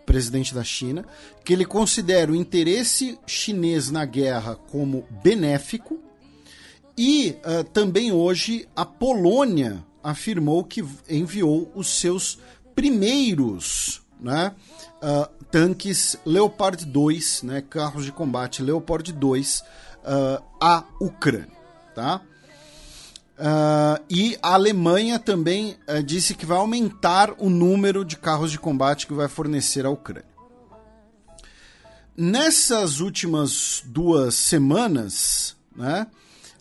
presidente 0.06 0.54
da 0.54 0.64
China, 0.64 1.04
que 1.44 1.52
ele 1.52 1.66
considera 1.66 2.30
o 2.32 2.36
interesse 2.36 3.18
chinês 3.26 3.90
na 3.90 4.04
guerra 4.04 4.54
como 4.54 5.04
benéfico. 5.22 5.98
E 6.96 7.36
ah, 7.44 7.64
também 7.64 8.12
hoje 8.12 8.66
a 8.74 8.86
Polônia 8.86 9.84
afirmou 10.02 10.64
que 10.64 10.82
enviou 11.10 11.70
os 11.74 11.88
seus 11.88 12.38
primeiros 12.74 14.00
né, 14.20 14.54
ah, 15.02 15.28
tanques 15.50 16.16
Leopard 16.24 16.84
2, 16.86 17.42
né, 17.42 17.60
carros 17.60 18.04
de 18.04 18.12
combate 18.12 18.62
Leopard 18.62 19.12
2 19.12 19.64
ah, 20.04 20.42
à 20.60 20.84
Ucrânia. 21.00 21.56
Tá? 21.94 22.20
Ah, 23.38 24.00
e 24.08 24.38
a 24.42 24.54
Alemanha 24.54 25.18
também 25.18 25.76
ah, 25.86 26.00
disse 26.00 26.34
que 26.34 26.46
vai 26.46 26.56
aumentar 26.56 27.34
o 27.38 27.50
número 27.50 28.04
de 28.04 28.16
carros 28.16 28.50
de 28.50 28.58
combate 28.58 29.06
que 29.06 29.12
vai 29.12 29.28
fornecer 29.28 29.84
à 29.84 29.90
Ucrânia. 29.90 30.24
Nessas 32.16 33.00
últimas 33.00 33.82
duas 33.84 34.34
semanas, 34.34 35.54
né, 35.76 36.06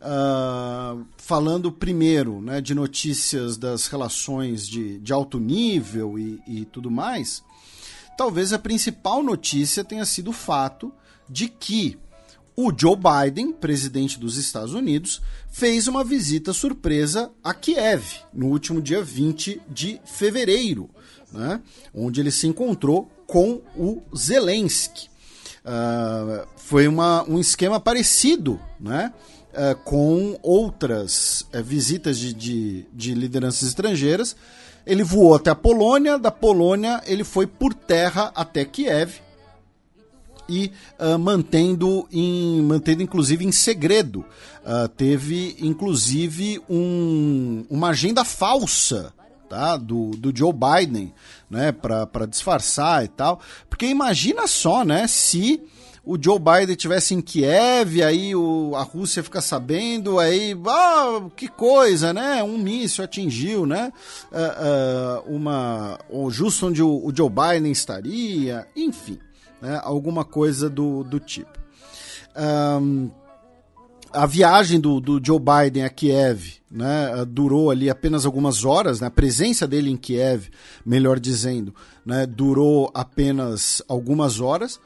ah, 0.02 0.98
falando 1.18 1.72
primeiro 1.72 2.42
né, 2.42 2.60
de 2.60 2.76
notícias 2.76 3.56
das 3.56 3.88
relações 3.88 4.68
de, 4.68 5.00
de 5.00 5.14
alto 5.14 5.40
nível 5.40 6.20
e, 6.20 6.42
e 6.46 6.66
tudo 6.66 6.92
mais, 6.92 7.42
talvez 8.18 8.52
a 8.52 8.60
principal 8.60 9.24
notícia 9.24 9.84
tenha 9.84 10.06
sido 10.06 10.32
o 10.32 10.34
fato 10.34 10.94
de 11.30 11.48
que 11.48 11.98
o 12.56 12.72
Joe 12.76 12.96
Biden, 12.96 13.52
presidente 13.52 14.20
dos 14.20 14.38
Estados 14.38 14.74
Unidos, 14.74 15.22
fez 15.50 15.88
uma 15.88 16.04
visita 16.04 16.54
surpresa 16.54 17.32
a 17.44 17.54
Kiev 17.54 18.22
no 18.34 18.48
último 18.48 18.82
dia 18.82 19.04
20 19.04 19.62
de 19.70 20.00
fevereiro, 20.06 20.90
né, 21.32 21.62
onde 21.94 22.22
ele 22.22 22.32
se 22.32 22.48
encontrou 22.48 23.12
com 23.28 23.62
o 23.76 24.02
Zelensky. 24.16 25.10
Ah, 25.66 26.46
foi 26.56 26.88
uma, 26.88 27.24
um 27.28 27.40
esquema 27.40 27.80
parecido 27.80 28.60
né, 28.80 29.12
ah, 29.54 29.76
com 29.76 30.38
outras 30.42 31.46
eh, 31.52 31.62
visitas 31.62 32.18
de, 32.18 32.34
de, 32.34 32.86
de 32.94 33.14
lideranças 33.14 33.68
estrangeiras. 33.68 34.36
Ele 34.86 35.04
voou 35.04 35.34
até 35.34 35.50
a 35.50 35.56
Polônia, 35.56 36.20
da 36.20 36.30
Polônia 36.30 37.02
ele 37.08 37.24
foi 37.24 37.48
por 37.48 37.74
terra 37.74 38.32
até 38.36 38.64
Kiev 38.64 39.25
e 40.48 40.72
ah, 40.98 41.18
mantendo, 41.18 42.08
em, 42.12 42.62
mantendo 42.62 43.04
inclusive 43.04 43.46
em 43.46 43.52
segredo. 43.52 44.26
Ah, 44.66 44.88
teve 44.88 45.56
inclusive 45.60 46.62
um, 46.70 47.66
uma 47.70 47.90
agenda 47.90 48.24
falsa 48.24 49.14
tá, 49.50 49.78
do, 49.78 50.12
do 50.12 50.36
Joe 50.36 50.54
Biden 50.54 51.14
né, 51.50 51.72
para 51.72 52.26
disfarçar 52.26 53.04
e 53.06 53.08
tal. 53.08 53.40
Porque 53.70 53.86
imagina 53.86 54.48
só 54.48 54.84
né, 54.84 55.08
se 55.08 55.62
o 56.06 56.22
Joe 56.22 56.38
Biden 56.40 56.76
tivesse 56.76 57.16
em 57.16 57.22
Kiev, 57.22 58.04
aí 58.04 58.36
o, 58.36 58.74
a 58.76 58.84
Rússia 58.84 59.24
fica 59.24 59.42
sabendo, 59.42 60.20
aí, 60.20 60.56
ah, 60.68 61.28
que 61.36 61.48
coisa, 61.48 62.14
né? 62.14 62.44
Um 62.44 62.60
míssil 62.60 63.04
atingiu, 63.04 63.66
né? 63.66 63.92
ah, 64.32 64.56
ah, 64.58 65.24
uma, 65.26 66.00
ou 66.08 66.30
justo 66.30 66.68
onde 66.68 66.84
o, 66.84 67.04
o 67.04 67.12
Joe 67.16 67.30
Biden 67.30 67.72
estaria, 67.72 68.68
enfim 68.76 69.20
né, 69.62 69.80
alguma 69.84 70.24
coisa 70.24 70.70
do, 70.70 71.04
do 71.04 71.20
tipo. 71.20 71.60
Ahn, 72.36 73.10
a 74.16 74.26
viagem 74.26 74.80
do, 74.80 75.00
do 75.00 75.20
Joe 75.24 75.40
Biden 75.40 75.84
a 75.84 75.90
Kiev 75.90 76.54
né, 76.72 77.26
durou 77.28 77.70
ali 77.70 77.90
apenas 77.90 78.26
algumas 78.26 78.64
horas, 78.64 79.02
né, 79.02 79.08
a 79.08 79.12
presença 79.12 79.68
dele 79.68 79.90
em 79.90 79.98
Kiev, 79.98 80.50
melhor 80.86 81.20
dizendo, 81.20 81.76
né, 82.06 82.26
durou 82.26 82.90
apenas 82.94 83.82
algumas 83.88 84.40
horas. 84.40 84.80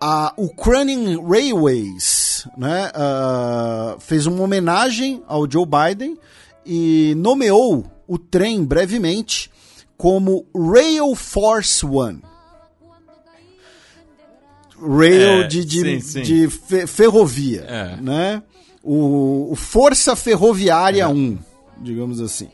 A 0.00 0.34
Ukrainian 0.36 1.20
Railways 1.26 2.46
né, 2.56 2.90
ah, 2.94 3.96
fez 3.98 4.26
uma 4.26 4.42
homenagem 4.42 5.22
ao 5.26 5.50
Joe 5.50 5.66
Biden 5.66 6.18
e 6.64 7.14
nomeou 7.16 7.84
o 8.06 8.18
trem 8.18 8.64
brevemente 8.64 9.50
como 9.96 10.46
Rail 10.54 11.14
Force 11.14 11.84
One. 11.84 12.22
Rail 14.86 15.42
É, 15.42 15.46
de, 15.46 15.64
de, 15.64 15.80
sim, 15.80 16.00
sim. 16.00 16.22
de 16.22 16.48
fe- 16.48 16.86
ferrovia, 16.86 17.62
É. 17.68 17.96
né? 18.00 18.42
O, 18.82 19.52
o 19.52 19.56
Força 19.56 20.14
Ferroviária 20.14 21.08
1, 21.08 21.38
digamos 21.80 22.20
assim. 22.20 22.48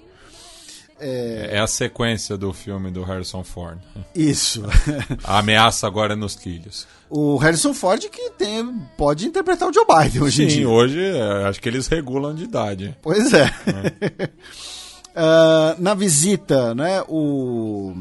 É 1.03 1.59
a 1.59 1.67
sequência 1.67 2.37
do 2.37 2.53
filme 2.53 2.91
do 2.91 3.03
Harrison 3.03 3.43
Ford. 3.43 3.79
Isso. 4.15 4.63
A 5.25 5.39
ameaça 5.39 5.87
agora 5.87 6.13
é 6.13 6.17
nos 6.17 6.35
trilhos. 6.37 6.87
o 7.09 7.39
Harrison 7.39 7.73
Ford 7.73 7.99
que 8.11 8.31
tem, 8.33 8.71
pode 8.99 9.27
interpretar 9.27 9.67
o 9.69 9.73
Joe 9.73 9.87
Biden 9.87 10.21
hoje 10.23 10.45
em 10.45 10.51
Sim, 10.51 10.57
dia. 10.59 10.69
hoje 10.69 11.03
é, 11.03 11.47
acho 11.49 11.59
que 11.61 11.69
eles 11.71 11.87
regulam 11.87 12.35
de 12.35 12.45
idade. 12.45 12.95
Pois 13.03 13.33
é. 13.33 13.51
Ah, 15.15 15.75
na 15.79 15.93
visita, 15.93 16.73
né, 16.75 17.03
o, 17.09 17.93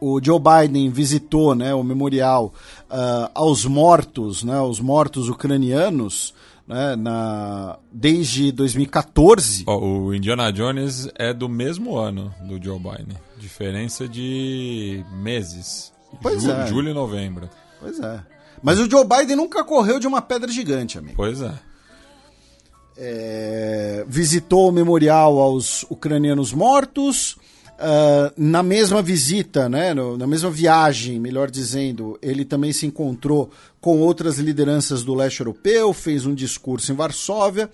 o 0.00 0.20
Joe 0.22 0.38
Biden 0.40 0.90
visitou 0.90 1.54
né, 1.54 1.74
o 1.74 1.82
memorial 1.82 2.52
ah, 2.90 3.30
aos 3.34 3.64
mortos, 3.64 4.42
né, 4.42 4.54
aos 4.56 4.80
mortos 4.80 5.28
ucranianos, 5.28 6.34
né, 6.66 6.94
na, 6.96 7.78
desde 7.90 8.52
2014. 8.52 9.64
Ó, 9.66 9.78
o 9.78 10.14
Indiana 10.14 10.52
Jones 10.52 11.08
é 11.14 11.32
do 11.32 11.48
mesmo 11.48 11.96
ano 11.96 12.32
do 12.42 12.62
Joe 12.62 12.78
Biden. 12.78 13.16
Diferença 13.38 14.06
de 14.08 15.04
meses. 15.12 15.92
Pois 16.22 16.42
Ju- 16.42 16.50
é. 16.52 16.66
Julho 16.66 16.90
e 16.90 16.94
novembro. 16.94 17.48
Pois 17.80 17.98
é. 18.00 18.20
Mas 18.62 18.78
o 18.78 18.90
Joe 18.90 19.04
Biden 19.06 19.36
nunca 19.36 19.62
correu 19.64 19.98
de 20.00 20.06
uma 20.06 20.20
pedra 20.20 20.50
gigante, 20.50 20.98
amigo. 20.98 21.14
Pois 21.16 21.40
é. 21.40 21.52
É, 22.96 24.04
visitou 24.08 24.68
o 24.68 24.72
memorial 24.72 25.38
aos 25.38 25.84
ucranianos 25.88 26.52
mortos. 26.52 27.36
Ah, 27.78 28.32
na 28.36 28.62
mesma 28.62 29.00
visita, 29.00 29.68
né, 29.68 29.94
no- 29.94 30.16
na 30.18 30.26
mesma 30.26 30.50
viagem, 30.50 31.18
melhor 31.20 31.50
dizendo, 31.50 32.18
ele 32.20 32.44
também 32.44 32.72
se 32.72 32.86
encontrou 32.86 33.50
com 33.80 34.00
outras 34.00 34.38
lideranças 34.38 35.02
do 35.04 35.14
leste 35.14 35.40
europeu, 35.40 35.92
fez 35.92 36.26
um 36.26 36.34
discurso 36.34 36.90
em 36.90 36.94
Varsóvia 36.96 37.70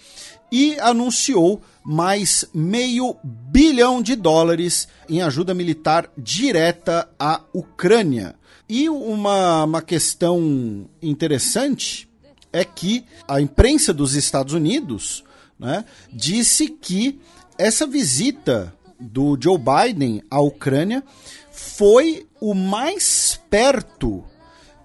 e 0.53 0.79
anunciou 0.79 1.61
mais 1.85 2.45
meio 2.55 3.17
bilhão 3.25 4.01
de 4.03 4.15
dólares 4.15 4.87
em 5.09 5.23
ajuda 5.23 5.55
militar 5.55 6.11
direta 6.17 7.09
à 7.19 7.41
Ucrânia. 7.53 8.35
E 8.69 8.89
uma, 8.89 9.65
uma 9.65 9.83
questão 9.83 10.87
interessante 11.03 12.09
é 12.53 12.65
que 12.65 13.05
a 13.27 13.41
imprensa 13.41 13.93
dos 13.93 14.15
Estados 14.15 14.55
Unidos 14.55 15.25
né, 15.59 15.85
disse 16.13 16.69
que 16.69 17.19
essa 17.59 17.87
visita 17.87 18.73
do 19.05 19.37
Joe 19.41 19.59
Biden 19.59 20.23
à 20.31 20.41
Ucrânia 20.41 21.03
foi 21.51 22.27
o 22.41 22.55
mais 22.55 23.41
perto 23.49 24.25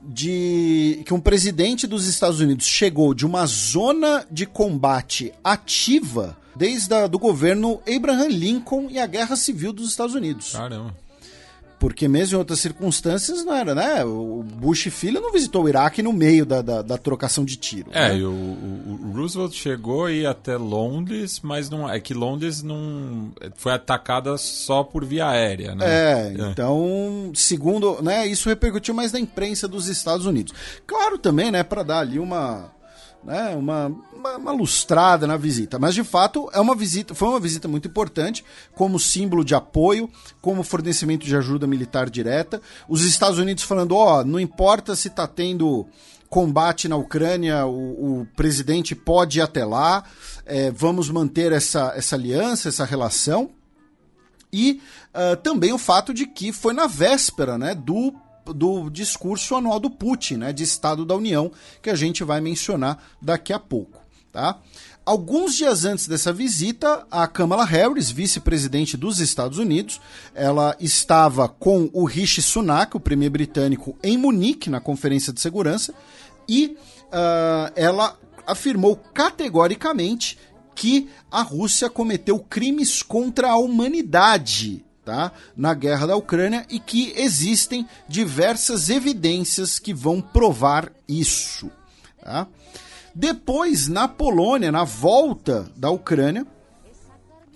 de 0.01 1.01
que 1.05 1.13
um 1.13 1.19
presidente 1.19 1.85
dos 1.85 2.07
Estados 2.07 2.39
Unidos 2.39 2.65
chegou 2.65 3.13
de 3.13 3.25
uma 3.25 3.45
zona 3.45 4.25
de 4.31 4.45
combate 4.45 5.33
ativa 5.43 6.37
desde 6.55 6.93
a, 6.93 7.07
do 7.07 7.19
governo 7.19 7.81
Abraham 7.87 8.27
Lincoln 8.27 8.87
e 8.89 8.99
a 8.99 9.05
Guerra 9.05 9.35
Civil 9.35 9.73
dos 9.73 9.89
Estados 9.89 10.15
Unidos. 10.15 10.51
Caramba. 10.53 10.95
Porque 11.79 12.07
mesmo 12.09 12.35
em 12.35 12.39
outras 12.39 12.59
circunstâncias 12.59 13.45
não 13.45 13.53
era, 13.55 13.73
né? 13.73 14.03
O 14.03 14.43
Bush 14.43 14.89
filho 14.91 15.21
não 15.21 15.31
visitou 15.31 15.63
o 15.63 15.69
Iraque 15.69 16.03
no 16.03 16.11
meio 16.11 16.45
da, 16.45 16.61
da, 16.61 16.81
da 16.81 16.97
trocação 16.97 17.45
de 17.45 17.55
tiro. 17.55 17.89
É, 17.93 18.09
né? 18.09 18.17
e 18.17 18.25
o, 18.25 18.31
o- 18.31 19.11
Roosevelt 19.15 19.53
chegou 19.53 20.05
aí 20.05 20.25
até 20.25 20.57
Londres, 20.57 21.39
mas 21.41 21.69
não 21.69 21.89
é 21.89 21.99
que 21.99 22.13
Londres 22.13 22.61
não 22.61 23.31
foi 23.55 23.71
atacada 23.73 24.37
só 24.37 24.83
por 24.83 25.05
via 25.05 25.27
aérea, 25.29 25.73
né? 25.73 25.85
É, 25.87 26.33
então, 26.51 27.31
segundo, 27.33 28.01
né, 28.01 28.27
isso 28.27 28.49
repercutiu 28.49 28.93
mais 28.93 29.11
na 29.13 29.19
imprensa 29.19 29.67
dos 29.67 29.87
Estados 29.87 30.25
Unidos. 30.25 30.53
Claro 30.85 31.17
também, 31.17 31.49
né, 31.49 31.63
para 31.63 31.83
dar 31.83 31.99
ali 31.99 32.19
uma, 32.19 32.71
né, 33.23 33.55
uma, 33.55 33.91
uma, 34.13 34.37
uma 34.37 34.51
lustrada 34.51 35.27
na 35.27 35.37
visita, 35.37 35.77
mas 35.77 35.93
de 35.93 36.03
fato 36.03 36.49
é 36.53 36.59
uma 36.59 36.75
visita, 36.75 37.13
foi 37.13 37.27
uma 37.27 37.39
visita 37.39 37.67
muito 37.67 37.87
importante, 37.87 38.43
como 38.75 38.99
símbolo 38.99 39.43
de 39.43 39.55
apoio, 39.55 40.09
como 40.41 40.63
fornecimento 40.63 41.25
de 41.25 41.35
ajuda 41.35 41.67
militar 41.67 42.09
direta. 42.09 42.61
Os 42.87 43.03
Estados 43.03 43.39
Unidos 43.39 43.63
falando, 43.63 43.95
ó, 43.95 44.23
não 44.23 44.39
importa 44.39 44.95
se 44.95 45.09
tá 45.09 45.27
tendo 45.27 45.85
combate 46.29 46.87
na 46.87 46.95
Ucrânia, 46.95 47.65
o, 47.65 48.21
o 48.21 48.27
presidente 48.35 48.95
pode 48.95 49.39
ir 49.39 49.41
até 49.41 49.65
lá, 49.65 50.03
é, 50.45 50.69
vamos 50.71 51.09
manter 51.09 51.51
essa, 51.51 51.93
essa 51.95 52.15
aliança, 52.15 52.69
essa 52.69 52.85
relação. 52.85 53.49
E 54.51 54.81
ah, 55.13 55.35
também 55.35 55.73
o 55.73 55.77
fato 55.77 56.13
de 56.13 56.25
que 56.25 56.51
foi 56.51 56.73
na 56.73 56.87
véspera 56.87 57.57
né, 57.57 57.73
do, 57.73 58.13
do 58.53 58.89
discurso 58.89 59.55
anual 59.55 59.79
do 59.79 59.89
Putin, 59.89 60.37
né, 60.37 60.53
de 60.53 60.63
Estado 60.63 61.05
da 61.05 61.15
União, 61.15 61.51
que 61.81 61.89
a 61.89 61.95
gente 61.95 62.23
vai 62.23 62.41
mencionar 62.41 63.01
daqui 63.21 63.53
a 63.53 63.59
pouco. 63.59 63.99
Tá? 64.31 64.59
Alguns 65.05 65.55
dias 65.55 65.85
antes 65.85 66.07
dessa 66.07 66.31
visita, 66.31 67.05
a 67.09 67.27
Kamala 67.27 67.65
Harris, 67.65 68.11
vice-presidente 68.11 68.95
dos 68.95 69.19
Estados 69.19 69.57
Unidos, 69.57 69.99
ela 70.35 70.75
estava 70.79 71.49
com 71.49 71.89
o 71.93 72.05
Rishi 72.05 72.41
Sunak, 72.41 72.95
o 72.95 72.99
premier 72.99 73.31
britânico, 73.31 73.97
em 74.03 74.17
Munique, 74.17 74.69
na 74.69 74.79
Conferência 74.79 75.33
de 75.33 75.41
Segurança, 75.41 75.95
e 76.47 76.77
ah, 77.11 77.71
ela 77.75 78.15
afirmou 78.45 78.95
categoricamente 78.95 80.37
que 80.75 81.09
a 81.31 81.41
Rússia 81.41 81.89
cometeu 81.89 82.39
crimes 82.39 83.01
contra 83.01 83.49
a 83.49 83.57
humanidade 83.57 84.85
tá? 85.09 85.31
na 85.57 85.73
guerra 85.73 86.05
da 86.05 86.15
Ucrânia 86.15 86.67
e 86.69 86.79
que 86.79 87.13
existem 87.17 87.87
diversas 88.07 88.89
evidências 88.89 89.79
que 89.79 89.91
vão 89.91 90.21
provar 90.21 90.91
isso. 91.07 91.71
Tá? 92.21 92.45
Depois, 93.15 93.87
na 93.87 94.07
Polônia, 94.07 94.71
na 94.71 94.83
volta 94.83 95.67
da 95.75 95.89
Ucrânia, 95.89 96.45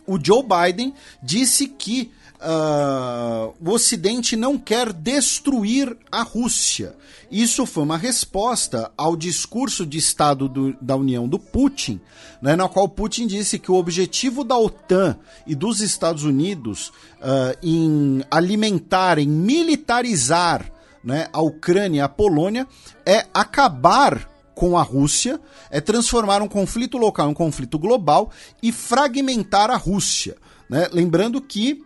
o 0.08 0.18
Joe 0.22 0.44
Biden 0.44 0.96
disse 1.22 1.68
que 1.68 2.12
ah, 2.44 3.50
o 3.60 3.72
Ocidente 3.72 4.36
não 4.36 4.58
quer 4.58 4.92
destruir 4.94 5.96
a 6.12 6.22
Rússia. 6.22 6.96
Isso 7.32 7.66
foi 7.66 7.84
uma 7.84 7.98
resposta 7.98 8.92
ao 8.96 9.16
discurso 9.16 9.86
de 9.86 9.98
Estado 9.98 10.48
do- 10.48 10.76
da 10.80 10.96
União 10.96 11.28
do 11.28 11.40
Putin, 11.40 12.00
né, 12.42 12.56
na 12.56 12.68
qual 12.70 12.88
Putin 12.88 13.26
disse 13.26 13.58
que 13.58 13.72
o 13.72 13.76
objetivo 13.76 14.44
da 14.44 14.58
OTAN 14.58 15.18
e 15.48 15.56
dos 15.56 15.80
Estados 15.82 16.24
Unidos 16.24 16.92
ah, 17.22 17.56
em 17.64 18.22
alimentar, 18.30 19.18
em 19.18 19.28
militarizar 19.28 20.70
né, 21.04 21.28
a 21.34 21.42
Ucrânia 21.42 21.98
e 21.98 22.02
a 22.02 22.10
Polônia 22.10 22.68
é 23.06 23.26
acabar 23.34 24.30
com 24.56 24.78
a 24.78 24.84
Rússia, 24.84 25.42
é 25.72 25.82
transformar 25.82 26.42
um 26.42 26.48
conflito 26.48 26.98
local 26.98 27.28
em 27.28 27.32
um 27.32 27.34
conflito 27.34 27.80
global 27.80 28.30
e 28.62 28.72
fragmentar 28.72 29.72
a 29.72 29.76
Rússia. 29.76 30.38
né? 30.70 30.88
Lembrando 30.94 31.42
que 31.42 31.84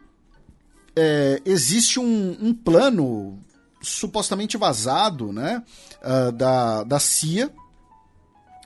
é, 0.97 1.41
existe 1.45 1.99
um, 1.99 2.35
um 2.41 2.53
plano 2.55 3.37
supostamente 3.79 4.57
vazado 4.57 5.31
né, 5.31 5.63
ah, 6.01 6.31
da, 6.31 6.83
da 6.83 6.99
CIA 6.99 7.51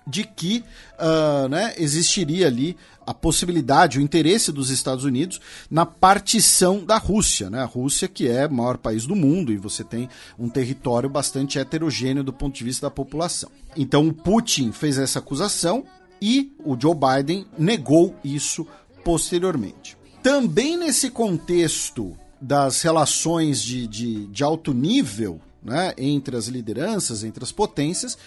de 0.08 0.24
que 0.24 0.64
ah, 0.98 1.48
né, 1.50 1.74
existiria 1.78 2.48
ali 2.48 2.78
a 3.06 3.14
possibilidade, 3.14 4.00
o 4.00 4.02
interesse 4.02 4.50
dos 4.50 4.70
Estados 4.70 5.04
Unidos 5.04 5.42
na 5.70 5.86
partição 5.86 6.86
da 6.86 6.98
Rússia, 6.98 7.50
né? 7.50 7.62
A 7.62 7.66
Rússia 7.66 8.08
que 8.08 8.28
é 8.28 8.46
o 8.46 8.54
maior 8.54 8.78
país 8.78 9.06
do 9.06 9.16
mundo 9.16 9.52
e 9.52 9.58
você 9.58 9.84
tem 9.84 10.08
um 10.40 10.48
território 10.48 11.10
bastante 11.10 11.60
heterogêneo 11.60 12.24
do 12.24 12.32
ponto 12.32 12.56
de 12.56 12.64
vista 12.64 12.86
da 12.86 12.92
população. 12.92 13.52
Então 13.76 14.08
o 14.08 14.14
Putin 14.14 14.72
fez 14.72 14.98
essa 14.98 15.20
acusação 15.20 15.84
e 16.22 16.54
o 16.64 16.80
Joe 16.80 16.96
Biden 16.96 17.46
negou 17.58 18.16
isso 18.24 18.66
posteriormente. 19.04 19.98
Também 20.22 20.78
nesse 20.78 21.10
contexto 21.10 22.16
das 22.42 22.82
relações 22.82 23.62
de, 23.62 23.86
de, 23.86 24.26
de 24.28 24.44
alto 24.44 24.74
nível 24.74 25.40
né, 25.64 25.94
entre 25.98 26.36
as 26.36 26.48
lideranças, 26.48 27.24
entre 27.24 27.44
as 27.44 27.52
potências, 27.52 28.18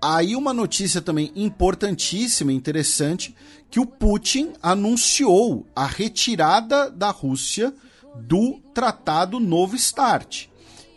aí 0.00 0.34
uma 0.34 0.54
notícia 0.54 1.02
também 1.02 1.30
importantíssima 1.36 2.52
interessante, 2.52 3.34
que 3.70 3.78
o 3.78 3.86
Putin 3.86 4.52
anunciou 4.62 5.66
a 5.76 5.86
retirada 5.86 6.90
da 6.90 7.10
Rússia 7.10 7.74
do 8.16 8.58
Tratado 8.72 9.38
Novo 9.38 9.76
START, 9.76 10.46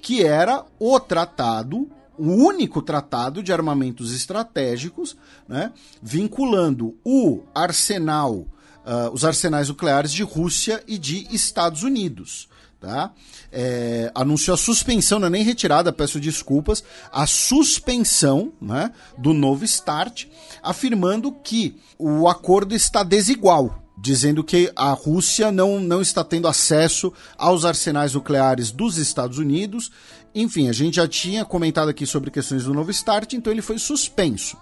que 0.01 0.23
era 0.23 0.65
o 0.79 0.99
tratado, 0.99 1.89
o 2.17 2.27
único 2.27 2.81
tratado 2.81 3.43
de 3.43 3.51
armamentos 3.51 4.13
estratégicos, 4.13 5.17
né, 5.47 5.73
vinculando 6.01 6.95
o 7.03 7.41
arsenal, 7.53 8.45
ah, 8.85 9.09
os 9.11 9.25
arsenais 9.25 9.67
nucleares 9.67 10.11
de 10.11 10.23
Rússia 10.23 10.81
e 10.87 10.97
de 10.97 11.27
Estados 11.31 11.83
Unidos. 11.83 12.47
Tá? 12.81 13.11
É, 13.51 14.11
anunciou 14.15 14.55
a 14.55 14.57
suspensão, 14.57 15.19
não 15.19 15.27
é 15.27 15.29
nem 15.29 15.43
retirada, 15.43 15.93
peço 15.93 16.19
desculpas, 16.19 16.83
a 17.11 17.27
suspensão 17.27 18.51
né, 18.59 18.91
do 19.19 19.35
novo 19.35 19.63
START, 19.67 20.25
afirmando 20.63 21.31
que 21.31 21.77
o 21.99 22.27
acordo 22.27 22.73
está 22.73 23.03
desigual, 23.03 23.83
dizendo 23.95 24.43
que 24.43 24.71
a 24.75 24.93
Rússia 24.93 25.51
não, 25.51 25.79
não 25.79 26.01
está 26.01 26.23
tendo 26.23 26.47
acesso 26.47 27.13
aos 27.37 27.65
arsenais 27.65 28.15
nucleares 28.15 28.71
dos 28.71 28.97
Estados 28.97 29.37
Unidos. 29.37 29.91
Enfim, 30.33 30.67
a 30.67 30.73
gente 30.73 30.95
já 30.95 31.07
tinha 31.07 31.45
comentado 31.45 31.89
aqui 31.89 32.07
sobre 32.07 32.31
questões 32.31 32.63
do 32.63 32.73
novo 32.73 32.91
START, 32.91 33.33
então 33.33 33.53
ele 33.53 33.61
foi 33.61 33.77
suspenso. 33.77 34.57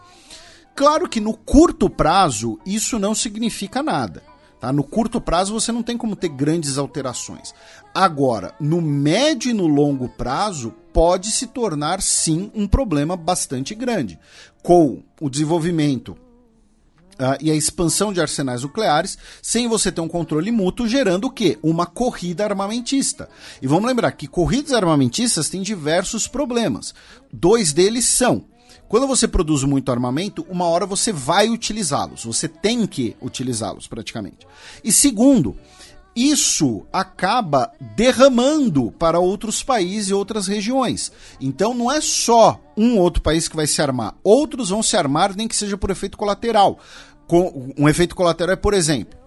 Claro 0.75 1.07
que 1.07 1.21
no 1.21 1.37
curto 1.37 1.89
prazo 1.89 2.59
isso 2.65 2.99
não 2.99 3.15
significa 3.15 3.81
nada. 3.81 4.21
Tá? 4.59 4.73
No 4.73 4.83
curto 4.83 5.21
prazo 5.21 5.53
você 5.53 5.71
não 5.71 5.81
tem 5.81 5.97
como 5.97 6.15
ter 6.15 6.29
grandes 6.29 6.77
alterações. 6.77 7.53
Agora, 7.93 8.53
no 8.59 8.81
médio 8.81 9.51
e 9.51 9.53
no 9.53 9.67
longo 9.67 10.09
prazo, 10.09 10.73
pode 10.91 11.31
se 11.31 11.47
tornar 11.47 12.01
sim 12.01 12.51
um 12.53 12.67
problema 12.67 13.15
bastante 13.15 13.73
grande. 13.73 14.19
Com 14.61 15.01
o 15.21 15.29
desenvolvimento 15.29 16.17
ah, 17.17 17.37
e 17.41 17.51
a 17.51 17.55
expansão 17.55 18.13
de 18.13 18.21
arsenais 18.21 18.63
nucleares, 18.63 19.17
sem 19.41 19.67
você 19.67 19.91
ter 19.91 20.01
um 20.01 20.07
controle 20.07 20.51
mútuo, 20.51 20.87
gerando 20.87 21.25
o 21.25 21.31
quê? 21.31 21.57
Uma 21.61 21.85
corrida 21.85 22.43
armamentista. 22.45 23.29
E 23.61 23.67
vamos 23.67 23.87
lembrar 23.87 24.11
que 24.11 24.27
corridas 24.27 24.73
armamentistas 24.73 25.49
têm 25.49 25.61
diversos 25.61 26.27
problemas. 26.27 26.93
Dois 27.31 27.71
deles 27.73 28.05
são 28.05 28.45
quando 28.89 29.07
você 29.07 29.27
produz 29.27 29.63
muito 29.63 29.91
armamento, 29.91 30.45
uma 30.49 30.65
hora 30.65 30.85
você 30.85 31.13
vai 31.13 31.47
utilizá-los. 31.47 32.25
Você 32.25 32.47
tem 32.47 32.87
que 32.87 33.15
utilizá-los, 33.21 33.87
praticamente. 33.87 34.47
E 34.83 34.91
segundo, 34.91 35.55
isso 36.15 36.85
acaba 36.91 37.71
derramando 37.95 38.91
para 38.91 39.19
outros 39.19 39.61
países 39.61 40.09
e 40.09 40.13
outras 40.13 40.47
regiões. 40.47 41.11
Então 41.39 41.75
não 41.75 41.91
é 41.91 42.01
só 42.01 42.59
um 42.75 42.97
outro 42.97 43.21
país 43.21 43.47
que 43.47 43.55
vai 43.55 43.67
se 43.67 43.79
armar. 43.79 44.15
Outros 44.23 44.69
vão 44.69 44.81
se 44.81 44.97
armar, 44.97 45.35
nem 45.35 45.47
que 45.47 45.55
seja 45.55 45.77
por 45.77 45.91
efeito 45.91 46.17
colateral. 46.17 46.79
Um 47.77 47.87
efeito 47.87 48.15
colateral 48.15 48.53
é, 48.53 48.55
por 48.55 48.73
exemplo, 48.73 49.19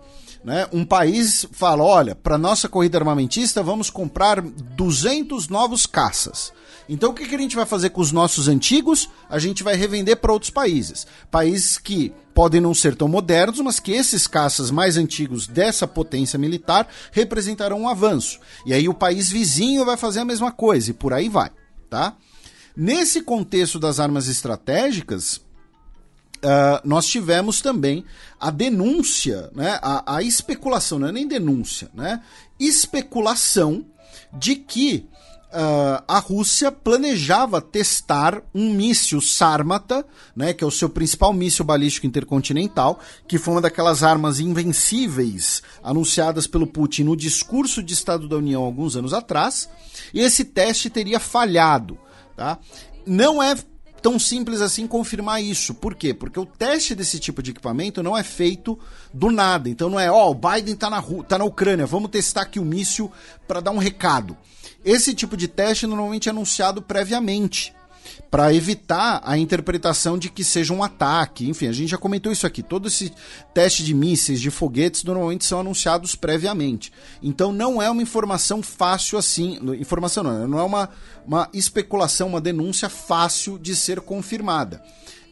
né, 0.42 0.66
um 0.73 0.84
país 0.84 1.47
fala: 1.52 1.84
olha, 1.84 2.16
para 2.16 2.36
nossa 2.36 2.68
corrida 2.68 2.99
armamentista 2.99 3.62
vamos 3.62 3.91
comprar 3.91 4.42
200 4.42 5.49
novos 5.49 5.86
caças. 5.86 6.52
Então 6.93 7.09
o 7.09 7.15
que, 7.15 7.27
que 7.27 7.35
a 7.35 7.39
gente 7.39 7.57
vai 7.57 7.65
fazer 7.65 7.89
com 7.89 8.03
os 8.03 8.12
nossos 8.12 8.49
antigos? 8.49 9.09
A 9.27 9.39
gente 9.39 9.62
vai 9.62 9.75
revender 9.75 10.19
para 10.19 10.31
outros 10.31 10.51
países. 10.51 11.07
Países 11.31 11.79
que 11.79 12.12
podem 12.35 12.61
não 12.61 12.75
ser 12.75 12.95
tão 12.95 13.09
modernos, 13.09 13.61
mas 13.61 13.81
que 13.81 13.93
esses 13.93 14.27
caças 14.27 14.71
mais 14.71 14.99
antigos 14.99 15.47
dessa 15.47 15.87
potência 15.87 16.39
militar 16.39 16.87
representarão 17.11 17.81
um 17.81 17.89
avanço. 17.89 18.39
E 18.67 18.75
aí 18.75 18.91
o 18.91 18.95
país 18.95 19.31
vizinho 19.31 19.87
vai 19.87 19.97
fazer 19.97 20.21
a 20.21 20.25
mesma 20.27 20.53
coisa 20.53 20.91
e 20.91 20.93
por 20.93 21.15
aí 21.15 21.31
vai, 21.31 21.51
tá? 21.89 22.15
Nesse 22.77 23.23
contexto 23.23 23.79
das 23.79 23.99
armas 23.99 24.29
estratégicas, 24.29 25.41
Uh, 26.45 26.83
nós 26.83 27.07
tivemos 27.07 27.61
também 27.61 28.05
a 28.41 28.51
denúncia, 28.51 29.49
né, 29.55 29.79
a, 29.81 30.17
a 30.17 30.23
especulação, 30.25 30.99
não 30.99 31.07
é 31.07 31.12
nem 31.12 31.29
denúncia, 31.29 31.89
né, 31.95 32.21
especulação 32.59 33.87
de 34.33 34.57
que 34.57 35.07
ah, 35.52 36.02
a 36.08 36.18
Rússia 36.18 36.72
planejava 36.72 37.60
testar 37.60 38.42
um 38.55 38.72
míssil 38.72 39.20
Sarmata, 39.20 40.05
né, 40.34 40.55
que 40.55 40.64
é 40.64 40.66
o 40.66 40.70
seu 40.70 40.89
principal 40.89 41.32
míssil 41.32 41.64
balístico 41.64 42.06
intercontinental, 42.06 42.98
que 43.28 43.39
foi 43.39 43.55
uma 43.55 43.60
daquelas 43.60 44.02
armas 44.02 44.40
invencíveis 44.40 45.62
anunciadas 45.82 46.47
pelo 46.47 46.66
Putin 46.66 47.05
no 47.05 47.16
discurso 47.16 47.82
de 47.82 47.92
Estado 47.92 48.26
da 48.26 48.36
União 48.36 48.62
alguns 48.62 48.97
anos 48.97 49.12
atrás, 49.12 49.68
e 50.14 50.20
esse 50.20 50.44
teste 50.44 50.89
teria 50.89 51.20
falhado. 51.20 51.98
Tá? 52.34 52.58
Não 53.06 53.42
é 53.42 53.55
tão 54.00 54.18
simples 54.18 54.60
assim 54.60 54.86
confirmar 54.86 55.42
isso. 55.42 55.74
Por 55.74 55.94
quê? 55.94 56.12
Porque 56.12 56.40
o 56.40 56.47
teste 56.47 56.94
desse 56.94 57.20
tipo 57.20 57.42
de 57.42 57.52
equipamento 57.52 58.02
não 58.02 58.16
é 58.16 58.22
feito 58.24 58.78
do 59.14 59.31
nada. 59.31 59.68
Então 59.68 59.89
não 59.89 60.00
é, 60.00 60.10
ó, 60.10 60.31
o 60.31 60.34
Biden 60.34 60.74
tá 60.74 60.90
na, 60.90 61.02
tá 61.28 61.39
na 61.39 61.44
Ucrânia, 61.44 61.86
vamos 61.86 62.10
testar 62.10 62.42
aqui 62.42 62.58
o 62.58 62.64
míssil 62.64 63.12
para 63.47 63.60
dar 63.60 63.70
um 63.70 63.78
recado. 63.78 64.36
Esse 64.85 65.15
tipo 65.15 65.36
de 65.36 65.49
teste 65.49 65.86
normalmente 65.86 66.28
é 66.28 66.33
anunciado 66.33 66.83
previamente. 66.83 67.73
Para 68.31 68.52
evitar 68.52 69.20
a 69.25 69.39
interpretação 69.39 70.19
de 70.19 70.28
que 70.28 70.43
seja 70.43 70.73
um 70.73 70.83
ataque. 70.83 71.49
Enfim, 71.49 71.69
a 71.69 71.73
gente 71.73 71.91
já 71.91 71.99
comentou 71.99 72.33
isso 72.33 72.47
aqui. 72.47 72.62
Todo 72.62 72.89
esse 72.89 73.12
teste 73.55 73.85
de 73.85 73.94
mísseis, 73.94 74.41
de 74.41 74.51
foguetes, 74.51 75.05
normalmente 75.05 75.44
são 75.44 75.61
anunciados 75.61 76.15
previamente. 76.15 76.93
Então 77.23 77.52
não 77.52 77.81
é 77.81 77.89
uma 77.89 78.02
informação 78.02 78.62
fácil 78.62 79.19
assim. 79.19 79.59
Informação 79.78 80.25
não, 80.25 80.49
não 80.49 80.59
é 80.59 80.62
uma, 80.62 80.89
uma 81.27 81.49
especulação, 81.52 82.28
uma 82.28 82.41
denúncia 82.41 82.89
fácil 82.89 83.59
de 83.59 83.77
ser 83.77 84.01
confirmada. 84.01 84.83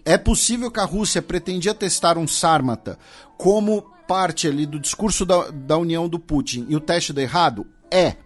É 0.05 0.17
possível 0.17 0.71
que 0.71 0.81
a 0.81 0.85
Rússia 0.85 1.21
pretendia 1.21 1.75
testar 1.75 2.17
um 2.17 2.27
Sarmata 2.27 2.99
como 3.37 3.83
parte 4.07 4.49
ali 4.49 4.67
do 4.67 4.79
discurso 4.79 5.25
da, 5.25 5.51
da 5.51 5.79
União 5.79 6.09
do 6.09 6.19
Putin 6.19 6.67
e 6.69 6.77
o 6.77 6.81
teste 6.81 7.13
deu 7.13 7.25
errado? 7.25 7.67
É. 7.91 8.17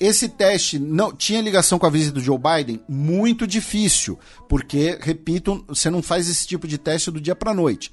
Esse 0.00 0.30
teste 0.30 0.78
não 0.78 1.12
tinha 1.12 1.42
ligação 1.42 1.78
com 1.78 1.84
a 1.84 1.90
visita 1.90 2.14
do 2.14 2.20
Joe 2.22 2.38
Biden? 2.38 2.80
Muito 2.88 3.46
difícil, 3.46 4.18
porque, 4.48 4.98
repito, 5.00 5.62
você 5.68 5.90
não 5.90 6.02
faz 6.02 6.26
esse 6.28 6.46
tipo 6.46 6.66
de 6.66 6.78
teste 6.78 7.10
do 7.10 7.20
dia 7.20 7.36
para 7.36 7.52
noite. 7.52 7.92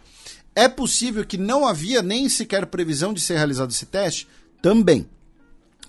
É 0.56 0.70
possível 0.70 1.26
que 1.26 1.38
não 1.38 1.68
havia 1.68 2.02
nem 2.02 2.30
sequer 2.30 2.66
previsão 2.68 3.14
de 3.14 3.20
ser 3.20 3.36
realizado 3.36 3.72
esse 3.72 3.86
teste? 3.86 4.26
Também. 4.62 5.06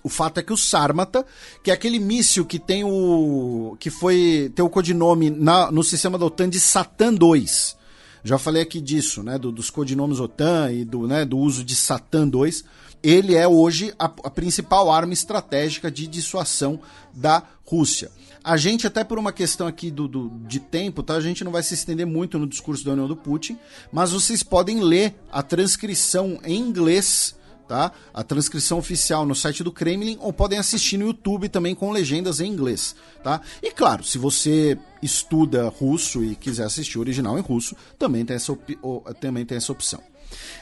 O 0.03 0.09
fato 0.09 0.39
é 0.39 0.43
que 0.43 0.53
o 0.53 0.57
Sarmata, 0.57 1.25
que 1.63 1.71
é 1.71 1.73
aquele 1.73 1.99
míssil 1.99 2.45
que 2.45 2.59
tem 2.59 2.83
o. 2.83 3.75
que 3.79 3.89
foi. 3.89 4.51
tem 4.55 4.63
o 4.63 4.69
codinome 4.69 5.29
na, 5.29 5.71
no 5.71 5.83
sistema 5.83 6.17
da 6.17 6.25
OTAN 6.25 6.49
de 6.49 6.59
Satan 6.59 7.13
2. 7.13 7.77
Já 8.23 8.37
falei 8.37 8.61
aqui 8.61 8.79
disso, 8.81 9.23
né? 9.23 9.37
do- 9.37 9.51
dos 9.51 9.69
codinomes 9.69 10.19
OTAN 10.19 10.71
e 10.71 10.83
do, 10.85 11.07
né, 11.07 11.23
do 11.25 11.37
uso 11.37 11.63
de 11.63 11.75
Satan 11.75 12.27
2. 12.27 12.63
Ele 13.01 13.35
é 13.35 13.47
hoje 13.47 13.93
a, 13.97 14.05
a 14.05 14.29
principal 14.29 14.91
arma 14.91 15.13
estratégica 15.13 15.89
de 15.89 16.05
dissuasão 16.07 16.79
da 17.13 17.43
Rússia. 17.65 18.11
A 18.43 18.57
gente, 18.57 18.87
até 18.87 19.03
por 19.03 19.19
uma 19.19 19.31
questão 19.31 19.67
aqui 19.67 19.91
do, 19.91 20.07
do- 20.07 20.29
de 20.47 20.59
tempo, 20.59 21.03
tá? 21.03 21.13
A 21.15 21.21
gente 21.21 21.43
não 21.43 21.51
vai 21.51 21.61
se 21.61 21.73
estender 21.73 22.05
muito 22.05 22.39
no 22.39 22.47
discurso 22.47 22.83
da 22.85 22.91
União 22.93 23.07
do 23.07 23.15
Putin, 23.15 23.57
mas 23.91 24.11
vocês 24.11 24.41
podem 24.43 24.81
ler 24.81 25.15
a 25.31 25.43
transcrição 25.43 26.39
em 26.43 26.57
inglês 26.59 27.37
tá? 27.67 27.91
A 28.11 28.23
transcrição 28.23 28.79
oficial 28.79 29.27
no 29.27 29.35
site 29.35 29.63
do 29.63 29.71
Kremlin 29.71 30.17
ou 30.21 30.33
podem 30.33 30.57
assistir 30.57 30.97
no 30.97 31.05
YouTube 31.05 31.47
também 31.49 31.75
com 31.75 31.91
legendas 31.91 32.39
em 32.39 32.51
inglês, 32.51 32.95
tá? 33.23 33.41
E 33.61 33.69
claro, 33.71 34.03
se 34.03 34.17
você 34.17 34.75
estuda 35.03 35.69
russo 35.69 36.23
e 36.23 36.35
quiser 36.35 36.63
assistir 36.63 36.97
o 36.97 37.01
original 37.01 37.37
em 37.37 37.41
russo, 37.43 37.75
também 37.99 38.25
tem 38.25 38.35
essa, 38.35 38.57
também 39.21 39.45
tem 39.45 39.55
essa 39.55 39.71
opção. 39.71 40.01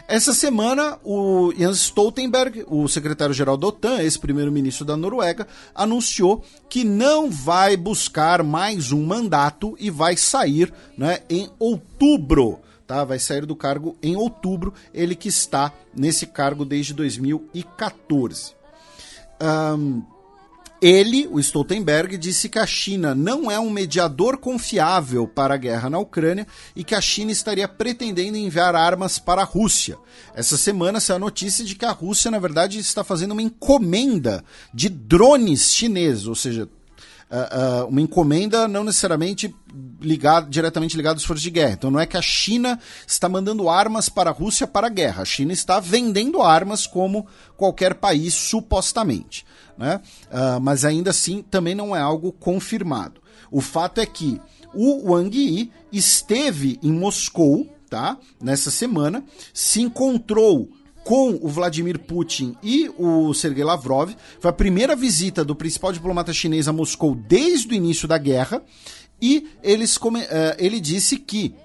Essa 0.08 0.34
semana, 0.34 0.98
o 1.04 1.52
Jens 1.58 1.78
Stoltenberg, 1.78 2.64
o 2.68 2.88
secretário-geral 2.88 3.58
da 3.58 3.68
OTAN, 3.68 4.00
ex-primeiro-ministro 4.00 4.86
da 4.86 4.96
Noruega, 4.96 5.46
anunciou 5.76 6.44
que 6.70 6.84
não 6.84 7.30
vai 7.30 7.76
buscar 7.76 8.42
mais 8.42 8.92
um 8.92 9.06
mandato 9.06 9.76
e 9.78 9.90
vai 9.90 10.16
sair 10.16 10.74
né, 10.98 11.20
em 11.30 11.50
outubro 11.60 12.60
tá? 12.88 13.04
Vai 13.04 13.20
sair 13.20 13.46
do 13.46 13.56
cargo 13.56 13.98
em 14.02 14.16
outubro, 14.16 14.74
ele 14.94 15.14
que 15.14 15.28
está 15.28 15.74
nesse 15.94 16.26
cargo 16.26 16.64
desde 16.64 16.94
2014. 16.94 18.56
Ahn, 19.40 20.02
ele, 20.82 21.28
o 21.32 21.40
Stoltenberg, 21.40 22.18
disse 22.18 22.50
que 22.50 22.60
a 22.60 22.66
China 22.66 23.16
não 23.16 23.50
é 23.50 23.60
um 23.60 23.70
mediador 23.70 24.38
confiável 24.38 25.28
para 25.28 25.56
a 25.56 25.58
guerra 25.58 25.90
na 25.90 26.00
Ucrânia 26.00 26.46
e 26.76 26.84
que 26.84 26.94
a 26.94 27.02
China 27.02 27.32
estaria 27.32 27.68
pretendendo 27.68 28.38
enviar 28.38 28.76
armas 28.76 29.18
para 29.18 29.42
a 29.42 29.46
Rússia. 29.46 29.98
Essa 30.36 30.58
semana 30.58 31.00
saiu 31.00 31.18
a 31.18 31.20
notícia 31.20 31.66
de 31.66 31.76
que 31.76 31.86
a 31.86 31.92
Rússia, 31.92 32.30
na 32.30 32.40
verdade, 32.40 32.80
está 32.80 33.04
fazendo 33.04 33.32
uma 33.32 33.42
encomenda 33.42 34.44
de 34.74 34.90
drones 34.90 35.74
chineses, 35.74 36.28
ou 36.28 36.36
seja, 36.36 36.70
ah, 37.30 37.50
ah, 37.52 37.86
uma 37.86 38.00
encomenda 38.00 38.70
não 38.70 38.86
necessariamente 38.86 39.54
ligado, 40.00 40.50
diretamente 40.50 40.96
ligada 40.96 41.18
às 41.18 41.26
forças 41.26 41.44
de 41.44 41.50
guerra. 41.50 41.74
Então 41.74 41.92
não 41.92 42.00
é 42.00 42.06
que 42.06 42.16
a 42.16 42.22
China 42.22 42.80
está 43.06 43.28
mandando 43.28 43.68
armas 43.68 44.08
para 44.08 44.30
a 44.30 44.34
Rússia 44.34 44.66
para 44.66 44.88
a 44.88 44.90
guerra. 44.90 45.24
A 45.24 45.26
China 45.26 45.52
está 45.52 45.80
vendendo 45.80 46.42
armas 46.42 46.88
como 46.88 47.28
qualquer 47.58 47.96
país, 47.96 48.34
supostamente. 48.34 49.46
Né? 49.78 50.02
Ah, 50.32 50.60
mas 50.60 50.84
ainda 50.86 51.12
assim 51.12 51.42
também 51.42 51.76
não 51.76 51.96
é 51.96 52.00
algo 52.00 52.32
confirmado. 52.32 53.22
O 53.52 53.62
fato 53.62 54.02
é 54.02 54.06
que 54.06 54.42
o 54.74 55.12
Wang 55.12 55.38
Yi 55.38 55.72
esteve 55.92 56.80
em 56.84 56.92
Moscou 56.92 57.68
tá? 57.90 58.18
nessa 58.42 58.70
semana, 58.70 59.24
se 59.54 59.82
encontrou 59.82 60.70
com 61.04 61.40
o 61.42 61.48
Vladimir 61.48 62.00
Putin 62.00 62.56
e 62.62 62.92
o 62.98 63.34
Sergei 63.34 63.64
Lavrov. 63.64 64.14
Foi 64.40 64.50
a 64.50 64.54
primeira 64.54 64.96
visita 64.96 65.44
do 65.44 65.56
principal 65.56 65.94
diplomata 65.94 66.34
chinês 66.34 66.68
a 66.68 66.74
Moscou 66.74 67.16
desde 67.16 67.70
o 67.70 67.74
início 67.74 68.08
da 68.08 68.18
guerra. 68.18 68.62
E 69.22 69.48
eles 69.64 69.98
eh, 70.30 70.58
ele 70.60 70.80
disse 70.80 71.18
que 71.18 71.56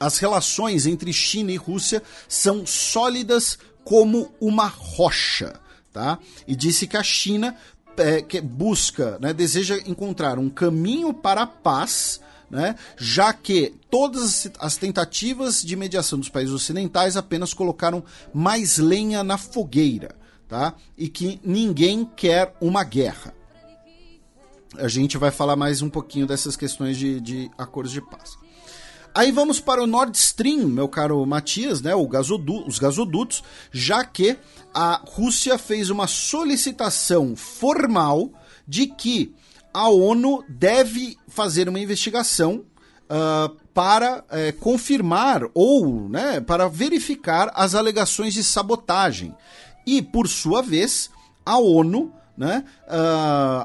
as 0.00 0.18
relações 0.18 0.86
entre 0.86 1.12
China 1.12 1.52
e 1.52 1.56
Rússia 1.56 2.02
são 2.28 2.66
sólidas 2.66 3.58
como 3.84 4.32
uma 4.40 4.66
rocha, 4.66 5.60
tá? 5.96 6.18
E 6.46 6.54
disse 6.54 6.86
que 6.86 6.94
a 6.96 7.02
China 7.02 7.56
eh, 7.96 8.20
que 8.20 8.38
busca, 8.42 9.18
né, 9.18 9.32
deseja 9.32 9.78
encontrar 9.86 10.38
um 10.38 10.50
caminho 10.50 11.14
para 11.14 11.40
a 11.44 11.46
paz, 11.46 12.20
né, 12.50 12.74
já 12.98 13.32
que 13.32 13.74
todas 13.90 14.22
as- 14.22 14.50
as 14.58 14.76
tentativas 14.76 15.62
de 15.62 15.74
mediação 15.74 16.18
dos 16.18 16.28
países 16.28 16.52
ocidentais 16.52 17.16
apenas 17.16 17.54
colocaram 17.54 18.04
mais 18.34 18.76
lenha 18.76 19.24
na 19.24 19.38
fogueira, 19.38 20.14
tá? 20.46 20.74
E 20.98 21.08
que 21.08 21.40
ninguém 21.42 22.04
quer 22.04 22.54
uma 22.60 22.84
guerra. 22.84 23.32
A 24.76 24.88
gente 24.88 25.16
vai 25.16 25.30
falar 25.30 25.56
mais 25.56 25.80
um 25.80 25.88
pouquinho 25.88 26.26
dessas 26.26 26.54
questões 26.54 26.98
de, 26.98 27.18
de 27.18 27.50
acordos 27.56 27.92
de 27.92 28.02
paz. 28.02 28.36
Aí 29.16 29.32
vamos 29.32 29.58
para 29.58 29.82
o 29.82 29.86
Nord 29.86 30.14
Stream, 30.18 30.68
meu 30.68 30.86
caro 30.90 31.24
Matias, 31.24 31.80
né, 31.80 31.92
gasodu 32.06 32.68
os 32.68 32.78
gasodutos, 32.78 33.42
já 33.72 34.04
que 34.04 34.36
a 34.74 35.00
Rússia 35.06 35.56
fez 35.56 35.88
uma 35.88 36.06
solicitação 36.06 37.34
formal 37.34 38.30
de 38.68 38.86
que 38.86 39.34
a 39.72 39.88
ONU 39.88 40.44
deve 40.46 41.16
fazer 41.28 41.66
uma 41.66 41.80
investigação 41.80 42.66
ah, 43.08 43.50
para 43.72 44.22
eh, 44.28 44.52
confirmar 44.52 45.44
ou 45.54 46.10
né, 46.10 46.38
para 46.38 46.68
verificar 46.68 47.50
as 47.54 47.74
alegações 47.74 48.34
de 48.34 48.44
sabotagem. 48.44 49.34
E, 49.86 50.02
por 50.02 50.28
sua 50.28 50.60
vez, 50.60 51.08
a 51.42 51.56
ONU 51.58 52.12
né, 52.36 52.64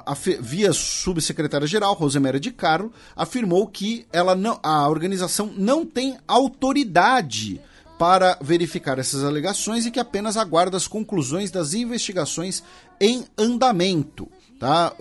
afe- 0.06 0.38
via 0.42 0.72
subsecretária-geral 0.74 1.94
Rosemary 1.94 2.40
de 2.40 2.52
Carlo, 2.52 2.92
afirmou 3.16 3.68
que 3.68 4.06
ela 4.12 4.36
não, 4.36 4.60
a 4.64 4.88
organização 4.88 5.52
não 5.58 5.86
tem 5.86 6.18
autoridade 6.28 7.60
para 7.98 8.38
verificar 8.42 8.98
essas 8.98 9.24
alegações 9.24 9.86
e 9.86 9.92
que 9.92 10.00
apenas 10.00 10.36
aguarda 10.38 10.76
as 10.78 10.88
conclusões 10.88 11.52
das 11.52 11.74
investigações 11.74 12.64
em 13.00 13.26
andamento, 13.38 14.28
tá? 14.60 14.94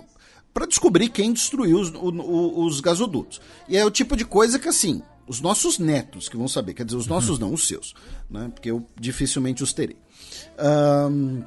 Para 0.52 0.66
descobrir 0.66 1.08
quem 1.08 1.32
destruiu 1.32 1.78
os, 1.80 1.90
o- 1.94 2.64
os 2.66 2.80
gasodutos. 2.80 3.40
E 3.68 3.76
é 3.76 3.84
o 3.84 3.90
tipo 3.90 4.16
de 4.16 4.24
coisa 4.24 4.58
que, 4.58 4.68
assim, 4.68 5.00
os 5.26 5.40
nossos 5.40 5.78
netos 5.78 6.28
que 6.28 6.36
vão 6.36 6.48
saber, 6.48 6.74
quer 6.74 6.84
dizer, 6.84 6.96
os 6.98 7.06
nossos 7.06 7.38
não, 7.38 7.54
os 7.54 7.66
seus, 7.68 7.94
né? 8.28 8.50
Porque 8.52 8.70
eu 8.70 8.84
dificilmente 9.00 9.62
os 9.62 9.72
terei. 9.72 9.96
Ahn, 10.58 11.42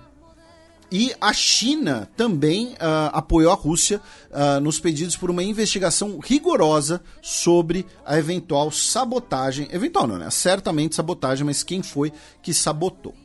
e 0.96 1.12
a 1.20 1.34
China 1.34 2.08
também 2.16 2.76
ah, 2.80 3.08
apoiou 3.08 3.52
a 3.52 3.56
Rússia 3.56 4.00
ah, 4.32 4.60
nos 4.60 4.80
pedidos 4.80 5.18
por 5.18 5.32
uma 5.32 5.42
investigação 5.42 6.20
rigorosa 6.20 7.02
sobre 7.20 7.84
a 8.06 8.16
eventual 8.20 8.70
sabotagem. 8.70 9.68
Eventual 9.72 10.06
não, 10.06 10.20
né? 10.20 10.30
Certamente 10.30 10.94
sabotagem, 10.94 11.44
mas 11.44 11.64
quem 11.64 11.82
foi 11.82 12.14
que 12.44 12.54
sabotou? 12.54 13.16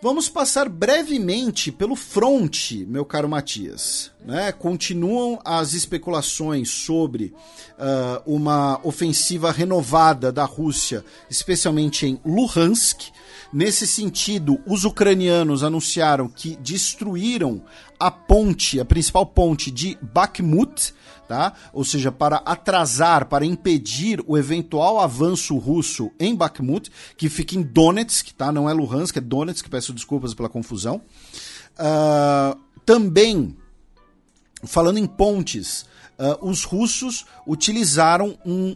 Vamos 0.00 0.28
passar 0.28 0.68
brevemente 0.70 1.70
pelo 1.70 1.94
fronte, 1.94 2.86
meu 2.86 3.04
caro 3.04 3.28
Matias. 3.28 4.10
Né? 4.24 4.50
Continuam 4.50 5.40
as 5.44 5.74
especulações 5.74 6.70
sobre 6.70 7.34
ah, 7.78 8.22
uma 8.24 8.80
ofensiva 8.82 9.52
renovada 9.52 10.32
da 10.32 10.46
Rússia, 10.46 11.04
especialmente 11.28 12.06
em 12.06 12.18
Luhansk. 12.24 13.12
Nesse 13.54 13.86
sentido, 13.86 14.60
os 14.66 14.84
ucranianos 14.84 15.62
anunciaram 15.62 16.26
que 16.26 16.56
destruíram 16.56 17.62
a 18.00 18.10
ponte, 18.10 18.80
a 18.80 18.84
principal 18.84 19.24
ponte 19.24 19.70
de 19.70 19.96
Bakhmut, 20.02 20.92
tá? 21.28 21.52
Ou 21.72 21.84
seja, 21.84 22.10
para 22.10 22.38
atrasar, 22.38 23.26
para 23.26 23.46
impedir 23.46 24.20
o 24.26 24.36
eventual 24.36 24.98
avanço 24.98 25.56
russo 25.56 26.10
em 26.18 26.34
Bakhmut, 26.34 26.90
que 27.16 27.28
fica 27.28 27.54
em 27.54 27.62
Donetsk, 27.62 28.32
tá? 28.32 28.50
Não 28.50 28.68
é 28.68 28.72
Luhansk, 28.72 29.18
é 29.18 29.20
Donetsk, 29.20 29.68
peço 29.70 29.92
desculpas 29.92 30.34
pela 30.34 30.48
confusão. 30.48 31.00
Ah, 31.78 32.56
também 32.84 33.56
falando 34.64 34.98
em 34.98 35.06
pontes, 35.06 35.86
ah, 36.18 36.38
os 36.42 36.64
russos 36.64 37.24
utilizaram 37.46 38.36
um, 38.44 38.74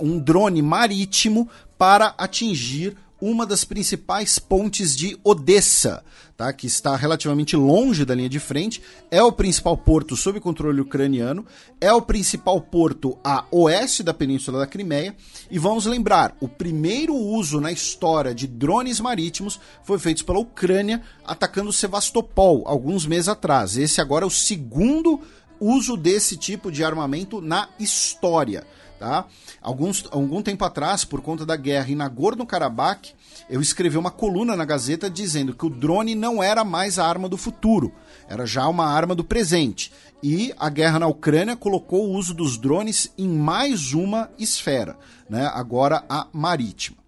um 0.00 0.20
drone 0.20 0.62
marítimo 0.62 1.48
para 1.76 2.14
atingir 2.16 2.96
uma 3.20 3.44
das 3.44 3.64
principais 3.64 4.38
pontes 4.38 4.96
de 4.96 5.18
Odessa, 5.24 6.04
tá? 6.36 6.52
que 6.52 6.66
está 6.66 6.94
relativamente 6.96 7.56
longe 7.56 8.04
da 8.04 8.14
linha 8.14 8.28
de 8.28 8.38
frente, 8.38 8.82
é 9.10 9.22
o 9.22 9.32
principal 9.32 9.76
porto 9.76 10.16
sob 10.16 10.40
controle 10.40 10.80
ucraniano, 10.80 11.44
é 11.80 11.92
o 11.92 12.02
principal 12.02 12.60
porto 12.60 13.18
a 13.24 13.44
oeste 13.50 14.02
da 14.02 14.14
Península 14.14 14.60
da 14.60 14.66
Crimeia, 14.66 15.16
e 15.50 15.58
vamos 15.58 15.86
lembrar, 15.86 16.36
o 16.40 16.48
primeiro 16.48 17.14
uso 17.14 17.60
na 17.60 17.72
história 17.72 18.34
de 18.34 18.46
drones 18.46 19.00
marítimos 19.00 19.58
foi 19.82 19.98
feito 19.98 20.24
pela 20.24 20.38
Ucrânia 20.38 21.02
atacando 21.24 21.72
Sevastopol 21.72 22.62
alguns 22.66 23.06
meses 23.06 23.28
atrás. 23.28 23.76
Esse 23.76 24.00
agora 24.00 24.24
é 24.24 24.28
o 24.28 24.30
segundo 24.30 25.20
uso 25.60 25.96
desse 25.96 26.36
tipo 26.36 26.70
de 26.70 26.84
armamento 26.84 27.40
na 27.40 27.68
história. 27.78 28.64
Tá? 28.98 29.26
Alguns, 29.62 30.04
algum 30.10 30.42
tempo 30.42 30.64
atrás, 30.64 31.04
por 31.04 31.20
conta 31.20 31.46
da 31.46 31.54
guerra 31.54 31.90
em 31.90 31.94
Nagorno-Karabakh, 31.94 33.14
eu 33.48 33.60
escrevi 33.60 33.96
uma 33.96 34.10
coluna 34.10 34.56
na 34.56 34.64
Gazeta 34.64 35.08
dizendo 35.08 35.54
que 35.54 35.64
o 35.64 35.70
drone 35.70 36.14
não 36.14 36.42
era 36.42 36.64
mais 36.64 36.98
a 36.98 37.06
arma 37.06 37.28
do 37.28 37.36
futuro, 37.36 37.92
era 38.28 38.44
já 38.44 38.66
uma 38.66 38.86
arma 38.86 39.14
do 39.14 39.22
presente. 39.22 39.92
E 40.20 40.52
a 40.58 40.68
guerra 40.68 40.98
na 40.98 41.06
Ucrânia 41.06 41.54
colocou 41.54 42.08
o 42.08 42.14
uso 42.14 42.34
dos 42.34 42.58
drones 42.58 43.12
em 43.16 43.28
mais 43.28 43.92
uma 43.92 44.28
esfera, 44.36 44.96
né? 45.30 45.48
agora 45.54 46.04
a 46.08 46.26
marítima 46.32 46.98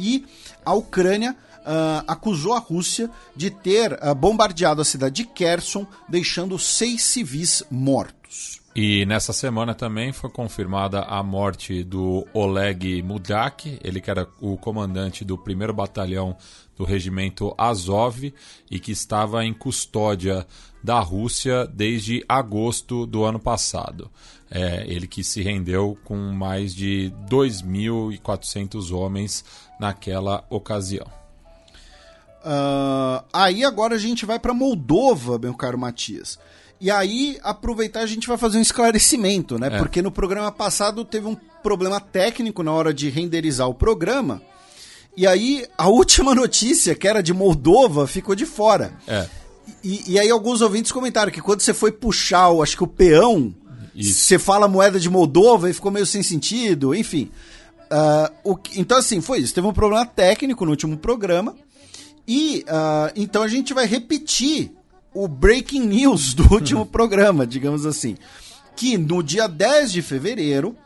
e 0.00 0.24
a 0.64 0.72
Ucrânia 0.72 1.36
ah, 1.64 2.02
acusou 2.08 2.54
a 2.54 2.58
Rússia 2.58 3.10
de 3.36 3.50
ter 3.50 3.98
ah, 4.00 4.14
bombardeado 4.14 4.80
a 4.80 4.84
cidade 4.84 5.16
de 5.16 5.24
Kherson, 5.24 5.86
deixando 6.08 6.58
seis 6.58 7.02
civis 7.02 7.62
mortos. 7.70 8.59
E 8.74 9.04
nessa 9.04 9.32
semana 9.32 9.74
também 9.74 10.12
foi 10.12 10.30
confirmada 10.30 11.00
a 11.00 11.22
morte 11.24 11.82
do 11.82 12.24
Oleg 12.32 13.02
Mudak, 13.02 13.80
ele 13.82 14.00
que 14.00 14.10
era 14.10 14.28
o 14.40 14.56
comandante 14.56 15.24
do 15.24 15.36
primeiro 15.36 15.74
batalhão 15.74 16.36
do 16.76 16.84
regimento 16.84 17.52
Azov 17.58 18.32
e 18.70 18.78
que 18.78 18.92
estava 18.92 19.44
em 19.44 19.52
custódia 19.52 20.46
da 20.82 21.00
Rússia 21.00 21.66
desde 21.66 22.24
agosto 22.28 23.06
do 23.06 23.24
ano 23.24 23.40
passado. 23.40 24.08
É, 24.48 24.84
ele 24.86 25.06
que 25.06 25.24
se 25.24 25.42
rendeu 25.42 25.98
com 26.04 26.16
mais 26.32 26.72
de 26.72 27.12
2.400 27.28 28.96
homens 28.96 29.44
naquela 29.80 30.44
ocasião. 30.48 31.06
Ah, 32.42 33.24
aí 33.32 33.64
agora 33.64 33.96
a 33.96 33.98
gente 33.98 34.24
vai 34.24 34.38
para 34.38 34.54
Moldova, 34.54 35.38
meu 35.38 35.54
caro 35.54 35.78
Matias. 35.78 36.38
E 36.80 36.90
aí, 36.90 37.38
aproveitar, 37.42 38.00
a 38.00 38.06
gente 38.06 38.26
vai 38.26 38.38
fazer 38.38 38.58
um 38.58 38.62
esclarecimento, 38.62 39.58
né? 39.58 39.68
É. 39.72 39.78
Porque 39.78 40.00
no 40.00 40.10
programa 40.10 40.50
passado 40.50 41.04
teve 41.04 41.26
um 41.26 41.36
problema 41.62 42.00
técnico 42.00 42.62
na 42.62 42.72
hora 42.72 42.94
de 42.94 43.10
renderizar 43.10 43.68
o 43.68 43.74
programa. 43.74 44.40
E 45.16 45.26
aí, 45.26 45.66
a 45.76 45.88
última 45.90 46.34
notícia, 46.34 46.94
que 46.94 47.06
era 47.06 47.22
de 47.22 47.34
Moldova, 47.34 48.06
ficou 48.06 48.34
de 48.34 48.46
fora. 48.46 48.94
É. 49.06 49.28
E, 49.84 50.12
e 50.12 50.18
aí 50.18 50.30
alguns 50.30 50.62
ouvintes 50.62 50.90
comentaram 50.90 51.30
que 51.30 51.40
quando 51.40 51.60
você 51.60 51.74
foi 51.74 51.92
puxar, 51.92 52.48
o, 52.48 52.62
acho 52.62 52.76
que 52.76 52.84
o 52.84 52.88
peão, 52.88 53.54
Isso. 53.94 54.20
você 54.20 54.38
fala 54.38 54.66
moeda 54.66 54.98
de 54.98 55.10
Moldova 55.10 55.68
e 55.68 55.74
ficou 55.74 55.90
meio 55.90 56.06
sem 56.06 56.22
sentido, 56.22 56.94
enfim. 56.94 57.30
Ah, 57.90 58.30
o 58.44 58.56
então 58.76 58.96
assim, 58.96 59.20
foi 59.20 59.40
isso. 59.40 59.52
Teve 59.52 59.66
um 59.66 59.72
problema 59.72 60.06
técnico 60.06 60.64
no 60.64 60.70
último 60.70 60.96
programa. 60.96 61.56
E 62.26 62.64
ah, 62.68 63.12
então 63.16 63.42
a 63.42 63.48
gente 63.48 63.74
vai 63.74 63.86
repetir 63.86 64.72
o 65.14 65.26
breaking 65.28 65.86
news 65.86 66.34
do 66.34 66.44
último 66.52 66.86
programa, 66.86 67.46
digamos 67.46 67.86
assim. 67.86 68.16
Que 68.76 68.96
no 68.96 69.22
dia 69.22 69.46
10 69.46 69.92
de 69.92 70.02
fevereiro, 70.02 70.76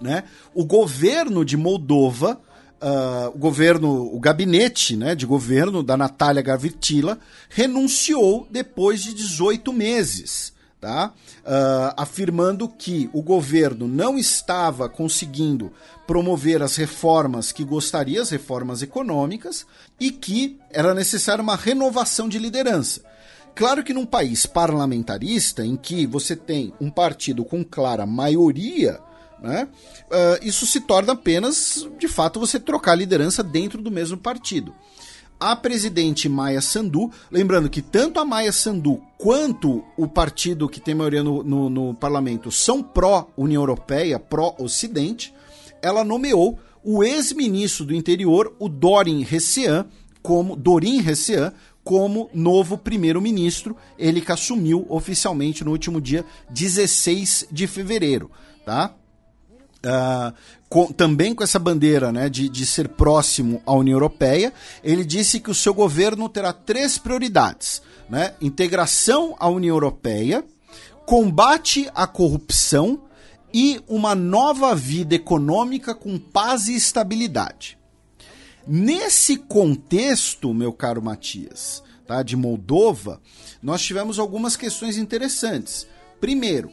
né, 0.00 0.24
o 0.54 0.64
governo 0.64 1.44
de 1.44 1.56
Moldova, 1.56 2.40
ah, 2.80 3.30
o 3.32 3.38
governo, 3.38 4.14
o 4.14 4.18
gabinete 4.18 4.96
né, 4.96 5.14
de 5.14 5.24
governo 5.24 5.82
da 5.82 5.96
Natália 5.96 6.42
Gavritila 6.42 7.18
renunciou 7.48 8.46
depois 8.50 9.02
de 9.02 9.14
18 9.14 9.72
meses. 9.72 10.52
Tá? 10.80 11.12
Ah, 11.46 11.94
afirmando 11.96 12.68
que 12.68 13.08
o 13.12 13.22
governo 13.22 13.86
não 13.86 14.18
estava 14.18 14.88
conseguindo 14.88 15.72
promover 16.08 16.60
as 16.60 16.74
reformas 16.74 17.52
que 17.52 17.62
gostaria, 17.62 18.20
as 18.20 18.30
reformas 18.30 18.82
econômicas, 18.82 19.64
e 20.00 20.10
que 20.10 20.58
era 20.70 20.92
necessária 20.92 21.40
uma 21.40 21.54
renovação 21.54 22.28
de 22.28 22.38
liderança. 22.38 23.11
Claro 23.54 23.84
que 23.84 23.92
num 23.92 24.06
país 24.06 24.46
parlamentarista, 24.46 25.64
em 25.64 25.76
que 25.76 26.06
você 26.06 26.34
tem 26.34 26.72
um 26.80 26.90
partido 26.90 27.44
com 27.44 27.62
clara 27.64 28.06
maioria, 28.06 28.98
né, 29.42 29.68
ah, 30.10 30.38
isso 30.42 30.66
se 30.66 30.80
torna 30.80 31.12
apenas, 31.12 31.86
de 31.98 32.08
fato, 32.08 32.40
você 32.40 32.58
trocar 32.58 32.92
a 32.92 32.96
liderança 32.96 33.42
dentro 33.42 33.82
do 33.82 33.90
mesmo 33.90 34.16
partido. 34.16 34.74
A 35.38 35.56
presidente 35.56 36.28
Maia 36.28 36.60
Sandu, 36.60 37.10
lembrando 37.30 37.68
que 37.68 37.82
tanto 37.82 38.20
a 38.20 38.24
Maia 38.24 38.52
Sandu 38.52 39.02
quanto 39.18 39.84
o 39.96 40.06
partido 40.06 40.68
que 40.68 40.80
tem 40.80 40.94
maioria 40.94 41.22
no, 41.22 41.42
no- 41.42 41.68
no 41.68 41.94
parlamento 41.94 42.50
são 42.52 42.80
pró-União 42.82 43.60
Europeia, 43.60 44.20
pró-Ocidente, 44.20 45.34
ela 45.82 46.04
nomeou 46.04 46.58
o 46.84 47.02
ex-ministro 47.02 47.84
do 47.84 47.94
interior, 47.94 48.54
o 48.58 48.68
Dorin 48.68 49.22
Recean, 49.24 49.84
como 50.22 50.54
Dorin 50.54 51.00
Recean, 51.00 51.52
como 51.84 52.30
novo 52.32 52.78
primeiro-ministro, 52.78 53.76
ele 53.98 54.20
que 54.20 54.30
assumiu 54.32 54.86
oficialmente 54.88 55.64
no 55.64 55.70
último 55.72 56.00
dia 56.00 56.24
16 56.50 57.48
de 57.50 57.66
fevereiro, 57.66 58.30
tá? 58.64 58.94
Ah, 59.84 60.32
com- 60.68 60.92
também 60.92 61.34
com 61.34 61.42
essa 61.42 61.58
bandeira 61.58 62.12
né, 62.12 62.28
de, 62.28 62.48
de 62.48 62.64
ser 62.64 62.88
próximo 62.88 63.60
à 63.66 63.72
União 63.74 63.96
Europeia, 63.96 64.52
ele 64.84 65.04
disse 65.04 65.40
que 65.40 65.50
o 65.50 65.54
seu 65.54 65.74
governo 65.74 66.28
terá 66.28 66.52
três 66.52 66.98
prioridades: 66.98 67.82
né? 68.08 68.34
integração 68.40 69.34
à 69.40 69.48
União 69.48 69.74
Europeia, 69.74 70.44
combate 71.04 71.90
à 71.96 72.06
corrupção 72.06 73.02
e 73.52 73.80
uma 73.88 74.14
nova 74.14 74.72
vida 74.74 75.16
econômica 75.16 75.96
com 75.96 76.16
paz 76.16 76.68
e 76.68 76.76
estabilidade. 76.76 77.76
Nesse 78.66 79.36
contexto, 79.36 80.54
meu 80.54 80.72
caro 80.72 81.02
Matias, 81.02 81.82
tá, 82.06 82.22
de 82.22 82.36
Moldova, 82.36 83.20
nós 83.62 83.82
tivemos 83.82 84.18
algumas 84.18 84.56
questões 84.56 84.96
interessantes. 84.96 85.86
Primeiro, 86.20 86.70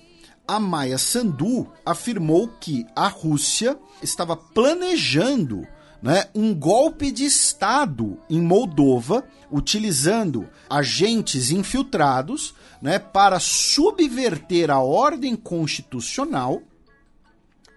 a 0.48 0.60
Maia 0.60 0.98
Sandu 0.98 1.68
afirmou 1.86 2.48
que 2.60 2.86
a 2.96 3.08
Rússia 3.08 3.78
estava 4.02 4.36
planejando 4.36 5.68
né, 6.02 6.26
um 6.34 6.54
golpe 6.54 7.12
de 7.12 7.26
Estado 7.26 8.20
em 8.30 8.42
Moldova, 8.42 9.24
utilizando 9.52 10.48
agentes 10.70 11.52
infiltrados 11.52 12.54
né, 12.82 13.00
para 13.00 13.40
subverter 13.40 14.72
a 14.72 14.80
ordem 14.80 15.36
constitucional 15.36 16.62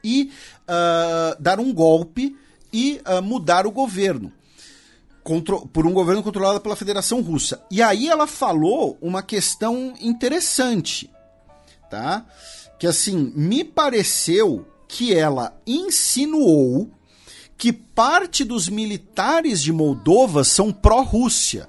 e 0.05 0.31
ah, 0.69 1.37
dar 1.41 1.59
um 1.59 1.73
golpe 1.73 2.37
e 2.73 3.01
ah, 3.05 3.21
mudar 3.21 3.67
o 3.67 3.71
governo. 3.71 4.33
Contro- 5.23 5.67
por 5.67 5.87
um 5.87 5.93
governo 5.93 6.23
controlado 6.23 6.61
pela 6.61 6.75
Federação 6.75 7.21
Russa. 7.21 7.63
E 7.71 7.81
aí 7.81 8.09
ela 8.09 8.27
falou 8.27 8.99
uma 9.01 9.23
questão 9.23 9.95
interessante, 10.01 11.09
tá? 11.89 12.27
Que 12.79 12.87
assim, 12.89 13.33
me 13.37 13.63
pareceu 13.63 14.67
que 14.89 15.15
ela 15.15 15.57
insinuou 15.67 16.91
que 17.57 17.73
parte 17.73 18.43
dos 18.43 18.69
militares 18.69 19.63
de 19.63 19.73
Moldova 19.73 20.43
são 20.43 20.73
pró-Rússia. 20.73 21.69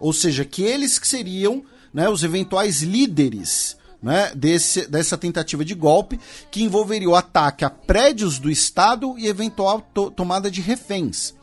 Ou 0.00 0.12
seja, 0.12 0.44
que 0.46 0.62
eles 0.62 0.98
que 0.98 1.06
seriam 1.06 1.62
né, 1.92 2.08
os 2.08 2.22
eventuais 2.22 2.82
líderes 2.82 3.75
né, 4.02 4.30
desse, 4.34 4.86
dessa 4.86 5.16
tentativa 5.16 5.64
de 5.64 5.74
golpe, 5.74 6.20
que 6.50 6.62
envolveria 6.62 7.08
o 7.08 7.14
ataque 7.16 7.64
a 7.64 7.70
prédios 7.70 8.38
do 8.38 8.50
Estado 8.50 9.18
e 9.18 9.26
eventual 9.26 9.80
to- 9.92 10.10
tomada 10.10 10.50
de 10.50 10.60
reféns. 10.60 11.34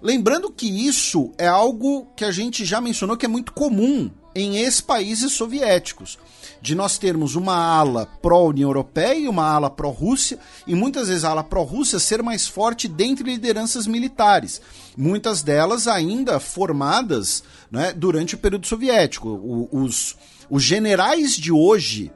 Lembrando 0.00 0.50
que 0.50 0.66
isso 0.66 1.32
é 1.36 1.46
algo 1.48 2.06
que 2.16 2.24
a 2.24 2.30
gente 2.30 2.64
já 2.64 2.80
mencionou 2.80 3.16
que 3.16 3.26
é 3.26 3.28
muito 3.28 3.52
comum 3.52 4.10
em 4.34 4.56
ex-países 4.58 5.32
soviéticos. 5.32 6.18
De 6.60 6.74
nós 6.74 6.98
termos 6.98 7.34
uma 7.34 7.54
ala 7.56 8.06
pró-União 8.20 8.68
Europeia 8.68 9.14
e 9.18 9.28
uma 9.28 9.44
ala 9.48 9.70
pró-Rússia, 9.70 10.38
e 10.66 10.74
muitas 10.74 11.08
vezes 11.08 11.24
a 11.24 11.30
ala 11.30 11.42
pró-Rússia 11.44 11.98
ser 11.98 12.22
mais 12.22 12.46
forte 12.46 12.86
dentre 12.86 13.24
lideranças 13.24 13.86
militares. 13.86 14.60
Muitas 14.96 15.42
delas 15.42 15.86
ainda 15.88 16.38
formadas 16.40 17.42
né, 17.70 17.92
durante 17.92 18.34
o 18.34 18.38
período 18.38 18.66
soviético. 18.66 19.28
O- 19.28 19.68
os, 19.72 20.16
os 20.50 20.62
generais 20.62 21.36
de 21.36 21.52
hoje 21.52 22.10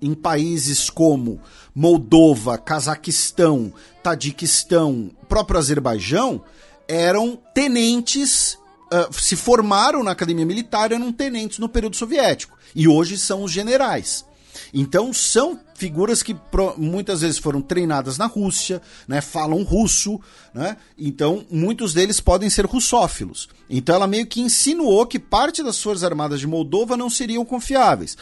em 0.00 0.14
países 0.14 0.88
como 0.88 1.40
Moldova, 1.74 2.56
Cazaquistão, 2.58 3.72
Tadiquistão, 4.02 5.10
próprio 5.28 5.58
Azerbaijão, 5.58 6.42
eram 6.88 7.38
tenentes, 7.54 8.58
ah, 8.90 9.08
se 9.12 9.36
formaram 9.36 10.02
na 10.02 10.10
academia 10.10 10.46
militar, 10.46 10.92
eram 10.92 11.12
tenentes 11.12 11.58
no 11.58 11.68
período 11.68 11.96
soviético. 11.96 12.58
E 12.74 12.88
hoje 12.88 13.18
são 13.18 13.44
os 13.44 13.52
generais. 13.52 14.24
Então 14.72 15.12
são 15.12 15.58
figuras 15.74 16.22
que 16.22 16.36
muitas 16.76 17.22
vezes 17.22 17.38
foram 17.38 17.62
treinadas 17.62 18.18
na 18.18 18.26
Rússia, 18.26 18.82
né, 19.08 19.20
falam 19.20 19.62
russo, 19.62 20.20
né? 20.52 20.76
Então 20.98 21.44
muitos 21.50 21.94
deles 21.94 22.20
podem 22.20 22.50
ser 22.50 22.66
russófilos. 22.66 23.48
Então 23.68 23.94
ela 23.94 24.06
meio 24.06 24.26
que 24.26 24.40
insinuou 24.40 25.06
que 25.06 25.18
parte 25.18 25.62
das 25.62 25.80
forças 25.80 26.04
armadas 26.04 26.40
de 26.40 26.46
Moldova 26.46 26.96
não 26.96 27.08
seriam 27.08 27.44
confiáveis. 27.44 28.16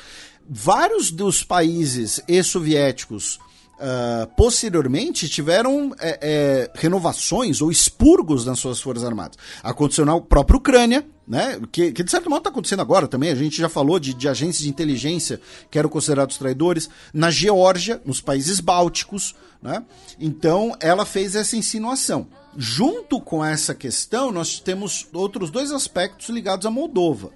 Vários 0.48 1.10
dos 1.10 1.42
países 1.42 2.20
ex-soviéticos 2.26 3.38
ah, 3.80 4.28
posteriormente 4.36 5.28
tiveram 5.28 5.94
é, 6.00 6.18
é, 6.20 6.70
renovações 6.74 7.60
ou 7.60 7.70
expurgos 7.70 8.44
nas 8.44 8.58
suas 8.58 8.80
forças 8.80 9.04
armadas. 9.04 9.38
Aconteceu 9.62 10.04
na 10.04 10.20
própria 10.20 10.56
Ucrânia, 10.56 11.06
né? 11.28 11.60
Que, 11.70 11.92
que 11.92 12.02
de 12.02 12.10
certo 12.10 12.30
modo 12.30 12.38
está 12.38 12.50
acontecendo 12.50 12.80
agora 12.80 13.06
também. 13.06 13.30
A 13.30 13.34
gente 13.34 13.58
já 13.58 13.68
falou 13.68 13.98
de, 13.98 14.14
de 14.14 14.28
agências 14.28 14.62
de 14.62 14.70
inteligência 14.70 15.40
que 15.70 15.78
eram 15.78 15.90
considerados 15.90 16.38
traidores. 16.38 16.88
Na 17.12 17.30
Geórgia, 17.30 18.00
nos 18.04 18.20
países 18.20 18.60
bálticos, 18.60 19.34
né? 19.62 19.84
Então 20.18 20.74
ela 20.80 21.04
fez 21.04 21.36
essa 21.36 21.56
insinuação. 21.56 22.26
Junto 22.56 23.20
com 23.20 23.44
essa 23.44 23.74
questão, 23.74 24.32
nós 24.32 24.58
temos 24.58 25.06
outros 25.12 25.50
dois 25.50 25.70
aspectos 25.70 26.30
ligados 26.30 26.66
à 26.66 26.70
Moldova, 26.70 27.30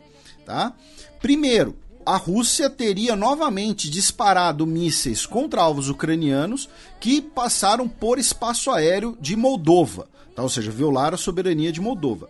tá? 0.47 0.73
Primeiro, 1.21 1.77
a 2.05 2.17
Rússia 2.17 2.69
teria 2.69 3.15
novamente 3.15 3.89
disparado 3.89 4.67
mísseis 4.67 5.25
contra 5.27 5.63
alvos 5.63 5.89
ucranianos 5.89 6.69
que 6.99 7.21
passaram 7.21 7.89
por 7.89 8.19
espaço 8.19 8.71
aéreo 8.71 9.17
de 9.21 9.37
Moldova, 9.37 10.09
tá? 10.35 10.43
ou 10.43 10.49
seja, 10.49 10.71
violaram 10.71 11.15
a 11.15 11.19
soberania 11.19 11.71
de 11.71 11.81
Moldova. 11.81 12.29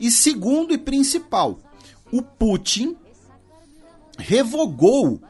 E 0.00 0.10
segundo 0.10 0.72
e 0.72 0.78
principal, 0.78 1.58
o 2.12 2.22
Putin 2.22 2.96
revogou 4.18 5.20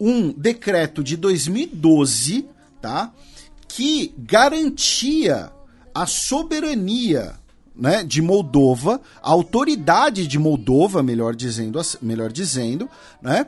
um 0.00 0.32
decreto 0.32 1.02
de 1.02 1.16
2012, 1.16 2.48
tá? 2.80 3.12
Que 3.68 4.14
garantia 4.18 5.52
a 5.94 6.06
soberania 6.06 7.36
né, 7.74 8.02
de 8.02 8.20
Moldova, 8.20 9.00
a 9.22 9.30
autoridade 9.30 10.26
de 10.26 10.38
Moldova, 10.38 11.02
melhor 11.02 11.34
dizendo, 11.34 11.80
melhor 12.00 12.30
dizendo, 12.30 12.88
né, 13.20 13.46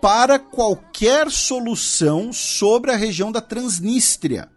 para 0.00 0.38
qualquer 0.38 1.30
solução 1.30 2.32
sobre 2.32 2.90
a 2.90 2.96
região 2.96 3.32
da 3.32 3.40
Transnistria. 3.40 4.48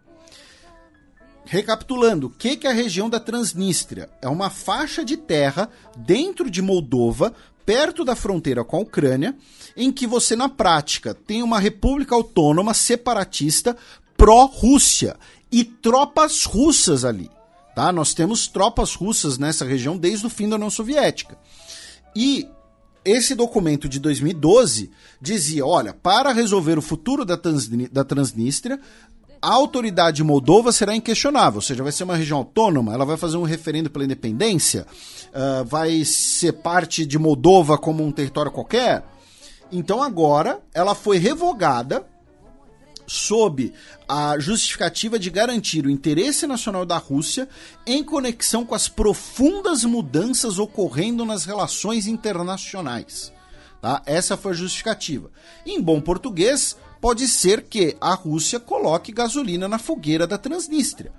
Recapitulando, 1.50 2.26
o 2.26 2.30
que, 2.30 2.56
que 2.58 2.66
é 2.66 2.70
a 2.70 2.74
região 2.74 3.08
da 3.08 3.18
Transnistria? 3.18 4.10
É 4.20 4.28
uma 4.28 4.50
faixa 4.50 5.02
de 5.02 5.16
terra 5.16 5.70
dentro 5.96 6.50
de 6.50 6.60
Moldova, 6.60 7.32
perto 7.64 8.04
da 8.04 8.14
fronteira 8.14 8.62
com 8.62 8.76
a 8.76 8.80
Ucrânia, 8.80 9.34
em 9.74 9.90
que 9.90 10.06
você, 10.06 10.36
na 10.36 10.50
prática, 10.50 11.14
tem 11.14 11.42
uma 11.42 11.58
república 11.58 12.14
autônoma 12.14 12.74
separatista 12.74 13.74
pró-Rússia 14.14 15.16
e 15.50 15.64
tropas 15.64 16.44
russas 16.44 17.02
ali. 17.02 17.30
Tá? 17.74 17.90
Nós 17.92 18.12
temos 18.12 18.46
tropas 18.46 18.94
russas 18.94 19.38
nessa 19.38 19.64
região 19.64 19.96
desde 19.96 20.26
o 20.26 20.30
fim 20.30 20.50
da 20.50 20.56
União 20.56 20.68
Soviética. 20.68 21.38
E 22.14 22.46
esse 23.06 23.34
documento 23.34 23.88
de 23.88 23.98
2012 23.98 24.90
dizia: 25.18 25.64
olha, 25.64 25.94
para 25.94 26.30
resolver 26.30 26.76
o 26.76 26.82
futuro 26.82 27.24
da, 27.24 27.38
Transni- 27.38 27.88
da 27.88 28.04
Transnistria, 28.04 28.78
a 29.40 29.52
autoridade 29.52 30.18
de 30.18 30.24
Moldova 30.24 30.72
será 30.72 30.94
inquestionável, 30.94 31.58
ou 31.58 31.62
seja, 31.62 31.82
vai 31.82 31.92
ser 31.92 32.04
uma 32.04 32.16
região 32.16 32.38
autônoma, 32.38 32.92
ela 32.92 33.04
vai 33.04 33.16
fazer 33.16 33.36
um 33.36 33.42
referendo 33.42 33.90
pela 33.90 34.04
independência, 34.04 34.86
ah, 35.32 35.62
vai 35.64 36.04
ser 36.04 36.52
parte 36.54 37.04
de 37.04 37.18
Moldova 37.18 37.78
como 37.78 38.04
um 38.04 38.12
território 38.12 38.50
qualquer. 38.50 39.04
Então 39.70 40.02
agora 40.02 40.60
ela 40.72 40.94
foi 40.94 41.18
revogada 41.18 42.06
sob 43.06 43.72
a 44.06 44.38
justificativa 44.38 45.18
de 45.18 45.30
garantir 45.30 45.86
o 45.86 45.90
interesse 45.90 46.46
nacional 46.46 46.84
da 46.84 46.98
Rússia 46.98 47.48
em 47.86 48.04
conexão 48.04 48.64
com 48.64 48.74
as 48.74 48.86
profundas 48.86 49.82
mudanças 49.84 50.58
ocorrendo 50.58 51.24
nas 51.24 51.44
relações 51.44 52.06
internacionais. 52.06 53.32
Tá? 53.80 54.02
Essa 54.04 54.36
foi 54.36 54.52
a 54.52 54.56
justificativa. 54.56 55.30
Em 55.64 55.80
bom 55.80 56.00
português, 56.00 56.76
pode 57.00 57.26
ser 57.28 57.62
que 57.62 57.96
a 58.00 58.14
Rússia 58.14 58.58
coloque 58.58 59.12
gasolina 59.12 59.68
na 59.68 59.78
fogueira 59.78 60.26
da 60.26 60.38
Transnistria. 60.38 61.12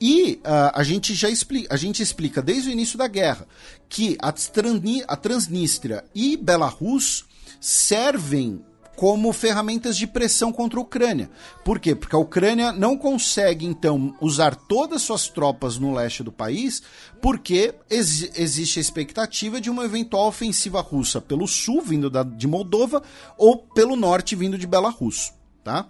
E 0.00 0.40
ah, 0.44 0.72
a 0.74 0.82
gente 0.84 1.14
já 1.14 1.28
explica, 1.28 1.74
a 1.74 1.76
gente 1.76 2.02
explica 2.02 2.40
desde 2.40 2.68
o 2.68 2.72
início 2.72 2.96
da 2.96 3.08
guerra 3.08 3.46
que 3.88 4.16
a, 4.20 4.30
Transni- 4.30 5.04
a 5.08 5.16
Transnistria 5.16 6.04
e 6.14 6.36
Belarus 6.36 7.24
servem 7.60 8.64
como 8.98 9.32
ferramentas 9.32 9.96
de 9.96 10.08
pressão 10.08 10.50
contra 10.50 10.80
a 10.80 10.82
Ucrânia. 10.82 11.30
Por 11.64 11.78
quê? 11.78 11.94
Porque 11.94 12.16
a 12.16 12.18
Ucrânia 12.18 12.72
não 12.72 12.98
consegue, 12.98 13.64
então, 13.64 14.12
usar 14.20 14.56
todas 14.56 14.96
as 14.96 15.02
suas 15.02 15.28
tropas 15.28 15.78
no 15.78 15.94
leste 15.94 16.24
do 16.24 16.32
país, 16.32 16.82
porque 17.22 17.72
exi- 17.88 18.32
existe 18.34 18.80
a 18.80 18.82
expectativa 18.82 19.60
de 19.60 19.70
uma 19.70 19.84
eventual 19.84 20.26
ofensiva 20.26 20.80
russa 20.80 21.20
pelo 21.20 21.46
sul, 21.46 21.80
vindo 21.80 22.10
da- 22.10 22.24
de 22.24 22.48
Moldova, 22.48 23.00
ou 23.36 23.58
pelo 23.58 23.94
norte, 23.94 24.34
vindo 24.34 24.58
de 24.58 24.66
Belarus. 24.66 25.32
Tá? 25.62 25.86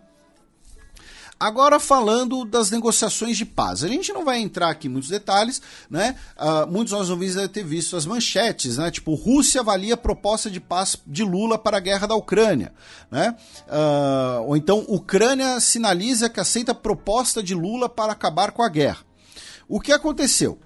Agora 1.41 1.79
falando 1.79 2.45
das 2.45 2.69
negociações 2.71 3.37
de 3.37 3.45
paz. 3.45 3.85
A 3.85 3.89
gente 3.89 4.13
não 4.13 4.25
vai 4.25 4.41
entrar 4.41 4.71
aqui 4.71 4.89
em 4.89 4.91
muitos 4.91 5.09
detalhes, 5.09 5.63
né? 5.89 6.17
Ah, 6.37 6.67
muitos 6.67 6.91
dos 6.91 6.99
nossos 6.99 7.11
ouvintes 7.11 7.37
devem 7.37 7.49
ter 7.49 7.65
visto 7.65 7.97
as 7.97 8.05
manchetes, 8.05 8.77
né? 8.77 8.91
Tipo, 8.91 9.15
Rússia 9.15 9.61
avalia 9.61 9.95
a 9.95 9.97
proposta 9.97 10.51
de 10.51 10.59
paz 10.59 10.97
de 11.07 11.23
Lula 11.23 11.57
para 11.57 11.77
a 11.77 11.81
guerra 11.81 12.09
da 12.09 12.17
Ucrânia, 12.17 12.73
né? 13.09 13.37
Ah, 13.69 14.41
ou 14.45 14.57
então, 14.57 14.85
Ucrânia 14.89 15.61
sinaliza 15.61 16.29
que 16.29 16.41
aceita 16.41 16.73
a 16.73 16.75
proposta 16.75 17.41
de 17.41 17.55
Lula 17.55 17.89
para 17.89 18.13
acabar 18.13 18.51
com 18.51 18.63
a 18.63 18.69
guerra. 18.69 19.05
O 19.69 19.81
que 19.81 19.93
aconteceu? 19.93 20.59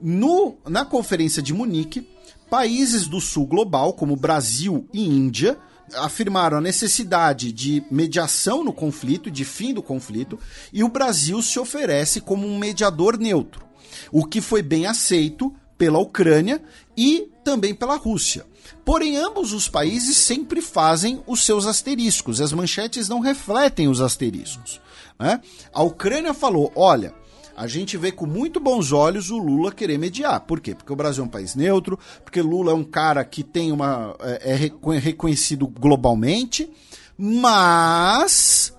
No, 0.00 0.56
na 0.66 0.86
conferência 0.86 1.42
de 1.42 1.52
Munique, 1.52 2.08
países 2.48 3.06
do 3.06 3.20
sul 3.20 3.46
global, 3.46 3.92
como 3.92 4.16
Brasil 4.16 4.88
e 4.92 5.06
Índia, 5.06 5.58
afirmaram 5.96 6.58
a 6.58 6.60
necessidade 6.60 7.52
de 7.52 7.82
mediação 7.90 8.64
no 8.64 8.72
conflito, 8.72 9.30
de 9.30 9.44
fim 9.44 9.72
do 9.72 9.82
conflito, 9.82 10.38
e 10.72 10.82
o 10.82 10.88
Brasil 10.88 11.40
se 11.42 11.58
oferece 11.58 12.20
como 12.20 12.46
um 12.46 12.58
mediador 12.58 13.18
neutro, 13.18 13.64
o 14.10 14.24
que 14.24 14.40
foi 14.40 14.62
bem 14.62 14.86
aceito 14.86 15.54
pela 15.76 15.98
Ucrânia 15.98 16.62
e 16.96 17.28
também 17.44 17.74
pela 17.74 17.96
Rússia. 17.96 18.46
Porém, 18.84 19.16
ambos 19.16 19.52
os 19.52 19.68
países 19.68 20.16
sempre 20.16 20.60
fazem 20.60 21.22
os 21.26 21.44
seus 21.44 21.66
asteriscos, 21.66 22.40
as 22.40 22.52
manchetes 22.52 23.08
não 23.08 23.20
refletem 23.20 23.88
os 23.88 24.00
asteriscos. 24.00 24.80
né? 25.18 25.40
A 25.72 25.82
Ucrânia 25.82 26.34
falou: 26.34 26.72
olha, 26.74 27.14
a 27.56 27.66
gente 27.66 27.96
vê 27.96 28.10
com 28.10 28.26
muito 28.26 28.58
bons 28.60 28.92
olhos 28.92 29.30
o 29.30 29.38
Lula 29.38 29.72
querer 29.72 29.98
mediar. 29.98 30.40
Por 30.40 30.60
quê? 30.60 30.74
Porque 30.74 30.92
o 30.92 30.96
Brasil 30.96 31.22
é 31.22 31.26
um 31.26 31.30
país 31.30 31.54
neutro, 31.54 31.98
porque 32.24 32.40
Lula 32.42 32.72
é 32.72 32.74
um 32.74 32.84
cara 32.84 33.24
que 33.24 33.42
tem 33.42 33.70
uma. 33.72 34.14
é, 34.20 34.52
é 34.52 34.54
reco- 34.54 34.90
reconhecido 34.90 35.66
globalmente, 35.66 36.70
mas 37.16 38.72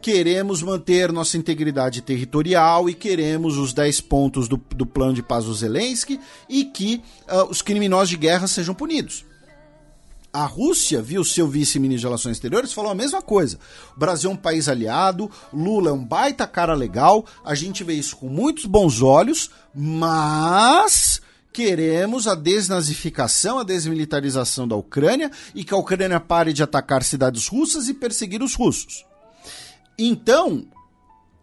queremos 0.00 0.62
manter 0.62 1.10
nossa 1.10 1.38
integridade 1.38 2.02
territorial 2.02 2.90
e 2.90 2.94
queremos 2.94 3.56
os 3.56 3.72
10 3.72 4.02
pontos 4.02 4.46
do, 4.48 4.60
do 4.76 4.84
plano 4.84 5.14
de 5.14 5.22
paz 5.22 5.46
do 5.46 5.54
Zelensky 5.54 6.20
e 6.48 6.64
que 6.66 7.02
ah, 7.26 7.44
os 7.44 7.62
criminosos 7.62 8.10
de 8.10 8.16
guerra 8.18 8.46
sejam 8.46 8.74
punidos. 8.74 9.24
A 10.34 10.46
Rússia, 10.46 11.00
viu 11.00 11.24
seu 11.24 11.46
vice-ministro 11.46 12.00
de 12.00 12.06
Relações 12.06 12.32
Exteriores, 12.32 12.72
falou 12.72 12.90
a 12.90 12.94
mesma 12.94 13.22
coisa. 13.22 13.56
O 13.96 14.00
Brasil 14.00 14.28
é 14.28 14.34
um 14.34 14.36
país 14.36 14.68
aliado, 14.68 15.30
Lula 15.52 15.90
é 15.90 15.92
um 15.92 16.04
baita 16.04 16.44
cara 16.44 16.74
legal, 16.74 17.24
a 17.44 17.54
gente 17.54 17.84
vê 17.84 17.94
isso 17.94 18.16
com 18.16 18.28
muitos 18.28 18.64
bons 18.64 19.00
olhos, 19.00 19.48
mas 19.72 21.22
queremos 21.52 22.26
a 22.26 22.34
desnazificação, 22.34 23.60
a 23.60 23.62
desmilitarização 23.62 24.66
da 24.66 24.74
Ucrânia 24.74 25.30
e 25.54 25.62
que 25.62 25.72
a 25.72 25.76
Ucrânia 25.76 26.18
pare 26.18 26.52
de 26.52 26.64
atacar 26.64 27.04
cidades 27.04 27.46
russas 27.46 27.86
e 27.86 27.94
perseguir 27.94 28.42
os 28.42 28.56
russos. 28.56 29.06
Então, 29.96 30.66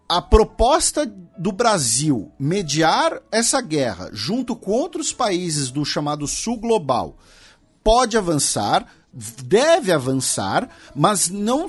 a 0.06 0.20
proposta 0.20 1.06
do 1.38 1.50
Brasil 1.50 2.30
mediar 2.38 3.22
essa 3.32 3.62
guerra 3.62 4.10
junto 4.12 4.54
com 4.54 4.72
outros 4.72 5.14
países 5.14 5.70
do 5.70 5.82
chamado 5.82 6.26
Sul 6.26 6.58
Global 6.58 7.16
pode 7.82 8.16
avançar, 8.16 8.86
deve 9.12 9.92
avançar, 9.92 10.68
mas 10.94 11.28
não 11.28 11.66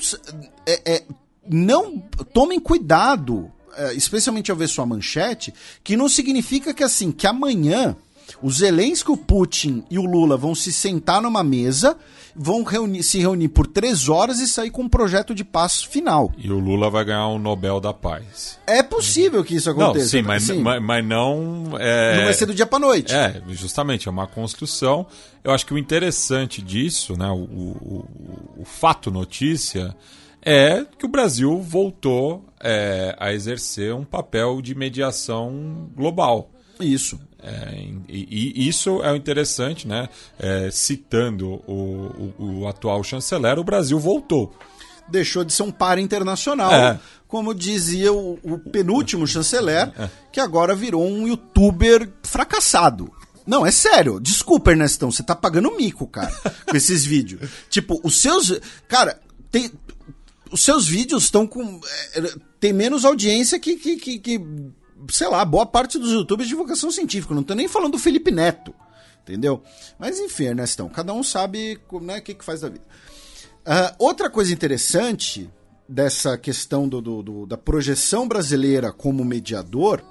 é, 0.65 0.95
é, 0.95 1.03
não 1.49 1.99
tomem 2.33 2.59
cuidado, 2.59 3.51
é, 3.75 3.93
especialmente 3.93 4.51
ao 4.51 4.57
ver 4.57 4.67
sua 4.67 4.85
manchete, 4.85 5.53
que 5.83 5.97
não 5.97 6.07
significa 6.07 6.73
que 6.73 6.83
assim 6.83 7.11
que 7.11 7.27
amanhã 7.27 7.95
o 8.41 8.49
Zelensky, 8.49 9.11
o 9.11 9.17
Putin 9.17 9.83
e 9.89 9.99
o 9.99 10.05
Lula 10.05 10.37
vão 10.37 10.55
se 10.55 10.71
sentar 10.71 11.21
numa 11.21 11.43
mesa, 11.43 11.97
vão 12.35 12.63
reunir- 12.63 13.03
se 13.03 13.19
reunir 13.19 13.47
por 13.49 13.67
três 13.67 14.09
horas 14.09 14.39
e 14.39 14.47
sair 14.47 14.69
com 14.71 14.83
um 14.83 14.89
projeto 14.89 15.35
de 15.35 15.43
paz 15.43 15.83
final. 15.83 16.31
E 16.37 16.51
o 16.51 16.57
Lula 16.59 16.89
vai 16.89 17.05
ganhar 17.05 17.27
o 17.27 17.37
Nobel 17.39 17.79
da 17.79 17.93
Paz. 17.93 18.57
É 18.65 18.81
possível 18.81 19.43
que 19.43 19.55
isso 19.55 19.71
Não, 19.73 19.85
aconteça. 19.87 20.09
sim, 20.09 20.21
mas, 20.21 20.43
Sim, 20.43 20.59
mas, 20.61 20.81
mas 20.81 21.05
não. 21.05 21.63
É, 21.79 22.17
não 22.17 22.23
vai 22.25 22.33
ser 22.33 22.45
do 22.45 22.53
dia 22.55 22.65
pra 22.65 22.79
noite. 22.79 23.13
É, 23.13 23.41
justamente, 23.49 24.07
é 24.07 24.11
uma 24.11 24.25
construção. 24.27 25.05
Eu 25.43 25.51
acho 25.51 25.65
que 25.65 25.73
o 25.73 25.77
interessante 25.77 26.61
disso, 26.61 27.15
né, 27.17 27.27
o, 27.29 27.35
o, 27.35 28.07
o- 28.57 28.61
o 28.61 28.65
fato 28.65 29.11
notícia, 29.11 29.95
é 30.45 30.85
que 30.97 31.05
o 31.05 31.09
Brasil 31.09 31.59
voltou 31.61 32.45
é, 32.59 33.15
a 33.19 33.33
exercer 33.33 33.93
um 33.93 34.03
papel 34.03 34.61
de 34.61 34.73
mediação 34.75 35.89
global. 35.95 36.49
Isso. 36.79 37.19
É, 37.43 37.87
e, 38.07 38.53
e 38.63 38.67
isso 38.69 39.03
é 39.03 39.11
o 39.11 39.15
interessante, 39.15 39.87
né? 39.87 40.07
É, 40.39 40.69
citando 40.71 41.61
o, 41.67 42.33
o- 42.39 42.59
o 42.61 42.67
atual 42.67 43.03
chanceler, 43.03 43.59
o 43.59 43.63
Brasil 43.63 43.99
voltou. 43.99 44.55
deixou 45.09 45.43
de 45.43 45.51
ser 45.51 45.63
um 45.63 45.71
par 45.71 45.99
internacional, 45.99 46.73
É. 46.73 46.99
como 47.27 47.53
dizia 47.53 48.13
o, 48.13 48.39
o 48.41 48.57
penúltimo 48.57 49.27
chanceler, 49.27 49.91
que 50.31 50.39
agora 50.39 50.73
virou 50.73 51.05
um 51.05 51.27
youtuber 51.27 52.09
fracassado. 52.23 53.11
Não, 53.45 53.65
é 53.65 53.71
sério. 53.71 54.21
Desculpa, 54.21 54.71
Ernestão, 54.71 55.11
você 55.11 55.21
tá 55.21 55.35
pagando 55.35 55.75
mico, 55.75 56.07
cara, 56.07 56.31
com 56.65 56.77
esses 56.77 57.03
vídeos. 57.03 57.49
Tipo, 57.69 57.99
os 58.01 58.21
seus. 58.21 58.57
Cara, 58.87 59.19
tem. 59.51 59.69
Os 60.49 60.63
seus 60.63 60.87
vídeos 60.87 61.23
estão 61.25 61.45
com. 61.45 61.81
é, 62.15 62.35
tem 62.61 62.71
menos 62.71 63.03
audiência 63.03 63.59
que, 63.59 63.75
que, 63.75 63.97
que, 63.97 64.19
que, 64.19 64.39
Sei 65.09 65.27
lá, 65.27 65.43
boa 65.43 65.65
parte 65.65 65.97
dos 65.99 66.11
youtubers 66.11 66.47
de 66.47 66.53
divulgação 66.53 66.91
científica. 66.91 67.33
Não 67.33 67.43
tô 67.43 67.53
nem 67.53 67.67
falando 67.67 67.93
do 67.93 67.99
Felipe 67.99 68.31
Neto. 68.31 68.73
Entendeu? 69.23 69.63
Mas 69.97 70.19
enfim, 70.19 70.45
Ernestão, 70.45 70.89
cada 70.89 71.13
um 71.13 71.23
sabe 71.23 71.79
né, 72.01 72.17
o 72.17 72.21
que, 72.21 72.33
que 72.33 72.43
faz 72.43 72.61
da 72.61 72.69
vida. 72.69 72.83
Ah, 73.65 73.95
outra 73.97 74.29
coisa 74.29 74.51
interessante 74.53 75.49
dessa 75.87 76.37
questão 76.37 76.87
do, 76.89 76.99
do- 77.01 77.23
do- 77.23 77.45
da 77.45 77.57
projeção 77.57 78.27
brasileira 78.27 78.91
como 78.91 79.23
mediador, 79.23 80.03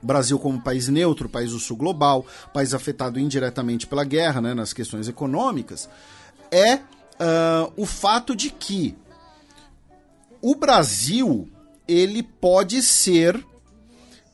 Brasil 0.00 0.38
como 0.38 0.60
país 0.62 0.88
neutro, 0.88 1.28
país 1.28 1.50
do 1.50 1.58
sul 1.58 1.76
global, 1.76 2.24
país 2.54 2.72
afetado 2.74 3.18
indiretamente 3.18 3.86
pela 3.88 4.04
guerra, 4.04 4.40
né, 4.40 4.54
nas 4.54 4.72
questões 4.72 5.08
econômicas, 5.08 5.88
é 6.50 6.78
ah, 7.18 7.70
o 7.76 7.84
fato 7.84 8.36
de 8.36 8.50
que 8.50 8.96
o 10.40 10.54
Brasil 10.54 11.48
ele 11.88 12.22
pode 12.22 12.82
ser 12.82 13.44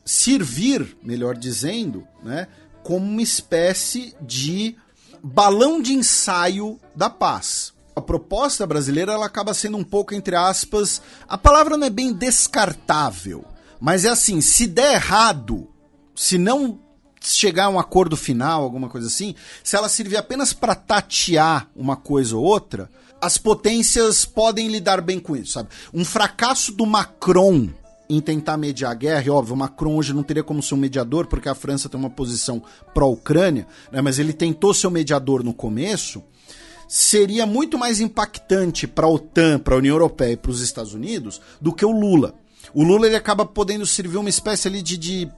servir, 0.09 0.97
melhor 1.03 1.37
dizendo, 1.37 2.07
né, 2.23 2.47
como 2.81 3.05
uma 3.05 3.21
espécie 3.21 4.15
de 4.19 4.75
balão 5.21 5.79
de 5.79 5.93
ensaio 5.93 6.79
da 6.95 7.11
paz. 7.11 7.73
A 7.95 8.01
proposta 8.01 8.65
brasileira 8.65 9.11
ela 9.11 9.27
acaba 9.27 9.53
sendo 9.53 9.77
um 9.77 9.83
pouco 9.83 10.15
entre 10.15 10.35
aspas, 10.35 10.99
a 11.27 11.37
palavra 11.37 11.77
não 11.77 11.85
é 11.85 11.91
bem 11.91 12.11
descartável, 12.11 13.45
mas 13.79 14.03
é 14.03 14.09
assim, 14.09 14.41
se 14.41 14.65
der 14.65 14.95
errado, 14.95 15.67
se 16.15 16.39
não 16.39 16.79
chegar 17.21 17.65
a 17.65 17.69
um 17.69 17.77
acordo 17.77 18.17
final, 18.17 18.63
alguma 18.63 18.89
coisa 18.89 19.05
assim, 19.05 19.35
se 19.63 19.75
ela 19.75 19.87
servir 19.87 20.17
apenas 20.17 20.53
para 20.53 20.73
tatear 20.73 21.69
uma 21.75 21.95
coisa 21.95 22.35
ou 22.35 22.43
outra, 22.43 22.89
as 23.21 23.37
potências 23.37 24.25
podem 24.25 24.69
lidar 24.69 25.01
bem 25.01 25.19
com 25.19 25.35
isso, 25.35 25.51
sabe? 25.51 25.69
Um 25.93 26.03
fracasso 26.03 26.71
do 26.71 26.87
Macron 26.87 27.69
em 28.09 28.19
tentar 28.19 28.57
mediar 28.57 28.91
a 28.91 28.95
guerra, 28.95 29.23
e 29.25 29.29
óbvio, 29.29 29.55
Macron 29.55 29.95
hoje 29.95 30.13
não 30.13 30.23
teria 30.23 30.43
como 30.43 30.63
ser 30.63 30.73
um 30.73 30.77
mediador, 30.77 31.27
porque 31.27 31.47
a 31.47 31.53
França 31.53 31.87
tem 31.87 31.99
uma 31.99 32.09
posição 32.09 32.61
pró-Ucrânia, 32.93 33.67
né? 33.91 34.01
mas 34.01 34.17
ele 34.17 34.33
tentou 34.33 34.73
ser 34.73 34.87
o 34.87 34.91
mediador 34.91 35.43
no 35.43 35.53
começo, 35.53 36.23
seria 36.87 37.45
muito 37.45 37.77
mais 37.77 37.99
impactante 37.99 38.87
para 38.87 39.05
a 39.05 39.09
OTAN, 39.09 39.59
para 39.59 39.75
a 39.75 39.77
União 39.77 39.93
Europeia 39.93 40.31
e 40.33 40.37
para 40.37 40.49
os 40.49 40.59
Estados 40.59 40.93
Unidos 40.93 41.39
do 41.61 41.71
que 41.71 41.85
o 41.85 41.91
Lula. 41.91 42.33
O 42.73 42.83
Lula 42.83 43.05
ele 43.05 43.15
acaba 43.15 43.45
podendo 43.45 43.85
servir 43.85 44.17
uma 44.17 44.29
espécie 44.29 44.67
ali 44.67 44.81
de, 44.81 44.97
de 44.97 45.31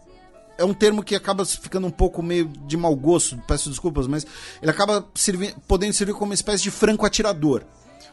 é 0.57 0.63
um 0.63 0.73
termo 0.73 1.03
que 1.03 1.13
acaba 1.15 1.43
ficando 1.43 1.87
um 1.87 1.91
pouco 1.91 2.23
meio 2.23 2.47
de 2.65 2.77
mau 2.77 2.95
gosto, 2.95 3.37
peço 3.47 3.69
desculpas, 3.69 4.07
mas 4.07 4.25
ele 4.61 4.71
acaba 4.71 5.05
servi- 5.13 5.53
podendo 5.67 5.91
servir 5.93 6.13
como 6.13 6.27
uma 6.27 6.33
espécie 6.35 6.63
de 6.63 6.71
franco 6.71 7.05
atirador. 7.05 7.63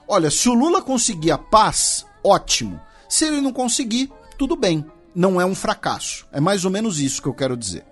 Olha, 0.08 0.30
se 0.30 0.48
o 0.48 0.54
Lula 0.54 0.82
conseguir 0.82 1.30
a 1.30 1.38
paz, 1.38 2.04
ótimo. 2.24 2.80
Se 3.08 3.26
ele 3.26 3.40
não 3.40 3.52
conseguir, 3.52 4.10
tudo 4.38 4.56
bem. 4.56 4.84
Não 5.14 5.40
é 5.40 5.44
um 5.44 5.54
fracasso. 5.54 6.26
É 6.32 6.40
mais 6.40 6.64
ou 6.64 6.70
menos 6.70 7.00
isso 7.00 7.20
que 7.20 7.28
eu 7.28 7.34
quero 7.34 7.56
dizer. 7.56 7.84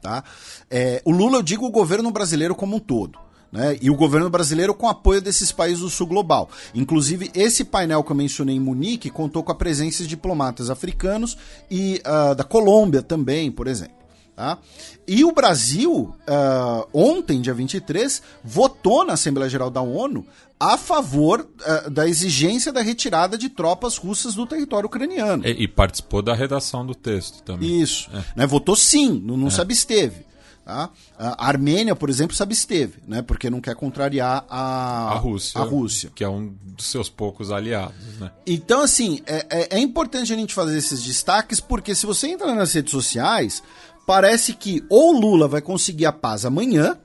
Tá? 0.00 0.24
É, 0.70 1.02
o 1.04 1.10
Lula, 1.10 1.38
eu 1.38 1.42
digo 1.42 1.66
o 1.66 1.70
governo 1.70 2.10
brasileiro 2.10 2.54
como 2.54 2.76
um 2.76 2.80
todo. 2.80 3.18
Né? 3.52 3.78
E 3.80 3.88
o 3.88 3.94
governo 3.94 4.28
brasileiro 4.28 4.74
com 4.74 4.88
apoio 4.88 5.20
desses 5.20 5.52
países 5.52 5.80
do 5.80 5.88
sul 5.88 6.06
global. 6.06 6.50
Inclusive, 6.74 7.30
esse 7.34 7.64
painel 7.64 8.02
que 8.02 8.10
eu 8.10 8.16
mencionei 8.16 8.56
em 8.56 8.60
Munique 8.60 9.10
contou 9.10 9.44
com 9.44 9.52
a 9.52 9.54
presença 9.54 10.02
de 10.02 10.08
diplomatas 10.08 10.70
africanos 10.70 11.36
e 11.70 12.00
ah, 12.04 12.34
da 12.34 12.42
Colômbia 12.42 13.00
também, 13.00 13.52
por 13.52 13.68
exemplo. 13.68 14.03
Tá? 14.36 14.58
E 15.06 15.24
o 15.24 15.30
Brasil, 15.32 16.12
ah, 16.26 16.86
ontem, 16.92 17.40
dia 17.40 17.54
23, 17.54 18.20
votou 18.42 19.04
na 19.04 19.12
Assembleia 19.12 19.48
Geral 19.48 19.70
da 19.70 19.80
ONU 19.80 20.26
a 20.58 20.76
favor 20.76 21.48
ah, 21.64 21.88
da 21.88 22.08
exigência 22.08 22.72
da 22.72 22.80
retirada 22.82 23.38
de 23.38 23.48
tropas 23.48 23.96
russas 23.96 24.34
do 24.34 24.44
território 24.46 24.86
ucraniano. 24.86 25.46
E, 25.46 25.64
e 25.64 25.68
participou 25.68 26.20
da 26.20 26.34
redação 26.34 26.84
do 26.84 26.94
texto 26.96 27.42
também. 27.42 27.80
Isso. 27.80 28.10
Né, 28.34 28.44
votou 28.46 28.74
sim, 28.74 29.22
não, 29.24 29.36
não 29.36 29.50
se 29.50 29.60
absteve. 29.60 30.24
Tá? 30.64 30.88
A 31.18 31.46
Armênia, 31.46 31.94
por 31.94 32.08
exemplo, 32.08 32.34
se 32.34 32.42
absteve, 32.42 32.94
né? 33.06 33.20
porque 33.20 33.50
não 33.50 33.60
quer 33.60 33.74
contrariar 33.76 34.46
a, 34.48 35.10
A 35.12 35.14
Rússia, 35.16 35.60
a 35.60 35.62
Rússia. 35.62 36.10
que 36.14 36.24
é 36.24 36.28
um 36.28 36.54
dos 36.64 36.86
seus 36.86 37.10
poucos 37.10 37.50
aliados, 37.52 37.94
né? 38.18 38.30
Então, 38.46 38.80
assim, 38.80 39.20
é, 39.26 39.46
é- 39.50 39.76
é 39.76 39.78
importante 39.78 40.32
a 40.32 40.36
gente 40.36 40.54
fazer 40.54 40.78
esses 40.78 41.02
destaques, 41.04 41.60
porque 41.60 41.94
se 41.94 42.06
você 42.06 42.28
entra 42.28 42.54
nas 42.54 42.72
redes 42.72 42.92
sociais, 42.92 43.62
parece 44.06 44.52
que 44.54 44.84
ou 44.88 45.14
o 45.14 45.20
Lula 45.20 45.48
vai 45.48 45.60
conseguir 45.60 46.06
a 46.06 46.12
paz 46.12 46.44
amanhã, 46.44 46.96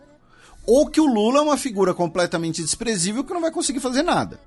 ou 0.66 0.88
que 0.88 1.02
o 1.02 1.06
Lula 1.06 1.40
é 1.40 1.42
uma 1.42 1.58
figura 1.58 1.94
completamente 1.94 2.62
desprezível 2.62 3.24
que 3.24 3.34
não 3.34 3.42
vai 3.42 3.52
conseguir 3.52 3.80
fazer 3.80 4.04
nada. 4.04 4.40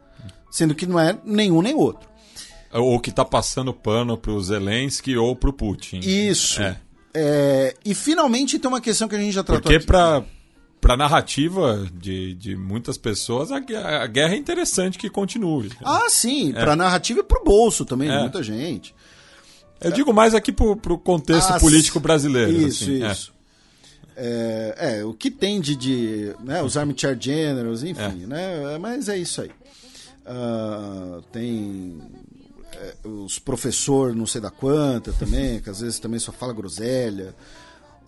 Sendo 0.50 0.74
que 0.74 0.86
não 0.86 0.98
é 1.00 1.18
nenhum 1.24 1.62
nem 1.62 1.74
outro. 1.74 2.08
Ou 2.72 2.98
que 3.00 3.10
tá 3.10 3.24
passando 3.24 3.72
pano 3.72 4.16
pro 4.16 4.40
Zelensky 4.42 5.16
ou 5.16 5.34
pro 5.34 5.52
Putin. 5.52 6.00
Isso. 6.00 6.62
É. 6.62 6.78
É, 7.14 7.74
e 7.84 7.94
finalmente 7.94 8.58
tem 8.58 8.68
uma 8.68 8.80
questão 8.80 9.06
que 9.08 9.14
a 9.14 9.18
gente 9.18 9.32
já 9.32 9.42
tratou 9.42 9.62
Porque 9.62 9.76
aqui. 9.76 9.86
pra, 9.86 10.22
pra 10.80 10.96
narrativa 10.96 11.86
de, 11.92 12.34
de 12.34 12.56
muitas 12.56 12.96
pessoas, 12.96 13.50
a, 13.52 13.56
a 13.56 14.06
guerra 14.06 14.34
é 14.34 14.36
interessante 14.38 14.96
que 14.96 15.10
continue. 15.10 15.70
Ah, 15.84 16.06
sim, 16.08 16.52
pra 16.52 16.74
narrativa 16.74 17.20
e 17.20 17.22
pro 17.22 17.44
bolso 17.44 17.84
também, 17.84 18.08
de 18.08 18.14
É. 18.14 18.20
muita 18.20 18.42
gente. 18.42 18.94
Eu 19.84 19.92
digo 19.92 20.12
mais 20.12 20.34
aqui 20.34 20.52
pro, 20.52 20.76
pro 20.76 20.98
contexto 20.98 21.50
Ah, 21.52 21.60
político 21.60 21.98
brasileiro. 22.00 22.50
Isso, 22.52 22.84
assim, 22.84 23.02
é. 23.02 23.12
isso. 23.12 23.32
É, 24.16 24.98
é, 25.00 25.04
o 25.04 25.14
que 25.14 25.30
tem 25.30 25.60
de, 25.60 26.32
né, 26.44 26.62
os 26.62 26.76
armchair 26.76 27.16
generals, 27.18 27.82
enfim, 27.82 28.26
né? 28.26 28.76
Mas 28.78 29.08
é 29.08 29.16
isso 29.16 29.40
aí. 29.40 29.50
Ah, 30.26 31.20
tem 31.32 32.00
é, 32.74 32.94
os 33.08 33.38
professor 33.38 34.14
não 34.14 34.26
sei 34.26 34.40
da 34.40 34.50
quanta 34.50 35.12
também, 35.12 35.60
que 35.60 35.70
às 35.70 35.80
vezes 35.80 35.98
também 35.98 36.18
só 36.20 36.30
fala 36.30 36.52
groselha. 36.52 37.34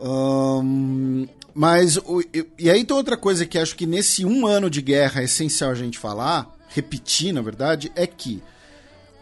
Ahn, 0.00 1.26
mas, 1.54 1.96
o- 1.96 2.20
e, 2.34 2.46
e 2.58 2.70
aí 2.70 2.84
tem 2.84 2.96
outra 2.96 3.16
coisa 3.16 3.46
que 3.46 3.58
acho 3.58 3.74
que 3.76 3.86
nesse 3.86 4.24
um 4.24 4.46
ano 4.46 4.68
de 4.68 4.82
guerra 4.82 5.20
é 5.20 5.24
essencial 5.24 5.70
a 5.70 5.74
gente 5.74 5.98
falar, 5.98 6.52
repetir 6.68 7.32
na 7.32 7.40
verdade, 7.40 7.90
é 7.94 8.06
que 8.06 8.42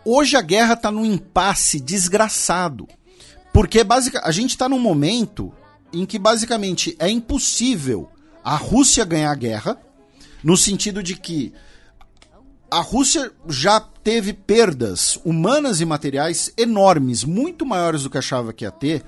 hoje 0.05 0.36
a 0.36 0.42
guerra 0.42 0.74
está 0.74 0.90
num 0.90 1.05
impasse 1.05 1.81
desgraçado. 1.81 2.89
Porque 3.52 3.84
basic, 3.84 4.18
a 4.22 4.31
gente 4.31 4.50
está 4.50 4.68
num 4.68 4.78
momento 4.78 5.52
em 5.92 6.06
que 6.06 6.18
basicamente 6.18 6.97
é 6.98 7.08
impossível 7.10 8.08
a 8.42 8.56
Rússia 8.56 9.05
ganhar 9.05 9.31
a 9.31 9.36
guerra, 9.36 9.78
no 10.42 10.56
sentido 10.56 11.02
de 11.02 11.14
que 11.14 11.52
a 12.70 12.81
Rússia 12.81 13.31
já 13.48 13.78
teve 13.78 14.32
perdas 14.32 15.20
humanas 15.24 15.81
e 15.81 15.84
materiais 15.84 16.52
enormes, 16.56 17.22
muito 17.22 17.66
maiores 17.66 18.02
do 18.02 18.10
que 18.10 18.16
achava 18.16 18.52
que 18.52 18.64
ia 18.64 18.70
ter. 18.70 19.05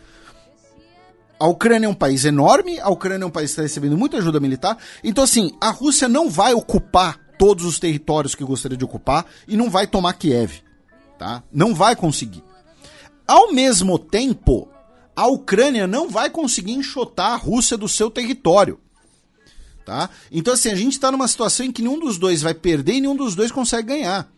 A 1.40 1.47
Ucrânia 1.48 1.86
é 1.86 1.89
um 1.89 1.94
país 1.94 2.24
enorme, 2.26 2.78
a 2.78 2.90
Ucrânia 2.90 3.24
é 3.24 3.26
um 3.26 3.31
país 3.31 3.50
que 3.50 3.52
está 3.52 3.62
recebendo 3.62 3.97
muita 3.97 4.18
ajuda 4.18 4.39
militar. 4.39 4.76
Então, 5.02 5.24
assim, 5.24 5.52
a 5.60 5.70
Rússia 5.70 6.06
não 6.06 6.28
vai 6.28 6.52
ocupar 6.52 7.18
todos 7.39 7.64
os 7.64 7.78
territórios 7.78 8.34
que 8.34 8.44
gostaria 8.44 8.76
de 8.76 8.84
ocupar 8.84 9.26
e 9.48 9.56
não 9.56 9.70
vai 9.70 9.86
tomar 9.86 10.12
Kiev. 10.12 10.62
Tá? 11.18 11.43
Não 11.52 11.75
vai 11.75 11.94
conseguir. 11.94 12.43
Ao 13.26 13.52
mesmo 13.52 13.99
tempo, 13.99 14.68
a 15.17 15.26
Ucrânia 15.26 15.86
não 15.86 16.09
vai 16.09 16.28
conseguir 16.28 16.73
enxotar 16.73 17.33
a 17.33 17.36
Rússia 17.36 17.76
do 17.76 17.89
seu 17.89 18.10
território. 18.10 18.81
Tá? 19.84 20.09
Então, 20.33 20.55
assim, 20.55 20.70
a 20.70 20.75
gente 20.75 20.93
está 20.93 21.12
numa 21.12 21.28
situação 21.28 21.67
em 21.67 21.73
que 21.73 21.83
nenhum 21.83 21.99
dos 21.99 22.18
dois 22.18 22.43
vai 22.43 22.55
perder 22.55 22.94
e 22.94 23.01
nenhum 23.01 23.17
dos 23.17 23.34
dois 23.34 23.52
consegue 23.52 23.89
ganhar. 23.89 24.28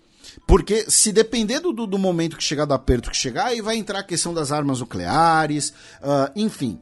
Porque 0.47 0.91
se 0.91 1.13
depender 1.13 1.61
do, 1.61 1.73
do 1.73 1.99
momento 1.99 2.37
que 2.37 2.43
chegar, 2.43 2.65
do 2.65 2.75
aperto 2.75 3.11
que 3.11 3.17
chegar, 3.17 3.47
aí 3.47 3.61
vai 3.61 3.77
entrar 3.77 4.01
a 4.01 4.05
questão 4.05 4.35
das 4.35 4.53
armas 4.53 4.81
nucleares, 4.81 5.73
ah, 6.03 6.31
enfim. 6.35 6.81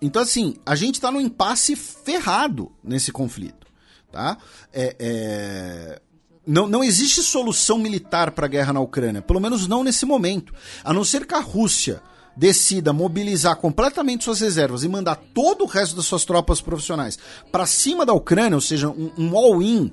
Então, 0.00 0.22
assim, 0.22 0.54
a 0.64 0.74
gente 0.74 0.94
está 0.94 1.10
num 1.10 1.20
impasse 1.20 1.74
ferrado 1.76 2.72
nesse 2.82 3.10
conflito. 3.12 3.66
Tá? 4.10 4.38
É, 4.72 4.96
é, 4.98 6.02
Não, 6.46 6.66
não 6.66 6.84
existe 6.84 7.22
solução 7.22 7.78
militar 7.78 8.30
para 8.32 8.46
a 8.46 8.48
guerra 8.48 8.72
na 8.72 8.80
Ucrânia, 8.80 9.22
pelo 9.22 9.40
menos 9.40 9.66
não 9.66 9.82
nesse 9.82 10.04
momento. 10.04 10.52
A 10.82 10.92
não 10.92 11.04
ser 11.04 11.26
que 11.26 11.34
a 11.34 11.40
Rússia 11.40 12.02
decida 12.36 12.92
mobilizar 12.92 13.56
completamente 13.56 14.24
suas 14.24 14.40
reservas 14.40 14.82
e 14.82 14.88
mandar 14.88 15.16
todo 15.32 15.64
o 15.64 15.68
resto 15.68 15.96
das 15.96 16.04
suas 16.04 16.24
tropas 16.24 16.60
profissionais 16.60 17.18
para 17.50 17.66
cima 17.66 18.04
da 18.04 18.12
Ucrânia, 18.12 18.56
ou 18.56 18.60
seja, 18.60 18.88
um, 18.88 19.10
um 19.16 19.36
all-in 19.36 19.92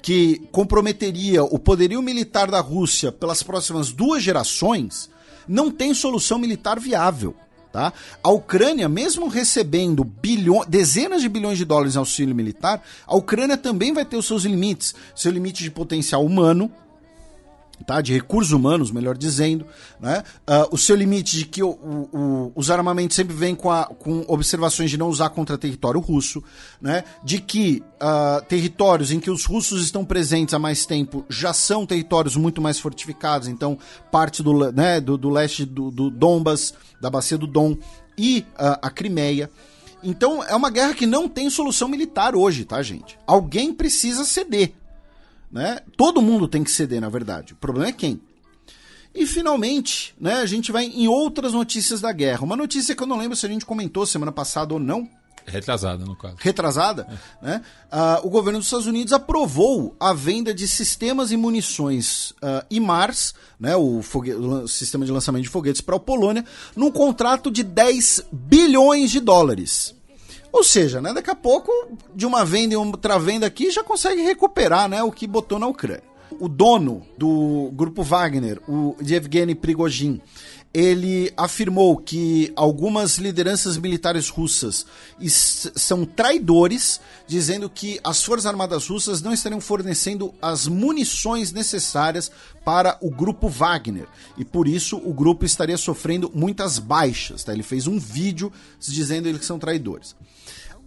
que 0.00 0.38
comprometeria 0.50 1.44
o 1.44 1.58
poderio 1.58 2.00
militar 2.00 2.50
da 2.50 2.60
Rússia 2.60 3.12
pelas 3.12 3.42
próximas 3.42 3.92
duas 3.92 4.22
gerações, 4.22 5.10
não 5.46 5.70
tem 5.70 5.92
solução 5.92 6.38
militar 6.38 6.78
viável. 6.78 7.34
Tá? 7.72 7.92
A 8.22 8.30
Ucrânia, 8.30 8.88
mesmo 8.88 9.28
recebendo 9.28 10.02
bilhões, 10.02 10.66
dezenas 10.66 11.22
de 11.22 11.28
bilhões 11.28 11.56
de 11.56 11.64
dólares 11.64 11.94
em 11.94 11.98
auxílio 11.98 12.34
militar, 12.34 12.82
a 13.06 13.14
Ucrânia 13.14 13.56
também 13.56 13.92
vai 13.92 14.04
ter 14.04 14.16
os 14.16 14.26
seus 14.26 14.42
limites. 14.42 14.94
Seu 15.14 15.30
limite 15.30 15.62
de 15.62 15.70
potencial 15.70 16.24
humano, 16.24 16.70
tá? 17.86 18.00
de 18.00 18.12
recursos 18.12 18.52
humanos, 18.52 18.90
melhor 18.90 19.16
dizendo, 19.16 19.66
né? 20.00 20.22
Ah, 20.46 20.68
o 20.70 20.76
seu 20.78 20.94
limite 20.96 21.36
de 21.36 21.44
que 21.46 21.62
o- 21.62 21.70
o- 22.12 22.52
os 22.54 22.70
armamentos 22.70 23.16
sempre 23.16 23.34
vêm 23.34 23.54
com, 23.54 23.70
com 23.98 24.24
observações 24.28 24.90
de 24.90 24.96
não 24.96 25.08
usar 25.08 25.30
contra 25.30 25.56
território 25.58 26.00
russo, 26.00 26.42
né? 26.80 27.04
de 27.24 27.40
que 27.40 27.82
ah, 28.00 28.42
territórios 28.48 29.10
em 29.12 29.20
que 29.20 29.30
os 29.30 29.44
russos 29.44 29.82
estão 29.84 30.04
presentes 30.04 30.54
há 30.54 30.58
mais 30.58 30.86
tempo 30.86 31.24
já 31.28 31.52
são 31.52 31.84
territórios 31.86 32.36
muito 32.36 32.60
mais 32.60 32.78
fortificados, 32.78 33.48
então 33.48 33.78
parte 34.10 34.42
do, 34.42 34.72
né, 34.72 35.00
do, 35.00 35.16
do 35.18 35.28
leste 35.30 35.64
do, 35.64 35.90
do 35.90 36.10
Donbas, 36.10 36.74
da 37.00 37.08
bacia 37.10 37.36
do 37.38 37.46
Dom 37.46 37.76
e 38.16 38.44
ah, 38.58 38.78
a 38.82 38.90
Crimeia. 38.90 39.50
Então 40.02 40.42
é 40.42 40.54
uma 40.56 40.70
guerra 40.70 40.94
que 40.94 41.06
não 41.06 41.28
tem 41.28 41.50
solução 41.50 41.86
militar 41.86 42.34
hoje, 42.34 42.64
tá, 42.64 42.82
gente? 42.82 43.18
Alguém 43.26 43.72
precisa 43.74 44.24
ceder 44.24 44.72
né? 45.50 45.80
Todo 45.96 46.22
mundo 46.22 46.48
tem 46.48 46.62
que 46.62 46.70
ceder, 46.70 47.00
na 47.00 47.08
verdade. 47.08 47.52
O 47.52 47.56
problema 47.56 47.88
é 47.88 47.92
quem. 47.92 48.20
E 49.14 49.26
finalmente, 49.26 50.14
né, 50.20 50.34
a 50.34 50.46
gente 50.46 50.70
vai 50.70 50.84
em 50.84 51.08
outras 51.08 51.52
notícias 51.52 52.00
da 52.00 52.12
guerra. 52.12 52.44
Uma 52.44 52.56
notícia 52.56 52.94
que 52.94 53.02
eu 53.02 53.06
não 53.06 53.18
lembro 53.18 53.36
se 53.36 53.44
a 53.44 53.48
gente 53.48 53.66
comentou 53.66 54.06
semana 54.06 54.30
passada 54.30 54.72
ou 54.72 54.78
não, 54.78 55.08
Retrasada, 55.46 56.04
no 56.04 56.14
caso. 56.14 56.36
retrasada, 56.38 57.08
né? 57.42 57.62
Ah, 57.90 58.20
o 58.22 58.30
governo 58.30 58.58
dos 58.58 58.66
Estados 58.66 58.86
Unidos 58.86 59.12
aprovou 59.12 59.96
a 59.98 60.12
venda 60.12 60.54
de 60.54 60.68
sistemas 60.68 61.32
e 61.32 61.36
munições 61.36 62.32
ah, 62.40 62.64
IMARS, 62.70 63.34
né, 63.58 63.74
o, 63.74 64.00
o 64.00 64.68
sistema 64.68 65.04
de 65.04 65.10
lançamento 65.10 65.42
de 65.42 65.48
foguetes 65.48 65.80
para 65.80 65.96
a 65.96 66.00
Polônia, 66.00 66.44
num 66.76 66.90
contrato 66.90 67.50
de 67.50 67.62
10 67.62 68.26
bilhões 68.30 69.10
de 69.10 69.18
dólares. 69.18 69.94
Ou 70.52 70.64
seja, 70.64 71.00
né, 71.00 71.12
daqui 71.12 71.30
a 71.30 71.34
pouco, 71.34 71.70
de 72.14 72.26
uma 72.26 72.44
venda 72.44 72.74
e 72.74 72.76
outra 72.76 73.18
venda 73.18 73.46
aqui, 73.46 73.70
já 73.70 73.84
consegue 73.84 74.22
recuperar 74.22 74.88
né, 74.88 75.02
o 75.02 75.12
que 75.12 75.26
botou 75.26 75.58
na 75.58 75.66
Ucrânia. 75.66 76.02
O 76.38 76.48
dono 76.48 77.02
do 77.18 77.70
grupo 77.72 78.02
Wagner, 78.02 78.60
o 78.68 78.96
Yevgeny 79.02 79.54
Prigozhin, 79.54 80.20
ele 80.72 81.32
afirmou 81.36 81.96
que 81.96 82.52
algumas 82.54 83.18
lideranças 83.18 83.76
militares 83.76 84.28
russas 84.28 84.86
são 85.74 86.04
traidores, 86.04 87.00
dizendo 87.26 87.68
que 87.68 87.98
as 88.04 88.22
Forças 88.22 88.46
Armadas 88.46 88.86
russas 88.86 89.20
não 89.20 89.32
estariam 89.32 89.60
fornecendo 89.60 90.32
as 90.40 90.68
munições 90.68 91.50
necessárias 91.50 92.30
para 92.64 92.96
o 93.00 93.10
grupo 93.10 93.48
Wagner. 93.48 94.06
E 94.38 94.44
por 94.44 94.68
isso 94.68 94.96
o 94.98 95.12
grupo 95.12 95.44
estaria 95.44 95.76
sofrendo 95.76 96.30
muitas 96.32 96.78
baixas. 96.78 97.42
tá? 97.42 97.52
Ele 97.52 97.64
fez 97.64 97.88
um 97.88 97.98
vídeo 97.98 98.52
dizendo 98.78 99.26
eles 99.28 99.40
que 99.40 99.46
são 99.46 99.58
traidores. 99.58 100.14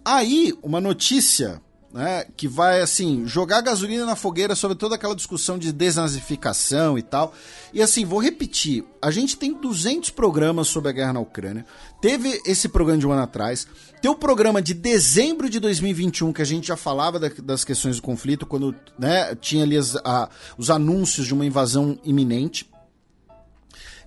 Aí, 0.04 0.52
uma 0.62 0.80
notícia 0.80 1.60
né, 1.92 2.26
que 2.36 2.48
vai 2.48 2.80
assim 2.80 3.24
jogar 3.24 3.60
gasolina 3.60 4.04
na 4.04 4.16
fogueira 4.16 4.56
sobre 4.56 4.76
toda 4.76 4.96
aquela 4.96 5.14
discussão 5.14 5.56
de 5.56 5.72
desnazificação 5.72 6.98
e 6.98 7.02
tal. 7.02 7.32
E 7.72 7.80
assim, 7.80 8.04
vou 8.04 8.18
repetir, 8.18 8.84
a 9.00 9.12
gente 9.12 9.36
tem 9.36 9.54
200 9.54 10.10
programas 10.10 10.66
sobre 10.66 10.90
a 10.90 10.92
guerra 10.92 11.12
na 11.12 11.20
Ucrânia. 11.20 11.64
Teve 12.02 12.42
esse 12.44 12.68
programa 12.68 12.98
de 12.98 13.06
um 13.06 13.12
ano 13.12 13.22
atrás, 13.22 13.66
tem 14.02 14.10
o 14.10 14.16
programa 14.16 14.60
de 14.60 14.74
dezembro 14.74 15.48
de 15.48 15.60
2021 15.60 16.32
que 16.32 16.42
a 16.42 16.44
gente 16.44 16.66
já 16.66 16.76
falava 16.76 17.18
da- 17.20 17.30
das 17.42 17.64
questões 17.64 17.96
do 17.96 18.02
conflito 18.02 18.44
quando 18.44 18.74
né, 18.98 19.32
tinha 19.36 19.62
ali 19.62 19.76
as- 19.76 19.94
a- 20.04 20.28
os 20.58 20.70
anúncios 20.70 21.26
de 21.28 21.32
uma 21.32 21.46
invasão 21.46 21.96
iminente. 22.04 22.68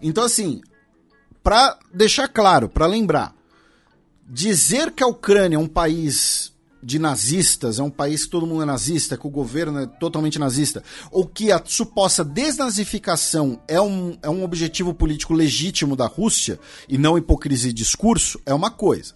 Então 0.02 0.26
assim, 0.26 0.62
para 1.42 1.80
deixar 1.94 2.28
claro, 2.28 2.68
para 2.68 2.86
lembrar, 2.86 3.34
dizer 4.28 4.92
que 4.92 5.04
a 5.04 5.08
Ucrânia 5.08 5.56
é 5.56 5.60
um 5.60 5.68
país 5.68 6.52
de 6.82 7.00
nazistas, 7.00 7.80
é 7.80 7.84
um 7.84 7.90
país 7.90 8.26
que 8.26 8.32
todo 8.32 8.46
mundo 8.46 8.62
é 8.62 8.66
nazista, 8.66 9.18
que 9.18 9.28
o 9.28 9.32
governo 9.32 9.80
é 9.80 9.88
totalmente 9.88 10.38
nazista, 10.38 10.84
ou 11.12 11.26
que 11.26 11.52
a 11.52 11.62
suposta 11.66 12.24
desnazificação 12.24 13.60
é 13.68 13.82
um, 13.82 14.18
é 14.22 14.30
um 14.30 14.44
objetivo 14.44 14.94
político 14.94 15.34
legítimo 15.34 15.96
da 15.96 16.06
Rússia 16.06 16.60
e 16.88 16.98
não 16.98 17.18
hipocrisia 17.18 17.74
de 17.74 17.84
discurso, 17.84 18.40
é 18.46 18.54
uma 18.54 18.70
coisa. 18.70 19.16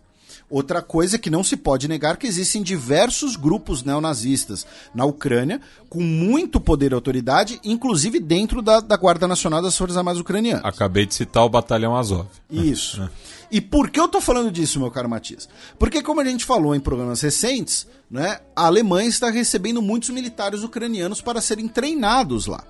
Outra 0.49 0.81
coisa 0.81 1.15
é 1.15 1.19
que 1.19 1.29
não 1.29 1.45
se 1.45 1.55
pode 1.55 1.87
negar 1.87 2.17
que 2.17 2.27
existem 2.27 2.61
diversos 2.61 3.37
grupos 3.37 3.83
neonazistas 3.83 4.67
na 4.93 5.05
Ucrânia 5.05 5.61
com 5.89 6.01
muito 6.01 6.59
poder 6.59 6.91
e 6.91 6.93
autoridade, 6.93 7.57
inclusive 7.63 8.19
dentro 8.19 8.61
da, 8.61 8.81
da 8.81 8.97
Guarda 8.97 9.29
Nacional 9.29 9.61
das 9.61 9.77
Forças 9.77 9.95
Armadas 9.95 10.19
Ucranianas. 10.19 10.65
Acabei 10.65 11.05
de 11.05 11.15
citar 11.15 11.45
o 11.45 11.49
Batalhão 11.49 11.95
Azov. 11.95 12.27
Isso. 12.49 13.09
E 13.51 13.59
por 13.59 13.89
que 13.89 13.99
eu 13.99 14.07
tô 14.07 14.21
falando 14.21 14.49
disso, 14.49 14.79
meu 14.79 14.89
caro 14.89 15.09
Matias? 15.09 15.49
Porque, 15.77 16.01
como 16.01 16.21
a 16.21 16.25
gente 16.25 16.45
falou 16.45 16.73
em 16.73 16.79
programas 16.79 17.19
recentes, 17.19 17.85
né, 18.09 18.39
a 18.55 18.65
Alemanha 18.67 19.09
está 19.09 19.29
recebendo 19.29 19.81
muitos 19.81 20.09
militares 20.09 20.63
ucranianos 20.63 21.21
para 21.21 21.41
serem 21.41 21.67
treinados 21.67 22.47
lá. 22.47 22.63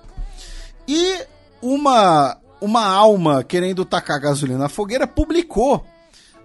E 0.88 1.24
uma, 1.62 2.36
uma 2.60 2.84
alma 2.84 3.44
querendo 3.44 3.84
tacar 3.84 4.20
gasolina 4.20 4.58
na 4.58 4.68
fogueira 4.68 5.06
publicou 5.06 5.86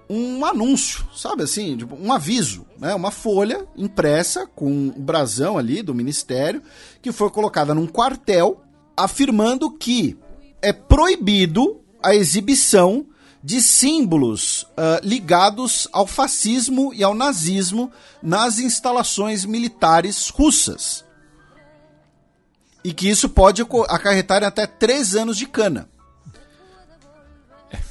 um 0.10 0.46
anúncio, 0.46 1.06
sabe 1.14 1.44
assim, 1.44 1.76
tipo, 1.76 1.96
um 1.96 2.14
aviso, 2.14 2.66
né? 2.80 2.94
Uma 2.94 3.12
folha 3.12 3.66
impressa 3.76 4.48
com 4.48 4.90
o 4.96 5.02
brasão 5.02 5.58
ali 5.58 5.82
do 5.82 5.94
ministério 5.94 6.62
que 7.02 7.12
foi 7.12 7.30
colocada 7.30 7.74
num 7.74 7.88
quartel 7.88 8.62
afirmando 8.96 9.70
que 9.70 10.18
é 10.62 10.72
proibido 10.72 11.82
a 12.02 12.16
exibição 12.16 13.06
de 13.44 13.62
símbolos 13.62 14.68
ah, 14.76 15.00
ligados 15.04 15.88
ao 15.92 16.08
fascismo 16.08 16.94
e 16.94 17.04
ao 17.04 17.14
nazismo 17.14 17.92
nas 18.22 18.60
instalações 18.60 19.46
militares 19.46 20.30
russas. 20.30 21.06
E 22.84 22.94
que 22.94 23.10
isso 23.10 23.28
pode 23.30 23.66
acarretar 23.90 24.44
até 24.44 24.66
três 24.66 25.16
anos 25.16 25.38
de 25.38 25.46
cana. 25.46 25.90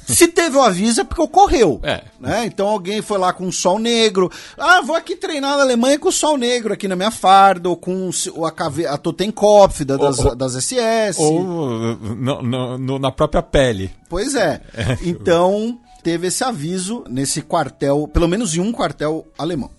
Se 0.07 0.27
teve 0.27 0.55
o 0.57 0.61
aviso 0.61 1.01
é 1.01 1.03
porque 1.03 1.21
ocorreu. 1.21 1.79
É. 1.83 2.03
Né? 2.19 2.45
Então 2.45 2.67
alguém 2.67 3.01
foi 3.01 3.17
lá 3.17 3.33
com 3.33 3.45
um 3.45 3.51
sol 3.51 3.77
negro. 3.79 4.31
Ah, 4.57 4.81
vou 4.81 4.95
aqui 4.95 5.15
treinar 5.15 5.57
na 5.57 5.63
Alemanha 5.63 5.99
com 5.99 6.09
o 6.09 6.11
sol 6.11 6.37
negro 6.37 6.73
aqui 6.73 6.87
na 6.87 6.95
minha 6.95 7.11
farda, 7.11 7.67
ou 7.69 7.75
com 7.75 8.09
a, 8.45 8.51
cave... 8.51 8.85
a 8.85 8.97
Totenkopf 8.97 9.83
da- 9.83 9.97
das, 9.97 10.19
Ou- 10.19 10.35
das 10.35 10.53
SS. 10.55 11.19
Ou 11.21 11.43
no- 11.43 12.41
no- 12.41 12.77
no- 12.77 12.99
na 12.99 13.11
própria 13.11 13.41
pele. 13.43 13.91
Pois 14.09 14.33
é. 14.35 14.61
Então, 15.01 15.77
teve 16.03 16.27
esse 16.27 16.43
aviso 16.43 17.03
nesse 17.09 17.41
quartel, 17.41 18.07
pelo 18.07 18.27
menos 18.27 18.55
em 18.55 18.61
um 18.61 18.71
quartel 18.71 19.25
alemão. 19.37 19.69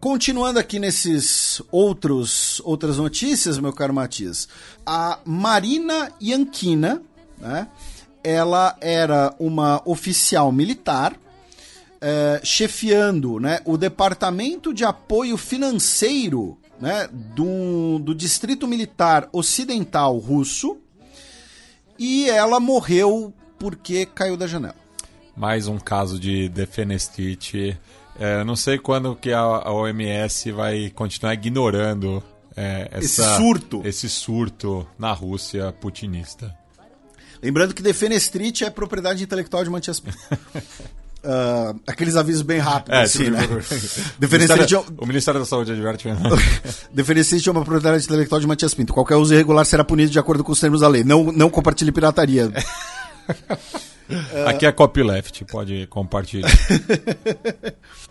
Continuando 0.00 0.60
aqui 0.60 0.78
nesses 0.78 1.60
outros 1.72 2.60
outras 2.64 2.98
notícias, 2.98 3.58
meu 3.58 3.72
caro 3.72 3.92
Matias, 3.92 4.46
a 4.86 5.18
Marina 5.24 6.12
Yankina, 6.22 7.02
né? 7.36 7.66
Ela 8.28 8.76
era 8.80 9.34
uma 9.38 9.80
oficial 9.86 10.52
militar 10.52 11.16
eh, 11.98 12.40
chefiando 12.44 13.40
né, 13.40 13.60
o 13.64 13.78
Departamento 13.78 14.74
de 14.74 14.84
Apoio 14.84 15.38
Financeiro 15.38 16.58
né, 16.78 17.08
do, 17.10 17.98
do 17.98 18.14
Distrito 18.14 18.68
Militar 18.68 19.28
Ocidental 19.32 20.18
Russo 20.18 20.76
e 21.98 22.28
ela 22.28 22.60
morreu 22.60 23.32
porque 23.58 24.04
caiu 24.04 24.36
da 24.36 24.46
janela. 24.46 24.76
Mais 25.34 25.66
um 25.66 25.78
caso 25.78 26.18
de 26.18 26.48
defenestrite. 26.50 27.78
É, 28.20 28.44
não 28.44 28.56
sei 28.56 28.76
quando 28.78 29.16
que 29.16 29.32
a, 29.32 29.40
a 29.40 29.72
OMS 29.72 30.52
vai 30.52 30.90
continuar 30.94 31.32
ignorando 31.34 32.22
é, 32.54 32.90
Esse 32.98 33.22
essa- 33.22 33.36
surto. 33.38 33.80
esse 33.84 34.08
surto 34.08 34.86
na 34.98 35.12
Rússia 35.12 35.72
putinista. 35.80 36.54
Lembrando 37.42 37.74
que 37.74 37.82
Defenestrite 37.82 38.64
é 38.64 38.70
propriedade 38.70 39.22
intelectual 39.22 39.62
de 39.64 39.70
Matias 39.70 40.00
Pinto. 40.00 40.16
ah, 41.24 41.74
aqueles 41.86 42.16
avisos 42.16 42.42
bem 42.42 42.58
rápidos, 42.58 42.98
É, 42.98 43.02
assim, 43.02 43.24
tipo, 43.24 43.30
né? 43.30 43.44
o, 43.44 44.20
Diferencialmente, 44.20 44.74
Ministério, 44.74 44.96
o 44.98 45.06
Ministério 45.06 45.40
da 45.40 45.46
Saúde 45.46 45.72
adverte. 45.72 46.08
Diferencialmente 46.92 47.50
uma 47.50 47.64
propriedade 47.64 48.04
intelectual 48.04 48.40
de 48.40 48.46
Matias 48.46 48.74
Pinto. 48.74 48.92
Qualquer 48.92 49.16
uso 49.16 49.34
irregular 49.34 49.64
será 49.64 49.84
punido 49.84 50.10
de 50.10 50.18
acordo 50.18 50.42
com 50.42 50.52
os 50.52 50.60
termos 50.60 50.80
da 50.80 50.88
lei. 50.88 51.04
Não, 51.04 51.32
não 51.32 51.50
compartilhe 51.50 51.92
pirataria. 51.92 52.50
Aqui 54.46 54.64
é 54.64 54.72
copyleft, 54.72 55.44
pode 55.44 55.86
compartilhar. 55.88 56.48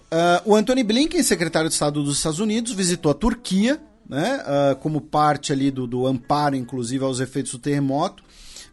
Ah, 0.09 0.41
o 0.45 0.55
Anthony 0.55 0.83
Blinken, 0.83 1.21
secretário 1.21 1.67
de 1.67 1.73
Estado 1.73 2.01
dos 2.01 2.17
Estados 2.17 2.39
Unidos, 2.39 2.71
visitou 2.71 3.11
a 3.11 3.15
Turquia, 3.15 3.77
né, 4.07 4.41
ah, 4.45 4.77
como 4.79 5.01
parte 5.01 5.51
ali 5.51 5.69
do, 5.69 5.85
do 5.85 6.07
amparo, 6.07 6.55
inclusive, 6.55 7.03
aos 7.03 7.19
efeitos 7.19 7.51
do 7.51 7.59
terremoto. 7.59 8.23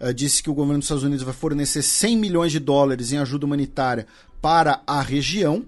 Ah, 0.00 0.12
disse 0.12 0.42
que 0.42 0.50
o 0.50 0.54
governo 0.54 0.78
dos 0.78 0.86
Estados 0.86 1.04
Unidos 1.04 1.24
vai 1.24 1.34
fornecer 1.34 1.82
100 1.82 2.16
milhões 2.16 2.52
de 2.52 2.58
dólares 2.58 3.12
em 3.12 3.18
ajuda 3.18 3.46
humanitária 3.46 4.06
para 4.40 4.82
a 4.86 5.00
região. 5.00 5.64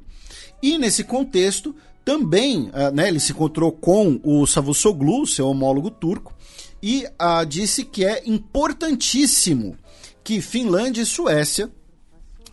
E 0.62 0.78
nesse 0.78 1.04
contexto, 1.04 1.74
também 2.04 2.70
ah, 2.72 2.90
né, 2.90 3.08
ele 3.08 3.20
se 3.20 3.32
encontrou 3.32 3.72
com 3.72 4.20
o 4.22 4.46
Savusoglu, 4.46 5.26
seu 5.26 5.48
homólogo 5.48 5.90
turco, 5.90 6.34
e 6.82 7.06
ah, 7.18 7.44
disse 7.44 7.84
que 7.84 8.04
é 8.04 8.22
importantíssimo 8.26 9.76
que 10.22 10.40
Finlândia 10.40 11.02
e 11.02 11.06
Suécia 11.06 11.70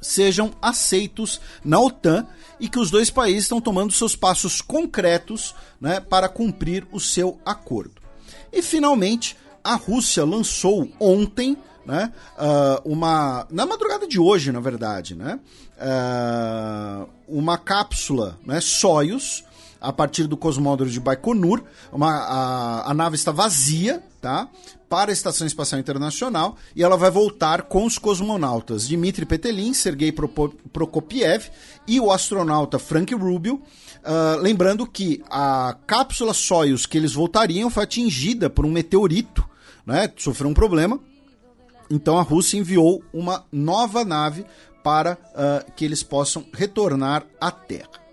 sejam 0.01 0.51
aceitos 0.61 1.39
na 1.63 1.79
OTAN 1.79 2.27
e 2.59 2.69
que 2.69 2.79
os 2.79 2.91
dois 2.91 3.09
países 3.09 3.43
estão 3.43 3.59
tomando 3.59 3.91
seus 3.91 4.15
passos 4.15 4.61
concretos 4.61 5.55
né, 5.79 5.99
para 5.99 6.29
cumprir 6.29 6.87
o 6.91 6.99
seu 6.99 7.39
acordo. 7.45 8.01
E 8.51 8.61
finalmente, 8.61 9.35
a 9.63 9.75
Rússia 9.75 10.25
lançou 10.25 10.89
ontem, 10.99 11.57
né, 11.85 12.11
ah, 12.37 12.81
uma 12.83 13.47
na 13.49 13.65
madrugada 13.65 14.07
de 14.07 14.19
hoje, 14.19 14.51
na 14.51 14.59
verdade, 14.59 15.15
né, 15.15 15.39
ah, 15.79 17.05
uma 17.27 17.57
cápsula, 17.57 18.37
né, 18.45 18.59
Soyuz, 18.59 19.43
a 19.83 19.91
partir 19.91 20.27
do 20.27 20.37
cosmódromo 20.37 20.89
de 20.89 20.99
Baikonur. 20.99 21.61
Uma, 21.91 22.09
a, 22.09 22.91
a 22.91 22.93
nave 22.93 23.17
está 23.17 23.33
vazia, 23.33 24.01
tá? 24.21 24.47
Para 24.87 25.11
a 25.11 25.13
Estação 25.13 25.45
Espacial 25.45 25.81
Internacional 25.81 26.55
e 26.73 26.81
ela 26.81 26.95
vai 26.95 27.11
voltar 27.11 27.63
com 27.63 27.85
os 27.85 27.97
cosmonautas 27.97 28.87
Dmitry 28.87 29.25
Petelin, 29.25 29.73
Sergei 29.73 30.13
Prokopiev 30.13 31.49
e 31.85 31.99
o 31.99 32.11
astronauta 32.11 32.79
Frank 32.79 33.13
Rubio. 33.13 33.61
Ah, 34.03 34.37
lembrando 34.39 34.85
que 34.85 35.21
a 35.29 35.75
cápsula 35.85 36.33
Soyuz 36.33 36.85
que 36.85 36.97
eles 36.97 37.13
voltariam 37.13 37.69
foi 37.69 37.83
atingida 37.83 38.49
por 38.49 38.65
um 38.65 38.71
meteorito, 38.71 39.43
né? 39.85 40.11
Sofreu 40.17 40.49
um 40.49 40.53
problema. 40.53 40.99
Então 41.89 42.17
a 42.17 42.21
Rússia 42.21 42.57
enviou 42.57 43.03
uma 43.13 43.45
nova 43.51 44.03
nave 44.03 44.45
para 44.83 45.17
ah, 45.35 45.65
que 45.75 45.85
eles 45.85 46.03
possam 46.03 46.45
retornar 46.53 47.25
à 47.39 47.51
Terra. 47.51 48.03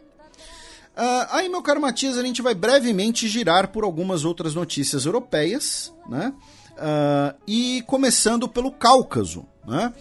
Ah, 0.96 1.28
aí, 1.38 1.48
meu 1.48 1.62
caro 1.62 1.80
Matias, 1.80 2.18
a 2.18 2.22
gente 2.22 2.42
vai 2.42 2.54
brevemente 2.54 3.28
girar 3.28 3.68
por 3.68 3.84
algumas 3.84 4.24
outras 4.24 4.54
notícias 4.54 5.06
europeias, 5.06 5.92
né? 6.08 6.32
Ah, 6.76 7.34
e 7.46 7.82
começando 7.86 8.48
pelo 8.48 8.70
Cáucaso, 8.70 9.46
né? 9.66 9.92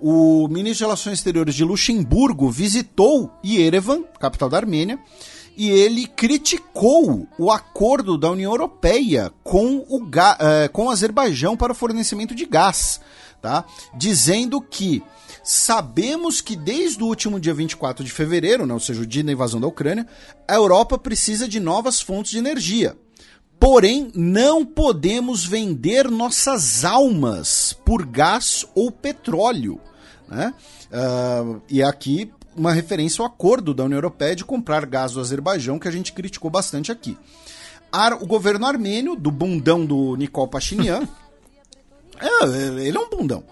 O 0.00 0.46
ministro 0.48 0.78
de 0.78 0.84
Relações 0.84 1.18
Exteriores 1.18 1.54
de 1.54 1.64
Luxemburgo 1.64 2.50
visitou 2.50 3.32
Yerevan, 3.44 4.02
capital 4.20 4.48
da 4.48 4.56
Armênia, 4.56 4.98
e 5.58 5.68
ele 5.70 6.06
criticou 6.06 7.26
o 7.36 7.50
acordo 7.50 8.16
da 8.16 8.30
União 8.30 8.52
Europeia 8.52 9.32
com 9.42 9.84
o, 9.88 10.08
eh, 10.38 10.68
com 10.68 10.86
o 10.86 10.90
Azerbaijão 10.90 11.56
para 11.56 11.72
o 11.72 11.74
fornecimento 11.74 12.32
de 12.32 12.46
gás, 12.46 13.00
tá? 13.42 13.64
Dizendo 13.92 14.60
que 14.60 15.02
sabemos 15.42 16.40
que 16.40 16.54
desde 16.54 17.02
o 17.02 17.06
último 17.06 17.40
dia 17.40 17.52
24 17.52 18.04
de 18.04 18.12
fevereiro, 18.12 18.66
né, 18.66 18.72
ou 18.72 18.78
seja, 18.78 19.02
o 19.02 19.06
dia 19.06 19.24
da 19.24 19.32
invasão 19.32 19.60
da 19.60 19.66
Ucrânia, 19.66 20.06
a 20.46 20.54
Europa 20.54 20.96
precisa 20.96 21.48
de 21.48 21.58
novas 21.58 22.00
fontes 22.00 22.30
de 22.30 22.38
energia. 22.38 22.96
Porém, 23.58 24.12
não 24.14 24.64
podemos 24.64 25.44
vender 25.44 26.08
nossas 26.08 26.84
almas 26.84 27.76
por 27.84 28.06
gás 28.06 28.64
ou 28.76 28.92
petróleo. 28.92 29.80
Né? 30.28 30.54
Ah, 30.92 31.58
e 31.68 31.82
aqui 31.82 32.30
uma 32.58 32.72
referência 32.72 33.22
ao 33.22 33.26
acordo 33.26 33.72
da 33.72 33.84
União 33.84 33.96
Europeia 33.96 34.36
de 34.36 34.44
comprar 34.44 34.84
gás 34.84 35.12
do 35.12 35.20
Azerbaijão, 35.20 35.78
que 35.78 35.88
a 35.88 35.90
gente 35.90 36.12
criticou 36.12 36.50
bastante 36.50 36.92
aqui. 36.92 37.16
Ar- 37.90 38.22
o 38.22 38.26
governo 38.26 38.66
armênio, 38.66 39.16
do 39.16 39.30
bundão 39.30 39.86
do 39.86 40.16
Nikol 40.16 40.48
Pashinyan, 40.48 41.02
é, 42.20 42.86
ele 42.86 42.96
é 42.96 43.00
um 43.00 43.08
bundão. 43.08 43.44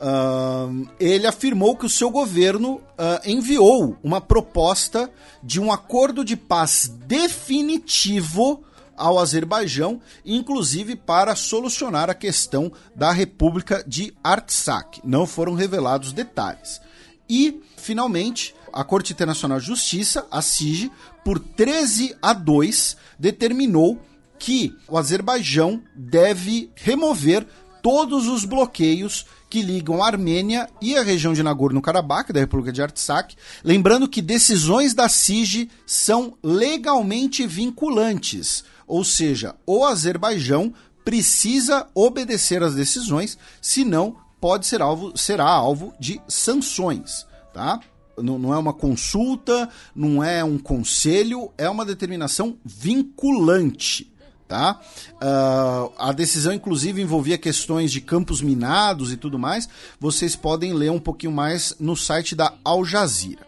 Ahn, 0.00 0.84
ele 1.00 1.26
afirmou 1.26 1.76
que 1.76 1.86
o 1.86 1.88
seu 1.88 2.10
governo 2.10 2.80
ah, 2.96 3.20
enviou 3.24 3.96
uma 4.02 4.20
proposta 4.20 5.10
de 5.42 5.60
um 5.60 5.72
acordo 5.72 6.24
de 6.24 6.36
paz 6.36 6.88
definitivo 7.06 8.62
ao 8.96 9.18
Azerbaijão, 9.18 10.00
inclusive 10.24 10.96
para 10.96 11.34
solucionar 11.34 12.10
a 12.10 12.14
questão 12.14 12.70
da 12.94 13.12
República 13.12 13.82
de 13.86 14.12
Artsakh. 14.22 15.00
Não 15.04 15.26
foram 15.26 15.54
revelados 15.54 16.12
detalhes. 16.12 16.80
E, 17.28 17.60
finalmente, 17.88 18.54
a 18.70 18.84
Corte 18.84 19.14
Internacional 19.14 19.58
de 19.58 19.64
Justiça, 19.64 20.26
a 20.30 20.42
CIG, 20.42 20.92
por 21.24 21.38
13 21.38 22.14
a 22.20 22.34
2, 22.34 22.98
determinou 23.18 23.98
que 24.38 24.76
o 24.86 24.98
Azerbaijão 24.98 25.82
deve 25.96 26.70
remover 26.74 27.46
todos 27.82 28.26
os 28.26 28.44
bloqueios 28.44 29.24
que 29.48 29.62
ligam 29.62 30.02
a 30.02 30.06
Armênia 30.06 30.68
e 30.82 30.98
a 30.98 31.02
região 31.02 31.32
de 31.32 31.42
Nagorno-Karabakh, 31.42 32.30
da 32.30 32.40
República 32.40 32.70
de 32.70 32.82
Artsakh. 32.82 33.34
Lembrando 33.64 34.06
que 34.06 34.20
decisões 34.20 34.92
da 34.92 35.08
CIG 35.08 35.70
são 35.86 36.36
legalmente 36.42 37.46
vinculantes, 37.46 38.64
ou 38.86 39.02
seja, 39.02 39.54
o 39.66 39.82
Azerbaijão 39.82 40.74
precisa 41.06 41.86
obedecer 41.94 42.62
às 42.62 42.74
decisões, 42.74 43.38
senão 43.62 44.14
pode 44.38 44.66
ser 44.66 44.82
alvo, 44.82 45.16
será 45.16 45.46
alvo 45.46 45.94
de 45.98 46.20
sanções, 46.28 47.26
tá? 47.58 47.80
Não, 48.16 48.38
não 48.38 48.54
é 48.54 48.58
uma 48.58 48.72
consulta, 48.72 49.68
não 49.94 50.22
é 50.22 50.44
um 50.44 50.58
conselho, 50.58 51.50
é 51.58 51.68
uma 51.68 51.84
determinação 51.84 52.56
vinculante 52.64 54.12
tá? 54.46 54.80
Ah, 55.20 55.90
a 55.98 56.12
decisão, 56.12 56.54
inclusive, 56.54 57.02
envolvia 57.02 57.36
questões 57.36 57.92
de 57.92 58.00
campos 58.00 58.40
minados 58.40 59.12
e 59.12 59.16
tudo 59.18 59.38
mais. 59.38 59.68
Vocês 60.00 60.34
podem 60.34 60.72
ler 60.72 60.90
um 60.90 60.98
pouquinho 60.98 61.32
mais 61.32 61.76
no 61.78 61.94
site 61.94 62.34
da 62.34 62.54
Al 62.64 62.82
Jazeera. 62.82 63.47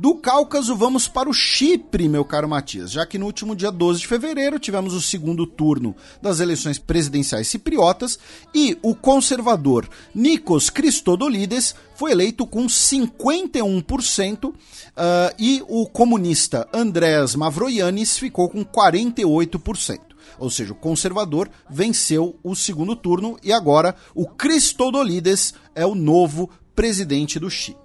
Do 0.00 0.14
Cáucaso, 0.14 0.74
vamos 0.74 1.06
para 1.06 1.28
o 1.28 1.34
Chipre, 1.34 2.08
meu 2.08 2.24
caro 2.24 2.48
Matias, 2.48 2.90
já 2.90 3.04
que 3.04 3.18
no 3.18 3.26
último 3.26 3.54
dia 3.54 3.70
12 3.70 4.00
de 4.00 4.06
fevereiro 4.06 4.58
tivemos 4.58 4.94
o 4.94 5.00
segundo 5.02 5.46
turno 5.46 5.94
das 6.22 6.40
eleições 6.40 6.78
presidenciais 6.78 7.48
cipriotas 7.48 8.18
e 8.54 8.78
o 8.80 8.94
conservador 8.94 9.86
Nikos 10.14 10.70
Christodoulides 10.70 11.74
foi 11.94 12.12
eleito 12.12 12.46
com 12.46 12.66
51% 12.66 14.54
ah, 14.96 15.34
e 15.38 15.62
o 15.68 15.86
comunista 15.86 16.66
Andrés 16.72 17.34
Mavroiannis 17.34 18.16
ficou 18.16 18.48
com 18.48 18.64
48%. 18.64 20.00
Ou 20.38 20.48
seja, 20.48 20.72
o 20.72 20.76
conservador 20.76 21.50
venceu 21.68 22.38
o 22.42 22.56
segundo 22.56 22.96
turno 22.96 23.36
e 23.42 23.52
agora 23.52 23.94
o 24.14 24.26
Christodoulides 24.26 25.52
é 25.74 25.84
o 25.84 25.94
novo 25.94 26.48
presidente 26.74 27.38
do 27.38 27.50
Chipre. 27.50 27.79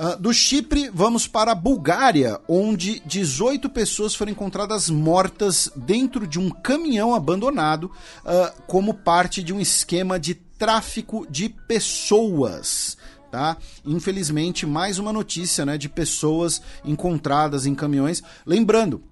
Ah, 0.00 0.14
do 0.14 0.32
Chipre, 0.32 0.88
vamos 0.94 1.26
para 1.26 1.50
a 1.50 1.56
Bulgária, 1.56 2.40
onde 2.46 3.02
18 3.04 3.68
pessoas 3.68 4.14
foram 4.14 4.30
encontradas 4.30 4.88
mortas 4.88 5.72
dentro 5.74 6.24
de 6.24 6.38
um 6.38 6.50
caminhão 6.50 7.16
abandonado 7.16 7.90
ah, 8.24 8.54
como 8.68 8.94
parte 8.94 9.42
de 9.42 9.52
um 9.52 9.58
esquema 9.58 10.16
de 10.16 10.36
tráfico 10.36 11.26
de 11.28 11.48
pessoas. 11.48 12.96
Tá? 13.28 13.56
Infelizmente, 13.84 14.64
mais 14.64 15.00
uma 15.00 15.12
notícia 15.12 15.66
né, 15.66 15.76
de 15.76 15.88
pessoas 15.88 16.62
encontradas 16.84 17.66
em 17.66 17.74
caminhões. 17.74 18.22
Lembrando, 18.46 19.02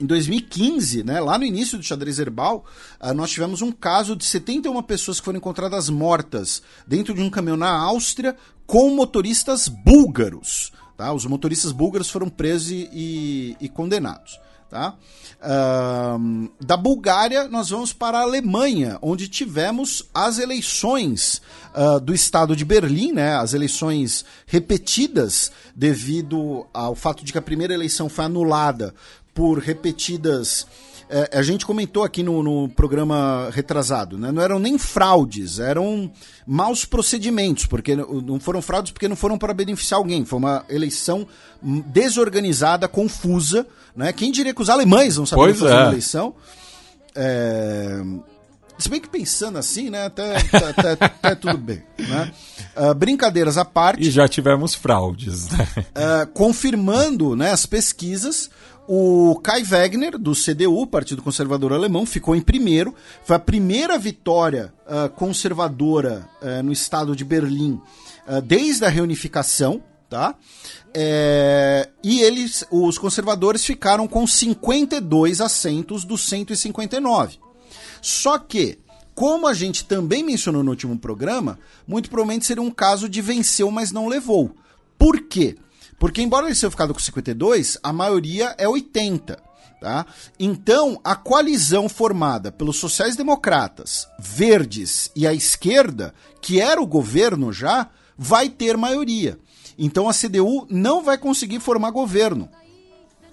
em 0.00 0.06
2015, 0.06 1.02
né, 1.02 1.20
lá 1.20 1.36
no 1.36 1.44
início 1.44 1.76
do 1.76 1.84
xadrez 1.84 2.18
herbal, 2.18 2.64
ah, 3.00 3.12
nós 3.12 3.30
tivemos 3.30 3.62
um 3.62 3.72
caso 3.72 4.14
de 4.14 4.24
71 4.24 4.80
pessoas 4.82 5.18
que 5.18 5.24
foram 5.24 5.38
encontradas 5.38 5.90
mortas 5.90 6.62
dentro 6.86 7.14
de 7.14 7.20
um 7.20 7.28
caminhão 7.28 7.56
na 7.56 7.70
Áustria 7.70 8.36
com 8.66 8.90
motoristas 8.90 9.66
búlgaros. 9.66 10.72
Tá? 10.96 11.12
Os 11.12 11.24
motoristas 11.24 11.72
búlgaros 11.72 12.10
foram 12.10 12.28
presos 12.28 12.70
e, 12.70 13.56
e- 13.60 13.68
condenados. 13.68 14.38
Tá? 14.70 14.94
Ahn, 15.40 16.48
da 16.60 16.76
Bulgária, 16.76 17.48
nós 17.48 17.70
vamos 17.70 17.92
para 17.92 18.18
a 18.18 18.22
Alemanha, 18.22 18.98
onde 19.00 19.26
tivemos 19.26 20.04
as 20.12 20.38
eleições 20.38 21.40
ah, 21.74 21.98
do 21.98 22.14
estado 22.14 22.54
de 22.54 22.64
Berlim, 22.64 23.12
né? 23.12 23.36
as 23.36 23.54
eleições 23.54 24.24
repetidas, 24.46 25.50
devido 25.74 26.66
ao 26.72 26.94
fato 26.94 27.24
de 27.24 27.32
que 27.32 27.38
a 27.38 27.42
primeira 27.42 27.72
eleição 27.72 28.08
foi 28.08 28.26
anulada 28.26 28.94
por 29.38 29.58
repetidas 29.60 30.66
é, 31.08 31.38
a 31.38 31.42
gente 31.42 31.64
comentou 31.64 32.02
aqui 32.02 32.24
no, 32.24 32.42
no 32.42 32.68
programa 32.68 33.48
retrasado, 33.52 34.18
né? 34.18 34.32
Não 34.32 34.42
eram 34.42 34.58
nem 34.58 34.76
fraudes, 34.76 35.60
eram 35.60 36.10
maus 36.44 36.84
procedimentos, 36.84 37.64
porque 37.64 37.94
não 37.96 38.40
foram 38.40 38.60
fraudes 38.60 38.90
porque 38.92 39.06
não 39.08 39.14
foram 39.16 39.38
para 39.38 39.54
beneficiar 39.54 39.98
alguém. 39.98 40.24
Foi 40.24 40.38
uma 40.40 40.64
eleição 40.68 41.24
desorganizada, 41.62 42.88
confusa, 42.88 43.64
né? 43.96 44.12
Quem 44.12 44.30
diria 44.32 44.52
que 44.52 44.60
os 44.60 44.68
alemães 44.68 45.16
não 45.16 45.24
sabiam 45.24 45.46
Pois 45.46 45.58
fazer 45.60 45.72
é. 45.72 45.76
uma 45.76 45.88
eleição? 45.92 46.34
É, 47.14 48.02
Se 48.78 48.88
bem 48.90 49.00
que 49.00 49.08
pensando 49.08 49.56
assim, 49.58 49.88
né? 49.90 50.04
Até, 50.06 50.36
até, 50.36 50.90
até- 50.90 51.04
até 51.06 51.34
tudo 51.34 51.56
bem, 51.58 51.82
né? 51.98 52.30
Ah, 52.76 52.92
brincadeiras 52.92 53.56
à 53.56 53.64
parte. 53.64 54.02
E 54.06 54.10
já 54.10 54.28
tivemos 54.28 54.74
fraudes, 54.74 55.48
né? 55.50 55.66
Uh, 55.76 56.26
confirmando 56.32 57.34
né, 57.34 57.50
as 57.50 57.66
pesquisas, 57.66 58.48
o 58.90 59.38
Kai 59.42 59.62
Wegner, 59.62 60.16
do 60.16 60.32
CDU, 60.32 60.86
Partido 60.86 61.22
Conservador 61.22 61.74
Alemão, 61.74 62.06
ficou 62.06 62.34
em 62.34 62.40
primeiro. 62.40 62.94
Foi 63.22 63.36
a 63.36 63.38
primeira 63.38 63.98
vitória 63.98 64.72
uh, 64.86 65.10
conservadora 65.10 66.26
uh, 66.40 66.62
no 66.62 66.72
estado 66.72 67.14
de 67.14 67.22
Berlim 67.22 67.78
uh, 68.26 68.40
desde 68.40 68.86
a 68.86 68.88
reunificação. 68.88 69.82
Tá? 70.08 70.34
É, 70.94 71.86
e 72.02 72.22
eles, 72.22 72.64
os 72.70 72.96
conservadores, 72.96 73.62
ficaram 73.62 74.08
com 74.08 74.26
52 74.26 75.42
assentos 75.42 76.02
dos 76.02 76.26
159. 76.26 77.38
Só 78.00 78.38
que, 78.38 78.78
como 79.14 79.46
a 79.46 79.52
gente 79.52 79.84
também 79.84 80.22
mencionou 80.22 80.64
no 80.64 80.70
último 80.70 80.98
programa, 80.98 81.58
muito 81.86 82.08
provavelmente 82.08 82.46
seria 82.46 82.62
um 82.62 82.70
caso 82.70 83.06
de 83.06 83.20
venceu, 83.20 83.70
mas 83.70 83.92
não 83.92 84.08
levou. 84.08 84.56
Por 84.98 85.20
quê? 85.28 85.58
Porque, 85.98 86.22
embora 86.22 86.46
eles 86.46 86.60
tenham 86.60 86.70
ficado 86.70 86.94
com 86.94 87.00
52, 87.00 87.78
a 87.82 87.92
maioria 87.92 88.54
é 88.56 88.68
80. 88.68 89.48
Tá? 89.80 90.06
Então, 90.38 91.00
a 91.04 91.14
coalizão 91.14 91.88
formada 91.88 92.50
pelos 92.50 92.78
sociais-democratas, 92.78 94.08
verdes 94.18 95.10
e 95.14 95.26
a 95.26 95.32
esquerda, 95.32 96.12
que 96.40 96.60
era 96.60 96.80
o 96.80 96.86
governo 96.86 97.52
já, 97.52 97.88
vai 98.16 98.48
ter 98.48 98.76
maioria. 98.76 99.38
Então, 99.78 100.08
a 100.08 100.12
CDU 100.12 100.66
não 100.68 101.04
vai 101.04 101.16
conseguir 101.16 101.60
formar 101.60 101.92
governo. 101.92 102.48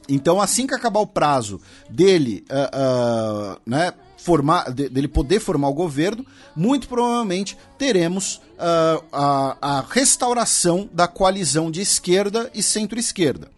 Então, 0.07 0.39
assim 0.39 0.67
que 0.67 0.75
acabar 0.75 0.99
o 0.99 1.07
prazo 1.07 1.59
dele, 1.89 2.45
ah, 2.47 2.69
ah, 2.71 3.59
né, 3.65 3.93
formar, 4.25 4.71
de- 4.71 4.89
dele 4.89 5.07
poder 5.07 5.39
formar 5.39 5.69
o 5.69 5.73
governo, 5.73 6.25
muito 6.55 6.87
provavelmente 6.87 7.55
teremos 7.77 8.41
ah, 8.57 9.01
a, 9.13 9.57
a 9.77 9.85
restauração 9.87 10.89
da 10.91 11.07
coalizão 11.07 11.69
de 11.69 11.79
esquerda 11.79 12.49
e 12.51 12.63
centro-esquerda. 12.63 13.51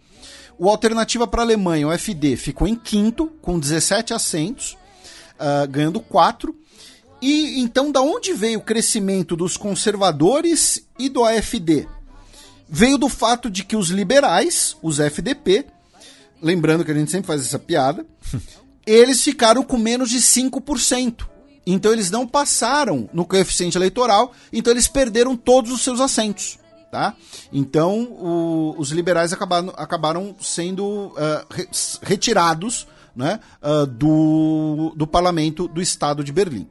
O 0.58 0.68
Alternativa 0.68 1.26
para 1.26 1.40
a 1.40 1.44
Alemanha, 1.44 1.88
o 1.88 1.92
FD, 1.98 2.36
ficou 2.36 2.68
em 2.68 2.74
quinto, 2.74 3.28
com 3.40 3.58
17 3.58 4.12
assentos, 4.12 4.76
ah, 5.38 5.64
ganhando 5.64 6.00
4. 6.00 6.54
E 7.22 7.58
então, 7.60 7.90
da 7.90 8.02
onde 8.02 8.34
veio 8.34 8.58
o 8.58 8.62
crescimento 8.62 9.34
dos 9.34 9.56
conservadores 9.56 10.84
e 10.98 11.08
do 11.08 11.24
AFD? 11.24 11.88
Veio 12.68 12.98
do 12.98 13.08
fato 13.08 13.48
de 13.48 13.64
que 13.64 13.74
os 13.74 13.88
liberais, 13.88 14.76
os 14.82 15.00
FDP, 15.00 15.64
lembrando 16.42 16.84
que 16.84 16.90
a 16.90 16.94
gente 16.94 17.10
sempre 17.10 17.26
faz 17.26 17.40
essa 17.40 17.58
piada, 17.58 18.04
eles 18.90 19.22
ficaram 19.22 19.62
com 19.62 19.76
menos 19.76 20.10
de 20.10 20.18
5%. 20.18 21.26
Então 21.66 21.92
eles 21.92 22.10
não 22.10 22.26
passaram 22.26 23.08
no 23.12 23.26
coeficiente 23.26 23.76
eleitoral, 23.76 24.32
então 24.52 24.72
eles 24.72 24.88
perderam 24.88 25.36
todos 25.36 25.70
os 25.70 25.82
seus 25.82 26.00
assentos. 26.00 26.58
Tá? 26.90 27.14
Então 27.52 28.04
o- 28.04 28.74
os 28.78 28.90
liberais 28.92 29.30
acabaram, 29.34 29.68
acabaram 29.76 30.34
sendo 30.40 31.12
ah, 31.18 31.44
re- 31.50 31.68
retirados 32.00 32.86
né, 33.14 33.40
ah, 33.60 33.84
do, 33.84 34.94
do 34.96 35.06
parlamento 35.06 35.68
do 35.68 35.82
estado 35.82 36.24
de 36.24 36.32
Berlim. 36.32 36.66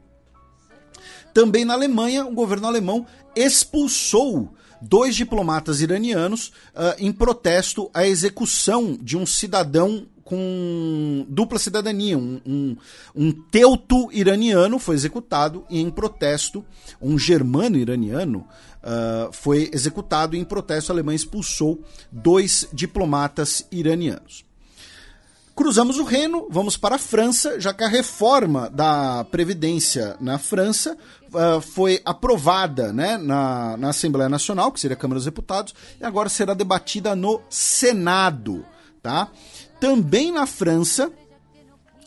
Também 1.35 1.63
na 1.63 1.75
Alemanha, 1.75 2.25
o 2.25 2.33
governo 2.33 2.65
alemão 2.67 3.05
expulsou 3.35 4.51
dois 4.81 5.15
diplomatas 5.15 5.81
iranianos 5.81 6.51
ah, 6.75 6.95
em 6.97 7.11
protesto 7.11 7.89
à 7.93 8.07
execução 8.07 8.97
de 8.99 9.15
um 9.15 9.25
cidadão 9.25 10.07
com 10.27 11.25
dupla 11.29 11.57
cidadania. 11.57 12.17
Um, 12.17 12.41
um, 12.45 12.77
um 13.15 13.31
teuto 13.31 14.09
iraniano 14.11 14.77
foi 14.77 14.95
executado 14.95 15.65
e 15.69 15.79
em 15.79 15.89
protesto, 15.89 16.65
um 17.01 17.17
germano 17.17 17.77
iraniano 17.77 18.45
ah, 18.83 19.29
foi 19.31 19.69
executado 19.73 20.35
e 20.35 20.39
em 20.39 20.45
protesto 20.45 20.91
a 20.91 20.95
Alemanha 20.95 21.15
expulsou 21.15 21.81
dois 22.11 22.67
diplomatas 22.71 23.65
iranianos. 23.71 24.45
Cruzamos 25.55 25.97
o 25.97 26.03
Reno, 26.03 26.47
vamos 26.51 26.77
para 26.77 26.95
a 26.95 26.99
França, 26.99 27.59
já 27.59 27.73
que 27.73 27.83
a 27.83 27.87
reforma 27.87 28.69
da 28.69 29.25
Previdência 29.25 30.15
na 30.21 30.37
França 30.37 30.97
ah, 31.33 31.59
foi 31.59 32.01
aprovada 32.05 32.93
né, 32.93 33.17
na, 33.17 33.75
na 33.75 33.89
Assembleia 33.89 34.29
Nacional, 34.29 34.71
que 34.71 34.79
seria 34.79 34.95
a 34.95 34.99
Câmara 34.99 35.17
dos 35.17 35.25
Deputados, 35.25 35.73
e 35.99 36.05
agora 36.05 36.29
será 36.29 36.53
debatida 36.53 37.15
no 37.15 37.41
Senado. 37.49 38.65
Tá? 39.01 39.29
Também 39.79 40.31
na 40.31 40.47
França, 40.47 41.11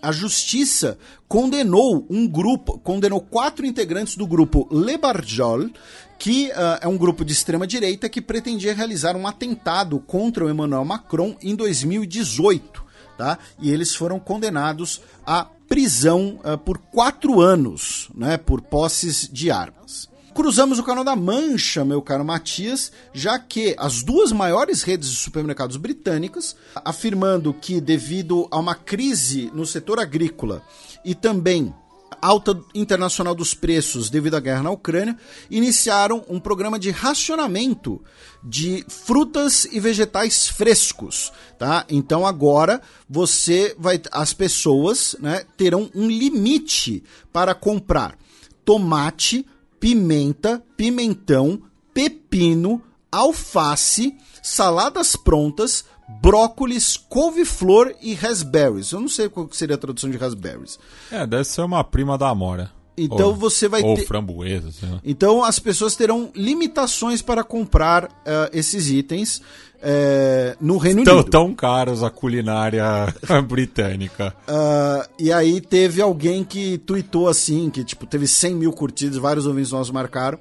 a 0.03 0.11
justiça 0.13 0.99
condenou 1.29 2.07
um 2.11 2.27
grupo, 2.27 2.79
condenou 2.79 3.21
quatro 3.21 3.65
integrantes 3.65 4.17
do 4.17 4.27
grupo 4.27 4.69
Le 4.73 4.97
Barjol, 4.97 5.71
que 6.19 6.51
ah, 6.53 6.81
é 6.83 6.89
um 6.89 6.99
grupo 6.99 7.25
de 7.25 7.33
extrema 7.33 7.67
direita 7.67 8.09
que 8.09 8.21
pretendia 8.21 8.75
realizar 8.75 9.17
um 9.17 9.27
atentado 9.27 9.99
contra 10.01 10.45
o 10.45 10.51
Emmanuel 10.51 10.85
Macron 10.85 11.37
em 11.41 11.55
2018, 11.55 12.85
tá? 13.17 13.39
E 13.59 13.71
eles 13.71 13.95
foram 13.95 14.19
condenados 14.19 15.01
à 15.25 15.47
prisão 15.69 16.41
ah, 16.45 16.59
por 16.59 16.79
quatro 16.79 17.41
anos, 17.41 18.11
né? 18.15 18.37
Por 18.37 18.61
posses 18.61 19.29
de 19.33 19.51
armas. 19.51 20.10
Cruzamos 20.35 20.79
o 20.79 20.85
canal 20.85 21.03
da 21.03 21.17
Mancha, 21.17 21.85
meu 21.85 22.01
caro 22.01 22.25
Matias, 22.25 22.93
já 23.13 23.39
que 23.39 23.75
as 23.77 24.03
duas 24.03 24.31
maiores 24.31 24.83
redes 24.83 25.11
de 25.11 25.17
supermercados 25.17 25.77
britânicas, 25.77 26.57
afirmando 26.85 27.53
que 27.53 27.81
devido 27.81 28.47
a 28.51 28.59
uma 28.59 28.75
crise 28.75 29.51
no 29.53 29.67
setor 29.67 29.99
agrícola 29.99 30.63
e 31.05 31.15
também 31.15 31.75
alta 32.23 32.59
internacional 32.75 33.35
dos 33.35 33.55
preços 33.55 34.11
devido 34.11 34.37
à 34.37 34.41
guerra 34.41 34.63
na 34.63 34.71
Ucrânia, 34.71 35.17
iniciaram 35.51 36.25
um 36.29 36.39
programa 36.39 36.79
de 36.79 36.91
racionamento 36.91 38.01
de 38.43 38.85
frutas 38.89 39.65
e 39.65 39.81
vegetais 39.81 40.49
frescos, 40.49 41.33
tá? 41.59 41.85
Então 41.89 42.27
agora 42.27 42.81
você 43.09 43.75
vai 43.79 44.01
as 44.13 44.33
pessoas, 44.33 45.17
né, 45.19 45.45
terão 45.57 45.91
um 45.95 46.09
limite 46.09 47.03
para 47.33 47.55
comprar 47.55 48.17
tomate, 48.65 49.47
pimenta, 49.81 50.63
pimentão, 50.77 51.63
pepino, 51.93 52.83
alface, 53.11 54.17
saladas 54.43 55.17
prontas, 55.17 55.85
brócolis, 56.23 56.97
couve-flor 56.97 57.95
e 58.01 58.15
raspberries. 58.15 58.93
Eu 58.93 59.01
não 59.01 59.09
sei 59.09 59.29
qual 59.29 59.49
seria 59.51 59.77
a 59.77 59.79
tradução 59.79 60.11
de 60.11 60.17
raspberries. 60.17 60.79
É, 61.11 61.27
deve 61.27 61.45
ser 61.45 61.63
uma 61.63 61.83
prima 61.83 62.19
da 62.19 62.29
Amora. 62.29 62.71
Então 63.05 63.29
Ou- 63.29 63.35
você 63.37 63.69
vai 63.69 63.83
ou 63.83 63.95
ter- 63.97 64.07
framboesa, 64.07 64.71
sei 64.73 64.89
lá. 64.89 65.01
Então 65.05 65.43
as 65.45 65.59
pessoas 65.59 65.95
terão 65.97 66.31
limitações 66.35 67.23
para 67.23 67.43
comprar 67.45 68.09
eh, 68.25 68.51
esses 68.53 68.91
itens 68.91 69.41
eh, 69.83 70.57
no 70.61 70.77
Reino 70.77 71.01
Unido. 71.03 71.25
tão 71.25 71.55
caros 71.55 72.03
a 72.03 72.11
culinária 72.11 72.85
britânica. 73.49 74.35
Ah, 74.47 75.09
e 75.19 75.33
aí 75.33 75.61
teve 75.61 76.03
alguém 76.03 76.45
que 76.45 76.79
tweetou 76.79 77.29
assim, 77.29 77.71
que 77.71 77.83
tipo, 77.85 78.05
teve 78.07 78.27
100 78.27 78.55
mil 78.55 78.73
curtidas, 78.73 79.17
vários 79.17 79.47
ouvintes 79.47 79.73
nossos 79.73 79.91
marcaram. 79.91 80.39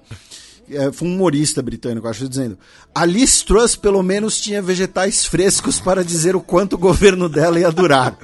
É, 0.71 0.91
foi 0.91 1.07
um 1.07 1.15
humorista 1.15 1.63
britânico, 1.63 2.07
acho, 2.07 2.29
dizendo. 2.29 2.55
A 2.93 3.03
Liz 3.03 3.41
Truss 3.41 3.75
pelo 3.75 4.03
menos 4.03 4.39
tinha 4.39 4.61
vegetais 4.61 5.25
frescos 5.25 5.79
para 5.79 6.03
dizer 6.03 6.35
o 6.35 6.41
quanto 6.41 6.73
o 6.73 6.77
governo 6.77 7.27
dela 7.27 7.59
ia 7.59 7.71
durar. 7.71 8.15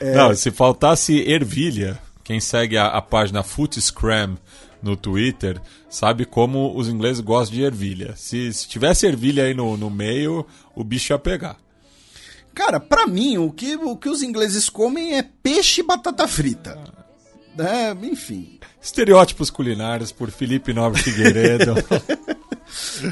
É. 0.00 0.14
Não, 0.16 0.34
se 0.34 0.50
faltasse 0.50 1.18
ervilha, 1.30 1.98
quem 2.24 2.40
segue 2.40 2.76
a, 2.76 2.86
a 2.86 3.02
página 3.02 3.42
Footscram 3.42 4.36
no 4.82 4.96
Twitter 4.96 5.60
sabe 5.88 6.24
como 6.24 6.76
os 6.76 6.88
ingleses 6.88 7.20
gostam 7.20 7.56
de 7.56 7.64
ervilha. 7.64 8.14
Se, 8.16 8.52
se 8.52 8.68
tivesse 8.68 9.06
ervilha 9.06 9.44
aí 9.44 9.54
no, 9.54 9.76
no 9.76 9.90
meio, 9.90 10.46
o 10.74 10.82
bicho 10.82 11.12
ia 11.12 11.18
pegar. 11.18 11.56
Cara, 12.54 12.80
pra 12.80 13.06
mim, 13.06 13.38
o 13.38 13.50
que, 13.50 13.76
o 13.76 13.96
que 13.96 14.08
os 14.08 14.22
ingleses 14.22 14.68
comem 14.68 15.16
é 15.16 15.22
peixe 15.22 15.80
e 15.80 15.84
batata 15.84 16.26
frita. 16.26 16.78
É, 17.58 17.90
enfim. 18.06 18.58
Estereótipos 18.80 19.50
culinários 19.50 20.12
por 20.12 20.30
Felipe 20.30 20.72
Nobre 20.72 21.02
Figueiredo. 21.02 21.74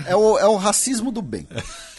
É 0.07 0.15
o, 0.15 0.39
é 0.39 0.47
o 0.47 0.55
racismo 0.55 1.11
do 1.11 1.21
bem. 1.21 1.45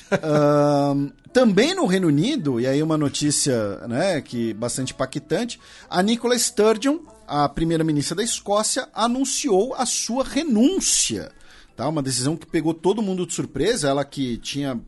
Também 1.31 1.75
no 1.75 1.85
Reino 1.85 2.07
Unido, 2.07 2.59
e 2.59 2.65
aí 2.65 2.81
uma 2.81 2.97
notícia 2.97 3.77
né, 3.87 4.19
que 4.19 4.51
bastante 4.53 4.93
impactante, 4.93 5.59
a 5.87 6.01
Nicola 6.01 6.37
Sturgeon, 6.37 6.99
a 7.27 7.47
primeira-ministra 7.47 8.15
da 8.15 8.23
Escócia, 8.23 8.89
anunciou 8.93 9.75
a 9.75 9.85
sua 9.85 10.23
renúncia. 10.23 11.31
Tá? 11.75 11.87
Uma 11.87 12.01
decisão 12.01 12.35
que 12.35 12.47
pegou 12.47 12.73
todo 12.73 13.01
mundo 13.01 13.27
de 13.27 13.33
surpresa, 13.33 13.87
ela 13.87 14.03
que 14.03 14.37
tinha 14.37 14.81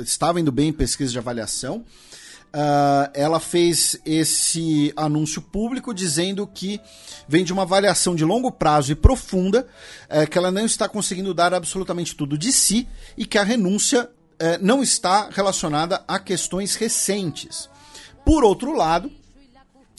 estava 0.00 0.40
indo 0.40 0.50
bem 0.50 0.68
em 0.68 0.72
pesquisa 0.72 1.12
de 1.12 1.18
avaliação. 1.18 1.84
ah, 2.52 3.10
ela 3.14 3.40
fez 3.40 3.96
esse 4.04 4.92
anúncio 4.96 5.40
público 5.40 5.94
dizendo 5.94 6.46
que 6.46 6.80
vem 7.28 7.44
de 7.44 7.52
uma 7.52 7.62
avaliação 7.62 8.14
de 8.14 8.24
longo 8.24 8.50
prazo 8.50 8.92
e 8.92 8.94
profunda, 8.94 9.66
eh, 10.08 10.26
que 10.26 10.38
ela 10.38 10.50
não 10.50 10.64
está 10.66 10.88
conseguindo 10.88 11.32
dar 11.34 11.54
absolutamente 11.54 12.14
tudo 12.14 12.36
de 12.36 12.52
si 12.52 12.86
e 13.16 13.24
que 13.24 13.38
a 13.38 13.42
renúncia 13.42 14.08
eh, 14.44 14.58
não 14.60 14.82
está 14.82 15.30
relacionada 15.30 16.04
a 16.06 16.18
questões 16.18 16.74
recentes. 16.74 17.70
Por 18.26 18.44
outro 18.44 18.76
lado, 18.76 19.10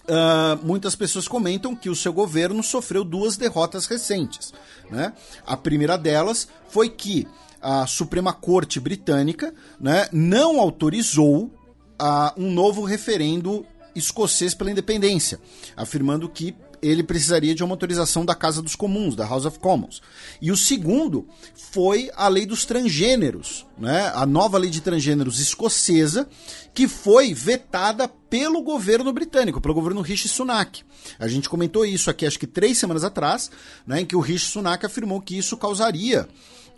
ah, 0.07 0.59
muitas 0.61 0.95
pessoas 0.95 1.27
comentam 1.27 1.75
que 1.75 1.90
o 1.90 1.95
seu 1.95 2.14
governo 2.14 2.61
sofreu 2.61 3.03
duas 3.03 3.38
derrotas 3.38 3.88
recentes. 3.88 4.53
Né? 4.91 5.14
A 5.48 5.57
primeira 5.57 5.98
delas 5.98 6.48
foi 6.69 6.90
que 6.90 7.27
a 7.59 7.88
Suprema 7.88 8.33
Corte 8.33 8.80
Britânica 8.80 9.51
né, 9.80 10.07
não 10.11 10.59
autorizou 10.59 11.51
ah, 11.98 12.32
um 12.38 12.51
novo 12.51 12.83
referendo 12.83 13.65
escocês 13.95 14.53
pela 14.53 14.69
independência, 14.69 15.40
afirmando 15.75 16.30
que 16.30 16.53
ele 16.88 17.03
precisaria 17.03 17.55
de 17.55 17.64
uma 17.64 17.73
autorização 17.73 18.25
da 18.25 18.35
Casa 18.35 18.61
dos 18.61 18.75
Comuns, 18.75 19.15
da 19.15 19.25
House 19.25 19.45
of 19.45 19.59
Commons. 19.59 20.01
E 20.41 20.51
o 20.51 20.57
segundo 20.57 21.27
foi 21.72 22.09
a 22.15 22.27
lei 22.27 22.45
dos 22.45 22.65
transgêneros, 22.65 23.65
né? 23.77 24.11
a 24.14 24.25
nova 24.25 24.57
lei 24.57 24.69
de 24.69 24.81
transgêneros 24.81 25.39
escocesa, 25.39 26.27
que 26.73 26.88
foi 26.88 27.33
vetada 27.33 28.07
pelo 28.07 28.61
governo 28.61 29.11
britânico, 29.14 29.61
pelo 29.61 29.73
governo 29.73 30.01
Rishi 30.01 30.27
Sunak. 30.27 30.83
A 31.17 31.27
gente 31.27 31.47
comentou 31.49 31.85
isso 31.85 32.09
aqui, 32.09 32.25
acho 32.25 32.39
que 32.39 32.47
três 32.47 32.77
semanas 32.77 33.03
atrás, 33.03 33.49
né, 33.88 34.01
em 34.01 34.05
que 34.05 34.15
o 34.15 34.19
Rishi 34.19 34.45
Sunak 34.47 34.85
afirmou 34.85 35.22
que 35.22 35.38
isso 35.38 35.55
causaria 35.57 36.27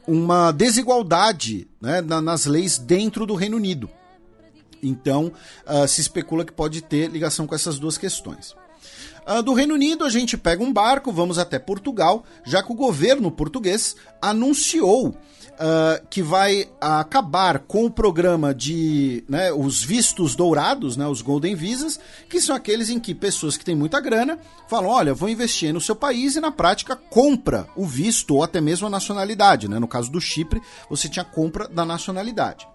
uma 0.07 0.51
desigualdade 0.51 1.67
né, 1.81 2.01
na- 2.01 2.21
nas 2.21 2.45
leis 2.45 2.77
dentro 2.77 3.25
do 3.25 3.35
Reino 3.35 3.57
Unido. 3.57 3.89
Então, 4.81 5.31
ah, 5.65 5.87
se 5.87 6.01
especula 6.01 6.45
que 6.45 6.51
pode 6.53 6.81
ter 6.81 7.09
ligação 7.09 7.47
com 7.47 7.55
essas 7.55 7.79
duas 7.79 7.97
questões. 7.97 8.55
Ah, 9.25 9.41
do 9.41 9.53
Reino 9.53 9.73
Unido, 9.73 10.05
a 10.05 10.09
gente 10.09 10.37
pega 10.37 10.63
um 10.63 10.71
barco, 10.71 11.11
vamos 11.11 11.37
até 11.37 11.59
Portugal, 11.59 12.23
já 12.45 12.63
que 12.63 12.71
o 12.71 12.75
governo 12.75 13.29
português 13.29 13.95
anunciou 14.21 15.15
ah, 15.59 15.99
que 16.07 16.21
vai 16.21 16.69
acabar 16.79 17.59
com 17.59 17.85
o 17.85 17.91
programa 17.91 18.53
de 18.53 19.23
né, 19.27 19.51
os 19.51 19.83
vistos 19.83 20.35
dourados, 20.35 20.95
né, 20.95 21.07
os 21.07 21.23
Golden 21.23 21.55
Visas, 21.55 21.99
que 22.29 22.39
são 22.39 22.55
aqueles 22.55 22.91
em 22.91 22.99
que 22.99 23.15
pessoas 23.15 23.57
que 23.57 23.65
têm 23.65 23.75
muita 23.75 23.99
grana 23.99 24.37
falam: 24.69 24.91
olha, 24.91 25.15
vou 25.15 25.27
investir 25.27 25.73
no 25.73 25.81
seu 25.81 25.95
país 25.95 26.35
e 26.35 26.39
na 26.39 26.51
prática 26.51 26.95
compra 26.95 27.67
o 27.75 27.87
visto 27.87 28.35
ou 28.35 28.43
até 28.43 28.61
mesmo 28.61 28.85
a 28.85 28.89
nacionalidade. 28.89 29.67
Né? 29.67 29.79
No 29.79 29.87
caso 29.87 30.11
do 30.11 30.21
Chipre, 30.21 30.61
você 30.89 31.09
tinha 31.09 31.25
compra 31.25 31.67
da 31.67 31.83
nacionalidade. 31.83 32.67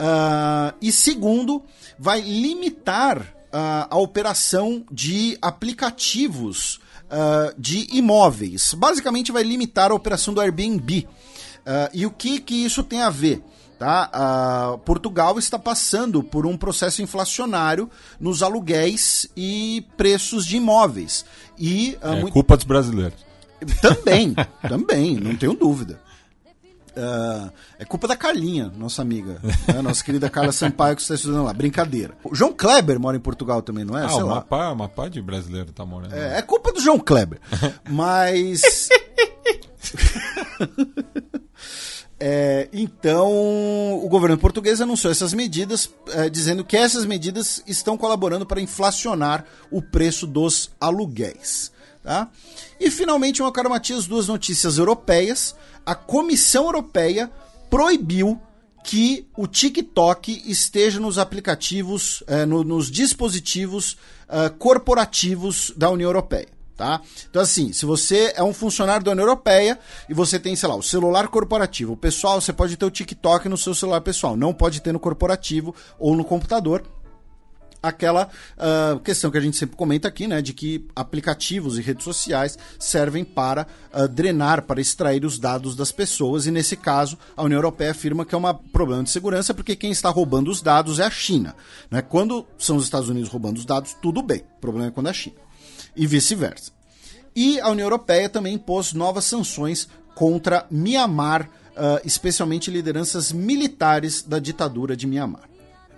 Ah, 0.00 0.74
e 0.82 0.90
segundo, 0.90 1.62
vai 1.96 2.20
limitar 2.20 3.37
ah, 3.52 3.86
a 3.90 3.98
operação 3.98 4.84
de 4.90 5.36
aplicativos 5.42 6.80
ah, 7.10 7.52
de 7.58 7.86
imóveis. 7.92 8.74
Basicamente, 8.74 9.32
vai 9.32 9.42
limitar 9.42 9.90
a 9.90 9.94
operação 9.94 10.32
do 10.34 10.40
Airbnb. 10.40 11.06
Ah, 11.66 11.90
e 11.92 12.06
o 12.06 12.10
que, 12.10 12.40
que 12.40 12.54
isso 12.64 12.82
tem 12.82 13.02
a 13.02 13.10
ver? 13.10 13.42
Tá? 13.78 14.10
Ah, 14.12 14.78
Portugal 14.84 15.38
está 15.38 15.58
passando 15.58 16.22
por 16.22 16.44
um 16.46 16.56
processo 16.56 17.00
inflacionário 17.00 17.88
nos 18.18 18.42
aluguéis 18.42 19.28
e 19.36 19.86
preços 19.96 20.44
de 20.44 20.56
imóveis. 20.56 21.24
E 21.58 21.96
ah, 22.02 22.14
É 22.16 22.20
muito- 22.20 22.32
culpa 22.32 22.56
dos 22.56 22.64
brasileiros. 22.66 23.18
também, 23.80 24.34
também, 24.68 25.14
não 25.16 25.36
tenho 25.36 25.54
dúvida. 25.54 26.00
Ah, 26.96 27.50
é 27.78 27.84
culpa 27.84 28.06
da 28.08 28.16
Carlinha, 28.16 28.72
nossa 28.76 29.02
amiga. 29.02 29.40
né? 29.66 29.82
Nossa 29.82 30.02
querida 30.04 30.28
Carla 30.30 30.52
Sampaio 30.52 30.96
que 30.96 31.02
está 31.02 31.14
estudando 31.14 31.44
lá. 31.44 31.52
Brincadeira. 31.52 32.14
O 32.24 32.34
João 32.34 32.52
Kleber 32.52 32.98
mora 32.98 33.16
em 33.16 33.20
Portugal 33.20 33.62
também, 33.62 33.84
não 33.84 33.96
é? 33.96 34.04
Ah, 34.04 34.08
Sei 34.08 34.22
uma 34.22 34.34
lá. 34.34 34.40
pá, 34.40 34.70
uma 34.70 34.88
pá 34.88 35.08
de 35.08 35.20
brasileiro 35.22 35.72
tá 35.72 35.84
morando. 35.84 36.14
É, 36.14 36.38
é 36.38 36.42
culpa 36.42 36.72
do 36.72 36.80
João 36.80 36.98
Kleber. 36.98 37.40
Mas. 37.88 38.88
É, 42.20 42.68
então, 42.72 43.30
o 44.02 44.08
governo 44.08 44.36
português 44.36 44.80
anunciou 44.80 45.10
essas 45.12 45.32
medidas, 45.32 45.88
é, 46.08 46.28
dizendo 46.28 46.64
que 46.64 46.76
essas 46.76 47.04
medidas 47.06 47.62
estão 47.64 47.96
colaborando 47.96 48.44
para 48.44 48.60
inflacionar 48.60 49.44
o 49.70 49.80
preço 49.80 50.26
dos 50.26 50.70
aluguéis. 50.80 51.70
Tá? 52.08 52.26
E 52.80 52.90
finalmente, 52.90 53.42
uma 53.42 53.52
cara 53.52 53.68
Matias, 53.68 54.06
duas 54.06 54.28
notícias 54.28 54.78
europeias. 54.78 55.54
A 55.84 55.94
Comissão 55.94 56.64
Europeia 56.64 57.30
proibiu 57.68 58.40
que 58.82 59.26
o 59.36 59.46
TikTok 59.46 60.42
esteja 60.50 60.98
nos 60.98 61.18
aplicativos, 61.18 62.22
eh, 62.26 62.46
no- 62.46 62.64
nos 62.64 62.90
dispositivos 62.90 63.98
eh, 64.26 64.48
corporativos 64.58 65.70
da 65.76 65.90
União 65.90 66.08
Europeia. 66.08 66.48
Tá? 66.78 67.02
Então, 67.28 67.42
assim, 67.42 67.72
se 67.72 67.84
você 67.84 68.32
é 68.36 68.42
um 68.42 68.54
funcionário 68.54 69.04
da 69.04 69.10
União 69.10 69.24
Europeia 69.26 69.78
e 70.08 70.14
você 70.14 70.38
tem, 70.38 70.54
sei 70.56 70.68
lá, 70.68 70.76
o 70.76 70.82
celular 70.82 71.26
corporativo, 71.28 71.96
pessoal, 71.96 72.40
você 72.40 72.52
pode 72.52 72.76
ter 72.76 72.86
o 72.86 72.90
TikTok 72.90 73.48
no 73.48 73.56
seu 73.58 73.74
celular 73.74 74.00
pessoal, 74.00 74.36
não 74.36 74.54
pode 74.54 74.80
ter 74.80 74.92
no 74.92 75.00
corporativo 75.00 75.74
ou 75.98 76.16
no 76.16 76.24
computador. 76.24 76.84
Aquela 77.82 78.28
ah, 78.56 78.98
questão 79.04 79.30
que 79.30 79.38
a 79.38 79.40
gente 79.40 79.56
sempre 79.56 79.76
comenta 79.76 80.08
aqui, 80.08 80.26
né, 80.26 80.42
de 80.42 80.52
que 80.52 80.86
aplicativos 80.94 81.78
e 81.78 81.82
redes 81.82 82.04
sociais 82.04 82.58
servem 82.78 83.24
para 83.24 83.66
ah, 83.92 84.06
drenar, 84.06 84.62
para 84.62 84.80
extrair 84.80 85.24
os 85.24 85.38
dados 85.38 85.76
das 85.76 85.92
pessoas, 85.92 86.46
e 86.46 86.50
nesse 86.50 86.76
caso, 86.76 87.18
a 87.36 87.42
União 87.42 87.58
Europeia 87.58 87.92
afirma 87.92 88.24
que 88.24 88.34
é 88.34 88.38
um 88.38 88.54
problema 88.72 89.04
de 89.04 89.10
segurança, 89.10 89.54
porque 89.54 89.76
quem 89.76 89.90
está 89.90 90.08
roubando 90.08 90.50
os 90.50 90.60
dados 90.60 90.98
é 90.98 91.04
a 91.04 91.10
China. 91.10 91.54
Né? 91.90 92.02
Quando 92.02 92.46
são 92.58 92.76
os 92.76 92.84
Estados 92.84 93.08
Unidos 93.08 93.28
roubando 93.28 93.58
os 93.58 93.64
dados, 93.64 93.94
tudo 94.02 94.22
bem, 94.22 94.42
o 94.56 94.60
problema 94.60 94.88
é 94.88 94.90
quando 94.90 95.06
é 95.06 95.10
a 95.10 95.14
China 95.14 95.36
e 95.94 96.06
vice-versa. 96.06 96.72
E 97.34 97.60
a 97.60 97.68
União 97.68 97.86
Europeia 97.86 98.28
também 98.28 98.54
impôs 98.54 98.92
novas 98.92 99.24
sanções 99.24 99.88
contra 100.14 100.66
Mianmar, 100.70 101.48
ah, 101.76 102.00
especialmente 102.04 102.70
lideranças 102.70 103.30
militares 103.30 104.22
da 104.22 104.38
ditadura 104.38 104.96
de 104.96 105.06
Mianmar. 105.06 105.47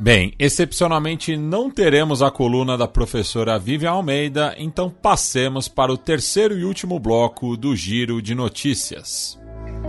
Bem, 0.01 0.33
excepcionalmente 0.39 1.37
não 1.37 1.70
teremos 1.70 2.23
a 2.23 2.31
coluna 2.31 2.75
da 2.75 2.89
professora 2.89 3.59
Vivian 3.59 3.91
Almeida, 3.91 4.55
então 4.57 4.89
passemos 4.89 5.69
para 5.69 5.93
o 5.93 5.99
terceiro 5.99 6.59
e 6.59 6.65
último 6.65 6.99
bloco 6.99 7.55
do 7.55 7.77
Giro 7.77 8.23
de 8.23 8.35
Notícias. 8.35 9.39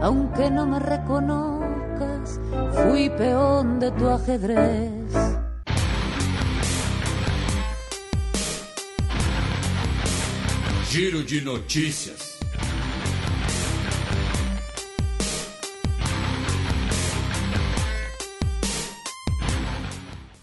Aunque 0.02 0.50
no 0.50 0.68
me 0.68 0.80
reconozcas, 0.80 2.42
fui 2.74 3.10
peón 3.12 3.80
de 3.80 3.90
tu 3.92 4.10
ajedrez. 4.10 5.14
Giro 10.90 11.24
de 11.24 11.40
notícias. 11.40 12.31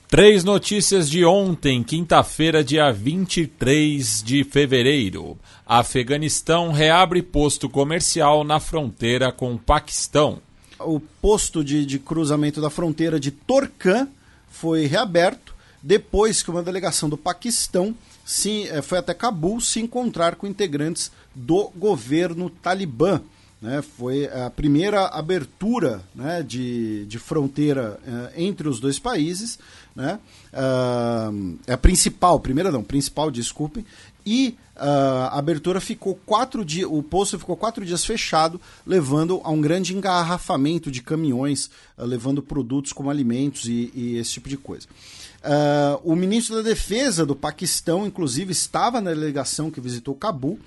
Três 0.09 0.43
notícias 0.43 1.11
de 1.11 1.23
ontem, 1.23 1.83
quinta-feira, 1.83 2.65
dia 2.65 2.91
23 2.91 4.23
de 4.23 4.43
fevereiro. 4.43 5.37
Afeganistão 5.67 6.73
reabre 6.73 7.21
posto 7.21 7.69
comercial 7.69 8.43
na 8.43 8.59
fronteira 8.59 9.31
com 9.31 9.53
o 9.53 9.59
Paquistão. 9.59 10.41
o 10.81 10.99
posto 10.99 11.63
de, 11.63 11.85
de 11.85 11.99
cruzamento 11.99 12.59
da 12.59 12.71
fronteira 12.71 13.21
de 13.21 13.31
Torcan 13.31 14.09
foi 14.49 14.87
reaberto 14.87 15.55
depois 15.83 16.43
que 16.43 16.51
uma 16.51 16.63
delegação 16.63 17.11
do 17.11 17.19
Paquistão 17.19 17.95
se, 18.25 18.67
eh, 18.69 18.81
foi 18.81 18.97
até 18.97 19.13
Cabul 19.13 19.61
se 19.61 19.79
encontrar 19.79 20.37
com 20.37 20.47
integrantes 20.47 21.13
do 21.35 21.71
governo 21.77 22.49
talibã. 22.49 23.21
Né? 23.61 23.83
Foi 23.83 24.27
a 24.27 24.49
primeira 24.51 25.07
abertura 25.07 26.01
né, 26.15 26.43
de, 26.43 27.05
de 27.07 27.19
fronteira 27.19 27.99
eh, 28.07 28.33
entre 28.37 28.69
os 28.69 28.81
dois 28.81 28.99
países. 28.99 29.59
Né? 29.99 30.21
Ah, 30.53 31.29
é 31.67 31.73
a 31.73 31.77
principal, 31.77 32.39
primeira 32.39 32.71
não, 32.71 32.85
principal, 32.85 33.33
desculpe. 33.33 33.85
E 34.25 34.57
ah, 34.77 35.31
a 35.33 35.39
abertura 35.41 35.81
ficou 35.81 36.15
quatro 36.25 36.65
dias, 36.65 36.89
o 36.89 37.03
posto 37.03 37.37
ficou 37.37 37.57
quatro 37.57 37.85
dias 37.85 38.05
fechado, 38.05 38.61
levando 38.87 39.41
a 39.43 39.51
um 39.51 39.61
grande 39.61 39.97
engarrafamento 39.97 40.89
de 40.89 41.03
caminhões, 41.03 41.69
ah, 41.97 42.05
levando 42.05 42.41
produtos 42.41 42.93
como 42.93 43.11
alimentos 43.11 43.65
e, 43.65 43.91
e 43.93 44.17
esse 44.19 44.35
tipo 44.35 44.49
de 44.49 44.57
coisa. 44.57 44.87
O 46.03 46.15
ministro 46.15 46.57
da 46.57 46.63
Defesa 46.63 47.25
do 47.25 47.35
Paquistão, 47.35 48.07
inclusive, 48.07 48.53
estava 48.53 49.01
na 49.01 49.11
delegação 49.11 49.71
que 49.71 49.81
visitou 49.81 50.15
Cabul, 50.15 50.59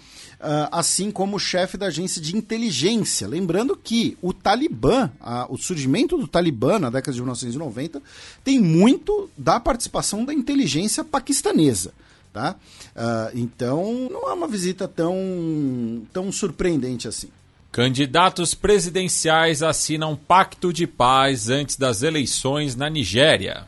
assim 0.71 1.11
como 1.11 1.37
o 1.37 1.39
chefe 1.39 1.77
da 1.77 1.87
agência 1.87 2.21
de 2.21 2.35
inteligência. 2.35 3.27
Lembrando 3.27 3.75
que 3.75 4.17
o 4.21 4.33
Talibã, 4.33 5.09
ah, 5.21 5.45
o 5.49 5.57
surgimento 5.57 6.17
do 6.17 6.27
Talibã 6.27 6.79
na 6.79 6.89
década 6.89 7.13
de 7.13 7.19
1990, 7.19 8.01
tem 8.43 8.59
muito 8.59 9.29
da 9.37 9.59
participação 9.59 10.25
da 10.25 10.33
inteligência 10.33 11.03
paquistanesa. 11.03 11.93
Tá? 12.33 12.55
Ah, 12.95 13.31
então, 13.33 14.09
não 14.11 14.29
é 14.29 14.33
uma 14.33 14.47
visita 14.47 14.87
tão, 14.87 16.01
tão 16.11 16.31
surpreendente 16.31 17.07
assim. 17.07 17.29
Candidatos 17.71 18.53
presidenciais 18.53 19.63
assinam 19.63 20.15
pacto 20.15 20.73
de 20.73 20.85
paz 20.85 21.49
antes 21.49 21.77
das 21.77 22.01
eleições 22.01 22.75
na 22.75 22.89
Nigéria. 22.89 23.65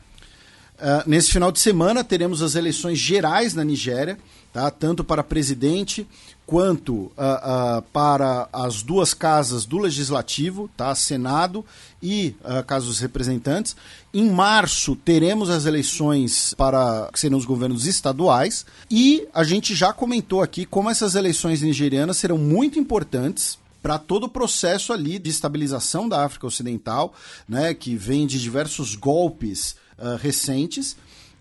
Ah, 0.78 1.04
nesse 1.06 1.30
final 1.30 1.52
de 1.52 1.60
semana 1.60 2.02
teremos 2.02 2.42
as 2.42 2.54
eleições 2.54 2.98
gerais 2.98 3.54
na 3.54 3.64
Nigéria, 3.64 4.18
tá? 4.52 4.70
tanto 4.70 5.04
para 5.04 5.22
presidente 5.22 6.06
quanto 6.46 7.10
ah, 7.16 7.40
ah, 7.78 7.82
para 7.92 8.48
as 8.52 8.82
duas 8.82 9.14
casas 9.14 9.64
do 9.64 9.78
Legislativo, 9.78 10.68
tá? 10.76 10.94
Senado 10.94 11.64
e 12.02 12.34
a 12.44 12.62
Casa 12.62 12.86
dos 12.86 13.00
Representantes. 13.00 13.74
Em 14.12 14.30
março 14.30 14.94
teremos 14.96 15.48
as 15.48 15.64
eleições 15.64 16.54
para 16.54 17.08
que 17.12 17.18
serão 17.18 17.38
os 17.38 17.44
governos 17.44 17.86
estaduais 17.86 18.66
e 18.90 19.26
a 19.32 19.42
gente 19.42 19.74
já 19.74 19.92
comentou 19.92 20.42
aqui 20.42 20.66
como 20.66 20.90
essas 20.90 21.14
eleições 21.14 21.62
nigerianas 21.62 22.18
serão 22.18 22.38
muito 22.38 22.78
importantes 22.78 23.58
para 23.82 23.98
todo 23.98 24.24
o 24.24 24.28
processo 24.28 24.92
ali 24.92 25.18
de 25.18 25.28
estabilização 25.28 26.08
da 26.08 26.24
África 26.24 26.46
Ocidental, 26.46 27.12
né, 27.46 27.74
que 27.74 27.96
vem 27.96 28.26
de 28.26 28.40
diversos 28.40 28.94
golpes 28.94 29.76
ah, 29.98 30.18
recentes. 30.20 30.96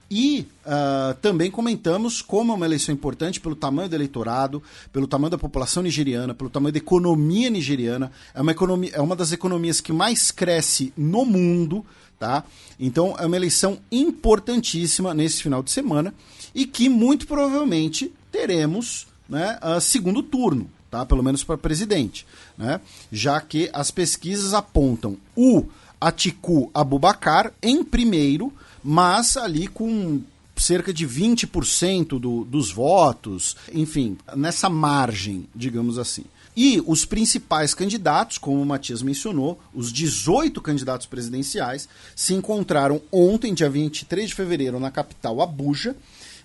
E 0.10 0.46
ah, 0.66 1.16
também 1.22 1.50
comentamos 1.50 2.22
como 2.22 2.52
é 2.52 2.56
uma 2.56 2.66
eleição 2.66 2.94
importante 2.94 3.40
pelo 3.40 3.56
tamanho 3.56 3.90
do 3.90 3.96
eleitorado, 3.96 4.62
pelo 4.92 5.08
tamanho 5.08 5.32
da 5.32 5.38
população 5.38 5.84
nigeriana, 5.84 6.34
pelo 6.34 6.50
tamanho 6.50 6.74
da 6.74 6.78
economia 6.78 7.50
nigeriana. 7.50 8.12
É 8.34 8.42
uma, 8.42 8.52
economia, 8.52 8.92
é 8.94 9.02
uma 9.02 9.16
das 9.16 9.32
economias 9.32 9.82
que 9.82 9.94
mais 9.94 10.32
cresce 10.32 10.94
no 10.96 11.26
mundo. 11.26 11.86
Tá? 12.20 12.44
Então 12.80 13.16
é 13.20 13.26
uma 13.26 13.36
eleição 13.36 13.80
importantíssima 13.92 15.14
nesse 15.14 15.44
final 15.44 15.62
de 15.62 15.72
semana 15.72 16.14
e 16.56 16.66
que 16.66 16.88
muito 16.88 17.28
provavelmente 17.28 18.14
teremos 18.32 19.08
né, 19.28 19.58
ah, 19.62 19.82
segundo 19.82 20.24
turno, 20.24 20.70
tá? 20.90 21.06
pelo 21.06 21.24
menos 21.24 21.44
para 21.44 21.58
presidente. 21.58 22.26
Né? 22.58 22.80
Já 23.12 23.42
que 23.42 23.70
as 23.74 23.92
pesquisas 23.92 24.54
apontam 24.54 25.18
o 25.36 25.66
Atiku 26.00 26.70
Abubakar 26.74 27.52
em 27.62 27.84
primeiro, 27.84 28.54
mas 28.84 29.38
ali 29.38 29.68
com 29.68 30.22
cerca 30.56 30.94
de 30.94 31.08
20% 31.08 32.20
do, 32.20 32.44
dos 32.44 32.72
votos, 32.72 33.56
enfim, 33.72 34.18
nessa 34.36 34.70
margem, 34.70 35.48
digamos 35.56 35.98
assim. 35.98 36.26
E 36.56 36.82
os 36.86 37.04
principais 37.04 37.74
candidatos, 37.74 38.38
como 38.38 38.62
o 38.62 38.66
Matias 38.66 39.02
mencionou, 39.02 39.60
os 39.74 39.92
18 39.92 40.62
candidatos 40.62 41.08
presidenciais, 41.08 41.90
se 42.16 42.34
encontraram 42.34 43.02
ontem, 43.12 43.54
dia 43.54 43.70
23 43.70 44.30
de 44.30 44.36
fevereiro, 44.36 44.80
na 44.80 44.92
capital 44.92 45.42
Abuja, 45.42 45.96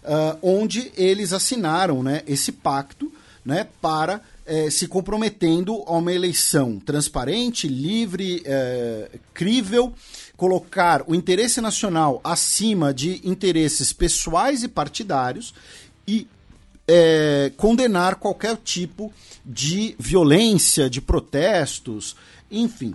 ah, 0.03 0.37
onde 0.41 0.91
eles 0.97 1.35
assinaram 1.35 2.03
né, 2.03 2.23
esse 2.27 2.53
pacto 2.53 3.13
né, 3.45 3.67
para 3.81 4.21
eh, 4.47 4.71
se 4.71 4.89
comprometendo 4.89 5.83
a 5.87 5.93
uma 5.93 6.13
eleição 6.13 6.79
transparente, 6.79 7.69
livre, 7.69 8.43
eh, 8.45 9.11
crível, 9.33 9.93
colocar 10.39 11.05
o 11.07 11.15
interesse 11.15 11.61
nacional 11.61 12.21
acima 12.25 12.95
de 12.95 13.21
interesses 13.29 13.93
pessoais 13.93 14.63
e 14.63 14.69
partidários 14.69 15.53
e 16.07 16.27
eh, 16.87 17.53
condenar 17.57 18.15
qualquer 18.15 18.57
tipo 18.57 19.13
de 19.45 19.95
violência, 19.99 20.89
de 20.89 21.03
protestos, 21.03 22.17
enfim, 22.51 22.95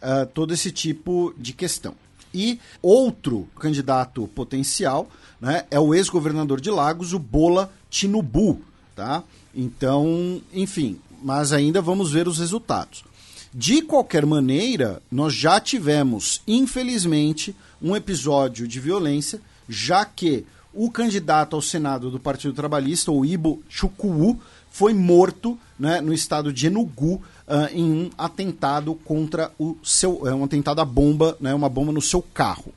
ah, 0.00 0.26
todo 0.32 0.54
esse 0.54 0.70
tipo 0.70 1.34
de 1.36 1.52
questão. 1.52 1.94
E 2.32 2.58
outro 2.80 3.48
candidato 3.58 4.26
potencial 4.28 5.08
né, 5.40 5.64
é 5.70 5.78
o 5.78 5.94
ex-governador 5.94 6.60
de 6.60 6.70
Lagos, 6.70 7.12
o 7.12 7.18
Bola 7.18 7.72
Tinubu. 7.90 8.60
Tá? 8.94 9.22
Então, 9.54 10.40
enfim, 10.52 11.00
mas 11.22 11.52
ainda 11.52 11.80
vamos 11.80 12.12
ver 12.12 12.28
os 12.28 12.38
resultados. 12.38 13.04
De 13.52 13.82
qualquer 13.82 14.26
maneira, 14.26 15.02
nós 15.10 15.34
já 15.34 15.58
tivemos, 15.58 16.42
infelizmente, 16.46 17.54
um 17.80 17.96
episódio 17.96 18.68
de 18.68 18.78
violência, 18.78 19.40
já 19.68 20.04
que 20.04 20.44
o 20.72 20.90
candidato 20.90 21.56
ao 21.56 21.62
Senado 21.62 22.10
do 22.10 22.20
Partido 22.20 22.52
Trabalhista, 22.52 23.10
o 23.10 23.24
Ibo 23.24 23.62
Chukwuwu, 23.68 24.38
foi 24.70 24.92
morto 24.92 25.58
né, 25.78 26.00
no 26.00 26.12
estado 26.12 26.52
de 26.52 26.66
Enugu 26.66 27.22
ah, 27.46 27.70
em 27.72 27.84
um 27.84 28.10
atentado 28.18 28.94
contra 28.94 29.50
o 29.58 29.76
seu. 29.82 30.28
É 30.28 30.34
um 30.34 30.44
atentado 30.44 30.80
à 30.80 30.84
bomba, 30.84 31.36
né, 31.40 31.54
uma 31.54 31.68
bomba 31.68 31.90
no 31.90 32.02
seu 32.02 32.22
carro. 32.22 32.72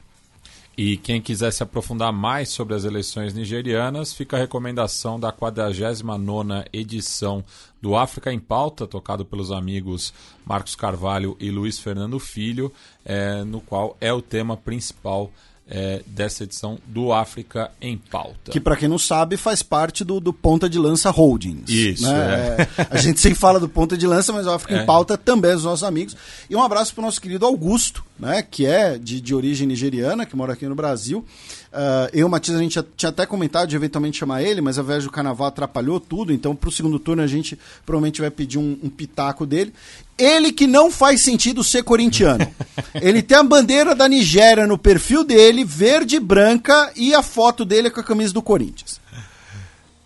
E 0.78 0.96
quem 0.96 1.22
quiser 1.22 1.52
se 1.52 1.62
aprofundar 1.62 2.14
mais 2.14 2.50
sobre 2.50 2.74
as 2.74 2.86
eleições 2.86 3.34
nigerianas, 3.34 4.14
fica 4.14 4.38
a 4.38 4.40
recomendação 4.40 5.20
da 5.20 5.32
49ª 5.32 6.66
edição 6.72 7.44
do 7.82 7.96
África 7.96 8.32
em 8.32 8.40
Pauta, 8.40 8.88
tocado 8.88 9.26
pelos 9.26 9.52
amigos 9.52 10.14
Marcos 10.46 10.76
Carvalho 10.76 11.36
e 11.40 11.52
Luiz 11.52 11.78
Fernando 11.78 12.18
Filho, 12.20 12.72
eh, 13.04 13.44
no 13.44 13.60
qual 13.60 13.98
é 14.00 14.14
o 14.14 14.22
tema 14.22 14.56
principal 14.56 15.30
eh, 15.70 16.02
dessa 16.06 16.44
edição 16.44 16.78
do 16.86 17.14
África 17.14 17.72
em 17.82 17.98
Pauta. 17.98 18.52
Que, 18.52 18.60
para 18.60 18.76
quem 18.76 18.90
não 18.90 18.98
sabe, 19.00 19.38
faz 19.38 19.64
parte 19.64 20.04
do, 20.04 20.20
do 20.20 20.34
Ponta 20.34 20.70
de 20.70 20.78
Lança 20.78 21.10
Holdings. 21.10 21.70
Isso, 21.70 22.04
né? 22.04 22.58
é. 22.58 22.82
É, 22.82 22.88
A 22.90 22.98
gente 22.98 23.20
sempre 23.20 23.40
fala 23.40 23.60
do 23.60 23.70
Ponta 23.70 23.98
de 23.98 24.06
Lança, 24.06 24.34
mas 24.34 24.46
o 24.46 24.52
África 24.52 24.76
É. 24.80 24.84
em 24.84 24.86
Pauta 24.86 25.18
também 25.18 25.52
é 25.52 25.54
dos 25.54 25.64
nossos 25.64 25.84
amigos. 25.84 26.16
E 26.50 26.56
um 26.56 26.64
abraço 26.64 26.94
para 26.94 27.02
o 27.02 27.06
nosso 27.06 27.22
querido 27.22 27.46
Augusto, 27.46 28.04
né? 28.20 28.42
que 28.44 28.66
é 28.66 28.98
de, 28.98 29.22
de 29.22 29.34
origem 29.34 29.68
nigeriana, 29.68 30.26
que 30.26 30.36
mora 30.36 30.54
aqui 30.54 30.68
no 30.68 30.76
Brasil. 30.76 31.26
Ah, 31.72 32.10
eu 32.12 32.20
e 32.20 32.24
o 32.26 32.30
Matias, 32.30 32.58
a 32.58 32.62
gente 32.62 32.76
já 32.76 32.84
tinha 32.98 33.10
até 33.10 33.26
comentado 33.26 33.70
de 33.70 33.76
eventualmente 33.76 34.18
chamar 34.18 34.44
ele, 34.44 34.60
mas 34.62 34.78
a 34.78 34.84
viagem 34.84 35.08
do 35.08 35.12
carnaval 35.12 35.48
atrapalhou 35.48 36.00
tudo, 36.00 36.34
então 36.34 36.56
pro 36.56 36.72
segundo 36.72 37.00
turno 37.00 37.22
a 37.24 37.28
gente 37.28 37.58
provavelmente 37.86 38.20
vai 38.20 38.30
pedir 38.30 38.58
um, 38.58 38.78
um 38.84 38.90
pitaco 38.90 39.46
dele. 39.46 39.74
Ele 40.22 40.52
que 40.52 40.68
não 40.68 40.92
faz 40.92 41.22
sentido 41.22 41.64
ser 41.64 41.84
corintiano. 41.84 42.46
ele 43.02 43.22
tem 43.22 43.38
a 43.38 43.44
bandeira 43.44 43.96
da 43.96 44.08
Nigéria 44.08 44.68
no 44.68 44.78
perfil 44.78 45.24
dele, 45.24 45.64
verde 45.64 46.18
e 46.18 46.20
branca, 46.20 46.92
e 46.96 47.14
a 47.14 47.24
foto 47.24 47.66
dele 47.66 47.88
é 47.88 47.92
com 47.92 48.00
a 48.00 48.04
camisa 48.04 48.34
do 48.34 48.42
Corinthians. 48.42 49.02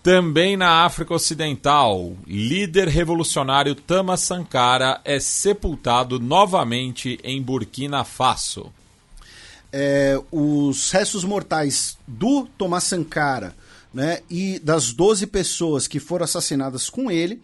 Também 0.02 0.56
na 0.56 0.86
África 0.86 1.16
Ocidental, 1.16 2.16
líder 2.28 2.88
revolucionário 2.88 3.74
Tama 3.74 4.16
Sankara 4.16 5.02
é 5.04 5.20
sepultado 5.20 6.20
novamente 6.20 7.20
em 7.24 7.42
Burkina 7.42 8.04
Faso. 8.04 8.72
é, 9.78 10.18
os 10.32 10.90
restos 10.92 11.26
mortais 11.26 11.98
do 12.08 12.48
Tomás 12.58 12.86
Sankara 12.86 13.54
né, 13.94 14.22
e 14.30 14.58
das 14.60 14.94
12 14.94 15.28
pessoas 15.28 15.86
que 15.86 16.00
foram 16.00 16.24
assassinadas 16.24 16.90
com 16.90 17.12
ele 17.12 17.42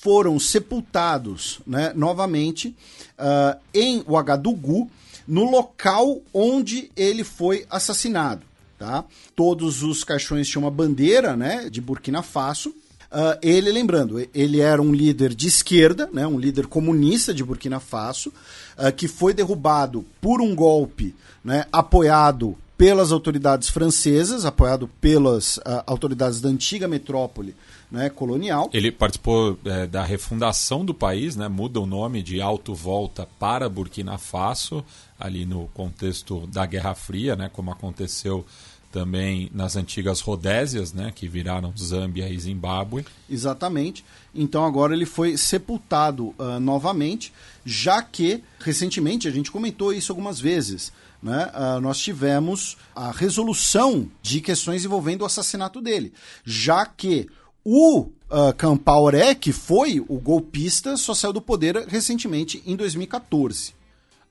foram 0.00 0.38
sepultados 0.38 1.60
né, 1.66 1.92
novamente 1.94 2.74
ah, 3.18 3.58
em 3.74 4.02
Ouagadougou, 4.06 4.90
no 5.28 5.50
local 5.50 6.20
onde 6.32 6.90
ele 6.96 7.22
foi 7.22 7.66
assassinado. 7.70 8.42
Tá? 8.78 9.04
Todos 9.36 9.82
os 9.82 10.02
caixões 10.02 10.48
tinham 10.48 10.64
uma 10.64 10.70
bandeira 10.70 11.36
né, 11.36 11.68
de 11.68 11.82
Burkina 11.82 12.22
Faso. 12.22 12.74
Ah, 13.12 13.38
ele, 13.42 13.70
lembrando, 13.70 14.26
ele 14.34 14.60
era 14.60 14.80
um 14.80 14.92
líder 14.92 15.34
de 15.34 15.48
esquerda, 15.48 16.08
né, 16.12 16.26
um 16.26 16.38
líder 16.38 16.66
comunista 16.66 17.34
de 17.34 17.44
Burkina 17.44 17.78
Faso, 17.78 18.32
ah, 18.78 18.90
que 18.90 19.06
foi 19.06 19.34
derrubado 19.34 20.04
por 20.20 20.40
um 20.40 20.54
golpe 20.54 21.14
né, 21.44 21.66
apoiado 21.70 22.56
pelas 22.78 23.12
autoridades 23.12 23.68
francesas, 23.68 24.46
apoiado 24.46 24.88
pelas 24.98 25.60
ah, 25.62 25.84
autoridades 25.86 26.40
da 26.40 26.48
antiga 26.48 26.88
metrópole 26.88 27.54
né, 27.90 28.08
colonial. 28.08 28.70
Ele 28.72 28.92
participou 28.92 29.58
é, 29.64 29.86
da 29.86 30.04
refundação 30.04 30.84
do 30.84 30.94
país, 30.94 31.34
né? 31.34 31.48
muda 31.48 31.80
o 31.80 31.86
nome 31.86 32.22
de 32.22 32.40
Alto 32.40 32.74
Volta 32.74 33.28
para 33.38 33.68
Burkina 33.68 34.16
Faso, 34.16 34.84
ali 35.18 35.44
no 35.44 35.68
contexto 35.74 36.46
da 36.46 36.64
Guerra 36.64 36.94
Fria, 36.94 37.34
né? 37.34 37.50
como 37.52 37.70
aconteceu 37.70 38.46
também 38.92 39.50
nas 39.54 39.76
antigas 39.76 40.20
Rodésias, 40.20 40.92
né? 40.92 41.12
que 41.14 41.28
viraram 41.28 41.72
Zâmbia 41.76 42.28
e 42.28 42.38
Zimbábue. 42.38 43.04
Exatamente. 43.28 44.04
Então 44.34 44.64
agora 44.64 44.94
ele 44.94 45.06
foi 45.06 45.36
sepultado 45.36 46.34
ah, 46.38 46.60
novamente, 46.60 47.32
já 47.64 48.02
que 48.02 48.42
recentemente 48.58 49.28
a 49.28 49.30
gente 49.30 49.50
comentou 49.50 49.92
isso 49.92 50.12
algumas 50.12 50.40
vezes. 50.40 50.92
Né? 51.22 51.50
Ah, 51.52 51.78
nós 51.80 51.98
tivemos 51.98 52.76
a 52.94 53.10
resolução 53.10 54.08
de 54.22 54.40
questões 54.40 54.84
envolvendo 54.84 55.22
o 55.22 55.26
assassinato 55.26 55.80
dele, 55.80 56.12
já 56.44 56.86
que 56.86 57.28
o 57.64 58.00
uh, 58.00 58.54
Campaoré, 58.56 59.34
que 59.34 59.52
foi 59.52 60.04
o 60.08 60.18
golpista, 60.18 60.96
só 60.96 61.14
saiu 61.14 61.32
do 61.32 61.40
poder 61.40 61.76
recentemente 61.88 62.62
em 62.66 62.76
2014. 62.76 63.74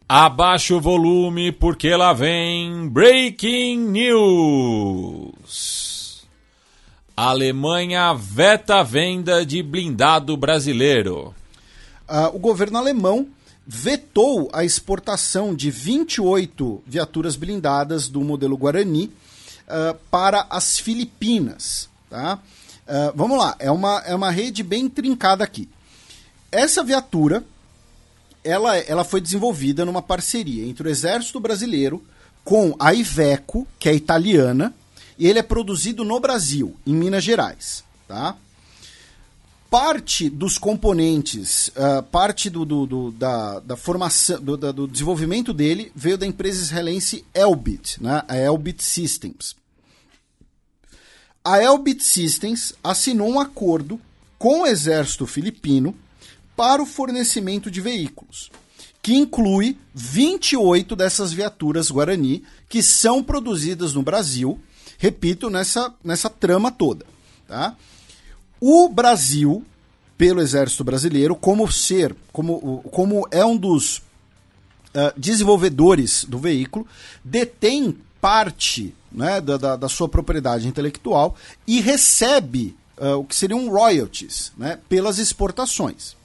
Abaixa 0.07 0.73
o 0.75 0.81
volume 0.81 1.51
porque 1.51 1.95
lá 1.95 2.13
vem 2.13 2.89
Breaking 2.89 3.77
News. 3.89 5.79
A 7.15 7.29
Alemanha 7.29 8.11
veta 8.13 8.77
a 8.77 8.83
venda 8.83 9.45
de 9.45 9.61
blindado 9.61 10.35
brasileiro. 10.35 11.35
Ah, 12.07 12.31
o 12.33 12.39
governo 12.39 12.79
alemão 12.79 13.27
vetou 13.67 14.49
a 14.51 14.63
exportação 14.63 15.53
de 15.53 15.69
28 15.69 16.81
viaturas 16.87 17.35
blindadas 17.35 18.07
do 18.07 18.21
modelo 18.21 18.57
Guarani 18.57 19.11
ah, 19.67 19.95
para 20.09 20.47
as 20.49 20.79
Filipinas. 20.79 21.87
Tá? 22.09 22.39
Ah, 22.89 23.11
vamos 23.15 23.37
lá, 23.37 23.55
é 23.59 23.69
uma, 23.69 23.99
é 24.05 24.15
uma 24.15 24.31
rede 24.31 24.63
bem 24.63 24.89
trincada 24.89 25.43
aqui. 25.43 25.69
Essa 26.51 26.83
viatura 26.83 27.43
ela, 28.43 28.75
ela 28.77 29.03
foi 29.03 29.21
desenvolvida 29.21 29.85
numa 29.85 30.01
parceria 30.01 30.65
entre 30.65 30.87
o 30.87 30.91
Exército 30.91 31.39
Brasileiro, 31.39 32.03
com 32.43 32.75
a 32.79 32.93
Iveco, 32.93 33.67
que 33.77 33.87
é 33.89 33.93
italiana, 33.93 34.73
e 35.19 35.27
ele 35.27 35.37
é 35.39 35.43
produzido 35.43 36.03
no 36.03 36.19
Brasil, 36.19 36.75
em 36.87 36.93
Minas 36.95 37.23
Gerais, 37.23 37.83
tá? 38.07 38.35
Parte 39.69 40.31
dos 40.31 40.57
componentes, 40.57 41.69
ah, 41.75 42.01
parte 42.01 42.49
do, 42.49 42.65
do- 42.65 42.87
do- 42.87 43.11
da, 43.11 43.59
da 43.59 43.75
formação, 43.77 44.41
do, 44.41 44.57
da- 44.57 44.71
do 44.71 44.87
desenvolvimento 44.87 45.53
dele 45.53 45.91
veio 45.95 46.17
da 46.17 46.25
empresa 46.25 46.59
israelense 46.63 47.23
Elbit, 47.35 48.01
né? 48.01 48.23
a 48.27 48.35
Elbit 48.35 48.83
Systems. 48.83 49.55
A 51.43 51.61
Elbit 51.61 52.03
Systems 52.03 52.73
assinou 52.83 53.29
um 53.29 53.39
acordo 53.39 53.99
com 54.37 54.61
o 54.61 54.67
exército 54.67 55.25
filipino 55.25 55.95
para 56.55 56.81
o 56.81 56.85
fornecimento 56.85 57.71
de 57.71 57.79
veículos, 57.79 58.51
que 59.01 59.15
inclui 59.15 59.77
28 59.93 60.95
dessas 60.95 61.31
viaturas 61.31 61.89
Guarani 61.89 62.43
que 62.67 62.83
são 62.83 63.23
produzidas 63.23 63.93
no 63.93 64.03
Brasil, 64.03 64.59
repito, 64.97 65.49
nessa, 65.49 65.93
nessa 66.03 66.29
trama 66.29 66.71
toda. 66.71 67.05
Tá? 67.47 67.75
O 68.59 68.89
Brasil, 68.89 69.63
pelo 70.17 70.41
exército 70.41 70.83
brasileiro, 70.83 71.35
como 71.35 71.71
ser, 71.71 72.15
como, 72.33 72.83
como 72.91 73.25
é 73.31 73.43
um 73.45 73.55
dos 73.55 74.01
ah, 74.93 75.13
desenvolvedores 75.15 76.25
do 76.25 76.37
veículo, 76.37 76.85
detém 77.23 77.97
parte 78.19 78.93
né, 79.11 79.41
da, 79.41 79.57
da, 79.57 79.75
da 79.75 79.89
sua 79.89 80.07
propriedade 80.07 80.67
intelectual 80.67 81.35
e 81.67 81.81
recebe 81.81 82.75
ah, 82.97 83.15
o 83.15 83.23
que 83.23 83.35
seriam 83.35 83.69
royalties 83.69 84.51
né, 84.57 84.79
pelas 84.89 85.17
exportações. 85.17 86.17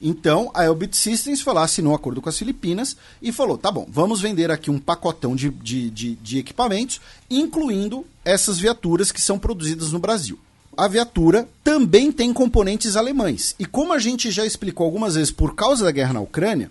Então, 0.00 0.50
a 0.54 0.64
Elbit 0.64 0.96
Systems 0.96 1.40
foi 1.40 1.52
lá, 1.52 1.64
assinou 1.64 1.92
um 1.92 1.96
acordo 1.96 2.22
com 2.22 2.28
as 2.28 2.38
Filipinas 2.38 2.96
e 3.20 3.32
falou: 3.32 3.58
tá 3.58 3.70
bom, 3.70 3.86
vamos 3.90 4.20
vender 4.20 4.50
aqui 4.50 4.70
um 4.70 4.78
pacotão 4.78 5.34
de, 5.34 5.50
de, 5.50 5.90
de, 5.90 6.14
de 6.14 6.38
equipamentos, 6.38 7.00
incluindo 7.28 8.06
essas 8.24 8.58
viaturas 8.58 9.10
que 9.10 9.20
são 9.20 9.38
produzidas 9.38 9.90
no 9.90 9.98
Brasil. 9.98 10.38
A 10.76 10.86
viatura 10.86 11.48
também 11.64 12.12
tem 12.12 12.32
componentes 12.32 12.94
alemães. 12.94 13.56
E 13.58 13.66
como 13.66 13.92
a 13.92 13.98
gente 13.98 14.30
já 14.30 14.46
explicou 14.46 14.84
algumas 14.84 15.16
vezes 15.16 15.32
por 15.32 15.56
causa 15.56 15.84
da 15.84 15.90
guerra 15.90 16.12
na 16.12 16.20
Ucrânia, 16.20 16.70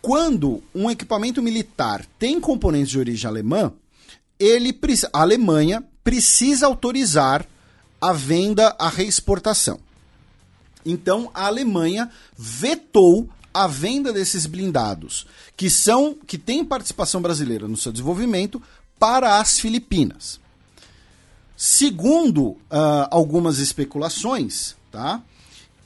quando 0.00 0.62
um 0.74 0.90
equipamento 0.90 1.42
militar 1.42 2.06
tem 2.18 2.40
componentes 2.40 2.88
de 2.88 2.98
origem 2.98 3.28
alemã, 3.28 3.70
ele, 4.38 4.76
a 5.12 5.20
Alemanha 5.20 5.82
precisa 6.02 6.66
autorizar 6.66 7.46
a 8.00 8.12
venda, 8.12 8.74
a 8.78 8.88
reexportação. 8.88 9.80
Então 10.84 11.30
a 11.32 11.46
Alemanha 11.46 12.10
vetou 12.36 13.28
a 13.52 13.66
venda 13.66 14.12
desses 14.12 14.46
blindados, 14.46 15.26
que 15.56 15.70
são 15.70 16.14
que 16.26 16.36
têm 16.36 16.64
participação 16.64 17.22
brasileira 17.22 17.68
no 17.68 17.76
seu 17.76 17.92
desenvolvimento, 17.92 18.60
para 18.98 19.38
as 19.38 19.58
Filipinas. 19.58 20.40
Segundo 21.56 22.56
ah, 22.70 23.08
algumas 23.10 23.58
especulações, 23.58 24.74
tá, 24.90 25.22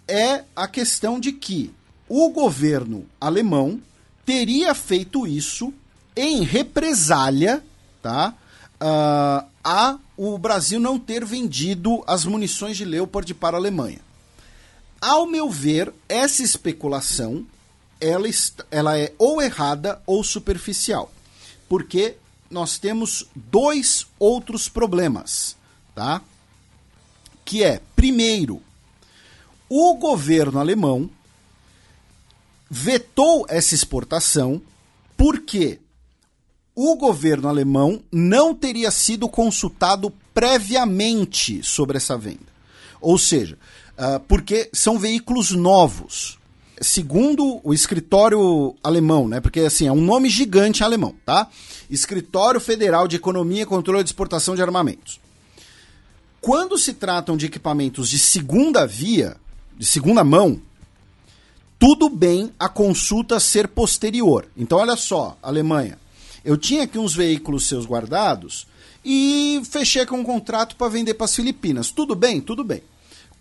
é 0.07 0.45
a 0.57 0.67
questão 0.67 1.21
de 1.21 1.33
que 1.33 1.71
o 2.09 2.31
governo 2.31 3.07
alemão 3.21 3.81
teria 4.25 4.75
feito 4.75 5.27
isso 5.27 5.73
em 6.17 6.43
represália 6.43 7.63
tá, 8.03 8.35
ah, 8.81 9.45
a 9.63 9.99
o 10.17 10.37
Brasil 10.37 10.81
não 10.81 10.99
ter 10.99 11.25
vendido 11.25 12.03
as 12.07 12.25
munições 12.25 12.77
de 12.77 12.85
Leopard 12.85 13.33
para 13.35 13.57
a 13.57 13.61
Alemanha. 13.61 14.01
Ao 15.01 15.27
meu 15.27 15.49
ver, 15.49 15.93
essa 16.09 16.43
especulação 16.43 17.47
ela, 18.01 18.29
ela 18.71 18.99
é 18.99 19.13
ou 19.19 19.41
errada 19.41 20.01
ou 20.07 20.23
superficial, 20.23 21.13
porque 21.69 22.17
nós 22.51 22.79
temos 22.79 23.27
dois 23.35 24.07
outros 24.19 24.69
problemas, 24.69 25.57
tá? 25.95 26.23
Que 27.45 27.63
é, 27.63 27.81
primeiro, 27.95 28.63
o 29.69 29.95
governo 29.95 30.59
alemão 30.59 31.11
vetou 32.71 33.47
essa 33.49 33.75
exportação 33.75 34.61
porque 35.17 35.81
o 36.81 36.95
governo 36.95 37.49
alemão 37.49 38.01
não 38.13 38.55
teria 38.55 38.93
sido 38.93 39.29
consultado 39.29 40.13
previamente 40.33 41.61
sobre 41.61 41.97
essa 41.97 42.17
venda. 42.17 42.47
Ou 43.01 43.19
seja, 43.19 43.59
ah, 43.97 44.21
porque 44.29 44.71
são 44.73 44.97
veículos 44.97 45.51
novos. 45.51 46.39
Segundo 46.81 47.61
o 47.65 47.75
escritório 47.75 48.77
alemão, 48.81 49.27
né? 49.27 49.41
Porque 49.41 49.59
assim, 49.59 49.89
é 49.89 49.93
um 49.93 50.01
nome 50.01 50.29
gigante 50.31 50.85
alemão, 50.85 51.17
tá? 51.27 51.49
Escritório 51.91 52.61
Federal 52.61 53.09
de 53.09 53.17
Economia 53.17 53.63
e 53.63 53.67
Controle 53.67 54.05
de 54.05 54.11
Exportação 54.11 54.55
de 54.55 54.63
Armamentos. 54.63 55.19
Quando 56.41 56.79
se 56.79 56.93
tratam 56.93 57.37
de 57.37 57.47
equipamentos 57.47 58.09
de 58.09 58.21
segunda 58.21 58.87
via, 58.87 59.37
de 59.77 59.85
segunda 59.85 60.23
mão, 60.23 60.63
tudo 61.77 62.09
bem 62.09 62.53
a 62.57 62.69
consulta 62.69 63.41
ser 63.41 63.67
posterior. 63.67 64.47
Então, 64.57 64.79
olha 64.79 64.95
só, 64.95 65.37
Alemanha. 65.43 65.99
Eu 66.45 66.57
tinha 66.57 66.85
aqui 66.85 66.99
uns 66.99 67.15
veículos 67.15 67.67
seus 67.67 67.87
guardados 67.87 68.67
e 69.05 69.61
fechei 69.71 70.05
com 70.07 70.21
um 70.21 70.25
contrato 70.25 70.77
para 70.77 70.89
vender 70.89 71.15
para 71.15 71.25
as 71.25 71.35
Filipinas. 71.35 71.91
Tudo 71.91 72.15
bem? 72.15 72.41
Tudo 72.41 72.65
bem. 72.65 72.83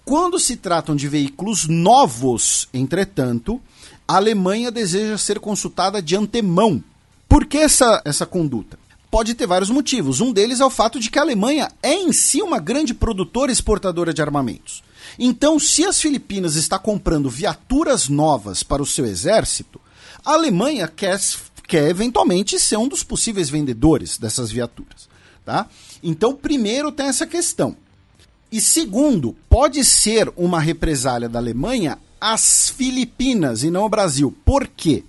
Quando 0.05 0.39
se 0.39 0.55
tratam 0.55 0.95
de 0.95 1.07
veículos 1.07 1.67
novos, 1.67 2.69
entretanto, 2.73 3.61
a 4.07 4.15
Alemanha 4.15 4.71
deseja 4.71 5.17
ser 5.17 5.39
consultada 5.39 6.01
de 6.01 6.15
antemão. 6.15 6.81
Por 7.27 7.45
que 7.45 7.57
essa, 7.57 8.01
essa 8.05 8.25
conduta? 8.25 8.79
Pode 9.11 9.33
ter 9.33 9.45
vários 9.45 9.69
motivos. 9.69 10.21
Um 10.21 10.31
deles 10.31 10.59
é 10.59 10.65
o 10.65 10.69
fato 10.69 10.99
de 10.99 11.09
que 11.09 11.19
a 11.19 11.21
Alemanha 11.21 11.69
é 11.83 11.93
em 11.93 12.13
si 12.13 12.41
uma 12.41 12.59
grande 12.59 12.93
produtora 12.93 13.51
e 13.51 13.53
exportadora 13.53 14.13
de 14.13 14.21
armamentos. 14.21 14.83
Então, 15.17 15.59
se 15.59 15.85
as 15.85 15.99
Filipinas 15.99 16.55
está 16.55 16.77
comprando 16.77 17.29
viaturas 17.29 18.07
novas 18.07 18.63
para 18.63 18.81
o 18.81 18.85
seu 18.85 19.05
exército, 19.05 19.79
a 20.25 20.33
Alemanha 20.33 20.87
quer, 20.87 21.19
quer 21.67 21.89
eventualmente 21.89 22.57
ser 22.59 22.77
um 22.77 22.87
dos 22.87 23.03
possíveis 23.03 23.49
vendedores 23.49 24.17
dessas 24.17 24.49
viaturas. 24.49 25.09
Tá? 25.45 25.67
Então, 26.01 26.33
primeiro 26.33 26.91
tem 26.91 27.07
essa 27.07 27.27
questão. 27.27 27.75
E 28.51 28.61
segundo, 28.61 29.35
pode 29.49 29.83
ser 29.83 30.31
uma 30.37 30.59
represália 30.59 31.27
da 31.27 31.37
Alemanha 31.37 31.99
às 32.19 32.69
Filipinas 32.69 33.61
e 33.63 33.69
não 33.69 33.83
ao 33.83 33.89
Brasil. 33.89 34.35
Por 34.45 34.67
quê? 34.67 35.03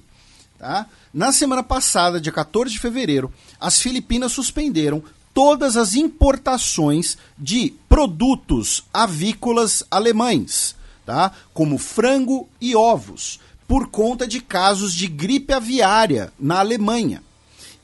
Tá? 0.59 0.87
Na 1.15 1.33
semana 1.33 1.63
passada, 1.63 2.21
dia 2.21 2.33
14 2.33 2.73
de 2.73 2.81
fevereiro, 2.81 3.33
as 3.61 3.81
Filipinas 3.81 4.33
suspenderam 4.33 5.03
todas 5.33 5.77
as 5.77 5.95
importações 5.95 7.17
de 7.39 7.75
produtos 7.89 8.85
avícolas 8.93 9.85
alemães, 9.89 10.75
tá? 11.07 11.31
como 11.55 11.79
frango 11.79 12.49
e 12.61 12.75
ovos, 12.75 13.39
por 13.69 13.89
conta 13.89 14.27
de 14.27 14.41
casos 14.41 14.95
de 14.95 15.07
gripe 15.07 15.53
aviária 15.53 16.33
na 16.41 16.59
Alemanha. 16.59 17.23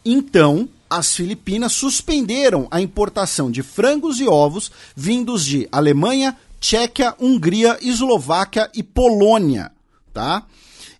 Então, 0.02 0.66
as 0.88 1.14
Filipinas 1.14 1.72
suspenderam 1.72 2.66
a 2.70 2.80
importação 2.80 3.50
de 3.50 3.62
frangos 3.62 4.18
e 4.18 4.26
ovos 4.26 4.72
vindos 4.96 5.44
de 5.44 5.68
Alemanha, 5.70 6.36
Tchequia, 6.58 7.14
Hungria, 7.20 7.78
Eslováquia 7.82 8.70
e 8.74 8.82
Polônia, 8.82 9.70
tá? 10.12 10.46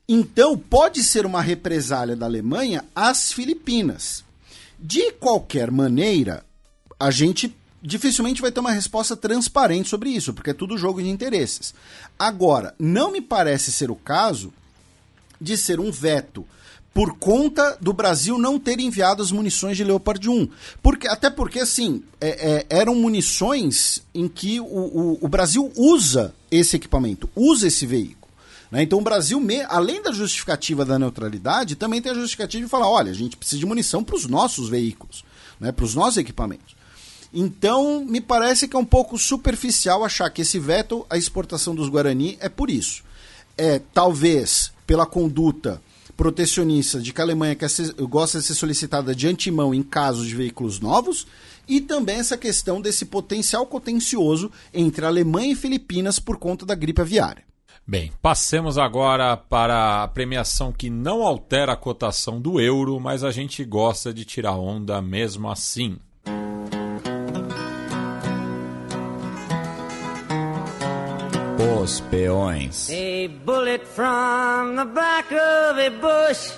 Então, 0.07 0.59
pode 0.59 1.03
ser 1.03 1.25
uma 1.25 1.41
represália 1.41 2.15
da 2.15 2.27
Alemanha 2.27 2.85
às 2.95 3.33
Filipinas. 3.33 4.23
De 4.79 5.13
qualquer 5.13 5.71
maneira, 5.71 6.45
a 7.01 7.11
gente 7.11 7.57
dificilmente 7.83 8.43
vai 8.43 8.53
ter 8.53 8.61
uma 8.61 8.73
resposta 8.73 9.17
transparente 9.17 9.89
sobre 9.89 10.11
isso, 10.11 10.35
porque 10.35 10.51
é 10.51 10.55
tudo 10.55 10.77
jogo 10.77 11.03
de 11.03 11.09
interesses. 11.09 11.75
Agora, 12.19 12.75
não 12.79 13.11
me 13.11 13.23
parece 13.23 13.73
ser 13.73 13.91
o 13.91 13.97
caso 13.97 14.53
de 15.41 15.57
ser 15.57 15.81
um 15.81 15.91
veto 15.91 16.47
por 16.93 17.19
conta 17.19 17.77
do 17.81 17.93
Brasil 17.93 18.39
não 18.39 18.57
ter 18.59 18.79
enviado 18.79 19.21
as 19.21 19.33
munições 19.33 19.77
de 19.77 19.83
Leopard 19.83 20.29
1. 20.29 20.49
Porque, 20.81 21.09
até 21.09 21.29
porque, 21.29 21.59
assim, 21.59 22.05
é- 22.21 22.53
é- 22.53 22.67
eram 22.71 22.95
munições 22.95 24.01
em 24.15 24.29
que 24.29 24.61
o, 24.61 24.65
o- 24.65 25.19
o 25.21 25.29
Brasil 25.29 25.73
usa 25.77 26.33
esse 26.51 26.77
equipamento, 26.77 27.29
usa 27.35 27.67
esse 27.67 27.85
veículo. 27.87 28.23
né? 28.71 28.83
Então 28.83 28.99
o 28.99 29.03
Brasil, 29.03 29.39
me- 29.41 29.63
além 29.69 30.03
da 30.03 30.11
justificativa 30.13 30.85
da 30.85 30.99
neutralidade, 30.99 31.77
também 31.77 32.01
tem 32.03 32.11
a 32.11 32.15
justificativa 32.15 32.65
de 32.65 32.71
falar, 32.71 32.89
olha, 32.89 33.11
a 33.11 33.15
gente 33.15 33.37
precisa 33.37 33.59
de 33.61 33.67
munição 33.67 34.03
para 34.03 34.17
os 34.17 34.27
nossos 34.27 34.69
veículos, 34.69 35.25
né? 35.61 35.71
para 35.71 35.85
os 35.85 35.95
nossos 35.95 36.17
equipamentos. 36.17 36.75
Então, 37.33 38.05
me 38.05 38.21
parece 38.21 38.67
que 38.69 38.75
é 38.77 38.79
um 38.79 38.85
pouco 38.85 39.19
superficial 39.19 40.05
achar 40.05 40.31
que 40.31 40.43
esse 40.43 40.59
veto 40.59 41.05
à 41.11 41.17
exportação 41.19 41.75
dos 41.75 41.89
Guarani 41.89 42.37
é 42.41 42.49
por 42.49 42.71
isso. 42.71 43.03
É, 43.57 43.81
talvez, 43.93 44.73
pela 44.87 45.07
conduta 45.07 45.81
protecionista 46.17 47.01
de 47.01 47.13
que 47.13 47.21
a 47.21 47.25
Alemanha 47.25 47.55
quer 47.55 47.69
ser, 47.69 47.93
gosta 47.95 48.39
de 48.39 48.45
ser 48.45 48.55
solicitada 48.55 49.15
de 49.15 49.27
antemão 49.27 49.75
em 49.75 49.83
casos 49.83 50.27
de 50.27 50.35
veículos 50.35 50.81
novos, 50.81 51.27
e 51.67 51.81
também 51.81 52.17
essa 52.17 52.37
questão 52.37 52.81
desse 52.81 53.07
potencial 53.07 53.67
contencioso 53.67 54.51
entre 54.73 55.05
Alemanha 55.05 55.53
e 55.53 55.57
Filipinas 55.57 56.19
por 56.19 56.37
conta 56.37 56.65
da 56.65 56.75
gripe 56.75 57.01
aviária. 57.01 57.45
Bem, 57.87 58.13
passemos 58.23 58.79
agora 58.79 59.37
para 59.37 60.03
a 60.03 60.09
premiação 60.09 60.73
que 60.73 60.89
não 60.89 61.23
altera 61.23 61.73
a 61.73 61.77
cotação 61.77 62.41
do 62.41 62.59
euro, 62.59 62.99
mas 62.99 63.23
a 63.23 63.31
gente 63.31 63.63
gosta 63.63 64.13
de 64.13 64.25
tirar 64.25 64.57
onda 64.57 65.03
mesmo 65.03 65.51
assim. 65.51 65.99
Os 71.65 72.01
peões. 72.01 72.91
A 72.91 73.29
bullet 73.43 73.87
from 73.87 74.77
the 74.77 74.85
back 74.85 75.33
of 75.33 75.81
a 75.81 75.91
bush 75.91 76.53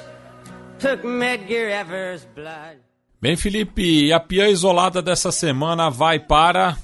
took 0.80 1.06
Medgar 1.06 1.70
Evers' 1.70 2.26
blood. 2.34 2.80
Bem, 3.22 3.36
Felipe, 3.36 4.06
e 4.06 4.12
a 4.12 4.18
peã 4.18 4.48
isolada 4.48 5.00
dessa 5.00 5.30
semana 5.30 5.88
vai 5.90 6.18
para. 6.18 6.76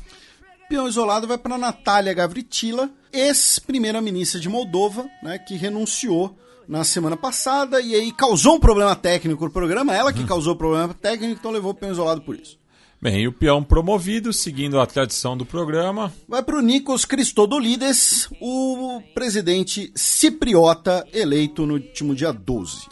Peão 0.68 0.86
isolado 0.86 1.26
vai 1.26 1.36
para 1.36 1.59
Natália 1.59 2.15
Gavritila, 2.15 2.89
ex-primeira-ministra 3.12 4.39
de 4.39 4.49
Moldova, 4.49 5.05
né, 5.20 5.39
que 5.39 5.57
renunciou 5.57 6.39
na 6.68 6.84
semana 6.84 7.17
passada 7.17 7.81
e 7.81 7.92
aí 7.92 8.12
causou 8.12 8.55
um 8.55 8.60
problema 8.60 8.94
técnico 8.94 9.44
no 9.44 9.51
programa, 9.51 9.97
ela 9.97 10.12
que 10.12 10.25
causou 10.25 10.55
o 10.55 10.57
problema 10.57 10.94
técnico, 10.94 11.41
então 11.41 11.51
levou 11.51 11.73
o 11.73 11.75
peão 11.75 11.91
isolado 11.91 12.23
por 12.23 12.36
isso. 12.36 12.62
Bem, 13.03 13.23
e 13.23 13.27
o 13.27 13.33
peão 13.33 13.65
promovido, 13.65 14.33
seguindo 14.33 14.79
a 14.79 14.87
tradição 14.87 15.37
do 15.37 15.45
programa. 15.45 16.13
Vai 16.29 16.41
para 16.41 16.57
o 16.57 16.61
Nikos 16.61 17.05
Christodoulides, 17.05 18.29
o 18.41 19.03
presidente 19.13 19.93
cipriota 19.93 21.05
eleito 21.13 21.67
no 21.67 21.75
último 21.75 22.15
dia 22.15 22.33
12. 22.33 22.87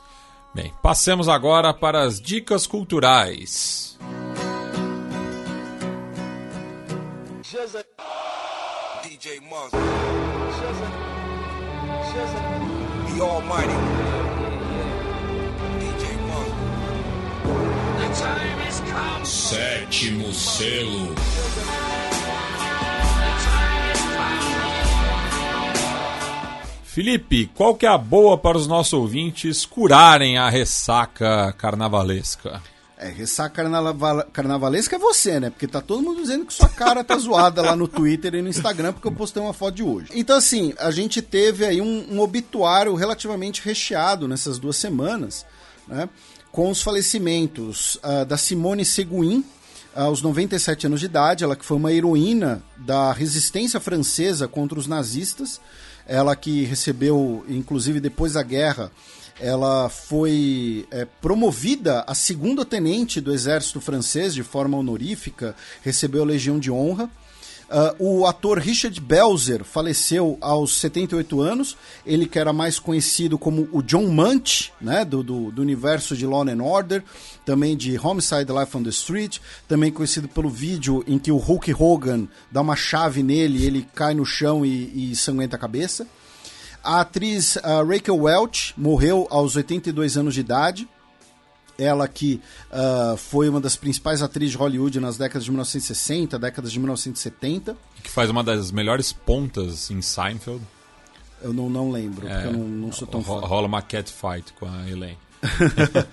Bem, 0.52 0.74
passemos 0.82 1.28
agora 1.28 1.72
para 1.72 2.02
as 2.02 2.20
dicas 2.20 2.66
culturais. 2.66 3.96
DJ 9.04 9.40
Mugg. 9.42 9.70
The 13.14 13.20
Almighty. 13.20 14.09
Sétimo 19.24 20.32
selo. 20.32 21.14
Felipe, 26.84 27.46
qual 27.54 27.74
que 27.76 27.86
é 27.86 27.88
a 27.88 27.96
boa 27.96 28.36
para 28.36 28.58
os 28.58 28.66
nossos 28.66 28.92
ouvintes 28.92 29.64
curarem 29.64 30.38
a 30.38 30.50
ressaca 30.50 31.54
carnavalesca? 31.56 32.60
É, 32.98 33.08
ressaca 33.08 33.62
carnaval, 33.62 34.26
carnavalesca 34.32 34.96
é 34.96 34.98
você, 34.98 35.38
né? 35.38 35.48
Porque 35.48 35.66
tá 35.66 35.80
todo 35.80 36.02
mundo 36.02 36.20
dizendo 36.20 36.44
que 36.44 36.52
sua 36.52 36.68
cara 36.68 37.02
tá 37.04 37.16
zoada 37.16 37.62
lá 37.62 37.74
no 37.74 37.88
Twitter 37.88 38.34
e 38.34 38.42
no 38.42 38.48
Instagram, 38.48 38.92
porque 38.92 39.08
eu 39.08 39.12
postei 39.12 39.40
uma 39.42 39.54
foto 39.54 39.76
de 39.76 39.82
hoje. 39.82 40.10
Então, 40.12 40.36
assim, 40.36 40.74
a 40.78 40.90
gente 40.90 41.22
teve 41.22 41.64
aí 41.64 41.80
um, 41.80 42.06
um 42.10 42.20
obituário 42.20 42.94
relativamente 42.94 43.62
recheado 43.64 44.26
nessas 44.26 44.58
duas 44.58 44.76
semanas, 44.76 45.46
né? 45.88 46.10
Com 46.52 46.70
os 46.70 46.82
falecimentos 46.82 47.96
ah, 48.02 48.24
da 48.24 48.36
Simone 48.36 48.84
Seguin, 48.84 49.44
aos 49.94 50.22
97 50.22 50.86
anos 50.86 51.00
de 51.00 51.06
idade, 51.06 51.44
ela 51.44 51.56
que 51.56 51.64
foi 51.64 51.76
uma 51.76 51.92
heroína 51.92 52.62
da 52.76 53.12
resistência 53.12 53.80
francesa 53.80 54.48
contra 54.48 54.78
os 54.78 54.86
nazistas, 54.86 55.60
ela 56.06 56.34
que 56.34 56.64
recebeu, 56.64 57.44
inclusive 57.48 58.00
depois 58.00 58.32
da 58.32 58.42
guerra, 58.42 58.90
ela 59.40 59.88
foi 59.88 60.86
é, 60.90 61.06
promovida 61.20 62.04
a 62.06 62.14
segunda 62.14 62.64
tenente 62.64 63.20
do 63.20 63.32
exército 63.32 63.80
francês 63.80 64.34
de 64.34 64.42
forma 64.42 64.76
honorífica, 64.76 65.56
recebeu 65.82 66.22
a 66.22 66.26
Legião 66.26 66.58
de 66.58 66.70
Honra. 66.70 67.08
Ah, 67.72 67.94
o 68.00 68.26
ator 68.26 68.58
Richard 68.58 69.00
Belzer 69.00 69.62
faleceu 69.62 70.36
aos 70.40 70.74
78 70.80 71.40
anos. 71.40 71.76
Ele 72.04 72.26
que 72.26 72.36
era 72.36 72.52
mais 72.52 72.80
conhecido 72.80 73.38
como 73.38 73.68
o 73.70 73.80
John 73.80 74.08
Munch, 74.08 74.72
né, 74.80 75.04
do, 75.04 75.22
do, 75.22 75.52
do 75.52 75.62
universo 75.62 76.16
de 76.16 76.26
Law 76.26 76.42
and 76.42 76.60
Order, 76.60 77.04
também 77.46 77.76
de 77.76 77.96
Homicide 77.96 78.52
Life 78.52 78.76
on 78.76 78.82
the 78.82 78.90
Street, 78.90 79.38
também 79.68 79.92
conhecido 79.92 80.26
pelo 80.26 80.50
vídeo 80.50 81.04
em 81.06 81.16
que 81.16 81.30
o 81.30 81.36
Hulk 81.36 81.72
Hogan 81.72 82.26
dá 82.50 82.60
uma 82.60 82.74
chave 82.74 83.22
nele, 83.22 83.64
ele 83.64 83.86
cai 83.94 84.14
no 84.14 84.26
chão 84.26 84.66
e, 84.66 85.12
e 85.12 85.16
sanguenta 85.16 85.54
a 85.54 85.58
cabeça. 85.58 86.08
A 86.82 87.02
atriz 87.02 87.56
ah, 87.62 87.84
Rachel 87.84 88.16
Welch 88.16 88.74
morreu 88.76 89.28
aos 89.30 89.54
82 89.54 90.16
anos 90.16 90.34
de 90.34 90.40
idade. 90.40 90.88
Ela 91.82 92.06
que 92.06 92.40
ah, 92.70 93.14
foi 93.16 93.48
uma 93.48 93.60
das 93.60 93.74
principais 93.76 94.22
atrizes 94.22 94.52
de 94.52 94.58
Hollywood 94.58 95.00
nas 95.00 95.16
décadas 95.16 95.44
de 95.44 95.50
1960, 95.50 96.38
décadas 96.38 96.70
de 96.72 96.78
1970. 96.78 97.76
Que 98.02 98.10
faz 98.10 98.28
uma 98.30 98.44
das 98.44 98.70
melhores 98.70 99.12
pontas 99.12 99.90
em 99.90 100.02
Seinfeld. 100.02 100.60
Eu 101.42 101.52
não, 101.54 101.70
não 101.70 101.90
lembro, 101.90 102.26
porque 102.28 102.46
eu 102.48 102.52
não, 102.52 102.68
não 102.68 102.92
sou 102.92 103.08
tão 103.08 103.20
Ro- 103.20 103.40
fã. 103.40 103.46
Rola 103.46 103.66
uma 103.66 103.80
catfight 103.80 104.52
com 104.52 104.66
a 104.66 104.88
Elaine. 104.90 105.16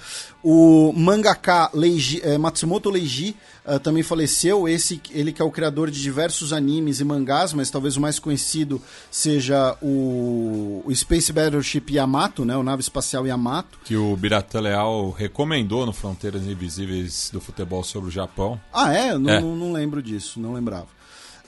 o 0.44 0.94
mangaka 0.94 1.70
Leiji, 1.74 2.22
eh, 2.24 2.38
Matsumoto 2.38 2.90
Leiji 2.90 3.36
ah, 3.68 3.78
também 3.78 4.02
faleceu. 4.02 4.68
Esse, 4.68 5.02
ele 5.12 5.34
que 5.34 5.42
é 5.42 5.46
o 5.46 5.52
criador 5.52 5.92
de 5.92 6.02
diversos 6.02 6.54
animes 6.54 7.02
e 7.02 7.04
mangás, 7.04 7.52
mas 7.52 7.70
talvez 7.70 7.98
o 7.98 8.02
mais 8.02 8.18
conhecido 8.18 8.82
seja 9.12 9.76
o, 9.82 10.82
o 10.86 10.96
Space 10.96 11.34
Battleship 11.34 11.92
Yamato, 11.92 12.46
né, 12.46 12.56
o 12.56 12.64
nave 12.64 12.82
espacial 12.82 13.28
Yamato. 13.28 13.78
Que 13.84 13.98
o 13.98 14.16
Biratan 14.16 14.62
Leal 14.62 15.12
recomendou 15.12 15.86
no 15.86 15.92
Fronteiras 15.92 16.44
Invisíveis 16.44 17.30
do 17.32 17.42
Futebol 17.42 17.84
sobre 17.84 18.08
o 18.08 18.12
Japão. 18.12 18.58
Ah, 18.74 18.94
é? 18.94 19.10
É. 19.10 19.18
não, 19.18 19.56
não 19.56 19.74
lembro 19.74 20.02
disso, 20.02 20.40
não 20.40 20.54
lembrava. 20.54 20.88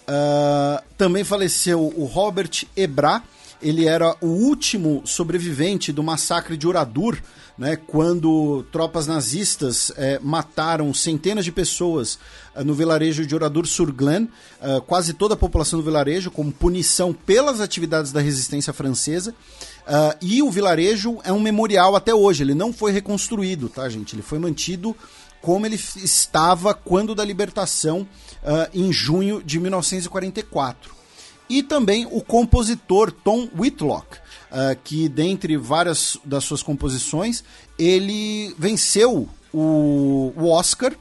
Ah, 0.06 0.83
também 0.98 1.24
faleceu 1.24 1.82
o 1.95 2.03
Robert 2.03 2.66
Ebra. 2.75 3.24
Ele 3.61 3.85
era 3.85 4.16
o 4.22 4.27
último 4.27 5.01
sobrevivente 5.06 5.91
do 5.91 6.01
massacre 6.01 6.58
de 6.58 6.66
Oradur, 6.66 7.17
né, 7.60 7.76
quando 7.76 8.64
tropas 8.72 9.06
nazistas 9.06 9.92
eh, 9.98 10.18
mataram 10.24 10.94
centenas 10.94 11.44
de 11.44 11.52
pessoas 11.52 12.18
ah, 12.56 12.64
no 12.64 12.74
vilarejo 12.74 13.26
de 13.26 13.36
Oradur-sur-Glane, 13.36 14.30
ah, 14.62 14.80
quase 14.88 15.12
toda 15.12 15.34
a 15.34 15.38
população 15.38 15.78
do 15.78 15.84
vilarejo, 15.84 16.32
como 16.32 16.54
punição 16.54 17.14
pelas 17.14 17.60
atividades 17.60 18.14
da 18.14 18.22
resistência 18.22 18.72
francesa. 18.72 19.36
Ah, 19.86 20.16
e 20.22 20.42
o 20.42 20.50
vilarejo 20.50 21.18
é 21.22 21.34
um 21.34 21.40
memorial 21.42 21.98
até 21.98 22.16
hoje, 22.16 22.44
ele 22.44 22.56
não 22.56 22.72
foi 22.72 22.94
reconstruído, 22.94 23.68
tá, 23.68 23.90
gente? 23.90 24.16
Ele 24.16 24.22
foi 24.22 24.40
mantido 24.40 24.96
como 25.42 25.66
ele 25.66 25.76
estava 25.98 26.74
quando 26.74 27.14
da 27.14 27.24
libertação 27.24 28.08
em 28.74 28.92
junho 28.92 29.42
de 29.42 29.58
1944. 29.58 30.94
E 31.50 31.64
também 31.64 32.06
o 32.06 32.22
compositor 32.22 33.12
Tom 33.12 33.50
Whitlock, 33.58 34.18
ah, 34.52 34.76
que 34.76 35.08
dentre 35.08 35.58
várias 35.58 36.18
das 36.24 36.44
suas 36.44 36.64
composições, 36.64 37.44
ele 37.78 38.53
venceu 38.58 39.28
o, 39.53 40.34
o 40.36 40.50
Oscar 40.50 40.94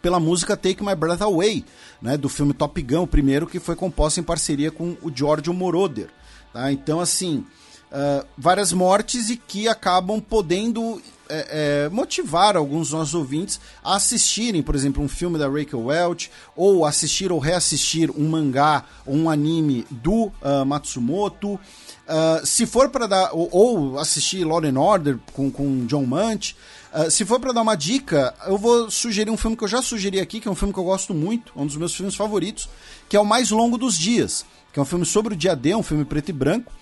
pela 0.00 0.20
música 0.20 0.56
Take 0.56 0.84
My 0.84 0.94
Breath 0.94 1.22
Away, 1.22 1.64
né, 2.00 2.16
do 2.16 2.28
filme 2.28 2.52
Top 2.52 2.80
Gun, 2.80 3.02
o 3.02 3.06
primeiro 3.06 3.46
que 3.46 3.58
foi 3.58 3.74
composto 3.74 4.20
em 4.20 4.22
parceria 4.22 4.70
com 4.70 4.96
o 5.02 5.10
Giorgio 5.14 5.52
Moroder. 5.52 6.08
Tá? 6.52 6.70
Então, 6.70 7.00
assim, 7.00 7.44
ah, 7.90 8.24
várias 8.36 8.72
mortes 8.72 9.30
e 9.30 9.36
que 9.36 9.68
acabam 9.68 10.20
podendo 10.20 11.00
é, 11.28 11.84
é, 11.86 11.88
motivar 11.88 12.56
alguns 12.56 12.92
nossos 12.92 13.14
ouvintes 13.14 13.60
a 13.82 13.96
assistirem, 13.96 14.62
por 14.62 14.74
exemplo, 14.74 15.02
um 15.02 15.08
filme 15.08 15.38
da 15.38 15.48
Rachel 15.48 15.84
Welch, 15.84 16.30
ou 16.54 16.84
assistir 16.84 17.32
ou 17.32 17.38
reassistir 17.38 18.10
um 18.10 18.28
mangá 18.28 18.84
ou 19.04 19.14
um 19.14 19.30
anime 19.30 19.86
do 19.90 20.30
ah, 20.42 20.64
Matsumoto. 20.64 21.58
Ah, 22.06 22.40
se 22.44 22.66
for 22.66 22.88
para 22.88 23.06
dar. 23.06 23.30
Ou, 23.32 23.48
ou 23.50 23.98
assistir 23.98 24.44
Law 24.44 24.64
and 24.64 24.78
Order 24.80 25.18
com, 25.32 25.50
com 25.50 25.86
John 25.86 26.06
Munch. 26.06 26.56
Ah, 26.92 27.10
se 27.10 27.24
for 27.24 27.40
para 27.40 27.52
dar 27.52 27.62
uma 27.62 27.74
dica, 27.74 28.34
eu 28.46 28.56
vou 28.56 28.90
sugerir 28.90 29.30
um 29.30 29.36
filme 29.36 29.56
que 29.56 29.64
eu 29.64 29.68
já 29.68 29.82
sugeri 29.82 30.20
aqui, 30.20 30.40
que 30.40 30.48
é 30.48 30.50
um 30.50 30.54
filme 30.54 30.72
que 30.72 30.80
eu 30.80 30.84
gosto 30.84 31.12
muito, 31.12 31.52
um 31.56 31.66
dos 31.66 31.76
meus 31.76 31.94
filmes 31.94 32.14
favoritos, 32.14 32.68
que 33.08 33.16
é 33.16 33.20
O 33.20 33.24
Mais 33.24 33.50
Longo 33.50 33.76
dos 33.76 33.98
Dias, 33.98 34.46
que 34.72 34.78
é 34.78 34.82
um 34.82 34.86
filme 34.86 35.04
sobre 35.04 35.34
o 35.34 35.36
dia 35.36 35.54
D, 35.54 35.74
um 35.74 35.82
filme 35.82 36.04
preto 36.04 36.30
e 36.30 36.32
branco, 36.32 36.72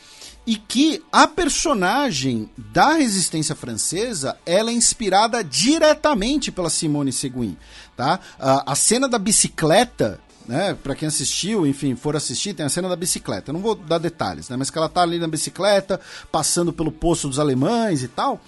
e 0.47 0.57
que 0.57 1.03
a 1.11 1.27
personagem 1.27 2.51
da 2.57 2.93
resistência 2.93 3.55
francesa 3.55 4.37
ela 4.45 4.71
é 4.71 4.75
inspirada 4.75 5.43
diretamente 5.43 6.53
pela 6.53 6.69
Simone 6.69 7.13
Seguin, 7.13 7.57
tá? 7.97 8.21
A, 8.39 8.73
a 8.73 8.75
cena 8.75 9.09
da 9.09 9.19
bicicleta 9.19 10.21
né, 10.47 10.75
para 10.75 10.95
quem 10.95 11.09
assistiu, 11.09 11.67
enfim, 11.67 11.97
for 11.97 12.17
assistir, 12.17 12.55
tem 12.55 12.67
a 12.67 12.69
cena 12.69 12.89
da 12.89 12.97
bicicleta. 12.97 13.51
Eu 13.51 13.55
não 13.55 13.61
vou 13.61 13.75
dar 13.75 13.99
detalhes, 13.99 14.49
né, 14.49 14.57
mas 14.57 14.71
que 14.71 14.79
ela 14.79 14.89
tá 14.89 15.03
ali 15.03 15.19
na 15.19 15.29
bicicleta, 15.29 16.01
passando 16.31 16.73
pelo 16.73 16.93
poço 16.93 17.29
dos 17.29 17.39
alemães 17.39 18.03
e 18.03 18.09
tal. 18.09 18.41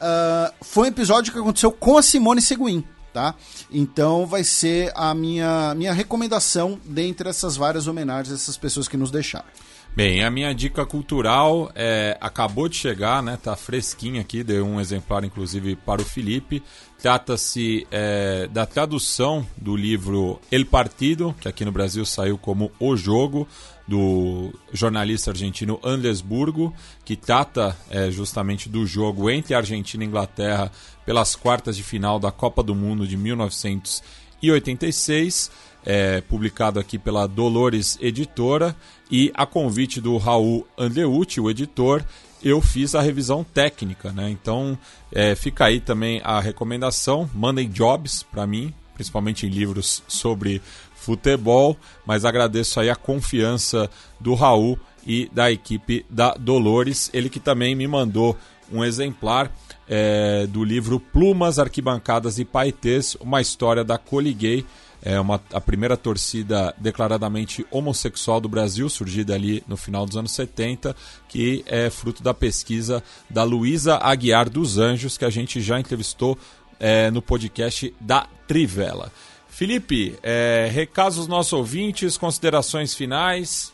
Ah, 0.00 0.52
foi 0.60 0.84
um 0.84 0.88
episódio 0.88 1.32
que 1.32 1.38
aconteceu 1.38 1.72
com 1.72 1.98
a 1.98 2.02
Simone 2.02 2.40
Seguin, 2.40 2.84
tá? 3.12 3.34
Então 3.70 4.26
vai 4.26 4.44
ser 4.44 4.92
a 4.94 5.14
minha, 5.14 5.74
minha 5.74 5.92
recomendação 5.92 6.80
dentre 6.84 7.28
essas 7.28 7.56
várias 7.56 7.86
homenagens 7.86 8.40
essas 8.40 8.56
pessoas 8.56 8.86
que 8.86 8.96
nos 8.96 9.10
deixaram. 9.10 9.46
Bem, 9.94 10.22
a 10.22 10.30
minha 10.30 10.54
dica 10.54 10.86
cultural 10.86 11.72
é, 11.74 12.16
acabou 12.20 12.68
de 12.68 12.76
chegar, 12.76 13.20
né? 13.20 13.36
Tá 13.42 13.56
fresquinha 13.56 14.20
aqui, 14.20 14.44
dei 14.44 14.60
um 14.60 14.80
exemplar 14.80 15.24
inclusive 15.24 15.74
para 15.74 16.00
o 16.00 16.04
Felipe. 16.04 16.62
Trata-se 17.00 17.84
é, 17.90 18.46
da 18.46 18.64
tradução 18.64 19.44
do 19.56 19.76
livro 19.76 20.40
El 20.52 20.66
Partido, 20.66 21.34
que 21.40 21.48
aqui 21.48 21.64
no 21.64 21.72
Brasil 21.72 22.06
saiu 22.06 22.38
como 22.38 22.70
O 22.78 22.96
Jogo, 22.96 23.48
do 23.88 24.52
jornalista 24.70 25.30
argentino 25.30 25.80
Andres 25.82 26.20
Burgo, 26.20 26.74
que 27.04 27.16
trata 27.16 27.74
é, 27.88 28.10
justamente 28.10 28.68
do 28.68 28.86
jogo 28.86 29.30
entre 29.30 29.54
Argentina 29.54 30.04
e 30.04 30.06
Inglaterra 30.06 30.70
pelas 31.06 31.34
quartas 31.34 31.74
de 31.74 31.82
final 31.82 32.20
da 32.20 32.30
Copa 32.30 32.62
do 32.62 32.74
Mundo 32.74 33.08
de 33.08 33.16
1986, 33.16 35.50
é, 35.88 36.20
publicado 36.20 36.78
aqui 36.78 36.98
pela 36.98 37.26
Dolores 37.26 37.96
Editora, 37.98 38.76
e 39.10 39.32
a 39.32 39.46
convite 39.46 40.02
do 40.02 40.18
Raul 40.18 40.66
Andreucci, 40.76 41.40
o 41.40 41.48
editor, 41.48 42.04
eu 42.44 42.60
fiz 42.60 42.94
a 42.94 43.00
revisão 43.00 43.42
técnica, 43.42 44.12
né? 44.12 44.28
Então 44.28 44.78
é, 45.10 45.34
fica 45.34 45.64
aí 45.64 45.80
também 45.80 46.20
a 46.22 46.40
recomendação, 46.40 47.28
mandem 47.34 47.70
jobs 47.70 48.22
para 48.22 48.46
mim, 48.46 48.72
principalmente 48.92 49.46
em 49.46 49.48
livros 49.48 50.02
sobre 50.06 50.60
futebol, 50.94 51.74
mas 52.04 52.26
agradeço 52.26 52.78
aí 52.78 52.90
a 52.90 52.96
confiança 52.96 53.88
do 54.20 54.34
Raul 54.34 54.78
e 55.06 55.30
da 55.32 55.50
equipe 55.50 56.04
da 56.10 56.34
Dolores, 56.34 57.08
ele 57.14 57.30
que 57.30 57.40
também 57.40 57.74
me 57.74 57.88
mandou 57.88 58.36
um 58.70 58.84
exemplar 58.84 59.50
é, 59.88 60.46
do 60.48 60.62
livro 60.62 61.00
Plumas, 61.00 61.58
Arquibancadas 61.58 62.38
e 62.38 62.44
Paetês, 62.44 63.16
uma 63.22 63.40
história 63.40 63.82
da 63.82 63.96
Coliguei, 63.96 64.66
é 65.02 65.18
uma, 65.20 65.40
a 65.52 65.60
primeira 65.60 65.96
torcida 65.96 66.74
declaradamente 66.78 67.66
homossexual 67.70 68.40
do 68.40 68.48
Brasil, 68.48 68.88
surgida 68.88 69.34
ali 69.34 69.62
no 69.68 69.76
final 69.76 70.04
dos 70.04 70.16
anos 70.16 70.32
70, 70.32 70.94
que 71.28 71.64
é 71.66 71.88
fruto 71.88 72.22
da 72.22 72.34
pesquisa 72.34 73.02
da 73.30 73.44
Luísa 73.44 73.96
Aguiar 73.96 74.50
dos 74.50 74.78
Anjos, 74.78 75.16
que 75.16 75.24
a 75.24 75.30
gente 75.30 75.60
já 75.60 75.78
entrevistou 75.78 76.36
é, 76.80 77.10
no 77.10 77.22
podcast 77.22 77.94
da 78.00 78.26
Trivela. 78.46 79.12
Felipe, 79.48 80.18
é, 80.22 80.68
recados 80.72 81.16
dos 81.16 81.26
nossos 81.26 81.52
ouvintes, 81.52 82.16
considerações 82.16 82.94
finais. 82.94 83.72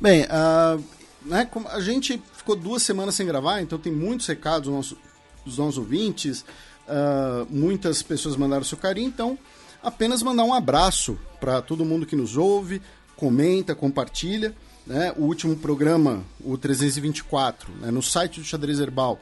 Bem, 0.00 0.26
ah, 0.30 0.78
né, 1.22 1.48
a 1.70 1.80
gente 1.80 2.22
ficou 2.34 2.56
duas 2.56 2.82
semanas 2.82 3.14
sem 3.14 3.26
gravar, 3.26 3.60
então 3.60 3.78
tem 3.78 3.92
muitos 3.92 4.26
recados 4.26 4.68
dos 4.68 4.74
nossos, 4.74 4.98
dos 5.44 5.58
nossos 5.58 5.78
ouvintes, 5.78 6.44
ah, 6.86 7.46
muitas 7.50 8.02
pessoas 8.02 8.36
mandaram 8.36 8.64
seu 8.64 8.78
carinho, 8.78 9.08
então 9.08 9.38
apenas 9.82 10.22
mandar 10.22 10.44
um 10.44 10.54
abraço 10.54 11.18
para 11.40 11.62
todo 11.62 11.84
mundo 11.84 12.06
que 12.06 12.16
nos 12.16 12.36
ouve, 12.36 12.82
comenta, 13.16 13.74
compartilha. 13.74 14.54
Né? 14.86 15.12
O 15.16 15.22
último 15.22 15.56
programa, 15.56 16.24
o 16.42 16.56
324, 16.56 17.70
né, 17.80 17.90
no 17.90 18.02
site 18.02 18.40
do 18.40 18.46
Xadrez 18.46 18.80
Herbal, 18.80 19.20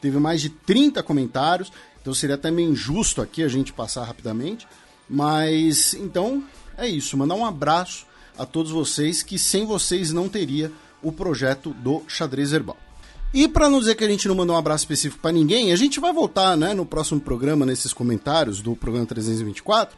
teve 0.00 0.18
mais 0.18 0.40
de 0.40 0.50
30 0.50 1.02
comentários, 1.02 1.72
então 2.00 2.12
seria 2.12 2.34
até 2.34 2.50
meio 2.50 2.70
injusto 2.70 3.22
aqui 3.22 3.42
a 3.42 3.48
gente 3.48 3.72
passar 3.72 4.04
rapidamente. 4.04 4.68
Mas 5.08 5.94
então 5.94 6.44
é 6.76 6.86
isso, 6.86 7.16
mandar 7.16 7.34
um 7.34 7.46
abraço 7.46 8.06
a 8.36 8.44
todos 8.44 8.70
vocês, 8.70 9.22
que 9.22 9.38
sem 9.38 9.64
vocês 9.64 10.12
não 10.12 10.28
teria 10.28 10.70
o 11.02 11.10
projeto 11.10 11.70
do 11.70 12.02
Xadrez 12.06 12.52
Herbal. 12.52 12.85
E 13.34 13.46
para 13.48 13.68
não 13.68 13.80
dizer 13.80 13.94
que 13.96 14.04
a 14.04 14.08
gente 14.08 14.26
não 14.28 14.34
mandou 14.34 14.56
um 14.56 14.58
abraço 14.58 14.84
específico 14.84 15.20
para 15.20 15.32
ninguém, 15.32 15.72
a 15.72 15.76
gente 15.76 16.00
vai 16.00 16.12
voltar 16.12 16.56
né, 16.56 16.72
no 16.72 16.86
próximo 16.86 17.20
programa, 17.20 17.66
nesses 17.66 17.92
comentários 17.92 18.60
do 18.62 18.74
programa 18.74 19.06
324, 19.06 19.96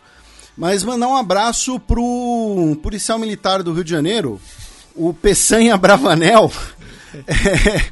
mas 0.57 0.83
mandar 0.83 1.07
um 1.09 1.17
abraço 1.17 1.79
pro 1.79 2.77
policial 2.83 3.19
militar 3.19 3.63
do 3.63 3.73
Rio 3.73 3.85
de 3.85 3.91
Janeiro, 3.91 4.41
o 4.95 5.15
Peçanha 5.15 5.77
Bravanel. 5.77 6.51
É, 7.27 7.83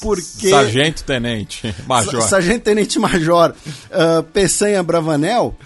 porque... 0.00 0.48
Sargento 0.48 1.02
Tenente 1.02 1.74
Major. 1.84 2.22
Sa- 2.22 2.28
Sargento 2.28 2.62
Tenente 2.62 2.96
Major 2.96 3.50
uh, 3.50 4.22
Peçanha 4.22 4.80
Bravanel, 4.84 5.56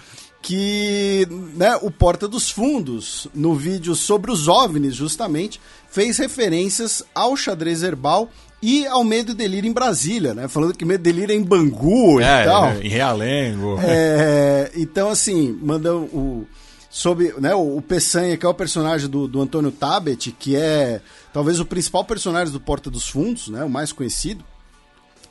que 0.41 1.27
né, 1.55 1.77
o 1.83 1.91
Porta 1.91 2.27
dos 2.27 2.49
Fundos, 2.49 3.27
no 3.35 3.53
vídeo 3.53 3.93
sobre 3.93 4.31
os 4.31 4.47
OVNIs, 4.47 4.95
justamente, 4.95 5.61
fez 5.89 6.17
referências 6.17 7.03
ao 7.13 7.37
xadrez 7.37 7.83
herbal 7.83 8.31
e 8.61 8.85
ao 8.87 9.03
Medo 9.03 9.31
e 9.31 9.35
Delírio 9.35 9.69
em 9.69 9.73
Brasília, 9.73 10.33
né? 10.33 10.47
Falando 10.47 10.73
que 10.73 10.83
Medo 10.85 11.01
e 11.01 11.11
Delírio 11.11 11.33
é 11.33 11.35
em 11.37 11.43
Bangu 11.43 12.19
É, 12.19 12.41
e 12.41 12.45
tal. 12.45 12.73
em 12.81 12.87
Realengo. 12.87 13.77
É, 13.81 14.71
então, 14.75 15.09
assim, 15.09 15.57
mandam 15.61 16.03
o. 16.05 16.47
Sobre 16.89 17.33
né, 17.37 17.53
o, 17.53 17.77
o 17.77 17.81
Peçanha, 17.81 18.37
que 18.37 18.45
é 18.45 18.49
o 18.49 18.53
personagem 18.53 19.07
do, 19.07 19.27
do 19.27 19.39
Antônio 19.41 19.71
Tabet, 19.71 20.31
que 20.31 20.55
é 20.55 20.99
talvez 21.31 21.59
o 21.59 21.65
principal 21.65 22.03
personagem 22.03 22.51
do 22.51 22.59
Porta 22.59 22.89
dos 22.89 23.07
Fundos, 23.07 23.49
né, 23.49 23.63
o 23.63 23.69
mais 23.69 23.91
conhecido. 23.91 24.43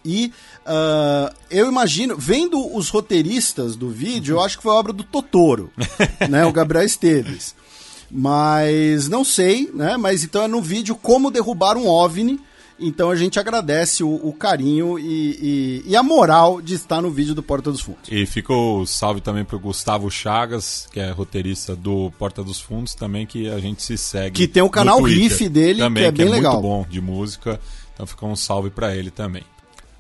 E 0.05 0.33
ah, 0.65 1.33
eu 1.51 1.67
imagino, 1.67 2.15
vendo 2.17 2.77
os 2.77 2.89
roteiristas 2.91 3.75
do 3.75 3.89
vídeo, 3.89 4.37
eu 4.37 4.41
acho 4.41 4.59
que 4.59 4.63
foi 4.63 4.73
obra 4.73 4.93
do 4.93 5.03
Totoro, 5.03 5.73
né, 6.31 6.47
o 6.47 6.53
Gabriel 6.53 6.85
Esteves. 6.85 7.57
Mas 8.09 9.09
não 9.09 9.25
sei, 9.25 9.69
né? 9.75 9.97
Mas 9.97 10.23
então 10.23 10.43
é 10.43 10.47
no 10.49 10.63
vídeo 10.63 10.95
como 10.95 11.31
derrubar 11.31 11.77
um 11.77 11.89
OVNI. 11.89 12.39
Então 12.79 13.09
a 13.11 13.17
gente 13.17 13.39
agradece 13.41 14.05
o, 14.05 14.15
o 14.23 14.33
carinho 14.35 14.99
e, 14.99 15.03
e- 15.07 15.91
e 15.91 15.97
a 15.97 16.03
moral 16.03 16.61
de 16.61 16.75
estar 16.75 17.01
no 17.01 17.11
vídeo 17.11 17.35
do 17.35 17.43
Porta 17.43 17.71
dos 17.73 17.81
Fundos. 17.81 18.03
E 18.11 18.27
fica 18.27 18.53
o 18.53 18.85
salve 18.87 19.21
também 19.23 19.45
pro 19.45 19.59
Gustavo 19.59 20.11
Chagas, 20.11 20.87
que 20.93 21.01
é 21.01 21.11
roteirista 21.11 21.75
do 21.75 22.11
Porta 22.19 22.45
dos 22.45 22.61
Fundos, 22.61 22.95
também 22.95 23.25
que 23.27 23.49
a 23.49 23.59
gente 23.59 23.83
se 23.83 23.97
segue. 23.97 24.37
Que 24.37 24.47
tem 24.47 24.63
o 24.63 24.69
canal 24.69 25.01
Riff 25.03 25.49
dele, 25.49 25.79
também, 25.81 26.03
que 26.03 26.09
é 26.09 26.13
bem 26.13 26.29
legal. 26.29 26.53
muito 26.55 26.63
bom 26.63 26.87
de 26.89 27.01
música. 27.01 27.59
Então 27.95 28.07
fica 28.07 28.27
um 28.27 28.37
salve 28.37 28.69
pra 28.69 28.95
ele 28.95 29.11
também. 29.11 29.43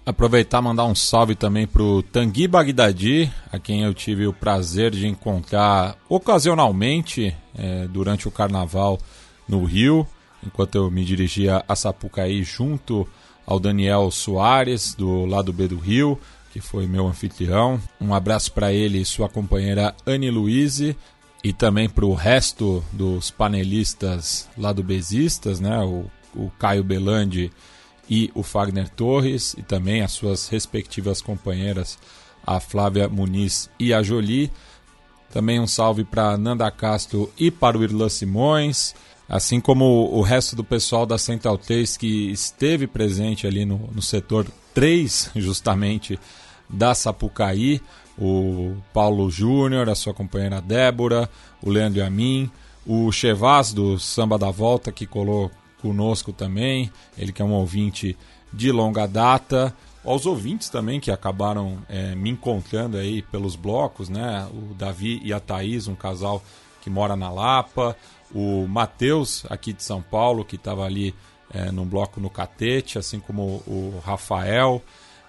Aproveitar 0.04 0.60
e 0.60 0.64
mandar 0.64 0.84
um 0.84 0.94
salve 0.94 1.34
também 1.34 1.66
pro 1.66 2.02
Tanguy 2.02 2.46
Bagdadi, 2.46 3.32
a 3.50 3.58
quem 3.58 3.82
eu 3.82 3.92
tive 3.94 4.26
o 4.26 4.32
prazer 4.32 4.90
de 4.92 5.06
encontrar 5.06 5.96
ocasionalmente 6.08 7.34
eh, 7.56 7.88
durante 7.90 8.28
o 8.28 8.30
carnaval 8.30 8.98
no 9.48 9.64
Rio, 9.64 10.06
enquanto 10.46 10.76
eu 10.76 10.90
me 10.90 11.04
dirigia 11.04 11.64
a 11.68 11.74
Sapucaí 11.74 12.42
junto 12.42 13.06
ao 13.46 13.60
Daniel 13.60 14.10
Soares, 14.10 14.94
do 14.94 15.24
lado 15.24 15.52
B 15.52 15.68
do 15.68 15.78
Rio, 15.78 16.18
que 16.52 16.60
foi 16.60 16.86
meu 16.86 17.06
anfitrião. 17.06 17.80
Um 18.00 18.14
abraço 18.14 18.52
para 18.52 18.72
ele 18.72 18.98
e 19.00 19.04
sua 19.04 19.28
companheira 19.28 19.94
Anne 20.06 20.30
Luize, 20.30 20.96
e 21.44 21.52
também 21.52 21.88
para 21.88 22.06
o 22.06 22.14
resto 22.14 22.82
dos 22.92 23.30
panelistas 23.30 24.48
lá 24.56 24.72
do 24.72 24.82
Besistas, 24.82 25.60
né? 25.60 25.78
O, 25.80 26.10
o 26.34 26.50
Caio 26.58 26.82
Belandi 26.82 27.52
e 28.08 28.30
o 28.34 28.42
Fagner 28.42 28.88
Torres, 28.88 29.54
e 29.56 29.62
também 29.62 30.02
as 30.02 30.12
suas 30.12 30.48
respectivas 30.48 31.20
companheiras, 31.20 31.98
a 32.44 32.58
Flávia 32.58 33.08
Muniz 33.08 33.70
e 33.78 33.92
a 33.92 34.02
Jolie. 34.02 34.50
Também 35.30 35.60
um 35.60 35.66
salve 35.66 36.04
para 36.04 36.36
Nanda 36.36 36.70
Castro 36.70 37.30
e 37.38 37.50
para 37.50 37.76
o 37.76 37.84
Irlan 37.84 38.08
Simões, 38.08 38.94
assim 39.28 39.60
como 39.60 39.84
o 40.12 40.22
resto 40.22 40.54
do 40.54 40.64
pessoal 40.64 41.04
da 41.04 41.18
Central 41.18 41.58
3 41.58 41.96
que 41.96 42.30
esteve 42.30 42.86
presente 42.86 43.46
ali 43.46 43.64
no, 43.64 43.90
no 43.92 44.02
setor 44.02 44.46
3, 44.74 45.32
justamente, 45.36 46.18
da 46.68 46.94
Sapucaí, 46.94 47.80
o 48.18 48.76
Paulo 48.92 49.30
Júnior, 49.30 49.88
a 49.88 49.94
sua 49.94 50.14
companheira 50.14 50.60
Débora, 50.60 51.28
o 51.62 51.70
Leandro 51.70 52.04
Amin, 52.04 52.50
o 52.86 53.10
Chevaz 53.12 53.72
do 53.72 53.98
Samba 53.98 54.38
da 54.38 54.50
Volta 54.50 54.92
que 54.92 55.06
colou 55.06 55.50
conosco 55.82 56.32
também, 56.32 56.90
ele 57.16 57.32
que 57.32 57.42
é 57.42 57.44
um 57.44 57.52
ouvinte 57.52 58.16
de 58.52 58.72
longa 58.72 59.06
data, 59.06 59.74
aos 60.04 60.24
ouvintes 60.24 60.68
também 60.68 61.00
que 61.00 61.10
acabaram 61.10 61.78
eh, 61.88 62.14
me 62.14 62.30
encontrando 62.30 62.96
aí 62.96 63.22
pelos 63.22 63.56
blocos, 63.56 64.08
né? 64.08 64.48
O 64.52 64.72
Davi 64.72 65.20
e 65.24 65.32
a 65.32 65.40
Thaís, 65.40 65.88
um 65.88 65.96
casal 65.96 66.42
que 66.80 66.88
mora 66.88 67.16
na 67.16 67.28
Lapa, 67.28 67.96
o 68.36 68.68
Matheus, 68.68 69.46
aqui 69.48 69.72
de 69.72 69.82
São 69.82 70.02
Paulo, 70.02 70.44
que 70.44 70.56
estava 70.56 70.84
ali 70.84 71.14
eh, 71.50 71.72
num 71.72 71.86
bloco 71.86 72.20
no 72.20 72.28
Catete, 72.28 72.98
assim 72.98 73.18
como 73.18 73.62
o 73.66 73.98
Rafael, 74.04 74.82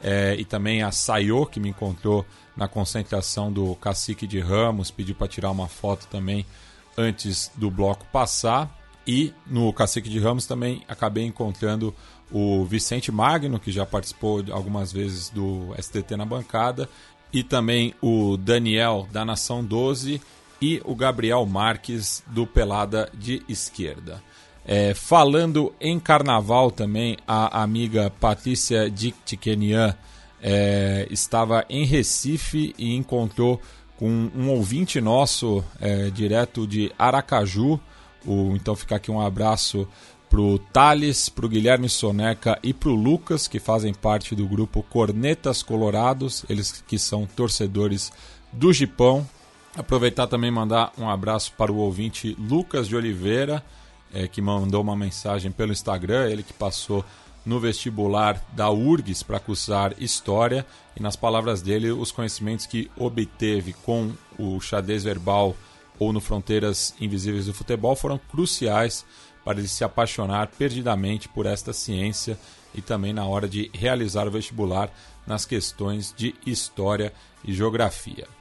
eh, 0.03 0.36
e 0.38 0.44
também 0.44 0.84
a 0.84 0.92
Sayô, 0.92 1.45
que 1.45 1.58
me 1.58 1.69
encontrou 1.69 2.26
na 2.53 2.68
concentração 2.68 3.50
do 3.50 3.76
Cacique 3.76 4.27
de 4.27 4.42
Ramos, 4.42 4.92
pediu 4.92 5.16
para 5.16 5.30
tirar 5.30 5.52
uma 5.52 5.69
foto 5.69 6.06
também 6.08 6.45
antes 6.98 7.50
do 7.56 7.72
bloco 7.72 8.06
passar. 8.11 8.76
E 9.08 9.34
no 9.45 9.72
Cacique 9.72 10.10
de 10.10 10.19
Ramos 10.19 10.45
também 10.45 10.84
acabei 10.86 11.24
encontrando 11.24 11.95
o 12.30 12.66
Vicente 12.66 13.10
Magno, 13.10 13.58
que 13.58 13.72
já 13.72 13.86
participou 13.86 14.44
algumas 14.52 14.92
vezes 14.92 15.30
do 15.30 15.74
STT 15.82 16.18
na 16.18 16.26
bancada, 16.26 16.90
e 17.32 17.42
também 17.42 17.94
o 18.02 18.36
Daniel 18.36 19.08
da 19.14 19.24
Nação 19.24 19.64
12 19.64 20.22
e 20.61 20.82
o 20.86 20.95
Gabriel 20.95 21.45
Marques 21.45 22.24
do 22.27 22.45
Pelada 22.45 23.10
de 23.14 23.44
Esquerda. 23.48 24.22
É, 24.66 24.94
falando 24.94 25.74
em 25.80 25.98
carnaval 25.98 26.69
também, 26.69 27.18
a 27.26 27.61
amiga 27.64 28.11
Patrícia 28.19 28.92
Dictikenian 28.92 29.95
é, 30.42 31.08
estava 31.10 31.66
em 31.69 31.86
Recife 31.86 32.76
e 32.77 32.94
encontrou 32.95 33.61
com 33.98 34.30
um 34.36 34.50
ouvinte 34.50 35.00
nosso 35.00 35.64
é, 35.80 36.10
direto 36.10 36.68
de 36.68 36.92
Aracaju. 37.00 37.80
O, 38.26 38.56
então 38.56 38.76
fica 38.76 38.98
aqui 38.98 39.10
um 39.10 39.22
abraço 39.22 39.88
pro 40.30 40.60
Thales, 40.60 41.30
pro 41.30 41.48
Guilherme 41.50 41.90
Soneca 41.90 42.60
e 42.61 42.74
pro 42.74 42.94
Lucas, 42.94 43.48
que 43.48 43.60
fazem 43.60 43.94
parte 43.94 44.36
do 44.36 44.45
grupo 44.48 44.84
Cornetas 44.84 45.64
Colorados, 45.64 46.45
eles 46.50 46.84
que 46.86 47.00
são 47.00 47.26
torcedores 47.26 48.11
do 48.52 48.72
Gipão. 48.74 49.27
Aproveitar 49.78 50.26
também 50.26 50.50
mandar 50.50 50.92
um 50.98 51.08
abraço 51.08 51.54
para 51.54 51.72
o 51.72 51.78
ouvinte 51.78 52.36
Lucas 52.40 52.88
de 52.88 52.96
Oliveira, 52.96 53.64
eh, 54.12 54.28
que 54.28 54.42
mandou 54.42 54.82
uma 54.82 54.96
mensagem 54.96 55.52
pelo 55.52 55.72
Instagram, 55.72 56.28
ele 56.28 56.42
que 56.42 56.52
passou 56.52 57.06
no 57.46 57.60
vestibular 57.60 58.44
da 58.54 58.72
URGS 58.72 59.22
para 59.22 59.40
cursar 59.40 59.94
História 60.00 60.66
e 60.96 61.02
nas 61.02 61.16
palavras 61.16 61.62
dele 61.62 61.92
os 61.92 62.12
conhecimentos 62.12 62.66
que 62.66 62.90
obteve 62.98 63.72
com 63.72 64.12
o 64.40 64.60
xadrez 64.60 65.04
verbal 65.04 65.56
ou 66.00 66.12
no 66.12 66.20
Fronteiras 66.20 66.96
Invisíveis 67.00 67.46
do 67.46 67.54
Futebol 67.54 67.96
foram 67.96 68.18
cruciais 68.18 69.06
para 69.46 69.60
ele 69.60 69.68
se 69.68 69.84
apaixonar 69.84 70.48
perdidamente 70.58 71.30
por 71.30 71.46
esta 71.46 71.72
ciência 71.72 72.38
e 72.74 72.82
também 72.82 73.14
na 73.14 73.26
hora 73.26 73.48
de 73.48 73.70
realizar 73.76 74.28
o 74.28 74.32
vestibular 74.32 74.92
nas 75.26 75.46
questões 75.46 76.14
de 76.18 76.34
História 76.48 77.14
e 77.46 77.54
Geografia. 77.54 78.37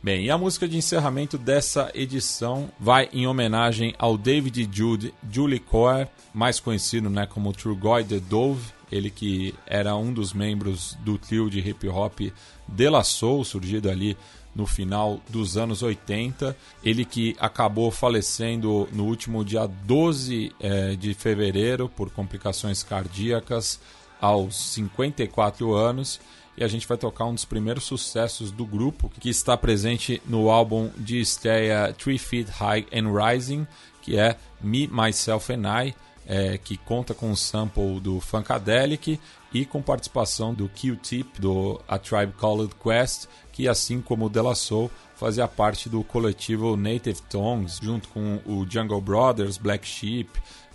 Bem, 0.00 0.26
e 0.26 0.30
a 0.30 0.38
música 0.38 0.68
de 0.68 0.76
encerramento 0.76 1.36
dessa 1.36 1.90
edição 1.92 2.70
vai 2.78 3.08
em 3.12 3.26
homenagem 3.26 3.96
ao 3.98 4.16
David 4.16 4.68
Jude 4.72 5.12
Julie 5.28 5.58
Coer, 5.58 6.08
mais 6.32 6.60
conhecido 6.60 7.10
né, 7.10 7.26
como 7.26 7.52
Trugoy 7.52 8.04
the 8.04 8.20
Dove, 8.20 8.72
ele 8.92 9.10
que 9.10 9.52
era 9.66 9.96
um 9.96 10.12
dos 10.12 10.32
membros 10.32 10.96
do 11.00 11.18
trio 11.18 11.50
de 11.50 11.58
hip 11.58 11.88
hop 11.88 12.20
De 12.68 12.88
La 12.88 13.02
Soul, 13.02 13.44
surgido 13.44 13.90
ali 13.90 14.16
no 14.54 14.66
final 14.66 15.20
dos 15.28 15.56
anos 15.56 15.82
80. 15.82 16.56
Ele 16.82 17.04
que 17.04 17.36
acabou 17.40 17.90
falecendo 17.90 18.88
no 18.92 19.04
último 19.04 19.44
dia 19.44 19.66
12 19.66 20.52
eh, 20.60 20.96
de 20.96 21.12
fevereiro 21.12 21.88
por 21.88 22.08
complicações 22.10 22.84
cardíacas 22.84 23.80
aos 24.20 24.56
54 24.74 25.74
anos 25.74 26.20
e 26.58 26.64
a 26.64 26.68
gente 26.68 26.88
vai 26.88 26.98
tocar 26.98 27.24
um 27.24 27.34
dos 27.34 27.44
primeiros 27.44 27.84
sucessos 27.84 28.50
do 28.50 28.66
grupo, 28.66 29.08
que 29.20 29.30
está 29.30 29.56
presente 29.56 30.20
no 30.26 30.50
álbum 30.50 30.90
de 30.96 31.20
estreia 31.20 31.94
Three 31.96 32.18
Feet 32.18 32.48
High 32.48 32.86
and 32.92 33.12
Rising, 33.12 33.64
que 34.02 34.18
é 34.18 34.36
Me, 34.60 34.88
Myself 34.88 35.52
and 35.52 35.84
I, 35.84 35.94
é, 36.26 36.58
que 36.58 36.76
conta 36.76 37.14
com 37.14 37.30
um 37.30 37.36
sample 37.36 38.00
do 38.00 38.18
Funkadelic 38.20 39.20
e 39.52 39.64
com 39.64 39.80
participação 39.80 40.52
do 40.52 40.68
Q-Tip 40.68 41.40
do 41.40 41.80
A 41.86 41.96
Tribe 41.96 42.32
Called 42.32 42.74
Quest, 42.74 43.28
que 43.52 43.68
assim 43.68 44.00
como 44.00 44.26
o 44.26 44.28
De 44.28 44.40
La 44.40 44.56
Soul 44.56 44.90
fazia 45.14 45.46
parte 45.46 45.88
do 45.88 46.02
coletivo 46.02 46.76
Native 46.76 47.22
Tongues, 47.30 47.78
junto 47.80 48.08
com 48.08 48.40
o 48.44 48.66
Jungle 48.68 49.00
Brothers, 49.00 49.58
Black 49.58 49.86
Sheep, 49.86 50.28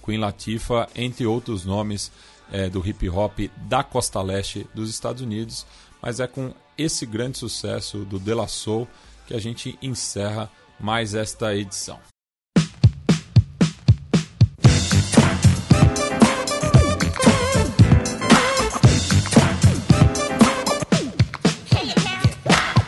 Queen 0.03 0.19
Latifah, 0.19 0.87
entre 0.95 1.25
outros 1.25 1.65
nomes 1.65 2.09
é, 2.53 2.69
do 2.69 2.87
hip 2.87 3.09
hop 3.09 3.39
da 3.67 3.83
costa 3.83 4.21
leste 4.21 4.65
dos 4.73 4.89
Estados 4.89 5.23
Unidos, 5.23 5.65
mas 5.99 6.19
é 6.19 6.27
com 6.27 6.53
esse 6.77 7.05
grande 7.05 7.37
sucesso 7.37 8.05
do 8.05 8.19
De 8.19 8.33
La 8.33 8.47
Soul 8.47 8.87
que 9.27 9.33
a 9.33 9.39
gente 9.39 9.77
encerra 9.81 10.49
mais 10.79 11.15
esta 11.15 11.55
edição. 11.55 11.99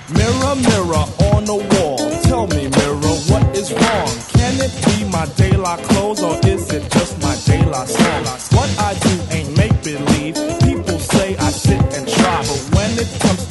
Mirror, 0.10 0.56
mirror 0.56 1.06
on 1.34 1.45
the 1.45 1.53
wall, 1.53 1.98
tell 2.22 2.48
me, 2.48 2.68
mirror, 2.68 3.16
what 3.30 3.58
is 3.58 3.72
wrong? 3.72 4.08
Can 4.34 4.61
it 4.61 4.72
be 4.85 5.06
my 5.06 5.26
daylight 5.35 5.82
clothes 5.84 6.22
or 6.22 6.38
is 6.48 6.72
it 6.72 6.84
just 6.92 7.22
my 7.22 7.35
daylight 7.45 7.88
song? 7.88 8.26
What 8.56 8.69
I 8.80 8.94
do 9.00 9.35
ain't 9.35 9.55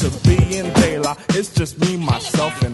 to 0.05 0.28
being 0.28 0.70
daylight, 0.74 1.16
it's 1.31 1.55
just 1.55 1.81
me, 1.81 1.97
myself, 1.97 2.62
and 2.62 2.74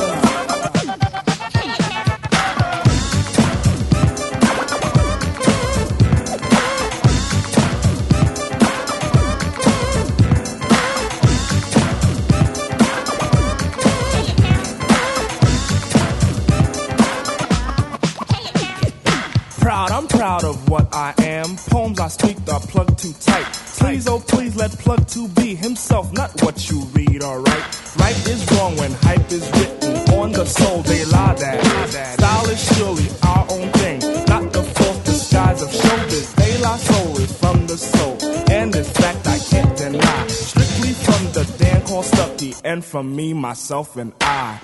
myself, 43.51 43.97
and 43.97 44.13
I. 44.21 44.57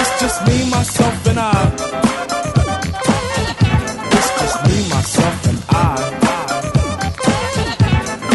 It's 0.00 0.12
just 0.18 0.46
me, 0.46 0.70
myself, 0.70 1.26
and 1.26 1.38
I. 1.38 1.52
It's 4.16 4.30
just 4.40 4.58
me, 4.66 4.76
myself, 4.88 5.46
and 5.50 5.60
I. 5.68 5.78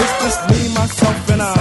It's 0.01 0.15
just 0.23 0.41
me, 0.51 0.59
myself, 0.75 1.29
and 1.31 1.41
I. 1.41 1.55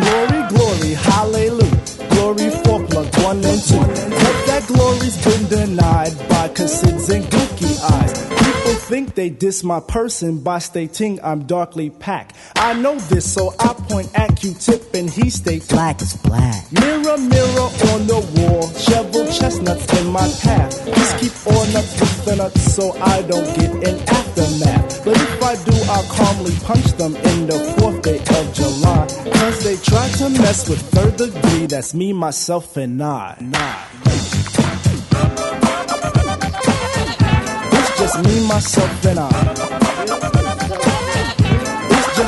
Glory, 0.00 0.42
glory, 0.48 0.94
hallelujah. 0.94 1.80
Glory 2.08 2.48
for 2.64 2.78
plug 2.86 3.08
one 3.22 3.44
and 3.44 3.62
two. 3.68 3.80
But 3.80 4.36
that 4.48 4.64
glory's 4.66 5.16
been 5.22 5.44
denied 5.48 6.16
by 6.30 6.48
cassids 6.48 7.10
and 7.10 7.24
gooky 7.24 7.78
eyes. 7.92 8.26
People 8.30 8.74
think 8.88 9.14
they 9.14 9.28
diss 9.28 9.62
my 9.62 9.80
person 9.80 10.38
by 10.40 10.58
stating 10.58 11.20
I'm 11.22 11.44
darkly 11.44 11.90
packed. 11.90 12.34
I 12.66 12.72
know 12.72 12.98
this, 12.98 13.32
so 13.32 13.54
I 13.60 13.74
point 13.74 14.10
at 14.18 14.34
Q-tip 14.34 14.92
and 14.92 15.08
he 15.08 15.30
states 15.30 15.68
black 15.68 16.02
is 16.02 16.16
black. 16.16 16.72
Mirror, 16.72 17.18
mirror 17.18 17.68
on 17.94 18.08
the 18.10 18.18
wall, 18.34 18.68
shovel 18.70 19.24
chestnuts 19.26 19.86
in 20.00 20.08
my 20.08 20.26
path. 20.42 20.84
Just 20.84 21.18
keep 21.18 21.32
all 21.46 21.64
nuts 21.66 22.00
with 22.00 22.24
the 22.24 22.34
nuts 22.34 22.74
so 22.74 22.90
I 23.00 23.22
don't 23.22 23.46
get 23.54 23.70
an 23.70 24.00
aftermath. 24.08 25.04
But 25.04 25.14
if 25.16 25.42
I 25.44 25.54
do, 25.62 25.76
I'll 25.92 26.10
calmly 26.10 26.56
punch 26.64 26.86
them 26.98 27.14
in 27.14 27.46
the 27.46 27.58
fourth 27.78 28.02
day 28.02 28.18
of 28.18 28.52
July. 28.52 29.06
Cause 29.38 29.62
they 29.62 29.76
try 29.76 30.08
to 30.18 30.28
mess 30.30 30.68
with 30.68 30.82
third 30.90 31.16
degree, 31.18 31.66
that's 31.66 31.94
me, 31.94 32.12
myself, 32.12 32.76
and 32.76 33.00
I. 33.00 33.36
Nah. 33.42 33.76
It's 37.78 37.98
just 38.00 38.18
me, 38.24 38.48
myself, 38.48 39.04
and 39.06 39.20
I. 39.20 39.75